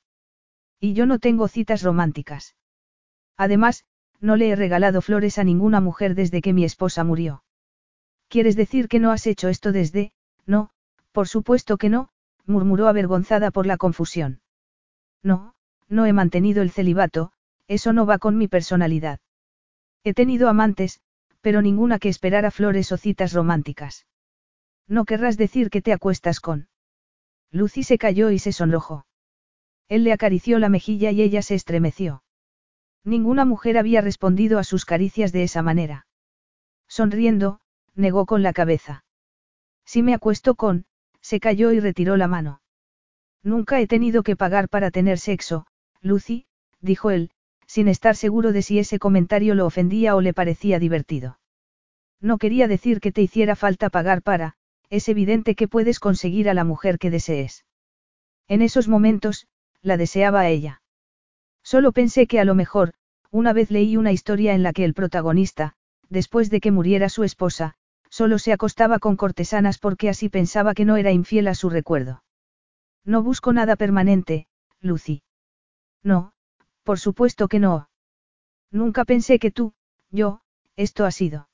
Y 0.80 0.93
yo 0.93 1.06
no 1.06 1.19
tengo 1.19 1.48
citas 1.48 1.82
románticas. 1.83 2.56
Además, 3.38 3.85
no 4.19 4.35
le 4.35 4.49
he 4.49 4.56
regalado 4.56 5.01
flores 5.01 5.38
a 5.38 5.43
ninguna 5.43 5.82
mujer 5.82 6.15
desde 6.15 6.41
que 6.41 6.53
mi 6.53 6.64
esposa 6.64 7.03
murió. 7.03 7.43
¿Quieres 8.27 8.56
decir 8.56 8.88
que 8.88 8.99
no 8.99 9.11
has 9.11 9.27
hecho 9.27 9.49
esto 9.49 9.72
desde? 9.72 10.14
No, 10.45 10.69
por 11.11 11.27
supuesto 11.27 11.77
que 11.77 11.90
no, 11.90 12.09
murmuró 12.45 12.88
avergonzada 12.88 13.51
por 13.51 13.65
la 13.65 13.77
confusión. 13.77 14.41
No, 15.22 15.56
no 15.88 16.06
he 16.06 16.14
mantenido 16.14 16.61
el 16.61 16.72
celibato, 16.72 17.32
eso 17.67 17.93
no 17.93 18.06
va 18.06 18.17
con 18.17 18.38
mi 18.38 18.48
personalidad. 18.48 19.19
He 20.03 20.14
tenido 20.14 20.49
amantes, 20.49 20.99
pero 21.41 21.61
ninguna 21.61 21.99
que 21.99 22.09
esperara 22.09 22.51
flores 22.51 22.91
o 22.91 22.98
citas 22.98 23.33
románticas. 23.33 24.06
No 24.88 25.06
querrás 25.06 25.38
decir 25.38 25.69
que 25.69 25.82
te 25.82 25.93
acuestas 25.93 26.40
con. 26.40 26.67
Lucy 27.51 27.83
se 27.83 27.98
calló 27.98 28.32
y 28.32 28.40
se 28.40 28.51
sonrojó. 28.51 29.06
Él 29.90 30.03
le 30.03 30.14
acarició 30.14 30.60
la 30.60 30.70
mejilla 30.70 31.12
y 31.12 31.22
ella 31.22 31.42
se 31.42 31.56
estremeció. 31.56 32.24
Ninguna 33.03 33.45
mujer 33.45 33.78
había 33.78 34.02
respondido 34.02 34.60
a 34.60 34.64
sus 34.64 34.86
caricias 34.86 35.32
de 35.32 35.44
esa 35.44 35.62
manera. 35.62 36.08
Sonriendo, 36.88 37.60
negó 37.95 38.26
con 38.26 38.44
la 38.44 38.53
cabeza. 38.53 39.03
Si 39.86 40.02
me 40.02 40.14
acuesto 40.14 40.56
con, 40.56 40.86
se 41.22 41.40
cayó 41.40 41.72
y 41.72 41.80
retiró 41.80 42.18
la 42.18 42.28
mano. 42.28 42.62
Nunca 43.44 43.80
he 43.82 43.88
tenido 43.88 44.24
que 44.24 44.36
pagar 44.36 44.70
para 44.70 44.90
tener 44.90 45.20
sexo, 45.20 45.66
Lucy, 46.02 46.45
dijo 46.80 47.12
él, 47.12 47.32
sin 47.68 47.88
estar 47.88 48.16
seguro 48.16 48.53
de 48.53 48.62
si 48.62 48.80
ese 48.80 49.00
comentario 49.00 49.56
lo 49.56 49.66
ofendía 49.66 50.16
o 50.16 50.22
le 50.22 50.34
parecía 50.34 50.80
divertido. 50.80 51.40
No 52.22 52.38
quería 52.38 52.68
decir 52.68 53.02
que 53.02 53.12
te 53.12 53.22
hiciera 53.22 53.56
falta 53.56 53.90
pagar 53.90 54.22
para, 54.22 54.56
es 54.90 55.10
evidente 55.10 55.56
que 55.56 55.68
puedes 55.68 56.00
conseguir 56.00 56.50
a 56.50 56.53
la 56.53 56.64
mujer 56.64 57.00
que 57.00 57.10
desees. 57.10 57.66
En 58.48 58.62
esos 58.62 58.88
momentos, 58.88 59.48
la 59.84 59.98
deseaba 59.98 60.40
a 60.42 60.50
ella. 60.50 60.82
Solo 61.64 61.92
pensé 61.92 62.26
que 62.26 62.40
a 62.40 62.45
lo 62.45 62.56
mejor, 62.56 62.94
una 63.30 63.53
vez 63.53 63.70
leí 63.70 63.98
una 63.98 64.12
historia 64.12 64.56
en 64.56 64.64
la 64.64 64.74
que 64.74 64.86
el 64.86 64.94
protagonista, 64.94 65.74
después 66.10 66.50
de 66.50 66.62
que 66.62 66.72
muriera 66.72 67.10
su 67.10 67.24
esposa, 67.24 67.76
solo 68.10 68.40
se 68.40 68.53
acostaba 68.53 69.00
con 69.00 69.16
cortesanas 69.16 69.80
porque 69.80 70.10
así 70.10 70.30
pensaba 70.30 70.74
que 70.74 70.86
no 70.86 70.98
era 70.98 71.12
infiel 71.12 71.48
a 71.48 71.56
su 71.56 71.70
recuerdo. 71.70 72.24
No 73.03 73.24
busco 73.24 73.53
nada 73.53 73.76
permanente, 73.76 74.48
Lucy. 74.80 75.24
No, 76.03 76.34
por 76.84 77.00
supuesto 77.00 77.48
que 77.48 77.60
no. 77.60 77.90
Nunca 78.72 79.06
pensé 79.06 79.40
que 79.40 79.52
tú, 79.52 79.74
yo, 80.10 80.42
esto 80.76 81.06
ha 81.06 81.12
sido. 81.12 81.50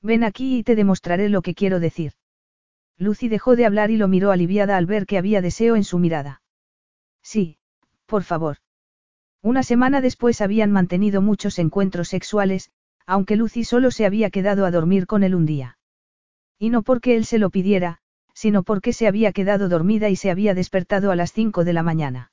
Ven 0.00 0.24
aquí 0.24 0.58
y 0.58 0.62
te 0.62 0.74
demostraré 0.74 1.28
lo 1.28 1.42
que 1.42 1.54
quiero 1.54 1.80
decir. 1.80 2.12
Lucy 2.96 3.28
dejó 3.28 3.56
de 3.56 3.66
hablar 3.66 3.90
y 3.90 3.96
lo 3.96 4.08
miró 4.08 4.30
aliviada 4.30 4.76
al 4.76 4.86
ver 4.86 5.06
que 5.06 5.18
había 5.18 5.40
deseo 5.40 5.76
en 5.76 5.84
su 5.84 5.98
mirada. 5.98 6.42
Sí, 7.24 7.56
por 8.06 8.22
favor. 8.22 8.58
Una 9.42 9.62
semana 9.62 10.00
después 10.00 10.40
habían 10.40 10.70
mantenido 10.70 11.20
muchos 11.20 11.58
encuentros 11.58 12.08
sexuales, 12.08 12.70
aunque 13.06 13.36
Lucy 13.36 13.64
solo 13.64 13.90
se 13.90 14.06
había 14.06 14.30
quedado 14.30 14.64
a 14.64 14.70
dormir 14.70 15.06
con 15.06 15.24
él 15.24 15.34
un 15.34 15.46
día. 15.46 15.78
Y 16.58 16.70
no 16.70 16.82
porque 16.82 17.16
él 17.16 17.24
se 17.24 17.38
lo 17.38 17.50
pidiera, 17.50 17.98
sino 18.34 18.62
porque 18.62 18.92
se 18.92 19.06
había 19.06 19.32
quedado 19.32 19.68
dormida 19.68 20.08
y 20.08 20.16
se 20.16 20.30
había 20.30 20.54
despertado 20.54 21.10
a 21.10 21.16
las 21.16 21.32
cinco 21.32 21.64
de 21.64 21.72
la 21.72 21.82
mañana. 21.82 22.30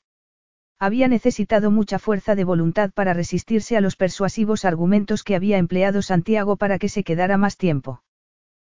Había 0.80 1.08
necesitado 1.08 1.70
mucha 1.70 2.00
fuerza 2.00 2.36
de 2.36 2.44
voluntad 2.44 2.92
para 2.92 3.14
resistirse 3.14 3.78
a 3.78 3.82
los 3.82 3.96
persuasivos 3.96 4.66
argumentos 4.66 5.24
que 5.24 5.36
había 5.36 5.58
empleado 5.58 6.02
Santiago 6.02 6.56
para 6.58 6.80
que 6.80 6.90
se 6.90 7.04
quedara 7.04 7.38
más 7.38 7.58
tiempo. 7.58 8.04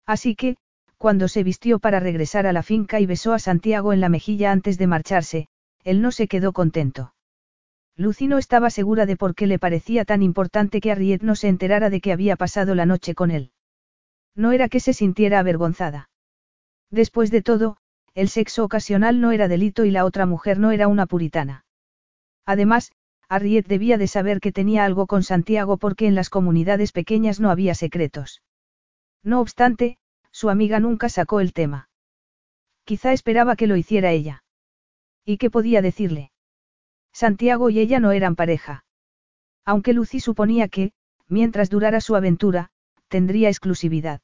Así 0.05 0.35
que, 0.35 0.57
cuando 0.97 1.27
se 1.27 1.43
vistió 1.43 1.79
para 1.79 1.99
regresar 1.99 2.45
a 2.45 2.53
la 2.53 2.61
finca 2.61 2.99
y 2.99 3.05
besó 3.05 3.33
a 3.33 3.39
Santiago 3.39 3.93
en 3.93 4.01
la 4.01 4.09
mejilla 4.09 4.51
antes 4.51 4.77
de 4.77 4.87
marcharse, 4.87 5.47
él 5.83 6.01
no 6.01 6.11
se 6.11 6.27
quedó 6.27 6.53
contento. 6.53 7.13
Lucy 7.95 8.27
no 8.27 8.37
estaba 8.37 8.69
segura 8.69 9.05
de 9.05 9.15
por 9.17 9.35
qué 9.35 9.45
le 9.45 9.59
parecía 9.59 10.03
tan 10.03 10.23
importante 10.23 10.81
que 10.81 10.91
Harriet 10.91 11.21
no 11.21 11.35
se 11.35 11.47
enterara 11.47 11.89
de 11.89 12.01
que 12.01 12.11
había 12.11 12.35
pasado 12.35 12.73
la 12.73 12.85
noche 12.85 13.13
con 13.13 13.29
él. 13.29 13.51
No 14.35 14.51
era 14.51 14.67
que 14.67 14.79
se 14.79 14.93
sintiera 14.93 15.39
avergonzada. 15.39 16.09
Después 16.89 17.29
de 17.29 17.43
todo, 17.43 17.77
el 18.15 18.29
sexo 18.29 18.63
ocasional 18.63 19.21
no 19.21 19.31
era 19.31 19.47
delito 19.47 19.85
y 19.85 19.91
la 19.91 20.05
otra 20.05 20.25
mujer 20.25 20.59
no 20.59 20.71
era 20.71 20.87
una 20.87 21.05
puritana. 21.05 21.65
Además, 22.45 22.91
Harriet 23.29 23.67
debía 23.67 23.97
de 23.97 24.07
saber 24.07 24.39
que 24.39 24.51
tenía 24.51 24.85
algo 24.85 25.07
con 25.07 25.23
Santiago 25.23 25.77
porque 25.77 26.07
en 26.07 26.15
las 26.15 26.29
comunidades 26.29 26.91
pequeñas 26.91 27.39
no 27.39 27.49
había 27.49 27.73
secretos. 27.75 28.41
No 29.23 29.39
obstante, 29.39 29.97
su 30.31 30.49
amiga 30.49 30.79
nunca 30.79 31.09
sacó 31.09 31.39
el 31.39 31.53
tema. 31.53 31.89
Quizá 32.83 33.13
esperaba 33.13 33.55
que 33.55 33.67
lo 33.67 33.77
hiciera 33.77 34.11
ella. 34.11 34.42
¿Y 35.25 35.37
qué 35.37 35.49
podía 35.49 35.81
decirle? 35.81 36.31
Santiago 37.13 37.69
y 37.69 37.79
ella 37.79 37.99
no 37.99 38.11
eran 38.11 38.35
pareja. 38.35 38.85
Aunque 39.65 39.93
Lucy 39.93 40.19
suponía 40.19 40.67
que, 40.67 40.91
mientras 41.27 41.69
durara 41.69 42.01
su 42.01 42.15
aventura, 42.15 42.71
tendría 43.07 43.49
exclusividad. 43.49 44.21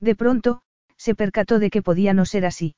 De 0.00 0.14
pronto, 0.14 0.62
se 0.96 1.14
percató 1.14 1.58
de 1.58 1.70
que 1.70 1.82
podía 1.82 2.14
no 2.14 2.24
ser 2.24 2.46
así. 2.46 2.74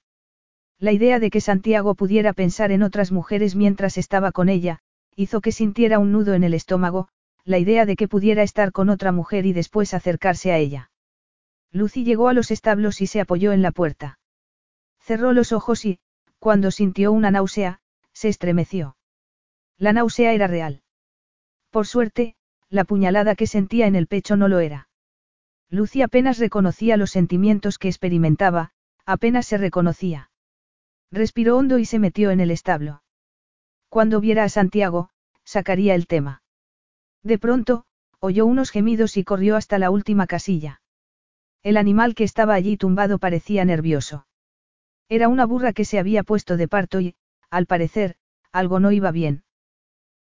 La 0.78 0.92
idea 0.92 1.18
de 1.18 1.30
que 1.30 1.40
Santiago 1.40 1.94
pudiera 1.94 2.32
pensar 2.32 2.72
en 2.72 2.82
otras 2.82 3.12
mujeres 3.12 3.54
mientras 3.54 3.98
estaba 3.98 4.32
con 4.32 4.48
ella, 4.48 4.80
hizo 5.14 5.40
que 5.40 5.52
sintiera 5.52 5.98
un 5.98 6.12
nudo 6.12 6.34
en 6.34 6.44
el 6.44 6.54
estómago, 6.54 7.08
la 7.44 7.58
idea 7.58 7.86
de 7.86 7.96
que 7.96 8.08
pudiera 8.08 8.42
estar 8.42 8.72
con 8.72 8.88
otra 8.88 9.12
mujer 9.12 9.46
y 9.46 9.52
después 9.52 9.94
acercarse 9.94 10.52
a 10.52 10.58
ella. 10.58 10.90
Lucy 11.72 12.04
llegó 12.04 12.28
a 12.28 12.34
los 12.34 12.50
establos 12.50 13.00
y 13.00 13.06
se 13.06 13.20
apoyó 13.20 13.52
en 13.52 13.62
la 13.62 13.70
puerta. 13.70 14.18
Cerró 15.00 15.32
los 15.32 15.52
ojos 15.52 15.84
y, 15.84 15.98
cuando 16.40 16.70
sintió 16.70 17.12
una 17.12 17.30
náusea, 17.30 17.80
se 18.12 18.28
estremeció. 18.28 18.96
La 19.78 19.92
náusea 19.92 20.32
era 20.32 20.46
real. 20.46 20.82
Por 21.70 21.86
suerte, 21.86 22.34
la 22.70 22.84
puñalada 22.84 23.36
que 23.36 23.46
sentía 23.46 23.86
en 23.86 23.94
el 23.94 24.06
pecho 24.06 24.36
no 24.36 24.48
lo 24.48 24.58
era. 24.58 24.88
Lucy 25.68 26.02
apenas 26.02 26.38
reconocía 26.38 26.96
los 26.96 27.10
sentimientos 27.10 27.78
que 27.78 27.88
experimentaba, 27.88 28.72
apenas 29.06 29.46
se 29.46 29.58
reconocía. 29.58 30.30
Respiró 31.12 31.56
hondo 31.56 31.78
y 31.78 31.84
se 31.84 31.98
metió 31.98 32.30
en 32.30 32.40
el 32.40 32.50
establo. 32.50 33.02
Cuando 33.88 34.20
viera 34.20 34.44
a 34.44 34.48
Santiago, 34.48 35.10
sacaría 35.44 35.94
el 35.94 36.06
tema. 36.06 36.42
De 37.22 37.38
pronto, 37.38 37.84
oyó 38.18 38.46
unos 38.46 38.70
gemidos 38.70 39.16
y 39.16 39.24
corrió 39.24 39.56
hasta 39.56 39.78
la 39.78 39.90
última 39.90 40.26
casilla. 40.26 40.80
El 41.62 41.76
animal 41.76 42.14
que 42.14 42.24
estaba 42.24 42.54
allí 42.54 42.76
tumbado 42.76 43.18
parecía 43.18 43.64
nervioso. 43.64 44.26
Era 45.10 45.28
una 45.28 45.44
burra 45.44 45.72
que 45.72 45.84
se 45.84 45.98
había 45.98 46.22
puesto 46.22 46.56
de 46.56 46.68
parto 46.68 47.00
y, 47.00 47.16
al 47.50 47.66
parecer, 47.66 48.14
algo 48.52 48.78
no 48.78 48.92
iba 48.92 49.10
bien. 49.10 49.42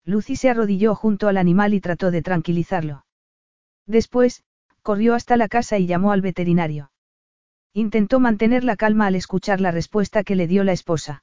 Lucy 0.05 0.35
se 0.35 0.49
arrodilló 0.49 0.95
junto 0.95 1.29
al 1.29 1.37
animal 1.37 1.75
y 1.75 1.81
trató 1.81 2.11
de 2.11 2.23
tranquilizarlo. 2.23 3.05
Después, 3.87 4.45
corrió 4.81 5.15
hasta 5.15 5.37
la 5.37 5.49
casa 5.49 5.77
y 5.77 5.87
llamó 5.87 6.11
al 6.11 6.23
veterinario. 6.23 6.91
Intentó 7.75 8.19
mantener 8.19 8.65
la 8.65 8.77
calma 8.77 9.07
al 9.07 9.15
escuchar 9.15 9.61
la 9.61 9.71
respuesta 9.73 10.25
que 10.25 10.37
le 10.37 10.47
dio 10.47 10.65
la 10.65 10.73
esposa. 10.73 11.23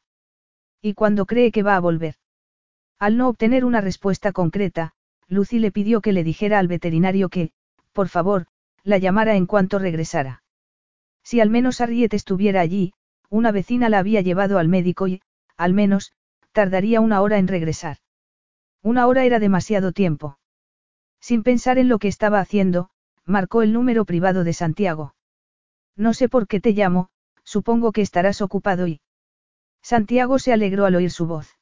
¿Y 0.79 0.93
cuándo 0.93 1.25
cree 1.25 1.51
que 1.51 1.63
va 1.63 1.75
a 1.75 1.79
volver? 1.79 2.15
Al 2.99 3.17
no 3.17 3.27
obtener 3.27 3.65
una 3.65 3.81
respuesta 3.81 4.31
concreta, 4.31 4.93
Lucy 5.27 5.57
le 5.57 5.71
pidió 5.71 6.01
que 6.01 6.13
le 6.13 6.23
dijera 6.23 6.59
al 6.59 6.67
veterinario 6.67 7.29
que, 7.29 7.51
por 7.93 8.09
favor, 8.09 8.45
la 8.83 8.99
llamara 8.99 9.35
en 9.35 9.47
cuanto 9.47 9.79
regresara. 9.79 10.43
Si 11.23 11.39
al 11.39 11.49
menos 11.49 11.81
Harriet 11.81 12.13
estuviera 12.13 12.61
allí, 12.61 12.93
una 13.29 13.51
vecina 13.51 13.89
la 13.89 13.99
había 13.99 14.21
llevado 14.21 14.59
al 14.59 14.67
médico 14.67 15.07
y, 15.07 15.21
al 15.57 15.73
menos, 15.73 16.13
tardaría 16.51 17.01
una 17.01 17.21
hora 17.21 17.37
en 17.37 17.47
regresar. 17.47 17.97
Una 18.81 19.07
hora 19.07 19.25
era 19.25 19.39
demasiado 19.39 19.91
tiempo. 19.91 20.37
Sin 21.19 21.43
pensar 21.43 21.77
en 21.77 21.89
lo 21.89 21.97
que 21.97 22.07
estaba 22.07 22.39
haciendo, 22.39 22.89
marcó 23.25 23.63
el 23.63 23.73
número 23.73 24.05
privado 24.05 24.43
de 24.43 24.53
Santiago. 24.53 25.15
No 25.95 26.13
sé 26.13 26.29
por 26.29 26.47
qué 26.47 26.59
te 26.59 26.71
llamo, 26.71 27.09
supongo 27.43 27.91
que 27.91 28.01
estarás 28.01 28.41
ocupado 28.41 28.87
y... 28.87 29.01
Santiago 29.81 30.39
se 30.39 30.53
alegró 30.53 30.85
al 30.85 30.95
oír 30.95 31.09
su 31.09 31.25
voz. 31.25 31.57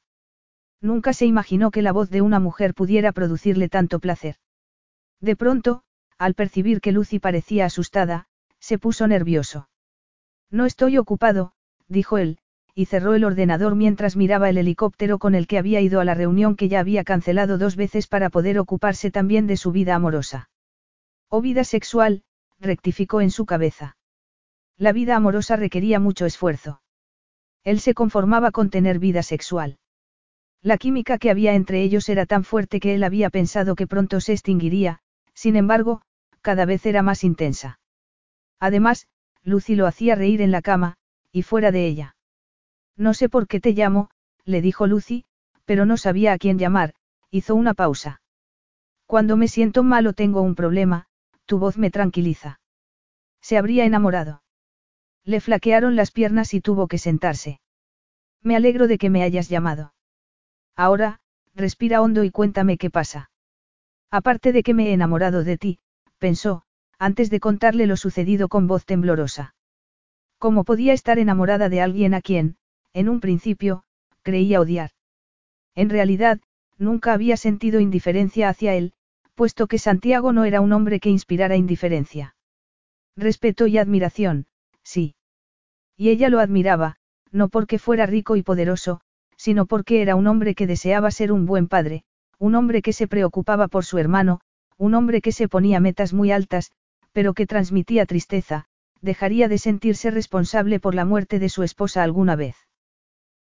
Nunca 0.82 1.14
se 1.14 1.24
imaginó 1.24 1.70
que 1.70 1.80
la 1.80 1.92
voz 1.92 2.10
de 2.10 2.20
una 2.20 2.40
mujer 2.40 2.74
pudiera 2.74 3.12
producirle 3.12 3.70
tanto 3.70 4.00
placer. 4.00 4.36
De 5.20 5.34
pronto, 5.34 5.82
al 6.18 6.34
percibir 6.34 6.82
que 6.82 6.92
Lucy 6.92 7.18
parecía 7.18 7.64
asustada, 7.64 8.26
se 8.58 8.78
puso 8.78 9.08
nervioso. 9.08 9.70
No 10.50 10.66
estoy 10.66 10.98
ocupado, 10.98 11.53
dijo 11.88 12.18
él, 12.18 12.38
y 12.74 12.86
cerró 12.86 13.14
el 13.14 13.24
ordenador 13.24 13.76
mientras 13.76 14.16
miraba 14.16 14.50
el 14.50 14.58
helicóptero 14.58 15.18
con 15.18 15.34
el 15.34 15.46
que 15.46 15.58
había 15.58 15.80
ido 15.80 16.00
a 16.00 16.04
la 16.04 16.14
reunión 16.14 16.56
que 16.56 16.68
ya 16.68 16.80
había 16.80 17.04
cancelado 17.04 17.56
dos 17.56 17.76
veces 17.76 18.08
para 18.08 18.30
poder 18.30 18.58
ocuparse 18.58 19.10
también 19.10 19.46
de 19.46 19.56
su 19.56 19.70
vida 19.70 19.94
amorosa. 19.94 20.50
O 21.28 21.40
vida 21.40 21.64
sexual, 21.64 22.24
rectificó 22.60 23.20
en 23.20 23.30
su 23.30 23.46
cabeza. 23.46 23.96
La 24.76 24.92
vida 24.92 25.14
amorosa 25.14 25.54
requería 25.56 26.00
mucho 26.00 26.26
esfuerzo. 26.26 26.80
Él 27.62 27.80
se 27.80 27.94
conformaba 27.94 28.50
con 28.50 28.70
tener 28.70 28.98
vida 28.98 29.22
sexual. 29.22 29.78
La 30.62 30.78
química 30.78 31.18
que 31.18 31.30
había 31.30 31.54
entre 31.54 31.82
ellos 31.82 32.08
era 32.08 32.26
tan 32.26 32.42
fuerte 32.42 32.80
que 32.80 32.94
él 32.94 33.04
había 33.04 33.30
pensado 33.30 33.76
que 33.76 33.86
pronto 33.86 34.20
se 34.20 34.32
extinguiría, 34.32 35.00
sin 35.32 35.56
embargo, 35.56 36.02
cada 36.40 36.64
vez 36.64 36.84
era 36.86 37.02
más 37.02 37.22
intensa. 37.22 37.78
Además, 38.58 39.06
Lucy 39.42 39.76
lo 39.76 39.86
hacía 39.86 40.14
reír 40.14 40.40
en 40.40 40.50
la 40.50 40.62
cama, 40.62 40.96
y 41.34 41.42
fuera 41.42 41.72
de 41.72 41.84
ella. 41.84 42.16
No 42.96 43.12
sé 43.12 43.28
por 43.28 43.48
qué 43.48 43.58
te 43.58 43.72
llamo, 43.72 44.08
le 44.44 44.62
dijo 44.62 44.86
Lucy, 44.86 45.24
pero 45.64 45.84
no 45.84 45.96
sabía 45.96 46.32
a 46.32 46.38
quién 46.38 46.60
llamar, 46.60 46.94
hizo 47.28 47.56
una 47.56 47.74
pausa. 47.74 48.22
Cuando 49.06 49.36
me 49.36 49.48
siento 49.48 49.82
mal 49.82 50.06
o 50.06 50.12
tengo 50.12 50.42
un 50.42 50.54
problema, 50.54 51.06
tu 51.44 51.58
voz 51.58 51.76
me 51.76 51.90
tranquiliza. 51.90 52.60
Se 53.42 53.58
habría 53.58 53.84
enamorado. 53.84 54.44
Le 55.24 55.40
flaquearon 55.40 55.96
las 55.96 56.12
piernas 56.12 56.54
y 56.54 56.60
tuvo 56.60 56.86
que 56.86 56.98
sentarse. 56.98 57.60
Me 58.40 58.54
alegro 58.54 58.86
de 58.86 58.96
que 58.96 59.10
me 59.10 59.24
hayas 59.24 59.48
llamado. 59.48 59.92
Ahora, 60.76 61.18
respira 61.52 62.00
hondo 62.00 62.22
y 62.22 62.30
cuéntame 62.30 62.78
qué 62.78 62.90
pasa. 62.90 63.32
Aparte 64.08 64.52
de 64.52 64.62
que 64.62 64.72
me 64.72 64.90
he 64.90 64.92
enamorado 64.92 65.42
de 65.42 65.58
ti, 65.58 65.80
pensó, 66.18 66.62
antes 66.96 67.28
de 67.28 67.40
contarle 67.40 67.86
lo 67.86 67.96
sucedido 67.96 68.46
con 68.46 68.68
voz 68.68 68.84
temblorosa. 68.84 69.56
¿Cómo 70.44 70.64
podía 70.64 70.92
estar 70.92 71.18
enamorada 71.18 71.70
de 71.70 71.80
alguien 71.80 72.12
a 72.12 72.20
quien, 72.20 72.58
en 72.92 73.08
un 73.08 73.20
principio, 73.20 73.84
creía 74.20 74.60
odiar? 74.60 74.90
En 75.74 75.88
realidad, 75.88 76.38
nunca 76.76 77.14
había 77.14 77.38
sentido 77.38 77.80
indiferencia 77.80 78.50
hacia 78.50 78.74
él, 78.74 78.92
puesto 79.34 79.66
que 79.68 79.78
Santiago 79.78 80.34
no 80.34 80.44
era 80.44 80.60
un 80.60 80.74
hombre 80.74 81.00
que 81.00 81.08
inspirara 81.08 81.56
indiferencia. 81.56 82.36
Respeto 83.16 83.66
y 83.66 83.78
admiración, 83.78 84.44
sí. 84.82 85.14
Y 85.96 86.10
ella 86.10 86.28
lo 86.28 86.40
admiraba, 86.40 86.96
no 87.32 87.48
porque 87.48 87.78
fuera 87.78 88.04
rico 88.04 88.36
y 88.36 88.42
poderoso, 88.42 89.00
sino 89.38 89.64
porque 89.64 90.02
era 90.02 90.14
un 90.14 90.26
hombre 90.26 90.54
que 90.54 90.66
deseaba 90.66 91.10
ser 91.10 91.32
un 91.32 91.46
buen 91.46 91.68
padre, 91.68 92.04
un 92.38 92.54
hombre 92.54 92.82
que 92.82 92.92
se 92.92 93.08
preocupaba 93.08 93.66
por 93.66 93.86
su 93.86 93.96
hermano, 93.96 94.40
un 94.76 94.92
hombre 94.92 95.22
que 95.22 95.32
se 95.32 95.48
ponía 95.48 95.80
metas 95.80 96.12
muy 96.12 96.32
altas, 96.32 96.70
pero 97.12 97.32
que 97.32 97.46
transmitía 97.46 98.04
tristeza, 98.04 98.66
dejaría 99.04 99.48
de 99.48 99.58
sentirse 99.58 100.10
responsable 100.10 100.80
por 100.80 100.94
la 100.94 101.04
muerte 101.04 101.38
de 101.38 101.48
su 101.48 101.62
esposa 101.62 102.02
alguna 102.02 102.36
vez. 102.36 102.56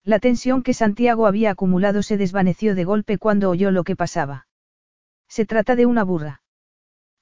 La 0.04 0.20
tensión 0.20 0.62
que 0.62 0.74
Santiago 0.74 1.26
había 1.26 1.50
acumulado 1.50 2.02
se 2.02 2.16
desvaneció 2.16 2.74
de 2.74 2.84
golpe 2.84 3.18
cuando 3.18 3.50
oyó 3.50 3.70
lo 3.70 3.82
que 3.82 3.96
pasaba. 3.96 4.46
¿Se 5.28 5.46
trata 5.46 5.74
de 5.74 5.86
una 5.86 6.04
burra? 6.04 6.42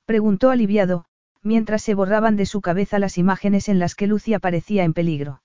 Preguntó 0.04 0.50
aliviado, 0.50 1.06
mientras 1.42 1.82
se 1.82 1.94
borraban 1.94 2.36
de 2.36 2.44
su 2.44 2.60
cabeza 2.60 2.98
las 2.98 3.16
imágenes 3.16 3.68
en 3.68 3.78
las 3.78 3.94
que 3.94 4.06
Lucy 4.06 4.34
aparecía 4.34 4.84
en 4.84 4.92
peligro. 4.92 5.42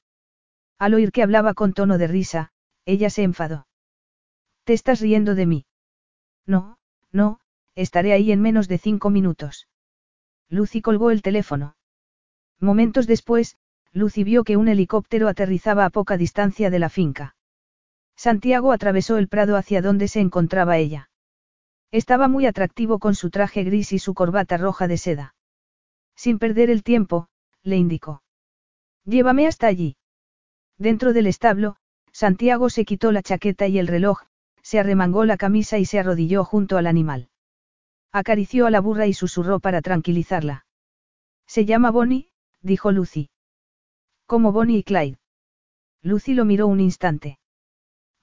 Al 0.77 0.93
oír 0.93 1.11
que 1.11 1.23
hablaba 1.23 1.53
con 1.53 1.73
tono 1.73 1.97
de 1.97 2.07
risa, 2.07 2.51
ella 2.85 3.09
se 3.09 3.23
enfadó. 3.23 3.67
¿Te 4.65 4.73
estás 4.73 4.99
riendo 4.99 5.35
de 5.35 5.45
mí? 5.45 5.65
No, 6.45 6.79
no, 7.11 7.39
estaré 7.75 8.13
ahí 8.13 8.31
en 8.31 8.41
menos 8.41 8.67
de 8.67 8.77
cinco 8.77 9.09
minutos. 9.09 9.67
Lucy 10.49 10.81
colgó 10.81 11.11
el 11.11 11.21
teléfono. 11.21 11.75
Momentos 12.59 13.07
después, 13.07 13.57
Lucy 13.91 14.23
vio 14.23 14.43
que 14.43 14.57
un 14.57 14.67
helicóptero 14.67 15.27
aterrizaba 15.27 15.85
a 15.85 15.89
poca 15.89 16.17
distancia 16.17 16.69
de 16.69 16.79
la 16.79 16.89
finca. 16.89 17.35
Santiago 18.15 18.73
atravesó 18.73 19.17
el 19.17 19.29
prado 19.29 19.55
hacia 19.55 19.81
donde 19.81 20.07
se 20.07 20.19
encontraba 20.19 20.77
ella. 20.77 21.09
Estaba 21.91 22.27
muy 22.27 22.45
atractivo 22.45 22.99
con 22.99 23.15
su 23.15 23.29
traje 23.29 23.63
gris 23.63 23.93
y 23.93 23.99
su 23.99 24.13
corbata 24.13 24.57
roja 24.57 24.87
de 24.87 24.97
seda. 24.97 25.35
Sin 26.15 26.37
perder 26.37 26.69
el 26.69 26.83
tiempo, 26.83 27.29
le 27.63 27.77
indicó. 27.77 28.23
Llévame 29.05 29.47
hasta 29.47 29.67
allí. 29.67 29.95
Dentro 30.77 31.13
del 31.13 31.27
establo, 31.27 31.77
Santiago 32.11 32.69
se 32.69 32.85
quitó 32.85 33.11
la 33.11 33.23
chaqueta 33.23 33.67
y 33.67 33.79
el 33.79 33.87
reloj, 33.87 34.23
se 34.61 34.79
arremangó 34.79 35.25
la 35.25 35.37
camisa 35.37 35.77
y 35.77 35.85
se 35.85 35.99
arrodilló 35.99 36.43
junto 36.43 36.77
al 36.77 36.87
animal. 36.87 37.29
Acarició 38.11 38.65
a 38.65 38.71
la 38.71 38.81
burra 38.81 39.07
y 39.07 39.13
susurró 39.13 39.59
para 39.59 39.81
tranquilizarla. 39.81 40.65
Se 41.47 41.65
llama 41.65 41.89
Bonnie, 41.89 42.31
dijo 42.61 42.91
Lucy. 42.91 43.29
Como 44.25 44.51
Bonnie 44.51 44.79
y 44.79 44.83
Clyde. 44.83 45.17
Lucy 46.01 46.33
lo 46.33 46.45
miró 46.45 46.67
un 46.67 46.79
instante. 46.79 47.39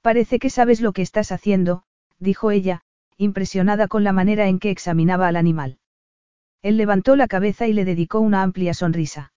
Parece 0.00 0.39
que 0.39 0.50
sabes 0.50 0.81
lo 0.81 0.92
que 0.92 1.02
estás 1.02 1.32
haciendo, 1.32 1.82
dijo 2.18 2.50
ella, 2.50 2.82
impresionada 3.16 3.89
con 3.89 4.05
la 4.05 4.12
manera 4.12 4.48
en 4.48 4.58
que 4.58 4.70
examinaba 4.70 5.28
al 5.28 5.36
animal. 5.36 5.78
Él 6.62 6.76
levantó 6.76 7.16
la 7.16 7.28
cabeza 7.28 7.66
y 7.66 7.73
le 7.73 7.84
dedicó 7.84 8.20
una 8.20 8.42
amplia 8.42 8.74
sonrisa. 8.74 9.32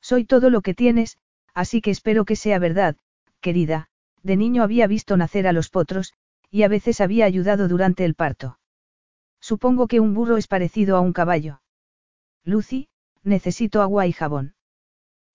Soy 0.00 0.24
todo 0.24 0.50
lo 0.50 0.60
que 0.60 0.74
tienes, 0.74 1.18
así 1.54 1.80
que 1.80 1.90
espero 1.90 2.24
que 2.24 2.36
sea 2.36 2.58
verdad, 2.58 2.96
querida, 3.40 3.88
de 4.22 4.36
niño 4.36 4.62
había 4.62 4.86
visto 4.86 5.16
nacer 5.16 5.46
a 5.46 5.52
los 5.52 5.70
potros, 5.70 6.12
y 6.50 6.62
a 6.62 6.68
veces 6.68 7.00
había 7.00 7.24
ayudado 7.24 7.68
durante 7.68 8.04
el 8.04 8.14
parto. 8.14 8.58
Supongo 9.40 9.86
que 9.86 10.00
un 10.00 10.14
burro 10.14 10.36
es 10.36 10.46
parecido 10.46 10.96
a 10.96 11.00
un 11.00 11.12
caballo. 11.12 11.60
Lucy, 12.44 12.88
necesito 13.24 13.82
agua 13.82 14.06
y 14.06 14.12
jabón. 14.12 14.54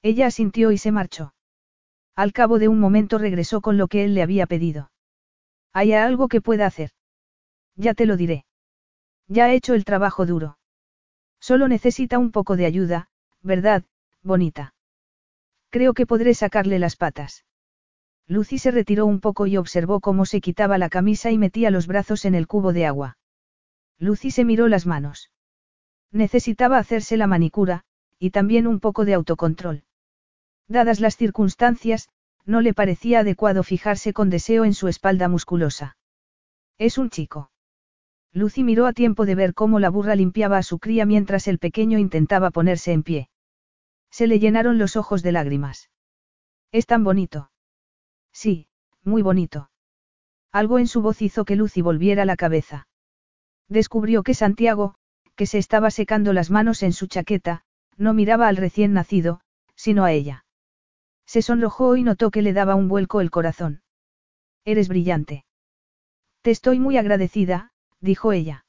Ella 0.01 0.27
asintió 0.27 0.71
y 0.71 0.77
se 0.77 0.91
marchó. 0.91 1.33
Al 2.15 2.33
cabo 2.33 2.59
de 2.59 2.67
un 2.67 2.79
momento 2.79 3.17
regresó 3.17 3.61
con 3.61 3.77
lo 3.77 3.87
que 3.87 4.03
él 4.03 4.13
le 4.13 4.21
había 4.21 4.45
pedido. 4.45 4.91
¿Hay 5.73 5.93
algo 5.93 6.27
que 6.27 6.41
pueda 6.41 6.65
hacer? 6.65 6.91
Ya 7.75 7.93
te 7.93 8.05
lo 8.05 8.17
diré. 8.17 8.45
Ya 9.27 9.49
he 9.49 9.55
hecho 9.55 9.73
el 9.73 9.85
trabajo 9.85 10.25
duro. 10.25 10.57
Solo 11.39 11.67
necesita 11.67 12.17
un 12.17 12.31
poco 12.31 12.57
de 12.57 12.65
ayuda, 12.65 13.09
¿verdad, 13.41 13.83
bonita? 14.21 14.73
Creo 15.69 15.93
que 15.93 16.05
podré 16.05 16.33
sacarle 16.33 16.79
las 16.79 16.95
patas. 16.95 17.45
Lucy 18.27 18.57
se 18.57 18.71
retiró 18.71 19.05
un 19.05 19.21
poco 19.21 19.47
y 19.47 19.57
observó 19.57 20.01
cómo 20.01 20.25
se 20.25 20.41
quitaba 20.41 20.77
la 20.77 20.89
camisa 20.89 21.31
y 21.31 21.37
metía 21.37 21.71
los 21.71 21.87
brazos 21.87 22.25
en 22.25 22.35
el 22.35 22.47
cubo 22.47 22.73
de 22.73 22.85
agua. 22.85 23.17
Lucy 23.97 24.31
se 24.31 24.45
miró 24.45 24.67
las 24.67 24.85
manos. 24.85 25.31
Necesitaba 26.11 26.77
hacerse 26.77 27.17
la 27.17 27.27
manicura, 27.27 27.83
y 28.17 28.31
también 28.31 28.67
un 28.67 28.79
poco 28.79 29.05
de 29.05 29.13
autocontrol. 29.13 29.83
Dadas 30.67 30.99
las 30.99 31.17
circunstancias, 31.17 32.09
no 32.45 32.61
le 32.61 32.73
parecía 32.73 33.19
adecuado 33.19 33.63
fijarse 33.63 34.13
con 34.13 34.29
deseo 34.29 34.65
en 34.65 34.73
su 34.73 34.88
espalda 34.88 35.27
musculosa. 35.27 35.97
Es 36.77 36.97
un 36.97 37.09
chico. 37.09 37.51
Lucy 38.31 38.63
miró 38.63 38.85
a 38.85 38.93
tiempo 38.93 39.25
de 39.25 39.35
ver 39.35 39.53
cómo 39.53 39.79
la 39.79 39.89
burra 39.89 40.15
limpiaba 40.15 40.57
a 40.57 40.63
su 40.63 40.79
cría 40.79 41.05
mientras 41.05 41.47
el 41.47 41.59
pequeño 41.59 41.97
intentaba 41.97 42.51
ponerse 42.51 42.91
en 42.91 43.03
pie. 43.03 43.29
Se 44.11 44.27
le 44.27 44.39
llenaron 44.39 44.77
los 44.77 44.95
ojos 44.95 45.23
de 45.23 45.31
lágrimas. 45.31 45.89
Es 46.71 46.85
tan 46.85 47.03
bonito. 47.03 47.51
Sí, 48.31 48.67
muy 49.03 49.21
bonito. 49.21 49.71
Algo 50.51 50.79
en 50.79 50.88
su 50.88 51.01
voz 51.01 51.21
hizo 51.21 51.45
que 51.45 51.55
Lucy 51.55 51.81
volviera 51.81 52.25
la 52.25 52.35
cabeza. 52.35 52.88
Descubrió 53.67 54.23
que 54.23 54.33
Santiago, 54.33 54.95
que 55.39 55.45
se 55.45 55.57
estaba 55.57 55.89
secando 55.89 56.33
las 56.33 56.49
manos 56.51 56.83
en 56.83 56.91
su 56.91 57.07
chaqueta, 57.07 57.63
no 57.95 58.13
miraba 58.13 58.49
al 58.49 58.57
recién 58.57 58.91
nacido, 58.91 59.39
sino 59.73 60.03
a 60.03 60.11
ella. 60.11 60.43
Se 61.25 61.41
sonrojó 61.41 61.95
y 61.95 62.03
notó 62.03 62.29
que 62.29 62.41
le 62.41 62.51
daba 62.51 62.75
un 62.75 62.89
vuelco 62.89 63.21
el 63.21 63.31
corazón. 63.31 63.81
Eres 64.65 64.89
brillante. 64.89 65.45
Te 66.41 66.51
estoy 66.51 66.81
muy 66.81 66.97
agradecida, 66.97 67.71
dijo 68.01 68.33
ella. 68.33 68.65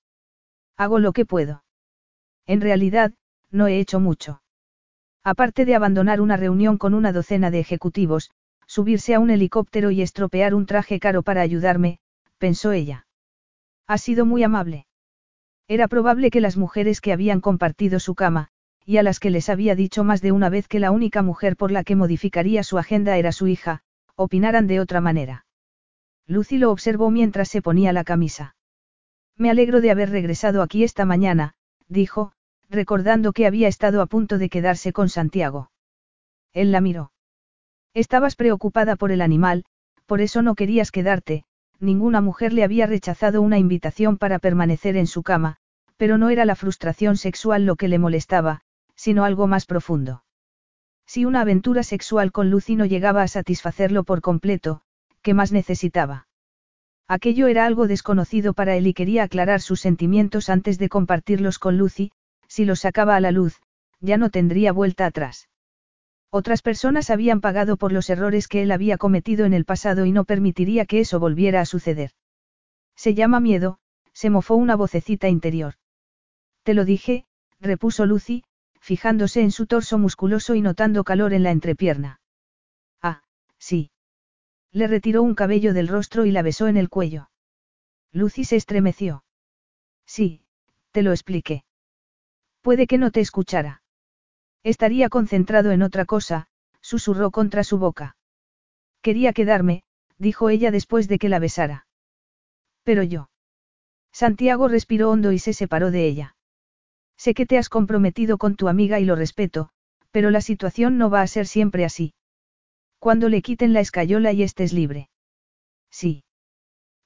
Hago 0.77 1.01
lo 1.01 1.13
que 1.13 1.27
puedo. 1.27 1.65
En 2.47 2.61
realidad, 2.61 3.15
no 3.51 3.67
he 3.67 3.81
hecho 3.81 3.99
mucho. 3.99 4.41
Aparte 5.25 5.65
de 5.65 5.75
abandonar 5.75 6.21
una 6.21 6.37
reunión 6.37 6.79
con 6.79 6.95
una 6.95 7.11
docena 7.13 7.51
de 7.51 7.59
ejecutivos, 7.59 8.31
subirse 8.69 9.17
a 9.17 9.19
un 9.19 9.31
helicóptero 9.31 9.91
y 9.91 10.03
estropear 10.03 10.55
un 10.55 10.67
traje 10.67 11.01
caro 11.01 11.25
para 11.25 11.41
ayudarme, 11.41 11.99
pensó 12.39 12.71
ella. 12.71 13.09
Ha 13.89 13.99
sido 13.99 14.25
muy 14.25 14.45
amable. 14.45 14.87
Era 15.71 15.87
probable 15.87 16.33
que 16.33 16.41
las 16.41 16.57
mujeres 16.57 17.01
que 17.01 17.13
habían 17.13 17.41
compartido 17.41 18.01
su 18.01 18.17
cama, 18.17 18.49
y 18.85 18.97
a 18.97 19.05
las 19.05 19.21
que 19.21 19.31
les 19.31 19.49
había 19.49 19.77
dicho 19.77 20.03
más 20.03 20.21
de 20.21 20.33
una 20.33 20.49
vez 20.49 20.67
que 20.67 20.81
la 20.81 20.91
única 20.91 21.23
mujer 21.23 21.57
por 21.57 21.71
la 21.71 21.85
que 21.85 21.95
modificaría 21.95 22.65
su 22.65 22.77
agenda 22.77 23.17
era 23.19 23.31
su 23.31 23.47
hija, 23.47 23.85
opinaran 24.17 24.67
de 24.67 24.81
otra 24.81 25.01
manera. 25.01 25.47
Lucy 26.27 26.59
lo 26.59 26.73
observó 26.73 27.13
mientras 27.13 27.49
se 27.49 27.63
ponía 27.63 27.93
la 27.93 28.03
camisa. 28.03 28.57
Me 29.37 29.49
alegro 29.49 29.81
de 29.81 29.93
haber 29.93 30.11
regresado 30.11 30.61
aquí 30.63 30.83
esta 30.83 31.05
mañana, 31.05 31.55
dijo, 31.87 32.33
recordando 32.69 33.33
que 33.33 33.47
había 33.47 33.69
estado 33.69 34.03
a 34.03 34.07
punto 34.07 34.39
de 34.39 34.49
quedarse 34.49 34.93
con 34.93 35.09
Santiago. 35.09 35.71
Él 36.53 36.73
la 36.73 36.81
miró. 36.81 37.13
Estabas 37.95 38.35
preocupada 38.35 38.97
por 38.97 39.13
el 39.13 39.21
animal, 39.21 39.65
por 40.07 40.21
eso 40.21 40.43
no 40.43 40.57
querías 40.57 40.91
quedarte, 40.91 41.45
ninguna 41.81 42.21
mujer 42.21 42.53
le 42.53 42.65
había 42.65 42.87
rechazado 42.87 43.43
una 43.43 43.59
invitación 43.59 44.17
para 44.17 44.39
permanecer 44.39 44.97
en 44.97 45.07
su 45.07 45.23
cama, 45.23 45.57
pero 45.97 46.17
no 46.17 46.31
era 46.31 46.45
la 46.45 46.55
frustración 46.55 47.17
sexual 47.17 47.67
lo 47.67 47.77
que 47.77 47.89
le 47.89 47.99
molestaba, 47.99 48.63
sino 48.95 49.25
algo 49.25 49.47
más 49.47 49.67
profundo. 49.67 50.25
Si 51.07 51.25
una 51.25 51.41
aventura 51.41 51.83
sexual 51.83 52.31
con 52.33 52.51
Lucy 52.51 52.77
no 52.77 52.87
llegaba 52.87 53.23
a 53.23 53.29
satisfacerlo 53.29 54.05
por 54.05 54.21
completo, 54.21 54.81
¿qué 55.21 55.35
más 55.35 55.51
necesitaba? 55.53 56.29
Aquello 57.07 57.49
era 57.49 57.67
algo 57.67 57.89
desconocido 57.89 58.55
para 58.55 58.77
él 58.77 58.87
y 58.87 58.95
quería 58.95 59.25
aclarar 59.25 59.61
sus 59.61 59.81
sentimientos 59.81 60.49
antes 60.49 60.79
de 60.79 60.89
compartirlos 60.89 61.59
con 61.59 61.77
Lucy, 61.77 62.13
si 62.47 62.65
los 62.65 62.81
sacaba 62.81 63.17
a 63.17 63.21
la 63.21 63.33
luz, 63.33 63.61
ya 64.01 64.17
no 64.17 64.31
tendría 64.31 64.73
vuelta 64.73 65.07
atrás. 65.07 65.50
Otras 66.31 66.63
personas 66.63 67.11
habían 67.11 67.41
pagado 67.41 67.77
por 67.77 67.93
los 67.93 68.09
errores 68.09 68.47
que 68.47 68.63
él 68.63 68.71
había 68.71 68.99
cometido 68.99 69.47
en 69.47 69.53
el 69.53 69.65
pasado 69.65 70.07
y 70.07 70.13
no 70.13 70.25
permitiría 70.25 70.87
que 70.87 71.01
eso 71.01 71.19
volviera 71.19 71.61
a 71.61 71.67
suceder. 71.67 72.13
Se 72.95 73.15
llama 73.15 73.41
miedo, 73.41 73.79
se 74.13 74.31
mofó 74.31 74.55
una 74.55 74.77
vocecita 74.77 75.29
interior. 75.29 75.75
Te 76.63 76.75
lo 76.75 76.85
dije, 76.85 77.27
repuso 77.59 78.07
Lucy, 78.07 78.45
fijándose 78.81 79.41
en 79.41 79.51
su 79.51 79.67
torso 79.67 79.99
musculoso 79.99 80.55
y 80.55 80.61
notando 80.61 81.03
calor 81.03 81.33
en 81.33 81.43
la 81.43 81.51
entrepierna. 81.51 82.21
Ah, 83.03 83.23
sí. 83.59 83.91
Le 84.71 84.87
retiró 84.87 85.23
un 85.23 85.35
cabello 85.35 85.75
del 85.75 85.89
rostro 85.89 86.27
y 86.27 86.31
la 86.31 86.43
besó 86.43 86.69
en 86.69 86.77
el 86.77 86.89
cuello. 86.89 87.31
Lucy 88.13 88.45
se 88.45 88.57
estremeció. 88.57 89.25
Sí, 90.07 90.45
te 90.93 91.03
lo 91.03 91.11
expliqué. 91.11 91.65
Puede 92.61 92.87
que 92.87 92.99
no 92.99 93.11
te 93.11 93.21
escuchara. 93.21 93.80
Estaría 94.63 95.09
concentrado 95.09 95.71
en 95.73 95.83
otra 95.83 96.05
cosa, 96.05 96.47
susurró 96.81 97.31
contra 97.31 97.65
su 97.65 97.79
boca. 97.79 98.17
Quería 99.03 99.33
quedarme, 99.33 99.83
dijo 100.19 100.51
ella 100.51 100.71
después 100.71 101.09
de 101.09 101.19
que 101.19 101.29
la 101.29 101.39
besara. 101.39 101.87
Pero 102.83 103.03
yo. 103.03 103.31
Santiago 104.13 104.69
respiró 104.69 105.11
hondo 105.11 105.33
y 105.33 105.39
se 105.39 105.53
separó 105.53 105.91
de 105.91 106.07
ella. 106.07 106.37
Sé 107.17 107.35
que 107.35 107.47
te 107.47 107.59
has 107.59 107.69
comprometido 107.69 108.39
con 108.39 108.57
tu 108.57 108.69
amiga 108.69 109.01
y 109.01 109.05
lo 109.05 109.15
respeto, 109.15 109.71
pero 110.11 110.31
la 110.31 110.41
situación 110.41 110.99
no 110.99 111.11
va 111.11 111.23
a 111.23 111.27
ser 111.27 111.47
siempre 111.47 111.85
así. 111.85 112.15
Cuando 112.99 113.29
le 113.29 113.43
quiten 113.43 113.73
la 113.73 113.81
escayola 113.81 114.33
y 114.33 114.43
estés 114.43 114.73
libre. 114.73 115.09
Sí. 115.91 116.25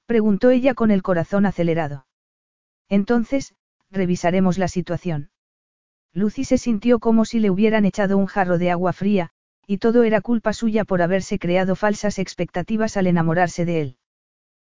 Preguntó 0.05 0.49
ella 0.49 0.73
con 0.73 0.91
el 0.91 1.01
corazón 1.01 1.45
acelerado. 1.45 2.05
Entonces, 2.89 3.55
revisaremos 3.89 4.57
la 4.57 4.67
situación. 4.67 5.29
Lucy 6.15 6.45
se 6.45 6.57
sintió 6.57 6.99
como 6.99 7.25
si 7.25 7.39
le 7.39 7.49
hubieran 7.49 7.83
echado 7.83 8.17
un 8.17 8.25
jarro 8.25 8.57
de 8.57 8.71
agua 8.71 8.93
fría, 8.93 9.31
y 9.67 9.79
todo 9.79 10.03
era 10.03 10.21
culpa 10.21 10.53
suya 10.53 10.85
por 10.85 11.01
haberse 11.01 11.37
creado 11.39 11.75
falsas 11.75 12.19
expectativas 12.19 12.95
al 12.95 13.07
enamorarse 13.07 13.65
de 13.65 13.81
él. 13.81 13.97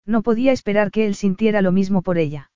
No 0.04 0.22
podía 0.22 0.52
esperar 0.52 0.90
que 0.90 1.06
él 1.06 1.14
sintiera 1.14 1.62
lo 1.62 1.72
mismo 1.72 2.02
por 2.02 2.18
ella. 2.18 2.50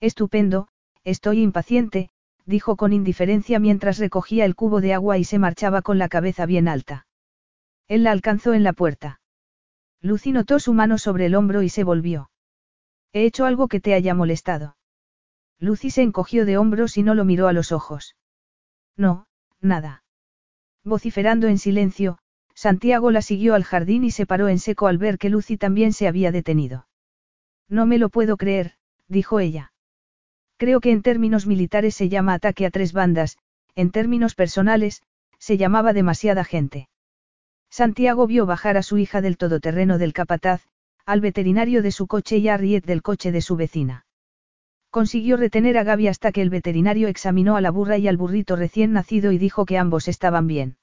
Estupendo, 0.00 0.68
estoy 1.04 1.42
impaciente, 1.42 2.08
dijo 2.46 2.76
con 2.76 2.94
indiferencia 2.94 3.58
mientras 3.58 3.98
recogía 3.98 4.46
el 4.46 4.54
cubo 4.54 4.80
de 4.80 4.94
agua 4.94 5.18
y 5.18 5.24
se 5.24 5.38
marchaba 5.38 5.82
con 5.82 5.98
la 5.98 6.08
cabeza 6.08 6.46
bien 6.46 6.66
alta. 6.66 7.06
Él 7.88 8.04
la 8.04 8.12
alcanzó 8.12 8.54
en 8.54 8.64
la 8.64 8.72
puerta. 8.72 9.20
Lucy 10.00 10.32
notó 10.32 10.60
su 10.60 10.72
mano 10.72 10.96
sobre 10.96 11.26
el 11.26 11.34
hombro 11.34 11.62
y 11.62 11.68
se 11.68 11.84
volvió. 11.84 12.30
He 13.12 13.26
hecho 13.26 13.44
algo 13.44 13.68
que 13.68 13.80
te 13.80 13.92
haya 13.92 14.14
molestado. 14.14 14.77
Lucy 15.60 15.90
se 15.90 16.02
encogió 16.02 16.44
de 16.44 16.56
hombros 16.56 16.96
y 16.96 17.02
no 17.02 17.14
lo 17.14 17.24
miró 17.24 17.48
a 17.48 17.52
los 17.52 17.72
ojos. 17.72 18.16
No, 18.96 19.26
nada. 19.60 20.04
Vociferando 20.84 21.48
en 21.48 21.58
silencio, 21.58 22.18
Santiago 22.54 23.10
la 23.10 23.22
siguió 23.22 23.54
al 23.54 23.64
jardín 23.64 24.04
y 24.04 24.10
se 24.10 24.26
paró 24.26 24.48
en 24.48 24.58
seco 24.58 24.86
al 24.86 24.98
ver 24.98 25.18
que 25.18 25.30
Lucy 25.30 25.56
también 25.56 25.92
se 25.92 26.08
había 26.08 26.32
detenido. 26.32 26.88
No 27.68 27.86
me 27.86 27.98
lo 27.98 28.08
puedo 28.08 28.36
creer, 28.36 28.74
dijo 29.06 29.38
ella. 29.38 29.72
Creo 30.56 30.80
que 30.80 30.90
en 30.90 31.02
términos 31.02 31.46
militares 31.46 31.94
se 31.94 32.08
llama 32.08 32.34
ataque 32.34 32.66
a 32.66 32.70
tres 32.70 32.92
bandas, 32.92 33.38
en 33.76 33.90
términos 33.90 34.34
personales, 34.34 35.02
se 35.38 35.56
llamaba 35.56 35.92
demasiada 35.92 36.42
gente. 36.42 36.88
Santiago 37.70 38.26
vio 38.26 38.44
bajar 38.44 38.76
a 38.76 38.82
su 38.82 38.98
hija 38.98 39.20
del 39.20 39.36
todoterreno 39.36 39.98
del 39.98 40.12
capataz, 40.12 40.66
al 41.06 41.20
veterinario 41.20 41.82
de 41.82 41.92
su 41.92 42.08
coche 42.08 42.38
y 42.38 42.48
a 42.48 42.56
Riet 42.56 42.84
del 42.84 43.02
coche 43.02 43.30
de 43.30 43.40
su 43.40 43.54
vecina. 43.54 44.07
Consiguió 44.98 45.36
retener 45.36 45.78
a 45.78 45.84
Gaby 45.84 46.08
hasta 46.08 46.32
que 46.32 46.42
el 46.42 46.50
veterinario 46.50 47.06
examinó 47.06 47.54
a 47.54 47.60
la 47.60 47.70
burra 47.70 47.98
y 47.98 48.08
al 48.08 48.16
burrito 48.16 48.56
recién 48.56 48.92
nacido 48.92 49.30
y 49.30 49.38
dijo 49.38 49.64
que 49.64 49.78
ambos 49.78 50.08
estaban 50.08 50.48
bien. 50.48 50.76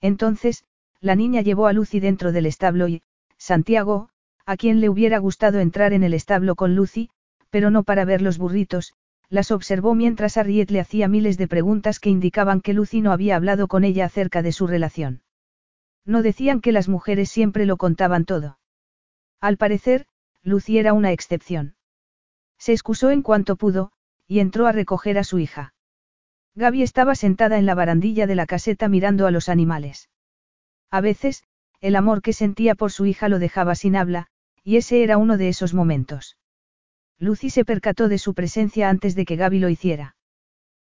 Entonces, 0.00 0.64
la 1.00 1.14
niña 1.14 1.40
llevó 1.40 1.68
a 1.68 1.72
Lucy 1.72 2.00
dentro 2.00 2.32
del 2.32 2.46
establo 2.46 2.88
y, 2.88 3.00
Santiago, 3.36 4.08
a 4.44 4.56
quien 4.56 4.80
le 4.80 4.88
hubiera 4.88 5.18
gustado 5.18 5.60
entrar 5.60 5.92
en 5.92 6.02
el 6.02 6.14
establo 6.14 6.56
con 6.56 6.74
Lucy, 6.74 7.10
pero 7.48 7.70
no 7.70 7.84
para 7.84 8.04
ver 8.04 8.22
los 8.22 8.38
burritos, 8.38 8.94
las 9.28 9.52
observó 9.52 9.94
mientras 9.94 10.36
Arriet 10.36 10.72
le 10.72 10.80
hacía 10.80 11.06
miles 11.06 11.38
de 11.38 11.46
preguntas 11.46 12.00
que 12.00 12.10
indicaban 12.10 12.60
que 12.60 12.74
Lucy 12.74 13.02
no 13.02 13.12
había 13.12 13.36
hablado 13.36 13.68
con 13.68 13.84
ella 13.84 14.06
acerca 14.06 14.42
de 14.42 14.50
su 14.50 14.66
relación. 14.66 15.22
No 16.04 16.22
decían 16.22 16.60
que 16.60 16.72
las 16.72 16.88
mujeres 16.88 17.28
siempre 17.28 17.66
lo 17.66 17.76
contaban 17.76 18.24
todo. 18.24 18.58
Al 19.40 19.58
parecer, 19.58 20.06
Lucy 20.42 20.78
era 20.78 20.92
una 20.92 21.12
excepción. 21.12 21.76
Se 22.58 22.72
excusó 22.72 23.10
en 23.10 23.22
cuanto 23.22 23.56
pudo, 23.56 23.92
y 24.26 24.40
entró 24.40 24.66
a 24.66 24.72
recoger 24.72 25.18
a 25.18 25.24
su 25.24 25.38
hija. 25.38 25.74
Gaby 26.54 26.82
estaba 26.82 27.14
sentada 27.14 27.58
en 27.58 27.66
la 27.66 27.74
barandilla 27.74 28.26
de 28.26 28.34
la 28.34 28.46
caseta 28.46 28.88
mirando 28.88 29.26
a 29.26 29.30
los 29.30 29.48
animales. 29.48 30.10
A 30.90 31.00
veces, 31.00 31.44
el 31.80 31.94
amor 31.96 32.22
que 32.22 32.32
sentía 32.32 32.74
por 32.74 32.90
su 32.90 33.06
hija 33.06 33.28
lo 33.28 33.38
dejaba 33.38 33.74
sin 33.74 33.94
habla, 33.94 34.26
y 34.64 34.76
ese 34.76 35.02
era 35.02 35.18
uno 35.18 35.36
de 35.36 35.48
esos 35.48 35.72
momentos. 35.72 36.36
Lucy 37.18 37.50
se 37.50 37.64
percató 37.64 38.08
de 38.08 38.18
su 38.18 38.34
presencia 38.34 38.88
antes 38.88 39.14
de 39.14 39.24
que 39.24 39.36
Gaby 39.36 39.60
lo 39.60 39.68
hiciera. 39.68 40.16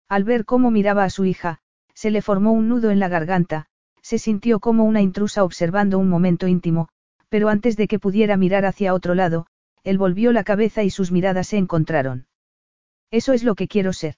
Al 0.09 0.25
ver 0.25 0.45
cómo 0.45 0.71
miraba 0.71 1.05
a 1.05 1.11
su 1.11 1.25
hija, 1.25 1.61
se 1.95 2.11
le 2.11 2.23
formó 2.23 2.53
un 2.53 2.69
nudo 2.69 2.91
en 2.91 2.99
la 2.99 3.09
garganta, 3.09 3.67
se 4.03 4.19
sintió 4.19 4.59
como 4.59 4.85
una 4.85 5.03
intrusa 5.03 5.45
observando 5.45 5.99
un 5.99 6.09
momento 6.09 6.49
íntimo, 6.49 6.89
pero 7.29 7.49
antes 7.49 7.77
de 7.77 7.87
que 7.87 7.99
pudiera 7.99 8.37
mirar 8.37 8.65
hacia 8.65 8.95
otro 8.95 9.15
lado, 9.15 9.47
él 9.83 9.99
volvió 9.99 10.33
la 10.33 10.45
cabeza 10.45 10.83
y 10.83 10.91
sus 10.91 11.11
miradas 11.13 11.49
se 11.49 11.57
encontraron. 11.57 12.27
Eso 13.11 13.33
es 13.33 13.43
lo 13.43 13.55
que 13.55 13.69
quiero 13.69 13.93
ser. 13.93 14.17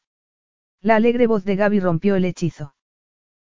La 0.81 0.97
alegre 0.97 1.27
voz 1.27 1.45
de 1.45 1.57
Gaby 1.57 1.81
rompió 1.81 2.17
el 2.17 2.25
hechizo. 2.25 2.75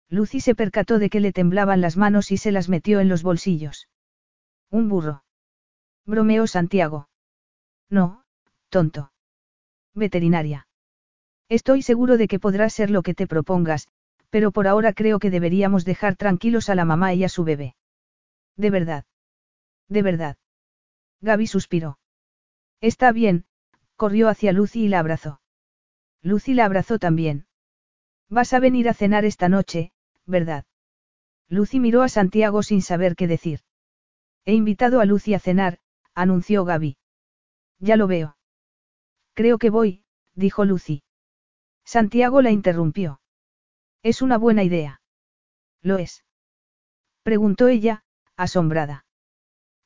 Lucy 0.09 0.41
se 0.41 0.55
percató 0.55 0.99
de 0.99 1.11
que 1.11 1.21
le 1.21 1.33
temblaban 1.33 1.81
las 1.81 1.97
manos 1.97 2.31
y 2.31 2.37
se 2.37 2.53
las 2.53 2.69
metió 2.69 3.01
en 3.01 3.09
los 3.09 3.23
bolsillos. 3.23 3.89
Un 4.71 4.89
burro. 4.89 5.25
Bromeó 6.07 6.47
Santiago. 6.47 7.09
No, 7.91 8.25
tonto. 8.69 9.13
Veterinaria. 9.95 10.69
Estoy 11.49 11.83
seguro 11.83 12.17
de 12.17 12.29
que 12.29 12.39
podrás 12.39 12.73
ser 12.73 12.91
lo 12.91 13.03
que 13.03 13.15
te 13.15 13.27
propongas, 13.27 13.89
pero 14.31 14.53
por 14.53 14.67
ahora 14.67 14.93
creo 14.93 15.19
que 15.19 15.31
deberíamos 15.31 15.85
dejar 15.85 16.17
tranquilos 16.17 16.69
a 16.69 16.75
la 16.75 16.85
mamá 16.85 17.15
y 17.15 17.25
a 17.25 17.29
su 17.29 17.45
bebé. 17.45 17.77
De 18.57 18.71
verdad. 18.71 19.05
De 19.89 20.03
verdad. 20.03 20.37
Gaby 21.21 21.47
suspiró. 21.47 21.99
Está 22.85 23.13
bien, 23.13 23.47
corrió 23.97 24.29
hacia 24.29 24.53
Lucy 24.53 24.85
y 24.85 24.89
la 24.89 24.99
abrazó. 24.99 25.41
Lucy 26.21 26.53
la 26.53 26.67
abrazó 26.67 26.99
también. 26.99 27.47
Vas 28.29 28.53
a 28.53 28.61
venir 28.61 28.91
a 28.91 28.93
cenar 28.93 29.25
esta 29.25 29.49
noche, 29.49 29.91
¿verdad? 30.27 30.67
Lucy 31.49 31.81
miró 31.81 32.03
a 32.03 32.11
Santiago 32.11 32.63
sin 32.63 32.83
saber 32.83 33.17
qué 33.17 33.27
decir. 33.27 33.61
He 34.45 34.53
invitado 34.53 35.01
a 35.01 35.07
Lucy 35.07 35.33
a 35.33 35.39
cenar, 35.39 35.79
anunció 36.15 36.67
Gaby. 36.67 36.99
Ya 37.79 37.97
lo 37.97 38.07
veo. 38.07 38.37
Creo 39.33 39.57
que 39.57 39.71
voy, 39.71 40.05
dijo 40.35 40.67
Lucy. 40.67 41.05
Santiago 41.87 42.43
la 42.43 42.51
interrumpió. 42.51 43.23
Es 44.03 44.21
una 44.21 44.37
buena 44.37 44.63
idea. 44.63 45.01
¿Lo 45.81 45.97
es? 45.97 46.23
Preguntó 47.23 47.69
ella, 47.69 48.05
asombrada. 48.37 49.07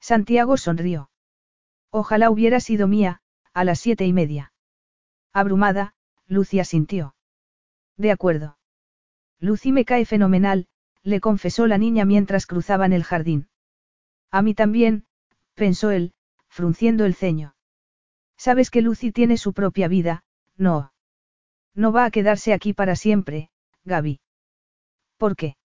Santiago 0.00 0.56
sonrió. 0.56 1.10
Ojalá 1.90 2.30
hubiera 2.30 2.60
sido 2.60 2.86
mía, 2.86 3.20
a 3.52 3.64
las 3.64 3.80
siete 3.80 4.06
y 4.06 4.12
media. 4.12 4.52
Abrumada, 5.32 5.94
Lucy 6.26 6.62
sintió. 6.64 7.14
De 7.96 8.10
acuerdo. 8.10 8.58
Lucy 9.40 9.72
me 9.72 9.84
cae 9.84 10.04
fenomenal, 10.04 10.68
le 11.02 11.20
confesó 11.20 11.66
la 11.66 11.78
niña 11.78 12.04
mientras 12.04 12.46
cruzaban 12.46 12.92
el 12.92 13.04
jardín. 13.04 13.48
A 14.30 14.42
mí 14.42 14.54
también, 14.54 15.06
pensó 15.54 15.90
él, 15.90 16.12
frunciendo 16.48 17.04
el 17.04 17.14
ceño. 17.14 17.54
Sabes 18.36 18.70
que 18.70 18.82
Lucy 18.82 19.10
tiene 19.10 19.36
su 19.36 19.52
propia 19.52 19.88
vida, 19.88 20.24
no. 20.56 20.92
No 21.74 21.92
va 21.92 22.04
a 22.04 22.10
quedarse 22.10 22.52
aquí 22.52 22.72
para 22.72 22.96
siempre, 22.96 23.50
Gaby. 23.84 24.20
¿Por 25.16 25.36
qué? 25.36 25.56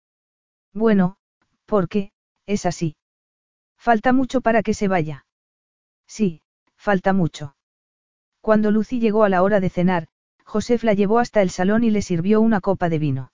Bueno, 0.74 1.18
porque, 1.66 2.11
es 2.45 2.66
así. 2.66 2.95
Falta 3.77 4.14
mucho 4.14 4.42
para 4.42 4.64
que 4.64 4.74
se 4.74 4.88
vaya. 4.88 5.26
Sí, 6.07 6.41
falta 6.75 7.14
mucho. 7.14 7.56
Cuando 8.41 8.72
Lucy 8.72 8.99
llegó 8.99 9.23
a 9.23 9.30
la 9.30 9.41
hora 9.41 9.59
de 9.59 9.69
cenar, 9.69 10.07
Josef 10.43 10.83
la 10.83 10.93
llevó 10.93 11.19
hasta 11.19 11.41
el 11.41 11.49
salón 11.49 11.83
y 11.83 11.91
le 11.91 12.01
sirvió 12.01 12.41
una 12.41 12.61
copa 12.61 12.90
de 12.90 12.99
vino. 12.99 13.32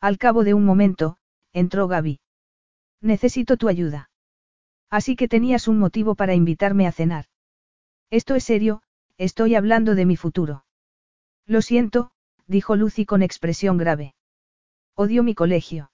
Al 0.00 0.18
cabo 0.18 0.44
de 0.44 0.54
un 0.54 0.64
momento, 0.64 1.16
entró 1.52 1.88
Gaby. 1.88 2.20
Necesito 3.00 3.56
tu 3.56 3.68
ayuda. 3.68 4.10
Así 4.88 5.16
que 5.16 5.28
tenías 5.28 5.68
un 5.68 5.78
motivo 5.78 6.14
para 6.14 6.34
invitarme 6.34 6.86
a 6.86 6.92
cenar. 6.92 7.26
Esto 8.10 8.34
es 8.34 8.44
serio, 8.44 8.82
estoy 9.18 9.54
hablando 9.54 9.94
de 9.94 10.06
mi 10.06 10.16
futuro. 10.16 10.64
Lo 11.46 11.62
siento, 11.62 12.10
dijo 12.46 12.76
Lucy 12.76 13.06
con 13.06 13.22
expresión 13.22 13.78
grave. 13.78 14.14
Odio 14.94 15.22
mi 15.22 15.34
colegio. 15.34 15.90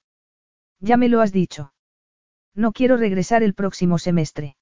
Ya 0.80 0.96
me 0.96 1.08
lo 1.08 1.20
has 1.20 1.32
dicho. 1.32 1.72
No 2.54 2.72
quiero 2.72 2.96
regresar 2.96 3.42
el 3.42 3.54
próximo 3.54 3.98
semestre. 3.98 4.55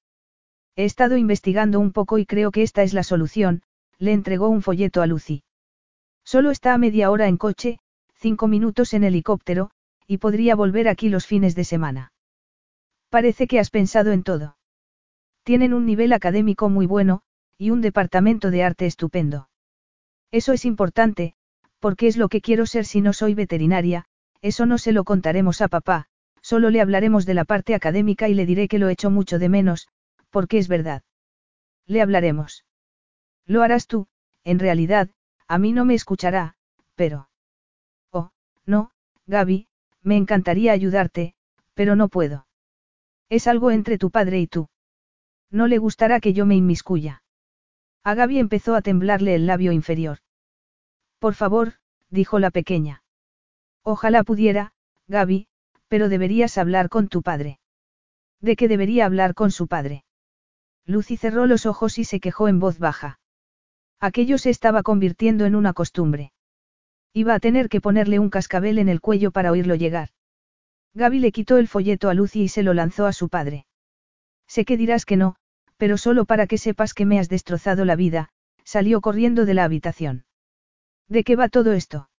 He 0.76 0.84
estado 0.84 1.16
investigando 1.16 1.78
un 1.78 1.92
poco 1.92 2.18
y 2.18 2.26
creo 2.26 2.50
que 2.50 2.62
esta 2.62 2.82
es 2.82 2.94
la 2.94 3.04
solución, 3.04 3.62
le 3.98 4.12
entregó 4.12 4.48
un 4.48 4.62
folleto 4.62 5.02
a 5.02 5.06
Lucy. 5.06 5.44
Solo 6.24 6.50
está 6.50 6.74
a 6.74 6.78
media 6.78 7.10
hora 7.10 7.28
en 7.28 7.36
coche, 7.36 7.78
cinco 8.14 8.48
minutos 8.48 8.94
en 8.94 9.04
helicóptero, 9.04 9.70
y 10.06 10.18
podría 10.18 10.56
volver 10.56 10.88
aquí 10.88 11.08
los 11.08 11.26
fines 11.26 11.54
de 11.54 11.64
semana. 11.64 12.12
Parece 13.08 13.46
que 13.46 13.60
has 13.60 13.70
pensado 13.70 14.12
en 14.12 14.22
todo. 14.22 14.56
Tienen 15.44 15.74
un 15.74 15.86
nivel 15.86 16.12
académico 16.12 16.68
muy 16.68 16.86
bueno, 16.86 17.22
y 17.56 17.70
un 17.70 17.80
departamento 17.80 18.50
de 18.50 18.64
arte 18.64 18.86
estupendo. 18.86 19.48
Eso 20.32 20.52
es 20.52 20.64
importante, 20.64 21.34
porque 21.78 22.08
es 22.08 22.16
lo 22.16 22.28
que 22.28 22.40
quiero 22.40 22.66
ser 22.66 22.86
si 22.86 23.00
no 23.00 23.12
soy 23.12 23.34
veterinaria, 23.34 24.06
eso 24.42 24.66
no 24.66 24.78
se 24.78 24.92
lo 24.92 25.04
contaremos 25.04 25.60
a 25.60 25.68
papá, 25.68 26.06
solo 26.40 26.70
le 26.70 26.80
hablaremos 26.80 27.26
de 27.26 27.34
la 27.34 27.44
parte 27.44 27.74
académica 27.74 28.28
y 28.28 28.34
le 28.34 28.46
diré 28.46 28.66
que 28.66 28.78
lo 28.78 28.88
echo 28.88 29.10
mucho 29.10 29.38
de 29.38 29.48
menos, 29.48 29.86
porque 30.34 30.58
es 30.58 30.66
verdad. 30.66 31.04
Le 31.86 32.02
hablaremos. 32.02 32.64
Lo 33.46 33.62
harás 33.62 33.86
tú, 33.86 34.08
en 34.42 34.58
realidad, 34.58 35.08
a 35.46 35.58
mí 35.58 35.70
no 35.70 35.84
me 35.84 35.94
escuchará, 35.94 36.56
pero... 36.96 37.28
Oh, 38.10 38.32
no, 38.66 38.90
Gaby, 39.28 39.68
me 40.02 40.16
encantaría 40.16 40.72
ayudarte, 40.72 41.36
pero 41.74 41.94
no 41.94 42.08
puedo. 42.08 42.48
Es 43.28 43.46
algo 43.46 43.70
entre 43.70 43.96
tu 43.96 44.10
padre 44.10 44.40
y 44.40 44.48
tú. 44.48 44.68
No 45.52 45.68
le 45.68 45.78
gustará 45.78 46.18
que 46.18 46.32
yo 46.32 46.46
me 46.46 46.56
inmiscuya. 46.56 47.22
A 48.02 48.14
Gaby 48.14 48.40
empezó 48.40 48.74
a 48.74 48.82
temblarle 48.82 49.36
el 49.36 49.46
labio 49.46 49.70
inferior. 49.70 50.18
Por 51.20 51.34
favor, 51.34 51.74
dijo 52.10 52.40
la 52.40 52.50
pequeña. 52.50 53.04
Ojalá 53.84 54.24
pudiera, 54.24 54.72
Gaby, 55.06 55.46
pero 55.86 56.08
deberías 56.08 56.58
hablar 56.58 56.88
con 56.88 57.06
tu 57.06 57.22
padre. 57.22 57.60
¿De 58.40 58.56
qué 58.56 58.66
debería 58.66 59.06
hablar 59.06 59.34
con 59.34 59.52
su 59.52 59.68
padre? 59.68 60.03
Lucy 60.86 61.16
cerró 61.16 61.46
los 61.46 61.66
ojos 61.66 61.98
y 61.98 62.04
se 62.04 62.20
quejó 62.20 62.48
en 62.48 62.60
voz 62.60 62.78
baja. 62.78 63.18
Aquello 64.00 64.38
se 64.38 64.50
estaba 64.50 64.82
convirtiendo 64.82 65.46
en 65.46 65.54
una 65.54 65.72
costumbre. 65.72 66.32
Iba 67.14 67.34
a 67.34 67.40
tener 67.40 67.68
que 67.68 67.80
ponerle 67.80 68.18
un 68.18 68.28
cascabel 68.28 68.78
en 68.78 68.88
el 68.88 69.00
cuello 69.00 69.30
para 69.30 69.50
oírlo 69.50 69.76
llegar. 69.76 70.10
Gaby 70.94 71.20
le 71.20 71.32
quitó 71.32 71.58
el 71.58 71.68
folleto 71.68 72.08
a 72.08 72.14
Lucy 72.14 72.42
y 72.42 72.48
se 72.48 72.62
lo 72.62 72.74
lanzó 72.74 73.06
a 73.06 73.12
su 73.12 73.28
padre. 73.28 73.66
Sé 74.46 74.64
que 74.64 74.76
dirás 74.76 75.06
que 75.06 75.16
no, 75.16 75.36
pero 75.76 75.96
solo 75.96 76.24
para 76.24 76.46
que 76.46 76.58
sepas 76.58 76.92
que 76.94 77.06
me 77.06 77.18
has 77.18 77.28
destrozado 77.28 77.84
la 77.84 77.96
vida, 77.96 78.28
salió 78.64 79.00
corriendo 79.00 79.46
de 79.46 79.54
la 79.54 79.64
habitación. 79.64 80.24
¿De 81.08 81.24
qué 81.24 81.36
va 81.36 81.48
todo 81.48 81.72
esto? 81.72 82.10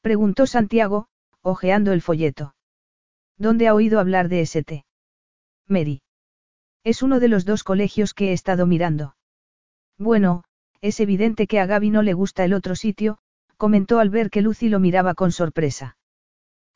Preguntó 0.00 0.46
Santiago, 0.46 1.08
hojeando 1.42 1.92
el 1.92 2.02
folleto. 2.02 2.54
¿Dónde 3.36 3.68
ha 3.68 3.74
oído 3.74 4.00
hablar 4.00 4.28
de 4.28 4.40
St. 4.40 4.84
Mary. 5.66 6.02
Es 6.84 7.02
uno 7.02 7.20
de 7.20 7.28
los 7.28 7.44
dos 7.44 7.64
colegios 7.64 8.14
que 8.14 8.30
he 8.30 8.32
estado 8.32 8.66
mirando. 8.66 9.16
Bueno, 9.98 10.44
es 10.80 11.00
evidente 11.00 11.46
que 11.46 11.60
a 11.60 11.66
Gaby 11.66 11.90
no 11.90 12.02
le 12.02 12.14
gusta 12.14 12.44
el 12.44 12.54
otro 12.54 12.76
sitio, 12.76 13.18
comentó 13.56 13.98
al 13.98 14.10
ver 14.10 14.30
que 14.30 14.42
Lucy 14.42 14.68
lo 14.68 14.78
miraba 14.78 15.14
con 15.14 15.32
sorpresa. 15.32 15.96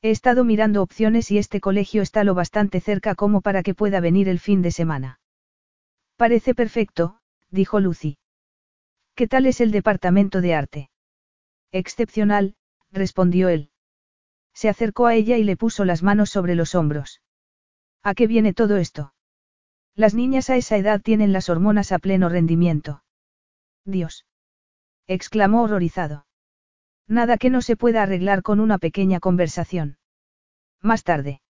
He 0.03 0.11
estado 0.11 0.45
mirando 0.45 0.83
opciones 0.83 1.31
y 1.31 1.39
este 1.39 1.61
colegio 1.61 2.03
está 2.03 2.25
lo 2.25 2.35
bastante 2.35 2.81
cerca 2.81 3.15
como 3.15 3.41
para 3.41 3.63
que 3.63 3.75
pueda 3.75 4.01
venir 4.01 4.29
el 4.29 4.41
fin 4.41 4.61
de 4.61 4.73
semana. 4.73 5.21
Parece 6.17 6.55
perfecto, 6.55 7.21
dijo 7.51 7.79
Lucy. 7.79 8.19
¿Qué 9.15 9.29
tal 9.29 9.47
es 9.47 9.61
el 9.61 9.71
departamento 9.71 10.41
de 10.41 10.55
arte? 10.55 10.91
Excepcional, 11.71 12.57
respondió 12.91 13.49
él. 13.49 13.71
Se 14.53 14.69
acercó 14.69 15.07
a 15.07 15.15
ella 15.15 15.37
y 15.37 15.45
le 15.45 15.57
puso 15.57 15.85
las 15.85 16.03
manos 16.03 16.31
sobre 16.31 16.57
los 16.57 16.75
hombros. 16.75 17.23
¿A 18.03 18.15
qué 18.15 18.27
viene 18.27 18.53
todo 18.53 18.77
esto? 18.77 19.12
Las 19.95 20.15
niñas 20.15 20.49
a 20.51 20.57
esa 20.57 20.77
edad 20.77 21.01
tienen 21.01 21.33
las 21.33 21.49
hormonas 21.49 21.93
a 21.93 21.99
pleno 21.99 22.29
rendimiento. 22.29 23.03
Dios. 23.85 24.27
exclamó 25.07 25.63
horrorizado. 25.63 26.27
Nada 27.09 27.37
que 27.37 27.51
no 27.51 27.61
se 27.61 27.77
pueda 27.77 28.03
arreglar 28.03 28.43
con 28.43 28.61
una 28.61 28.79
pequeña 28.79 29.21
conversación. 29.21 29.99
Más 30.81 31.05
tarde. 31.05 31.43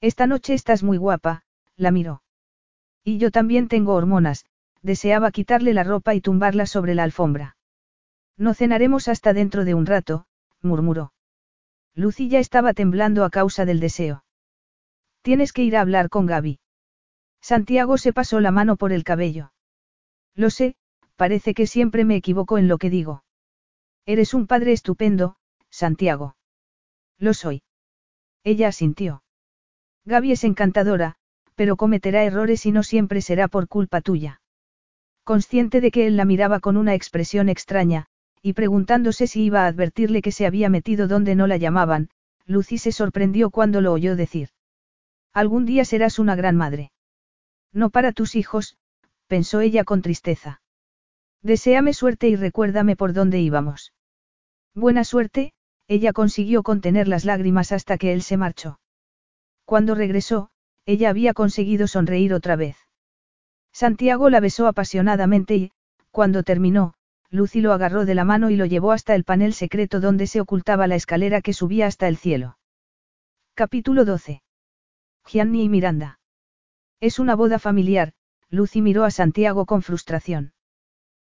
Esta 0.00 0.26
noche 0.26 0.54
estás 0.54 0.82
muy 0.82 0.96
guapa, 0.96 1.44
la 1.76 1.90
miró. 1.90 2.22
Y 3.04 3.18
yo 3.18 3.30
también 3.30 3.68
tengo 3.68 3.94
hormonas, 3.94 4.46
deseaba 4.82 5.30
quitarle 5.30 5.74
la 5.74 5.84
ropa 5.84 6.14
y 6.14 6.20
tumbarla 6.20 6.66
sobre 6.66 6.94
la 6.94 7.04
alfombra. 7.04 7.56
No 8.36 8.54
cenaremos 8.54 9.08
hasta 9.08 9.32
dentro 9.32 9.64
de 9.64 9.74
un 9.74 9.86
rato, 9.86 10.26
murmuró. 10.62 11.12
Lucilla 11.94 12.38
estaba 12.38 12.72
temblando 12.72 13.24
a 13.24 13.30
causa 13.30 13.64
del 13.64 13.80
deseo. 13.80 14.24
Tienes 15.22 15.52
que 15.52 15.62
ir 15.62 15.76
a 15.76 15.82
hablar 15.82 16.08
con 16.08 16.26
Gaby. 16.26 16.59
Santiago 17.40 17.98
se 17.98 18.12
pasó 18.12 18.40
la 18.40 18.50
mano 18.50 18.76
por 18.76 18.92
el 18.92 19.04
cabello. 19.04 19.52
Lo 20.34 20.50
sé, 20.50 20.76
parece 21.16 21.54
que 21.54 21.66
siempre 21.66 22.04
me 22.04 22.16
equivoco 22.16 22.58
en 22.58 22.68
lo 22.68 22.78
que 22.78 22.90
digo. 22.90 23.24
Eres 24.06 24.34
un 24.34 24.46
padre 24.46 24.72
estupendo, 24.72 25.36
Santiago. 25.70 26.36
Lo 27.18 27.34
soy. 27.34 27.62
Ella 28.44 28.68
asintió. 28.68 29.22
Gaby 30.04 30.32
es 30.32 30.44
encantadora, 30.44 31.16
pero 31.54 31.76
cometerá 31.76 32.24
errores 32.24 32.64
y 32.64 32.72
no 32.72 32.82
siempre 32.82 33.20
será 33.20 33.48
por 33.48 33.68
culpa 33.68 34.00
tuya. 34.00 34.40
Consciente 35.24 35.80
de 35.80 35.90
que 35.90 36.06
él 36.06 36.16
la 36.16 36.24
miraba 36.24 36.60
con 36.60 36.76
una 36.76 36.94
expresión 36.94 37.48
extraña, 37.48 38.06
y 38.42 38.54
preguntándose 38.54 39.26
si 39.26 39.42
iba 39.42 39.64
a 39.64 39.66
advertirle 39.66 40.22
que 40.22 40.32
se 40.32 40.46
había 40.46 40.70
metido 40.70 41.06
donde 41.06 41.34
no 41.34 41.46
la 41.46 41.58
llamaban, 41.58 42.08
Lucy 42.46 42.78
se 42.78 42.92
sorprendió 42.92 43.50
cuando 43.50 43.80
lo 43.80 43.92
oyó 43.92 44.16
decir. 44.16 44.48
Algún 45.32 45.66
día 45.66 45.84
serás 45.84 46.18
una 46.18 46.34
gran 46.34 46.56
madre. 46.56 46.90
No 47.72 47.90
para 47.90 48.12
tus 48.12 48.34
hijos, 48.34 48.76
pensó 49.26 49.60
ella 49.60 49.84
con 49.84 50.02
tristeza. 50.02 50.60
Deseame 51.42 51.94
suerte 51.94 52.28
y 52.28 52.36
recuérdame 52.36 52.96
por 52.96 53.12
dónde 53.12 53.40
íbamos. 53.40 53.92
Buena 54.74 55.04
suerte, 55.04 55.52
ella 55.88 56.12
consiguió 56.12 56.62
contener 56.62 57.08
las 57.08 57.24
lágrimas 57.24 57.72
hasta 57.72 57.98
que 57.98 58.12
él 58.12 58.22
se 58.22 58.36
marchó. 58.36 58.78
Cuando 59.64 59.94
regresó, 59.94 60.50
ella 60.86 61.10
había 61.10 61.34
conseguido 61.34 61.86
sonreír 61.86 62.34
otra 62.34 62.56
vez. 62.56 62.76
Santiago 63.72 64.30
la 64.30 64.40
besó 64.40 64.66
apasionadamente 64.66 65.56
y, 65.56 65.72
cuando 66.10 66.42
terminó, 66.42 66.94
Lucy 67.30 67.60
lo 67.60 67.72
agarró 67.72 68.04
de 68.04 68.14
la 68.14 68.24
mano 68.24 68.50
y 68.50 68.56
lo 68.56 68.66
llevó 68.66 68.92
hasta 68.92 69.14
el 69.14 69.24
panel 69.24 69.54
secreto 69.54 70.00
donde 70.00 70.26
se 70.26 70.40
ocultaba 70.40 70.86
la 70.86 70.96
escalera 70.96 71.40
que 71.40 71.52
subía 71.52 71.86
hasta 71.86 72.08
el 72.08 72.16
cielo. 72.16 72.58
Capítulo 73.54 74.04
12. 74.04 74.42
Gianni 75.26 75.64
y 75.64 75.68
Miranda. 75.68 76.19
Es 77.00 77.18
una 77.18 77.34
boda 77.34 77.58
familiar, 77.58 78.12
Lucy 78.50 78.82
miró 78.82 79.04
a 79.04 79.10
Santiago 79.10 79.64
con 79.64 79.82
frustración. 79.82 80.52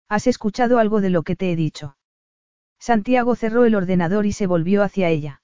¿Has 0.08 0.27
escuchado 0.27 0.77
algo 0.77 1.02
de 1.02 1.10
lo 1.10 1.24
que 1.24 1.35
te 1.35 1.52
he 1.52 1.56
dicho? 1.56 1.98
Santiago 2.80 3.35
cerró 3.35 3.66
el 3.66 3.76
ordenador 3.76 4.26
y 4.26 4.34
se 4.34 4.45
volvió 4.45 4.84
hacia 4.84 5.10
ella. 5.10 5.42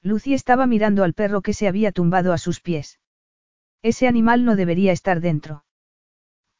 Lucy 0.00 0.32
estaba 0.32 0.66
mirando 0.66 1.04
al 1.04 1.12
perro 1.12 1.42
que 1.42 1.52
se 1.52 1.68
había 1.68 1.92
tumbado 1.92 2.32
a 2.32 2.38
sus 2.38 2.60
pies. 2.60 2.98
Ese 3.82 4.08
animal 4.08 4.44
no 4.44 4.56
debería 4.56 4.92
estar 4.92 5.20
dentro. 5.20 5.64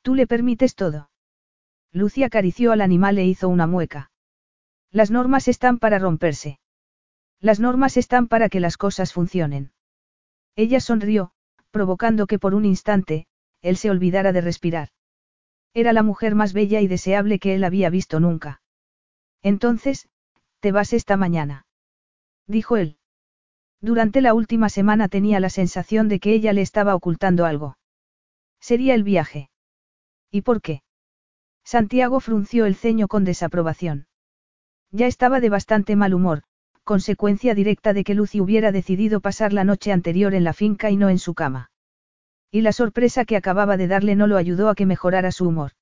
Tú 0.03 0.15
le 0.15 0.27
permites 0.27 0.75
todo. 0.75 1.11
Lucy 1.93 2.25
acarició 2.25 2.73
al 2.73 2.81
animal 2.81 3.19
e 3.19 3.25
hizo 3.25 3.49
una 3.49 3.67
mueca. 3.67 4.11
Las 4.91 5.11
normas 5.11 5.49
están 5.49 5.79
para 5.79 5.99
romperse. 5.99 6.59
Las 7.41 7.61
normas 7.61 7.97
están 7.97 8.29
para 8.29 8.49
que 8.49 8.61
las 8.61 8.77
cosas 8.77 9.13
funcionen. 9.13 9.73
Ella 10.57 10.81
sonrió, 10.81 11.33
provocando 11.73 12.29
que 12.29 12.39
por 12.39 12.55
un 12.55 12.65
instante, 12.65 13.27
él 13.63 13.77
se 13.77 13.91
olvidara 13.91 14.31
de 14.33 14.41
respirar. 14.41 14.91
Era 15.75 15.93
la 15.93 16.05
mujer 16.05 16.37
más 16.37 16.53
bella 16.53 16.81
y 16.81 16.87
deseable 16.87 17.41
que 17.41 17.55
él 17.55 17.65
había 17.65 17.91
visto 17.91 18.21
nunca. 18.21 18.63
Entonces, 19.43 20.09
te 20.61 20.71
vas 20.71 20.93
esta 20.93 21.17
mañana. 21.17 21.67
Dijo 22.47 22.77
él. 22.77 22.99
Durante 23.81 24.21
la 24.21 24.35
última 24.35 24.69
semana 24.69 25.09
tenía 25.09 25.41
la 25.41 25.51
sensación 25.51 26.09
de 26.09 26.21
que 26.21 26.33
ella 26.33 26.53
le 26.53 26.61
estaba 26.61 26.95
ocultando 26.95 27.47
algo. 27.47 27.77
Sería 28.61 28.95
el 28.95 29.03
viaje. 29.03 29.51
¿Y 30.31 30.43
por 30.43 30.61
qué? 30.61 30.83
Santiago 31.65 32.21
frunció 32.21 32.67
el 32.67 32.77
ceño 32.77 33.09
con 33.09 33.25
desaprobación. 33.25 34.07
Ya 34.91 35.07
estaba 35.07 35.41
de 35.41 35.49
bastante 35.49 35.97
mal 35.97 36.15
humor, 36.15 36.43
consecuencia 36.85 37.55
directa 37.55 37.93
de 37.93 38.05
que 38.05 38.15
Lucy 38.15 38.41
hubiera 38.41 38.73
decidido 38.73 39.21
pasar 39.21 39.53
la 39.53 39.65
noche 39.65 39.93
anterior 39.93 40.35
en 40.35 40.45
la 40.45 40.53
finca 40.53 40.91
y 40.91 40.97
no 40.97 41.09
en 41.09 41.19
su 41.19 41.35
cama. 41.35 41.71
Y 42.51 42.61
la 42.61 42.73
sorpresa 42.73 43.25
que 43.25 43.37
acababa 43.37 43.77
de 43.77 43.89
darle 43.89 44.17
no 44.17 44.27
lo 44.27 44.37
ayudó 44.37 44.69
a 44.69 44.75
que 44.75 44.87
mejorara 44.87 45.33
su 45.33 45.49
humor. 45.49 45.73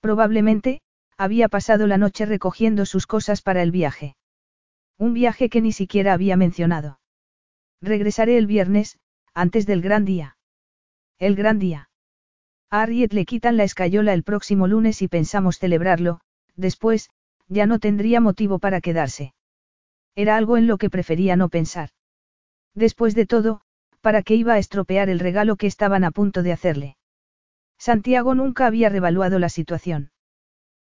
Probablemente, 0.00 0.80
había 1.18 1.48
pasado 1.48 1.86
la 1.86 1.98
noche 1.98 2.26
recogiendo 2.26 2.86
sus 2.86 3.06
cosas 3.06 3.42
para 3.42 3.62
el 3.62 3.70
viaje. 3.70 4.16
Un 4.98 5.14
viaje 5.14 5.48
que 5.48 5.60
ni 5.60 5.72
siquiera 5.72 6.12
había 6.12 6.36
mencionado. 6.36 6.98
Regresaré 7.80 8.38
el 8.38 8.46
viernes, 8.46 8.98
antes 9.34 9.66
del 9.66 9.82
gran 9.82 10.04
día. 10.04 10.36
El 11.18 11.34
gran 11.34 11.58
día. 11.58 11.90
A 12.70 12.82
Harriet 12.82 13.12
le 13.12 13.24
quitan 13.24 13.56
la 13.56 13.64
escayola 13.64 14.14
el 14.14 14.22
próximo 14.22 14.66
lunes 14.66 15.02
y 15.02 15.08
pensamos 15.08 15.58
celebrarlo, 15.58 16.20
después, 16.56 17.10
ya 17.48 17.66
no 17.66 17.78
tendría 17.78 18.20
motivo 18.20 18.58
para 18.58 18.80
quedarse. 18.80 19.34
Era 20.14 20.36
algo 20.36 20.56
en 20.56 20.66
lo 20.66 20.78
que 20.78 20.90
prefería 20.90 21.36
no 21.36 21.48
pensar. 21.48 21.90
Después 22.74 23.14
de 23.14 23.26
todo, 23.26 23.62
para 24.00 24.22
qué 24.22 24.34
iba 24.34 24.54
a 24.54 24.58
estropear 24.58 25.08
el 25.08 25.20
regalo 25.20 25.56
que 25.56 25.66
estaban 25.66 26.04
a 26.04 26.10
punto 26.10 26.42
de 26.42 26.52
hacerle. 26.52 26.96
Santiago 27.78 28.34
nunca 28.34 28.66
había 28.66 28.88
revaluado 28.88 29.38
la 29.38 29.48
situación. 29.48 30.10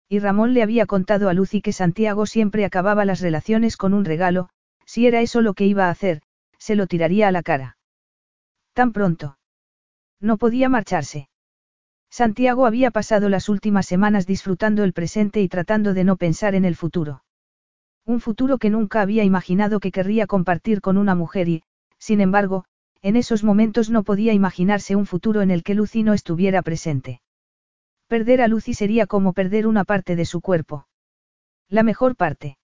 Y 0.09 0.19
Ramón 0.19 0.53
le 0.53 0.63
había 0.63 0.85
contado 0.85 1.29
a 1.29 1.33
Lucy 1.33 1.61
que 1.61 1.73
Santiago 1.73 2.25
siempre 2.25 2.63
acababa 2.63 3.05
las 3.05 3.19
relaciones 3.19 3.75
con 3.75 3.93
un 3.93 4.05
regalo, 4.05 4.49
si 4.85 5.05
era 5.05 5.21
eso 5.21 5.41
lo 5.41 5.53
que 5.53 5.65
iba 5.65 5.87
a 5.87 5.89
hacer, 5.89 6.21
se 6.57 6.75
lo 6.75 6.87
tiraría 6.87 7.27
a 7.27 7.31
la 7.31 7.43
cara. 7.43 7.77
Tan 8.73 8.93
pronto. 8.93 9.37
No 10.21 10.37
podía 10.37 10.69
marcharse. 10.69 11.29
Santiago 12.09 12.65
había 12.65 12.91
pasado 12.91 13.27
las 13.27 13.49
últimas 13.49 13.85
semanas 13.85 14.25
disfrutando 14.25 14.83
el 14.83 14.93
presente 14.93 15.41
y 15.41 15.49
tratando 15.49 15.93
de 15.93 16.03
no 16.03 16.15
pensar 16.15 16.55
en 16.55 16.63
el 16.63 16.75
futuro. 16.75 17.23
Un 18.07 18.21
futuro 18.21 18.57
que 18.57 18.69
nunca 18.69 19.01
había 19.01 19.25
imaginado 19.25 19.81
que 19.81 19.91
querría 19.91 20.27
compartir 20.27 20.79
con 20.79 20.97
una 20.97 21.13
mujer 21.13 21.49
y, 21.49 21.63
sin 21.99 22.21
embargo, 22.21 22.63
en 23.01 23.17
esos 23.17 23.43
momentos 23.43 23.89
no 23.89 24.03
podía 24.03 24.31
imaginarse 24.31 24.95
un 24.95 25.05
futuro 25.05 25.41
en 25.41 25.51
el 25.51 25.61
que 25.61 25.75
Lucy 25.75 26.03
no 26.03 26.13
estuviera 26.13 26.61
presente. 26.61 27.21
Perder 28.07 28.41
a 28.41 28.47
Lucy 28.47 28.73
sería 28.73 29.07
como 29.07 29.33
perder 29.33 29.67
una 29.67 29.83
parte 29.83 30.15
de 30.15 30.23
su 30.23 30.39
cuerpo. 30.39 30.87
La 31.67 31.83
mejor 31.83 32.15
parte. 32.15 32.57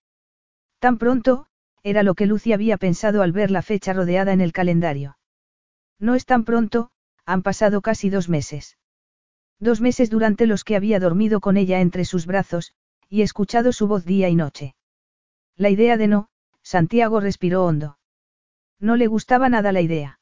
Tan 0.80 0.98
pronto, 0.98 1.48
era 1.84 2.04
lo 2.04 2.16
que 2.16 2.26
Lucy 2.26 2.54
había 2.54 2.78
pensado 2.78 3.22
al 3.22 3.34
ver 3.34 3.52
la 3.52 3.62
fecha 3.62 3.92
rodeada 3.92 4.32
en 4.32 4.40
el 4.40 4.54
calendario. 4.54 5.18
No 6.00 6.16
es 6.16 6.26
tan 6.26 6.46
pronto, 6.46 6.90
han 7.26 7.44
pasado 7.44 7.82
casi 7.82 8.10
dos 8.10 8.30
meses. 8.30 8.78
Dos 9.60 9.82
meses 9.82 10.10
durante 10.10 10.48
los 10.48 10.64
que 10.64 10.78
había 10.78 11.02
dormido 11.02 11.42
con 11.42 11.58
ella 11.58 11.82
entre 11.82 12.06
sus 12.06 12.26
brazos, 12.26 12.74
y 13.10 13.24
escuchado 13.24 13.74
su 13.74 13.88
voz 13.88 14.06
día 14.06 14.30
y 14.30 14.36
noche. 14.36 14.76
La 15.58 15.70
idea 15.70 15.98
de 15.98 16.08
no, 16.08 16.30
Santiago 16.64 17.20
respiró 17.20 17.66
hondo. 17.66 17.98
No 18.80 18.96
le 18.96 19.08
gustaba 19.08 19.50
nada 19.50 19.72
la 19.72 19.82
idea. 19.82 20.20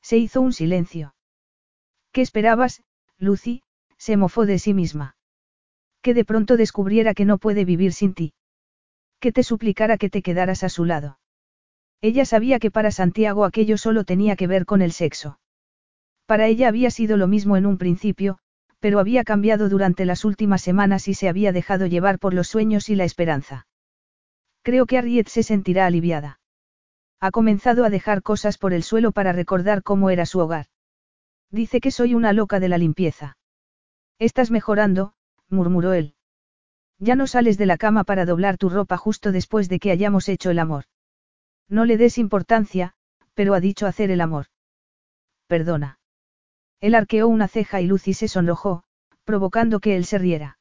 Se 0.00 0.16
hizo 0.16 0.40
un 0.40 0.52
silencio. 0.52 1.14
¿Qué 2.12 2.20
esperabas, 2.20 2.82
Lucy? 3.18 3.62
se 3.98 4.16
mofó 4.16 4.46
de 4.46 4.58
sí 4.58 4.74
misma. 4.74 5.16
Que 6.02 6.14
de 6.14 6.24
pronto 6.24 6.56
descubriera 6.56 7.14
que 7.14 7.24
no 7.24 7.38
puede 7.38 7.64
vivir 7.64 7.92
sin 7.92 8.14
ti. 8.14 8.34
Que 9.18 9.32
te 9.32 9.42
suplicara 9.42 9.96
que 9.96 10.10
te 10.10 10.22
quedaras 10.22 10.62
a 10.62 10.68
su 10.68 10.84
lado. 10.84 11.18
Ella 12.00 12.26
sabía 12.26 12.58
que 12.58 12.70
para 12.70 12.90
Santiago 12.90 13.44
aquello 13.44 13.78
solo 13.78 14.04
tenía 14.04 14.36
que 14.36 14.46
ver 14.46 14.66
con 14.66 14.82
el 14.82 14.92
sexo. 14.92 15.38
Para 16.26 16.46
ella 16.46 16.68
había 16.68 16.90
sido 16.90 17.16
lo 17.16 17.26
mismo 17.26 17.56
en 17.56 17.66
un 17.66 17.78
principio, 17.78 18.38
pero 18.78 18.98
había 18.98 19.24
cambiado 19.24 19.70
durante 19.70 20.04
las 20.04 20.24
últimas 20.26 20.60
semanas 20.60 21.08
y 21.08 21.14
se 21.14 21.28
había 21.28 21.52
dejado 21.52 21.86
llevar 21.86 22.18
por 22.18 22.34
los 22.34 22.48
sueños 22.48 22.90
y 22.90 22.94
la 22.94 23.04
esperanza. 23.04 23.66
Creo 24.64 24.86
que 24.86 24.96
Harriet 24.96 25.28
se 25.28 25.42
sentirá 25.42 25.84
aliviada. 25.84 26.40
Ha 27.20 27.30
comenzado 27.30 27.84
a 27.84 27.90
dejar 27.90 28.22
cosas 28.22 28.56
por 28.56 28.72
el 28.72 28.82
suelo 28.82 29.12
para 29.12 29.32
recordar 29.32 29.82
cómo 29.82 30.08
era 30.08 30.24
su 30.24 30.38
hogar. 30.40 30.66
Dice 31.50 31.82
que 31.82 31.90
soy 31.90 32.14
una 32.14 32.32
loca 32.32 32.60
de 32.60 32.70
la 32.70 32.78
limpieza. 32.78 33.36
Estás 34.18 34.50
mejorando, 34.50 35.12
murmuró 35.50 35.92
él. 35.92 36.14
Ya 36.98 37.14
no 37.14 37.26
sales 37.26 37.58
de 37.58 37.66
la 37.66 37.76
cama 37.76 38.04
para 38.04 38.24
doblar 38.24 38.56
tu 38.56 38.70
ropa 38.70 38.96
justo 38.96 39.32
después 39.32 39.68
de 39.68 39.78
que 39.78 39.90
hayamos 39.90 40.30
hecho 40.30 40.50
el 40.50 40.58
amor. 40.58 40.84
No 41.68 41.84
le 41.84 41.98
des 41.98 42.16
importancia, 42.16 42.94
pero 43.34 43.52
ha 43.52 43.60
dicho 43.60 43.86
hacer 43.86 44.10
el 44.10 44.22
amor. 44.22 44.46
Perdona. 45.46 45.98
Él 46.80 46.94
arqueó 46.94 47.28
una 47.28 47.48
ceja 47.48 47.82
y 47.82 47.86
Lucy 47.86 48.14
se 48.14 48.28
sonrojó, 48.28 48.84
provocando 49.24 49.80
que 49.80 49.96
él 49.96 50.06
se 50.06 50.16
riera. 50.16 50.58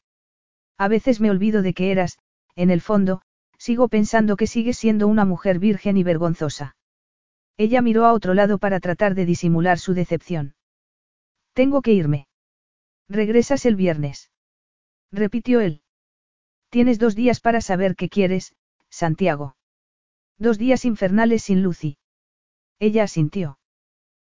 A 0.77 0.89
veces 0.89 1.21
me 1.21 1.31
olvido 1.31 1.61
de 1.61 1.73
que 1.73 1.91
eras, 1.91 2.19
en 2.55 2.69
el 2.69 2.81
fondo, 2.81 3.21
sigo 3.63 3.87
pensando 3.87 4.35
que 4.35 4.45
sigues 4.45 4.77
siendo 4.77 5.07
una 5.07 5.23
mujer 5.23 5.57
virgen 5.57 5.95
y 5.95 6.03
vergonzosa. 6.03 6.75
Ella 7.55 7.81
miró 7.81 8.05
a 8.05 8.11
otro 8.11 8.33
lado 8.33 8.57
para 8.57 8.81
tratar 8.81 9.15
de 9.15 9.25
disimular 9.25 9.79
su 9.79 9.93
decepción. 9.93 10.55
Tengo 11.53 11.81
que 11.81 11.93
irme. 11.93 12.27
Regresas 13.07 13.65
el 13.65 13.77
viernes. 13.77 14.31
Repitió 15.13 15.61
él. 15.61 15.81
Tienes 16.71 16.99
dos 16.99 17.15
días 17.15 17.39
para 17.39 17.61
saber 17.61 17.95
qué 17.95 18.09
quieres, 18.09 18.53
Santiago. 18.89 19.55
Dos 20.37 20.57
días 20.57 20.83
infernales 20.83 21.43
sin 21.43 21.63
Lucy. 21.63 21.97
Ella 22.79 23.03
asintió. 23.03 23.59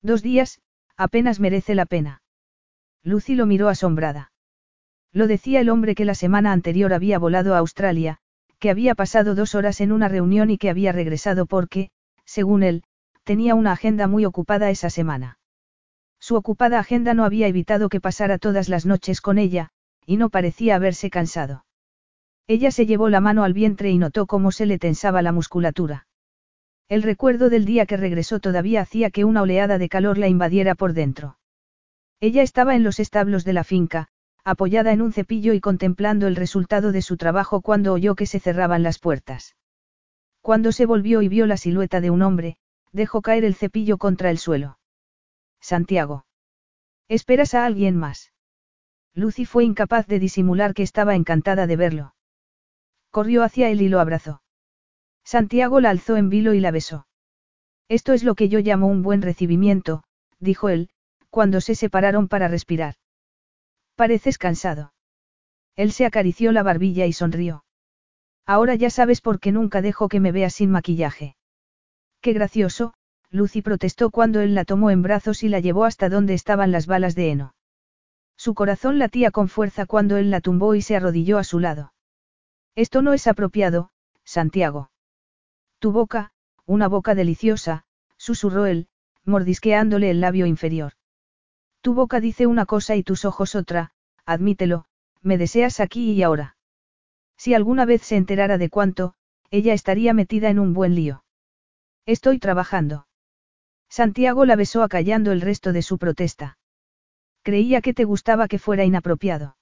Dos 0.04 0.22
días, 0.22 0.62
apenas 0.98 1.40
merece 1.40 1.74
la 1.74 1.88
pena. 1.88 2.22
Lucy 3.02 3.34
lo 3.34 3.48
miró 3.48 3.70
asombrada. 3.70 4.32
Lo 5.12 5.26
decía 5.26 5.62
el 5.62 5.70
hombre 5.70 5.96
que 5.96 6.06
la 6.06 6.14
semana 6.14 6.52
anterior 6.52 6.94
había 6.94 7.18
volado 7.18 7.56
a 7.56 7.58
Australia, 7.58 8.20
que 8.60 8.70
había 8.70 8.96
pasado 8.96 9.36
dos 9.36 9.56
horas 9.56 9.82
en 9.82 9.92
una 9.92 10.08
reunión 10.08 10.50
y 10.50 10.58
que 10.58 10.70
había 10.70 10.92
regresado 10.92 11.46
porque, 11.46 11.90
según 12.26 12.64
él, 12.64 12.84
tenía 13.24 13.56
una 13.56 13.72
agenda 13.72 14.08
muy 14.08 14.26
ocupada 14.26 14.70
esa 14.70 14.90
semana. 14.90 15.40
Su 16.20 16.36
ocupada 16.36 16.80
agenda 16.80 17.14
no 17.14 17.26
había 17.26 17.48
evitado 17.48 17.90
que 17.90 18.02
pasara 18.02 18.38
todas 18.38 18.70
las 18.70 18.86
noches 18.86 19.22
con 19.22 19.38
ella, 19.38 19.70
y 20.06 20.18
no 20.18 20.30
parecía 20.30 20.76
haberse 20.76 21.10
cansado. 21.10 21.66
Ella 22.48 22.72
se 22.72 22.86
llevó 22.86 23.10
la 23.10 23.22
mano 23.22 23.44
al 23.44 23.54
vientre 23.54 23.90
y 23.90 23.98
notó 23.98 24.28
cómo 24.28 24.52
se 24.52 24.66
le 24.66 24.78
tensaba 24.78 25.22
la 25.22 25.32
musculatura. 25.32 26.08
El 26.88 27.02
recuerdo 27.02 27.50
del 27.50 27.66
día 27.66 27.88
que 27.88 27.98
regresó 27.98 28.40
todavía 28.40 28.82
hacía 28.82 29.10
que 29.10 29.26
una 29.26 29.42
oleada 29.42 29.80
de 29.80 29.90
calor 29.90 30.20
la 30.20 30.28
invadiera 30.28 30.76
por 30.76 30.94
dentro. 30.94 31.40
Ella 32.20 32.44
estaba 32.44 32.76
en 32.76 32.84
los 32.84 33.00
establos 33.00 33.44
de 33.44 33.54
la 33.54 33.64
finca, 33.64 34.08
apoyada 34.46 34.94
en 34.94 35.02
un 35.02 35.12
cepillo 35.12 35.54
y 35.54 35.60
contemplando 35.60 36.28
el 36.28 36.36
resultado 36.36 36.92
de 36.92 37.02
su 37.02 37.18
trabajo 37.18 37.62
cuando 37.62 37.92
oyó 37.92 38.14
que 38.16 38.28
se 38.28 38.40
cerraban 38.40 38.84
las 38.84 39.00
puertas. 39.00 39.56
Cuando 40.42 40.72
se 40.72 40.86
volvió 40.86 41.24
y 41.24 41.28
vio 41.28 41.48
la 41.48 41.58
silueta 41.58 42.00
de 42.00 42.12
un 42.12 42.22
hombre, 42.22 42.58
dejó 42.92 43.24
caer 43.24 43.44
el 43.44 43.56
cepillo 43.56 43.98
contra 43.98 44.30
el 44.30 44.38
suelo. 44.38 44.78
Santiago. 45.60 46.26
¿Esperas 47.08 47.56
a 47.56 47.66
alguien 47.66 47.98
más? 47.98 48.32
Lucy 49.16 49.46
fue 49.46 49.64
incapaz 49.64 50.06
de 50.06 50.20
disimular 50.20 50.76
que 50.76 50.84
estaba 50.84 51.16
encantada 51.16 51.66
de 51.66 51.76
verlo. 51.76 52.16
Corrió 53.10 53.44
hacia 53.44 53.70
él 53.70 53.82
y 53.82 53.90
lo 53.90 54.00
abrazó. 54.00 54.44
Santiago 55.24 55.80
la 55.80 55.90
alzó 55.90 56.18
en 56.18 56.30
vilo 56.30 56.54
y 56.54 56.60
la 56.60 56.70
besó. 56.70 57.08
Esto 57.90 58.14
es 58.14 58.24
lo 58.24 58.36
que 58.36 58.48
yo 58.48 58.60
llamo 58.60 58.88
un 58.88 59.02
buen 59.02 59.24
recibimiento, 59.24 60.04
dijo 60.40 60.70
él, 60.70 60.90
cuando 61.32 61.62
se 61.62 61.74
separaron 61.74 62.28
para 62.28 62.48
respirar. 62.48 62.96
Pareces 63.96 64.38
cansado. 64.38 64.94
Él 65.76 65.92
se 65.92 66.06
acarició 66.06 66.52
la 66.52 66.64
barbilla 66.64 67.06
y 67.06 67.14
sonrió. 67.14 67.64
Ahora 68.46 68.76
ya 68.76 68.90
sabes 68.90 69.22
por 69.22 69.40
qué 69.40 69.52
nunca 69.52 69.82
dejo 69.82 70.10
que 70.10 70.20
me 70.20 70.32
veas 70.32 70.54
sin 70.54 70.70
maquillaje. 70.70 71.36
Qué 72.22 72.34
gracioso, 72.34 72.94
Lucy 73.30 73.62
protestó 73.62 74.12
cuando 74.12 74.42
él 74.42 74.54
la 74.54 74.66
tomó 74.66 74.92
en 74.92 75.02
brazos 75.02 75.44
y 75.44 75.50
la 75.50 75.60
llevó 75.60 75.86
hasta 75.86 76.10
donde 76.10 76.34
estaban 76.34 76.72
las 76.72 76.88
balas 76.88 77.16
de 77.16 77.32
heno. 77.32 77.56
Su 78.38 78.54
corazón 78.54 79.00
latía 79.00 79.32
con 79.32 79.48
fuerza 79.48 79.86
cuando 79.86 80.18
él 80.18 80.30
la 80.30 80.42
tumbó 80.42 80.76
y 80.76 80.82
se 80.82 80.96
arrodilló 80.96 81.38
a 81.38 81.44
su 81.44 81.60
lado. 81.60 81.94
Esto 82.76 83.02
no 83.02 83.14
es 83.14 83.28
apropiado, 83.28 83.92
Santiago. 84.26 84.92
Tu 85.80 85.92
boca, 85.92 86.34
una 86.66 86.88
boca 86.88 87.16
deliciosa, 87.16 87.86
susurró 88.18 88.66
él, 88.66 88.88
mordisqueándole 89.24 90.10
el 90.10 90.20
labio 90.20 90.46
inferior. 90.46 90.94
Tu 91.86 91.94
boca 91.94 92.20
dice 92.20 92.48
una 92.48 92.66
cosa 92.66 92.96
y 92.96 93.04
tus 93.04 93.26
ojos 93.26 93.54
otra, 93.54 93.92
admítelo, 94.26 94.86
me 95.22 95.38
deseas 95.38 95.80
aquí 95.80 96.14
y 96.14 96.24
ahora. 96.24 96.58
Si 97.38 97.54
alguna 97.54 97.86
vez 97.86 98.02
se 98.02 98.16
enterara 98.16 98.58
de 98.58 98.72
cuánto, 98.72 99.14
ella 99.52 99.72
estaría 99.74 100.12
metida 100.16 100.50
en 100.50 100.58
un 100.58 100.74
buen 100.74 100.96
lío. 100.96 101.24
Estoy 102.08 102.40
trabajando. 102.40 103.06
Santiago 103.88 104.46
la 104.46 104.56
besó 104.56 104.82
acallando 104.82 105.32
el 105.32 105.42
resto 105.42 105.74
de 105.74 105.84
su 105.84 106.00
protesta. 106.00 106.58
Creía 107.44 107.82
que 107.82 107.94
te 107.94 108.04
gustaba 108.04 108.48
que 108.48 108.58
fuera 108.58 108.84
inapropiado. 108.84 109.56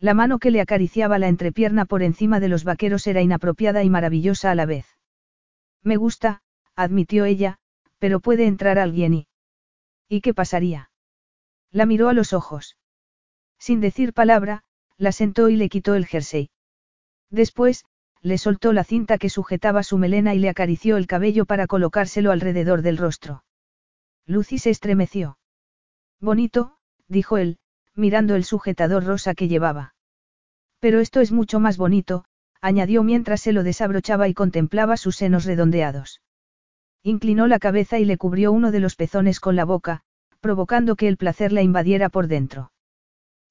La 0.00 0.14
mano 0.14 0.40
que 0.40 0.50
le 0.50 0.60
acariciaba 0.60 1.20
la 1.20 1.28
entrepierna 1.28 1.84
por 1.84 2.02
encima 2.02 2.40
de 2.40 2.48
los 2.48 2.64
vaqueros 2.64 3.06
era 3.06 3.22
inapropiada 3.22 3.84
y 3.84 3.88
maravillosa 3.88 4.50
a 4.50 4.56
la 4.56 4.66
vez. 4.66 4.98
Me 5.84 5.96
gusta, 5.96 6.42
admitió 6.74 7.24
ella, 7.24 7.58
pero 8.00 8.18
puede 8.18 8.46
entrar 8.46 8.80
alguien 8.80 9.14
y... 9.14 9.28
¿Y 10.08 10.22
qué 10.22 10.34
pasaría? 10.34 10.90
La 11.76 11.84
miró 11.84 12.08
a 12.08 12.14
los 12.14 12.32
ojos. 12.32 12.78
Sin 13.58 13.82
decir 13.82 14.14
palabra, 14.14 14.64
la 14.96 15.12
sentó 15.12 15.50
y 15.50 15.56
le 15.56 15.68
quitó 15.68 15.94
el 15.94 16.06
jersey. 16.06 16.48
Después, 17.28 17.84
le 18.22 18.38
soltó 18.38 18.72
la 18.72 18.82
cinta 18.82 19.18
que 19.18 19.28
sujetaba 19.28 19.82
su 19.82 19.98
melena 19.98 20.34
y 20.34 20.38
le 20.38 20.48
acarició 20.48 20.96
el 20.96 21.06
cabello 21.06 21.44
para 21.44 21.66
colocárselo 21.66 22.32
alrededor 22.32 22.80
del 22.80 22.96
rostro. 22.96 23.44
Lucy 24.24 24.58
se 24.58 24.70
estremeció. 24.70 25.36
Bonito, 26.18 26.78
dijo 27.08 27.36
él, 27.36 27.58
mirando 27.94 28.36
el 28.36 28.44
sujetador 28.44 29.04
rosa 29.04 29.34
que 29.34 29.48
llevaba. 29.48 29.94
Pero 30.80 31.00
esto 31.00 31.20
es 31.20 31.30
mucho 31.30 31.60
más 31.60 31.76
bonito, 31.76 32.24
añadió 32.62 33.02
mientras 33.02 33.42
se 33.42 33.52
lo 33.52 33.62
desabrochaba 33.62 34.28
y 34.28 34.32
contemplaba 34.32 34.96
sus 34.96 35.16
senos 35.16 35.44
redondeados. 35.44 36.22
Inclinó 37.02 37.46
la 37.46 37.58
cabeza 37.58 37.98
y 37.98 38.06
le 38.06 38.16
cubrió 38.16 38.50
uno 38.50 38.70
de 38.70 38.80
los 38.80 38.96
pezones 38.96 39.40
con 39.40 39.56
la 39.56 39.66
boca, 39.66 40.05
provocando 40.46 40.94
que 40.94 41.08
el 41.08 41.16
placer 41.16 41.50
la 41.50 41.62
invadiera 41.62 42.08
por 42.08 42.28
dentro. 42.28 42.70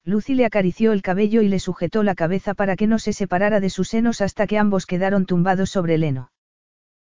Lucy 0.02 0.34
le 0.34 0.46
acarició 0.46 0.92
el 0.92 1.02
cabello 1.02 1.42
y 1.42 1.48
le 1.48 1.58
sujetó 1.58 2.02
la 2.02 2.14
cabeza 2.14 2.54
para 2.54 2.74
que 2.74 2.86
no 2.86 2.98
se 2.98 3.12
separara 3.12 3.60
de 3.60 3.68
sus 3.68 3.88
senos 3.88 4.22
hasta 4.22 4.46
que 4.46 4.56
ambos 4.56 4.86
quedaron 4.86 5.26
tumbados 5.26 5.68
sobre 5.68 5.96
el 5.96 6.04
heno. 6.04 6.32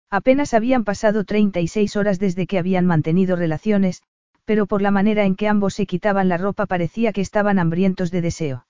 Apenas 0.09 0.55
habían 0.55 0.83
pasado 0.83 1.25
36 1.25 1.95
horas 1.95 2.17
desde 2.17 2.47
que 2.47 2.57
habían 2.57 2.87
mantenido 2.87 3.35
relaciones, 3.35 4.01
pero 4.45 4.65
por 4.65 4.81
la 4.81 4.89
manera 4.89 5.25
en 5.25 5.35
que 5.35 5.47
ambos 5.47 5.75
se 5.75 5.85
quitaban 5.85 6.27
la 6.27 6.37
ropa 6.39 6.65
parecía 6.65 7.13
que 7.13 7.21
estaban 7.21 7.59
hambrientos 7.59 8.09
de 8.09 8.21
deseo. 8.21 8.65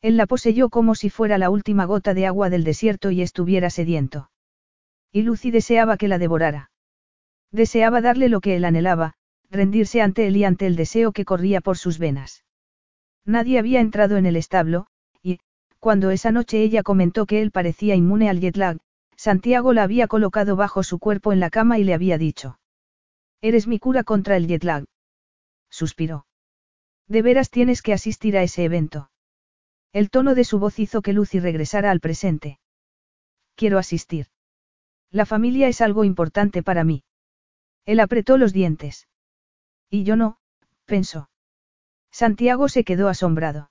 Él 0.00 0.16
la 0.16 0.26
poseyó 0.26 0.68
como 0.70 0.94
si 0.94 1.10
fuera 1.10 1.38
la 1.38 1.50
última 1.50 1.86
gota 1.86 2.14
de 2.14 2.24
agua 2.24 2.50
del 2.50 2.62
desierto 2.62 3.10
y 3.10 3.20
estuviera 3.20 3.68
sediento. 3.68 4.30
Y 5.10 5.22
Lucy 5.22 5.50
deseaba 5.50 5.96
que 5.96 6.06
la 6.06 6.18
devorara. 6.18 6.70
Deseaba 7.50 8.00
darle 8.00 8.28
lo 8.28 8.40
que 8.40 8.54
él 8.54 8.64
anhelaba, 8.64 9.14
rendirse 9.50 10.02
ante 10.02 10.26
él 10.26 10.36
y 10.36 10.44
ante 10.44 10.66
el 10.66 10.76
deseo 10.76 11.12
que 11.12 11.24
corría 11.24 11.60
por 11.60 11.78
sus 11.78 11.98
venas. 11.98 12.44
Nadie 13.24 13.58
había 13.58 13.80
entrado 13.80 14.16
en 14.16 14.26
el 14.26 14.36
establo, 14.36 14.86
y, 15.22 15.40
cuando 15.80 16.10
esa 16.10 16.30
noche 16.30 16.62
ella 16.62 16.82
comentó 16.82 17.26
que 17.26 17.42
él 17.42 17.50
parecía 17.50 17.94
inmune 17.94 18.28
al 18.28 18.40
jet 18.40 18.56
lag, 18.56 18.78
Santiago 19.16 19.72
la 19.72 19.82
había 19.82 20.08
colocado 20.08 20.56
bajo 20.56 20.82
su 20.82 20.98
cuerpo 20.98 21.32
en 21.32 21.40
la 21.40 21.50
cama 21.50 21.78
y 21.78 21.84
le 21.84 21.94
había 21.94 22.18
dicho. 22.18 22.58
Eres 23.40 23.66
mi 23.66 23.78
cura 23.78 24.04
contra 24.04 24.36
el 24.36 24.46
jet 24.46 24.64
lag. 24.64 24.84
Suspiró. 25.70 26.26
De 27.08 27.22
veras 27.22 27.50
tienes 27.50 27.82
que 27.82 27.92
asistir 27.92 28.36
a 28.36 28.42
ese 28.42 28.64
evento. 28.64 29.10
El 29.92 30.10
tono 30.10 30.34
de 30.34 30.44
su 30.44 30.58
voz 30.58 30.78
hizo 30.78 31.02
que 31.02 31.12
Lucy 31.12 31.40
regresara 31.40 31.90
al 31.90 32.00
presente. 32.00 32.58
Quiero 33.54 33.78
asistir. 33.78 34.26
La 35.10 35.24
familia 35.24 35.68
es 35.68 35.80
algo 35.80 36.04
importante 36.04 36.62
para 36.62 36.84
mí. 36.84 37.04
Él 37.86 38.00
apretó 38.00 38.36
los 38.36 38.52
dientes. 38.52 39.08
Y 39.90 40.04
yo 40.04 40.16
no, 40.16 40.38
pensó. 40.84 41.30
Santiago 42.10 42.68
se 42.68 42.84
quedó 42.84 43.08
asombrado. 43.08 43.70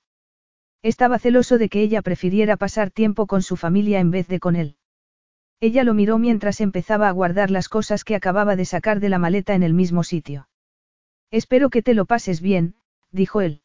Estaba 0.82 1.18
celoso 1.18 1.58
de 1.58 1.68
que 1.70 1.82
ella 1.82 2.02
prefiriera 2.02 2.58
pasar 2.58 2.92
tiempo 2.92 3.26
con 3.26 3.42
su 3.42 3.56
familia 3.56 4.00
en 4.00 4.12
vez 4.12 4.28
de 4.28 4.40
con 4.40 4.56
él. 4.56 4.78
Ella 5.60 5.84
lo 5.84 5.94
miró 5.94 6.20
mientras 6.20 6.62
empezaba 6.62 7.08
a 7.08 7.12
guardar 7.12 7.50
las 7.50 7.70
cosas 7.70 8.04
que 8.04 8.16
acababa 8.16 8.56
de 8.56 8.66
sacar 8.66 9.00
de 9.00 9.10
la 9.10 9.18
maleta 9.18 9.56
en 9.56 9.64
el 9.64 9.74
mismo 9.74 10.04
sitio. 10.04 10.48
Espero 11.32 11.70
que 11.70 11.82
te 11.82 11.94
lo 11.94 12.06
pases 12.06 12.40
bien, 12.42 12.76
dijo 13.12 13.42
él. 13.42 13.62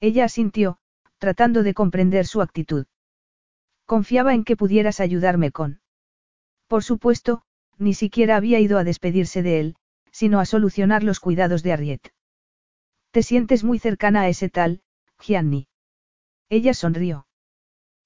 Ella 0.00 0.24
asintió, 0.24 0.78
tratando 1.18 1.62
de 1.62 1.74
comprender 1.74 2.26
su 2.26 2.40
actitud. 2.40 2.86
Confiaba 3.84 4.32
en 4.32 4.44
que 4.44 4.56
pudieras 4.56 5.00
ayudarme 5.00 5.50
con. 5.50 5.80
Por 6.68 6.84
supuesto, 6.84 7.42
ni 7.76 7.92
siquiera 7.92 8.36
había 8.36 8.60
ido 8.60 8.78
a 8.78 8.84
despedirse 8.84 9.42
de 9.42 9.60
él, 9.60 9.76
sino 10.12 10.40
a 10.40 10.44
solucionar 10.44 11.02
los 11.02 11.20
cuidados 11.20 11.62
de 11.62 11.72
Arriet. 11.72 12.12
Te 13.10 13.22
sientes 13.22 13.64
muy 13.64 13.78
cercana 13.78 14.22
a 14.22 14.28
ese 14.28 14.48
tal, 14.48 14.82
Gianni. 15.18 15.68
Ella 16.48 16.74
sonrió. 16.74 17.26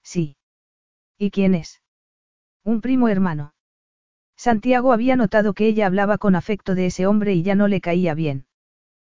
Sí. 0.03 0.37
¿Y 1.17 1.31
quién 1.31 1.55
es? 1.55 1.81
Un 2.63 2.81
primo 2.81 3.07
hermano. 3.07 3.53
Santiago 4.35 4.91
había 4.91 5.15
notado 5.15 5.53
que 5.53 5.67
ella 5.67 5.85
hablaba 5.85 6.17
con 6.17 6.35
afecto 6.35 6.75
de 6.75 6.87
ese 6.87 7.07
hombre 7.07 7.33
y 7.33 7.43
ya 7.43 7.55
no 7.55 7.67
le 7.67 7.81
caía 7.81 8.13
bien. 8.13 8.47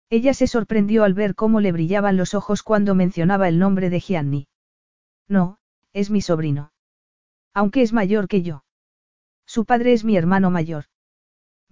Ella 0.10 0.34
se 0.34 0.48
sorprendió 0.48 1.04
al 1.04 1.14
ver 1.14 1.36
cómo 1.36 1.62
le 1.62 1.72
brillaban 1.72 2.18
los 2.18 2.34
ojos 2.34 2.64
cuando 2.64 2.96
mencionaba 2.96 3.48
el 3.48 3.60
nombre 3.60 3.90
de 3.90 4.00
Gianni. 4.00 4.48
No, 5.28 5.58
es 5.94 6.10
mi 6.10 6.22
sobrino. 6.22 6.74
Aunque 7.54 7.82
es 7.82 7.94
mayor 7.94 8.28
que 8.28 8.42
yo. 8.42 8.64
Su 9.46 9.66
padre 9.66 9.94
es 9.94 10.04
mi 10.04 10.18
hermano 10.18 10.52
mayor. 10.52 10.86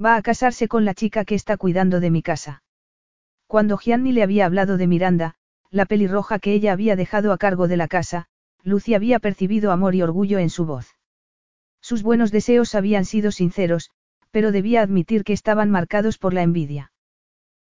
Va 0.03 0.15
a 0.15 0.21
casarse 0.21 0.67
con 0.67 0.85
la 0.85 0.93
chica 0.93 1.25
que 1.25 1.35
está 1.35 1.57
cuidando 1.57 1.99
de 1.99 2.11
mi 2.11 2.21
casa. 2.21 2.63
Cuando 3.47 3.77
Gianni 3.77 4.11
le 4.11 4.23
había 4.23 4.45
hablado 4.45 4.77
de 4.77 4.87
Miranda, 4.87 5.35
la 5.69 5.85
pelirroja 5.85 6.39
que 6.39 6.53
ella 6.53 6.71
había 6.71 6.95
dejado 6.95 7.33
a 7.33 7.37
cargo 7.37 7.67
de 7.67 7.77
la 7.77 7.87
casa, 7.87 8.27
Lucy 8.63 8.93
había 8.93 9.19
percibido 9.19 9.71
amor 9.71 9.95
y 9.95 10.01
orgullo 10.01 10.39
en 10.39 10.49
su 10.49 10.65
voz. 10.65 10.95
Sus 11.81 12.01
buenos 12.01 12.31
deseos 12.31 12.75
habían 12.75 13.05
sido 13.05 13.31
sinceros, 13.31 13.91
pero 14.31 14.51
debía 14.51 14.81
admitir 14.81 15.23
que 15.23 15.33
estaban 15.33 15.69
marcados 15.69 16.17
por 16.17 16.33
la 16.33 16.41
envidia. 16.41 16.91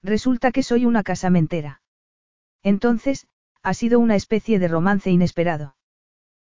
Resulta 0.04 0.52
que 0.52 0.64
soy 0.64 0.86
una 0.86 1.04
casamentera. 1.04 1.82
Entonces, 2.62 3.28
ha 3.64 3.74
sido 3.74 4.00
una 4.00 4.16
especie 4.16 4.60
de 4.60 4.68
romance 4.68 5.10
inesperado. 5.10 5.76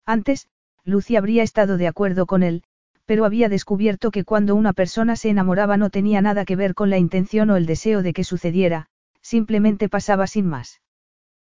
Antes, 0.06 0.48
Lucy 0.83 1.16
habría 1.16 1.43
estado 1.43 1.77
de 1.77 1.88
acuerdo 1.88 2.25
con 2.25 2.43
él, 2.43 2.64
pero 3.11 3.25
había 3.25 3.49
descubierto 3.49 4.09
que 4.09 4.23
cuando 4.23 4.56
una 4.56 4.72
persona 4.72 5.17
se 5.17 5.27
enamoraba 5.27 5.75
no 5.75 5.90
tenía 5.90 6.22
nada 6.22 6.45
que 6.45 6.56
ver 6.56 6.73
con 6.73 6.90
la 6.90 6.98
intención 6.98 7.49
o 7.49 7.57
el 7.57 7.65
deseo 7.65 8.03
de 8.03 8.14
que 8.14 8.23
sucediera, 8.23 8.85
simplemente 9.22 9.90
pasaba 9.90 10.27
sin 10.27 10.48
más. 10.48 10.80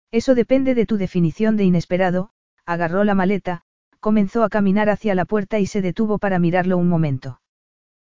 Eso 0.10 0.36
depende 0.36 0.74
de 0.74 0.86
tu 0.86 0.96
definición 0.96 1.58
de 1.58 1.66
inesperado, 1.66 2.30
agarró 2.66 3.04
la 3.04 3.14
maleta, 3.14 3.64
comenzó 4.00 4.46
a 4.46 4.50
caminar 4.50 4.90
hacia 4.90 5.16
la 5.16 5.26
puerta 5.26 5.60
y 5.60 5.66
se 5.66 5.82
detuvo 5.82 6.18
para 6.18 6.40
mirarlo 6.40 6.78
un 6.78 6.88
momento. 6.88 7.42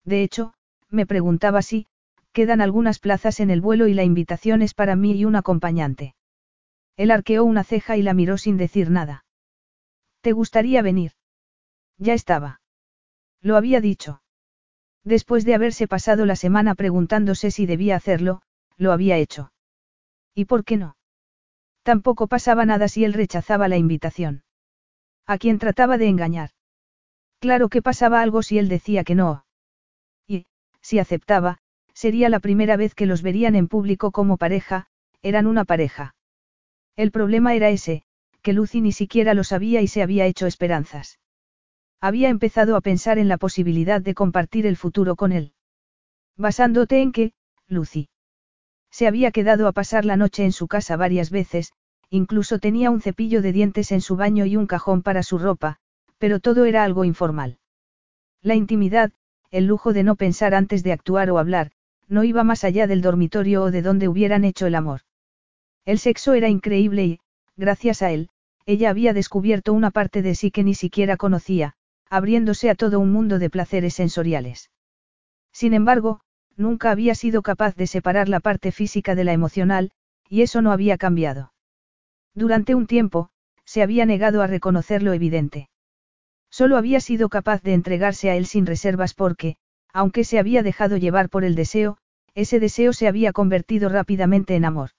De 0.06 0.22
hecho, 0.22 0.54
me 0.92 1.08
preguntaba 1.08 1.64
si, 1.64 1.88
quedan 2.34 2.62
algunas 2.62 3.00
plazas 3.00 3.40
en 3.40 3.50
el 3.50 3.60
vuelo 3.60 3.88
y 3.88 3.96
la 3.96 4.04
invitación 4.04 4.62
es 4.62 4.76
para 4.76 4.96
mí 4.96 5.14
y 5.14 5.26
un 5.26 5.36
acompañante. 5.36 6.14
Él 6.96 7.10
arqueó 7.10 7.44
una 7.44 7.64
ceja 7.64 7.98
y 7.98 8.04
la 8.04 8.14
miró 8.14 8.38
sin 8.38 8.58
decir 8.58 8.92
nada. 8.92 9.26
¿Te 10.22 10.32
gustaría 10.32 10.84
venir? 10.84 11.14
Ya 11.98 12.14
estaba. 12.14 12.61
Lo 13.42 13.58
había 13.58 13.82
dicho. 13.82 14.22
Después 15.04 15.46
de 15.46 15.56
haberse 15.56 15.88
pasado 15.88 16.26
la 16.26 16.36
semana 16.36 16.76
preguntándose 16.76 17.50
si 17.50 17.66
debía 17.66 17.96
hacerlo, 17.96 18.42
lo 18.78 18.92
había 18.92 19.18
hecho. 19.18 19.52
¿Y 20.36 20.46
por 20.46 20.64
qué 20.64 20.78
no? 20.78 20.96
Tampoco 21.84 22.28
pasaba 22.28 22.66
nada 22.66 22.88
si 22.88 23.04
él 23.04 23.14
rechazaba 23.14 23.68
la 23.68 23.78
invitación. 23.78 24.44
A 25.26 25.38
quien 25.38 25.58
trataba 25.58 25.98
de 25.98 26.08
engañar. 26.08 26.52
Claro 27.40 27.70
que 27.70 27.82
pasaba 27.82 28.22
algo 28.22 28.44
si 28.44 28.60
él 28.60 28.70
decía 28.70 29.04
que 29.04 29.16
no. 29.16 29.46
Y, 30.28 30.46
si 30.82 31.00
aceptaba, 31.00 31.58
sería 31.94 32.30
la 32.30 32.40
primera 32.40 32.78
vez 32.78 32.94
que 32.94 33.08
los 33.08 33.24
verían 33.24 33.56
en 33.56 33.68
público 33.68 34.12
como 34.12 34.38
pareja, 34.38 34.88
eran 35.24 35.48
una 35.48 35.66
pareja. 35.66 36.16
El 36.96 37.12
problema 37.12 37.56
era 37.56 37.70
ese, 37.70 38.04
que 38.44 38.54
Lucy 38.54 38.82
ni 38.82 38.92
siquiera 38.92 39.34
lo 39.34 39.44
sabía 39.44 39.82
y 39.82 39.88
se 39.88 40.04
había 40.04 40.26
hecho 40.26 40.46
esperanzas. 40.46 41.20
Había 42.02 42.30
empezado 42.30 42.76
a 42.76 42.82
pensar 42.82 43.20
en 43.20 43.28
la 43.28 43.38
posibilidad 43.38 44.02
de 44.02 44.16
compartir 44.16 44.66
el 44.66 44.76
futuro 44.76 45.16
con 45.16 45.32
él. 45.32 45.54
Basándote 46.36 47.00
en 47.00 47.12
que, 47.12 47.34
Lucy. 47.68 48.10
Se 48.90 49.06
había 49.06 49.32
quedado 49.32 49.68
a 49.68 49.72
pasar 49.72 50.04
la 50.04 50.18
noche 50.18 50.44
en 50.44 50.52
su 50.52 50.68
casa 50.68 50.98
varias 50.98 51.30
veces, 51.30 51.74
incluso 52.10 52.58
tenía 52.58 52.90
un 52.90 53.02
cepillo 53.02 53.44
de 53.44 53.54
dientes 53.54 53.92
en 53.92 54.02
su 54.02 54.16
baño 54.16 54.46
y 54.48 54.58
un 54.58 54.66
cajón 54.66 55.04
para 55.04 55.22
su 55.22 55.38
ropa, 55.38 55.78
pero 56.18 56.40
todo 56.40 56.66
era 56.66 56.84
algo 56.84 57.06
informal. 57.06 57.60
La 58.42 58.56
intimidad, 58.56 59.12
el 59.52 59.68
lujo 59.68 59.94
de 59.94 60.02
no 60.02 60.16
pensar 60.16 60.56
antes 60.56 60.82
de 60.84 60.94
actuar 60.94 61.30
o 61.30 61.38
hablar, 61.38 61.72
no 62.08 62.24
iba 62.24 62.44
más 62.44 62.64
allá 62.64 62.88
del 62.88 63.02
dormitorio 63.02 63.64
o 63.64 63.72
de 63.72 63.84
donde 63.84 64.08
hubieran 64.08 64.44
hecho 64.44 64.66
el 64.66 64.74
amor. 64.74 65.02
El 65.86 66.00
sexo 66.00 66.34
era 66.34 66.50
increíble 66.50 67.06
y, 67.06 67.20
gracias 67.58 68.02
a 68.02 68.12
él, 68.12 68.30
ella 68.66 68.90
había 68.90 69.14
descubierto 69.14 69.72
una 69.72 69.92
parte 69.92 70.24
de 70.24 70.34
sí 70.34 70.50
que 70.50 70.64
ni 70.64 70.74
siquiera 70.74 71.16
conocía, 71.16 71.76
abriéndose 72.12 72.70
a 72.70 72.76
todo 72.76 73.00
un 73.00 73.12
mundo 73.14 73.40
de 73.40 73.50
placeres 73.50 73.94
sensoriales. 73.94 74.70
Sin 75.54 75.74
embargo, 75.74 76.20
nunca 76.58 76.92
había 76.92 77.16
sido 77.16 77.42
capaz 77.42 77.74
de 77.76 77.88
separar 77.88 78.28
la 78.28 78.42
parte 78.42 78.74
física 78.74 79.16
de 79.16 79.24
la 79.24 79.32
emocional, 79.32 79.92
y 80.30 80.42
eso 80.42 80.62
no 80.62 80.74
había 80.74 80.98
cambiado. 80.98 81.54
Durante 82.36 82.76
un 82.76 82.86
tiempo, 82.86 83.30
se 83.64 83.82
había 83.82 84.06
negado 84.06 84.42
a 84.42 84.48
reconocer 84.48 85.04
lo 85.04 85.14
evidente. 85.14 85.70
Solo 86.50 86.76
había 86.76 87.00
sido 87.00 87.30
capaz 87.30 87.64
de 87.64 87.74
entregarse 87.74 88.30
a 88.30 88.36
él 88.36 88.46
sin 88.46 88.66
reservas 88.66 89.14
porque, 89.14 89.56
aunque 89.94 90.26
se 90.26 90.38
había 90.38 90.64
dejado 90.64 90.98
llevar 90.98 91.30
por 91.30 91.46
el 91.46 91.56
deseo, 91.56 91.98
ese 92.36 92.60
deseo 92.60 92.92
se 92.92 93.08
había 93.08 93.32
convertido 93.32 93.88
rápidamente 93.88 94.58
en 94.58 94.66
amor. 94.66 94.90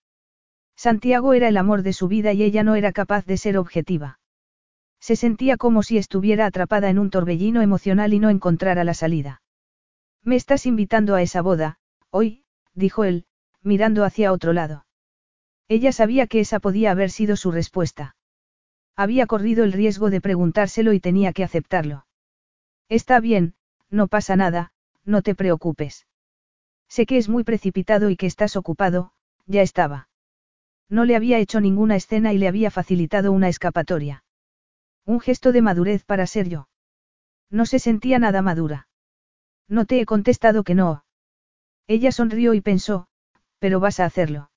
Santiago 0.76 1.34
era 1.34 1.48
el 1.48 1.58
amor 1.58 1.82
de 1.82 1.92
su 1.92 2.08
vida 2.08 2.32
y 2.32 2.42
ella 2.42 2.62
no 2.62 2.74
era 2.74 2.92
capaz 2.92 3.26
de 3.26 3.36
ser 3.36 3.58
objetiva. 3.58 4.18
Se 5.02 5.16
sentía 5.16 5.56
como 5.56 5.82
si 5.82 5.98
estuviera 5.98 6.46
atrapada 6.46 6.88
en 6.88 7.00
un 7.00 7.10
torbellino 7.10 7.60
emocional 7.60 8.14
y 8.14 8.20
no 8.20 8.30
encontrara 8.30 8.84
la 8.84 8.94
salida. 8.94 9.42
Me 10.22 10.36
estás 10.36 10.64
invitando 10.64 11.16
a 11.16 11.22
esa 11.22 11.42
boda, 11.42 11.80
hoy, 12.10 12.44
dijo 12.74 13.02
él, 13.02 13.26
mirando 13.62 14.04
hacia 14.04 14.32
otro 14.32 14.52
lado. 14.52 14.86
Ella 15.66 15.90
sabía 15.90 16.28
que 16.28 16.38
esa 16.38 16.60
podía 16.60 16.92
haber 16.92 17.10
sido 17.10 17.34
su 17.34 17.50
respuesta. 17.50 18.14
Había 18.94 19.26
corrido 19.26 19.64
el 19.64 19.72
riesgo 19.72 20.08
de 20.08 20.20
preguntárselo 20.20 20.92
y 20.92 21.00
tenía 21.00 21.32
que 21.32 21.42
aceptarlo. 21.42 22.06
Está 22.88 23.18
bien, 23.18 23.54
no 23.90 24.06
pasa 24.06 24.36
nada, 24.36 24.72
no 25.04 25.22
te 25.22 25.34
preocupes. 25.34 26.06
Sé 26.86 27.06
que 27.06 27.16
es 27.16 27.28
muy 27.28 27.42
precipitado 27.42 28.08
y 28.08 28.16
que 28.16 28.26
estás 28.26 28.54
ocupado, 28.54 29.14
ya 29.46 29.62
estaba. 29.62 30.08
No 30.88 31.04
le 31.04 31.16
había 31.16 31.38
hecho 31.38 31.60
ninguna 31.60 31.96
escena 31.96 32.32
y 32.32 32.38
le 32.38 32.46
había 32.46 32.70
facilitado 32.70 33.32
una 33.32 33.48
escapatoria. 33.48 34.22
Un 35.04 35.20
gesto 35.20 35.52
de 35.52 35.62
madurez 35.62 36.04
para 36.04 36.26
ser 36.26 36.48
yo. 36.48 36.68
No 37.50 37.66
se 37.66 37.78
sentía 37.78 38.18
nada 38.18 38.42
madura. 38.42 38.88
No 39.68 39.84
te 39.84 40.00
he 40.00 40.06
contestado 40.06 40.64
que 40.64 40.74
no. 40.74 41.04
Ella 41.86 42.12
sonrió 42.12 42.54
y 42.54 42.60
pensó, 42.60 43.08
pero 43.58 43.80
vas 43.80 44.00
a 44.00 44.04
hacerlo. 44.04 44.50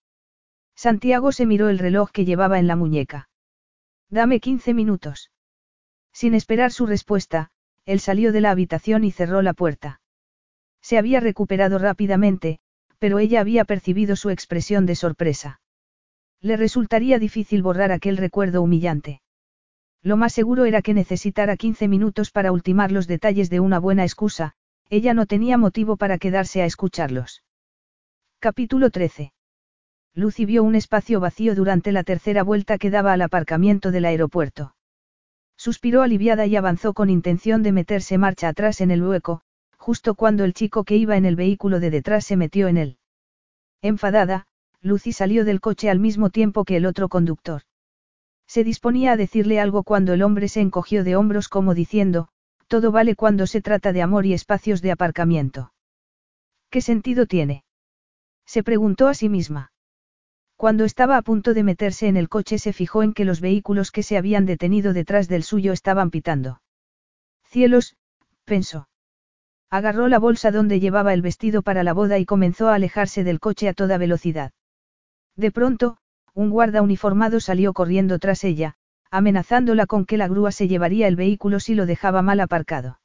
Santiago 0.75 1.31
se 1.31 1.45
miró 1.45 1.69
el 1.69 1.79
reloj 1.79 2.11
que 2.11 2.25
llevaba 2.25 2.59
en 2.59 2.67
la 2.67 2.75
muñeca. 2.75 3.29
Dame 4.09 4.39
15 4.39 4.73
minutos. 4.73 5.31
Sin 6.13 6.33
esperar 6.33 6.71
su 6.71 6.85
respuesta, 6.85 7.51
él 7.85 7.99
salió 7.99 8.31
de 8.31 8.41
la 8.41 8.51
habitación 8.51 9.03
y 9.03 9.11
cerró 9.11 9.41
la 9.41 9.53
puerta. 9.53 10.01
Se 10.81 10.97
había 10.97 11.19
recuperado 11.19 11.79
rápidamente, 11.79 12.59
pero 12.99 13.19
ella 13.19 13.41
había 13.41 13.65
percibido 13.65 14.15
su 14.15 14.29
expresión 14.29 14.85
de 14.85 14.95
sorpresa. 14.95 15.59
Le 16.41 16.57
resultaría 16.57 17.19
difícil 17.19 17.63
borrar 17.63 17.91
aquel 17.91 18.17
recuerdo 18.17 18.61
humillante. 18.61 19.21
Lo 20.05 20.17
más 20.17 20.33
seguro 20.33 20.65
era 20.65 20.83
que 20.83 20.93
necesitara 20.93 21.57
15 21.57 21.87
minutos 21.87 22.29
para 22.29 22.51
ultimar 22.51 22.91
los 22.91 23.07
detalles 23.07 23.49
de 23.49 23.59
una 23.59 23.79
buena 23.79 24.03
excusa, 24.03 24.53
ella 24.87 25.15
no 25.15 25.25
tenía 25.25 25.57
motivo 25.57 25.97
para 25.97 26.19
quedarse 26.19 26.61
a 26.61 26.65
escucharlos. 26.65 27.41
Capítulo 28.37 28.91
13. 28.91 29.33
Lucy 30.13 30.45
vio 30.45 30.63
un 30.63 30.75
espacio 30.75 31.19
vacío 31.19 31.55
durante 31.55 31.91
la 31.91 32.03
tercera 32.03 32.43
vuelta 32.43 32.77
que 32.77 32.91
daba 32.91 33.13
al 33.13 33.23
aparcamiento 33.23 33.89
del 33.89 34.05
aeropuerto. 34.05 34.75
Suspiró 35.57 36.03
aliviada 36.03 36.45
y 36.45 36.55
avanzó 36.55 36.93
con 36.93 37.09
intención 37.09 37.63
de 37.63 37.71
meterse 37.71 38.19
marcha 38.19 38.49
atrás 38.49 38.81
en 38.81 38.91
el 38.91 39.01
hueco, 39.01 39.41
justo 39.75 40.13
cuando 40.13 40.43
el 40.43 40.53
chico 40.53 40.83
que 40.83 40.97
iba 40.97 41.17
en 41.17 41.25
el 41.25 41.35
vehículo 41.35 41.79
de 41.79 41.89
detrás 41.89 42.25
se 42.25 42.37
metió 42.37 42.67
en 42.67 42.77
él. 42.77 42.97
Enfadada, 43.81 44.45
Lucy 44.81 45.13
salió 45.13 45.45
del 45.45 45.61
coche 45.61 45.89
al 45.89 45.97
mismo 45.97 46.29
tiempo 46.29 46.63
que 46.63 46.77
el 46.77 46.85
otro 46.85 47.09
conductor. 47.09 47.63
Se 48.47 48.63
disponía 48.63 49.13
a 49.13 49.17
decirle 49.17 49.59
algo 49.59 49.83
cuando 49.83 50.13
el 50.13 50.21
hombre 50.21 50.47
se 50.47 50.61
encogió 50.61 51.03
de 51.03 51.15
hombros 51.15 51.49
como 51.49 51.73
diciendo, 51.73 52.29
todo 52.67 52.91
vale 52.91 53.15
cuando 53.15 53.47
se 53.47 53.61
trata 53.61 53.93
de 53.93 54.01
amor 54.01 54.25
y 54.25 54.33
espacios 54.33 54.81
de 54.81 54.91
aparcamiento. 54.91 55.73
¿Qué 56.69 56.81
sentido 56.81 57.25
tiene? 57.25 57.63
Se 58.45 58.63
preguntó 58.63 59.07
a 59.07 59.13
sí 59.13 59.29
misma. 59.29 59.71
Cuando 60.55 60.85
estaba 60.85 61.17
a 61.17 61.21
punto 61.21 61.53
de 61.53 61.63
meterse 61.63 62.07
en 62.07 62.17
el 62.17 62.29
coche 62.29 62.59
se 62.59 62.71
fijó 62.71 63.03
en 63.03 63.13
que 63.13 63.25
los 63.25 63.41
vehículos 63.41 63.91
que 63.91 64.03
se 64.03 64.17
habían 64.17 64.45
detenido 64.45 64.93
detrás 64.93 65.27
del 65.27 65.43
suyo 65.43 65.73
estaban 65.73 66.11
pitando. 66.11 66.61
Cielos, 67.43 67.95
pensó. 68.45 68.87
Agarró 69.69 70.07
la 70.07 70.19
bolsa 70.19 70.51
donde 70.51 70.79
llevaba 70.79 71.13
el 71.13 71.21
vestido 71.21 71.61
para 71.61 71.83
la 71.83 71.93
boda 71.93 72.19
y 72.19 72.25
comenzó 72.25 72.69
a 72.69 72.75
alejarse 72.75 73.23
del 73.23 73.39
coche 73.39 73.67
a 73.67 73.73
toda 73.73 73.97
velocidad. 73.97 74.53
De 75.35 75.51
pronto, 75.51 75.97
un 76.35 76.49
guarda 76.49 76.81
uniformado 76.81 77.39
salió 77.39 77.73
corriendo 77.73 78.19
tras 78.19 78.43
ella, 78.43 78.75
amenazándola 79.09 79.85
con 79.87 80.05
que 80.05 80.17
la 80.17 80.27
grúa 80.27 80.51
se 80.51 80.67
llevaría 80.67 81.07
el 81.07 81.15
vehículo 81.15 81.61
si 81.61 81.73
lo 81.73 81.85
dejaba 81.85 82.21
mal 82.21 82.41
aparcado. 82.41 82.99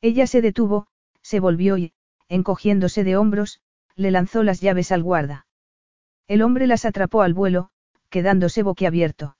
Ella 0.00 0.26
se 0.28 0.40
detuvo, 0.40 0.86
se 1.20 1.40
volvió 1.40 1.76
y, 1.76 1.92
encogiéndose 2.28 3.02
de 3.02 3.16
hombros, 3.16 3.60
le 3.96 4.12
lanzó 4.12 4.44
las 4.44 4.60
llaves 4.60 4.92
al 4.92 5.02
guarda. 5.02 5.46
El 6.28 6.42
hombre 6.42 6.68
las 6.68 6.84
atrapó 6.84 7.22
al 7.22 7.34
vuelo, 7.34 7.70
quedándose 8.08 8.62
boquiabierto. 8.62 9.36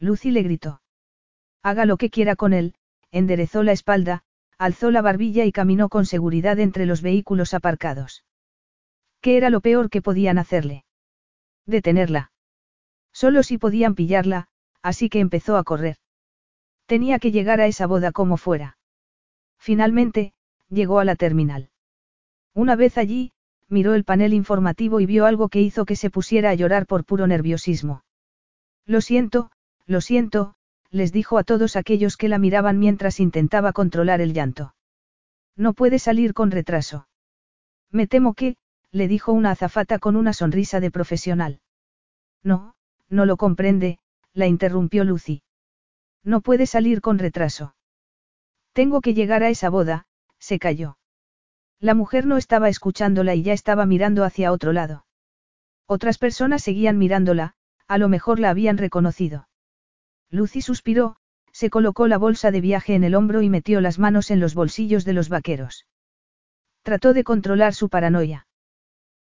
Lucy 0.00 0.32
le 0.32 0.42
gritó. 0.42 0.82
Haga 1.62 1.86
lo 1.86 1.96
que 1.96 2.10
quiera 2.10 2.34
con 2.34 2.52
él, 2.52 2.74
enderezó 3.12 3.62
la 3.62 3.72
espalda, 3.72 4.24
alzó 4.58 4.90
la 4.90 5.02
barbilla 5.02 5.44
y 5.44 5.52
caminó 5.52 5.88
con 5.88 6.04
seguridad 6.04 6.58
entre 6.58 6.84
los 6.84 7.00
vehículos 7.00 7.54
aparcados. 7.54 8.24
¿Qué 9.20 9.36
era 9.36 9.50
lo 9.50 9.60
peor 9.60 9.88
que 9.88 10.02
podían 10.02 10.38
hacerle? 10.38 10.84
Detenerla. 11.66 12.30
Solo 13.12 13.42
si 13.42 13.58
podían 13.58 13.94
pillarla, 13.94 14.48
así 14.82 15.08
que 15.08 15.20
empezó 15.20 15.56
a 15.56 15.64
correr. 15.64 15.96
Tenía 16.86 17.18
que 17.18 17.30
llegar 17.30 17.60
a 17.60 17.66
esa 17.66 17.86
boda 17.86 18.12
como 18.12 18.36
fuera. 18.36 18.76
Finalmente, 19.58 20.34
llegó 20.68 20.98
a 20.98 21.04
la 21.04 21.16
terminal. 21.16 21.70
Una 22.52 22.76
vez 22.76 22.98
allí, 22.98 23.32
miró 23.68 23.94
el 23.94 24.04
panel 24.04 24.34
informativo 24.34 25.00
y 25.00 25.06
vio 25.06 25.26
algo 25.26 25.48
que 25.48 25.62
hizo 25.62 25.84
que 25.86 25.96
se 25.96 26.10
pusiera 26.10 26.50
a 26.50 26.54
llorar 26.54 26.86
por 26.86 27.04
puro 27.04 27.26
nerviosismo. 27.26 28.04
Lo 28.84 29.00
siento, 29.00 29.50
lo 29.86 30.00
siento, 30.00 30.54
les 30.90 31.12
dijo 31.12 31.38
a 31.38 31.44
todos 31.44 31.76
aquellos 31.76 32.16
que 32.16 32.28
la 32.28 32.38
miraban 32.38 32.78
mientras 32.78 33.20
intentaba 33.20 33.72
controlar 33.72 34.20
el 34.20 34.34
llanto. 34.34 34.74
No 35.56 35.72
puede 35.72 35.98
salir 35.98 36.34
con 36.34 36.50
retraso. 36.50 37.08
Me 37.90 38.06
temo 38.06 38.34
que, 38.34 38.56
le 38.94 39.08
dijo 39.08 39.32
una 39.32 39.50
azafata 39.50 39.98
con 39.98 40.14
una 40.14 40.32
sonrisa 40.32 40.78
de 40.78 40.92
profesional. 40.92 41.60
No, 42.44 42.76
no 43.08 43.26
lo 43.26 43.36
comprende, 43.36 43.98
la 44.32 44.46
interrumpió 44.46 45.02
Lucy. 45.02 45.42
No 46.22 46.40
puede 46.40 46.66
salir 46.66 47.00
con 47.00 47.18
retraso. 47.18 47.74
Tengo 48.72 49.00
que 49.00 49.12
llegar 49.12 49.42
a 49.42 49.48
esa 49.48 49.68
boda, 49.68 50.06
se 50.38 50.60
calló. 50.60 50.96
La 51.80 51.94
mujer 51.94 52.24
no 52.24 52.36
estaba 52.36 52.68
escuchándola 52.68 53.34
y 53.34 53.42
ya 53.42 53.52
estaba 53.52 53.84
mirando 53.84 54.22
hacia 54.22 54.52
otro 54.52 54.72
lado. 54.72 55.06
Otras 55.86 56.18
personas 56.18 56.62
seguían 56.62 56.96
mirándola, 56.96 57.54
a 57.88 57.98
lo 57.98 58.08
mejor 58.08 58.38
la 58.38 58.50
habían 58.50 58.78
reconocido. 58.78 59.48
Lucy 60.30 60.62
suspiró, 60.62 61.16
se 61.50 61.68
colocó 61.68 62.06
la 62.06 62.16
bolsa 62.16 62.52
de 62.52 62.60
viaje 62.60 62.94
en 62.94 63.02
el 63.02 63.16
hombro 63.16 63.42
y 63.42 63.50
metió 63.50 63.80
las 63.80 63.98
manos 63.98 64.30
en 64.30 64.38
los 64.38 64.54
bolsillos 64.54 65.04
de 65.04 65.14
los 65.14 65.28
vaqueros. 65.28 65.84
Trató 66.82 67.12
de 67.12 67.24
controlar 67.24 67.74
su 67.74 67.88
paranoia. 67.88 68.46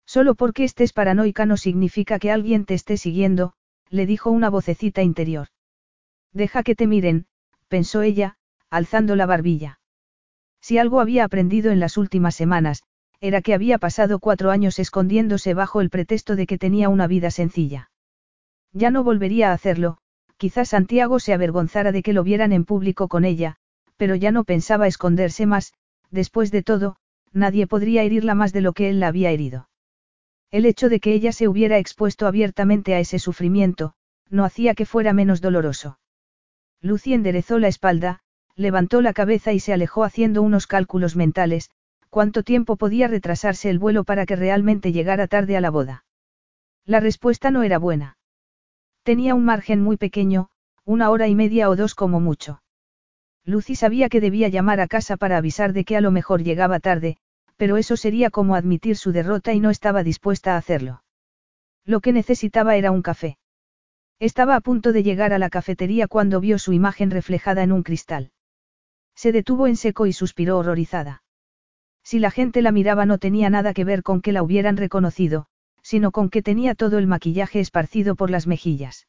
Solo 0.06 0.34
porque 0.34 0.64
estés 0.64 0.92
paranoica 0.92 1.47
no 1.47 1.56
significa 1.56 2.18
que 2.18 2.31
alguien 2.31 2.64
te 2.64 2.74
esté 2.74 2.97
siguiendo, 2.97 3.55
le 3.89 4.06
dijo 4.06 4.31
una 4.31 4.50
vocecita 4.50 5.02
interior. 5.02 5.48
Deja 6.32 6.62
que 6.62 6.74
te 6.74 6.86
miren, 6.86 7.26
pensó 7.68 8.02
ella, 8.02 8.36
alzando 8.70 9.16
la 9.16 9.26
barbilla. 9.26 9.81
Si 10.60 10.78
algo 10.78 11.00
había 11.00 11.24
aprendido 11.24 11.70
en 11.72 11.81
las 11.81 11.97
últimas 11.97 12.34
semanas, 12.34 12.82
era 13.20 13.42
que 13.42 13.55
había 13.55 13.78
pasado 13.78 14.18
cuatro 14.18 14.50
años 14.50 14.78
escondiéndose 14.78 15.55
bajo 15.55 15.81
el 15.81 15.90
pretexto 15.90 16.36
de 16.36 16.47
que 16.47 16.58
tenía 16.58 16.89
una 16.89 17.06
vida 17.06 17.31
sencilla. 17.31 17.90
Ya 18.72 18.90
no 18.90 19.05
volvería 19.05 19.50
a 19.50 19.52
hacerlo, 19.52 19.98
quizás 20.39 20.70
Santiago 20.70 21.20
se 21.20 21.32
avergonzara 21.32 21.92
de 21.92 22.02
que 22.02 22.12
lo 22.12 22.24
vieran 22.24 22.52
en 22.52 22.64
público 22.64 23.08
con 23.08 23.24
ella, 23.24 23.56
pero 23.97 24.14
ya 24.14 24.32
no 24.32 24.44
pensaba 24.44 24.86
esconderse 24.86 25.47
más, 25.47 25.74
después 26.10 26.50
de 26.50 26.62
todo, 26.62 26.97
nadie 27.32 27.66
podría 27.66 28.02
herirla 28.02 28.34
más 28.34 28.52
de 28.52 28.62
lo 28.62 28.72
que 28.72 28.89
él 28.90 28.98
la 28.98 29.08
había 29.08 29.31
herido. 29.31 29.68
El 30.52 30.66
hecho 30.66 30.90
de 30.90 31.00
que 31.00 31.14
ella 31.14 31.32
se 31.32 31.48
hubiera 31.48 31.78
expuesto 31.78 32.26
abiertamente 32.26 32.94
a 32.94 33.00
ese 33.00 33.18
sufrimiento, 33.18 33.94
no 34.28 34.44
hacía 34.44 34.74
que 34.74 34.84
fuera 34.84 35.14
menos 35.14 35.40
doloroso. 35.40 35.98
Lucy 36.82 37.14
enderezó 37.14 37.58
la 37.58 37.68
espalda, 37.68 38.20
levantó 38.55 39.00
la 39.00 39.14
cabeza 39.14 39.55
y 39.55 39.60
se 39.60 39.72
alejó 39.72 40.05
haciendo 40.05 40.42
unos 40.42 40.66
cálculos 40.66 41.16
mentales, 41.16 41.70
cuánto 42.10 42.42
tiempo 42.42 42.76
podía 42.76 43.08
retrasarse 43.08 43.70
el 43.70 43.78
vuelo 43.78 44.05
para 44.05 44.26
que 44.26 44.36
realmente 44.36 44.92
llegara 44.92 45.26
tarde 45.26 45.56
a 45.56 45.62
la 45.62 45.70
boda. 45.70 46.05
La 46.84 47.00
respuesta 47.00 47.50
no 47.50 47.62
era 47.62 47.78
buena. 47.78 48.18
Tenía 49.05 49.34
un 49.34 49.47
margen 49.47 49.81
muy 49.81 49.97
pequeño, 49.97 50.50
una 50.84 51.08
hora 51.08 51.28
y 51.28 51.34
media 51.34 51.70
o 51.70 51.76
dos 51.76 51.94
como 51.94 52.20
mucho. 52.20 52.62
Lucy 53.44 53.74
sabía 53.74 54.10
que 54.10 54.20
debía 54.20 54.48
llamar 54.48 54.81
a 54.81 54.86
casa 54.86 55.16
para 55.16 55.39
avisar 55.39 55.72
de 55.72 55.84
que 55.84 55.97
a 55.97 56.02
lo 56.02 56.10
mejor 56.10 56.42
llegaba 56.42 56.78
tarde, 56.78 57.16
pero 57.56 57.76
eso 57.76 57.97
sería 57.97 58.31
como 58.31 58.55
admitir 58.55 58.97
su 58.97 59.12
derrota 59.12 59.52
y 59.52 59.60
no 59.60 59.70
estaba 59.70 60.02
dispuesta 60.02 60.55
a 60.55 60.56
hacerlo. 60.56 61.02
Lo 61.84 62.00
que 62.00 62.12
necesitaba 62.12 62.76
era 62.76 62.90
un 62.90 63.02
café. 63.02 63.39
Estaba 64.18 64.55
a 64.56 64.60
punto 64.60 64.92
de 64.92 65.02
llegar 65.02 65.32
a 65.32 65.39
la 65.39 65.50
cafetería 65.50 66.06
cuando 66.06 66.40
vio 66.40 66.58
su 66.58 66.72
imagen 66.72 67.10
reflejada 67.10 67.62
en 67.62 67.72
un 67.72 67.82
cristal. 67.82 68.31
Se 69.14 69.32
detuvo 69.32 69.66
en 69.66 69.76
seco 69.76 70.06
y 70.06 70.12
suspiró 70.12 70.58
horrorizada. 70.58 71.22
Si 72.05 72.18
la 72.18 72.31
gente 72.31 72.62
la 72.62 72.72
miraba 72.72 73.06
no 73.06 73.18
tenía 73.18 73.50
nada 73.50 73.74
que 73.74 73.84
ver 73.84 74.02
con 74.02 74.20
que 74.20 74.32
la 74.32 74.42
hubieran 74.42 74.76
reconocido, 74.76 75.47
sino 75.82 76.12
con 76.12 76.31
que 76.31 76.42
tenía 76.42 76.74
todo 76.74 76.98
el 76.98 77.06
maquillaje 77.06 77.60
esparcido 77.60 78.14
por 78.14 78.31
las 78.31 78.47
mejillas. 78.47 79.08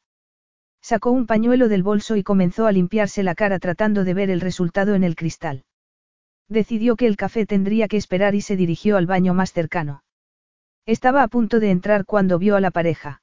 Sacó 0.80 1.10
un 1.10 1.26
pañuelo 1.26 1.68
del 1.68 1.82
bolso 1.82 2.16
y 2.16 2.22
comenzó 2.22 2.66
a 2.66 2.72
limpiarse 2.72 3.22
la 3.22 3.34
cara 3.34 3.58
tratando 3.58 4.04
de 4.04 4.14
ver 4.14 4.30
el 4.30 4.40
resultado 4.40 4.94
en 4.94 5.04
el 5.04 5.16
cristal. 5.16 5.64
Decidió 6.48 6.96
que 6.96 7.06
el 7.06 7.16
café 7.16 7.46
tendría 7.46 7.88
que 7.88 7.96
esperar 7.96 8.34
y 8.34 8.40
se 8.40 8.56
dirigió 8.56 8.96
al 8.96 9.06
baño 9.06 9.34
más 9.34 9.52
cercano. 9.52 10.02
Estaba 10.86 11.22
a 11.22 11.28
punto 11.28 11.60
de 11.60 11.70
entrar 11.70 12.04
cuando 12.04 12.38
vio 12.38 12.56
a 12.56 12.60
la 12.60 12.70
pareja. 12.70 13.22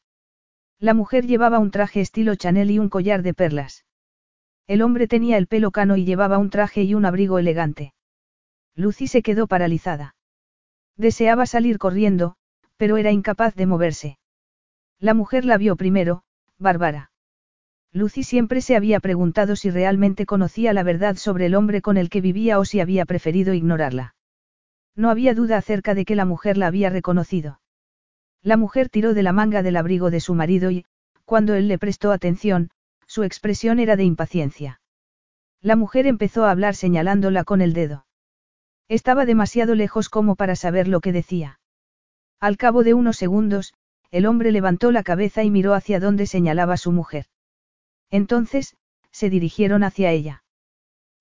La 0.79 0.95
mujer 0.95 1.27
llevaba 1.27 1.59
un 1.59 1.69
traje 1.69 2.01
estilo 2.01 2.35
Chanel 2.35 2.71
y 2.71 2.79
un 2.79 2.89
collar 2.89 3.21
de 3.21 3.35
perlas. 3.35 3.85
El 4.65 4.81
hombre 4.81 5.07
tenía 5.07 5.37
el 5.37 5.47
pelo 5.47 5.69
cano 5.71 5.95
y 5.95 6.05
llevaba 6.05 6.39
un 6.39 6.49
traje 6.49 6.81
y 6.83 6.95
un 6.95 7.05
abrigo 7.05 7.37
elegante. 7.37 7.93
Lucy 8.75 9.07
se 9.07 9.21
quedó 9.21 9.45
paralizada. 9.45 10.15
Deseaba 10.97 11.45
salir 11.45 11.77
corriendo, 11.77 12.35
pero 12.77 12.97
era 12.97 13.11
incapaz 13.11 13.53
de 13.53 13.67
moverse. 13.67 14.17
La 14.99 15.13
mujer 15.13 15.45
la 15.45 15.57
vio 15.57 15.75
primero, 15.75 16.23
Bárbara. 16.57 17.10
Lucy 17.93 18.23
siempre 18.23 18.61
se 18.61 18.75
había 18.75 18.99
preguntado 19.01 19.55
si 19.55 19.69
realmente 19.69 20.25
conocía 20.25 20.71
la 20.71 20.83
verdad 20.83 21.17
sobre 21.17 21.47
el 21.47 21.55
hombre 21.55 21.81
con 21.81 21.97
el 21.97 22.09
que 22.09 22.21
vivía 22.21 22.57
o 22.57 22.65
si 22.65 22.79
había 22.79 23.05
preferido 23.05 23.53
ignorarla. 23.53 24.15
No 24.95 25.09
había 25.09 25.33
duda 25.33 25.57
acerca 25.57 25.93
de 25.93 26.05
que 26.05 26.15
la 26.15 26.25
mujer 26.25 26.57
la 26.57 26.67
había 26.67 26.89
reconocido. 26.89 27.59
La 28.41 28.57
mujer 28.57 28.89
tiró 28.89 29.13
de 29.13 29.23
la 29.23 29.33
manga 29.33 29.61
del 29.61 29.75
abrigo 29.75 30.09
de 30.09 30.21
su 30.21 30.33
marido 30.35 30.71
y, 30.71 30.85
cuando 31.25 31.53
él 31.53 31.67
le 31.67 31.77
prestó 31.77 32.11
atención, 32.11 32.69
su 33.07 33.23
expresión 33.23 33.79
era 33.79 33.97
de 33.97 34.03
impaciencia. 34.05 34.81
La 35.61 35.75
mujer 35.75 36.07
empezó 36.07 36.45
a 36.45 36.51
hablar 36.51 36.75
señalándola 36.75 37.43
con 37.43 37.61
el 37.61 37.73
dedo. 37.73 38.05
Estaba 38.87 39.25
demasiado 39.25 39.75
lejos 39.75 40.09
como 40.09 40.35
para 40.35 40.55
saber 40.55 40.87
lo 40.87 41.01
que 41.01 41.11
decía. 41.11 41.59
Al 42.39 42.57
cabo 42.57 42.83
de 42.83 42.93
unos 42.93 43.17
segundos, 43.17 43.73
el 44.11 44.25
hombre 44.25 44.51
levantó 44.51 44.91
la 44.91 45.03
cabeza 45.03 45.43
y 45.43 45.51
miró 45.51 45.73
hacia 45.73 45.99
donde 45.99 46.25
señalaba 46.25 46.77
su 46.77 46.91
mujer. 46.91 47.25
Entonces, 48.11 48.75
se 49.11 49.29
dirigieron 49.29 49.83
hacia 49.83 50.11
ella. 50.11 50.43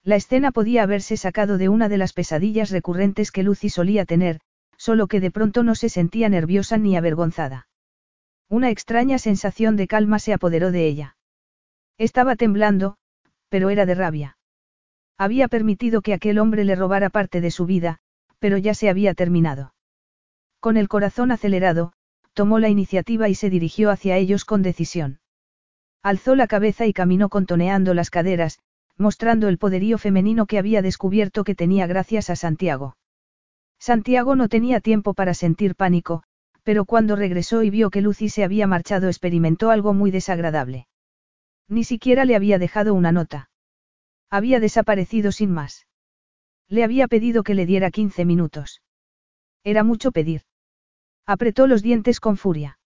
La 0.02 0.16
escena 0.16 0.50
podía 0.50 0.82
haberse 0.82 1.16
sacado 1.16 1.56
de 1.56 1.68
una 1.68 1.88
de 1.88 1.98
las 1.98 2.12
pesadillas 2.12 2.70
recurrentes 2.70 3.32
que 3.32 3.42
Lucy 3.42 3.70
solía 3.70 4.04
tener, 4.04 4.40
solo 4.76 5.06
que 5.06 5.20
de 5.20 5.30
pronto 5.30 5.62
no 5.62 5.74
se 5.74 5.88
sentía 5.88 6.28
nerviosa 6.28 6.78
ni 6.78 6.96
avergonzada. 6.96 7.68
Una 8.48 8.70
extraña 8.70 9.18
sensación 9.18 9.76
de 9.76 9.86
calma 9.86 10.18
se 10.18 10.32
apoderó 10.32 10.72
de 10.72 10.86
ella. 10.86 11.16
Estaba 11.98 12.34
temblando, 12.34 12.96
pero 13.48 13.70
era 13.70 13.86
de 13.86 13.94
rabia. 13.94 14.38
Había 15.18 15.48
permitido 15.48 16.00
que 16.00 16.14
aquel 16.14 16.38
hombre 16.38 16.64
le 16.64 16.74
robara 16.74 17.10
parte 17.10 17.40
de 17.42 17.50
su 17.50 17.66
vida, 17.66 17.98
pero 18.38 18.56
ya 18.56 18.74
se 18.74 18.88
había 18.88 19.12
terminado. 19.14 19.74
Con 20.60 20.78
el 20.78 20.88
corazón 20.88 21.30
acelerado, 21.30 21.92
tomó 22.32 22.58
la 22.58 22.70
iniciativa 22.70 23.28
y 23.28 23.34
se 23.34 23.50
dirigió 23.50 23.90
hacia 23.90 24.16
ellos 24.16 24.46
con 24.46 24.62
decisión. 24.62 25.19
Alzó 26.02 26.34
la 26.34 26.46
cabeza 26.46 26.86
y 26.86 26.92
caminó 26.92 27.28
contoneando 27.28 27.92
las 27.92 28.10
caderas, 28.10 28.58
mostrando 28.96 29.48
el 29.48 29.58
poderío 29.58 29.98
femenino 29.98 30.46
que 30.46 30.58
había 30.58 30.82
descubierto 30.82 31.44
que 31.44 31.54
tenía 31.54 31.86
gracias 31.86 32.30
a 32.30 32.36
Santiago. 32.36 32.96
Santiago 33.78 34.36
no 34.36 34.48
tenía 34.48 34.80
tiempo 34.80 35.14
para 35.14 35.34
sentir 35.34 35.74
pánico, 35.74 36.22
pero 36.62 36.84
cuando 36.84 37.16
regresó 37.16 37.62
y 37.62 37.70
vio 37.70 37.90
que 37.90 38.00
Lucy 38.00 38.28
se 38.28 38.44
había 38.44 38.66
marchado 38.66 39.08
experimentó 39.08 39.70
algo 39.70 39.94
muy 39.94 40.10
desagradable. 40.10 40.86
Ni 41.68 41.84
siquiera 41.84 42.24
le 42.24 42.36
había 42.36 42.58
dejado 42.58 42.94
una 42.94 43.12
nota. 43.12 43.50
Había 44.28 44.60
desaparecido 44.60 45.32
sin 45.32 45.50
más. 45.50 45.86
Le 46.68 46.84
había 46.84 47.08
pedido 47.08 47.42
que 47.42 47.54
le 47.54 47.66
diera 47.66 47.90
15 47.90 48.24
minutos. 48.24 48.82
Era 49.64 49.84
mucho 49.84 50.12
pedir. 50.12 50.42
Apretó 51.26 51.66
los 51.66 51.82
dientes 51.82 52.20
con 52.20 52.36
furia. 52.36 52.79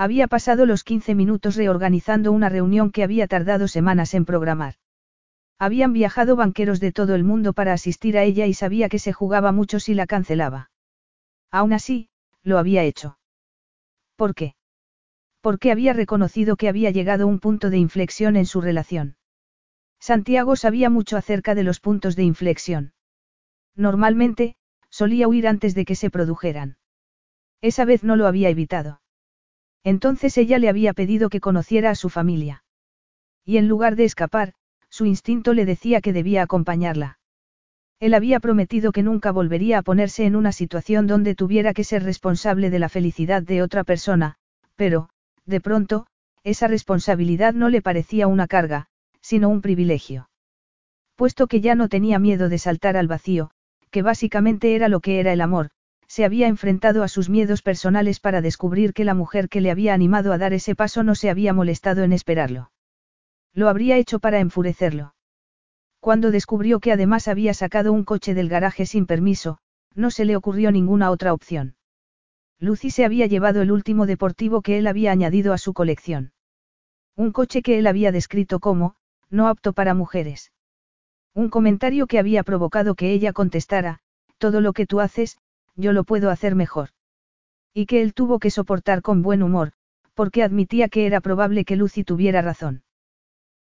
Había 0.00 0.28
pasado 0.28 0.64
los 0.64 0.84
15 0.84 1.16
minutos 1.16 1.56
reorganizando 1.56 2.30
una 2.30 2.48
reunión 2.48 2.92
que 2.92 3.02
había 3.02 3.26
tardado 3.26 3.66
semanas 3.66 4.14
en 4.14 4.24
programar. 4.24 4.74
Habían 5.58 5.92
viajado 5.92 6.36
banqueros 6.36 6.78
de 6.78 6.92
todo 6.92 7.16
el 7.16 7.24
mundo 7.24 7.52
para 7.52 7.72
asistir 7.72 8.16
a 8.16 8.22
ella 8.22 8.46
y 8.46 8.54
sabía 8.54 8.88
que 8.88 9.00
se 9.00 9.12
jugaba 9.12 9.50
mucho 9.50 9.80
si 9.80 9.94
la 9.94 10.06
cancelaba. 10.06 10.70
Aún 11.50 11.72
así, 11.72 12.10
lo 12.44 12.58
había 12.58 12.84
hecho. 12.84 13.18
¿Por 14.14 14.36
qué? 14.36 14.54
Porque 15.40 15.72
había 15.72 15.94
reconocido 15.94 16.56
que 16.56 16.68
había 16.68 16.92
llegado 16.92 17.26
un 17.26 17.40
punto 17.40 17.68
de 17.68 17.78
inflexión 17.78 18.36
en 18.36 18.46
su 18.46 18.60
relación. 18.60 19.16
Santiago 19.98 20.54
sabía 20.54 20.90
mucho 20.90 21.16
acerca 21.16 21.56
de 21.56 21.64
los 21.64 21.80
puntos 21.80 22.14
de 22.14 22.22
inflexión. 22.22 22.92
Normalmente, 23.74 24.54
solía 24.90 25.26
huir 25.26 25.48
antes 25.48 25.74
de 25.74 25.84
que 25.84 25.96
se 25.96 26.08
produjeran. 26.08 26.76
Esa 27.60 27.84
vez 27.84 28.04
no 28.04 28.14
lo 28.14 28.28
había 28.28 28.48
evitado. 28.48 29.00
Entonces 29.88 30.36
ella 30.36 30.58
le 30.58 30.68
había 30.68 30.92
pedido 30.92 31.30
que 31.30 31.40
conociera 31.40 31.88
a 31.88 31.94
su 31.94 32.10
familia. 32.10 32.62
Y 33.42 33.56
en 33.56 33.68
lugar 33.68 33.96
de 33.96 34.04
escapar, 34.04 34.52
su 34.90 35.06
instinto 35.06 35.54
le 35.54 35.64
decía 35.64 36.02
que 36.02 36.12
debía 36.12 36.42
acompañarla. 36.42 37.18
Él 37.98 38.12
había 38.12 38.38
prometido 38.38 38.92
que 38.92 39.02
nunca 39.02 39.32
volvería 39.32 39.78
a 39.78 39.82
ponerse 39.82 40.26
en 40.26 40.36
una 40.36 40.52
situación 40.52 41.06
donde 41.06 41.34
tuviera 41.34 41.72
que 41.72 41.84
ser 41.84 42.02
responsable 42.02 42.68
de 42.68 42.78
la 42.78 42.90
felicidad 42.90 43.42
de 43.42 43.62
otra 43.62 43.82
persona, 43.82 44.34
pero, 44.76 45.08
de 45.46 45.62
pronto, 45.62 46.06
esa 46.44 46.68
responsabilidad 46.68 47.54
no 47.54 47.70
le 47.70 47.80
parecía 47.80 48.26
una 48.26 48.46
carga, 48.46 48.88
sino 49.22 49.48
un 49.48 49.62
privilegio. 49.62 50.28
Puesto 51.16 51.46
que 51.46 51.62
ya 51.62 51.74
no 51.74 51.88
tenía 51.88 52.18
miedo 52.18 52.50
de 52.50 52.58
saltar 52.58 52.98
al 52.98 53.08
vacío, 53.08 53.52
que 53.90 54.02
básicamente 54.02 54.74
era 54.74 54.88
lo 54.88 55.00
que 55.00 55.18
era 55.18 55.32
el 55.32 55.40
amor, 55.40 55.70
se 56.08 56.24
había 56.24 56.48
enfrentado 56.48 57.02
a 57.02 57.08
sus 57.08 57.28
miedos 57.28 57.62
personales 57.62 58.18
para 58.18 58.40
descubrir 58.40 58.94
que 58.94 59.04
la 59.04 59.14
mujer 59.14 59.48
que 59.48 59.60
le 59.60 59.70
había 59.70 59.94
animado 59.94 60.32
a 60.32 60.38
dar 60.38 60.54
ese 60.54 60.74
paso 60.74 61.02
no 61.02 61.14
se 61.14 61.30
había 61.30 61.52
molestado 61.52 62.02
en 62.02 62.12
esperarlo. 62.12 62.72
Lo 63.52 63.68
habría 63.68 63.96
hecho 63.96 64.18
para 64.18 64.40
enfurecerlo. 64.40 65.14
Cuando 66.00 66.30
descubrió 66.30 66.80
que 66.80 66.92
además 66.92 67.28
había 67.28 67.54
sacado 67.54 67.92
un 67.92 68.04
coche 68.04 68.34
del 68.34 68.48
garaje 68.48 68.86
sin 68.86 69.06
permiso, 69.06 69.58
no 69.94 70.10
se 70.10 70.24
le 70.24 70.36
ocurrió 70.36 70.72
ninguna 70.72 71.10
otra 71.10 71.32
opción. 71.32 71.76
Lucy 72.58 72.90
se 72.90 73.04
había 73.04 73.26
llevado 73.26 73.62
el 73.62 73.70
último 73.70 74.06
deportivo 74.06 74.62
que 74.62 74.78
él 74.78 74.86
había 74.86 75.12
añadido 75.12 75.52
a 75.52 75.58
su 75.58 75.74
colección. 75.74 76.32
Un 77.16 77.32
coche 77.32 77.62
que 77.62 77.78
él 77.78 77.86
había 77.86 78.12
descrito 78.12 78.60
como, 78.60 78.94
no 79.28 79.48
apto 79.48 79.72
para 79.72 79.94
mujeres. 79.94 80.52
Un 81.34 81.50
comentario 81.50 82.06
que 82.06 82.18
había 82.18 82.42
provocado 82.42 82.94
que 82.94 83.12
ella 83.12 83.32
contestara, 83.32 84.00
todo 84.38 84.60
lo 84.60 84.72
que 84.72 84.86
tú 84.86 85.00
haces, 85.00 85.38
yo 85.78 85.92
lo 85.92 86.04
puedo 86.04 86.30
hacer 86.30 86.54
mejor. 86.54 86.90
Y 87.72 87.86
que 87.86 88.02
él 88.02 88.12
tuvo 88.12 88.38
que 88.40 88.50
soportar 88.50 89.00
con 89.00 89.22
buen 89.22 89.42
humor, 89.42 89.72
porque 90.14 90.42
admitía 90.42 90.88
que 90.88 91.06
era 91.06 91.20
probable 91.20 91.64
que 91.64 91.76
Lucy 91.76 92.02
tuviera 92.04 92.42
razón. 92.42 92.82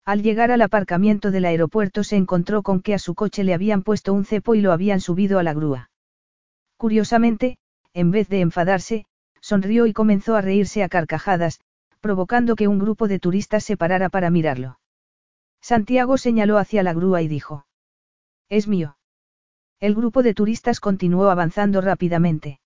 Al 0.03 0.23
llegar 0.23 0.51
al 0.51 0.61
aparcamiento 0.61 1.31
del 1.31 1.45
aeropuerto 1.45 2.03
se 2.03 2.15
encontró 2.15 2.63
con 2.63 2.81
que 2.81 2.93
a 2.93 2.99
su 2.99 3.13
coche 3.13 3.43
le 3.43 3.53
habían 3.53 3.83
puesto 3.83 4.13
un 4.13 4.25
cepo 4.25 4.55
y 4.55 4.61
lo 4.61 4.71
habían 4.71 4.99
subido 4.99 5.37
a 5.37 5.43
la 5.43 5.53
grúa. 5.53 5.91
Curiosamente, 6.77 7.57
en 7.93 8.11
vez 8.11 8.27
de 8.29 8.41
enfadarse, 8.41 9.05
sonrió 9.41 9.85
y 9.85 9.93
comenzó 9.93 10.35
a 10.35 10.41
reírse 10.41 10.81
a 10.81 10.89
carcajadas, 10.89 11.59
provocando 12.01 12.55
que 12.55 12.67
un 12.67 12.79
grupo 12.79 13.07
de 13.07 13.19
turistas 13.19 13.63
se 13.63 13.77
parara 13.77 14.09
para 14.09 14.29
mirarlo. 14.29 14.79
Santiago 15.61 16.17
señaló 16.17 16.57
hacia 16.57 16.83
la 16.83 16.93
grúa 16.93 17.21
y 17.21 17.27
dijo. 17.27 17.65
Es 18.49 18.67
mío. 18.67 18.96
El 19.79 19.93
grupo 19.93 20.23
de 20.23 20.33
turistas 20.33 20.79
continuó 20.79 21.29
avanzando 21.29 21.81
rápidamente. 21.81 22.59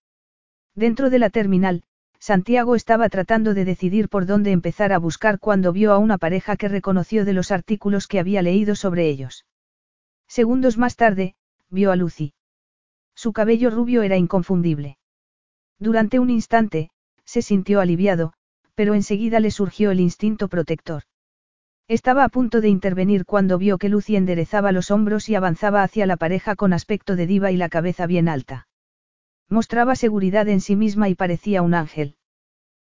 Dentro 0.75 1.09
de 1.09 1.19
la 1.19 1.29
terminal, 1.29 1.83
Santiago 2.19 2.75
estaba 2.75 3.09
tratando 3.09 3.53
de 3.53 3.65
decidir 3.65 4.07
por 4.07 4.25
dónde 4.25 4.51
empezar 4.51 4.93
a 4.93 4.97
buscar 4.97 5.39
cuando 5.39 5.73
vio 5.73 5.91
a 5.91 5.97
una 5.97 6.17
pareja 6.17 6.55
que 6.55 6.69
reconoció 6.69 7.25
de 7.25 7.33
los 7.33 7.51
artículos 7.51 8.07
que 8.07 8.19
había 8.19 8.41
leído 8.41 8.75
sobre 8.75 9.09
ellos. 9.09 9.45
Segundos 10.27 10.77
más 10.77 10.95
tarde, 10.95 11.35
vio 11.69 11.91
a 11.91 11.97
Lucy. 11.97 12.33
Su 13.13 13.33
cabello 13.33 13.71
rubio 13.71 14.03
era 14.03 14.15
inconfundible. 14.15 14.97
Durante 15.79 16.19
un 16.19 16.29
instante, 16.29 16.91
se 17.25 17.41
sintió 17.41 17.81
aliviado, 17.81 18.33
pero 18.73 18.93
enseguida 18.93 19.41
le 19.41 19.51
surgió 19.51 19.91
el 19.91 19.99
instinto 19.99 20.47
protector. 20.47 21.03
Estaba 21.91 22.23
a 22.23 22.29
punto 22.29 22.61
de 22.61 22.69
intervenir 22.69 23.25
cuando 23.25 23.57
vio 23.57 23.77
que 23.77 23.89
Lucy 23.89 24.15
enderezaba 24.15 24.71
los 24.71 24.91
hombros 24.91 25.27
y 25.27 25.35
avanzaba 25.35 25.83
hacia 25.83 26.05
la 26.05 26.15
pareja 26.15 26.55
con 26.55 26.71
aspecto 26.71 27.17
de 27.17 27.27
diva 27.27 27.51
y 27.51 27.57
la 27.57 27.67
cabeza 27.67 28.05
bien 28.07 28.29
alta. 28.29 28.69
Mostraba 29.49 29.97
seguridad 29.97 30.47
en 30.47 30.61
sí 30.61 30.77
misma 30.77 31.09
y 31.09 31.15
parecía 31.15 31.61
un 31.61 31.73
ángel. 31.73 32.15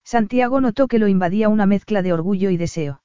Santiago 0.05 0.61
notó 0.61 0.87
que 0.87 0.97
lo 0.97 1.09
invadía 1.09 1.49
una 1.49 1.65
mezcla 1.65 2.03
de 2.03 2.13
orgullo 2.13 2.51
y 2.51 2.55
deseo. 2.55 3.03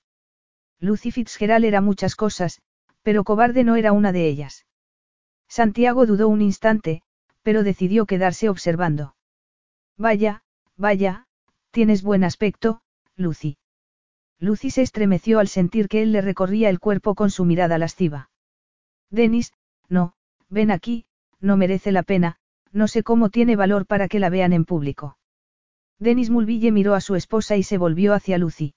Lucy 0.79 1.11
Fitzgerald 1.11 1.65
era 1.65 1.81
muchas 1.81 2.15
cosas, 2.15 2.61
pero 3.03 3.25
cobarde 3.25 3.65
no 3.65 3.75
era 3.75 3.91
una 3.91 4.13
de 4.13 4.29
ellas. 4.29 4.67
Santiago 5.49 6.07
dudó 6.07 6.29
un 6.29 6.41
instante, 6.41 7.03
pero 7.43 7.65
decidió 7.65 8.07
quedarse 8.07 8.49
observando. 8.49 9.17
Vaya, 9.99 10.45
vaya, 10.77 11.27
tienes 11.73 12.05
buen 12.05 12.23
aspecto, 12.23 12.81
Lucy. 13.17 13.57
Lucy 14.41 14.71
se 14.71 14.81
estremeció 14.81 15.39
al 15.39 15.49
sentir 15.49 15.87
que 15.87 16.03
él 16.03 16.13
le 16.13 16.23
recorría 16.23 16.71
el 16.71 16.81
cuerpo 16.81 17.15
con 17.15 17.31
su 17.31 17.45
mirada 17.45 17.77
lasciva. 17.77 18.31
Denis, 19.11 19.53
no, 19.89 20.15
ven 20.49 20.71
aquí, 20.71 21.05
no 21.41 21.59
merece 21.59 21.93
la 21.93 22.03
pena, 22.03 22.37
no 22.73 22.89
sé 22.89 23.03
cómo 23.03 23.29
tiene 23.29 23.55
valor 23.55 23.87
para 23.87 24.09
que 24.09 24.19
la 24.19 24.31
vean 24.31 24.55
en 24.55 24.65
público. 24.65 25.19
Denis 25.99 26.31
Mulville 26.31 26.73
miró 26.73 26.95
a 26.95 27.03
su 27.03 27.17
esposa 27.17 27.57
y 27.57 27.63
se 27.63 27.77
volvió 27.77 28.15
hacia 28.15 28.39
Lucy. 28.39 28.75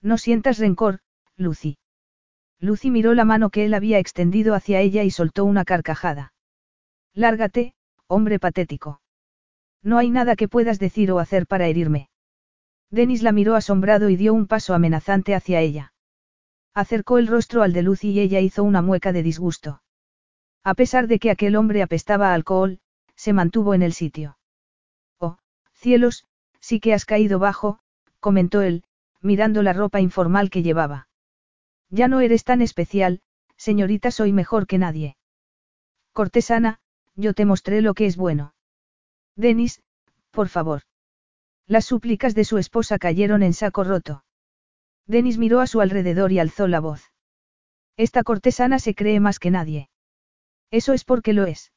No 0.00 0.18
sientas 0.18 0.58
rencor, 0.58 1.00
Lucy. 1.36 1.78
Lucy 2.60 2.90
miró 2.90 3.14
la 3.14 3.24
mano 3.24 3.50
que 3.50 3.64
él 3.64 3.74
había 3.74 3.98
extendido 3.98 4.54
hacia 4.54 4.80
ella 4.80 5.02
y 5.02 5.10
soltó 5.10 5.44
una 5.44 5.64
carcajada. 5.64 6.32
Lárgate, 7.12 7.74
hombre 8.06 8.38
patético. 8.38 9.00
No 9.82 9.98
hay 9.98 10.10
nada 10.10 10.36
que 10.36 10.48
puedas 10.48 10.78
decir 10.78 11.10
o 11.10 11.18
hacer 11.18 11.46
para 11.46 11.66
herirme. 11.66 12.08
Denis 12.90 13.22
la 13.22 13.32
miró 13.32 13.54
asombrado 13.54 14.08
y 14.08 14.16
dio 14.16 14.32
un 14.32 14.46
paso 14.46 14.74
amenazante 14.74 15.34
hacia 15.34 15.60
ella. 15.60 15.92
Acercó 16.74 17.18
el 17.18 17.26
rostro 17.26 17.62
al 17.62 17.72
de 17.72 17.82
Lucy 17.82 18.10
y 18.10 18.20
ella 18.20 18.40
hizo 18.40 18.62
una 18.62 18.82
mueca 18.82 19.12
de 19.12 19.22
disgusto. 19.22 19.82
A 20.62 20.74
pesar 20.74 21.06
de 21.06 21.18
que 21.18 21.30
aquel 21.30 21.56
hombre 21.56 21.82
apestaba 21.82 22.34
alcohol, 22.34 22.80
se 23.14 23.32
mantuvo 23.32 23.74
en 23.74 23.82
el 23.82 23.92
sitio. 23.92 24.38
Oh, 25.18 25.38
cielos, 25.72 26.26
sí 26.60 26.80
que 26.80 26.92
has 26.92 27.04
caído 27.04 27.38
bajo, 27.38 27.78
comentó 28.20 28.62
él, 28.62 28.84
mirando 29.20 29.62
la 29.62 29.72
ropa 29.72 30.00
informal 30.00 30.50
que 30.50 30.62
llevaba. 30.62 31.08
Ya 31.88 32.08
no 32.08 32.20
eres 32.20 32.44
tan 32.44 32.62
especial, 32.62 33.20
señorita, 33.56 34.10
soy 34.10 34.32
mejor 34.32 34.66
que 34.66 34.78
nadie. 34.78 35.16
Cortesana, 36.12 36.80
yo 37.14 37.32
te 37.34 37.44
mostré 37.44 37.80
lo 37.80 37.94
que 37.94 38.06
es 38.06 38.16
bueno. 38.16 38.54
Denis, 39.36 39.82
por 40.30 40.48
favor. 40.48 40.82
Las 41.66 41.84
súplicas 41.84 42.34
de 42.34 42.44
su 42.44 42.58
esposa 42.58 42.98
cayeron 42.98 43.42
en 43.42 43.52
saco 43.52 43.82
roto. 43.82 44.24
Denis 45.06 45.38
miró 45.38 45.60
a 45.60 45.66
su 45.66 45.80
alrededor 45.80 46.32
y 46.32 46.38
alzó 46.38 46.68
la 46.68 46.80
voz. 46.80 47.12
Esta 47.96 48.22
cortesana 48.22 48.78
se 48.78 48.94
cree 48.94 49.20
más 49.20 49.38
que 49.38 49.50
nadie. 49.50 49.88
Eso 50.70 50.92
es 50.92 51.04
porque 51.04 51.32
lo 51.32 51.46
es. 51.46 51.72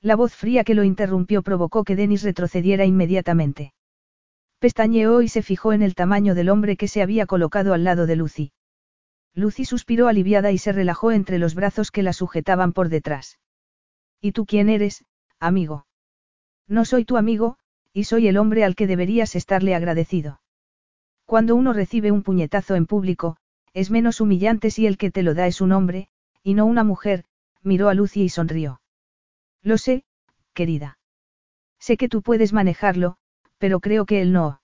La 0.00 0.16
voz 0.16 0.34
fría 0.34 0.64
que 0.64 0.74
lo 0.74 0.84
interrumpió 0.84 1.42
provocó 1.42 1.84
que 1.84 1.96
Denis 1.96 2.22
retrocediera 2.22 2.84
inmediatamente. 2.84 3.72
Pestañeó 4.58 5.22
y 5.22 5.28
se 5.28 5.42
fijó 5.42 5.72
en 5.72 5.82
el 5.82 5.94
tamaño 5.94 6.34
del 6.34 6.48
hombre 6.48 6.76
que 6.76 6.88
se 6.88 7.02
había 7.02 7.26
colocado 7.26 7.74
al 7.74 7.84
lado 7.84 8.06
de 8.06 8.16
Lucy. 8.16 8.52
Lucy 9.34 9.64
suspiró 9.64 10.08
aliviada 10.08 10.52
y 10.52 10.58
se 10.58 10.72
relajó 10.72 11.10
entre 11.10 11.38
los 11.38 11.54
brazos 11.54 11.90
que 11.90 12.02
la 12.02 12.12
sujetaban 12.12 12.72
por 12.72 12.88
detrás. 12.88 13.38
¿Y 14.20 14.32
tú 14.32 14.46
quién 14.46 14.68
eres, 14.68 15.04
amigo? 15.38 15.86
No 16.68 16.84
soy 16.84 17.04
tu 17.04 17.16
amigo, 17.16 17.58
y 17.92 18.04
soy 18.04 18.28
el 18.28 18.36
hombre 18.36 18.64
al 18.64 18.74
que 18.74 18.86
deberías 18.86 19.34
estarle 19.36 19.74
agradecido. 19.74 20.40
Cuando 21.26 21.56
uno 21.56 21.72
recibe 21.72 22.10
un 22.10 22.22
puñetazo 22.22 22.74
en 22.74 22.86
público, 22.86 23.36
es 23.74 23.90
menos 23.90 24.20
humillante 24.20 24.70
si 24.70 24.86
el 24.86 24.98
que 24.98 25.10
te 25.10 25.22
lo 25.22 25.34
da 25.34 25.46
es 25.46 25.60
un 25.60 25.72
hombre, 25.72 26.08
y 26.42 26.54
no 26.54 26.66
una 26.66 26.84
mujer, 26.84 27.24
miró 27.62 27.88
a 27.88 27.94
Lucy 27.94 28.22
y 28.22 28.28
sonrió. 28.28 28.80
Lo 29.62 29.78
sé, 29.78 30.04
querida. 30.52 30.98
Sé 31.78 31.96
que 31.96 32.08
tú 32.08 32.22
puedes 32.22 32.52
manejarlo, 32.52 33.16
pero 33.58 33.80
creo 33.80 34.06
que 34.06 34.20
él 34.20 34.32
no. 34.32 34.60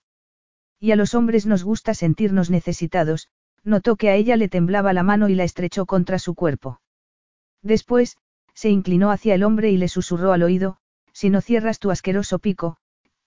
Y 0.80 0.92
a 0.92 0.96
los 0.96 1.14
hombres 1.14 1.46
nos 1.46 1.64
gusta 1.64 1.94
sentirnos 1.94 2.50
necesitados, 2.50 3.28
notó 3.64 3.96
que 3.96 4.10
a 4.10 4.14
ella 4.14 4.36
le 4.36 4.48
temblaba 4.48 4.92
la 4.92 5.02
mano 5.02 5.28
y 5.28 5.34
la 5.34 5.44
estrechó 5.44 5.86
contra 5.86 6.18
su 6.18 6.34
cuerpo. 6.34 6.80
Después, 7.62 8.16
se 8.54 8.70
inclinó 8.70 9.10
hacia 9.10 9.34
el 9.34 9.42
hombre 9.42 9.70
y 9.70 9.76
le 9.76 9.88
susurró 9.88 10.32
al 10.32 10.42
oído, 10.42 10.78
si 11.12 11.30
no 11.30 11.40
cierras 11.40 11.78
tu 11.78 11.90
asqueroso 11.90 12.38
pico, 12.38 12.78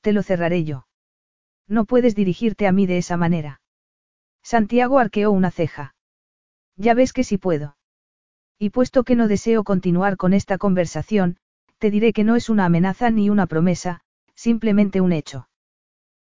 te 0.01 0.13
lo 0.13 0.23
cerraré 0.23 0.63
yo. 0.63 0.88
No 1.67 1.85
puedes 1.85 2.15
dirigirte 2.15 2.67
a 2.67 2.71
mí 2.71 2.85
de 2.85 2.97
esa 2.97 3.17
manera. 3.17 3.61
Santiago 4.43 4.99
arqueó 4.99 5.31
una 5.31 5.51
ceja. 5.51 5.95
Ya 6.75 6.93
ves 6.93 7.13
que 7.13 7.23
sí 7.23 7.38
puedo. 7.38 7.77
Y 8.57 8.71
puesto 8.71 9.03
que 9.03 9.15
no 9.15 9.27
deseo 9.27 9.63
continuar 9.63 10.17
con 10.17 10.33
esta 10.33 10.57
conversación, 10.57 11.38
te 11.77 11.89
diré 11.89 12.13
que 12.13 12.23
no 12.23 12.35
es 12.35 12.49
una 12.49 12.65
amenaza 12.65 13.09
ni 13.09 13.30
una 13.30 13.47
promesa, 13.47 14.01
simplemente 14.35 15.01
un 15.01 15.13
hecho. 15.13 15.47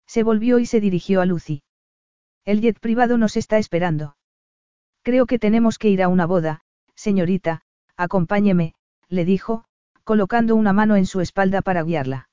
Se 0.05 0.23
volvió 0.23 0.59
y 0.59 0.65
se 0.65 0.79
dirigió 0.79 1.21
a 1.21 1.25
Lucy. 1.25 1.63
El 2.45 2.61
jet 2.61 2.79
privado 2.79 3.17
nos 3.17 3.37
está 3.37 3.57
esperando. 3.57 4.17
Creo 5.01 5.25
que 5.25 5.39
tenemos 5.39 5.77
que 5.77 5.89
ir 5.89 6.03
a 6.03 6.07
una 6.07 6.25
boda, 6.25 6.61
señorita, 6.95 7.61
acompáñeme, 7.95 8.73
le 9.09 9.25
dijo, 9.25 9.65
colocando 10.03 10.55
una 10.55 10.73
mano 10.73 10.95
en 10.95 11.05
su 11.05 11.21
espalda 11.21 11.61
para 11.61 11.83
guiarla. 11.83 12.26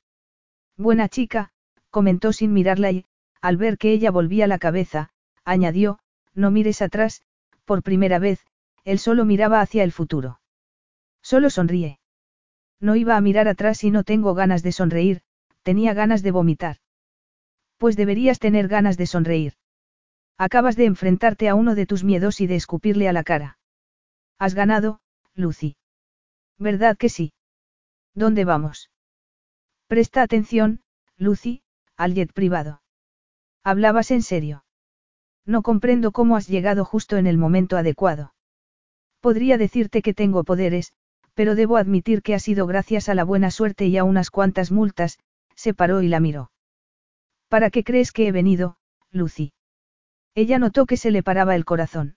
Buena 0.77 1.09
chica, 1.09 1.51
comentó 1.91 2.33
sin 2.33 2.53
mirarla 2.53 2.91
y, 2.91 3.05
al 3.41 3.57
ver 3.57 3.79
que 3.79 3.93
ella 3.93 4.11
volvía 4.11 4.47
la 4.47 4.59
cabeza, 4.59 5.11
añadió, 5.45 5.99
no 6.35 6.51
mires 6.51 6.83
atrás, 6.83 7.23
por 7.65 7.83
primera 7.83 8.19
vez, 8.19 8.45
él 8.85 8.99
solo 8.99 9.25
miraba 9.25 9.61
hacia 9.61 9.85
el 9.85 9.93
futuro. 9.93 10.41
Solo 11.23 11.51
sonríe. 11.51 12.01
No 12.81 12.97
iba 12.97 13.17
a 13.17 13.21
mirar 13.21 13.49
atrás 13.49 13.85
y 13.85 13.91
no 13.91 14.05
tengo 14.05 14.35
ganas 14.35 14.63
de 14.63 14.73
sonreír, 14.73 15.23
tenía 15.63 15.95
ganas 15.95 16.23
de 16.23 16.33
vomitar. 16.33 16.77
Pues 17.79 17.97
deberías 17.97 18.39
tener 18.39 18.69
ganas 18.69 18.97
de 18.97 19.07
sonreír. 19.07 19.55
Acabas 20.37 20.77
de 20.77 20.87
enfrentarte 20.87 21.49
a 21.49 21.55
uno 21.55 21.75
de 21.75 21.87
tus 21.87 22.03
miedos 22.03 22.41
y 22.41 22.47
de 22.47 22.57
escupirle 22.57 23.09
a 23.09 23.13
la 23.13 23.23
cara. 23.23 23.59
Has 24.39 24.55
ganado, 24.55 25.01
Lucy. 25.35 25.77
¿Verdad 26.59 26.97
que 26.97 27.09
sí? 27.09 27.33
¿Dónde 28.15 28.45
vamos? 28.45 28.91
Presta 29.87 30.23
atención, 30.23 30.81
Lucy, 31.17 31.63
al 31.97 32.15
jet 32.15 32.33
privado. 32.33 32.83
Hablabas 33.63 34.11
en 34.11 34.23
serio. 34.23 34.65
No 35.47 35.63
comprendo 35.63 36.13
cómo 36.13 36.37
has 36.37 36.49
llegado 36.49 36.85
justo 36.85 37.17
en 37.17 37.27
el 37.27 37.39
momento 37.39 37.77
adecuado. 37.77 38.35
Podría 39.21 39.59
decirte 39.59 40.03
que 40.03 40.15
tengo 40.15 40.45
poderes, 40.45 40.93
pero 41.35 41.55
debo 41.55 41.77
admitir 41.77 42.23
que 42.23 42.35
ha 42.35 42.39
sido 42.39 42.67
gracias 42.67 43.09
a 43.09 43.15
la 43.15 43.25
buena 43.25 43.51
suerte 43.51 43.87
y 43.87 43.97
a 43.99 44.05
unas 44.05 44.31
cuantas 44.31 44.71
multas, 44.71 45.19
se 45.55 45.75
paró 45.75 46.01
y 46.03 46.09
la 46.09 46.21
miró. 46.21 46.51
¿Para 47.49 47.71
qué 47.71 47.85
crees 47.85 48.13
que 48.13 48.27
he 48.27 48.33
venido, 48.33 48.77
Lucy? 49.11 49.53
Ella 50.35 50.59
notó 50.59 50.87
que 50.87 50.97
se 50.97 51.11
le 51.11 51.23
paraba 51.23 51.55
el 51.55 51.65
corazón. 51.65 52.17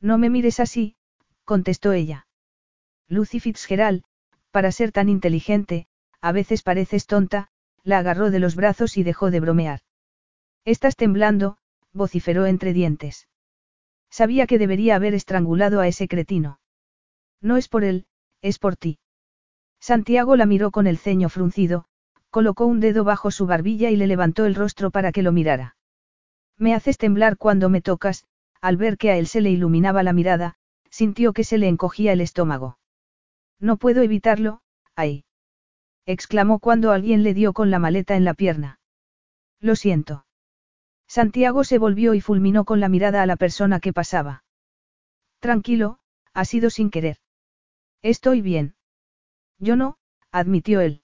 No 0.00 0.18
me 0.18 0.30
mires 0.30 0.60
así, 0.60 0.96
contestó 1.44 1.92
ella. 1.92 2.26
Lucy 3.08 3.40
Fitzgerald, 3.40 4.04
para 4.50 4.72
ser 4.72 4.92
tan 4.92 5.08
inteligente, 5.08 5.86
a 6.20 6.32
veces 6.32 6.62
pareces 6.62 7.06
tonta, 7.06 7.48
la 7.82 7.98
agarró 7.98 8.30
de 8.30 8.40
los 8.40 8.56
brazos 8.56 8.96
y 8.96 9.02
dejó 9.02 9.30
de 9.30 9.40
bromear. 9.40 9.80
Estás 10.64 10.96
temblando, 10.96 11.58
vociferó 11.92 12.46
entre 12.46 12.72
dientes. 12.72 13.28
Sabía 14.10 14.46
que 14.46 14.58
debería 14.58 14.96
haber 14.96 15.14
estrangulado 15.14 15.80
a 15.80 15.88
ese 15.88 16.08
cretino. 16.08 16.60
No 17.40 17.56
es 17.56 17.68
por 17.68 17.84
él, 17.84 18.06
es 18.42 18.58
por 18.58 18.76
ti. 18.76 18.98
Santiago 19.78 20.36
la 20.36 20.46
miró 20.46 20.70
con 20.70 20.86
el 20.86 20.98
ceño 20.98 21.28
fruncido, 21.28 21.86
colocó 22.30 22.66
un 22.66 22.80
dedo 22.80 23.04
bajo 23.04 23.30
su 23.30 23.46
barbilla 23.46 23.90
y 23.90 23.96
le 23.96 24.06
levantó 24.06 24.46
el 24.46 24.54
rostro 24.54 24.90
para 24.90 25.12
que 25.12 25.22
lo 25.22 25.32
mirara. 25.32 25.76
Me 26.58 26.74
haces 26.74 26.98
temblar 26.98 27.36
cuando 27.36 27.68
me 27.68 27.82
tocas, 27.82 28.24
al 28.60 28.76
ver 28.76 28.96
que 28.96 29.10
a 29.10 29.16
él 29.16 29.26
se 29.26 29.40
le 29.40 29.50
iluminaba 29.50 30.02
la 30.02 30.12
mirada, 30.12 30.56
sintió 30.90 31.32
que 31.32 31.44
se 31.44 31.58
le 31.58 31.68
encogía 31.68 32.12
el 32.12 32.20
estómago. 32.20 32.78
No 33.60 33.76
puedo 33.76 34.02
evitarlo, 34.02 34.62
ay. 34.94 35.25
Exclamó 36.06 36.60
cuando 36.60 36.92
alguien 36.92 37.22
le 37.22 37.34
dio 37.34 37.52
con 37.52 37.70
la 37.70 37.78
maleta 37.78 38.16
en 38.16 38.24
la 38.24 38.34
pierna. 38.34 38.78
Lo 39.60 39.74
siento. 39.74 40.24
Santiago 41.08 41.64
se 41.64 41.78
volvió 41.78 42.14
y 42.14 42.20
fulminó 42.20 42.64
con 42.64 42.80
la 42.80 42.88
mirada 42.88 43.22
a 43.22 43.26
la 43.26 43.36
persona 43.36 43.80
que 43.80 43.92
pasaba. 43.92 44.44
Tranquilo, 45.40 45.98
ha 46.32 46.44
sido 46.44 46.70
sin 46.70 46.90
querer. 46.90 47.18
Estoy 48.02 48.40
bien. 48.40 48.76
Yo 49.58 49.76
no, 49.76 49.98
admitió 50.30 50.80
él. 50.80 51.02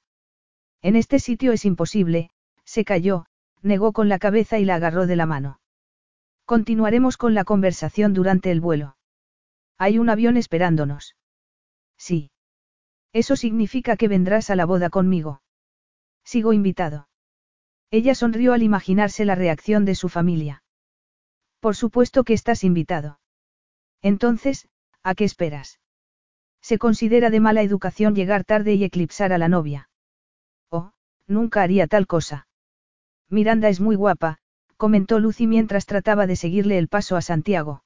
En 0.82 0.96
este 0.96 1.18
sitio 1.18 1.52
es 1.52 1.64
imposible, 1.64 2.30
se 2.64 2.84
cayó, 2.84 3.26
negó 3.62 3.92
con 3.92 4.08
la 4.08 4.18
cabeza 4.18 4.58
y 4.58 4.64
la 4.64 4.76
agarró 4.76 5.06
de 5.06 5.16
la 5.16 5.26
mano. 5.26 5.60
Continuaremos 6.44 7.16
con 7.16 7.34
la 7.34 7.44
conversación 7.44 8.14
durante 8.14 8.50
el 8.50 8.60
vuelo. 8.60 8.96
Hay 9.78 9.98
un 9.98 10.10
avión 10.10 10.36
esperándonos. 10.36 11.16
Sí. 11.96 12.30
Eso 13.12 13.36
significa 13.36 13.96
que 13.96 14.08
vendrás 14.08 14.50
a 14.50 14.56
la 14.56 14.64
boda 14.64 14.88
conmigo. 14.90 15.42
Sigo 16.24 16.52
invitado. 16.52 17.08
Ella 17.90 18.14
sonrió 18.14 18.54
al 18.54 18.62
imaginarse 18.62 19.24
la 19.24 19.34
reacción 19.34 19.84
de 19.84 19.94
su 19.94 20.08
familia. 20.08 20.62
Por 21.60 21.76
supuesto 21.76 22.24
que 22.24 22.32
estás 22.32 22.64
invitado. 22.64 23.20
Entonces, 24.00 24.68
¿a 25.02 25.14
qué 25.14 25.24
esperas? 25.24 25.78
Se 26.62 26.78
considera 26.78 27.28
de 27.28 27.40
mala 27.40 27.62
educación 27.62 28.14
llegar 28.14 28.44
tarde 28.44 28.74
y 28.74 28.84
eclipsar 28.84 29.32
a 29.32 29.38
la 29.38 29.48
novia. 29.48 29.90
Oh, 30.70 30.92
nunca 31.26 31.62
haría 31.62 31.86
tal 31.86 32.06
cosa. 32.06 32.46
Miranda 33.28 33.68
es 33.68 33.80
muy 33.80 33.96
guapa, 33.96 34.38
comentó 34.76 35.18
Lucy 35.18 35.46
mientras 35.46 35.86
trataba 35.86 36.26
de 36.26 36.36
seguirle 36.36 36.78
el 36.78 36.88
paso 36.88 37.16
a 37.16 37.22
Santiago. 37.22 37.84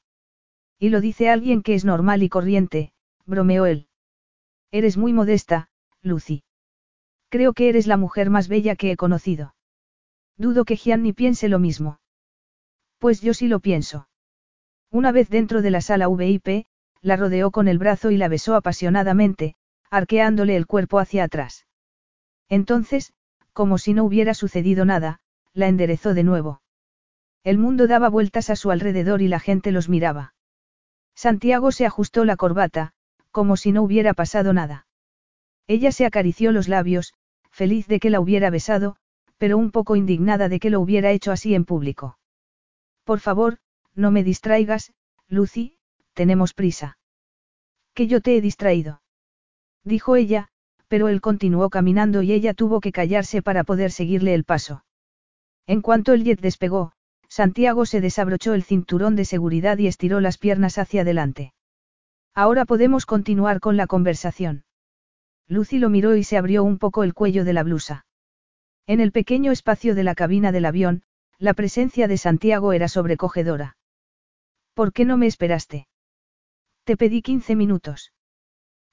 Y 0.79 0.91
lo 0.91 1.01
dice 1.01 1.31
alguien 1.31 1.63
que 1.63 1.75
es 1.75 1.85
normal 1.85 2.23
y 2.23 2.29
corriente, 2.29 2.93
bromeó 3.25 3.67
él. 3.67 3.89
Eres 4.71 4.97
muy 4.97 5.13
modesta, 5.13 5.69
Lucy. 6.03 6.43
Creo 7.29 7.53
que 7.53 7.69
eres 7.69 7.87
la 7.87 7.97
mujer 7.97 8.31
más 8.31 8.49
bella 8.49 8.77
que 8.77 8.91
he 8.91 8.97
conocido. 8.97 9.55
Dudo 10.37 10.65
que 10.65 10.77
Gianni 10.77 11.13
piense 11.13 11.49
lo 11.49 11.59
mismo. 11.59 12.01
Pues 12.99 13.21
yo 13.21 13.35
sí 13.35 13.49
lo 13.49 13.61
pienso. 13.61 14.09
Una 14.91 15.13
vez 15.13 15.29
dentro 15.29 15.63
de 15.63 15.71
la 15.71 15.81
sala 15.81 16.09
VIP, 16.09 16.67
la 17.01 17.17
rodeó 17.17 17.51
con 17.51 17.69
el 17.69 17.79
brazo 17.79 18.11
y 18.11 18.17
la 18.17 18.29
besó 18.29 18.55
apasionadamente, 18.55 19.55
arqueándole 19.91 20.57
el 20.57 20.67
cuerpo 20.67 20.99
hacia 20.99 21.25
atrás. 21.25 21.67
Entonces, 22.49 23.13
como 23.53 23.79
si 23.79 23.95
no 23.95 24.05
hubiera 24.05 24.35
sucedido 24.35 24.85
nada, 24.85 25.21
la 25.53 25.69
enderezó 25.69 26.15
de 26.15 26.25
nuevo. 26.25 26.63
El 27.43 27.59
mundo 27.59 27.87
daba 27.87 28.09
vueltas 28.09 28.51
a 28.51 28.57
su 28.57 28.71
alrededor 28.71 29.23
y 29.23 29.29
la 29.29 29.41
gente 29.41 29.73
los 29.73 29.89
miraba. 29.89 30.35
Santiago 31.15 31.73
se 31.73 31.87
ajustó 31.87 32.25
la 32.25 32.37
corbata, 32.37 32.93
como 33.37 33.59
si 33.59 33.71
no 33.71 33.83
hubiera 33.83 34.15
pasado 34.15 34.55
nada. 34.55 34.87
Ella 35.67 35.93
se 35.93 36.07
acarició 36.07 36.53
los 36.53 36.69
labios, 36.69 37.13
feliz 37.51 37.87
de 37.87 38.01
que 38.01 38.09
la 38.09 38.19
hubiera 38.19 38.49
besado, 38.49 38.97
pero 39.37 39.59
un 39.59 39.73
poco 39.73 39.95
indignada 39.95 40.49
de 40.49 40.59
que 40.59 40.71
lo 40.71 40.81
hubiera 40.81 41.11
hecho 41.11 41.33
así 41.33 41.55
en 41.55 41.67
público. 41.67 42.19
Por 43.05 43.21
favor, 43.21 43.59
no 43.95 44.11
me 44.11 44.25
distraigas, 44.25 44.95
Lucy, 45.29 45.77
tenemos 46.15 46.55
prisa. 46.55 46.97
Que 47.93 48.07
yo 48.07 48.23
te 48.23 48.39
he 48.39 48.41
distraído. 48.41 49.03
Dijo 49.85 50.17
ella, 50.17 50.49
pero 50.89 51.09
él 51.09 51.21
continuó 51.21 51.69
caminando 51.69 52.23
y 52.23 52.33
ella 52.33 52.55
tuvo 52.55 52.81
que 52.81 52.91
callarse 52.91 53.43
para 53.43 53.65
poder 53.65 53.93
seguirle 53.93 54.33
el 54.33 54.45
paso. 54.45 54.83
En 55.67 55.83
cuanto 55.83 56.15
el 56.15 56.25
jet 56.25 56.41
despegó, 56.41 56.93
Santiago 57.29 57.85
se 57.85 58.01
desabrochó 58.01 58.55
el 58.55 58.63
cinturón 58.63 59.15
de 59.15 59.27
seguridad 59.27 59.77
y 59.77 59.89
estiró 59.89 60.23
las 60.23 60.39
piernas 60.39 60.79
hacia 60.79 61.03
adelante. 61.03 61.53
Ahora 62.39 62.67
podemos 62.67 63.07
continuar 63.07 63.61
con 63.61 63.79
la 63.79 63.87
conversación. 63.87 64.65
Lucy 65.49 65.79
lo 65.79 65.89
miró 65.89 66.17
y 66.17 66.23
se 66.23 66.37
abrió 66.37 66.65
un 66.65 66.77
poco 66.77 67.03
el 67.03 67.15
cuello 67.15 67.47
de 67.47 67.55
la 67.55 67.63
blusa. 67.63 68.05
En 68.87 69.01
el 69.01 69.11
pequeño 69.11 69.53
espacio 69.53 69.95
de 69.95 70.05
la 70.05 70.15
cabina 70.15 70.53
del 70.53 70.67
avión, 70.67 71.03
la 71.39 71.55
presencia 71.55 72.09
de 72.09 72.19
Santiago 72.19 72.75
era 72.75 72.89
sobrecogedora. 72.89 73.79
¿Por 74.75 74.93
qué 74.93 75.07
no 75.07 75.17
me 75.17 75.27
esperaste? 75.27 75.89
Te 76.85 76.99
pedí 76.99 77.23
15 77.23 77.57
minutos. 77.57 78.13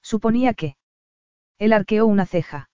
Suponía 0.00 0.54
que. 0.54 0.78
Él 1.58 1.74
arqueó 1.74 2.06
una 2.06 2.24
ceja. 2.24 2.70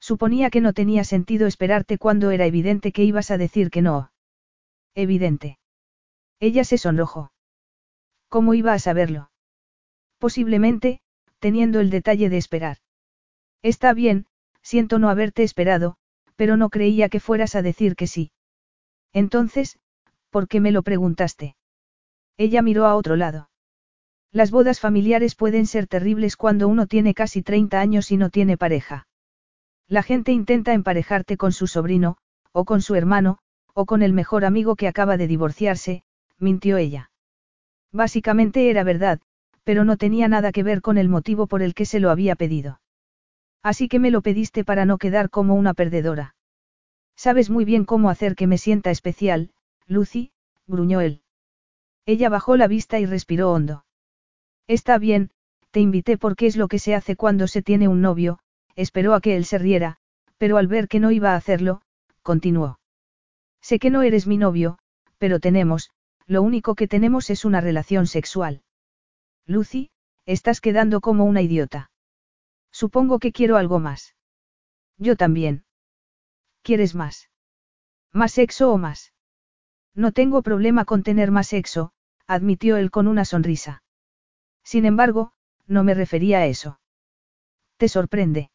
Suponía 0.00 0.50
que 0.50 0.60
no 0.60 0.72
tenía 0.72 1.04
sentido 1.04 1.46
esperarte 1.46 1.98
cuando 1.98 2.32
era 2.32 2.46
evidente 2.46 2.90
que 2.90 3.04
ibas 3.04 3.30
a 3.30 3.38
decir 3.38 3.70
que 3.70 3.80
no. 3.80 4.10
Evidente. 4.96 5.60
Ella 6.40 6.64
se 6.64 6.78
sonrojó. 6.78 7.30
¿Cómo 8.28 8.54
iba 8.54 8.72
a 8.72 8.80
saberlo? 8.80 9.30
Posiblemente, 10.18 11.00
teniendo 11.38 11.80
el 11.80 11.90
detalle 11.90 12.28
de 12.30 12.38
esperar. 12.38 12.78
Está 13.62 13.92
bien, 13.92 14.26
siento 14.62 14.98
no 14.98 15.08
haberte 15.08 15.42
esperado, 15.42 15.96
pero 16.36 16.56
no 16.56 16.70
creía 16.70 17.08
que 17.08 17.20
fueras 17.20 17.54
a 17.54 17.62
decir 17.62 17.96
que 17.96 18.06
sí. 18.06 18.32
Entonces, 19.12 19.78
¿por 20.30 20.48
qué 20.48 20.60
me 20.60 20.72
lo 20.72 20.82
preguntaste? 20.82 21.56
Ella 22.36 22.62
miró 22.62 22.86
a 22.86 22.96
otro 22.96 23.16
lado. 23.16 23.50
Las 24.32 24.50
bodas 24.50 24.80
familiares 24.80 25.36
pueden 25.36 25.66
ser 25.66 25.86
terribles 25.86 26.36
cuando 26.36 26.66
uno 26.66 26.86
tiene 26.86 27.14
casi 27.14 27.42
30 27.42 27.80
años 27.80 28.10
y 28.10 28.16
no 28.16 28.30
tiene 28.30 28.56
pareja. 28.56 29.06
La 29.86 30.02
gente 30.02 30.32
intenta 30.32 30.72
emparejarte 30.72 31.36
con 31.36 31.52
su 31.52 31.68
sobrino, 31.68 32.16
o 32.50 32.64
con 32.64 32.82
su 32.82 32.96
hermano, 32.96 33.38
o 33.74 33.86
con 33.86 34.02
el 34.02 34.12
mejor 34.12 34.44
amigo 34.44 34.74
que 34.76 34.88
acaba 34.88 35.16
de 35.16 35.28
divorciarse, 35.28 36.02
mintió 36.38 36.78
ella. 36.78 37.10
Básicamente 37.92 38.70
era 38.70 38.82
verdad, 38.82 39.20
pero 39.64 39.84
no 39.84 39.96
tenía 39.96 40.28
nada 40.28 40.52
que 40.52 40.62
ver 40.62 40.80
con 40.80 40.98
el 40.98 41.08
motivo 41.08 41.46
por 41.46 41.62
el 41.62 41.74
que 41.74 41.86
se 41.86 42.00
lo 42.00 42.10
había 42.10 42.36
pedido. 42.36 42.80
Así 43.62 43.88
que 43.88 43.98
me 43.98 44.10
lo 44.10 44.20
pediste 44.20 44.62
para 44.62 44.84
no 44.84 44.98
quedar 44.98 45.30
como 45.30 45.54
una 45.54 45.74
perdedora. 45.74 46.36
Sabes 47.16 47.48
muy 47.50 47.64
bien 47.64 47.84
cómo 47.84 48.10
hacer 48.10 48.36
que 48.36 48.46
me 48.46 48.58
sienta 48.58 48.90
especial, 48.90 49.50
Lucy, 49.86 50.32
gruñó 50.66 51.00
él. 51.00 51.22
Ella 52.06 52.28
bajó 52.28 52.56
la 52.56 52.68
vista 52.68 52.98
y 52.98 53.06
respiró 53.06 53.52
hondo. 53.52 53.86
Está 54.66 54.98
bien, 54.98 55.30
te 55.70 55.80
invité 55.80 56.18
porque 56.18 56.46
es 56.46 56.56
lo 56.56 56.68
que 56.68 56.78
se 56.78 56.94
hace 56.94 57.16
cuando 57.16 57.48
se 57.48 57.62
tiene 57.62 57.88
un 57.88 58.02
novio, 58.02 58.38
esperó 58.76 59.14
a 59.14 59.20
que 59.20 59.36
él 59.36 59.44
se 59.44 59.58
riera, 59.58 59.96
pero 60.36 60.58
al 60.58 60.66
ver 60.66 60.88
que 60.88 61.00
no 61.00 61.10
iba 61.10 61.32
a 61.32 61.36
hacerlo, 61.36 61.80
continuó. 62.22 62.78
Sé 63.62 63.78
que 63.78 63.90
no 63.90 64.02
eres 64.02 64.26
mi 64.26 64.36
novio, 64.36 64.78
pero 65.16 65.40
tenemos, 65.40 65.90
lo 66.26 66.42
único 66.42 66.74
que 66.74 66.88
tenemos 66.88 67.30
es 67.30 67.44
una 67.44 67.60
relación 67.60 68.06
sexual. 68.06 68.62
Lucy, 69.46 69.90
estás 70.24 70.60
quedando 70.60 71.00
como 71.00 71.24
una 71.24 71.42
idiota. 71.42 71.90
Supongo 72.72 73.18
que 73.18 73.32
quiero 73.32 73.56
algo 73.56 73.78
más. 73.78 74.14
Yo 74.96 75.16
también. 75.16 75.64
¿Quieres 76.62 76.94
más? 76.94 77.30
¿Más 78.12 78.32
sexo 78.32 78.72
o 78.72 78.78
más? 78.78 79.12
No 79.94 80.12
tengo 80.12 80.42
problema 80.42 80.84
con 80.84 81.02
tener 81.02 81.30
más 81.30 81.48
sexo, 81.48 81.92
admitió 82.26 82.76
él 82.76 82.90
con 82.90 83.06
una 83.06 83.24
sonrisa. 83.24 83.82
Sin 84.62 84.86
embargo, 84.86 85.32
no 85.66 85.84
me 85.84 85.94
refería 85.94 86.38
a 86.38 86.46
eso. 86.46 86.80
¿Te 87.76 87.88
sorprende? 87.88 88.50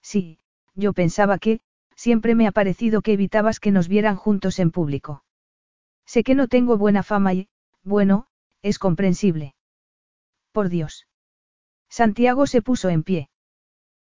Sí, 0.00 0.38
yo 0.74 0.92
pensaba 0.92 1.38
que, 1.38 1.60
siempre 1.96 2.34
me 2.34 2.46
ha 2.46 2.52
parecido 2.52 3.02
que 3.02 3.12
evitabas 3.12 3.58
que 3.58 3.72
nos 3.72 3.88
vieran 3.88 4.16
juntos 4.16 4.58
en 4.58 4.70
público. 4.70 5.24
Sé 6.06 6.22
que 6.22 6.34
no 6.34 6.46
tengo 6.46 6.76
buena 6.78 7.02
fama 7.02 7.34
y, 7.34 7.48
bueno, 7.82 8.26
es 8.62 8.78
comprensible. 8.78 9.53
Por 10.54 10.68
Dios. 10.68 11.08
Santiago 11.90 12.46
se 12.46 12.62
puso 12.62 12.88
en 12.88 13.02
pie. 13.02 13.28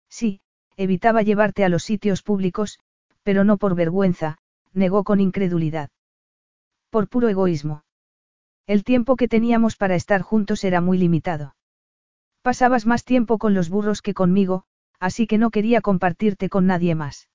Sí, 0.08 0.40
evitaba 0.78 1.24
llevarte 1.24 1.66
a 1.66 1.70
los 1.70 1.84
sitios 1.84 2.22
públicos, 2.22 2.78
pero 3.24 3.44
no 3.44 3.58
por 3.58 3.74
vergüenza, 3.74 4.38
negó 4.72 5.04
con 5.04 5.20
incredulidad. 5.20 5.90
Por 6.92 7.10
puro 7.10 7.28
egoísmo. 7.28 7.86
El 8.68 8.84
tiempo 8.84 9.16
que 9.16 9.28
teníamos 9.28 9.78
para 9.78 9.96
estar 9.96 10.22
juntos 10.22 10.64
era 10.64 10.80
muy 10.80 11.00
limitado. 11.00 11.56
Pasabas 12.44 12.86
más 12.86 13.04
tiempo 13.04 13.40
con 13.40 13.56
los 13.56 13.70
burros 13.70 14.04
que 14.04 14.14
conmigo, 14.14 14.66
así 15.00 15.26
que 15.26 15.40
no 15.40 15.50
quería 15.50 15.82
compartirte 15.82 16.50
con 16.50 16.68
nadie 16.68 16.94
más. 16.94 17.30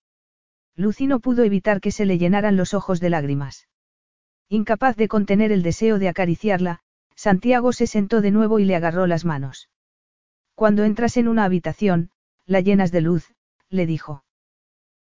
Lucy 0.76 1.08
no 1.08 1.18
pudo 1.18 1.42
evitar 1.42 1.80
que 1.80 1.90
se 1.90 2.06
le 2.06 2.18
llenaran 2.18 2.56
los 2.56 2.72
ojos 2.72 3.00
de 3.00 3.10
lágrimas. 3.10 3.66
Incapaz 4.48 4.94
de 4.94 5.08
contener 5.08 5.50
el 5.50 5.64
deseo 5.64 5.98
de 5.98 6.08
acariciarla, 6.08 6.82
Santiago 7.18 7.72
se 7.72 7.88
sentó 7.88 8.20
de 8.20 8.30
nuevo 8.30 8.60
y 8.60 8.64
le 8.64 8.76
agarró 8.76 9.08
las 9.08 9.24
manos. 9.24 9.68
Cuando 10.54 10.84
entras 10.84 11.16
en 11.16 11.26
una 11.26 11.42
habitación, 11.42 12.12
la 12.46 12.60
llenas 12.60 12.92
de 12.92 13.00
luz, 13.00 13.34
le 13.70 13.86
dijo. 13.86 14.22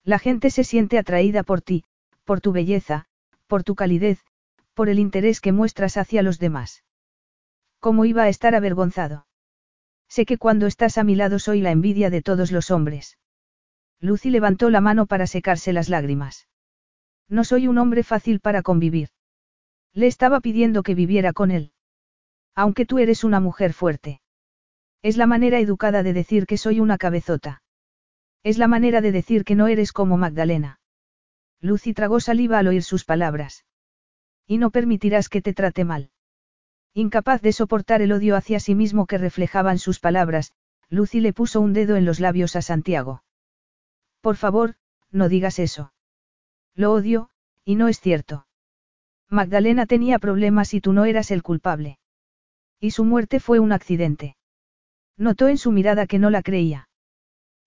La 0.03 0.19
gente 0.19 0.49
se 0.49 0.65
siente 0.65 0.97
atraída 0.97 1.43
por 1.43 1.61
ti, 1.61 1.85
por 2.25 2.41
tu 2.41 2.53
belleza, 2.53 3.05
por 3.47 3.65
tu 3.65 3.75
calidez, 3.75 4.25
por 4.73 4.89
el 4.89 4.99
interés 4.99 5.43
que 5.43 5.53
muestras 5.53 5.99
hacia 5.99 6.23
los 6.23 6.39
demás. 6.39 6.85
¿Cómo 7.81 8.07
iba 8.07 8.23
a 8.23 8.31
estar 8.31 8.55
avergonzado? 8.55 9.27
Sé 10.09 10.25
que 10.25 10.39
cuando 10.39 10.67
estás 10.67 10.97
a 10.97 11.05
mi 11.05 11.17
lado 11.17 11.39
soy 11.39 11.61
la 11.61 11.71
envidia 11.71 12.09
de 12.09 12.23
todos 12.23 12.51
los 12.51 12.71
hombres. 12.71 13.19
Lucy 14.01 14.31
levantó 14.31 14.71
la 14.71 14.81
mano 14.81 15.05
para 15.05 15.27
secarse 15.27 15.75
las 15.75 15.91
lágrimas. 15.91 16.49
No 17.29 17.45
soy 17.45 17.69
un 17.69 17.77
hombre 17.77 18.03
fácil 18.03 18.41
para 18.41 18.63
convivir. 18.63 19.11
Le 19.93 20.07
estaba 20.07 20.41
pidiendo 20.41 20.83
que 20.83 20.95
viviera 20.95 21.35
con 21.35 21.51
él. 21.51 21.73
Aunque 22.57 22.87
tú 22.87 22.99
eres 22.99 23.23
una 23.23 23.39
mujer 23.39 23.75
fuerte. 23.75 24.23
Es 25.03 25.19
la 25.19 25.27
manera 25.27 25.61
educada 25.61 26.03
de 26.03 26.15
decir 26.15 26.47
que 26.47 26.57
soy 26.57 26.81
una 26.81 26.97
cabezota. 26.97 27.63
Es 28.43 28.57
la 28.57 28.67
manera 28.67 29.03
de 29.03 29.13
decir 29.13 29.45
que 29.45 29.55
no 29.55 29.69
eres 29.69 29.93
como 29.93 30.17
Magdalena. 30.17 30.81
Lucy 31.61 31.93
tragó 31.93 32.19
saliva 32.19 32.59
al 32.59 32.69
oír 32.69 32.83
sus 32.83 33.05
palabras. 33.05 33.67
Y 34.47 34.57
no 34.57 34.71
permitirás 34.71 35.29
que 35.29 35.43
te 35.43 35.53
trate 35.53 35.85
mal. 35.85 36.11
Incapaz 36.95 37.43
de 37.43 37.53
soportar 37.53 38.01
el 38.01 38.13
odio 38.13 38.37
hacia 38.37 38.59
sí 38.59 38.75
mismo 38.75 39.07
que 39.07 39.19
reflejaban 39.19 39.79
sus 39.79 40.01
palabras, 40.01 40.55
Lucy 40.89 41.21
le 41.21 41.35
puso 41.35 41.61
un 41.61 41.75
dedo 41.75 41.97
en 41.97 42.07
los 42.07 42.21
labios 42.21 42.57
a 42.57 42.63
Santiago. 42.63 43.23
Por 44.23 44.37
favor, 44.37 44.77
no 45.11 45.29
digas 45.29 45.59
eso. 45.59 45.93
Lo 46.75 46.93
odio, 46.93 47.29
y 47.65 47.75
no 47.75 47.89
es 47.89 48.01
cierto. 48.01 48.47
Magdalena 49.29 49.85
tenía 49.85 50.19
problemas 50.19 50.73
y 50.73 50.81
tú 50.81 50.95
no 50.95 51.05
eras 51.05 51.31
el 51.31 51.43
culpable. 51.43 51.99
Y 52.81 52.91
su 52.91 53.05
muerte 53.05 53.41
fue 53.41 53.59
un 53.59 53.73
accidente. 53.73 54.37
Notó 55.17 55.49
en 55.49 55.59
su 55.59 55.73
mirada 55.73 56.07
que 56.07 56.19
no 56.19 56.31
la 56.31 56.43
creía. 56.43 56.89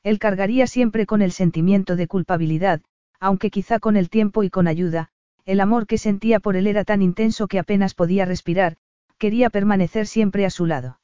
Él 0.04 0.20
cargaría 0.20 0.68
siempre 0.68 1.06
con 1.06 1.22
el 1.22 1.32
sentimiento 1.32 1.96
de 1.96 2.08
culpabilidad, 2.08 2.82
aunque 3.20 3.50
quizá 3.50 3.80
con 3.80 3.98
el 3.98 4.10
tiempo 4.10 4.44
y 4.44 4.50
con 4.50 4.68
ayuda, 4.68 5.10
el 5.46 5.60
amor 5.60 5.88
que 5.88 5.98
sentía 5.98 6.40
por 6.40 6.56
él 6.56 6.68
era 6.68 6.84
tan 6.84 7.02
intenso 7.02 7.48
que 7.48 7.60
apenas 7.60 7.96
podía 7.96 8.26
respirar, 8.26 8.78
quería 9.18 9.50
permanecer 9.50 10.08
siempre 10.08 10.46
a 10.46 10.50
su 10.50 10.66
lado. 10.66 11.00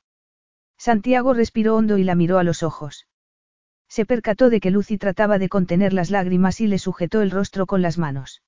Santiago 0.77 1.34
respiró 1.34 1.75
hondo 1.75 1.98
y 1.98 2.03
la 2.03 2.16
miró 2.16 2.38
a 2.38 2.43
los 2.43 2.64
ojos. 2.64 3.08
Se 3.90 4.06
percató 4.06 4.50
de 4.50 4.59
que 4.59 4.72
Lucy 4.72 4.98
trataba 4.98 5.40
de 5.40 5.50
contener 5.50 5.93
las 5.93 6.09
lágrimas 6.11 6.61
y 6.61 6.67
le 6.67 6.80
sujetó 6.80 7.22
el 7.22 7.32
rostro 7.32 7.66
con 7.66 7.82
las 7.82 7.98
manos. 7.98 8.42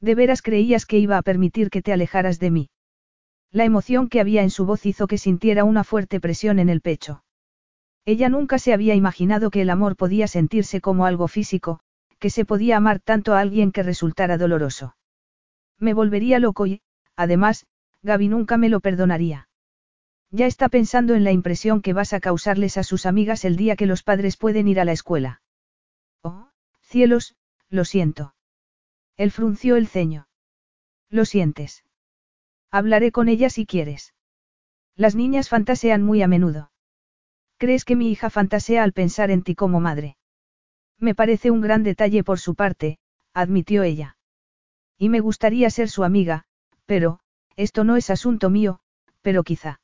¿De 0.00 0.14
veras 0.14 0.42
creías 0.42 0.86
que 0.86 0.98
iba 0.98 1.18
a 1.18 1.22
permitir 1.22 1.70
que 1.70 1.82
te 1.82 1.92
alejaras 1.92 2.38
de 2.38 2.50
mí? 2.50 2.70
La 3.52 3.64
emoción 3.64 4.08
que 4.08 4.20
había 4.20 4.42
en 4.42 4.48
su 4.50 4.64
voz 4.64 4.86
hizo 4.86 5.06
que 5.06 5.18
sintiera 5.18 5.64
una 5.64 5.84
fuerte 5.84 6.20
presión 6.20 6.58
en 6.58 6.70
el 6.70 6.80
pecho. 6.80 7.22
Ella 8.06 8.30
nunca 8.30 8.58
se 8.58 8.72
había 8.72 8.94
imaginado 8.94 9.50
que 9.50 9.60
el 9.60 9.68
amor 9.68 9.96
podía 9.96 10.26
sentirse 10.26 10.80
como 10.80 11.04
algo 11.04 11.28
físico, 11.28 11.80
que 12.18 12.30
se 12.30 12.46
podía 12.46 12.78
amar 12.78 12.98
tanto 12.98 13.34
a 13.34 13.40
alguien 13.40 13.70
que 13.70 13.82
resultara 13.82 14.38
doloroso. 14.38 14.96
Me 15.78 15.92
volvería 15.92 16.38
loco 16.38 16.66
y, 16.66 16.80
además, 17.14 17.66
Gaby 18.02 18.28
nunca 18.28 18.56
me 18.56 18.70
lo 18.70 18.80
perdonaría. 18.80 19.48
Ya 20.30 20.46
está 20.46 20.70
pensando 20.70 21.14
en 21.14 21.24
la 21.24 21.32
impresión 21.32 21.82
que 21.82 21.92
vas 21.92 22.14
a 22.14 22.20
causarles 22.20 22.78
a 22.78 22.84
sus 22.84 23.04
amigas 23.04 23.44
el 23.44 23.56
día 23.56 23.76
que 23.76 23.86
los 23.86 24.02
padres 24.02 24.38
pueden 24.38 24.66
ir 24.66 24.80
a 24.80 24.86
la 24.86 24.92
escuela. 24.92 25.42
Oh, 26.22 26.48
cielos, 26.80 27.36
lo 27.68 27.84
siento. 27.84 28.34
Él 29.18 29.30
frunció 29.30 29.76
el 29.76 29.88
ceño. 29.88 30.26
Lo 31.10 31.26
sientes. 31.26 31.84
Hablaré 32.74 33.12
con 33.12 33.28
ella 33.28 33.50
si 33.50 33.66
quieres. 33.66 34.14
Las 34.96 35.14
niñas 35.14 35.50
fantasean 35.50 36.02
muy 36.02 36.22
a 36.22 36.26
menudo. 36.26 36.72
¿Crees 37.58 37.84
que 37.84 37.96
mi 37.96 38.10
hija 38.10 38.30
fantasea 38.30 38.82
al 38.82 38.94
pensar 38.94 39.30
en 39.30 39.42
ti 39.42 39.54
como 39.54 39.78
madre? 39.78 40.16
Me 40.98 41.14
parece 41.14 41.50
un 41.50 41.60
gran 41.60 41.82
detalle 41.82 42.24
por 42.24 42.40
su 42.40 42.54
parte, 42.54 42.98
admitió 43.34 43.82
ella. 43.82 44.16
Y 44.96 45.10
me 45.10 45.20
gustaría 45.20 45.68
ser 45.68 45.90
su 45.90 46.02
amiga, 46.02 46.44
pero, 46.86 47.20
esto 47.56 47.84
no 47.84 47.96
es 47.96 48.08
asunto 48.08 48.48
mío, 48.48 48.80
pero 49.20 49.44
quizá. 49.44 49.80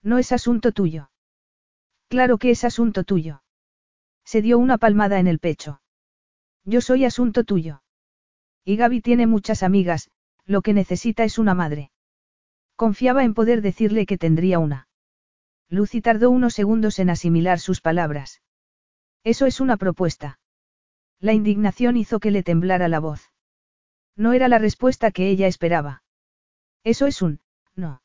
No 0.00 0.18
es 0.18 0.30
asunto 0.30 0.70
tuyo. 0.70 1.10
Claro 2.08 2.38
que 2.38 2.50
es 2.50 2.62
asunto 2.62 3.02
tuyo. 3.02 3.42
Se 4.24 4.40
dio 4.40 4.58
una 4.58 4.78
palmada 4.78 5.18
en 5.18 5.26
el 5.26 5.40
pecho. 5.40 5.80
Yo 6.64 6.80
soy 6.80 7.04
asunto 7.04 7.42
tuyo. 7.42 7.82
Y 8.64 8.76
Gaby 8.76 9.00
tiene 9.00 9.26
muchas 9.26 9.64
amigas, 9.64 10.10
lo 10.44 10.62
que 10.62 10.74
necesita 10.74 11.24
es 11.24 11.38
una 11.38 11.54
madre. 11.54 11.90
Confiaba 12.76 13.24
en 13.24 13.34
poder 13.34 13.62
decirle 13.62 14.06
que 14.06 14.18
tendría 14.18 14.58
una. 14.58 14.88
Lucy 15.68 16.00
tardó 16.00 16.30
unos 16.30 16.54
segundos 16.54 16.98
en 16.98 17.10
asimilar 17.10 17.58
sus 17.58 17.80
palabras. 17.80 18.42
Eso 19.22 19.46
es 19.46 19.60
una 19.60 19.76
propuesta. 19.76 20.38
La 21.20 21.32
indignación 21.32 21.96
hizo 21.96 22.20
que 22.20 22.30
le 22.30 22.42
temblara 22.42 22.88
la 22.88 23.00
voz. 23.00 23.32
No 24.16 24.32
era 24.32 24.48
la 24.48 24.58
respuesta 24.58 25.10
que 25.10 25.28
ella 25.28 25.46
esperaba. 25.46 26.02
Eso 26.84 27.06
es 27.06 27.22
un, 27.22 27.40
no. 27.74 28.02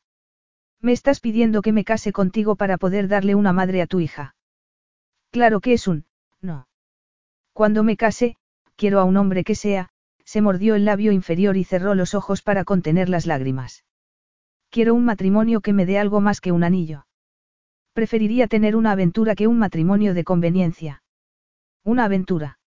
Me 0.80 0.92
estás 0.92 1.20
pidiendo 1.20 1.60
que 1.60 1.72
me 1.72 1.84
case 1.84 2.12
contigo 2.12 2.56
para 2.56 2.78
poder 2.78 3.08
darle 3.08 3.34
una 3.34 3.52
madre 3.52 3.82
a 3.82 3.86
tu 3.86 4.00
hija. 4.00 4.34
Claro 5.30 5.60
que 5.60 5.74
es 5.74 5.86
un, 5.86 6.06
no. 6.40 6.68
Cuando 7.52 7.82
me 7.82 7.96
case, 7.96 8.36
quiero 8.76 8.98
a 9.00 9.04
un 9.04 9.16
hombre 9.18 9.44
que 9.44 9.54
sea, 9.54 9.90
se 10.24 10.40
mordió 10.40 10.74
el 10.74 10.86
labio 10.86 11.12
inferior 11.12 11.56
y 11.56 11.64
cerró 11.64 11.94
los 11.94 12.14
ojos 12.14 12.40
para 12.40 12.64
contener 12.64 13.08
las 13.08 13.26
lágrimas. 13.26 13.84
Quiero 14.70 14.94
un 14.94 15.04
matrimonio 15.04 15.60
que 15.60 15.72
me 15.72 15.84
dé 15.84 15.98
algo 15.98 16.20
más 16.20 16.40
que 16.40 16.52
un 16.52 16.62
anillo. 16.62 17.06
Preferiría 17.92 18.46
tener 18.46 18.76
una 18.76 18.92
aventura 18.92 19.34
que 19.34 19.48
un 19.48 19.58
matrimonio 19.58 20.14
de 20.14 20.24
conveniencia. 20.24 21.02
Una 21.84 22.04
aventura. 22.04 22.58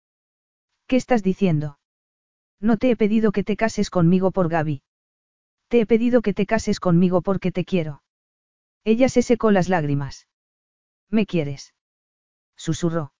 ¿Qué 0.88 0.96
estás 0.96 1.22
diciendo? 1.22 1.78
No 2.60 2.76
te 2.76 2.90
he 2.90 2.96
pedido 2.96 3.30
que 3.30 3.44
te 3.44 3.56
cases 3.56 3.88
conmigo 3.88 4.32
por 4.32 4.48
Gaby. 4.48 4.82
Te 5.68 5.80
he 5.80 5.86
pedido 5.86 6.22
que 6.22 6.34
te 6.34 6.44
cases 6.44 6.80
conmigo 6.80 7.22
porque 7.22 7.52
te 7.52 7.64
quiero. 7.64 8.02
Ella 8.84 9.08
se 9.08 9.22
secó 9.22 9.52
las 9.52 9.68
lágrimas. 9.68 10.26
¿Me 11.08 11.24
quieres? 11.24 11.72
Susurró. 12.56 13.12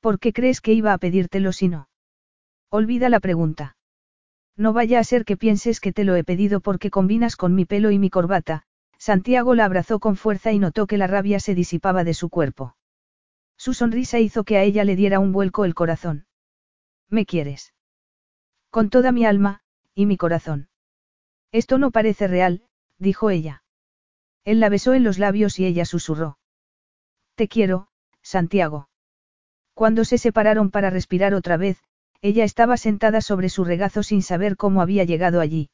¿Por 0.00 0.18
qué 0.18 0.32
crees 0.32 0.60
que 0.60 0.72
iba 0.72 0.92
a 0.92 0.98
pedírtelo 0.98 1.52
si 1.52 1.68
no? 1.68 1.88
Olvida 2.70 3.08
la 3.10 3.20
pregunta. 3.20 3.76
No 4.56 4.72
vaya 4.72 4.98
a 4.98 5.04
ser 5.04 5.24
que 5.24 5.36
pienses 5.36 5.80
que 5.80 5.92
te 5.92 6.04
lo 6.04 6.14
he 6.14 6.24
pedido 6.24 6.60
porque 6.60 6.90
combinas 6.90 7.36
con 7.36 7.54
mi 7.54 7.64
pelo 7.64 7.90
y 7.90 7.98
mi 7.98 8.10
corbata, 8.10 8.64
Santiago 8.98 9.54
la 9.54 9.64
abrazó 9.64 9.98
con 9.98 10.16
fuerza 10.16 10.52
y 10.52 10.58
notó 10.58 10.86
que 10.86 10.98
la 10.98 11.06
rabia 11.06 11.40
se 11.40 11.54
disipaba 11.54 12.04
de 12.04 12.14
su 12.14 12.28
cuerpo. 12.28 12.76
Su 13.56 13.74
sonrisa 13.74 14.18
hizo 14.20 14.44
que 14.44 14.56
a 14.56 14.62
ella 14.62 14.84
le 14.84 14.96
diera 14.96 15.18
un 15.18 15.32
vuelco 15.32 15.64
el 15.64 15.74
corazón. 15.74 16.26
¿Me 17.08 17.26
quieres? 17.26 17.74
Con 18.70 18.90
toda 18.90 19.12
mi 19.12 19.24
alma, 19.24 19.62
y 19.94 20.06
mi 20.06 20.16
corazón. 20.16 20.68
Esto 21.50 21.78
no 21.78 21.90
parece 21.90 22.28
real, 22.28 22.64
dijo 22.98 23.30
ella. 23.30 23.62
Él 24.44 24.60
la 24.60 24.68
besó 24.68 24.94
en 24.94 25.04
los 25.04 25.18
labios 25.18 25.58
y 25.58 25.66
ella 25.66 25.84
susurró. 25.84 26.38
Te 27.34 27.48
quiero, 27.48 27.88
Santiago. 28.22 28.88
Cuando 29.74 30.04
se 30.04 30.18
separaron 30.18 30.70
para 30.70 30.90
respirar 30.90 31.34
otra 31.34 31.56
vez, 31.56 31.82
ella 32.22 32.44
estaba 32.44 32.76
sentada 32.76 33.20
sobre 33.20 33.48
su 33.48 33.64
regazo 33.64 34.04
sin 34.04 34.22
saber 34.22 34.56
cómo 34.56 34.80
había 34.80 35.02
llegado 35.02 35.40
allí. 35.40 35.70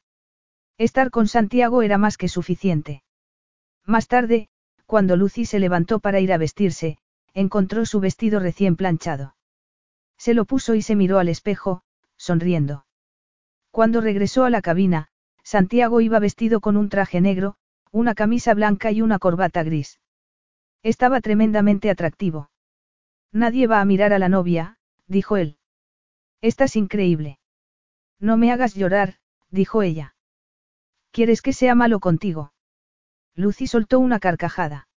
Estar 0.78 1.10
con 1.10 1.28
Santiago 1.28 1.82
era 1.82 1.98
más 1.98 2.16
que 2.16 2.28
suficiente. 2.28 3.02
Más 3.84 4.08
tarde, 4.08 4.48
cuando 4.86 5.16
Lucy 5.16 5.44
se 5.44 5.58
levantó 5.58 6.00
para 6.00 6.20
ir 6.20 6.32
a 6.32 6.38
vestirse, 6.38 6.98
encontró 7.34 7.84
su 7.84 8.00
vestido 8.00 8.40
recién 8.40 8.76
planchado. 8.76 9.36
Se 10.16 10.32
lo 10.32 10.46
puso 10.46 10.74
y 10.74 10.80
se 10.82 10.96
miró 10.96 11.18
al 11.18 11.28
espejo, 11.28 11.82
sonriendo. 12.16 12.86
Cuando 13.70 14.00
regresó 14.00 14.44
a 14.44 14.50
la 14.50 14.62
cabina, 14.62 15.08
Santiago 15.44 16.00
iba 16.00 16.18
vestido 16.18 16.60
con 16.60 16.76
un 16.76 16.88
traje 16.88 17.20
negro, 17.20 17.56
una 17.92 18.14
camisa 18.14 18.54
blanca 18.54 18.90
y 18.90 19.02
una 19.02 19.18
corbata 19.18 19.62
gris. 19.62 20.00
Estaba 20.82 21.20
tremendamente 21.20 21.90
atractivo. 21.90 22.50
Nadie 23.32 23.66
va 23.66 23.80
a 23.80 23.84
mirar 23.84 24.14
a 24.14 24.18
la 24.18 24.28
novia, 24.30 24.78
dijo 25.06 25.36
él. 25.36 25.57
Estás 26.40 26.76
increíble. 26.76 27.38
No 28.20 28.36
me 28.36 28.52
hagas 28.52 28.74
llorar, 28.74 29.16
dijo 29.50 29.82
ella. 29.82 30.14
¿Quieres 31.10 31.42
que 31.42 31.52
sea 31.52 31.74
malo 31.74 32.00
contigo? 32.00 32.52
Lucy 33.34 33.66
soltó 33.66 33.98
una 33.98 34.18
carcajada. 34.18 34.88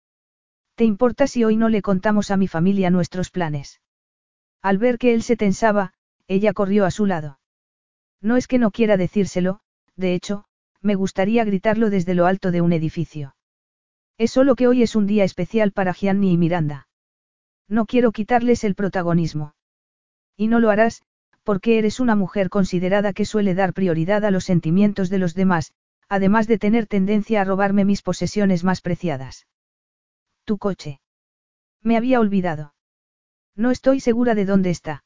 ¿Te 0.75 0.85
importa 0.85 1.27
si 1.27 1.45
hoy 1.45 1.57
no 1.57 1.69
le 1.69 1.83
contamos 1.83 2.31
a 2.31 2.37
mi 2.37 2.49
familia 2.49 2.91
nuestros 2.91 3.31
planes? 3.31 3.81
Al 4.63 4.79
ver 4.79 4.99
que 4.99 5.15
él 5.15 5.23
se 5.23 5.37
tensaba, 5.37 5.93
ella 6.27 6.53
corrió 6.53 6.85
a 6.85 6.91
su 6.91 7.07
lado. 7.07 7.39
No 8.21 8.37
es 8.37 8.47
que 8.47 8.59
no 8.59 8.71
quiera 8.71 8.97
decírselo, 8.97 9.61
de 9.97 10.15
hecho, 10.15 10.45
me 10.83 10.95
gustaría 10.95 11.45
gritarlo 11.45 11.91
desde 11.91 12.15
lo 12.15 12.27
alto 12.27 12.51
de 12.51 12.61
un 12.61 12.73
edificio. 12.73 13.35
Es 14.19 14.31
solo 14.31 14.55
que 14.55 14.69
hoy 14.69 14.83
es 14.83 14.97
un 14.97 15.07
día 15.07 15.25
especial 15.25 15.73
para 15.73 15.95
Gianni 15.95 16.33
y 16.33 16.39
Miranda. 16.39 16.89
No 17.69 17.87
quiero 17.87 18.13
quitarles 18.13 18.65
el 18.65 18.75
protagonismo. 18.75 19.55
Y 20.37 20.49
no 20.49 20.61
lo 20.61 20.71
harás, 20.71 21.03
porque 21.51 21.79
eres 21.79 21.99
una 21.99 22.15
mujer 22.15 22.49
considerada 22.49 23.13
que 23.13 23.25
suele 23.25 23.57
dar 23.57 23.73
prioridad 23.73 24.25
a 24.25 24.31
los 24.31 24.45
sentimientos 24.45 25.11
de 25.11 25.19
los 25.19 25.35
demás, 25.35 25.73
además 26.09 26.47
de 26.47 26.59
tener 26.59 26.87
tendencia 26.87 27.41
a 27.41 27.45
robarme 27.45 27.85
mis 27.85 28.03
posesiones 28.03 28.63
más 28.63 28.81
preciadas. 28.81 29.49
Tu 30.45 30.59
coche. 30.59 31.01
Me 31.83 31.97
había 31.97 32.21
olvidado. 32.21 32.73
No 33.57 33.73
estoy 33.73 33.99
segura 33.99 34.37
de 34.37 34.45
dónde 34.45 34.71
está. 34.71 35.03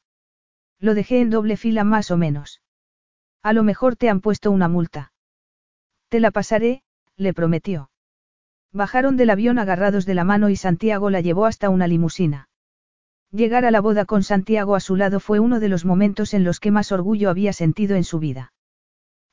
Lo 0.79 0.93
dejé 0.93 1.19
en 1.19 1.31
doble 1.31 1.57
fila 1.57 1.83
más 1.83 2.11
o 2.11 2.17
menos. 2.17 2.61
A 3.41 3.51
lo 3.51 3.63
mejor 3.63 3.95
te 3.95 4.11
han 4.11 4.21
puesto 4.21 4.51
una 4.51 4.67
multa. 4.67 5.13
Te 6.09 6.19
la 6.19 6.29
pasaré, 6.29 6.83
le 7.17 7.33
prometió. 7.33 7.89
Bajaron 8.71 9.17
del 9.17 9.31
avión 9.31 9.57
agarrados 9.57 10.05
de 10.05 10.13
la 10.13 10.25
mano 10.25 10.49
y 10.49 10.57
Santiago 10.57 11.09
la 11.09 11.21
llevó 11.21 11.47
hasta 11.47 11.71
una 11.71 11.87
limusina. 11.87 12.49
Llegar 13.35 13.65
a 13.65 13.71
la 13.71 13.81
boda 13.81 14.05
con 14.05 14.23
Santiago 14.23 14.75
a 14.75 14.79
su 14.79 14.95
lado 14.95 15.19
fue 15.19 15.41
uno 15.41 15.59
de 15.59 15.67
los 15.67 15.83
momentos 15.83 16.33
en 16.33 16.45
los 16.45 16.61
que 16.61 16.71
más 16.71 16.93
orgullo 16.93 17.29
había 17.29 17.51
sentido 17.51 17.97
en 17.97 18.05
su 18.05 18.17
vida. 18.17 18.53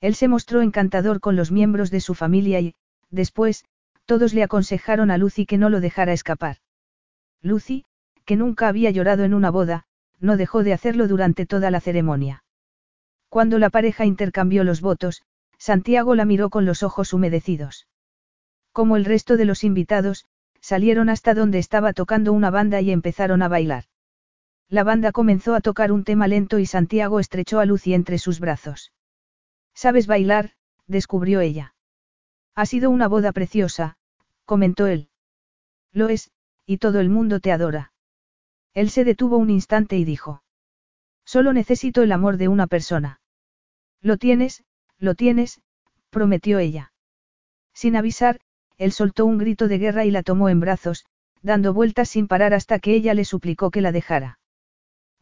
Él 0.00 0.16
se 0.16 0.26
mostró 0.26 0.60
encantador 0.60 1.20
con 1.20 1.36
los 1.36 1.52
miembros 1.52 1.92
de 1.92 2.00
su 2.00 2.14
familia 2.14 2.58
y, 2.58 2.74
después, 3.10 3.64
todos 4.04 4.34
le 4.34 4.42
aconsejaron 4.42 5.12
a 5.12 5.18
Lucy 5.18 5.46
que 5.46 5.56
no 5.56 5.70
lo 5.70 5.80
dejara 5.80 6.12
escapar. 6.12 6.56
Lucy, 7.42 7.84
que 8.24 8.34
nunca 8.34 8.66
había 8.66 8.90
llorado 8.90 9.22
en 9.22 9.34
una 9.34 9.50
boda, 9.50 9.84
no 10.18 10.36
dejó 10.36 10.64
de 10.64 10.72
hacerlo 10.72 11.06
durante 11.06 11.46
toda 11.46 11.70
la 11.70 11.78
ceremonia. 11.78 12.42
Cuando 13.28 13.60
la 13.60 13.70
pareja 13.70 14.04
intercambió 14.04 14.64
los 14.64 14.80
votos, 14.80 15.22
Santiago 15.58 16.16
la 16.16 16.24
miró 16.24 16.50
con 16.50 16.64
los 16.64 16.82
ojos 16.82 17.12
humedecidos. 17.12 17.86
Como 18.72 18.96
el 18.96 19.04
resto 19.04 19.36
de 19.36 19.44
los 19.44 19.62
invitados, 19.62 20.26
salieron 20.60 21.08
hasta 21.08 21.34
donde 21.34 21.60
estaba 21.60 21.92
tocando 21.92 22.32
una 22.32 22.50
banda 22.50 22.80
y 22.80 22.90
empezaron 22.90 23.42
a 23.42 23.48
bailar. 23.48 23.84
La 24.68 24.84
banda 24.84 25.12
comenzó 25.12 25.54
a 25.54 25.60
tocar 25.60 25.92
un 25.92 26.04
tema 26.04 26.28
lento 26.28 26.58
y 26.58 26.66
Santiago 26.66 27.20
estrechó 27.20 27.60
a 27.60 27.66
Lucy 27.66 27.94
entre 27.94 28.18
sus 28.18 28.40
brazos. 28.40 28.92
¿Sabes 29.74 30.06
bailar? 30.06 30.52
descubrió 30.86 31.40
ella. 31.40 31.74
Ha 32.54 32.66
sido 32.66 32.90
una 32.90 33.08
boda 33.08 33.32
preciosa, 33.32 33.96
comentó 34.44 34.86
él. 34.86 35.08
Lo 35.92 36.08
es, 36.08 36.30
y 36.66 36.78
todo 36.78 37.00
el 37.00 37.08
mundo 37.08 37.40
te 37.40 37.52
adora. 37.52 37.92
Él 38.74 38.90
se 38.90 39.04
detuvo 39.04 39.36
un 39.36 39.50
instante 39.50 39.96
y 39.96 40.04
dijo. 40.04 40.42
Solo 41.24 41.52
necesito 41.52 42.02
el 42.02 42.12
amor 42.12 42.36
de 42.36 42.48
una 42.48 42.66
persona. 42.66 43.20
Lo 44.00 44.16
tienes, 44.16 44.64
lo 44.98 45.14
tienes, 45.14 45.60
prometió 46.10 46.58
ella. 46.58 46.92
Sin 47.74 47.96
avisar, 47.96 48.40
él 48.76 48.92
soltó 48.92 49.26
un 49.26 49.38
grito 49.38 49.68
de 49.68 49.78
guerra 49.78 50.04
y 50.04 50.10
la 50.10 50.22
tomó 50.22 50.48
en 50.48 50.60
brazos, 50.60 51.04
dando 51.42 51.72
vueltas 51.72 52.08
sin 52.08 52.28
parar 52.28 52.54
hasta 52.54 52.78
que 52.78 52.94
ella 52.94 53.14
le 53.14 53.24
suplicó 53.24 53.70
que 53.70 53.80
la 53.80 53.92
dejara. 53.92 54.38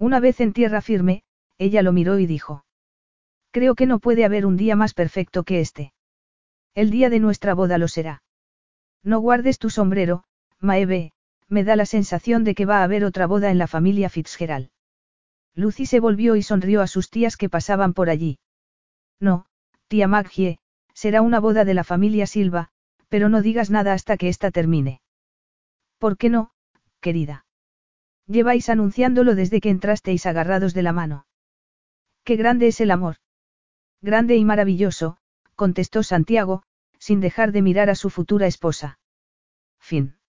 Una 0.01 0.19
vez 0.19 0.41
en 0.41 0.55
tierra 0.55 0.81
firme, 0.81 1.23
ella 1.59 1.83
lo 1.83 1.93
miró 1.93 2.19
y 2.19 2.25
dijo. 2.25 2.65
Creo 3.51 3.75
que 3.75 3.85
no 3.85 3.99
puede 3.99 4.25
haber 4.25 4.47
un 4.47 4.57
día 4.57 4.75
más 4.75 4.95
perfecto 4.95 5.45
que 5.45 5.61
este. 5.61 5.93
El 6.75 6.91
día 6.91 7.11
de 7.11 7.21
nuestra 7.21 7.53
boda 7.53 7.77
lo 7.77 7.87
será. 7.87 8.23
No 9.05 9.21
guardes 9.21 9.59
tu 9.59 9.69
sombrero, 9.69 10.25
Maeve, 10.59 11.13
me 11.49 11.65
da 11.65 11.77
la 11.77 11.85
sensación 11.85 12.45
de 12.45 12.55
que 12.55 12.65
va 12.65 12.79
a 12.79 12.85
haber 12.85 13.05
otra 13.05 13.27
boda 13.27 13.51
en 13.51 13.59
la 13.59 13.67
familia 13.67 14.09
Fitzgerald. 14.09 14.71
Lucy 15.55 15.85
se 15.85 16.01
volvió 16.01 16.35
y 16.35 16.43
sonrió 16.43 16.81
a 16.81 16.87
sus 16.87 17.11
tías 17.11 17.37
que 17.37 17.51
pasaban 17.51 17.93
por 17.93 18.09
allí. 18.09 18.39
No, 19.21 19.45
tía 19.89 20.09
Maggie, 20.09 20.61
será 20.95 21.21
una 21.21 21.41
boda 21.41 21.67
de 21.67 21.75
la 21.75 21.85
familia 21.85 22.27
Silva, 22.27 22.71
pero 23.11 23.29
no 23.29 23.43
digas 23.43 23.69
nada 23.69 23.93
hasta 23.93 24.17
que 24.17 24.29
ésta 24.29 24.51
termine. 24.51 25.03
¿Por 25.99 26.17
qué 26.17 26.31
no, 26.31 26.53
querida? 27.01 27.45
Lleváis 28.31 28.69
anunciándolo 28.69 29.35
desde 29.35 29.61
que 29.61 29.71
entrasteis 29.71 30.25
agarrados 30.25 30.73
de 30.73 30.83
la 30.83 30.93
mano. 30.93 31.27
Qué 32.23 32.37
grande 32.37 32.69
es 32.69 32.81
el 32.81 32.93
amor. 32.93 33.17
Grande 34.01 34.37
y 34.37 34.45
maravilloso, 34.45 35.17
contestó 35.57 36.05
Santiago, 36.05 36.63
sin 37.01 37.21
dejar 37.21 37.51
de 37.51 37.63
mirar 37.63 37.91
a 37.91 37.97
su 37.97 38.09
futura 38.09 38.47
esposa. 38.47 39.01
Fin. 39.81 40.20